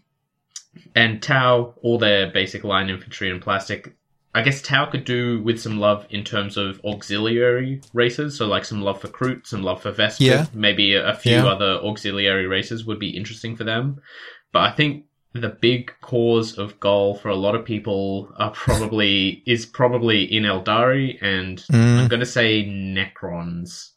and 0.95 1.22
Tau, 1.22 1.74
all 1.82 1.98
their 1.98 2.32
basic 2.32 2.64
line 2.64 2.90
infantry 2.90 3.30
and 3.30 3.42
plastic. 3.42 3.95
I 4.35 4.42
guess 4.42 4.61
Tau 4.64 4.88
could 4.88 5.06
do 5.06 5.42
with 5.43 5.60
some 5.61 5.77
love 5.80 6.08
in 6.10 6.24
terms 6.24 6.58
of 6.58 6.82
auxiliary 6.84 7.82
races, 7.93 8.35
so 8.35 8.48
like 8.48 8.66
some 8.66 8.82
love 8.82 9.00
for 9.00 9.08
Kroot, 9.08 9.45
some 9.45 9.61
love 9.61 9.82
for 9.84 9.92
Vespid, 9.92 10.26
Yeah. 10.26 10.45
maybe 10.53 10.95
a, 10.95 11.11
a 11.11 11.14
few 11.14 11.34
Yeah. 11.34 11.45
other 11.45 11.80
auxiliary 11.84 12.48
races 12.48 12.84
would 12.85 12.98
be 13.00 13.16
interesting 13.16 13.56
for 13.56 13.64
them. 13.64 14.02
But 14.52 14.61
I 14.61 14.72
think 14.72 15.06
the 15.34 15.50
big 15.50 15.92
cause 16.02 16.58
of 16.58 16.80
goal 16.80 17.16
for 17.16 17.30
a 17.30 17.35
lot 17.35 17.53
of 17.56 17.66
people 17.66 18.32
are 18.38 18.52
probably 18.52 19.43
is 19.48 19.66
probably 19.68 20.24
in 20.24 20.43
Aeldari, 20.43 21.18
and 21.22 21.64
I'm 21.69 22.08
Mm, 22.08 22.10
going 22.10 22.19
to 22.19 22.26
say 22.26 22.64
Necrons 22.66 23.92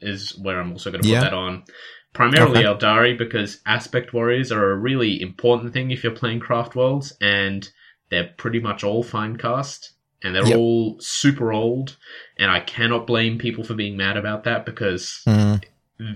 is 0.00 0.38
where 0.38 0.60
I'm 0.60 0.72
also 0.72 0.90
going 0.90 1.02
to 1.02 1.08
put 1.08 1.14
Yeah. 1.14 1.20
that 1.20 1.34
on. 1.34 1.64
Primarily 2.12 2.66
Okay. 2.66 2.86
Aeldari 2.86 3.16
because 3.16 3.60
aspect 3.66 4.12
warriors 4.12 4.50
are 4.50 4.70
a 4.72 4.76
really 4.76 5.20
important 5.22 5.72
thing 5.72 5.90
if 5.90 6.02
you're 6.02 6.12
playing 6.14 6.40
Craftworlds, 6.40 7.12
and 7.20 7.68
they're 8.10 8.30
pretty 8.36 8.58
much 8.60 8.82
all 8.82 9.04
Finecast, 9.04 9.90
and 10.22 10.34
they're 10.34 10.46
Yep. 10.48 10.56
all 10.58 10.96
super 11.00 11.52
old, 11.52 11.96
and 12.38 12.50
I 12.50 12.60
cannot 12.60 13.06
blame 13.06 13.38
people 13.38 13.62
for 13.64 13.74
being 13.74 13.96
mad 13.96 14.16
about 14.16 14.44
that 14.44 14.66
because 14.66 15.22
mm, 15.26 15.62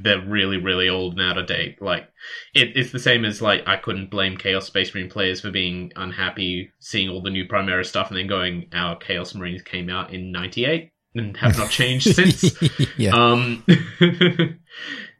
they're 0.02 0.20
really, 0.20 0.56
really 0.56 0.88
old 0.88 1.12
and 1.12 1.22
out 1.22 1.38
of 1.38 1.46
date. 1.46 1.80
Like, 1.80 2.08
it, 2.54 2.72
it's 2.76 2.90
the 2.90 2.98
same 2.98 3.24
as, 3.24 3.40
like, 3.40 3.62
I 3.68 3.76
couldn't 3.76 4.10
blame 4.10 4.36
Chaos 4.36 4.66
Space 4.66 4.92
Marine 4.94 5.08
players 5.10 5.40
for 5.42 5.50
being 5.52 5.92
unhappy 5.94 6.72
seeing 6.80 7.08
all 7.08 7.22
the 7.22 7.30
new 7.30 7.46
Primaris 7.46 7.86
stuff 7.86 8.08
and 8.10 8.18
then 8.18 8.26
going, 8.26 8.66
our 8.72 8.96
Chaos 8.96 9.34
Marines 9.34 9.62
came 9.62 9.88
out 9.88 10.12
in 10.12 10.32
98 10.32 10.90
and 11.14 11.36
have 11.36 11.56
not 11.56 11.70
changed 11.70 12.12
since. 12.14 12.52
yeah. 12.98 13.10
Um, 13.14 13.64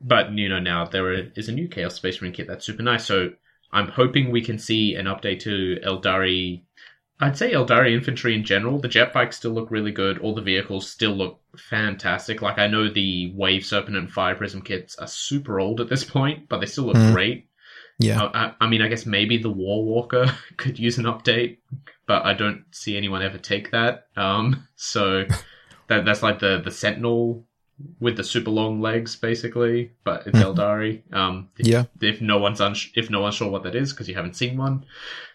but, 0.07 0.31
you 0.33 0.49
know, 0.49 0.61
now 0.61 0.85
there 0.85 1.13
is 1.13 1.49
a 1.49 1.53
new 1.53 1.67
Chaos 1.67 1.95
Space 1.95 2.21
Marine 2.21 2.35
kit 2.35 2.47
that's 2.47 2.65
super 2.67 2.83
nice. 2.83 3.05
So 3.07 3.31
I'm 3.73 3.89
hoping 3.89 4.31
we 4.31 4.43
can 4.45 4.59
see 4.59 4.95
an 4.95 5.07
update 5.07 5.41
to 5.41 5.79
Aeldari. 5.85 6.63
I'd 7.21 7.39
say 7.39 7.53
Aeldari 7.53 7.95
infantry 7.95 8.35
in 8.35 8.45
general. 8.45 8.79
The 8.79 8.89
jet 8.89 9.13
bikes 9.13 9.37
still 9.39 9.53
look 9.53 9.71
really 9.71 9.93
good. 9.93 10.19
All 10.19 10.35
the 10.35 10.43
vehicles 10.43 10.91
still 10.91 11.13
look 11.17 11.41
fantastic. 11.57 12.43
Like 12.43 12.59
I 12.59 12.67
know 12.67 12.89
the 12.89 13.33
Wave 13.35 13.65
Serpent 13.65 13.97
and 13.97 14.11
Fire 14.11 14.35
Prism 14.35 14.63
kits 14.63 14.97
are 14.97 15.07
super 15.07 15.59
old 15.59 15.81
at 15.81 15.89
this 15.89 16.05
point, 16.05 16.49
but 16.49 16.59
they 16.61 16.67
still 16.67 16.85
look 16.85 16.97
Mm. 16.97 17.13
great. 17.13 17.49
yeah. 17.99 18.21
I, 18.25 18.47
I- 18.47 18.55
I 18.63 18.67
mean, 18.69 18.83
I 18.83 18.89
guess 18.89 19.07
maybe 19.07 19.39
the 19.39 19.51
War 19.51 19.85
Walker 19.85 20.27
could 20.57 20.79
use 20.79 20.99
an 20.99 21.05
update, 21.05 21.59
but 22.07 22.25
I 22.27 22.35
don't 22.35 22.65
see 22.73 22.97
anyone 22.97 23.23
ever 23.23 23.39
take 23.39 23.71
that. 23.71 24.09
Um, 24.17 24.67
so 24.77 25.25
that 25.89 26.05
that's 26.05 26.23
like 26.23 26.41
the 26.41 26.61
the 26.65 26.71
Sentinel 26.73 27.47
with 27.99 28.17
the 28.17 28.25
super 28.25 28.51
long 28.51 28.81
legs, 28.81 29.17
basically, 29.17 29.91
but 30.05 30.27
it's 30.27 30.39
Mhm. 30.39 30.55
Aeldari. 30.55 31.13
Um, 31.13 31.49
if, 31.59 31.67
Yeah. 31.67 31.85
if 32.01 32.21
no 32.21 32.39
one's 32.39 32.61
uns- 32.61 32.91
if 32.95 33.11
no 33.11 33.21
one's 33.21 33.35
sure 33.35 33.51
what 33.51 33.65
that 33.65 33.75
is 33.75 33.93
because 33.93 34.09
you 34.09 34.15
haven't 34.15 34.37
seen 34.37 34.57
one. 34.57 34.85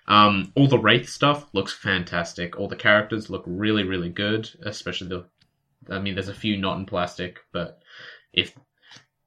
Um, 0.07 0.51
all 0.55 0.67
the 0.67 0.79
Wraith 0.79 1.09
stuff 1.09 1.47
looks 1.53 1.73
fantastic. 1.73 2.57
All 2.57 2.67
the 2.67 2.75
characters 2.75 3.29
look 3.29 3.43
really, 3.45 3.83
really 3.83 4.09
good, 4.09 4.49
especially 4.63 5.07
the. 5.09 5.25
I 5.89 5.99
mean, 5.99 6.15
there's 6.15 6.29
a 6.29 6.33
few 6.33 6.57
not 6.57 6.77
in 6.77 6.85
plastic, 6.85 7.39
but 7.51 7.81
if 8.33 8.57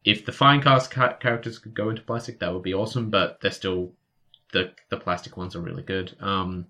if 0.04 0.24
the 0.24 0.32
Finecast 0.32 0.90
ca- 0.90 1.14
characters 1.14 1.58
could 1.60 1.74
go 1.74 1.88
into 1.90 2.02
plastic, 2.02 2.40
that 2.40 2.52
would 2.52 2.62
be 2.64 2.74
awesome. 2.74 3.10
But 3.10 3.40
they're 3.40 3.50
still 3.52 3.92
the 4.52 4.72
the 4.88 4.96
plastic 4.96 5.36
ones 5.36 5.54
are 5.54 5.60
really 5.60 5.82
good. 5.84 6.16
Um, 6.18 6.66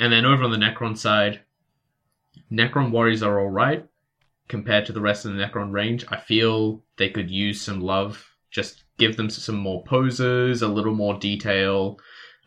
and 0.00 0.12
then 0.12 0.24
over 0.24 0.42
on 0.42 0.50
the 0.50 0.56
Necron 0.56 0.96
side, 0.96 1.40
Necron 2.50 2.90
warriors 2.90 3.22
are 3.22 3.38
all 3.38 3.50
right 3.50 3.86
compared 4.48 4.86
to 4.86 4.92
the 4.92 5.00
rest 5.00 5.24
of 5.24 5.34
the 5.34 5.42
Necron 5.42 5.72
range. 5.72 6.04
I 6.08 6.18
feel 6.18 6.82
they 6.96 7.08
could 7.08 7.30
use 7.30 7.60
some 7.60 7.80
love. 7.80 8.28
Just 8.50 8.84
give 8.98 9.16
them 9.16 9.30
some 9.30 9.56
more 9.56 9.82
poses, 9.84 10.62
a 10.62 10.68
little 10.68 10.94
more 10.94 11.18
detail. 11.18 11.98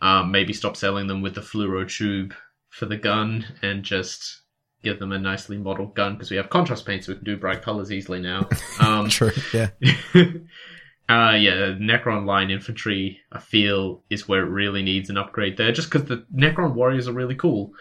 Um, 0.02 0.32
maybe 0.32 0.54
stop 0.54 0.78
selling 0.78 1.08
them 1.08 1.22
with 1.22 1.36
the 1.36 1.42
fluoro 1.42 1.90
tube 1.90 2.34
for 2.70 2.86
the 2.86 2.98
gun 2.98 3.46
and 3.62 3.84
just 3.84 4.42
give 4.84 5.00
them 5.00 5.12
a 5.12 5.18
nicely 5.18 5.58
modeled 5.58 5.96
gun 5.96 6.14
because 6.14 6.30
we 6.30 6.38
have 6.38 6.50
contrast 6.50 6.86
paint 6.86 7.04
so 7.04 7.12
we 7.12 7.16
can 7.16 7.26
do 7.26 7.38
bright 7.38 7.62
colors 7.62 7.92
easily 7.92 8.20
now. 8.20 8.48
Um, 8.80 9.10
True. 9.10 9.32
Yeah. 9.54 9.70
uh, 10.16 11.36
yeah, 11.36 11.74
Necron 11.80 12.26
line 12.26 12.52
infantry, 12.52 13.20
I 13.32 13.40
feel, 13.40 14.04
is 14.10 14.28
where 14.28 14.44
it 14.44 14.50
really 14.50 14.84
needs 14.84 15.10
an 15.10 15.18
upgrade 15.18 15.56
there, 15.58 15.72
just 15.72 15.90
because 15.90 16.08
the 16.08 16.26
Necron 16.36 16.74
warriors 16.76 17.08
are 17.08 17.14
really 17.14 17.36
cool, 17.36 17.72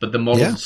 but 0.00 0.10
the 0.12 0.18
models 0.18 0.40
Yeah. 0.40 0.56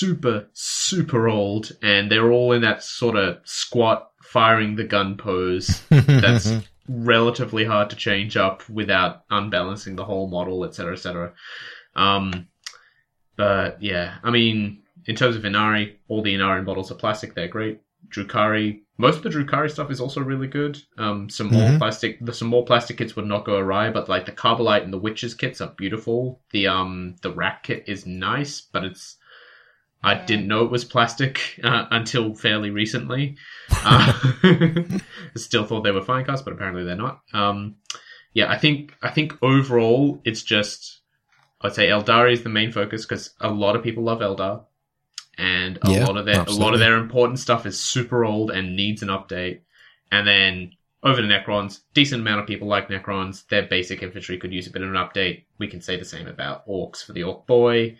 Super, 0.00 0.48
super 0.54 1.28
old, 1.28 1.72
and 1.82 2.10
they're 2.10 2.32
all 2.32 2.52
in 2.52 2.62
that 2.62 2.82
sort 2.82 3.16
of 3.16 3.38
squat, 3.44 4.10
firing 4.22 4.76
the 4.76 4.84
gun 4.84 5.16
pose. 5.18 5.82
That's 5.90 6.50
relatively 6.88 7.64
hard 7.66 7.90
to 7.90 7.96
change 7.96 8.34
up 8.36 8.66
without 8.68 9.24
unbalancing 9.30 9.96
the 9.96 10.04
whole 10.06 10.28
model, 10.30 10.64
etc., 10.64 10.94
etc. 10.94 11.32
Um, 11.94 12.48
but 13.36 13.82
yeah, 13.82 14.16
I 14.22 14.30
mean, 14.30 14.82
in 15.06 15.16
terms 15.16 15.36
of 15.36 15.42
Ynnari, 15.42 15.96
all 16.08 16.22
the 16.22 16.34
Ynnari 16.34 16.64
models 16.64 16.90
are 16.90 16.94
plastic; 16.96 17.34
they're 17.34 17.48
great. 17.48 17.80
Drukhari, 18.08 18.80
most 18.96 19.18
of 19.18 19.22
the 19.22 19.28
Drukhari 19.28 19.70
stuff 19.70 19.90
is 19.90 20.00
also 20.00 20.22
really 20.22 20.46
good. 20.46 20.78
Um, 20.96 21.28
some 21.28 21.48
more 21.48 21.68
Mhm. 21.72 21.78
plastic, 21.78 22.24
the 22.24 22.32
some 22.32 22.48
more 22.48 22.64
plastic 22.64 22.96
kits 22.96 23.16
would 23.16 23.26
not 23.26 23.44
go 23.44 23.58
awry, 23.58 23.90
but 23.90 24.08
like 24.08 24.24
the 24.24 24.32
Kabalite 24.32 24.82
and 24.84 24.92
the 24.92 25.00
Wyches 25.00 25.36
kits 25.36 25.60
are 25.60 25.74
beautiful. 25.76 26.40
The 26.52 26.68
um 26.68 27.16
the 27.22 27.30
Wrack 27.32 27.64
kit 27.64 27.84
is 27.86 28.06
nice, 28.06 28.62
but 28.62 28.84
it's 28.84 29.18
I 30.02 30.14
didn't 30.14 30.48
know 30.48 30.64
it 30.64 30.70
was 30.70 30.84
plastic 30.84 31.60
uh, 31.62 31.86
until 31.90 32.34
fairly 32.34 32.70
recently. 32.70 33.36
Uh, 33.82 34.12
still 35.36 35.64
thought 35.64 35.82
they 35.82 35.90
were 35.90 36.02
fine 36.02 36.24
cast, 36.24 36.44
but 36.44 36.52
apparently 36.52 36.84
they're 36.84 36.96
not. 36.96 37.22
Um, 37.32 37.76
yeah, 38.34 38.50
I 38.50 38.58
think 38.58 38.94
I 39.02 39.10
think 39.10 39.34
overall 39.42 40.20
it's 40.24 40.42
just 40.42 41.00
I'd 41.62 41.74
say 41.74 41.88
Eldar 41.88 42.32
is 42.32 42.42
the 42.42 42.50
main 42.50 42.72
focus 42.72 43.06
because 43.06 43.34
a 43.40 43.50
lot 43.50 43.76
of 43.76 43.82
people 43.84 44.04
love 44.04 44.20
Eldar, 44.20 44.64
and 45.38 45.78
a 45.82 45.90
Yeah, 45.90 46.06
lot 46.06 46.16
of 46.16 46.26
their 46.26 46.42
a 46.46 46.50
lot 46.52 46.74
of 46.74 46.80
their 46.80 46.96
important 46.96 47.38
stuff 47.38 47.66
is 47.66 47.78
super 47.80 48.24
old 48.24 48.50
and 48.50 48.76
needs 48.76 49.02
an 49.02 49.08
update. 49.08 49.60
And 50.12 50.26
then 50.26 50.72
over 51.02 51.22
to 51.22 51.26
Necrons, 51.26 51.80
decent 51.94 52.20
amount 52.20 52.40
of 52.40 52.46
people 52.46 52.68
like 52.68 52.88
Necrons. 52.88 53.46
Their 53.48 53.62
basic 53.62 54.02
infantry 54.02 54.38
could 54.38 54.52
use 54.52 54.66
a 54.66 54.70
bit 54.70 54.82
of 54.82 54.90
an 54.90 54.96
update. 54.96 55.44
We 55.58 55.68
can 55.68 55.80
say 55.80 55.96
the 55.96 56.04
same 56.04 56.26
about 56.26 56.66
Orks 56.68 57.04
for 57.04 57.12
the 57.12 57.22
Ork 57.22 57.46
Boy, 57.46 57.96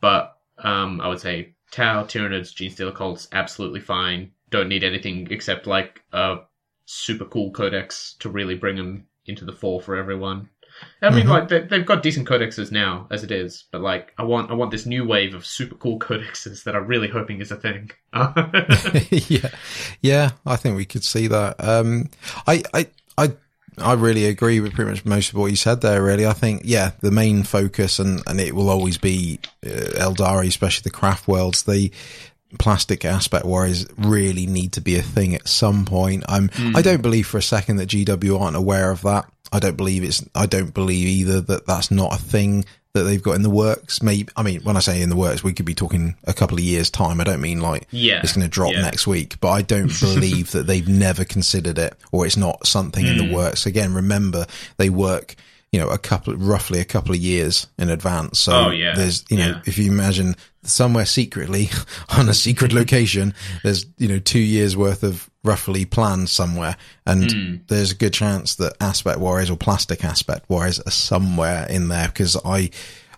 but 0.00 0.36
um, 0.64 1.00
I 1.00 1.08
would 1.08 1.20
say 1.20 1.54
Tau, 1.70 2.04
Tyranids, 2.04 2.52
Genestealer 2.54 2.94
Cults, 2.94 3.28
absolutely 3.32 3.80
fine. 3.80 4.32
Don't 4.50 4.68
need 4.68 4.84
anything 4.84 5.28
except 5.30 5.66
like 5.66 6.02
a 6.12 6.38
super 6.86 7.24
cool 7.24 7.52
codex 7.52 8.16
to 8.20 8.28
really 8.28 8.56
bring 8.56 8.76
them 8.76 9.06
into 9.26 9.44
the 9.44 9.52
fore 9.52 9.80
for 9.80 9.96
everyone. 9.96 10.48
I 11.02 11.10
mean, 11.10 11.26
Mhm. 11.26 11.28
like 11.28 11.48
they, 11.48 11.60
they've 11.60 11.84
got 11.84 12.02
decent 12.02 12.26
codexes 12.26 12.72
now 12.72 13.06
as 13.10 13.22
it 13.22 13.30
is, 13.30 13.64
but 13.70 13.82
like 13.82 14.14
I 14.16 14.22
want 14.22 14.50
I 14.50 14.54
want 14.54 14.70
this 14.70 14.86
new 14.86 15.04
wave 15.04 15.34
of 15.34 15.44
super 15.44 15.74
cool 15.74 15.98
codexes 16.08 16.64
that 16.64 16.74
I'm 16.74 16.86
really 16.86 17.08
hoping 17.08 17.40
is 17.40 17.50
a 17.50 17.56
thing. 17.56 17.90
yeah, 19.10 19.50
yeah, 20.00 20.30
I 20.46 20.56
think 20.56 20.76
we 20.76 20.84
could 20.86 21.04
see 21.04 21.26
that. 21.28 21.56
Um, 21.62 22.08
I, 22.46 22.62
I, 22.72 22.86
I, 23.18 23.32
I 23.78 23.94
really 23.94 24.26
agree 24.26 24.60
with 24.60 24.74
pretty 24.74 24.90
much 24.90 25.04
most 25.04 25.30
of 25.30 25.36
what 25.36 25.50
you 25.50 25.56
said 25.56 25.80
there. 25.80 26.02
Really, 26.02 26.26
I 26.26 26.32
think 26.32 26.62
yeah, 26.64 26.92
the 27.00 27.10
main 27.10 27.42
focus 27.42 27.98
and 27.98 28.22
and 28.26 28.40
it 28.40 28.54
will 28.54 28.68
always 28.68 28.98
be 28.98 29.40
uh, 29.64 29.68
Aeldari, 29.68 30.48
especially 30.48 30.82
the 30.84 30.90
craft 30.90 31.28
worlds. 31.28 31.62
The 31.62 31.90
plastic 32.58 33.04
aspect 33.04 33.44
warriors 33.44 33.86
really 33.96 34.46
need 34.46 34.72
to 34.72 34.80
be 34.80 34.96
a 34.96 35.02
thing 35.02 35.34
at 35.34 35.48
some 35.48 35.84
point. 35.84 36.24
I'm. 36.28 36.50
I 36.74 36.82
don't 36.82 37.02
believe 37.02 37.26
for 37.26 37.38
a 37.38 37.42
second 37.42 37.76
that 37.76 37.88
GW 37.88 38.40
aren't 38.40 38.56
aware 38.56 38.90
of 38.90 39.02
that. 39.02 39.30
I 39.52 39.58
don't 39.58 39.76
believe 39.76 40.04
it's. 40.04 40.24
I 40.34 40.46
don't 40.46 40.74
believe 40.74 41.06
either 41.06 41.40
that 41.40 41.66
that's 41.66 41.90
not 41.90 42.14
a 42.14 42.22
thing 42.22 42.64
that 42.94 43.04
they've 43.04 43.22
got 43.22 43.36
in 43.36 43.42
the 43.42 43.50
works. 43.50 44.02
Maybe 44.02 44.28
I 44.36 44.42
mean 44.42 44.60
when 44.62 44.76
I 44.76 44.80
say 44.80 45.00
in 45.00 45.10
the 45.10 45.16
works, 45.16 45.44
we 45.44 45.52
could 45.52 45.66
be 45.66 45.74
talking 45.74 46.16
a 46.24 46.32
couple 46.32 46.56
of 46.58 46.64
years 46.64 46.90
time. 46.90 47.20
I 47.20 47.24
don't 47.24 47.40
mean 47.40 47.60
like 47.60 47.86
Yeah, 47.90 48.20
it's 48.22 48.32
going 48.32 48.44
to 48.44 48.50
drop 48.50 48.72
yeah. 48.72 48.82
next 48.82 49.06
week, 49.06 49.38
but 49.40 49.50
I 49.50 49.62
don't 49.62 49.92
believe 50.00 50.50
that 50.52 50.66
they've 50.66 50.88
never 50.88 51.24
considered 51.24 51.78
it 51.78 51.94
or 52.12 52.26
it's 52.26 52.36
not 52.36 52.66
something 52.66 53.06
in 53.06 53.18
Hmm. 53.18 53.26
the 53.28 53.34
works. 53.34 53.66
Again, 53.66 53.94
remember 53.94 54.46
they 54.76 54.90
work. 54.90 55.36
You 55.72 55.78
know, 55.78 55.88
a 55.90 55.98
couple, 55.98 56.34
roughly 56.34 56.80
a 56.80 56.84
couple 56.84 57.12
of 57.12 57.18
years 57.20 57.68
in 57.78 57.90
advance. 57.90 58.40
So 58.40 58.52
Oh, 58.52 58.70
yeah. 58.70 58.92
there's, 58.96 59.24
you 59.30 59.36
know, 59.36 59.46
Yeah. 59.50 59.60
if 59.66 59.78
you 59.78 59.88
imagine 59.88 60.34
somewhere 60.62 61.06
secretly 61.06 61.70
on 62.16 62.28
a 62.28 62.34
secret 62.34 62.72
location, 62.72 63.34
there's, 63.62 63.86
you 63.98 64.08
know, 64.08 64.18
two 64.18 64.38
years 64.40 64.76
worth 64.76 65.02
of 65.02 65.28
roughly 65.42 65.84
planned 65.84 66.28
somewhere. 66.28 66.76
And 67.06 67.32
Hmm. 67.32 67.56
there's 67.68 67.92
a 67.92 67.94
good 67.96 68.12
chance 68.12 68.56
that 68.56 68.74
Aspect 68.80 69.18
Warriors 69.18 69.50
or 69.50 69.56
Plastic 69.56 70.04
Aspect 70.04 70.48
Warriors 70.50 70.78
are 70.80 70.90
somewhere 70.90 71.66
in 71.70 71.88
there 71.88 72.08
because 72.08 72.36
I, 72.44 72.70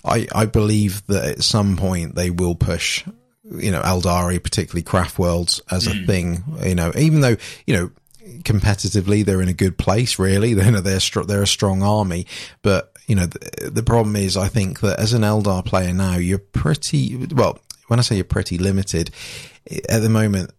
I, 0.05 0.29
I 0.35 0.47
believe 0.47 1.05
that 1.07 1.25
at 1.25 1.43
some 1.43 1.77
point 1.77 2.15
they 2.15 2.31
will 2.31 2.55
push, 2.55 3.05
you 3.51 3.71
know, 3.73 3.83
Aeldari, 3.83 4.43
particularly 4.43 4.83
Craft 4.83 5.19
Worlds 5.19 5.61
as 5.71 5.87
a 5.89 5.95
thing, 6.07 6.45
you 6.65 6.75
know, 6.77 6.93
even 6.97 7.21
though, 7.23 7.37
you 7.67 7.75
know, 7.75 7.91
competitively 8.41 9.25
they're 9.25 9.43
in 9.43 9.49
a 9.49 9.55
good 9.55 9.78
place 9.78 10.19
really. 10.19 10.55
They're 10.62 10.81
they're, 10.81 11.01
str- 11.01 11.23
they're 11.23 11.43
a 11.43 11.47
strong 11.47 11.83
army. 11.83 12.27
But 12.62 12.93
you 13.07 13.17
know 13.17 13.27
the, 13.27 13.70
the 13.70 13.83
problem 13.83 14.17
is 14.17 14.36
i 14.36 14.49
think 14.49 14.81
that 14.81 14.99
as 14.99 15.12
an 15.12 15.23
eldar 15.23 15.65
player 15.65 15.93
now 15.93 16.17
you're 16.17 16.39
pretty 16.39 17.27
well 17.35 17.59
when 17.89 17.99
i 17.99 18.02
say 18.02 18.15
you're 18.15 18.25
pretty 18.25 18.59
limited 18.59 19.11
at 19.89 20.02
the 20.02 20.08
moment 20.08 20.50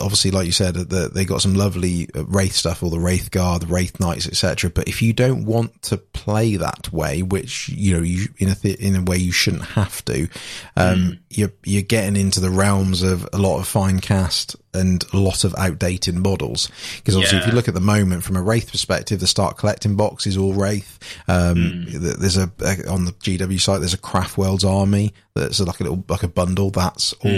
obviously 0.00 0.30
like 0.30 0.46
you 0.46 0.52
said 0.52 0.74
that 0.74 1.14
they 1.14 1.24
got 1.24 1.40
some 1.40 1.54
lovely 1.54 2.08
wraith 2.14 2.52
stuff 2.52 2.82
all 2.82 2.90
the 2.90 2.98
wraith 2.98 3.30
guard 3.30 3.62
the 3.62 3.66
wraith 3.66 3.98
knights 4.00 4.26
etc 4.26 4.68
but 4.68 4.86
if 4.86 5.00
you 5.00 5.12
don't 5.12 5.46
want 5.46 5.80
to 5.82 5.96
play 5.96 6.56
that 6.56 6.92
way 6.92 7.22
which 7.22 7.68
you 7.70 7.94
know 7.94 8.02
you 8.02 8.26
in 8.38 8.48
a 8.48 8.54
th- 8.54 8.78
in 8.78 8.94
a 8.96 9.02
way 9.02 9.16
you 9.16 9.32
shouldn't 9.32 9.64
have 9.64 10.04
to 10.04 10.28
um 10.76 11.18
you're 11.30 11.52
you're 11.64 11.82
getting 11.82 12.16
into 12.16 12.40
the 12.40 12.50
realms 12.50 13.02
of 13.02 13.26
a 13.32 13.38
lot 13.38 13.58
of 13.58 13.66
fine 13.66 14.00
cast 14.00 14.56
and 14.72 15.04
a 15.12 15.16
lot 15.16 15.42
of 15.42 15.54
outdated 15.56 16.14
models. 16.14 16.70
Because 16.98 17.16
obviously 17.16 17.38
if 17.38 17.46
you 17.46 17.52
look 17.52 17.66
at 17.66 17.74
the 17.74 17.80
moment 17.80 18.22
from 18.22 18.36
a 18.36 18.42
wraith 18.42 18.70
perspective 18.70 19.18
the 19.20 19.26
start 19.26 19.56
collecting 19.56 19.96
box 19.96 20.26
is 20.26 20.36
all 20.36 20.52
wraith. 20.52 20.98
Um 21.28 21.86
th- 21.88 22.16
there's 22.16 22.36
a, 22.36 22.50
a 22.60 22.88
on 22.88 23.04
the 23.04 23.12
gw 23.12 23.60
site 23.60 23.80
there's 23.80 23.94
a 23.94 23.98
craft 23.98 24.36
worlds 24.38 24.64
army 24.64 25.12
that's 25.34 25.60
like 25.60 25.80
a 25.80 25.84
little 25.84 26.04
like 26.08 26.22
a 26.22 26.28
bundle 26.28 26.70
that's 26.70 27.12
all 27.24 27.30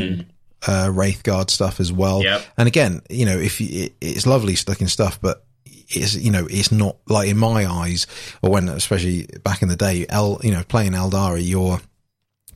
uh, 0.67 0.91
Wraith 0.93 1.23
Guard 1.23 1.51
stuff 1.51 1.81
as 1.81 1.93
well. 1.93 2.23
Yep. 2.23 2.43
And 2.57 2.69
again, 2.69 3.03
you 3.11 3.27
know, 3.27 3.39
if 3.39 3.61
you, 3.61 3.85
it, 3.85 3.95
it's 4.01 4.27
lovely 4.27 4.57
looking 4.67 4.89
stuff, 4.89 5.21
but 5.21 5.45
it's, 5.65 6.15
you 6.15 6.31
know, 6.31 6.47
it's 6.51 6.73
not 6.73 6.97
like 7.07 7.29
in 7.29 7.37
my 7.37 7.67
eyes 7.67 8.07
or 8.43 8.51
when, 8.51 8.69
especially 8.69 9.27
back 9.45 9.63
in 9.63 9.69
the 9.69 9.77
day, 9.77 10.07
El, 10.09 10.41
you 10.43 10.51
know, 10.51 10.63
playing 10.65 10.93
Aeldari, 10.93 11.47
you're, 11.47 11.81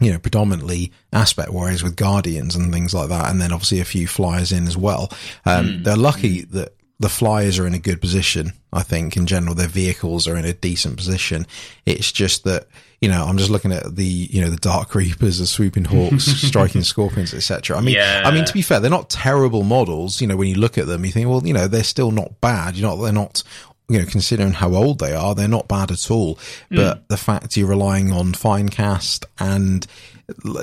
you 0.01 0.13
know, 0.13 0.19
predominantly 0.19 0.93
aspect 1.13 1.51
warriors 1.51 1.83
with 1.83 1.97
guardians 1.97 2.55
and 2.57 2.73
things 2.73 2.95
like 2.95 3.09
that. 3.09 3.31
And 3.31 3.41
then 3.41 3.53
obviously 3.53 3.81
a 3.81 3.85
few 3.85 4.07
flyers 4.07 4.53
in 4.53 4.67
as 4.67 4.77
well. 4.77 5.11
Um, 5.45 5.83
they're 5.83 5.97
lucky 5.97 6.43
that 6.43 6.75
the 6.99 7.09
flyers 7.09 7.59
are 7.59 7.67
in 7.67 7.75
a 7.75 7.79
good 7.79 8.01
position. 8.01 8.53
I 8.73 8.83
think 8.83 9.17
in 9.17 9.27
general, 9.27 9.55
their 9.55 9.69
vehicles 9.69 10.27
are 10.29 10.37
in 10.37 10.45
a 10.45 10.53
decent 10.53 10.97
position. 10.97 11.47
It's 11.85 12.13
just 12.13 12.45
that, 12.45 12.69
you 13.01 13.09
know, 13.09 13.25
I'm 13.25 13.37
just 13.37 13.51
looking 13.51 13.73
at 13.73 13.95
the, 13.97 14.05
you 14.05 14.41
know, 14.41 14.49
the 14.49 14.57
Dark 14.57 14.95
Reapers, 14.95 15.39
the 15.39 15.47
Swooping 15.47 15.85
Hawks, 15.85 16.25
Striking 16.49 16.83
Scorpions, 16.83 17.35
etc. 17.35 17.77
I 17.77 17.81
mean, 17.81 17.95
Yeah. 17.95 18.23
I 18.25 18.31
mean, 18.31 18.45
to 18.45 18.53
be 18.53 18.63
fair, 18.63 18.81
they're 18.81 18.91
not 18.91 19.11
terrible 19.11 19.63
models. 19.63 20.21
You 20.21 20.27
know, 20.27 20.37
when 20.37 20.49
you 20.49 20.55
look 20.55 20.79
at 20.79 20.87
them, 20.87 21.05
you 21.05 21.13
think, 21.13 21.29
well, 21.29 21.47
you 21.47 21.53
know, 21.53 21.69
they're 21.69 21.85
still 21.85 22.11
not 22.11 22.41
bad. 22.41 22.77
You're 22.77 22.89
not, 22.89 22.97
they're 22.97 23.13
not, 23.13 23.43
you 23.89 23.99
know, 23.99 24.07
considering 24.07 24.53
how 24.53 24.75
old 24.75 24.99
they 24.99 25.13
are, 25.13 25.35
they're 25.35 25.47
not 25.47 25.69
bad 25.69 25.91
at 25.91 26.11
all. 26.11 26.39
Hmm. 26.71 26.77
But 26.77 27.09
the 27.09 27.17
fact 27.17 27.57
you're 27.57 27.69
relying 27.69 28.13
on 28.13 28.33
fine 28.33 28.69
cast 28.71 29.27
and, 29.39 29.87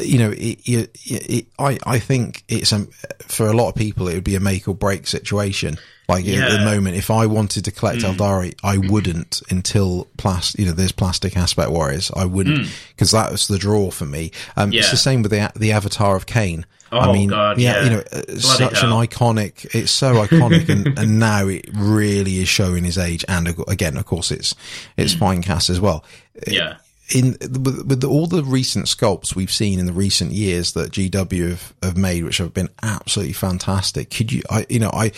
you 0.02 0.18
know, 0.18 0.32
it, 0.32 0.60
it, 0.68 0.98
it, 1.06 1.48
I, 1.60 1.78
I 1.86 2.00
think 2.00 2.44
it's 2.50 2.72
a, 2.72 2.86
for 3.28 3.48
a 3.48 3.54
lot 3.54 3.70
of 3.70 3.76
people, 3.76 4.08
it 4.08 4.16
would 4.16 4.24
be 4.24 4.36
a 4.36 4.40
make 4.40 4.68
or 4.68 4.76
break 4.76 5.08
situation. 5.08 5.78
Like 6.10 6.26
at 6.28 6.52
the 6.60 6.66
moment, 6.66 6.98
if 6.98 7.10
I 7.10 7.26
wanted 7.28 7.66
to 7.66 7.72
collect 7.72 8.00
Aeldari, 8.02 8.56
I 8.64 8.78
wouldn't 8.78 9.42
until 9.50 10.08
plastic, 10.18 10.60
you 10.60 10.66
know, 10.66 10.74
there's 10.74 10.92
plastic 10.92 11.38
aspect 11.38 11.72
warriors. 11.72 12.12
I 12.16 12.26
wouldn't 12.26 12.68
because 12.90 13.12
that 13.12 13.32
was 13.32 13.48
the 13.48 13.58
draw 13.58 13.90
for 13.90 14.06
me. 14.06 14.32
Um, 14.58 14.72
Yeah. 14.74 14.82
it's 14.82 14.92
the 14.92 14.98
same 14.98 15.22
with 15.22 15.32
the, 15.32 15.52
the 15.56 15.72
avatar 15.72 16.16
of. 16.18 16.26
I 16.28 16.64
Oh, 16.92 17.12
mean, 17.14 17.30
God, 17.30 17.58
yeah, 17.58 17.78
yeah. 17.78 17.84
you 17.86 17.90
know, 17.90 18.04
uh, 18.12 18.38
such 18.38 18.80
hell. 18.82 19.00
an 19.02 19.08
iconic, 19.08 19.74
it's 19.74 19.92
so 19.92 20.14
iconic 20.26 20.70
and, 20.70 21.00
and 21.00 21.18
now 21.32 21.48
it 21.48 21.68
really 21.74 22.38
is 22.38 22.48
showing 22.50 22.84
his 22.84 22.98
age. 23.00 23.26
And 23.28 23.56
again, 23.68 23.98
of 23.98 24.06
course, 24.06 24.30
it's, 24.30 24.54
it's 24.98 25.14
fine 25.14 25.42
cast 25.42 25.72
as 25.72 25.80
well 25.82 26.04
Yeah. 26.46 26.76
in 27.16 27.38
with, 27.42 27.86
with 27.88 28.04
all 28.04 28.28
the 28.28 28.44
recent 28.44 28.86
sculpts 28.86 29.36
we've 29.36 29.52
seen 29.52 29.80
in 29.80 29.86
the 29.88 29.94
recent 29.94 30.34
years 30.34 30.74
that 30.74 30.92
GW 30.92 31.50
have, 31.50 31.74
have 31.82 31.98
made, 31.98 32.26
which 32.26 32.38
have 32.38 32.54
been 32.54 32.70
absolutely 32.84 33.34
fantastic. 33.34 34.12
Could 34.12 34.32
you, 34.32 34.44
I, 34.52 34.66
you 34.70 34.78
know, 34.80 34.92
I, 34.94 35.14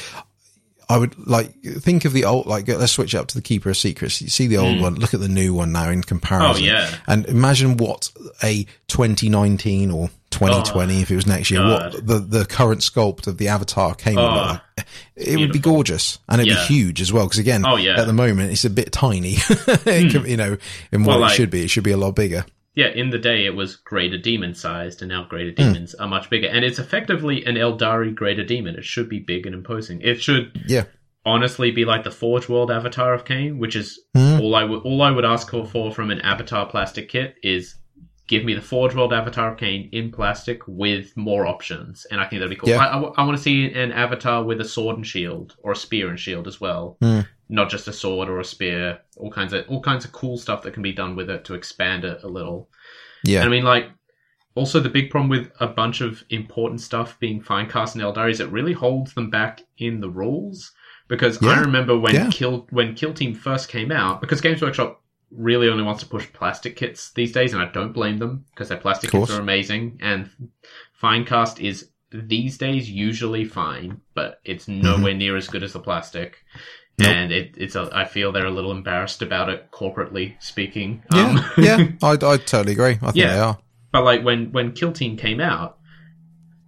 I 0.87 0.97
would 0.97 1.27
like 1.27 1.61
think 1.61 2.05
of 2.05 2.13
the 2.13 2.25
old, 2.25 2.45
like 2.45 2.67
let's 2.67 2.91
switch 2.91 3.15
up 3.15 3.27
to 3.27 3.35
the 3.35 3.41
Keeper 3.41 3.69
of 3.69 3.77
Secrets. 3.77 4.21
You 4.21 4.29
see 4.29 4.47
the 4.47 4.57
old 4.57 4.77
hmm. 4.77 4.81
one, 4.83 4.95
look 4.95 5.13
at 5.13 5.19
the 5.19 5.27
new 5.27 5.53
one 5.53 5.71
now 5.71 5.89
in 5.89 6.03
comparison. 6.03 6.63
Oh, 6.63 6.65
yeah. 6.65 6.95
And 7.07 7.25
imagine 7.25 7.77
what 7.77 8.11
a 8.43 8.65
2019 8.87 9.91
or 9.91 10.09
2020, 10.31 11.01
if 11.01 11.09
it 11.09 11.15
was 11.15 11.25
next 11.25 11.49
year, 11.49 11.63
what 11.63 12.05
the, 12.05 12.19
the 12.19 12.45
current 12.45 12.81
sculpt 12.81 13.27
of 13.27 13.37
the 13.37 13.47
Avatar 13.47 13.95
came 13.95 14.17
Oh, 14.17 14.25
like. 14.77 14.85
It 15.15 15.39
would 15.39 15.53
be 15.53 15.59
gorgeous 15.59 16.19
and 16.27 16.41
it'd 16.41 16.53
Yeah. 16.53 16.67
be 16.67 16.73
huge 16.73 17.01
as 17.01 17.11
well. 17.11 17.27
Cause 17.27 17.39
again, 17.39 17.63
Oh, 17.65 17.77
yeah. 17.77 17.99
at 17.99 18.05
the 18.05 18.13
moment 18.13 18.51
it's 18.51 18.65
a 18.65 18.69
bit 18.69 18.91
tiny, 18.91 19.35
can- 19.35 20.09
hmm. 20.09 20.25
you 20.25 20.37
know, 20.37 20.57
in 20.91 21.03
what 21.03 21.13
Well, 21.13 21.17
it 21.17 21.21
like- 21.21 21.35
should 21.35 21.49
be. 21.49 21.63
It 21.63 21.69
should 21.69 21.83
be 21.83 21.91
a 21.91 21.97
lot 21.97 22.15
bigger. 22.15 22.45
Yeah, 22.75 22.87
in 22.87 23.09
the 23.09 23.17
day 23.17 23.45
it 23.45 23.55
was 23.55 23.77
greater 23.77 24.17
demon 24.17 24.53
sized, 24.53 25.01
and 25.01 25.09
now 25.09 25.23
greater 25.29 25.51
Hmm. 25.51 25.73
demons 25.73 25.95
are 25.95 26.07
much 26.07 26.29
bigger. 26.29 26.47
And 26.47 26.65
it's 26.65 26.77
effectively 26.79 27.45
an 27.45 27.55
Aeldari 27.55 28.13
greater 28.13 28.43
demon. 28.43 28.75
It 28.75 28.83
should 28.85 29.07
be 29.09 29.19
big 29.19 29.45
and 29.45 29.55
imposing. 29.55 30.01
It 30.01 30.21
should 30.21 30.51
Yeah. 30.67 30.83
honestly 31.25 31.71
be 31.71 31.85
like 31.85 32.03
the 32.03 32.11
Forge 32.11 32.47
World 32.49 32.69
avatar 32.69 33.13
of 33.13 33.25
Khaine, 33.25 33.57
which 33.57 33.75
is 33.75 33.99
Hmm. 34.15 34.39
all 34.41 34.55
I 34.55 34.63
would 34.65 34.81
all 34.81 35.01
I 35.01 35.11
would 35.11 35.25
ask 35.25 35.49
for 35.49 35.91
from 35.93 36.11
an 36.11 36.19
avatar 36.21 36.65
plastic 36.67 37.09
kit 37.09 37.35
is 37.41 37.75
give 38.27 38.43
me 38.43 38.53
the 38.53 38.61
Forge 38.61 38.95
World 38.95 39.13
avatar 39.13 39.51
of 39.51 39.57
Khaine 39.59 39.89
in 39.91 40.11
plastic 40.11 40.61
with 40.67 41.15
more 41.15 41.45
options, 41.45 42.05
and 42.09 42.19
I 42.19 42.25
think 42.25 42.39
that'd 42.39 42.49
be 42.49 42.55
cool. 42.55 42.69
Yeah. 42.69 42.85
I, 42.85 43.23
want 43.23 43.37
to 43.37 43.43
see 43.43 43.71
an 43.73 43.91
avatar 43.91 44.43
with 44.43 44.59
a 44.61 44.65
sword 44.65 44.95
and 44.97 45.05
shield, 45.05 45.55
or 45.63 45.73
a 45.73 45.75
spear 45.75 46.09
and 46.09 46.19
shield 46.19 46.47
as 46.47 46.59
well, 46.59 46.97
Hmm. 47.01 47.21
not 47.49 47.69
just 47.69 47.87
a 47.87 47.93
sword 47.93 48.29
or 48.29 48.39
a 48.39 48.45
spear. 48.45 48.99
All 49.17 49.31
kinds 49.31 49.53
of 49.53 49.65
all 49.67 49.81
kinds 49.81 50.05
of 50.05 50.11
cool 50.11 50.37
stuff 50.37 50.63
that 50.63 50.73
can 50.73 50.83
be 50.83 50.91
done 50.93 51.15
with 51.15 51.29
it 51.29 51.45
to 51.45 51.53
expand 51.53 52.03
it 52.03 52.19
a 52.23 52.27
little. 52.27 52.69
Yeah. 53.23 53.39
And 53.41 53.47
I 53.47 53.51
mean, 53.51 53.63
like, 53.63 53.89
also 54.55 54.79
the 54.79 54.89
big 54.89 55.09
problem 55.09 55.29
with 55.29 55.51
a 55.59 55.67
bunch 55.67 56.01
of 56.01 56.23
important 56.29 56.81
stuff 56.81 57.19
being 57.19 57.41
fine 57.41 57.69
cast 57.69 57.95
in 57.95 58.01
Aeldari 58.01 58.31
is 58.31 58.39
it 58.39 58.49
really 58.51 58.73
holds 58.73 59.13
them 59.13 59.29
back 59.29 59.61
in 59.77 59.99
the 59.99 60.09
rules. 60.09 60.71
Because 61.07 61.41
I 61.43 61.59
remember 61.59 61.95
when 61.99 62.15
Yeah. 62.15 62.29
Kill 62.31 62.65
when 62.71 62.95
Kill 62.95 63.13
Team 63.13 63.35
first 63.35 63.69
came 63.69 63.91
out, 63.91 64.21
because 64.21 64.41
Games 64.41 64.61
Workshop 64.63 65.03
really 65.31 65.69
only 65.69 65.83
wants 65.83 66.03
to 66.03 66.09
push 66.09 66.31
plastic 66.33 66.75
kits 66.75 67.11
these 67.11 67.31
days, 67.31 67.53
and 67.53 67.61
I 67.61 67.71
don't 67.71 67.93
blame 67.93 68.17
them 68.17 68.45
because 68.51 68.69
their 68.69 68.77
plastic 68.77 69.11
kits 69.11 69.31
are 69.31 69.39
amazing, 69.41 69.99
and 70.01 70.29
fine 70.93 71.25
cast 71.25 71.59
is 71.59 71.89
these 72.11 72.57
days 72.57 72.89
usually 72.89 73.45
fine, 73.45 74.01
but 74.13 74.39
it's 74.45 74.67
nowhere 74.67 75.13
near 75.13 75.35
as 75.35 75.47
good 75.47 75.63
as 75.63 75.73
the 75.73 75.79
plastic. 75.79 76.31
Mm-hmm. 76.33 77.03
Nope. 77.03 77.11
And 77.11 77.31
it, 77.33 77.55
it's 77.57 77.75
a, 77.75 77.89
I 77.91 78.05
feel 78.05 78.31
they're 78.31 78.45
a 78.45 78.51
little 78.51 78.71
embarrassed 78.71 79.21
about 79.21 79.49
it 79.49 79.69
corporately 79.69 80.41
speaking. 80.41 81.03
Yeah. 81.13 81.25
Um, 81.27 81.45
yeah. 81.57 81.77
I, 82.01 82.11
I 82.11 82.37
totally 82.37 82.71
agree. 82.71 82.93
I 83.01 83.11
think 83.11 83.15
Yeah. 83.15 83.33
they 83.33 83.39
are. 83.39 83.57
But 83.91 84.05
like 84.05 84.23
when 84.23 84.51
when 84.53 84.71
Kill 84.71 84.93
Team 84.93 85.17
came 85.17 85.41
out, 85.41 85.77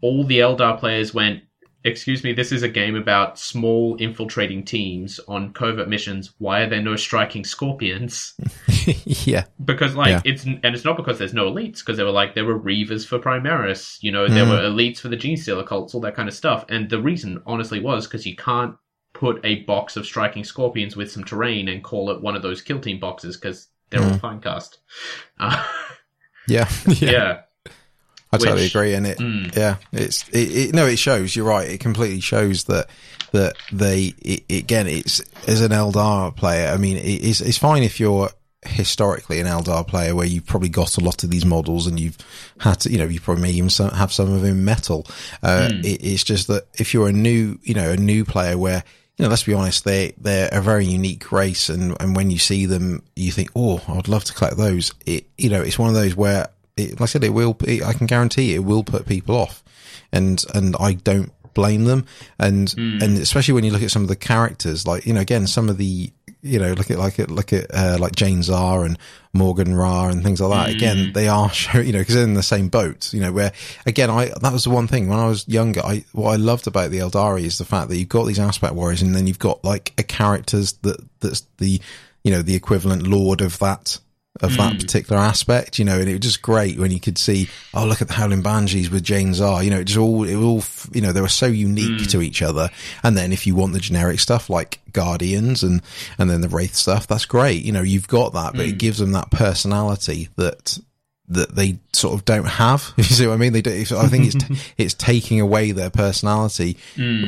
all 0.02 0.26
the 0.26 0.40
Eldar 0.40 0.80
players 0.80 1.14
went, 1.14 1.44
"Excuse 1.84 2.24
me, 2.24 2.34
this 2.34 2.52
is 2.52 2.64
a 2.64 2.68
game 2.70 2.96
about 2.96 3.40
small 3.40 3.96
infiltrating 3.98 4.64
teams 4.66 5.20
on 5.28 5.54
covert 5.54 5.88
missions. 5.88 6.34
Why 6.38 6.62
are 6.62 6.70
there 6.70 6.82
no 6.82 6.96
striking 6.96 7.44
scorpions?" 7.44 8.34
yeah. 9.06 9.46
Because 9.64 9.96
like 9.96 10.10
Yeah. 10.10 10.22
it's 10.26 10.44
and 10.46 10.60
it's 10.66 10.86
not 10.86 10.98
because 10.98 11.18
there's 11.20 11.34
no 11.34 11.50
elites 11.52 11.80
because 11.80 11.98
they 11.98 12.04
were 12.04 12.12
like 12.12 12.36
there 12.36 12.46
were 12.46 12.60
reavers 12.60 13.06
for 13.06 13.20
Primaris, 13.20 13.98
you 14.02 14.12
know, 14.12 14.28
there 14.28 14.46
Mm. 14.46 14.50
were 14.50 14.70
elites 14.70 15.00
for 15.00 15.08
the 15.10 15.16
Gene 15.16 15.38
Stealer 15.38 15.64
cults, 15.64 15.94
all 15.94 16.02
that 16.02 16.16
kind 16.16 16.28
of 16.30 16.36
stuff. 16.36 16.66
And 16.70 16.90
the 16.90 17.02
reason, 17.02 17.42
honestly, 17.46 17.80
was 17.80 18.08
because 18.08 18.26
you 18.26 18.36
can't 18.36 18.76
put 19.14 19.40
a 19.44 19.64
box 19.64 19.98
of 19.98 20.06
striking 20.06 20.44
scorpions 20.44 20.96
with 20.96 21.12
some 21.12 21.24
terrain 21.24 21.68
and 21.70 21.84
call 21.84 22.12
it 22.12 22.22
one 22.22 22.36
of 22.36 22.42
those 22.44 22.62
Kill 22.62 22.80
Team 22.80 23.00
boxes 23.00 23.36
because 23.38 23.68
they're 23.90 24.04
all 24.04 24.18
fine 24.20 24.40
cast. 24.42 24.80
Uh, 25.40 25.64
Yeah. 26.48 26.70
yeah. 26.88 27.12
yeah. 27.12 27.40
I 28.32 28.38
totally 28.38 28.64
Which- 28.64 28.76
agree. 28.76 28.94
And 28.94 29.08
it, 29.08 29.18
Mm. 29.20 29.56
yeah, 29.56 29.76
it's, 29.92 30.28
it, 30.30 30.52
it, 30.70 30.76
no, 30.76 30.86
it 30.86 30.98
shows, 31.00 31.36
you're 31.36 31.46
right. 31.46 31.70
It 31.70 31.80
completely 31.80 32.20
shows 32.20 32.66
that, 32.66 32.88
that 33.32 33.56
they, 33.72 34.14
it, 34.22 34.44
again, 34.50 34.88
it's, 34.88 35.22
as 35.48 35.62
an 35.62 35.72
Eldar 35.72 36.36
player, 36.36 36.70
I 36.74 36.78
mean, 36.78 36.98
it, 36.98 37.02
it's, 37.24 37.42
it's 37.42 37.58
fine 37.58 37.84
if 37.84 38.00
you're 38.00 38.30
historically 38.66 39.40
an 39.40 39.48
Eldar 39.48 39.88
player 39.88 40.14
where 40.16 40.26
you've 40.26 40.46
probably 40.46 40.68
got 40.70 40.98
a 40.98 41.02
lot 41.02 41.24
of 41.24 41.30
these 41.30 41.46
models 41.46 41.88
and 41.88 42.00
you've 42.00 42.18
had 42.60 42.80
to, 42.82 42.92
you 42.92 42.98
know, 42.98 43.06
you 43.06 43.20
probably 43.22 43.44
may 43.44 43.52
even 43.52 43.70
have 43.92 44.12
some 44.12 44.32
of 44.34 44.42
them 44.42 44.50
in 44.52 44.66
metal. 44.66 45.06
Uh, 45.42 45.70
Hmm. 45.70 45.80
it, 45.86 46.04
it's 46.04 46.24
just 46.24 46.48
that 46.48 46.68
if 46.74 46.94
you're 46.94 47.08
a 47.08 47.14
new, 47.14 47.58
you 47.64 47.74
know, 47.74 47.92
a 47.92 47.98
new 47.98 48.26
player 48.26 48.58
where, 48.58 48.84
you 49.18 49.24
know, 49.24 49.30
let's 49.30 49.44
be 49.44 49.54
honest, 49.54 49.84
they 49.84 50.14
they're 50.18 50.50
a 50.52 50.62
very 50.62 50.86
unique 50.86 51.32
race, 51.32 51.70
and 51.70 51.96
and 52.00 52.16
when 52.16 52.30
you 52.30 52.38
see 52.38 52.68
them, 52.68 53.02
you 53.16 53.32
think, 53.32 53.50
oh, 53.56 53.82
I'd 53.88 54.08
love 54.08 54.24
to 54.26 54.34
collect 54.34 54.58
those. 54.58 54.94
It, 55.08 55.26
you 55.40 55.50
know, 55.50 55.62
it's 55.62 55.80
one 55.80 55.90
of 55.90 55.96
those 55.96 56.16
where, 56.16 56.50
it, 56.78 56.92
like 56.92 57.02
I 57.02 57.06
said, 57.06 57.24
it 57.24 57.34
will. 57.34 57.58
It, 57.66 57.84
I 57.84 57.94
can 57.94 58.08
guarantee 58.08 58.54
it 58.56 58.60
will 58.64 58.84
put 58.84 59.06
people 59.06 59.36
off, 59.36 59.64
and 60.12 60.44
and 60.54 60.76
I 60.80 60.94
don't 60.94 61.32
blame 61.54 61.86
them, 61.86 62.06
and 62.40 62.70
Hmm. 62.72 63.00
and 63.02 63.18
especially 63.18 63.56
when 63.56 63.64
you 63.64 63.72
look 63.72 63.84
at 63.84 63.92
some 63.92 64.04
of 64.04 64.08
the 64.10 64.16
characters, 64.16 64.86
like 64.86 65.06
you 65.06 65.14
know, 65.14 65.22
again, 65.22 65.48
some 65.48 65.70
of 65.70 65.78
the 65.78 66.12
you 66.44 66.60
know, 66.60 66.72
look 66.74 66.92
at 66.92 67.00
like 67.00 67.20
at 67.20 67.32
look 67.32 67.52
at 67.52 67.66
uh, 67.74 67.98
like 68.00 68.16
Jain 68.16 68.44
Zar 68.44 68.86
and 68.86 68.98
Maugan 69.34 69.76
Ra 69.76 70.08
and 70.08 70.24
things 70.24 70.40
like 70.40 70.52
that. 70.52 70.72
Hmm. 70.72 70.78
Again, 70.78 71.14
they 71.14 71.28
are 71.28 71.50
show, 71.54 71.80
you 71.80 71.92
know 71.92 72.00
because 72.00 72.14
they're 72.16 72.24
in 72.24 72.36
the 72.36 72.44
same 72.44 72.70
boat. 72.70 73.12
You 73.12 73.22
know, 73.22 73.32
where 73.32 73.52
again, 73.88 74.10
I 74.12 74.32
that 74.42 74.54
was 74.54 74.64
the 74.64 74.70
one 74.70 74.88
thing 74.88 75.10
when 75.10 75.18
I 75.20 75.28
was 75.28 75.48
younger. 75.48 75.82
I 75.84 76.06
what 76.14 76.32
I 76.32 76.36
loved 76.36 76.68
about 76.68 76.92
the 76.92 77.00
Aeldari 77.00 77.42
is 77.44 77.58
the 77.58 77.66
fact 77.66 77.90
that 77.90 77.98
you've 77.98 78.08
got 78.08 78.26
these 78.26 78.40
aspect 78.40 78.76
warriors, 78.76 79.02
and 79.02 79.16
then 79.16 79.26
you've 79.26 79.40
got 79.40 79.64
like 79.64 79.94
a 79.98 80.04
characters 80.04 80.74
that 80.84 81.04
that's 81.22 81.42
the 81.58 81.82
you 82.24 82.32
know 82.32 82.42
the 82.44 82.56
equivalent 82.56 83.08
lord 83.08 83.42
of 83.42 83.58
that 83.60 84.00
of 84.42 84.56
that 84.58 84.74
mm. 84.74 84.80
particular 84.80 85.22
aspect, 85.22 85.80
you 85.80 85.86
know, 85.86 86.00
and 86.00 86.10
it 86.10 86.14
was 86.14 86.22
just 86.22 86.42
great 86.42 86.78
when 86.78 86.92
you 86.92 87.00
could 87.00 87.18
see, 87.18 87.50
oh, 87.74 87.86
look 87.86 88.02
at 88.02 88.08
the 88.08 88.14
Howling 88.14 88.42
Banshees 88.42 88.90
with 88.90 89.04
Jain 89.04 89.34
Zar, 89.34 89.64
you 89.64 89.70
know, 89.70 89.80
it 89.80 89.86
just 89.86 89.98
all, 89.98 90.24
it 90.24 90.36
all, 90.36 90.64
you 90.94 91.02
know, 91.02 91.12
they 91.12 91.22
were 91.22 91.28
so 91.28 91.48
unique 91.48 92.02
mm. 92.02 92.12
to 92.12 92.22
each 92.22 92.42
other. 92.42 92.70
And 93.04 93.18
then 93.18 93.32
if 93.32 93.48
you 93.48 93.56
want 93.56 93.74
the 93.74 93.80
generic 93.80 94.20
stuff 94.20 94.50
like 94.50 94.80
Guardians 94.92 95.64
and, 95.64 95.82
and 96.18 96.30
then 96.30 96.42
the 96.42 96.50
Wraith 96.50 96.76
stuff, 96.76 97.08
that's 97.08 97.26
great. 97.26 97.64
You 97.64 97.72
know, 97.72 97.82
you've 97.82 98.08
got 98.08 98.34
that, 98.34 98.54
but 98.54 98.66
it 98.66 98.76
mm. 98.76 98.80
gives 98.80 99.00
them 99.00 99.14
that 99.14 99.32
personality 99.32 100.30
that, 100.36 100.80
that 101.30 101.56
they 101.56 101.78
sort 101.92 102.14
of 102.14 102.26
don't 102.26 102.48
have. 102.48 102.94
You 102.98 103.04
see 103.04 103.28
what 103.28 103.34
I 103.34 103.38
mean? 103.38 103.54
They 103.54 103.62
don't, 103.62 103.92
I 103.94 104.08
think 104.08 104.34
it's, 104.34 104.72
it's 104.78 104.94
taking 104.94 105.40
away 105.40 105.72
their 105.72 105.90
personality 105.90 106.78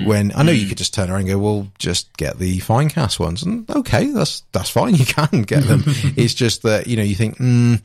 when 0.05 0.31
I 0.35 0.43
know 0.43 0.51
you 0.51 0.67
could 0.67 0.77
just 0.77 0.93
turn 0.93 1.09
around 1.09 1.21
and 1.21 1.29
go, 1.29 1.37
well, 1.39 1.67
just 1.79 2.15
get 2.17 2.37
the 2.37 2.59
fine 2.59 2.89
cast 2.89 3.19
ones. 3.19 3.43
And 3.43 3.69
okay, 3.69 4.07
that's, 4.07 4.43
that's 4.51 4.69
fine. 4.69 4.95
You 4.99 5.05
can 5.05 5.43
get 5.43 5.63
them. 5.63 5.83
it's 5.85 6.33
just 6.33 6.63
that, 6.63 6.87
you 6.87 6.97
know, 6.97 7.03
you 7.03 7.15
think, 7.15 7.37
mm, 7.37 7.81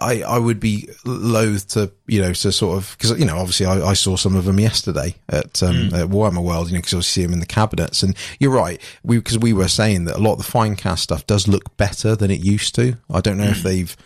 I, 0.00 0.22
I 0.22 0.38
would 0.38 0.60
be 0.60 0.88
loath 1.06 1.68
to, 1.68 1.90
you 2.06 2.20
know, 2.20 2.32
to 2.34 2.52
sort 2.52 2.76
of, 2.76 2.98
cause, 2.98 3.18
you 3.18 3.24
know, 3.24 3.38
obviously 3.38 3.64
I, 3.64 3.80
I 3.80 3.94
saw 3.94 4.16
some 4.16 4.36
of 4.36 4.44
them 4.44 4.60
yesterday 4.60 5.14
at, 5.30 5.62
um, 5.62 5.86
at 5.94 6.08
Warhammer 6.08 6.42
World, 6.42 6.68
you 6.68 6.76
know, 6.76 6.82
cause 6.82 6.94
I 6.94 7.00
see 7.00 7.22
them 7.22 7.32
in 7.32 7.40
the 7.40 7.46
cabinets 7.46 8.02
and 8.02 8.14
you're 8.38 8.50
right. 8.50 8.80
We, 9.02 9.20
cause 9.22 9.38
we 9.38 9.54
were 9.54 9.68
saying 9.68 10.04
that 10.04 10.16
a 10.16 10.18
lot 10.18 10.32
of 10.32 10.38
the 10.38 10.44
fine 10.44 10.76
cast 10.76 11.04
stuff 11.04 11.26
does 11.26 11.48
look 11.48 11.74
better 11.78 12.14
than 12.14 12.30
it 12.30 12.40
used 12.40 12.74
to. 12.74 12.96
I 13.10 13.20
don't 13.20 13.38
know 13.38 13.44
if 13.44 13.62
they've, 13.62 13.96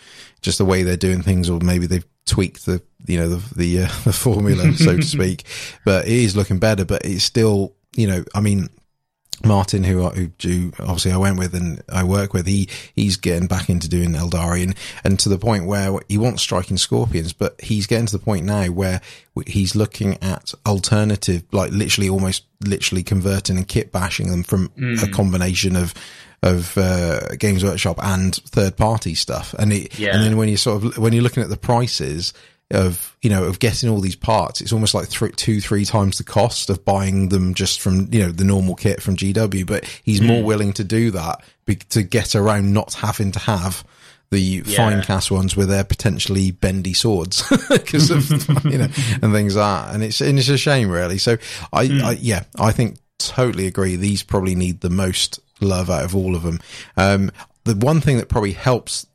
just 0.40 0.58
the 0.58 0.64
way 0.64 0.82
they're 0.82 0.96
doing 0.96 1.22
things, 1.22 1.50
or 1.50 1.60
maybe 1.60 1.86
they've 1.86 2.06
tweaked 2.26 2.66
the 2.66 2.82
you 3.06 3.18
know 3.18 3.28
the 3.28 3.54
the, 3.54 3.82
uh, 3.82 3.88
the 4.04 4.12
formula, 4.12 4.72
so 4.74 4.96
to 4.96 5.02
speak. 5.16 5.44
But 5.84 6.06
it 6.06 6.12
is 6.12 6.36
looking 6.36 6.58
better. 6.58 6.84
But 6.84 7.04
it's 7.04 7.24
still, 7.24 7.74
you 7.94 8.06
know, 8.06 8.24
I 8.34 8.40
mean, 8.40 8.68
Martin, 9.44 9.84
who 9.84 10.04
I, 10.04 10.08
who 10.10 10.30
who 10.42 10.72
obviously 10.80 11.12
I 11.12 11.16
went 11.16 11.38
with 11.38 11.54
and 11.54 11.82
I 11.92 12.04
work 12.04 12.32
with, 12.34 12.46
he 12.46 12.68
he's 12.94 13.16
getting 13.16 13.46
back 13.48 13.68
into 13.70 13.88
doing 13.88 14.10
Aeldari 14.12 14.62
and, 14.62 14.74
and 15.04 15.18
to 15.20 15.28
the 15.28 15.38
point 15.38 15.66
where 15.66 15.98
he 16.08 16.18
wants 16.18 16.42
striking 16.42 16.76
scorpions, 16.76 17.32
but 17.32 17.60
he's 17.60 17.86
getting 17.86 18.06
to 18.06 18.18
the 18.18 18.24
point 18.24 18.44
now 18.44 18.66
where 18.66 19.00
he's 19.46 19.76
looking 19.76 20.22
at 20.22 20.52
alternative, 20.66 21.42
like 21.52 21.70
literally 21.72 22.08
almost 22.08 22.44
literally 22.64 23.02
converting 23.04 23.56
and 23.56 23.68
kit 23.68 23.92
bashing 23.92 24.30
them 24.30 24.42
from 24.42 24.70
a 25.02 25.08
combination 25.08 25.76
of 25.76 25.94
of 26.42 26.78
uh, 26.78 27.20
Games 27.36 27.64
Workshop 27.64 27.98
and 28.02 28.34
third 28.34 28.76
party 28.76 29.14
stuff. 29.14 29.54
And 29.58 29.72
it, 29.72 29.98
Yeah. 29.98 30.14
and 30.14 30.22
then 30.24 30.36
when 30.36 30.48
you 30.48 30.56
sort 30.56 30.84
of 30.84 30.98
when 30.98 31.12
you're 31.12 31.22
looking 31.22 31.42
at 31.42 31.48
the 31.48 31.56
prices 31.56 32.32
of 32.70 33.16
you 33.22 33.30
know 33.30 33.44
of 33.44 33.58
getting 33.58 33.88
all 33.88 34.00
these 34.00 34.16
parts, 34.16 34.60
it's 34.60 34.72
almost 34.72 34.94
like 34.94 35.08
two 35.08 35.60
three 35.60 35.84
times 35.84 36.18
the 36.18 36.24
cost 36.24 36.68
of 36.70 36.84
buying 36.84 37.30
them 37.30 37.54
just 37.54 37.80
from 37.80 38.08
you 38.12 38.20
know 38.20 38.30
the 38.30 38.44
normal 38.44 38.74
kit 38.74 39.02
from 39.02 39.16
GW. 39.16 39.66
But 39.66 39.84
he's 40.02 40.20
more 40.20 40.42
willing 40.42 40.72
to 40.74 40.84
do 40.84 41.10
that 41.12 41.42
be, 41.64 41.76
to 41.76 42.02
get 42.02 42.34
around 42.34 42.72
not 42.72 42.94
having 42.94 43.32
to 43.32 43.38
have. 43.38 43.84
The 44.30 44.60
fine 44.60 45.00
cast 45.00 45.30
ones 45.30 45.56
with 45.56 45.70
their 45.70 45.84
potentially 45.84 46.50
bendy 46.50 46.92
swords 46.92 47.42
because 47.70 48.10
of 48.10 48.30
you 48.66 48.76
know 48.76 48.88
and 49.22 49.32
things 49.32 49.56
like 49.56 49.86
that, 49.86 49.94
and 49.94 50.04
it's 50.04 50.20
and 50.20 50.38
it's 50.38 50.50
a 50.50 50.58
shame 50.58 50.90
really. 50.90 51.16
So 51.16 51.38
I, 51.72 51.84
I 52.04 52.18
yeah 52.20 52.44
I 52.58 52.72
think 52.72 52.98
totally 53.18 53.66
agree. 53.66 53.96
These 53.96 54.22
probably 54.22 54.54
need 54.54 54.82
the 54.82 54.90
most 54.90 55.40
love 55.60 55.88
out 55.88 56.04
of 56.04 56.14
all 56.14 56.34
of 56.36 56.42
them. 56.42 56.60
Um, 56.96 57.30
the 57.64 57.74
one 57.74 58.00
thing 58.00 58.18
that 58.18 58.28
probably 58.28 58.52
helps 58.52 59.06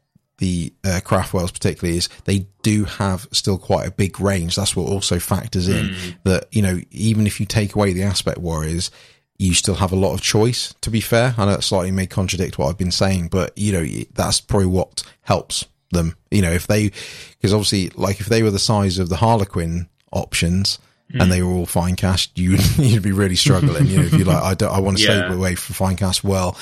the 0.43 0.73
uh, 0.83 0.99
Craftworlds 1.05 1.53
particularly 1.53 1.97
is 1.97 2.09
they 2.25 2.45
do 2.63 2.83
have 2.83 3.29
still 3.31 3.57
quite 3.57 3.87
a 3.87 3.91
big 3.91 4.19
range. 4.19 4.57
That's 4.57 4.75
what 4.75 4.91
also 4.91 5.17
factors 5.17 5.69
in 5.69 5.95
that, 6.25 6.47
you 6.51 6.61
know, 6.61 6.81
even 6.91 7.25
if 7.25 7.39
you 7.39 7.45
take 7.45 7.75
away 7.75 7.93
the 7.93 8.03
aspect 8.03 8.39
warriors, 8.39 8.91
you 9.37 9.53
still 9.53 9.75
have 9.75 9.93
a 9.93 9.95
lot 9.95 10.13
of 10.13 10.21
choice, 10.21 10.73
to 10.81 10.89
be 10.89 10.99
fair. 10.99 11.33
I 11.37 11.45
know 11.45 11.51
that 11.51 11.63
slightly 11.63 11.91
may 11.91 12.07
contradict 12.07 12.57
what 12.57 12.67
I've 12.67 12.77
been 12.77 12.91
saying, 12.91 13.29
but 13.29 13.57
you 13.57 13.71
know, 13.71 13.85
that's 14.13 14.41
probably 14.41 14.65
what 14.65 15.03
helps 15.21 15.63
them. 15.91 16.17
You 16.29 16.41
know, 16.41 16.51
if 16.51 16.67
they, 16.67 16.91
because 17.37 17.53
obviously, 17.53 17.89
like 17.95 18.19
if 18.19 18.25
they 18.25 18.43
were 18.43 18.51
the 18.51 18.59
size 18.59 18.99
of 18.99 19.07
the 19.07 19.15
Harlequin 19.15 19.87
options, 20.11 20.77
and 21.13 21.31
they 21.31 21.41
were 21.43 21.51
all 21.51 21.65
fine 21.65 21.95
cast, 21.95 22.37
you 22.37 22.57
you'd 22.77 23.03
be 23.03 23.11
really 23.11 23.35
struggling. 23.35 23.87
You 23.87 23.97
know, 23.99 24.03
if 24.05 24.13
you're 24.13 24.25
like, 24.25 24.43
I 24.43 24.53
don't, 24.55 24.71
I 24.73 24.79
want 24.79 24.97
to 24.97 25.03
Yeah. 25.07 25.27
stay 25.27 25.33
away 25.35 25.55
from 25.55 25.75
fine 25.75 25.95
cast. 25.95 26.23
Well, 26.23 26.57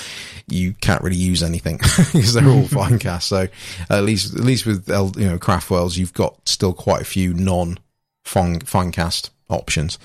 you 0.47 0.73
can't 0.81 1.01
really 1.01 1.15
use 1.17 1.41
anything 1.43 1.77
because 1.97 2.33
they're 2.33 2.47
all 2.49 2.67
fine 2.67 2.99
cast. 2.99 3.27
So 3.27 3.47
at 3.89 4.03
least, 4.03 4.33
at 4.35 4.41
least 4.43 4.65
with 4.65 4.87
you 4.89 5.27
know 5.29 5.37
Craftworlds, 5.39 5.97
you've 5.97 6.13
got 6.13 6.47
still 6.47 6.73
quite 6.73 7.01
a 7.01 7.05
few 7.05 7.33
non 7.33 7.77
fine 8.25 8.59
fine 8.61 8.91
cast 8.91 9.31
options. 9.49 9.97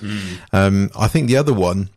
Um, 0.53 0.89
I 0.97 1.07
think 1.07 1.27
the 1.27 1.37
other 1.37 1.53
one 1.53 1.89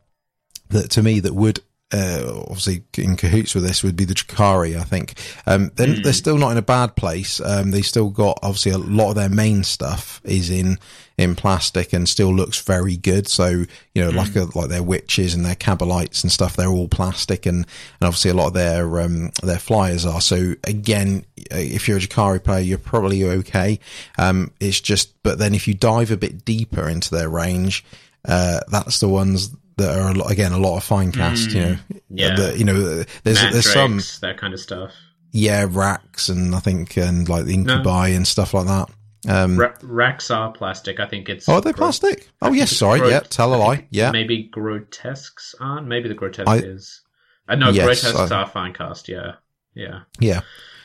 that 0.68 0.90
to 0.92 1.02
me 1.02 1.20
that 1.20 1.34
would 1.34 1.60
uh, 1.92 2.42
obviously 2.46 2.84
in 2.96 3.16
cahoots 3.16 3.52
with 3.54 3.64
this 3.64 3.82
would 3.82 3.96
be 3.96 4.04
the 4.04 4.14
Drukhari. 4.14 4.78
I 4.78 4.84
think 4.84 5.14
um, 5.46 5.72
they're, 5.74 5.88
they're 5.94 6.12
still 6.12 6.38
not 6.38 6.52
in 6.52 6.56
a 6.56 6.62
bad 6.62 6.94
place. 6.94 7.40
Um, 7.40 7.72
they 7.72 7.82
still 7.82 8.10
got 8.10 8.38
obviously 8.44 8.70
a 8.70 8.78
lot 8.78 9.10
of 9.10 9.16
their 9.16 9.28
main 9.28 9.64
stuff 9.64 10.20
is 10.22 10.50
in 10.50 10.78
in 11.20 11.36
plastic 11.36 11.92
and 11.92 12.08
still 12.08 12.34
looks 12.34 12.58
very 12.62 12.97
good. 12.97 13.28
So 13.28 13.49
you 13.94 14.02
know, 14.02 14.08
like 14.08 14.34
a, 14.36 14.47
like 14.58 14.70
their 14.70 14.82
witches 14.82 15.34
and 15.34 15.44
their 15.44 15.55
Kabalites 15.55 16.23
and 16.23 16.32
stuff, 16.32 16.57
they're 16.57 16.70
all 16.70 16.89
plastic, 16.89 17.44
and, 17.44 17.58
and 17.58 18.02
obviously 18.02 18.31
a 18.31 18.34
lot 18.34 18.47
of 18.47 18.55
their 18.55 19.00
um, 19.02 19.31
their 19.42 19.58
flyers 19.58 20.07
are. 20.07 20.23
So 20.23 20.55
again, 20.65 21.26
uh, 21.52 21.58
if 21.58 21.86
you're 21.86 21.99
a 21.99 22.00
Drukhari 22.00 22.42
player, 22.42 22.60
you're 22.60 22.78
probably 22.78 23.23
okay. 23.23 23.81
Um, 24.18 24.50
it's 24.60 24.81
just, 24.81 25.23
but 25.23 25.39
then 25.39 25.55
if 25.55 25.68
you 25.68 25.74
dive 25.74 26.10
a 26.10 26.16
bit 26.16 26.47
deeper 26.47 26.89
into 26.89 27.15
their 27.15 27.28
range, 27.28 27.84
uh, 28.24 28.60
that's 28.68 29.00
the 29.00 29.08
ones 29.08 29.50
that 29.76 29.99
are 29.99 30.12
a 30.12 30.15
lot, 30.15 30.31
again 30.31 30.52
a 30.52 30.58
lot 30.58 30.78
of 30.78 30.84
fine 30.84 31.12
cast. 31.12 31.50
You 31.50 31.60
know, 31.60 31.76
yeah. 32.08 32.34
the, 32.34 32.55
you 32.57 32.65
know, 32.65 33.05
there's 33.24 33.42
there's 33.52 33.70
some 33.70 34.00
that 34.23 34.39
kind 34.39 34.55
of 34.55 34.60
stuff. 34.60 34.92
yeah 35.32 35.66
Wracks 35.68 36.31
and 36.31 36.55
I 36.55 36.60
think 36.60 36.97
and 36.97 37.28
like 37.28 37.44
the 37.44 37.52
incubi 37.52 38.08
and 38.08 38.26
stuff 38.26 38.55
like 38.55 38.68
that. 38.68 38.89
Um, 39.28 39.58
Ra- 39.58 39.74
Wracks 39.82 40.31
are 40.31 40.50
plastic. 40.52 40.99
I 41.00 41.07
think 41.07 41.28
it's. 41.28 41.49
oh, 41.49 41.55
are 41.55 41.60
they 41.60 41.73
gro- 41.73 41.86
plastic? 41.86 42.28
Oh 42.40 42.52
yes, 42.52 42.70
sorry, 42.76 43.00
grot- 43.00 43.10
yeah, 43.10 43.20
tell 43.20 43.55
a 43.55 43.57
lie, 43.57 43.86
yeah. 43.90 44.10
Maybe 44.10 44.44
grotesques 44.44 45.55
aren't. 45.60 45.86
Maybe 45.86 46.08
the 46.08 46.15
grotesque 46.15 46.49
I- 46.49 46.57
is. 46.58 47.02
I 47.49 47.57
know 47.57 47.70
Yes, 47.70 47.84
grotesques 48.02 48.31
I- 48.31 48.40
are 48.42 48.47
fine 48.47 48.73
cast. 48.73 49.08
Yeah, 49.08 49.32
yeah. 49.74 50.00
Yeah. 50.20 50.40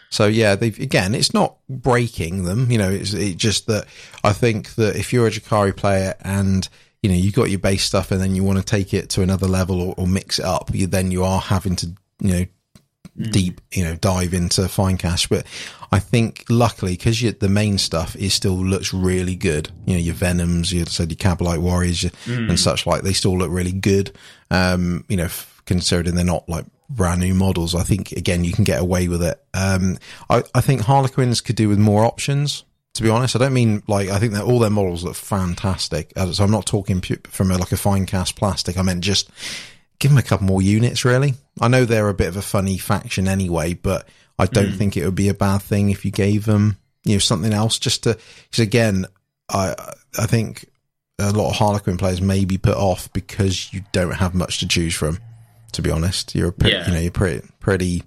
So 0.09 0.27
yeah, 0.27 0.55
they've 0.55 0.77
again, 0.79 1.13
it's 1.15 1.33
not 1.33 1.57
breaking 1.69 2.43
them, 2.45 2.71
you 2.71 2.77
know, 2.77 2.89
it's 2.89 3.13
it 3.13 3.37
just 3.37 3.67
that 3.67 3.85
I 4.23 4.33
think 4.33 4.75
that 4.75 4.95
if 4.95 5.11
you're 5.13 5.27
a 5.27 5.31
Drukhari 5.31 5.75
player 5.75 6.15
and 6.21 6.67
you 7.03 7.09
know, 7.09 7.15
you've 7.17 7.35
got 7.35 7.51
your 7.51 7.59
base 7.59 7.83
stuff 7.83 8.11
and 8.11 8.19
then 8.19 8.33
you 8.33 8.43
want 8.43 8.57
to 8.57 8.65
take 8.65 8.91
it 8.93 9.09
to 9.11 9.21
another 9.21 9.47
level 9.47 9.79
or, 9.79 9.93
or 9.97 10.07
mix 10.07 10.39
it 10.39 10.45
up, 10.45 10.73
you 10.73 10.87
then 10.87 11.11
you 11.11 11.23
are 11.23 11.39
having 11.39 11.75
to, 11.75 11.87
you 12.19 12.33
know, 12.33 12.45
deep, 13.17 13.61
you 13.71 13.83
know, 13.83 13.95
dive 13.95 14.33
into 14.33 14.67
fine 14.67 14.97
cast. 14.97 15.29
But 15.29 15.45
I 15.91 15.99
think 15.99 16.43
luckily 16.49 16.93
because 16.93 17.19
the 17.21 17.49
main 17.49 17.77
stuff 17.77 18.15
is 18.15 18.33
still 18.33 18.57
looks 18.57 18.93
really 18.93 19.35
good. 19.35 19.69
You 19.85 19.93
know, 19.93 19.99
your 19.99 20.15
Venoms, 20.15 20.71
you 20.73 20.85
said 20.85 21.09
your 21.11 21.17
Kabalite 21.17 21.59
Warriors 21.59 22.03
your- 22.03 22.11
and 22.27 22.59
such 22.59 22.85
like, 22.85 23.03
they 23.03 23.13
still 23.13 23.37
look 23.37 23.51
really 23.51 23.71
good. 23.71 24.11
Um, 24.51 25.05
you 25.07 25.17
know, 25.17 25.25
f- 25.25 25.61
considering 25.65 26.15
they're 26.15 26.25
not 26.25 26.47
like 26.49 26.65
brand 26.89 27.21
new 27.21 27.33
models, 27.33 27.73
I 27.73 27.83
think 27.83 28.11
again, 28.11 28.43
you 28.43 28.51
can 28.53 28.63
get 28.63 28.81
away 28.81 29.07
with 29.07 29.23
it. 29.23 29.41
Um, 29.53 29.97
I, 30.29 30.43
I 30.53 30.61
think 30.61 30.81
Harlequins 30.81 31.41
could 31.41 31.55
do 31.55 31.69
with 31.69 31.79
more 31.79 32.03
options. 32.05 32.63
To 32.95 33.03
be 33.03 33.09
honest, 33.09 33.35
I 33.35 33.39
don't 33.39 33.53
mean 33.53 33.83
like 33.87 34.07
I 34.09 34.19
think 34.19 34.31
that 34.33 34.43
all 34.43 34.59
their 34.59 34.69
models 34.69 35.03
look 35.03 35.15
fantastic. 35.15 36.13
So 36.31 36.43
I'm 36.43 36.51
not 36.51 36.65
talking 36.65 37.01
pu- 37.01 37.17
from 37.27 37.51
a, 37.51 37.57
like 37.57 37.71
a 37.73 37.77
fine 37.77 38.05
cast 38.05 38.35
plastic. 38.37 38.77
I 38.77 38.83
meant 38.83 39.03
just 39.03 39.29
give 39.99 40.11
them 40.11 40.17
a 40.17 40.23
couple 40.23 40.45
more 40.47 40.61
units. 40.61 41.05
Really, 41.05 41.35
I 41.61 41.67
know 41.67 41.85
they're 41.85 42.09
a 42.09 42.13
bit 42.13 42.27
of 42.27 42.37
a 42.37 42.41
funny 42.41 42.77
faction 42.77 43.27
anyway, 43.27 43.73
but 43.73 44.07
I 44.37 44.45
don't 44.45 44.73
think 44.73 44.97
it 44.97 45.05
would 45.05 45.15
be 45.15 45.29
a 45.29 45.33
bad 45.33 45.61
thing 45.61 45.89
if 45.89 46.03
you 46.05 46.11
gave 46.11 46.45
them 46.45 46.77
you 47.03 47.13
know 47.13 47.19
something 47.19 47.53
else 47.53 47.79
just 47.79 48.03
to. 48.03 48.17
Because 48.49 48.59
again, 48.63 49.05
I 49.49 49.75
I 50.17 50.25
think 50.25 50.65
a 51.19 51.31
lot 51.31 51.49
of 51.51 51.55
Harlequin 51.55 51.97
players 51.97 52.21
may 52.21 52.43
be 52.45 52.57
put 52.57 52.75
off 52.75 53.11
because 53.13 53.71
you 53.73 53.83
don't 53.93 54.11
have 54.15 54.33
much 54.35 54.59
to 54.59 54.67
choose 54.67 54.93
from. 54.95 55.19
To 55.73 55.81
be 55.81 55.91
honest, 55.91 56.33
you're 56.35 56.49
a 56.49 56.53
pretty, 56.53 56.75
Yeah. 56.75 56.87
you 56.87 56.93
know 56.93 56.99
you're 56.99 57.11
pretty 57.11 57.47
pretty 57.59 58.03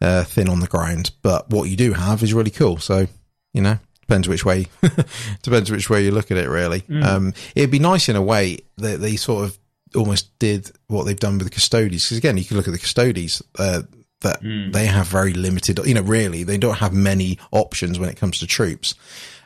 uh, 0.00 0.24
thin 0.24 0.48
on 0.48 0.60
the 0.60 0.66
ground, 0.66 1.10
but 1.22 1.50
what 1.50 1.64
you 1.68 1.76
do 1.76 1.92
have 1.94 2.22
is 2.22 2.32
really 2.34 2.50
cool. 2.50 2.78
So 2.78 3.06
you 3.54 3.62
know 3.62 3.78
depends 4.02 4.26
which 4.28 4.44
way 4.44 4.66
depends 5.42 5.70
which 5.70 5.90
way 5.90 6.02
you 6.04 6.10
look 6.10 6.30
at 6.30 6.38
it 6.38 6.48
really 6.48 6.82
um 7.02 7.34
it'd 7.54 7.70
be 7.70 7.78
nice 7.78 8.08
in 8.08 8.16
a 8.16 8.22
way 8.22 8.58
that 8.78 9.00
they 9.00 9.16
sort 9.16 9.44
of 9.44 9.58
almost 9.94 10.38
did 10.38 10.70
what 10.86 11.04
they've 11.04 11.18
done 11.18 11.38
with 11.38 11.46
the 11.46 11.54
custodes. 11.54 12.04
Because 12.04 12.18
again, 12.18 12.38
you 12.38 12.44
can 12.44 12.56
look 12.56 12.68
at 12.68 12.72
the 12.72 12.78
custodes. 12.78 13.42
Uh, 13.58 13.82
that 14.20 14.40
Hmm. 14.42 14.72
they 14.72 14.86
have 14.86 15.06
very 15.06 15.32
limited, 15.32 15.78
you 15.86 15.94
know, 15.94 16.02
really, 16.02 16.42
they 16.42 16.58
don't 16.58 16.78
have 16.78 16.92
many 16.92 17.38
options 17.52 18.00
when 18.00 18.08
it 18.08 18.16
comes 18.16 18.40
to 18.40 18.48
troops. 18.48 18.96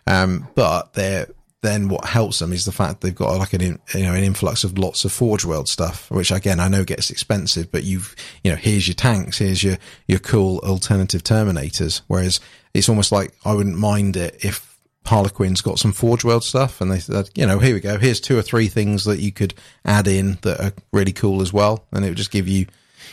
Um, 0.06 0.48
but 0.54 0.94
they're, 0.94 1.26
then 1.60 1.88
what 1.90 2.06
helps 2.06 2.38
them 2.38 2.54
is 2.54 2.64
the 2.64 2.72
fact 2.72 3.02
they've 3.02 3.14
got 3.14 3.36
like 3.36 3.52
an, 3.52 3.60
in, 3.60 3.78
you 3.94 4.04
know, 4.04 4.14
an 4.14 4.24
influx 4.24 4.64
of 4.64 4.78
lots 4.78 5.04
of 5.04 5.12
Forge 5.12 5.44
World 5.44 5.68
stuff, 5.68 6.10
which 6.10 6.30
again, 6.32 6.58
I 6.58 6.68
know 6.68 6.84
gets 6.84 7.10
expensive, 7.10 7.70
but 7.70 7.84
you've, 7.84 8.16
you 8.42 8.50
know, 8.50 8.56
here's 8.56 8.88
your 8.88 8.94
tanks, 8.94 9.36
here's 9.36 9.62
your, 9.62 9.76
your 10.08 10.20
cool 10.20 10.58
alternative 10.60 11.22
Terminators. 11.22 12.00
Whereas 12.06 12.40
it's 12.72 12.88
almost 12.88 13.12
like 13.12 13.34
I 13.44 13.52
wouldn't 13.52 13.78
mind 13.78 14.16
it 14.16 14.42
if 14.42 14.71
Harlequin's 15.04 15.60
got 15.60 15.78
some 15.78 15.92
Forge 15.92 16.24
World 16.24 16.44
stuff 16.44 16.80
and 16.80 16.90
they 16.90 16.98
said, 16.98 17.28
you 17.34 17.46
know, 17.46 17.58
here 17.58 17.74
we 17.74 17.80
go. 17.80 17.98
Here's 17.98 18.20
two 18.20 18.38
or 18.38 18.42
three 18.42 18.68
things 18.68 19.04
that 19.04 19.18
you 19.18 19.32
could 19.32 19.54
add 19.84 20.06
in 20.06 20.38
that 20.42 20.60
are 20.60 20.72
really 20.92 21.12
cool 21.12 21.42
as 21.42 21.52
well. 21.52 21.84
And 21.92 22.04
it 22.04 22.08
would 22.08 22.16
just 22.16 22.30
give 22.30 22.48
you, 22.48 22.66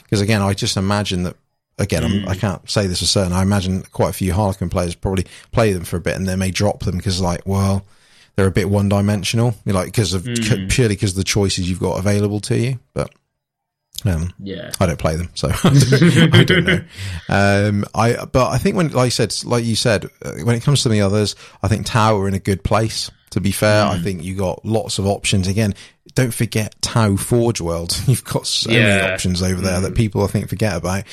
because 0.04 0.22
again, 0.22 0.42
I 0.42 0.54
just 0.54 0.78
imagine 0.78 1.24
that 1.24 1.36
again, 1.80 2.04
I'm, 2.04 2.28
I 2.28 2.36
mm. 2.36 2.40
can't 2.40 2.70
say 2.70 2.88
this 2.88 3.00
for 3.00 3.06
certain. 3.06 3.34
I 3.34 3.42
imagine 3.42 3.84
quite 3.92 4.10
a 4.10 4.14
few 4.14 4.34
Harlequin 4.34 4.70
players 4.70 4.94
probably 4.94 5.26
play 5.52 5.74
them 5.74 5.84
for 5.84 5.98
a 5.98 6.02
bit 6.02 6.16
and 6.16 6.28
they 6.28 6.36
may 6.36 6.52
drop 6.52 6.82
them 6.82 6.98
because 6.98 7.22
like, 7.22 7.42
well, 7.46 7.86
they're 8.36 8.48
a 8.48 8.52
bit 8.52 8.70
one 8.70 8.88
dimensional, 8.88 9.56
you 9.66 9.74
know, 9.74 9.80
like 9.80 9.88
because 9.88 10.14
of 10.14 10.24
c- 10.24 10.68
purely 10.68 10.96
because 10.96 11.12
of 11.12 11.18
the 11.18 11.24
choices 11.24 11.70
you've 11.70 11.80
got 11.80 11.98
available 11.98 12.40
to 12.42 12.58
you. 12.58 12.80
But 12.94 13.14
um, 14.06 14.34
Yeah. 14.40 14.72
I 14.80 14.86
don't 14.86 15.00
play 15.00 15.16
them, 15.16 15.30
so 15.36 15.50
I 15.64 16.44
don't 16.46 16.64
know. 16.66 16.82
Um, 17.28 17.86
I 17.94 18.26
but 18.26 18.50
I 18.50 18.58
think 18.58 18.76
when, 18.76 18.90
like 18.90 19.06
you 19.08 19.12
said, 19.12 19.36
like 19.44 19.64
you 19.64 19.76
said, 19.76 20.06
uh, 20.24 20.34
when 20.44 20.56
it 20.56 20.64
comes 20.64 20.84
to 20.84 20.90
the 20.90 21.02
others, 21.02 21.36
I 21.64 21.68
think 21.68 21.86
Tau 21.86 22.18
are 22.20 22.28
in 22.28 22.34
a 22.34 22.40
good 22.40 22.64
place. 22.64 23.12
To 23.32 23.40
be 23.40 23.52
fair, 23.52 23.86
I 23.86 24.00
think 24.00 24.24
you 24.24 24.36
got 24.36 24.66
lots 24.66 24.98
of 24.98 25.06
options. 25.06 25.48
Again, 25.48 25.76
don't 26.16 26.34
forget 26.34 26.74
Tau 26.82 27.16
Forge 27.16 27.62
World. 27.62 27.96
You've 28.08 28.24
got 28.24 28.48
so 28.48 28.72
many 28.72 29.12
options 29.14 29.44
over 29.44 29.62
there 29.62 29.82
that 29.82 29.94
people 29.94 30.24
I 30.24 30.28
think 30.28 30.50
forget 30.50 30.76
about. 30.76 31.04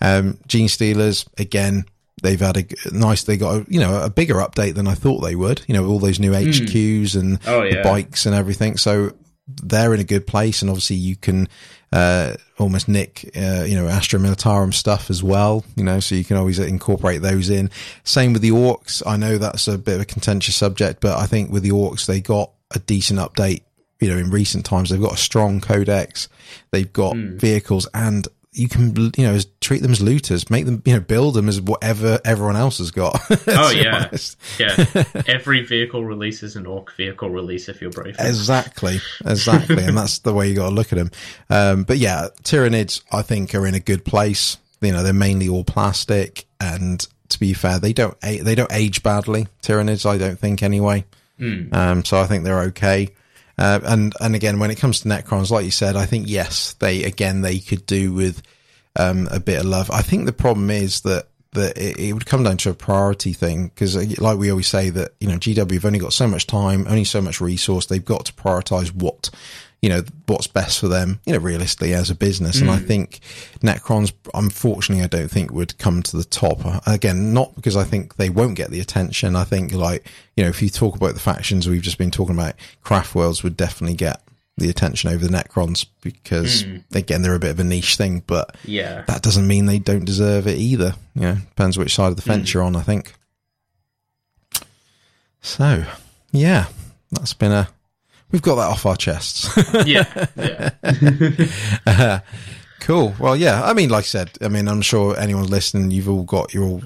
Um, 0.00 0.38
Gene 0.46 0.68
Stealers 0.68 1.24
again. 1.38 1.84
They've 2.22 2.38
had 2.38 2.58
a 2.58 2.66
nice. 2.94 3.24
They 3.24 3.38
got 3.38 3.54
a, 3.62 3.66
you 3.72 3.80
know 3.80 4.02
a 4.02 4.10
bigger 4.10 4.34
update 4.34 4.74
than 4.74 4.86
I 4.86 4.94
thought 4.94 5.20
they 5.22 5.34
would. 5.34 5.62
You 5.66 5.72
know 5.74 5.86
all 5.86 5.98
those 5.98 6.20
new 6.20 6.32
HQs 6.32 7.16
and 7.18 7.38
Oh, 7.46 7.62
the 7.62 7.80
bikes 7.82 8.26
and 8.26 8.34
everything. 8.34 8.76
So 8.76 9.12
they're 9.48 9.94
in 9.94 9.98
a 10.00 10.04
good 10.04 10.26
place, 10.26 10.60
and 10.60 10.70
obviously 10.70 10.96
you 10.96 11.16
can 11.16 11.48
uh, 11.92 12.34
almost 12.58 12.88
nick 12.88 13.30
uh, 13.36 13.64
you 13.66 13.74
know 13.76 13.86
Astra 13.88 14.18
Militarum 14.18 14.72
stuff 14.72 15.10
as 15.10 15.22
well. 15.22 15.64
You 15.76 15.84
know, 15.84 16.00
so 16.00 16.14
you 16.14 16.24
can 16.24 16.36
always 16.36 16.58
incorporate 16.58 17.22
those 17.22 17.50
in. 17.50 17.70
Same 18.04 18.32
with 18.32 18.42
the 18.42 18.50
Orks. 18.50 19.02
I 19.06 19.16
know 19.16 19.38
that's 19.38 19.68
a 19.68 19.78
bit 19.78 19.96
of 19.96 20.00
a 20.00 20.04
contentious 20.06 20.56
subject, 20.56 21.00
but 21.00 21.18
I 21.18 21.26
think 21.26 21.50
with 21.50 21.62
the 21.62 21.70
Orks 21.70 22.06
they 22.06 22.20
got 22.20 22.50
a 22.74 22.78
decent 22.78 23.18
update. 23.20 23.62
You 24.00 24.08
know, 24.08 24.16
in 24.18 24.30
recent 24.30 24.64
times 24.64 24.90
they've 24.90 25.00
got 25.00 25.14
a 25.14 25.18
strong 25.18 25.60
codex. 25.60 26.28
They've 26.72 26.92
got 26.92 27.14
Hmm. 27.16 27.36
vehicles 27.38 27.86
and. 27.94 28.26
You 28.54 28.68
can, 28.68 28.94
you 29.16 29.24
know, 29.26 29.38
treat 29.62 29.80
them 29.80 29.92
as 29.92 30.02
looters, 30.02 30.50
make 30.50 30.66
them, 30.66 30.82
you 30.84 30.92
know, 30.92 31.00
build 31.00 31.34
them 31.34 31.48
as 31.48 31.58
whatever 31.58 32.20
everyone 32.22 32.56
else 32.56 32.78
has 32.78 32.90
got. 32.90 33.18
Oh 33.48 33.70
yeah, 33.70 34.06
honest. 34.08 34.36
yeah. 34.58 34.84
Every 35.26 35.62
vehicle 35.64 36.04
release 36.04 36.42
is 36.42 36.54
an 36.56 36.66
ork 36.66 36.94
vehicle 36.96 37.30
release 37.30 37.68
if 37.70 37.80
you're 37.80 37.90
brave. 37.90 38.16
Exactly, 38.18 39.00
exactly, 39.24 39.82
and 39.84 39.96
that's 39.96 40.18
the 40.18 40.34
way 40.34 40.48
you 40.48 40.54
got 40.54 40.68
to 40.68 40.74
look 40.74 40.92
at 40.92 40.98
them. 40.98 41.10
Um, 41.48 41.84
but 41.84 41.96
yeah, 41.98 42.28
Tyranids, 42.42 43.02
I 43.10 43.22
think, 43.22 43.54
are 43.54 43.66
in 43.66 43.74
a 43.74 43.80
good 43.80 44.04
place. 44.04 44.58
You 44.82 44.92
know, 44.92 45.02
they're 45.02 45.12
mainly 45.14 45.48
all 45.48 45.64
plastic, 45.64 46.44
and 46.60 47.06
to 47.30 47.40
be 47.40 47.54
fair, 47.54 47.78
they 47.78 47.92
don't 47.94 48.16
a- 48.22 48.40
they 48.40 48.54
don't 48.54 48.72
age 48.72 49.02
badly. 49.02 49.46
Tyranids, 49.62 50.04
I 50.04 50.18
don't 50.18 50.38
think, 50.38 50.62
anyway. 50.62 51.04
Um, 51.40 52.04
so 52.04 52.18
I 52.20 52.26
think 52.26 52.44
they're 52.44 52.60
okay. 52.64 53.08
Uh, 53.58 53.80
and 53.84 54.14
and 54.20 54.34
again, 54.34 54.58
when 54.58 54.70
it 54.70 54.78
comes 54.78 55.00
to 55.00 55.08
Necrons, 55.08 55.50
like 55.50 55.64
you 55.64 55.70
said, 55.70 55.96
I 55.96 56.06
think 56.06 56.28
yes, 56.28 56.74
they 56.74 57.04
again 57.04 57.42
they 57.42 57.58
could 57.58 57.86
do 57.86 58.12
with 58.12 58.42
um, 58.96 59.28
a 59.30 59.40
bit 59.40 59.60
of 59.60 59.66
love. 59.66 59.90
I 59.90 60.02
think 60.02 60.26
the 60.26 60.32
problem 60.32 60.70
is 60.70 61.02
that 61.02 61.28
that 61.52 61.76
it, 61.76 61.98
it 61.98 62.12
would 62.14 62.26
come 62.26 62.42
down 62.44 62.56
to 62.58 62.70
a 62.70 62.74
priority 62.74 63.32
thing 63.32 63.68
because, 63.68 64.18
like 64.18 64.38
we 64.38 64.50
always 64.50 64.68
say, 64.68 64.90
that 64.90 65.12
you 65.20 65.28
know 65.28 65.36
GW 65.36 65.72
have 65.72 65.84
only 65.84 65.98
got 65.98 66.12
so 66.12 66.26
much 66.26 66.46
time, 66.46 66.86
only 66.88 67.04
so 67.04 67.20
much 67.20 67.40
resource. 67.40 67.86
They've 67.86 68.04
got 68.04 68.26
to 68.26 68.32
prioritize 68.32 68.94
what 68.94 69.30
you 69.82 69.88
know 69.88 70.02
what's 70.26 70.46
best 70.46 70.78
for 70.78 70.88
them, 70.88 71.20
you 71.26 71.32
know, 71.32 71.40
realistically 71.40 71.92
as 71.92 72.08
a 72.08 72.14
business. 72.14 72.60
And 72.60 72.70
I 72.70 72.78
mm. 72.78 72.86
think 72.86 73.20
Necrons, 73.60 74.12
unfortunately, 74.32 75.04
I 75.04 75.08
don't 75.08 75.30
think 75.30 75.50
would 75.50 75.76
come 75.76 76.02
to 76.04 76.16
the 76.16 76.24
top. 76.24 76.60
Again, 76.86 77.34
not 77.34 77.54
because 77.56 77.76
I 77.76 77.84
think 77.84 78.14
they 78.16 78.30
won't 78.30 78.56
get 78.56 78.70
the 78.70 78.80
attention. 78.80 79.36
I 79.36 79.44
think 79.44 79.72
like 79.72 80.06
you 80.36 80.44
know, 80.44 80.50
if 80.50 80.62
you 80.62 80.70
talk 80.70 80.96
about 80.96 81.14
the 81.14 81.20
factions 81.20 81.68
we've 81.68 81.82
just 81.82 81.98
been 81.98 82.12
talking 82.12 82.36
about, 82.36 82.54
Craft 82.82 83.14
Worlds 83.14 83.42
would 83.42 83.56
definitely 83.56 83.96
get 83.96 84.22
the 84.56 84.70
attention 84.70 85.10
over 85.10 85.26
the 85.26 85.32
Necrons 85.36 85.86
because 86.02 86.64
mm. 86.64 86.82
again 86.94 87.22
they're 87.22 87.34
a 87.34 87.40
bit 87.40 87.50
of 87.50 87.60
a 87.60 87.64
niche 87.64 87.96
thing, 87.96 88.22
but 88.26 88.54
Yeah. 88.64 89.02
that 89.06 89.22
doesn't 89.22 89.46
mean 89.46 89.66
they 89.66 89.78
don't 89.78 90.04
deserve 90.04 90.46
it 90.46 90.58
either. 90.58 90.94
You 91.14 91.22
know, 91.22 91.34
depends 91.34 91.76
which 91.78 91.94
side 91.94 92.08
of 92.08 92.16
the 92.16 92.22
mm. 92.22 92.26
fence 92.26 92.54
you're 92.54 92.62
on, 92.62 92.76
I 92.76 92.82
think. 92.82 93.14
So, 95.40 95.84
yeah, 96.30 96.66
that's 97.10 97.34
been 97.34 97.52
a. 97.52 97.68
We've 98.32 98.42
got 98.42 98.56
that 98.56 98.70
off 98.70 98.86
our 98.86 98.96
chests. 98.96 99.48
Yeah. 99.86 100.26
Yeah. 100.36 102.20
cool. 102.80 103.14
Well, 103.18 103.36
yeah. 103.36 103.62
I 103.62 103.74
mean, 103.74 103.90
like 103.90 104.04
I 104.04 104.06
said, 104.06 104.30
I 104.40 104.48
mean, 104.48 104.68
I'm 104.68 104.82
sure 104.82 105.18
anyone 105.18 105.46
listening, 105.46 105.90
you've 105.90 106.08
all 106.08 106.24
got 106.24 106.54
your 106.54 106.64
all, 106.64 106.82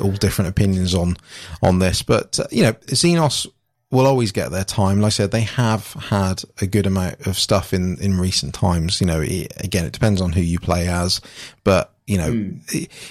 all 0.00 0.12
different 0.12 0.50
opinions 0.50 0.94
on 0.94 1.16
on 1.62 1.78
this, 1.78 2.02
but 2.02 2.38
uh, 2.38 2.46
you 2.50 2.62
know, 2.62 2.72
Xenos 2.72 3.46
will 3.90 4.06
always 4.06 4.32
get 4.32 4.50
their 4.50 4.64
time. 4.64 5.00
Like 5.00 5.08
I 5.08 5.10
said, 5.10 5.30
they 5.30 5.42
have 5.42 5.92
had 5.94 6.42
a 6.60 6.66
good 6.66 6.86
amount 6.86 7.26
of 7.26 7.38
stuff 7.38 7.72
in 7.72 7.96
in 8.00 8.18
recent 8.18 8.54
times. 8.54 9.00
You 9.00 9.06
know, 9.06 9.20
it, 9.20 9.52
again, 9.58 9.84
it 9.84 9.92
depends 9.92 10.20
on 10.20 10.32
who 10.32 10.40
you 10.40 10.58
play 10.58 10.88
as, 10.88 11.20
but 11.64 11.92
you 12.06 12.18
know, 12.18 12.52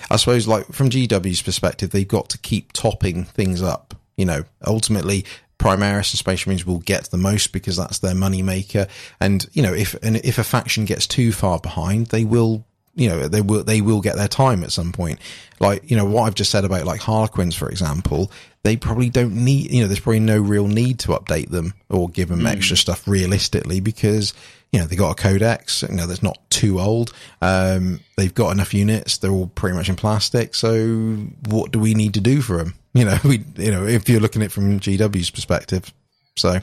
I 0.10 0.16
suppose 0.16 0.48
like 0.48 0.66
from 0.68 0.90
GW's 0.90 1.42
perspective, 1.42 1.92
they've 1.92 2.08
got 2.08 2.30
to 2.30 2.38
keep 2.40 2.74
topping 2.74 3.24
things 3.26 3.62
up. 3.62 3.94
You 4.16 4.26
know, 4.26 4.44
ultimately. 4.66 5.26
Primaris 5.60 6.12
and 6.12 6.20
Space 6.20 6.46
Marines 6.46 6.66
will 6.66 6.80
get 6.80 7.06
the 7.06 7.18
most 7.18 7.52
because 7.52 7.78
that's 7.78 8.00
their 8.00 8.16
money 8.16 8.42
maker. 8.42 8.88
And, 9.20 9.46
you 9.54 9.64
know, 9.64 9.74
if, 9.74 9.96
and 10.04 10.18
if 10.18 10.38
a 10.38 10.44
faction 10.44 10.86
gets 10.86 11.08
too 11.08 11.32
far 11.32 11.60
behind, 11.60 12.08
they 12.08 12.26
will 12.26 12.66
you 12.98 13.08
know 13.08 13.28
they 13.28 13.42
will 13.42 13.64
they 13.64 13.80
will 13.80 14.02
get 14.02 14.16
their 14.18 14.28
time 14.28 14.64
at 14.64 14.72
some 14.72 14.92
point. 14.92 15.20
Like 15.60 15.90
you 15.90 15.96
know 15.96 16.06
what 16.06 16.24
i've 16.24 16.36
just 16.36 16.52
said 16.52 16.66
about 16.66 16.86
like 16.86 17.00
harlequins 17.00 17.56
for 17.56 17.70
example 17.70 18.32
they 18.64 18.76
probably 18.76 19.10
don't 19.10 19.34
need 19.34 19.72
you 19.72 19.82
know 19.82 19.88
there's 19.88 20.00
probably 20.00 20.20
no 20.20 20.40
real 20.40 20.68
need 20.68 21.00
to 21.00 21.10
update 21.10 21.50
them 21.50 21.74
or 21.90 22.10
give 22.10 22.30
them 22.30 22.46
extra 22.46 22.76
stuff 22.76 23.08
realistically 23.08 23.80
because 23.80 24.34
you 24.72 24.80
know 24.80 24.86
they 24.86 24.96
got 24.96 25.12
a 25.12 25.16
codex 25.16 25.84
you 25.84 25.96
know 25.96 26.06
that's 26.08 26.24
not 26.24 26.38
too 26.50 26.80
old. 26.80 27.14
Um 27.42 28.02
they've 28.18 28.34
got 28.34 28.50
enough 28.50 28.74
units 28.74 29.18
they're 29.18 29.32
all 29.32 29.48
pretty 29.48 29.78
much 29.78 29.90
in 29.90 29.96
plastic. 29.96 30.56
So 30.56 31.16
what 31.48 31.72
do 31.72 31.80
we 31.80 31.94
need 31.94 32.16
to 32.16 32.22
do 32.22 32.42
for 32.42 32.58
them 32.58 32.74
you 32.98 33.06
know 33.06 33.18
we 33.24 33.44
you 33.58 33.72
know 33.72 33.86
if 33.86 34.10
you're 34.10 34.20
looking 34.20 34.42
at 34.42 34.48
it 34.48 34.52
from 34.52 34.78
gw's 34.80 35.30
perspective 35.30 35.94
so 36.36 36.60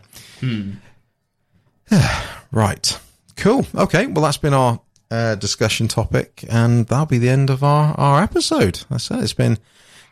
right 2.53 2.99
cool 3.37 3.67
okay 3.75 4.07
well 4.07 4.25
that's 4.25 4.37
been 4.39 4.55
our 4.55 4.81
uh, 5.11 5.35
discussion 5.37 5.87
topic, 5.87 6.45
and 6.49 6.87
that'll 6.89 7.07
be 7.07 7.19
the 7.19 7.29
end 7.29 7.49
of 7.49 7.63
our, 7.63 7.95
our 8.01 8.23
episode. 8.23 8.81
That's 8.91 9.09
it. 9.13 9.21
It's 9.23 9.33
been 9.35 9.59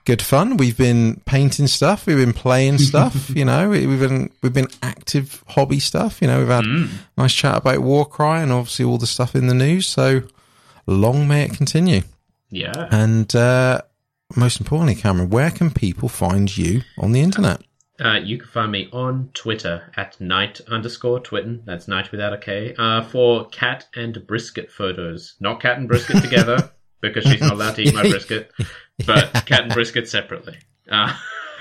good 0.05 0.23
fun. 0.23 0.59
We've 0.59 0.77
been 0.77 1.21
painting 1.25 1.67
stuff. 1.67 2.07
We've 2.07 2.19
been 2.19 2.35
playing 2.35 2.79
stuff. 2.91 3.29
you 3.31 3.45
know, 3.45 3.71
we- 3.71 3.87
we've 3.87 3.99
been 3.99 4.31
we've 4.43 4.53
been 4.53 4.69
active 4.81 5.43
hobby 5.49 5.81
stuff. 5.81 6.21
You 6.23 6.29
know, 6.29 6.39
we've 6.41 6.49
had 6.49 6.65
nice 7.17 7.33
chat 7.35 7.57
about 7.57 7.81
Warcry 7.81 8.43
and 8.43 8.53
obviously 8.53 8.85
all 8.85 8.99
the 8.99 9.09
stuff 9.09 9.35
in 9.35 9.49
the 9.49 9.55
news. 9.55 9.89
So 9.89 10.23
long 10.87 11.27
may 11.27 11.45
it 11.47 11.55
continue. 11.55 12.03
Yeah. 12.51 12.87
And 12.93 13.35
uh, 13.35 13.81
most 14.37 14.61
importantly, 14.61 14.95
Cameron, 14.95 15.31
where 15.31 15.51
can 15.51 15.71
people 15.71 16.09
find 16.09 16.55
you 16.57 16.83
on 16.99 17.13
the 17.13 17.21
internet? 17.21 17.63
Uh, 18.01 18.19
you 18.19 18.39
can 18.39 18.49
find 18.49 18.73
me 18.73 18.89
on 18.93 19.31
Twitter 19.35 19.93
at 19.97 20.21
night 20.21 20.61
underscore 20.69 21.21
twitten. 21.21 21.65
That's 21.65 21.87
night 21.87 22.11
without 22.11 22.33
a 22.33 22.39
K. 22.39 22.75
Uh, 22.77 23.03
for 23.03 23.47
cat 23.49 23.87
and 23.95 24.27
brisket 24.27 24.73
photos. 24.73 25.35
Not 25.41 25.61
cat 25.61 25.79
and 25.79 25.87
brisket 25.87 26.23
together, 26.23 26.73
because 27.01 27.25
she's 27.25 27.41
not 27.41 27.53
allowed 27.53 27.77
to 27.77 27.83
eat 27.83 27.95
my 27.95 28.03
brisket, 28.03 28.51
but 29.07 29.33
cat 29.47 29.65
and 29.65 29.73
brisket 29.73 30.09
separately. 30.09 30.57
Uh, 30.91 31.15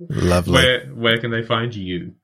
Lovely. 0.00 0.52
where 0.52 0.86
where 0.86 1.18
can 1.18 1.30
they 1.30 1.42
find 1.42 1.74
you? 1.74 2.14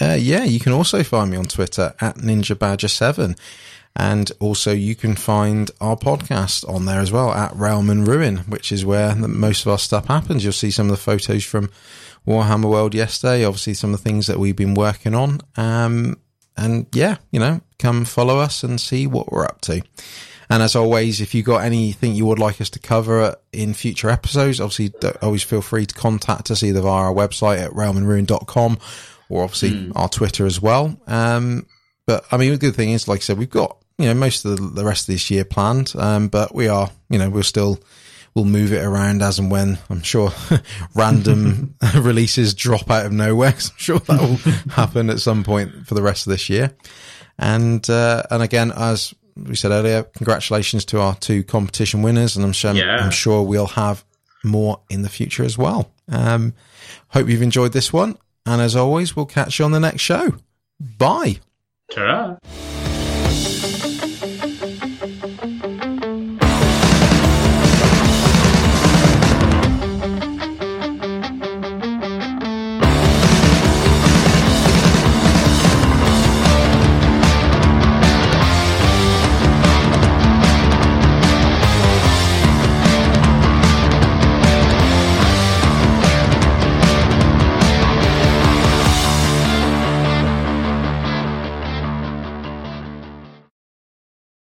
Uh, 0.00 0.16
yeah, 0.18 0.44
you 0.44 0.60
can 0.60 0.72
also 0.72 1.02
find 1.02 1.30
me 1.30 1.36
on 1.36 1.44
Twitter 1.44 1.94
at 2.00 2.16
Ninja 2.16 2.58
Badger 2.58 2.88
7 2.88 3.36
And 3.96 4.30
also 4.40 4.72
you 4.72 4.94
can 4.94 5.16
find 5.16 5.70
our 5.80 5.96
podcast 5.96 6.68
on 6.68 6.86
there 6.86 7.00
as 7.00 7.10
well 7.10 7.32
at 7.32 7.54
Realm 7.54 7.90
and 7.90 8.06
Ruin, 8.06 8.38
which 8.38 8.72
is 8.72 8.84
where 8.84 9.14
the, 9.14 9.28
most 9.28 9.66
of 9.66 9.72
our 9.72 9.78
stuff 9.78 10.06
happens. 10.06 10.44
You'll 10.44 10.52
see 10.52 10.70
some 10.70 10.86
of 10.86 10.92
the 10.92 10.96
photos 10.96 11.44
from 11.44 11.70
Warhammer 12.26 12.70
World 12.70 12.94
yesterday, 12.94 13.44
obviously 13.44 13.74
some 13.74 13.92
of 13.92 13.98
the 13.98 14.04
things 14.04 14.26
that 14.28 14.38
we've 14.38 14.56
been 14.56 14.74
working 14.74 15.14
on. 15.14 15.40
Um, 15.56 16.18
and 16.56 16.86
yeah, 16.94 17.16
you 17.30 17.40
know, 17.40 17.60
come 17.78 18.04
follow 18.04 18.38
us 18.38 18.62
and 18.62 18.80
see 18.80 19.06
what 19.06 19.32
we're 19.32 19.44
up 19.44 19.60
to. 19.62 19.82
And 20.50 20.64
as 20.64 20.74
always, 20.74 21.20
if 21.20 21.32
you've 21.34 21.46
got 21.46 21.64
anything 21.64 22.14
you 22.14 22.26
would 22.26 22.40
like 22.40 22.60
us 22.60 22.70
to 22.70 22.80
cover 22.80 23.36
in 23.52 23.72
future 23.72 24.10
episodes, 24.10 24.60
obviously 24.60 24.92
always 25.22 25.44
feel 25.44 25.62
free 25.62 25.86
to 25.86 25.94
contact 25.94 26.50
us 26.50 26.64
either 26.64 26.80
via 26.80 27.04
our 27.04 27.14
website 27.14 27.58
at 27.58 27.70
realmandruin.com 27.70 28.78
or 29.28 29.44
obviously 29.44 29.92
our 29.94 30.08
Twitter 30.08 30.46
as 30.46 30.60
well. 30.60 31.00
Um, 31.06 31.66
but 32.10 32.24
I 32.32 32.38
mean, 32.38 32.50
the 32.50 32.58
good 32.58 32.74
thing 32.74 32.90
is, 32.90 33.06
like 33.06 33.20
I 33.20 33.22
said, 33.22 33.38
we've 33.38 33.48
got 33.48 33.76
you 33.96 34.06
know 34.06 34.14
most 34.14 34.44
of 34.44 34.56
the, 34.56 34.62
the 34.66 34.84
rest 34.84 35.08
of 35.08 35.14
this 35.14 35.30
year 35.30 35.44
planned, 35.44 35.92
um, 35.96 36.26
but 36.26 36.52
we 36.52 36.66
are 36.66 36.90
you 37.08 37.20
know 37.20 37.30
we're 37.30 37.44
still 37.44 37.78
we'll 38.34 38.44
move 38.44 38.72
it 38.72 38.84
around 38.84 39.22
as 39.22 39.38
and 39.38 39.48
when 39.48 39.78
I'm 39.88 40.02
sure 40.02 40.32
random 40.96 41.76
releases 41.96 42.52
drop 42.54 42.90
out 42.90 43.06
of 43.06 43.12
nowhere. 43.12 43.50
I'm 43.50 43.76
sure 43.76 44.00
that 44.00 44.20
will 44.20 44.36
happen 44.72 45.08
at 45.08 45.20
some 45.20 45.44
point 45.44 45.86
for 45.86 45.94
the 45.94 46.02
rest 46.02 46.26
of 46.26 46.32
this 46.32 46.48
year. 46.50 46.72
And 47.38 47.88
uh, 47.88 48.24
and 48.28 48.42
again, 48.42 48.72
as 48.72 49.14
we 49.36 49.54
said 49.54 49.70
earlier, 49.70 50.02
congratulations 50.02 50.84
to 50.86 51.00
our 51.00 51.14
two 51.14 51.44
competition 51.44 52.02
winners, 52.02 52.36
and 52.36 52.44
I'm 52.44 52.52
sure 52.52 52.74
Yeah. 52.74 53.04
I'm 53.04 53.12
sure 53.12 53.44
we'll 53.44 53.66
have 53.68 54.04
more 54.42 54.80
in 54.90 55.02
the 55.02 55.08
future 55.08 55.44
as 55.44 55.56
well. 55.56 55.92
Um, 56.10 56.54
hope 57.08 57.28
you've 57.28 57.40
enjoyed 57.42 57.72
this 57.72 57.92
one, 57.92 58.18
and 58.46 58.60
as 58.60 58.74
always, 58.74 59.14
we'll 59.14 59.26
catch 59.26 59.60
you 59.60 59.64
on 59.64 59.70
the 59.70 59.78
next 59.78 60.02
show. 60.02 60.34
Bye. 60.98 61.38
Ta-ra. 61.90 62.38